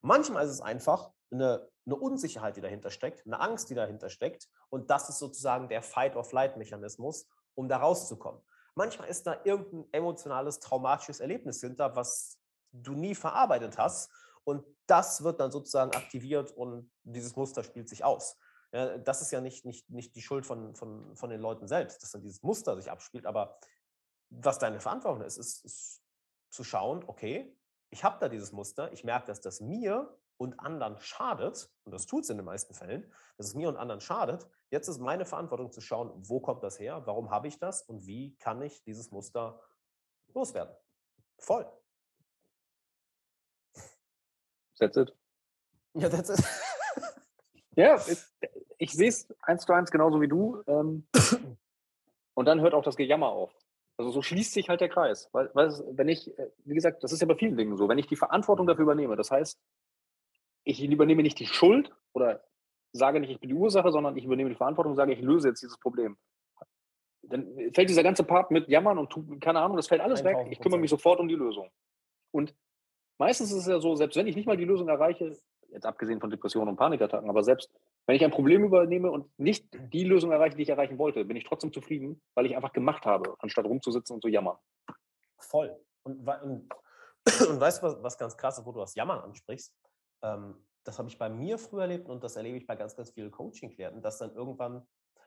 Manchmal 0.00 0.44
ist 0.44 0.52
es 0.52 0.60
einfach 0.60 1.10
eine, 1.30 1.68
eine, 1.84 1.96
Unsicherheit, 1.96 2.56
die 2.56 2.60
dahinter 2.60 2.90
steckt, 2.90 3.26
eine 3.26 3.40
Angst, 3.40 3.68
die 3.68 3.74
dahinter 3.74 4.08
steckt. 4.08 4.48
Und 4.70 4.90
das 4.90 5.08
ist 5.08 5.18
sozusagen 5.18 5.68
der 5.68 5.82
Fight-or-Flight-Mechanismus, 5.82 7.28
um 7.54 7.68
da 7.68 7.78
rauszukommen. 7.78 8.40
Manchmal 8.78 9.08
ist 9.08 9.26
da 9.26 9.40
irgendein 9.42 9.92
emotionales, 9.92 10.60
traumatisches 10.60 11.18
Erlebnis 11.18 11.60
hinter, 11.60 11.96
was 11.96 12.38
du 12.70 12.92
nie 12.92 13.16
verarbeitet 13.16 13.76
hast. 13.76 14.08
Und 14.44 14.64
das 14.86 15.24
wird 15.24 15.40
dann 15.40 15.50
sozusagen 15.50 15.90
aktiviert 15.96 16.52
und 16.52 16.88
dieses 17.02 17.34
Muster 17.34 17.64
spielt 17.64 17.88
sich 17.88 18.04
aus. 18.04 18.38
Ja, 18.72 18.96
das 18.96 19.20
ist 19.20 19.32
ja 19.32 19.40
nicht, 19.40 19.64
nicht, 19.64 19.90
nicht 19.90 20.14
die 20.14 20.22
Schuld 20.22 20.46
von, 20.46 20.76
von, 20.76 21.16
von 21.16 21.28
den 21.28 21.40
Leuten 21.40 21.66
selbst, 21.66 22.04
dass 22.04 22.12
dann 22.12 22.22
dieses 22.22 22.44
Muster 22.44 22.76
sich 22.76 22.88
abspielt, 22.88 23.26
aber 23.26 23.58
was 24.30 24.60
deine 24.60 24.78
Verantwortung 24.78 25.22
ist, 25.22 25.38
ist, 25.38 25.64
ist 25.64 26.00
zu 26.48 26.62
schauen, 26.62 27.02
okay, 27.08 27.58
ich 27.90 28.04
habe 28.04 28.18
da 28.20 28.28
dieses 28.28 28.52
Muster, 28.52 28.92
ich 28.92 29.02
merke, 29.02 29.26
dass 29.26 29.40
das 29.40 29.60
mir 29.60 30.16
und 30.36 30.60
anderen 30.60 30.98
schadet, 30.98 31.68
und 31.82 31.92
das 31.92 32.06
tut 32.06 32.22
es 32.22 32.30
in 32.30 32.36
den 32.36 32.46
meisten 32.46 32.74
Fällen, 32.74 33.12
dass 33.38 33.48
es 33.48 33.54
mir 33.54 33.68
und 33.68 33.76
anderen 33.76 34.00
schadet. 34.00 34.46
Jetzt 34.70 34.88
ist 34.88 34.98
meine 34.98 35.24
Verantwortung 35.24 35.72
zu 35.72 35.80
schauen, 35.80 36.12
wo 36.16 36.40
kommt 36.40 36.62
das 36.62 36.78
her, 36.78 37.02
warum 37.06 37.30
habe 37.30 37.48
ich 37.48 37.58
das 37.58 37.82
und 37.82 38.06
wie 38.06 38.36
kann 38.36 38.60
ich 38.60 38.82
dieses 38.82 39.10
Muster 39.10 39.60
loswerden. 40.34 40.74
Voll. 41.38 41.66
That's 44.78 44.96
it. 44.96 45.14
Ja, 45.94 46.08
that's 46.08 46.30
it. 46.30 46.44
ja, 47.76 47.96
ich, 47.96 48.18
ich 48.78 48.92
sehe 48.92 49.08
es 49.08 49.28
eins 49.40 49.64
zu 49.64 49.72
eins 49.72 49.90
genauso 49.90 50.20
wie 50.20 50.28
du. 50.28 50.62
Ähm, 50.66 51.08
und 52.34 52.44
dann 52.44 52.60
hört 52.60 52.74
auch 52.74 52.84
das 52.84 52.96
Gejammer 52.96 53.28
auf. 53.28 53.52
Also 53.96 54.12
so 54.12 54.22
schließt 54.22 54.52
sich 54.52 54.68
halt 54.68 54.80
der 54.80 54.88
Kreis. 54.88 55.28
Weil, 55.32 55.50
weil 55.54 55.70
wenn 55.92 56.08
ich, 56.08 56.38
äh, 56.38 56.50
wie 56.64 56.74
gesagt, 56.74 57.02
das 57.02 57.12
ist 57.12 57.20
ja 57.20 57.26
bei 57.26 57.34
vielen 57.34 57.56
Dingen 57.56 57.76
so, 57.76 57.88
wenn 57.88 57.98
ich 57.98 58.06
die 58.06 58.16
Verantwortung 58.16 58.66
dafür 58.66 58.84
übernehme, 58.84 59.16
das 59.16 59.30
heißt, 59.30 59.58
ich 60.64 60.82
übernehme 60.82 61.22
nicht 61.22 61.38
die 61.40 61.46
Schuld 61.46 61.90
oder 62.12 62.44
sage 62.92 63.20
nicht, 63.20 63.30
ich 63.30 63.40
bin 63.40 63.50
die 63.50 63.54
Ursache, 63.54 63.90
sondern 63.92 64.16
ich 64.16 64.24
übernehme 64.24 64.50
die 64.50 64.56
Verantwortung 64.56 64.92
und 64.92 64.96
sage, 64.96 65.12
ich 65.12 65.20
löse 65.20 65.48
jetzt 65.48 65.62
dieses 65.62 65.78
Problem. 65.78 66.16
Dann 67.22 67.46
fällt 67.74 67.90
dieser 67.90 68.02
ganze 68.02 68.24
Part 68.24 68.50
mit 68.50 68.68
Jammern 68.68 68.98
und 68.98 69.40
keine 69.40 69.60
Ahnung, 69.60 69.76
das 69.76 69.88
fällt 69.88 70.00
alles 70.00 70.24
weg. 70.24 70.36
Ich 70.50 70.60
kümmere 70.60 70.80
mich 70.80 70.90
sofort 70.90 71.20
um 71.20 71.28
die 71.28 71.34
Lösung. 71.34 71.70
Und 72.30 72.54
meistens 73.18 73.50
ist 73.52 73.58
es 73.58 73.66
ja 73.66 73.80
so, 73.80 73.94
selbst 73.96 74.16
wenn 74.16 74.26
ich 74.26 74.36
nicht 74.36 74.46
mal 74.46 74.56
die 74.56 74.64
Lösung 74.64 74.88
erreiche, 74.88 75.36
jetzt 75.70 75.86
abgesehen 75.86 76.20
von 76.20 76.30
Depressionen 76.30 76.70
und 76.70 76.76
Panikattacken, 76.76 77.28
aber 77.28 77.42
selbst 77.42 77.70
wenn 78.06 78.16
ich 78.16 78.24
ein 78.24 78.30
Problem 78.30 78.64
übernehme 78.64 79.10
und 79.10 79.26
nicht 79.38 79.68
die 79.92 80.04
Lösung 80.04 80.32
erreiche, 80.32 80.56
die 80.56 80.62
ich 80.62 80.70
erreichen 80.70 80.96
wollte, 80.96 81.24
bin 81.26 81.36
ich 81.36 81.44
trotzdem 81.44 81.72
zufrieden, 81.72 82.22
weil 82.34 82.46
ich 82.46 82.56
einfach 82.56 82.72
gemacht 82.72 83.04
habe, 83.04 83.34
anstatt 83.40 83.66
rumzusitzen 83.66 84.14
und 84.14 84.22
zu 84.22 84.28
jammern. 84.28 84.56
Voll. 85.38 85.78
Und, 86.04 86.26
und, 86.26 86.72
und 87.48 87.60
weißt 87.60 87.82
du, 87.82 87.86
was, 87.86 88.02
was 88.02 88.18
ganz 88.18 88.36
krass 88.36 88.58
ist, 88.58 88.64
wo 88.64 88.72
du 88.72 88.80
das 88.80 88.94
Jammern 88.94 89.20
ansprichst? 89.20 89.74
Ähm, 90.22 90.54
das 90.88 90.98
habe 90.98 91.08
ich 91.08 91.18
bei 91.18 91.28
mir 91.28 91.58
früher 91.58 91.82
erlebt 91.82 92.08
und 92.08 92.24
das 92.24 92.36
erlebe 92.36 92.58
ich 92.58 92.66
bei 92.66 92.76
ganz, 92.76 92.96
ganz 92.96 93.10
vielen 93.10 93.30
Coaching-Klienten, 93.30 94.02
dass 94.02 94.18
dann 94.18 94.34
irgendwann, 94.34 94.86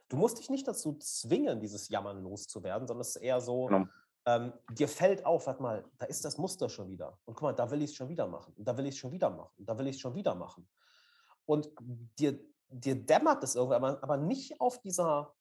du 0.10 0.18
musst 0.18 0.40
dich 0.40 0.50
nicht 0.50 0.68
dazu 0.68 0.98
zwingen, 0.98 1.60
dieses 1.60 1.88
Jammern 1.90 2.22
loszuwerden, 2.22 2.88
sondern 2.88 3.02
es 3.02 3.16
ist 3.16 3.22
eher 3.22 3.40
so, 3.40 3.68
genau 3.68 3.86
ähm, 4.26 4.54
dir 4.70 4.88
fällt 4.88 5.26
auf, 5.26 5.48
warte 5.48 5.62
mal, 5.62 5.86
da 5.98 6.06
ist 6.06 6.24
das 6.24 6.38
Muster 6.38 6.70
schon 6.70 6.90
wieder. 6.90 7.18
Und 7.26 7.36
guck 7.36 7.44
mal, 7.44 7.54
da 7.54 7.70
will 7.72 7.82
ich 7.82 7.92
es 7.92 7.96
schon 7.96 8.10
wieder 8.10 8.28
machen. 8.28 8.54
Und 8.56 8.68
da 8.68 8.78
will 8.78 8.86
ich 8.86 8.96
es 8.96 9.00
schon 9.00 9.12
wieder 9.12 9.30
machen. 9.30 9.54
Und 9.58 9.68
da 9.68 9.78
will 9.78 9.88
ich 9.88 9.96
es 9.96 10.02
schon 10.02 10.16
wieder 10.16 10.36
machen. 10.36 10.68
Und 11.46 11.70
dir, 12.20 12.40
dir 12.70 12.96
dämmert 12.96 13.44
es 13.44 13.56
irgendwie, 13.56 13.76
aber, 13.76 14.04
aber 14.04 14.18
nicht 14.18 14.62
auf 14.62 14.80
dieser 14.82 15.34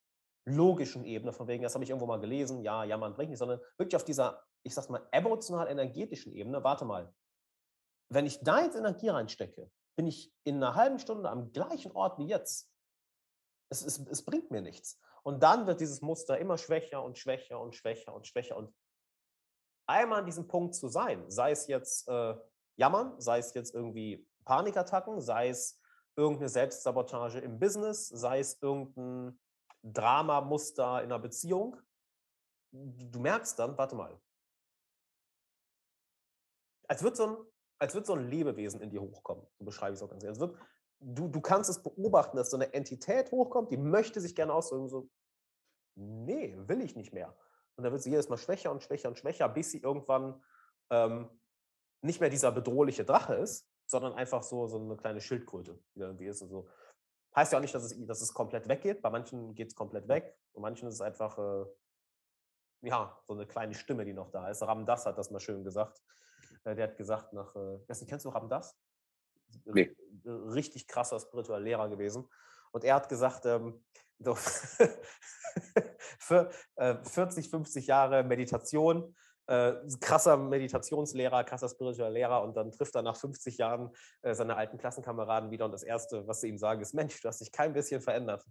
logischen 0.45 1.05
Ebene, 1.05 1.31
von 1.31 1.47
wegen, 1.47 1.61
das 1.61 1.75
habe 1.75 1.83
ich 1.83 1.91
irgendwo 1.91 2.07
mal 2.07 2.19
gelesen, 2.19 2.63
ja, 2.63 2.83
ja, 2.83 2.97
man 2.97 3.13
bringt 3.13 3.29
nicht, 3.29 3.39
sondern 3.39 3.59
wirklich 3.77 3.95
auf 3.95 4.03
dieser, 4.03 4.41
ich 4.63 4.73
sag's 4.73 4.89
mal, 4.89 5.07
emotional-energetischen 5.11 6.33
Ebene. 6.33 6.63
Warte 6.63 6.85
mal, 6.85 7.13
wenn 8.09 8.25
ich 8.25 8.39
da 8.41 8.61
jetzt 8.61 8.75
Energie 8.75 9.09
reinstecke, 9.09 9.69
bin 9.95 10.07
ich 10.07 10.33
in 10.43 10.57
einer 10.57 10.75
halben 10.75 10.99
Stunde 10.99 11.29
am 11.29 11.51
gleichen 11.51 11.91
Ort 11.91 12.17
wie 12.17 12.27
jetzt. 12.27 12.71
Es, 13.69 13.83
es, 13.83 13.99
es 13.99 14.25
bringt 14.25 14.51
mir 14.51 14.61
nichts. 14.61 14.99
Und 15.23 15.43
dann 15.43 15.67
wird 15.67 15.81
dieses 15.81 16.01
Muster 16.01 16.37
immer 16.37 16.57
schwächer 16.57 17.03
und 17.03 17.17
schwächer 17.17 17.59
und 17.59 17.75
schwächer 17.75 18.13
und 18.13 18.27
schwächer. 18.27 18.57
Und 18.57 18.73
einmal 19.87 20.19
an 20.19 20.25
diesem 20.25 20.47
Punkt 20.47 20.75
zu 20.75 20.87
sein, 20.87 21.29
sei 21.29 21.51
es 21.51 21.67
jetzt 21.67 22.07
äh, 22.07 22.35
Jammern, 22.77 23.19
sei 23.19 23.39
es 23.39 23.53
jetzt 23.53 23.73
irgendwie 23.73 24.27
Panikattacken, 24.45 25.21
sei 25.21 25.49
es 25.49 25.79
irgendeine 26.15 26.49
Selbstsabotage 26.49 27.39
im 27.39 27.59
Business, 27.59 28.07
sei 28.07 28.39
es 28.39 28.61
irgendein 28.61 29.39
Dramamuster 29.83 30.99
in 31.03 31.11
einer 31.11 31.19
Beziehung, 31.19 31.77
du 32.71 33.19
merkst 33.19 33.57
dann, 33.59 33.77
warte 33.77 33.95
mal, 33.95 34.19
als 36.87 37.03
wird 37.03 37.15
so 37.15 37.25
ein, 37.25 37.37
als 37.81 37.95
wird 37.95 38.05
so 38.05 38.13
ein 38.13 38.29
Lebewesen 38.29 38.79
in 38.79 38.91
dir 38.91 39.01
hochkommen. 39.01 39.43
So 39.57 39.65
beschreibe 39.65 39.93
ich 39.93 39.99
es 39.99 40.03
auch 40.03 40.09
ganz 40.09 40.23
ehrlich. 40.23 40.39
du, 40.99 41.27
du 41.27 41.41
kannst 41.41 41.67
es 41.67 41.81
beobachten, 41.81 42.37
dass 42.37 42.51
so 42.51 42.57
eine 42.57 42.71
Entität 42.75 43.31
hochkommt, 43.31 43.71
die 43.71 43.77
möchte 43.77 44.21
sich 44.21 44.35
gerne 44.35 44.53
ausdrücken, 44.53 44.87
so, 44.87 45.09
nee, 45.95 46.55
will 46.67 46.81
ich 46.81 46.95
nicht 46.95 47.11
mehr. 47.11 47.35
Und 47.75 47.83
dann 47.83 47.91
wird 47.91 48.03
sie 48.03 48.11
jedes 48.11 48.29
Mal 48.29 48.37
schwächer 48.37 48.71
und 48.71 48.83
schwächer 48.83 49.09
und 49.09 49.17
schwächer, 49.17 49.49
bis 49.49 49.71
sie 49.71 49.79
irgendwann 49.79 50.43
ähm, 50.91 51.27
nicht 52.03 52.21
mehr 52.21 52.29
dieser 52.29 52.51
bedrohliche 52.51 53.03
Drache 53.03 53.33
ist, 53.33 53.67
sondern 53.87 54.13
einfach 54.13 54.43
so, 54.43 54.67
so 54.67 54.77
eine 54.77 54.95
kleine 54.95 55.19
Schildkröte, 55.19 55.79
die 55.95 56.01
irgendwie 56.01 56.27
ist. 56.27 56.43
Und 56.43 56.49
so. 56.49 56.69
Heißt 57.35 57.51
ja 57.51 57.57
auch 57.57 57.61
nicht, 57.63 57.73
dass 57.73 57.83
es, 57.83 58.05
dass 58.05 58.21
es 58.21 58.31
komplett 58.31 58.67
weggeht. 58.67 59.01
Bei 59.01 59.09
manchen 59.09 59.55
geht 59.55 59.69
es 59.69 59.75
komplett 59.75 60.07
weg. 60.07 60.37
Bei 60.53 60.61
manchen 60.61 60.87
ist 60.87 60.95
es 60.95 61.01
einfach, 61.01 61.35
äh, 61.39 61.65
ja, 62.81 63.19
so 63.25 63.33
eine 63.33 63.47
kleine 63.47 63.73
Stimme, 63.73 64.05
die 64.05 64.13
noch 64.13 64.29
da 64.29 64.49
ist. 64.49 64.61
Ram 64.61 64.85
Das 64.85 65.07
hat 65.07 65.17
das 65.17 65.31
mal 65.31 65.39
schön 65.39 65.63
gesagt. 65.63 65.99
Äh, 66.63 66.75
der 66.75 66.89
hat 66.89 66.97
gesagt, 66.97 67.33
nach, 67.33 67.55
äh, 67.55 67.79
kennst 68.07 68.25
du 68.25 68.29
Ram 68.29 68.49
Das? 68.49 68.75
Nee. 69.65 69.95
Richtig 70.25 70.87
krasser 70.87 71.19
spiritueller 71.19 71.63
Lehrer 71.63 71.89
gewesen. 71.89 72.29
Und 72.71 72.83
er 72.83 72.95
hat 72.95 73.09
gesagt, 73.09 73.45
ähm, 73.45 73.83
so 74.19 74.35
für 76.19 76.51
äh, 76.75 76.95
40, 77.03 77.49
50 77.49 77.87
Jahre 77.87 78.23
Meditation 78.23 79.15
äh, 79.47 79.73
krasser 79.99 80.37
Meditationslehrer, 80.37 81.43
krasser 81.43 81.67
spiritueller 81.69 82.11
Lehrer 82.11 82.41
und 82.43 82.55
dann 82.55 82.71
trifft 82.71 82.95
er 82.95 83.01
nach 83.01 83.17
50 83.17 83.57
Jahren 83.57 83.89
äh, 84.21 84.33
seine 84.33 84.55
alten 84.55 84.77
Klassenkameraden 84.77 85.51
wieder 85.51 85.65
und 85.65 85.71
das 85.71 85.83
Erste, 85.83 86.25
was 86.27 86.39
sie 86.41 86.47
ihm 86.47 86.57
sagen, 86.57 86.81
ist, 86.81 86.93
Mensch, 86.93 87.19
du 87.21 87.27
hast 87.27 87.41
dich 87.41 87.51
kein 87.51 87.73
bisschen 87.73 87.99
verändert. 88.01 88.45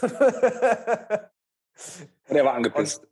und 0.00 0.10
er 2.28 2.44
war 2.44 2.54
angepisst. 2.54 3.06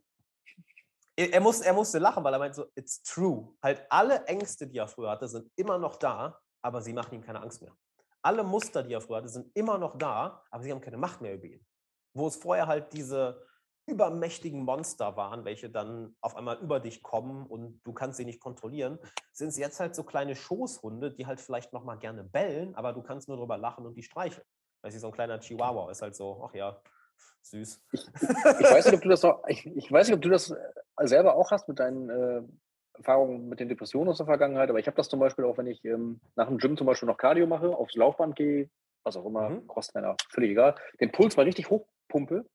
Er, 1.15 1.33
er, 1.33 1.41
musste, 1.41 1.65
er 1.65 1.73
musste 1.73 1.99
lachen, 1.99 2.23
weil 2.23 2.33
er 2.33 2.39
meint 2.39 2.55
so, 2.55 2.65
it's 2.75 3.01
true. 3.03 3.53
Halt 3.61 3.85
alle 3.89 4.25
Ängste, 4.25 4.67
die 4.67 4.77
er 4.77 4.87
früher 4.87 5.11
hatte, 5.11 5.27
sind 5.27 5.51
immer 5.55 5.77
noch 5.77 5.97
da, 5.97 6.39
aber 6.61 6.81
sie 6.81 6.93
machen 6.93 7.15
ihm 7.15 7.21
keine 7.21 7.41
Angst 7.41 7.61
mehr. 7.61 7.75
Alle 8.21 8.43
Muster, 8.43 8.83
die 8.83 8.93
er 8.93 9.01
früher 9.01 9.17
hatte, 9.17 9.29
sind 9.29 9.51
immer 9.55 9.77
noch 9.77 9.97
da, 9.97 10.43
aber 10.51 10.63
sie 10.63 10.71
haben 10.71 10.81
keine 10.81 10.97
Macht 10.97 11.21
mehr 11.21 11.33
über 11.33 11.45
ihn. 11.45 11.65
Wo 12.13 12.27
es 12.27 12.35
vorher 12.35 12.67
halt 12.67 12.93
diese, 12.93 13.45
übermächtigen 13.87 14.63
Monster 14.63 15.15
waren, 15.17 15.43
welche 15.45 15.69
dann 15.69 16.15
auf 16.21 16.35
einmal 16.35 16.57
über 16.59 16.79
dich 16.79 17.01
kommen 17.01 17.45
und 17.45 17.81
du 17.83 17.93
kannst 17.93 18.17
sie 18.17 18.25
nicht 18.25 18.39
kontrollieren, 18.39 18.99
sind 19.33 19.49
es 19.49 19.57
jetzt 19.57 19.79
halt 19.79 19.95
so 19.95 20.03
kleine 20.03 20.35
Schoßhunde, 20.35 21.11
die 21.11 21.25
halt 21.25 21.39
vielleicht 21.39 21.73
noch 21.73 21.83
mal 21.83 21.95
gerne 21.95 22.23
bellen, 22.23 22.75
aber 22.75 22.93
du 22.93 23.01
kannst 23.01 23.27
nur 23.27 23.37
drüber 23.37 23.57
lachen 23.57 23.85
und 23.85 23.95
die 23.95 24.03
streicheln. 24.03 24.45
Weil 24.81 24.91
sie 24.91 24.99
so 24.99 25.07
ein 25.07 25.13
kleiner 25.13 25.39
Chihuahua 25.39 25.91
ist 25.91 26.01
halt 26.01 26.15
so, 26.15 26.43
ach 26.47 26.53
ja, 26.53 26.81
süß. 27.41 27.81
Ich, 27.91 28.07
ich, 28.07 28.23
weiß 28.23 28.85
nicht, 28.85 28.95
ob 28.95 29.01
du 29.01 29.09
das 29.09 29.21
noch, 29.23 29.43
ich, 29.47 29.65
ich, 29.65 29.91
weiß 29.91 30.07
nicht, 30.07 30.15
ob 30.15 30.21
du 30.21 30.29
das 30.29 30.51
äh, 30.51 30.57
selber 31.07 31.35
auch 31.35 31.51
hast 31.51 31.67
mit 31.67 31.79
deinen 31.79 32.09
äh, 32.09 32.41
Erfahrungen 32.93 33.47
mit 33.47 33.59
den 33.59 33.69
Depressionen 33.69 34.09
aus 34.09 34.17
der 34.17 34.25
Vergangenheit, 34.25 34.69
aber 34.69 34.79
ich 34.79 34.87
habe 34.87 34.97
das 34.97 35.09
zum 35.09 35.19
Beispiel 35.19 35.45
auch, 35.45 35.57
wenn 35.57 35.67
ich 35.67 35.83
ähm, 35.85 36.19
nach 36.35 36.47
dem 36.47 36.57
Gym 36.57 36.77
zum 36.77 36.87
Beispiel 36.87 37.07
noch 37.07 37.17
Cardio 37.17 37.47
mache, 37.47 37.75
aufs 37.75 37.95
Laufband 37.95 38.35
gehe, 38.35 38.69
was 39.03 39.15
auch 39.17 39.25
immer, 39.25 39.49
mhm. 39.49 39.67
Crosstrainer, 39.67 40.15
völlig 40.29 40.51
egal, 40.51 40.75
den 40.99 41.11
Puls 41.11 41.37
mal 41.37 41.43
richtig 41.43 41.69
hochpumpe 41.69 42.45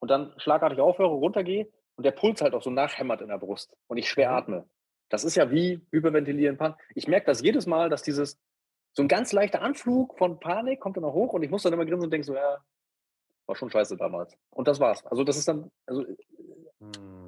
und 0.00 0.10
dann 0.10 0.34
schlagartig 0.38 0.80
aufhöre, 0.80 1.14
runtergehe 1.14 1.68
und 1.96 2.04
der 2.04 2.10
Puls 2.10 2.42
halt 2.42 2.54
auch 2.54 2.62
so 2.62 2.70
nachhämmert 2.70 3.22
in 3.22 3.28
der 3.28 3.38
Brust 3.38 3.74
und 3.86 3.96
ich 3.96 4.08
schwer 4.08 4.30
mhm. 4.30 4.36
atme. 4.36 4.68
Das 5.08 5.24
ist 5.24 5.34
ja 5.34 5.50
wie 5.50 5.80
Hyperventilieren, 5.90 6.56
Pan. 6.56 6.74
Ich 6.94 7.08
merke 7.08 7.26
das 7.26 7.42
jedes 7.42 7.66
Mal, 7.66 7.88
dass 7.90 8.02
dieses, 8.02 8.38
so 8.92 9.02
ein 9.02 9.08
ganz 9.08 9.32
leichter 9.32 9.62
Anflug 9.62 10.16
von 10.18 10.38
Panik 10.40 10.80
kommt 10.80 10.96
dann 10.96 11.02
noch 11.02 11.14
hoch 11.14 11.32
und 11.32 11.42
ich 11.42 11.50
muss 11.50 11.62
dann 11.62 11.72
immer 11.72 11.86
grinsen 11.86 12.04
und 12.04 12.12
denke 12.12 12.26
so, 12.26 12.34
ja, 12.34 12.58
war 13.46 13.56
schon 13.56 13.70
scheiße 13.70 13.96
damals. 13.96 14.36
Und 14.50 14.68
das 14.68 14.78
war's. 14.78 15.04
Also 15.06 15.24
das 15.24 15.36
ist 15.36 15.48
dann, 15.48 15.70
also 15.86 16.04
hm. 16.80 17.19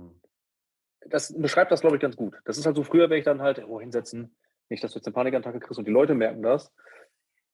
Das 1.06 1.34
beschreibt 1.36 1.72
das, 1.72 1.80
glaube 1.80 1.96
ich, 1.96 2.02
ganz 2.02 2.16
gut. 2.16 2.34
Das 2.44 2.58
ist 2.58 2.66
halt 2.66 2.76
so 2.76 2.82
früher, 2.82 3.10
wenn 3.10 3.18
ich 3.18 3.24
dann 3.24 3.42
halt, 3.42 3.64
oh, 3.66 3.80
hinsetzen, 3.80 4.36
nicht, 4.68 4.82
dass 4.82 4.92
du 4.92 4.98
jetzt 4.98 5.06
eine 5.06 5.14
Panikattacke 5.14 5.60
kriegst 5.60 5.78
und 5.78 5.86
die 5.86 5.92
Leute 5.92 6.14
merken 6.14 6.42
das. 6.42 6.72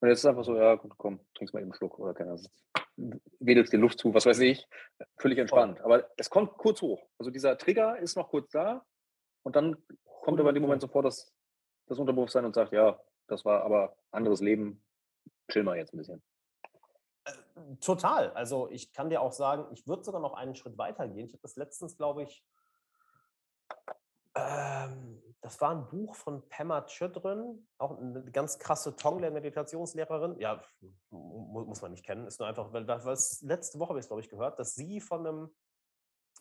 Und 0.01 0.09
jetzt 0.09 0.19
ist 0.19 0.25
es 0.25 0.31
einfach 0.31 0.45
so, 0.45 0.57
ja, 0.57 0.77
gut, 0.77 0.93
komm, 0.97 1.21
trinkst 1.35 1.53
mal 1.53 1.61
eben 1.61 1.71
einen 1.71 1.75
Schluck 1.75 1.99
oder 1.99 2.15
keiner 2.15 2.39
sitzt 2.39 2.69
wedelst 3.41 3.73
dir 3.73 3.79
Luft 3.79 3.99
zu, 3.99 4.13
was 4.13 4.27
weiß 4.27 4.41
ich. 4.41 4.67
Völlig 5.17 5.39
entspannt. 5.39 5.81
Aber 5.81 6.11
es 6.17 6.31
kommt 6.31 6.57
kurz 6.59 6.83
hoch. 6.83 7.01
Also 7.19 7.31
dieser 7.31 7.57
Trigger 7.57 7.99
ist 7.99 8.17
noch 8.17 8.29
kurz 8.29 8.51
da 8.51 8.85
und 9.45 9.57
dann 9.57 9.77
kommt 10.23 10.41
aber 10.41 10.51
in 10.51 10.57
dem 10.57 10.63
Moment 10.63 10.83
sofort 10.83 11.07
das, 11.07 11.33
das 11.87 11.99
Unterbewusstsein 11.99 12.45
und 12.45 12.55
sagt, 12.55 12.73
ja, 12.73 13.01
das 13.29 13.45
war 13.45 13.63
aber 13.63 13.97
anderes 14.11 14.41
Leben, 14.41 14.83
chill 15.51 15.63
mal 15.63 15.77
jetzt 15.77 15.95
ein 15.95 15.99
bisschen. 15.99 16.23
Äh, 17.25 17.33
total. 17.81 18.31
Also 18.33 18.69
ich 18.71 18.93
kann 18.93 19.11
dir 19.11 19.21
auch 19.21 19.33
sagen, 19.33 19.67
ich 19.73 19.87
würde 19.87 20.05
sogar 20.05 20.21
noch 20.21 20.35
einen 20.35 20.55
Schritt 20.55 20.77
weiter 20.77 21.07
gehen. 21.09 21.27
Ich 21.27 21.33
habe 21.33 21.43
das 21.43 21.57
letztens, 21.57 21.97
glaube 21.97 22.25
ich, 22.25 22.45
ähm, 24.35 25.23
das 25.41 25.61
war 25.61 25.71
ein 25.71 25.89
Buch 25.89 26.15
von 26.15 26.49
Pema 26.49 26.83
Chödrin, 26.87 27.67
auch 27.79 27.97
eine 27.97 28.25
ganz 28.31 28.59
krasse 28.59 28.97
Tonglen-Meditationslehrerin. 28.97 30.39
Ja, 30.41 30.63
muss 31.11 31.81
man 31.81 31.93
nicht 31.93 32.05
kennen, 32.05 32.27
ist 32.27 32.41
nur 32.41 32.49
einfach, 32.49 32.73
weil 32.73 32.87
was 32.89 33.41
letzte 33.43 33.79
Woche 33.79 33.91
habe 33.91 33.99
ich 33.99 34.05
es, 34.05 34.09
glaube 34.09 34.21
ich, 34.21 34.29
gehört, 34.29 34.59
dass 34.59 34.75
sie 34.75 35.01
von 35.01 35.27
einem 35.27 35.55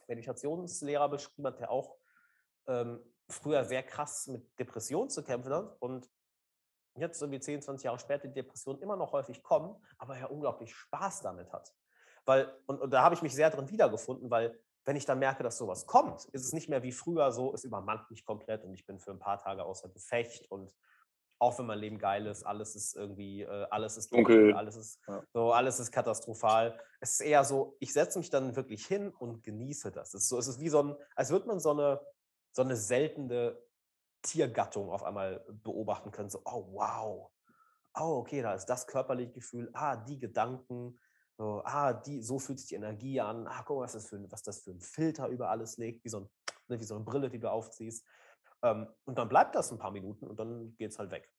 Meditationslehrer 0.08 1.10
beschrieben 1.10 1.48
hat, 1.48 1.60
der 1.60 1.72
auch 1.72 1.98
ähm, 2.68 3.00
früher 3.30 3.64
sehr 3.66 3.84
krass 3.84 4.28
mit 4.28 4.58
Depressionen 4.60 5.10
zu 5.10 5.24
kämpfen 5.24 5.54
hat 5.54 5.76
und 5.80 6.10
jetzt 6.96 7.22
irgendwie 7.22 7.40
10, 7.40 7.62
20 7.62 7.86
Jahre 7.86 8.00
später 8.00 8.28
die 8.28 8.34
Depressionen 8.34 8.82
immer 8.82 8.96
noch 8.96 9.12
häufig 9.12 9.44
kommen, 9.44 9.76
aber 9.98 10.18
er 10.18 10.32
unglaublich 10.32 10.74
Spaß 10.74 11.22
damit 11.22 11.52
hat. 11.54 11.74
Weil, 12.26 12.54
und, 12.66 12.82
und 12.82 12.92
da 12.92 13.04
habe 13.04 13.16
ich 13.16 13.22
mich 13.22 13.34
sehr 13.34 13.50
drin 13.50 13.70
wiedergefunden, 13.70 14.30
weil 14.30 14.60
wenn 14.88 14.96
ich 14.96 15.06
dann 15.06 15.20
merke, 15.20 15.44
dass 15.44 15.58
sowas 15.58 15.86
kommt, 15.86 16.26
ist 16.32 16.46
es 16.46 16.54
nicht 16.54 16.70
mehr 16.70 16.82
wie 16.82 16.94
früher 16.94 17.34
so, 17.34 17.54
es 17.54 17.66
übermannt 17.66 18.10
mich 18.10 18.24
komplett 18.24 18.64
und 18.64 18.74
ich 18.74 18.86
bin 18.86 19.00
für 19.00 19.12
ein 19.12 19.20
paar 19.20 19.38
Tage 19.38 19.66
außer 19.66 19.90
Gefecht 19.90 20.50
und 20.50 20.74
auch 21.40 21.60
wenn 21.60 21.66
mein 21.66 21.80
Leben 21.80 22.00
geil 22.00 22.26
ist, 22.26 22.44
alles 22.44 22.74
ist 22.74 22.96
irgendwie, 22.96 23.42
äh, 23.42 23.68
alles 23.70 23.98
ist 23.98 24.14
dunkel, 24.14 24.38
dunkel 24.38 24.54
alles 24.56 24.78
ist 24.78 25.02
ja. 25.08 25.22
so, 25.34 25.52
alles 25.52 25.80
ist 25.82 25.92
katastrophal. 25.92 26.80
Es 27.02 27.12
ist 27.12 27.20
eher 27.20 27.44
so, 27.44 27.76
ich 27.80 27.92
setze 27.92 28.18
mich 28.18 28.30
dann 28.30 28.56
wirklich 28.56 28.88
hin 28.88 29.12
und 29.12 29.44
genieße 29.44 29.92
das. 29.92 30.14
Es 30.14 30.24
ist 30.24 30.30
so, 30.30 30.38
es 30.40 30.48
ist 30.48 30.62
wie 30.62 30.70
so 30.70 30.82
ein, 30.82 30.96
als 31.16 31.32
würde 31.32 31.48
man 31.48 31.60
so 31.60 31.72
eine, 31.72 32.00
so 32.54 32.62
eine 32.62 32.78
seltene 32.78 33.62
Tiergattung 34.22 34.90
auf 34.90 35.04
einmal 35.04 35.46
beobachten 35.50 36.12
können. 36.12 36.30
So, 36.30 36.42
oh 36.46 36.66
wow, 36.72 37.30
oh 38.00 38.20
okay, 38.20 38.42
da 38.42 38.54
ist 38.54 38.68
das 38.68 38.88
körperliche 38.88 39.34
Gefühl, 39.34 39.70
ah, 39.74 39.98
die 39.98 40.18
Gedanken, 40.18 40.98
so, 41.38 41.62
ah, 41.66 41.94
die, 41.94 42.22
so 42.24 42.40
fühlt 42.40 42.60
sich 42.60 42.70
die 42.70 42.76
Energie 42.76 43.22
an. 43.22 43.48
Ah, 43.48 43.62
guck 43.64 43.78
mal, 43.78 43.84
was 43.84 43.94
das 43.94 44.08
für, 44.08 44.32
was 44.32 44.42
das 44.42 44.60
für 44.60 44.72
ein 44.72 44.82
Filter 44.82 45.28
über 45.28 45.50
alles 45.50 45.78
legt, 45.78 46.04
wie 46.04 46.10
so, 46.10 46.22
ein, 46.22 46.30
ne, 46.68 46.80
wie 46.80 46.84
so 46.84 46.96
eine 46.96 47.04
Brille, 47.04 47.30
die 47.30 47.40
du 47.40 47.52
aufziehst. 47.52 48.06
Ähm, 48.64 48.88
und 49.06 49.18
dann 49.20 49.30
bleibt 49.30 49.54
das 49.54 49.72
ein 49.72 49.78
paar 49.78 49.92
Minuten 49.92 50.26
und 50.26 50.40
dann 50.40 50.76
geht 50.78 50.92
es 50.92 50.98
halt 51.00 51.12
weg. 51.12 51.32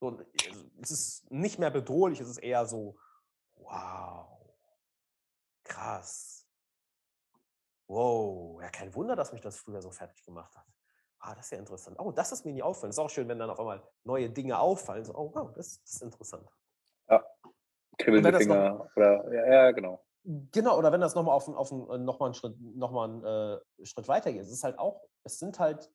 So, 0.00 0.08
also, 0.08 0.70
es 0.82 0.90
ist 0.90 1.30
nicht 1.30 1.58
mehr 1.58 1.70
bedrohlich, 1.70 2.20
es 2.20 2.28
ist 2.28 2.38
eher 2.38 2.66
so, 2.66 2.98
wow, 3.54 4.54
krass. 5.64 6.46
Wow, 7.86 8.60
ja, 8.60 8.68
kein 8.68 8.94
Wunder, 8.94 9.16
dass 9.16 9.32
mich 9.32 9.40
das 9.40 9.56
früher 9.56 9.80
so 9.80 9.90
fertig 9.90 10.22
gemacht 10.24 10.54
hat. 10.56 10.66
Ah, 11.20 11.34
das 11.34 11.46
ist 11.46 11.50
ja 11.52 11.58
interessant. 11.58 11.98
Oh, 11.98 12.12
das 12.12 12.32
ist 12.32 12.44
mir 12.44 12.52
nie 12.52 12.62
auffallen. 12.62 12.90
Es 12.90 12.96
ist 12.96 13.00
auch 13.00 13.10
schön, 13.10 13.28
wenn 13.28 13.38
dann 13.38 13.50
auf 13.50 13.58
einmal 13.58 13.82
neue 14.04 14.30
Dinge 14.30 14.58
auffallen. 14.58 15.04
So, 15.04 15.14
oh, 15.14 15.30
wow, 15.34 15.52
das, 15.52 15.82
das 15.82 15.94
ist 15.94 16.02
interessant. 16.02 16.48
Kribbelnde 18.00 18.36
Finger 18.38 18.70
noch, 18.70 18.96
oder 18.96 19.32
ja, 19.32 19.52
ja, 19.52 19.70
genau. 19.72 20.04
Genau, 20.24 20.76
oder 20.78 20.92
wenn 20.92 21.00
das 21.00 21.14
nochmal 21.14 21.34
auf, 21.34 21.48
auf 21.48 21.70
äh, 21.70 21.98
noch 21.98 22.18
mal 22.18 22.26
einen 22.26 22.34
Schritt, 22.34 22.60
noch 22.60 22.92
mal 22.92 23.04
einen, 23.08 23.24
äh, 23.24 23.86
Schritt 23.86 24.06
weiter 24.08 24.32
geht. 24.32 24.42
Es 24.42 24.52
ist 24.52 24.64
halt 24.64 24.78
auch, 24.78 25.02
es 25.24 25.38
sind 25.38 25.58
halt, 25.58 25.90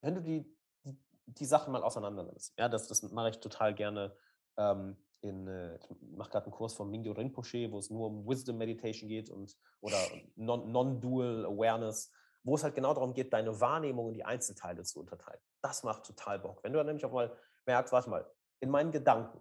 wenn 0.00 0.14
du 0.14 0.20
die, 0.20 0.56
die, 0.84 0.96
die 1.26 1.44
Sachen 1.44 1.72
mal 1.72 1.82
auseinander 1.82 2.22
nimmst. 2.22 2.56
Ja, 2.58 2.68
das, 2.68 2.86
das 2.86 3.02
mache 3.02 3.30
ich 3.30 3.40
total 3.40 3.74
gerne. 3.74 4.16
Ähm, 4.56 4.96
in, 5.22 5.48
äh, 5.48 5.76
ich 5.76 5.88
mache 6.16 6.30
gerade 6.30 6.46
einen 6.46 6.52
Kurs 6.52 6.74
von 6.74 6.90
Mingyo 6.90 7.12
Rinpoche, 7.12 7.72
wo 7.72 7.78
es 7.78 7.90
nur 7.90 8.06
um 8.08 8.28
Wisdom 8.28 8.58
Meditation 8.58 9.08
geht 9.08 9.30
und 9.30 9.56
oder 9.80 9.98
Non-Dual 10.36 11.42
non 11.42 11.46
Awareness, 11.46 12.12
wo 12.44 12.54
es 12.54 12.62
halt 12.62 12.74
genau 12.74 12.94
darum 12.94 13.14
geht, 13.14 13.32
deine 13.32 13.58
Wahrnehmung 13.60 14.08
in 14.08 14.14
die 14.14 14.24
Einzelteile 14.24 14.82
zu 14.84 15.00
unterteilen. 15.00 15.40
Das 15.62 15.82
macht 15.82 16.04
total 16.04 16.38
Bock. 16.38 16.62
Wenn 16.62 16.72
du 16.72 16.78
dann 16.78 16.86
nämlich 16.86 17.04
auch 17.04 17.12
mal 17.12 17.36
merkst, 17.66 17.92
warte 17.92 18.10
mal, 18.10 18.30
in 18.60 18.70
meinen 18.70 18.92
Gedanken, 18.92 19.40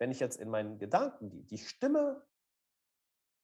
wenn 0.00 0.10
ich 0.10 0.18
jetzt 0.18 0.40
in 0.40 0.48
meinen 0.48 0.78
Gedanken 0.78 1.28
die, 1.28 1.44
die 1.44 1.58
Stimme 1.58 2.26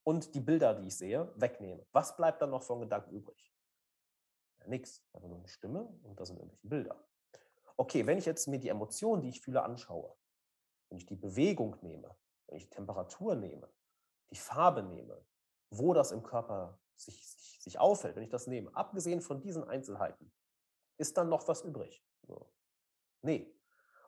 und 0.05 0.35
die 0.35 0.41
Bilder, 0.41 0.75
die 0.75 0.89
ich 0.89 0.97
sehe, 0.97 1.31
wegnehme, 1.37 1.87
was 1.93 2.17
bleibt 2.17 2.41
dann 2.41 2.51
noch 2.51 2.63
von 2.63 2.81
Gedanken 2.81 3.15
übrig? 3.15 3.53
Ja, 4.61 4.67
nix, 4.67 5.05
aber 5.13 5.29
nur 5.29 5.39
eine 5.39 5.49
Stimme 5.49 5.87
und 6.03 6.19
da 6.19 6.25
sind 6.25 6.39
irgendwelche 6.39 6.67
Bilder. 6.67 7.07
Okay, 7.77 8.07
wenn 8.07 8.17
ich 8.17 8.25
jetzt 8.25 8.49
mir 8.49 8.59
die 8.59 8.71
Emotionen, 8.71 9.21
die 9.21 9.29
ich 9.29 9.43
fühle, 9.43 9.63
anschaue, 9.63 10.17
wenn 10.89 10.97
ich 10.97 11.05
die 11.05 11.15
Bewegung 11.15 11.77
nehme, 11.83 12.17
wenn 12.47 12.57
ich 12.57 12.65
die 12.65 12.75
Temperatur 12.75 13.35
nehme, 13.35 13.71
die 14.31 14.37
Farbe 14.37 14.83
nehme, 14.83 15.23
wo 15.69 15.93
das 15.93 16.11
im 16.11 16.23
Körper 16.23 16.81
sich, 16.97 17.29
sich, 17.29 17.61
sich 17.61 17.79
auffällt, 17.79 18.17
wenn 18.17 18.23
ich 18.23 18.31
das 18.31 18.47
nehme, 18.47 18.75
abgesehen 18.75 19.21
von 19.21 19.43
diesen 19.43 19.65
Einzelheiten, 19.65 20.33
ist 20.97 21.19
dann 21.19 21.29
noch 21.29 21.47
was 21.49 21.61
übrig? 21.61 22.03
So. 22.23 22.51
Nee. 23.21 23.55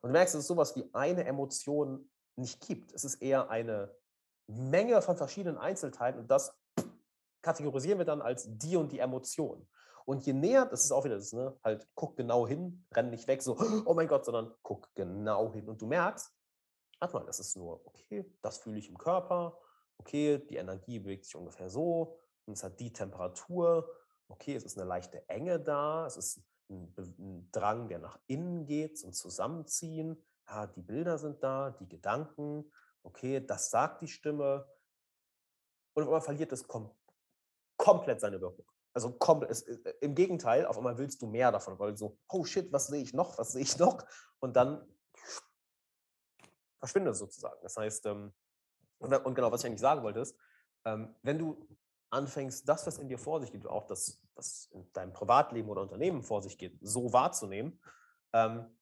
Und 0.01 0.09
du 0.09 0.13
merkst, 0.13 0.35
es 0.35 0.43
ist 0.43 0.47
sowas 0.47 0.75
wie 0.77 0.89
eine 0.95 1.25
Emotion 1.25 2.11
nicht 2.39 2.61
gibt. 2.61 2.93
Es 2.93 3.05
ist 3.05 3.17
eher 3.17 3.51
eine 3.51 3.95
Menge 4.47 5.03
von 5.03 5.17
verschiedenen 5.17 5.59
Einzelteilen 5.59 6.19
und 6.19 6.31
das 6.31 6.57
kategorisieren 7.43 7.99
wir 7.99 8.07
dann 8.07 8.23
als 8.23 8.47
die 8.49 8.77
und 8.77 8.93
die 8.93 8.99
Emotion. 8.99 9.69
Und 10.05 10.25
je 10.25 10.33
näher, 10.33 10.65
das 10.65 10.85
ist 10.85 10.93
auch 10.93 11.05
wieder 11.05 11.17
das, 11.17 11.33
ne, 11.35 11.55
halt 11.63 11.87
guck 11.95 12.17
genau 12.17 12.47
hin, 12.47 12.87
renn 12.95 13.11
nicht 13.11 13.29
weg, 13.29 13.43
so, 13.43 13.59
oh 13.85 13.95
mein 13.95 14.09
Gott, 14.09 14.25
sondern 14.25 14.55
guck 14.63 14.89
genau 14.95 15.53
hin. 15.53 15.69
Und 15.69 15.83
du 15.83 15.87
merkst, 15.87 16.33
warte 16.99 17.15
mal, 17.15 17.27
das 17.27 17.41
ist 17.41 17.57
nur, 17.57 17.87
okay, 17.87 18.25
das 18.41 18.59
fühle 18.59 18.79
ich 18.79 18.89
im 18.89 18.97
Körper, 18.97 19.59
okay, 19.99 20.39
die 20.39 20.57
Energie 20.57 20.99
bewegt 20.99 21.27
sich 21.27 21.37
ungefähr 21.37 21.69
so, 21.69 22.19
und 22.47 22.55
es 22.55 22.65
hat 22.65 22.81
die 22.81 22.93
Temperatur, 22.93 23.91
okay, 24.29 24.55
es 24.55 24.65
ist 24.65 24.79
eine 24.79 24.89
leichte 24.89 25.29
Enge 25.29 25.61
da, 25.61 26.07
es 26.07 26.17
ist 26.17 26.43
ein, 26.71 26.95
ein 26.97 27.49
Drang, 27.53 27.89
der 27.89 27.99
nach 27.99 28.19
innen 28.27 28.65
geht, 28.65 28.99
zum 28.99 29.13
Zusammenziehen, 29.13 30.23
ja, 30.49 30.67
die 30.67 30.83
Bilder 30.83 31.19
sind 31.19 31.43
da, 31.43 31.71
die 31.71 31.89
Gedanken, 31.89 32.71
okay, 33.03 33.45
das 33.45 33.71
sagt 33.71 34.03
die 34.03 34.09
Stimme, 34.09 34.67
und 35.95 36.05
auf 36.05 36.09
einmal 36.09 36.21
verliert 36.21 36.53
es 36.53 36.67
kom 36.67 36.95
komplett 37.77 38.21
seine 38.21 38.41
Wirkung. 38.41 38.65
Also 38.93 39.13
komplett, 39.13 39.51
es, 39.51 39.63
äh, 39.63 39.95
im 40.01 40.15
Gegenteil, 40.15 40.67
auf 40.67 40.77
einmal 40.77 40.99
willst 40.99 41.23
du 41.23 41.27
mehr 41.27 41.53
davon, 41.53 41.79
weil 41.79 41.97
so, 41.97 42.19
oh 42.29 42.45
shit, 42.45 42.73
was 42.73 42.89
sehe 42.89 43.03
ich 43.03 43.15
noch, 43.15 43.39
was 43.39 43.53
sehe 43.53 43.63
ich 43.63 43.79
noch? 43.79 44.05
Und 44.41 44.57
dann 44.57 44.87
verschwindet 46.79 47.13
es 47.13 47.19
sozusagen. 47.19 47.61
Das 47.63 47.77
heißt, 47.77 48.07
ähm, 48.07 48.33
und, 48.99 49.13
und, 49.13 49.35
genau, 49.35 49.53
was 49.53 49.63
ich 49.63 49.67
eigentlich 49.67 49.81
sagen 49.81 50.03
wollte, 50.03 50.21
ist, 50.21 50.37
ähm, 50.85 51.15
wenn 51.23 51.39
du 51.39 51.69
anfängst, 52.11 52.69
das, 52.69 52.87
was 52.87 52.99
in 52.99 53.09
dir 53.09 53.19
vor 53.19 53.41
sich 53.41 53.53
geht, 53.53 53.67
auch 53.67 53.87
das, 53.87 54.21
was 54.35 54.67
in 54.73 54.91
deinem 54.93 55.13
Privatleben 55.13 55.69
oder 55.69 55.83
Unternehmen 55.83 56.23
vor 56.23 56.43
sich 56.43 56.59
geht, 56.59 56.79
so 56.81 57.13
wahrzunehmen, 57.13 57.81
ähm, 58.33 58.78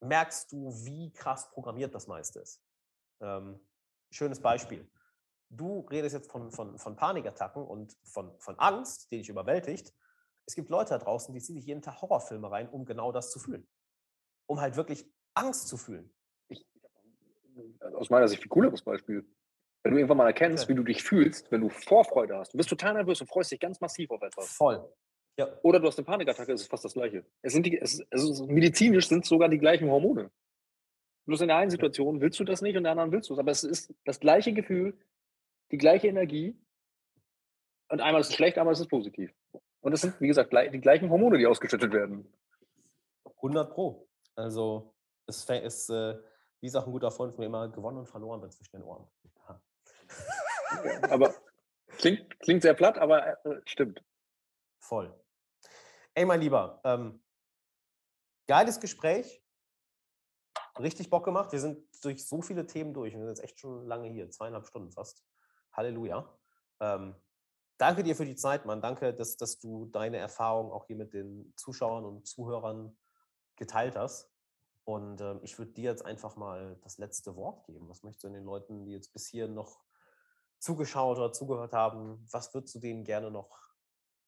merkst 0.00 0.52
du, 0.52 0.72
wie 0.84 1.12
krass 1.12 1.50
programmiert 1.50 1.94
das 1.94 2.06
meiste 2.06 2.40
ist. 2.40 2.62
Ähm, 3.20 3.60
schönes 4.10 4.40
Beispiel. 4.40 4.88
Du 5.48 5.80
redest 5.90 6.14
jetzt 6.14 6.30
von, 6.30 6.50
von, 6.50 6.78
von 6.78 6.96
Panikattacken 6.96 7.64
und 7.64 7.96
von, 8.04 8.38
von 8.38 8.58
Angst, 8.58 9.10
die 9.10 9.18
dich 9.18 9.28
überwältigt. 9.28 9.94
Es 10.44 10.54
gibt 10.54 10.70
Leute 10.70 10.90
da 10.90 10.98
draußen, 10.98 11.32
die 11.32 11.40
ziehen 11.40 11.56
sich 11.56 11.66
jeden 11.66 11.82
Tag 11.82 12.00
Horrorfilme 12.02 12.50
rein, 12.50 12.68
um 12.68 12.84
genau 12.84 13.12
das 13.12 13.30
zu 13.30 13.38
fühlen. 13.38 13.66
Um 14.46 14.60
halt 14.60 14.76
wirklich 14.76 15.08
Angst 15.34 15.68
zu 15.68 15.76
fühlen. 15.76 16.12
Ich, 16.48 16.66
aus 17.94 18.10
meiner 18.10 18.28
Sicht 18.28 18.44
ein 18.44 18.48
cooleres 18.48 18.82
Beispiel. 18.82 19.26
Wenn 19.82 19.92
du 19.92 19.98
irgendwann 19.98 20.16
mal 20.18 20.26
erkennst, 20.26 20.64
okay. 20.64 20.72
wie 20.72 20.76
du 20.76 20.82
dich 20.82 21.02
fühlst, 21.02 21.50
wenn 21.52 21.60
du 21.60 21.68
Vorfreude 21.68 22.36
hast, 22.36 22.52
du 22.52 22.56
bist 22.56 22.68
total 22.68 22.94
nervös 22.94 23.20
und 23.20 23.28
freust 23.28 23.52
dich 23.52 23.60
ganz 23.60 23.80
massiv 23.80 24.10
auf 24.10 24.22
etwas. 24.22 24.48
Voll. 24.48 24.92
Ja. 25.38 25.48
Oder 25.62 25.80
du 25.80 25.86
hast 25.86 25.98
eine 25.98 26.06
Panikattacke, 26.06 26.52
ist 26.52 26.62
es 26.62 26.66
fast 26.66 26.84
das 26.84 26.94
Gleiche. 26.94 27.24
Es 27.42 27.52
sind 27.52 27.66
die, 27.66 27.78
es, 27.78 28.04
es 28.10 28.40
medizinisch 28.42 29.08
sind 29.08 29.24
es 29.24 29.28
sogar 29.28 29.48
die 29.48 29.58
gleichen 29.58 29.90
Hormone. 29.90 30.30
Bloß 31.26 31.42
in 31.42 31.48
der 31.48 31.56
einen 31.56 31.70
Situation 31.70 32.20
willst 32.20 32.40
du 32.40 32.44
das 32.44 32.62
nicht 32.62 32.72
und 32.72 32.78
in 32.78 32.84
der 32.84 32.92
anderen 32.92 33.12
willst 33.12 33.28
du 33.28 33.34
es. 33.34 33.38
Aber 33.38 33.50
es 33.50 33.64
ist 33.64 33.92
das 34.04 34.20
gleiche 34.20 34.52
Gefühl, 34.52 34.96
die 35.72 35.78
gleiche 35.78 36.08
Energie. 36.08 36.56
Und 37.88 38.00
einmal 38.00 38.20
ist 38.20 38.30
es 38.30 38.34
schlecht, 38.34 38.56
einmal 38.58 38.72
ist 38.72 38.80
es 38.80 38.88
positiv. 38.88 39.32
Und 39.80 39.92
es 39.92 40.00
sind, 40.00 40.20
wie 40.20 40.26
gesagt, 40.26 40.52
die 40.52 40.80
gleichen 40.80 41.10
Hormone, 41.10 41.38
die 41.38 41.46
ausgeschüttet 41.46 41.92
werden. 41.92 42.32
100 43.36 43.70
Pro. 43.70 44.08
Also, 44.34 44.94
es 45.26 45.48
ist, 45.48 45.90
äh, 45.90 46.16
wie 46.60 46.68
sagt 46.68 46.86
ein 46.86 46.92
guter 46.92 47.10
Freund 47.10 47.34
von 47.34 47.42
mir 47.42 47.46
immer, 47.46 47.68
gewonnen 47.68 47.98
und 47.98 48.08
verloren 48.08 48.40
wird 48.40 48.52
zwischen 48.52 48.76
den 48.76 48.82
Ohren. 48.82 49.06
Ja, 50.84 51.10
aber 51.10 51.34
klingt, 51.98 52.38
klingt 52.40 52.62
sehr 52.62 52.74
platt, 52.74 52.98
aber 52.98 53.44
äh, 53.44 53.60
stimmt. 53.64 54.02
Voll. 54.78 55.12
Ey, 56.18 56.24
mein 56.24 56.40
Lieber, 56.40 56.80
ähm, 56.82 57.22
geiles 58.46 58.80
Gespräch. 58.80 59.44
Richtig 60.78 61.10
Bock 61.10 61.26
gemacht. 61.26 61.52
Wir 61.52 61.60
sind 61.60 61.86
durch 62.02 62.26
so 62.26 62.40
viele 62.40 62.66
Themen 62.66 62.94
durch. 62.94 63.12
Wir 63.12 63.18
sind 63.18 63.28
jetzt 63.28 63.44
echt 63.44 63.60
schon 63.60 63.84
lange 63.84 64.08
hier, 64.08 64.30
zweieinhalb 64.30 64.66
Stunden 64.66 64.90
fast. 64.90 65.26
Halleluja. 65.74 66.26
Ähm, 66.80 67.16
danke 67.76 68.02
dir 68.02 68.16
für 68.16 68.24
die 68.24 68.34
Zeit, 68.34 68.64
Mann. 68.64 68.80
Danke, 68.80 69.12
dass, 69.12 69.36
dass 69.36 69.58
du 69.58 69.90
deine 69.92 70.16
Erfahrung 70.16 70.72
auch 70.72 70.86
hier 70.86 70.96
mit 70.96 71.12
den 71.12 71.52
Zuschauern 71.54 72.06
und 72.06 72.26
Zuhörern 72.26 72.96
geteilt 73.56 73.94
hast. 73.94 74.32
Und 74.84 75.20
ähm, 75.20 75.40
ich 75.42 75.58
würde 75.58 75.72
dir 75.72 75.90
jetzt 75.90 76.06
einfach 76.06 76.34
mal 76.36 76.78
das 76.82 76.96
letzte 76.96 77.36
Wort 77.36 77.66
geben. 77.66 77.90
Was 77.90 78.02
möchtest 78.02 78.24
du 78.24 78.30
den 78.30 78.44
Leuten, 78.44 78.86
die 78.86 78.92
jetzt 78.92 79.12
bis 79.12 79.26
hier 79.26 79.48
noch 79.48 79.84
zugeschaut 80.60 81.18
oder 81.18 81.32
zugehört 81.32 81.74
haben, 81.74 82.26
was 82.32 82.54
würdest 82.54 82.74
du 82.74 82.78
denen 82.78 83.04
gerne 83.04 83.30
noch 83.30 83.74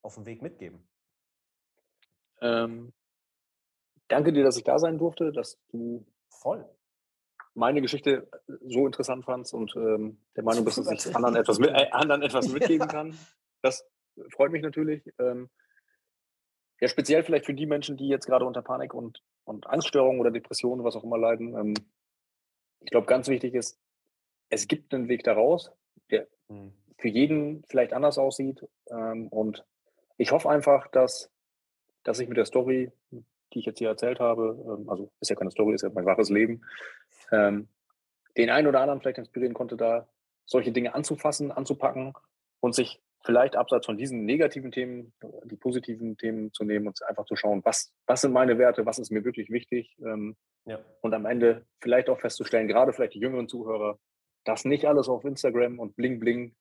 auf 0.02 0.16
dem 0.16 0.26
Weg 0.26 0.42
mitgeben? 0.42 0.86
Ähm, 2.40 2.92
danke 4.08 4.32
dir, 4.32 4.44
dass 4.44 4.56
ich 4.56 4.64
da 4.64 4.78
sein 4.78 4.98
durfte, 4.98 5.32
dass 5.32 5.58
du 5.70 6.06
voll 6.30 6.68
meine 7.58 7.82
Geschichte 7.82 8.28
äh, 8.48 8.52
so 8.66 8.86
interessant 8.86 9.24
fandst 9.24 9.52
und 9.52 9.74
ähm, 9.76 10.18
der 10.36 10.44
Meinung 10.44 10.64
bist, 10.64 10.78
dass 10.78 11.06
ich 11.06 11.14
anderen 11.14 11.36
etwas, 11.36 11.58
mit, 11.58 11.70
äh, 11.70 11.88
anderen 11.90 12.22
etwas 12.22 12.48
mitgeben 12.48 12.88
kann. 12.88 13.18
Das 13.62 13.84
freut 14.30 14.52
mich 14.52 14.62
natürlich. 14.62 15.02
Ähm, 15.18 15.50
ja, 16.80 16.88
speziell 16.88 17.24
vielleicht 17.24 17.46
für 17.46 17.54
die 17.54 17.66
Menschen, 17.66 17.96
die 17.96 18.08
jetzt 18.08 18.26
gerade 18.26 18.44
unter 18.44 18.62
Panik 18.62 18.94
und, 18.94 19.22
und 19.44 19.66
Angststörungen 19.66 20.20
oder 20.20 20.30
Depressionen, 20.30 20.84
was 20.84 20.94
auch 20.94 21.04
immer 21.04 21.18
leiden. 21.18 21.54
Ähm, 21.56 21.74
ich 22.80 22.90
glaube, 22.90 23.06
ganz 23.06 23.28
wichtig 23.28 23.54
ist, 23.54 23.78
es 24.48 24.68
gibt 24.68 24.94
einen 24.94 25.08
Weg 25.08 25.24
daraus, 25.24 25.72
der 26.10 26.28
mhm. 26.48 26.72
für 26.96 27.08
jeden 27.08 27.64
vielleicht 27.64 27.92
anders 27.92 28.18
aussieht. 28.18 28.64
Ähm, 28.90 29.28
und 29.28 29.66
ich 30.16 30.30
hoffe 30.30 30.48
einfach, 30.48 30.86
dass, 30.88 31.30
dass 32.08 32.20
ich 32.20 32.28
mit 32.28 32.38
der 32.38 32.46
Story, 32.46 32.90
die 33.10 33.58
ich 33.58 33.66
jetzt 33.66 33.78
hier 33.78 33.88
erzählt 33.88 34.18
habe, 34.18 34.56
ähm, 34.66 34.88
also 34.88 35.10
ist 35.20 35.28
ja 35.28 35.36
keine 35.36 35.50
Story, 35.50 35.74
ist 35.74 35.82
ja 35.82 35.90
mein 35.90 36.06
wahres 36.06 36.30
Leben, 36.30 36.62
ähm, 37.30 37.68
den 38.36 38.50
einen 38.50 38.66
oder 38.66 38.80
anderen 38.80 39.00
vielleicht 39.00 39.18
inspirieren 39.18 39.52
konnte, 39.52 39.76
da 39.76 40.08
solche 40.46 40.72
Dinge 40.72 40.94
anzufassen, 40.94 41.52
anzupacken 41.52 42.14
und 42.60 42.74
sich 42.74 43.02
vielleicht 43.24 43.56
abseits 43.56 43.84
von 43.84 43.98
diesen 43.98 44.24
negativen 44.24 44.72
Themen, 44.72 45.12
die 45.44 45.56
positiven 45.56 46.16
Themen 46.16 46.52
zu 46.54 46.64
nehmen 46.64 46.86
und 46.86 47.02
einfach 47.02 47.26
zu 47.26 47.36
schauen, 47.36 47.62
was, 47.64 47.92
was 48.06 48.22
sind 48.22 48.32
meine 48.32 48.56
Werte, 48.56 48.86
was 48.86 48.98
ist 48.98 49.10
mir 49.10 49.24
wirklich 49.24 49.50
wichtig. 49.50 49.94
Ähm, 50.00 50.36
ja. 50.64 50.78
Und 51.02 51.12
am 51.12 51.26
Ende 51.26 51.66
vielleicht 51.82 52.08
auch 52.08 52.20
festzustellen, 52.20 52.68
gerade 52.68 52.94
vielleicht 52.94 53.14
die 53.14 53.20
jüngeren 53.20 53.48
Zuhörer, 53.48 53.98
dass 54.44 54.64
nicht 54.64 54.86
alles 54.86 55.08
auf 55.08 55.24
Instagram 55.24 55.78
und 55.78 55.94
Bling 55.96 56.20
Bling 56.20 56.54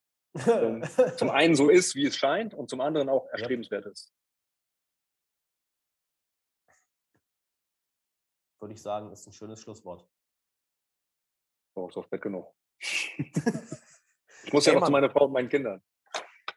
ähm, 0.46 0.84
zum 1.16 1.30
einen 1.30 1.56
so 1.56 1.70
ist, 1.70 1.96
wie 1.96 2.06
es 2.06 2.18
scheint, 2.18 2.54
und 2.54 2.70
zum 2.70 2.82
anderen 2.82 3.08
auch 3.08 3.28
erstrebenswert 3.32 3.86
ist. 3.86 4.12
würde 8.60 8.74
ich 8.74 8.82
sagen, 8.82 9.12
ist 9.12 9.28
ein 9.28 9.34
schönes 9.34 9.60
Schlusswort. 9.60 10.02
Oh, 11.76 11.82
du 11.82 11.82
brauchst 11.82 11.98
auch 11.98 12.12
weg 12.12 12.22
genug. 12.22 12.54
ich 12.80 13.34
muss 14.54 14.66
hey, 14.66 14.74
ja 14.74 14.80
noch 14.80 14.82
Mann. 14.82 14.88
zu 14.88 14.92
meiner 14.92 15.10
Frau 15.10 15.26
und 15.26 15.34
meinen 15.34 15.50
Kindern. 15.50 15.82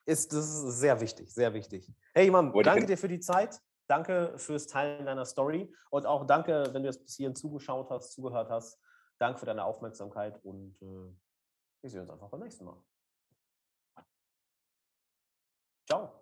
Ist, 0.06 0.32
das 0.32 0.47
ist 0.47 0.81
sehr 0.81 1.01
wichtig, 1.01 1.32
sehr 1.32 1.52
wichtig. 1.55 1.93
Hey, 2.14 2.31
Mann, 2.31 2.52
oh, 2.52 2.62
danke 2.62 2.86
dir 2.86 2.97
für 2.97 3.09
die 3.09 3.20
Zeit. 3.20 3.60
Danke 3.86 4.39
fürs 4.39 4.68
Teilen 4.68 5.06
deiner 5.06 5.24
Story 5.24 5.74
und 5.90 6.06
auch 6.06 6.24
danke, 6.24 6.64
wenn 6.72 6.82
du 6.82 6.89
jetzt 6.89 7.02
bis 7.02 7.16
hierhin 7.16 7.35
zugeschaut 7.35 7.90
hast, 7.90 8.12
zugehört 8.12 8.48
hast. 8.48 8.81
Danke 9.18 9.40
für 9.40 9.47
deine 9.47 9.64
Aufmerksamkeit 9.64 10.39
und 10.44 10.81
äh, 10.81 11.12
wir 11.82 11.90
sehen 11.90 12.02
uns 12.02 12.10
einfach 12.10 12.28
beim 12.28 12.40
nächsten 12.40 12.64
Mal. 12.64 12.81
Ciao. 15.89 16.20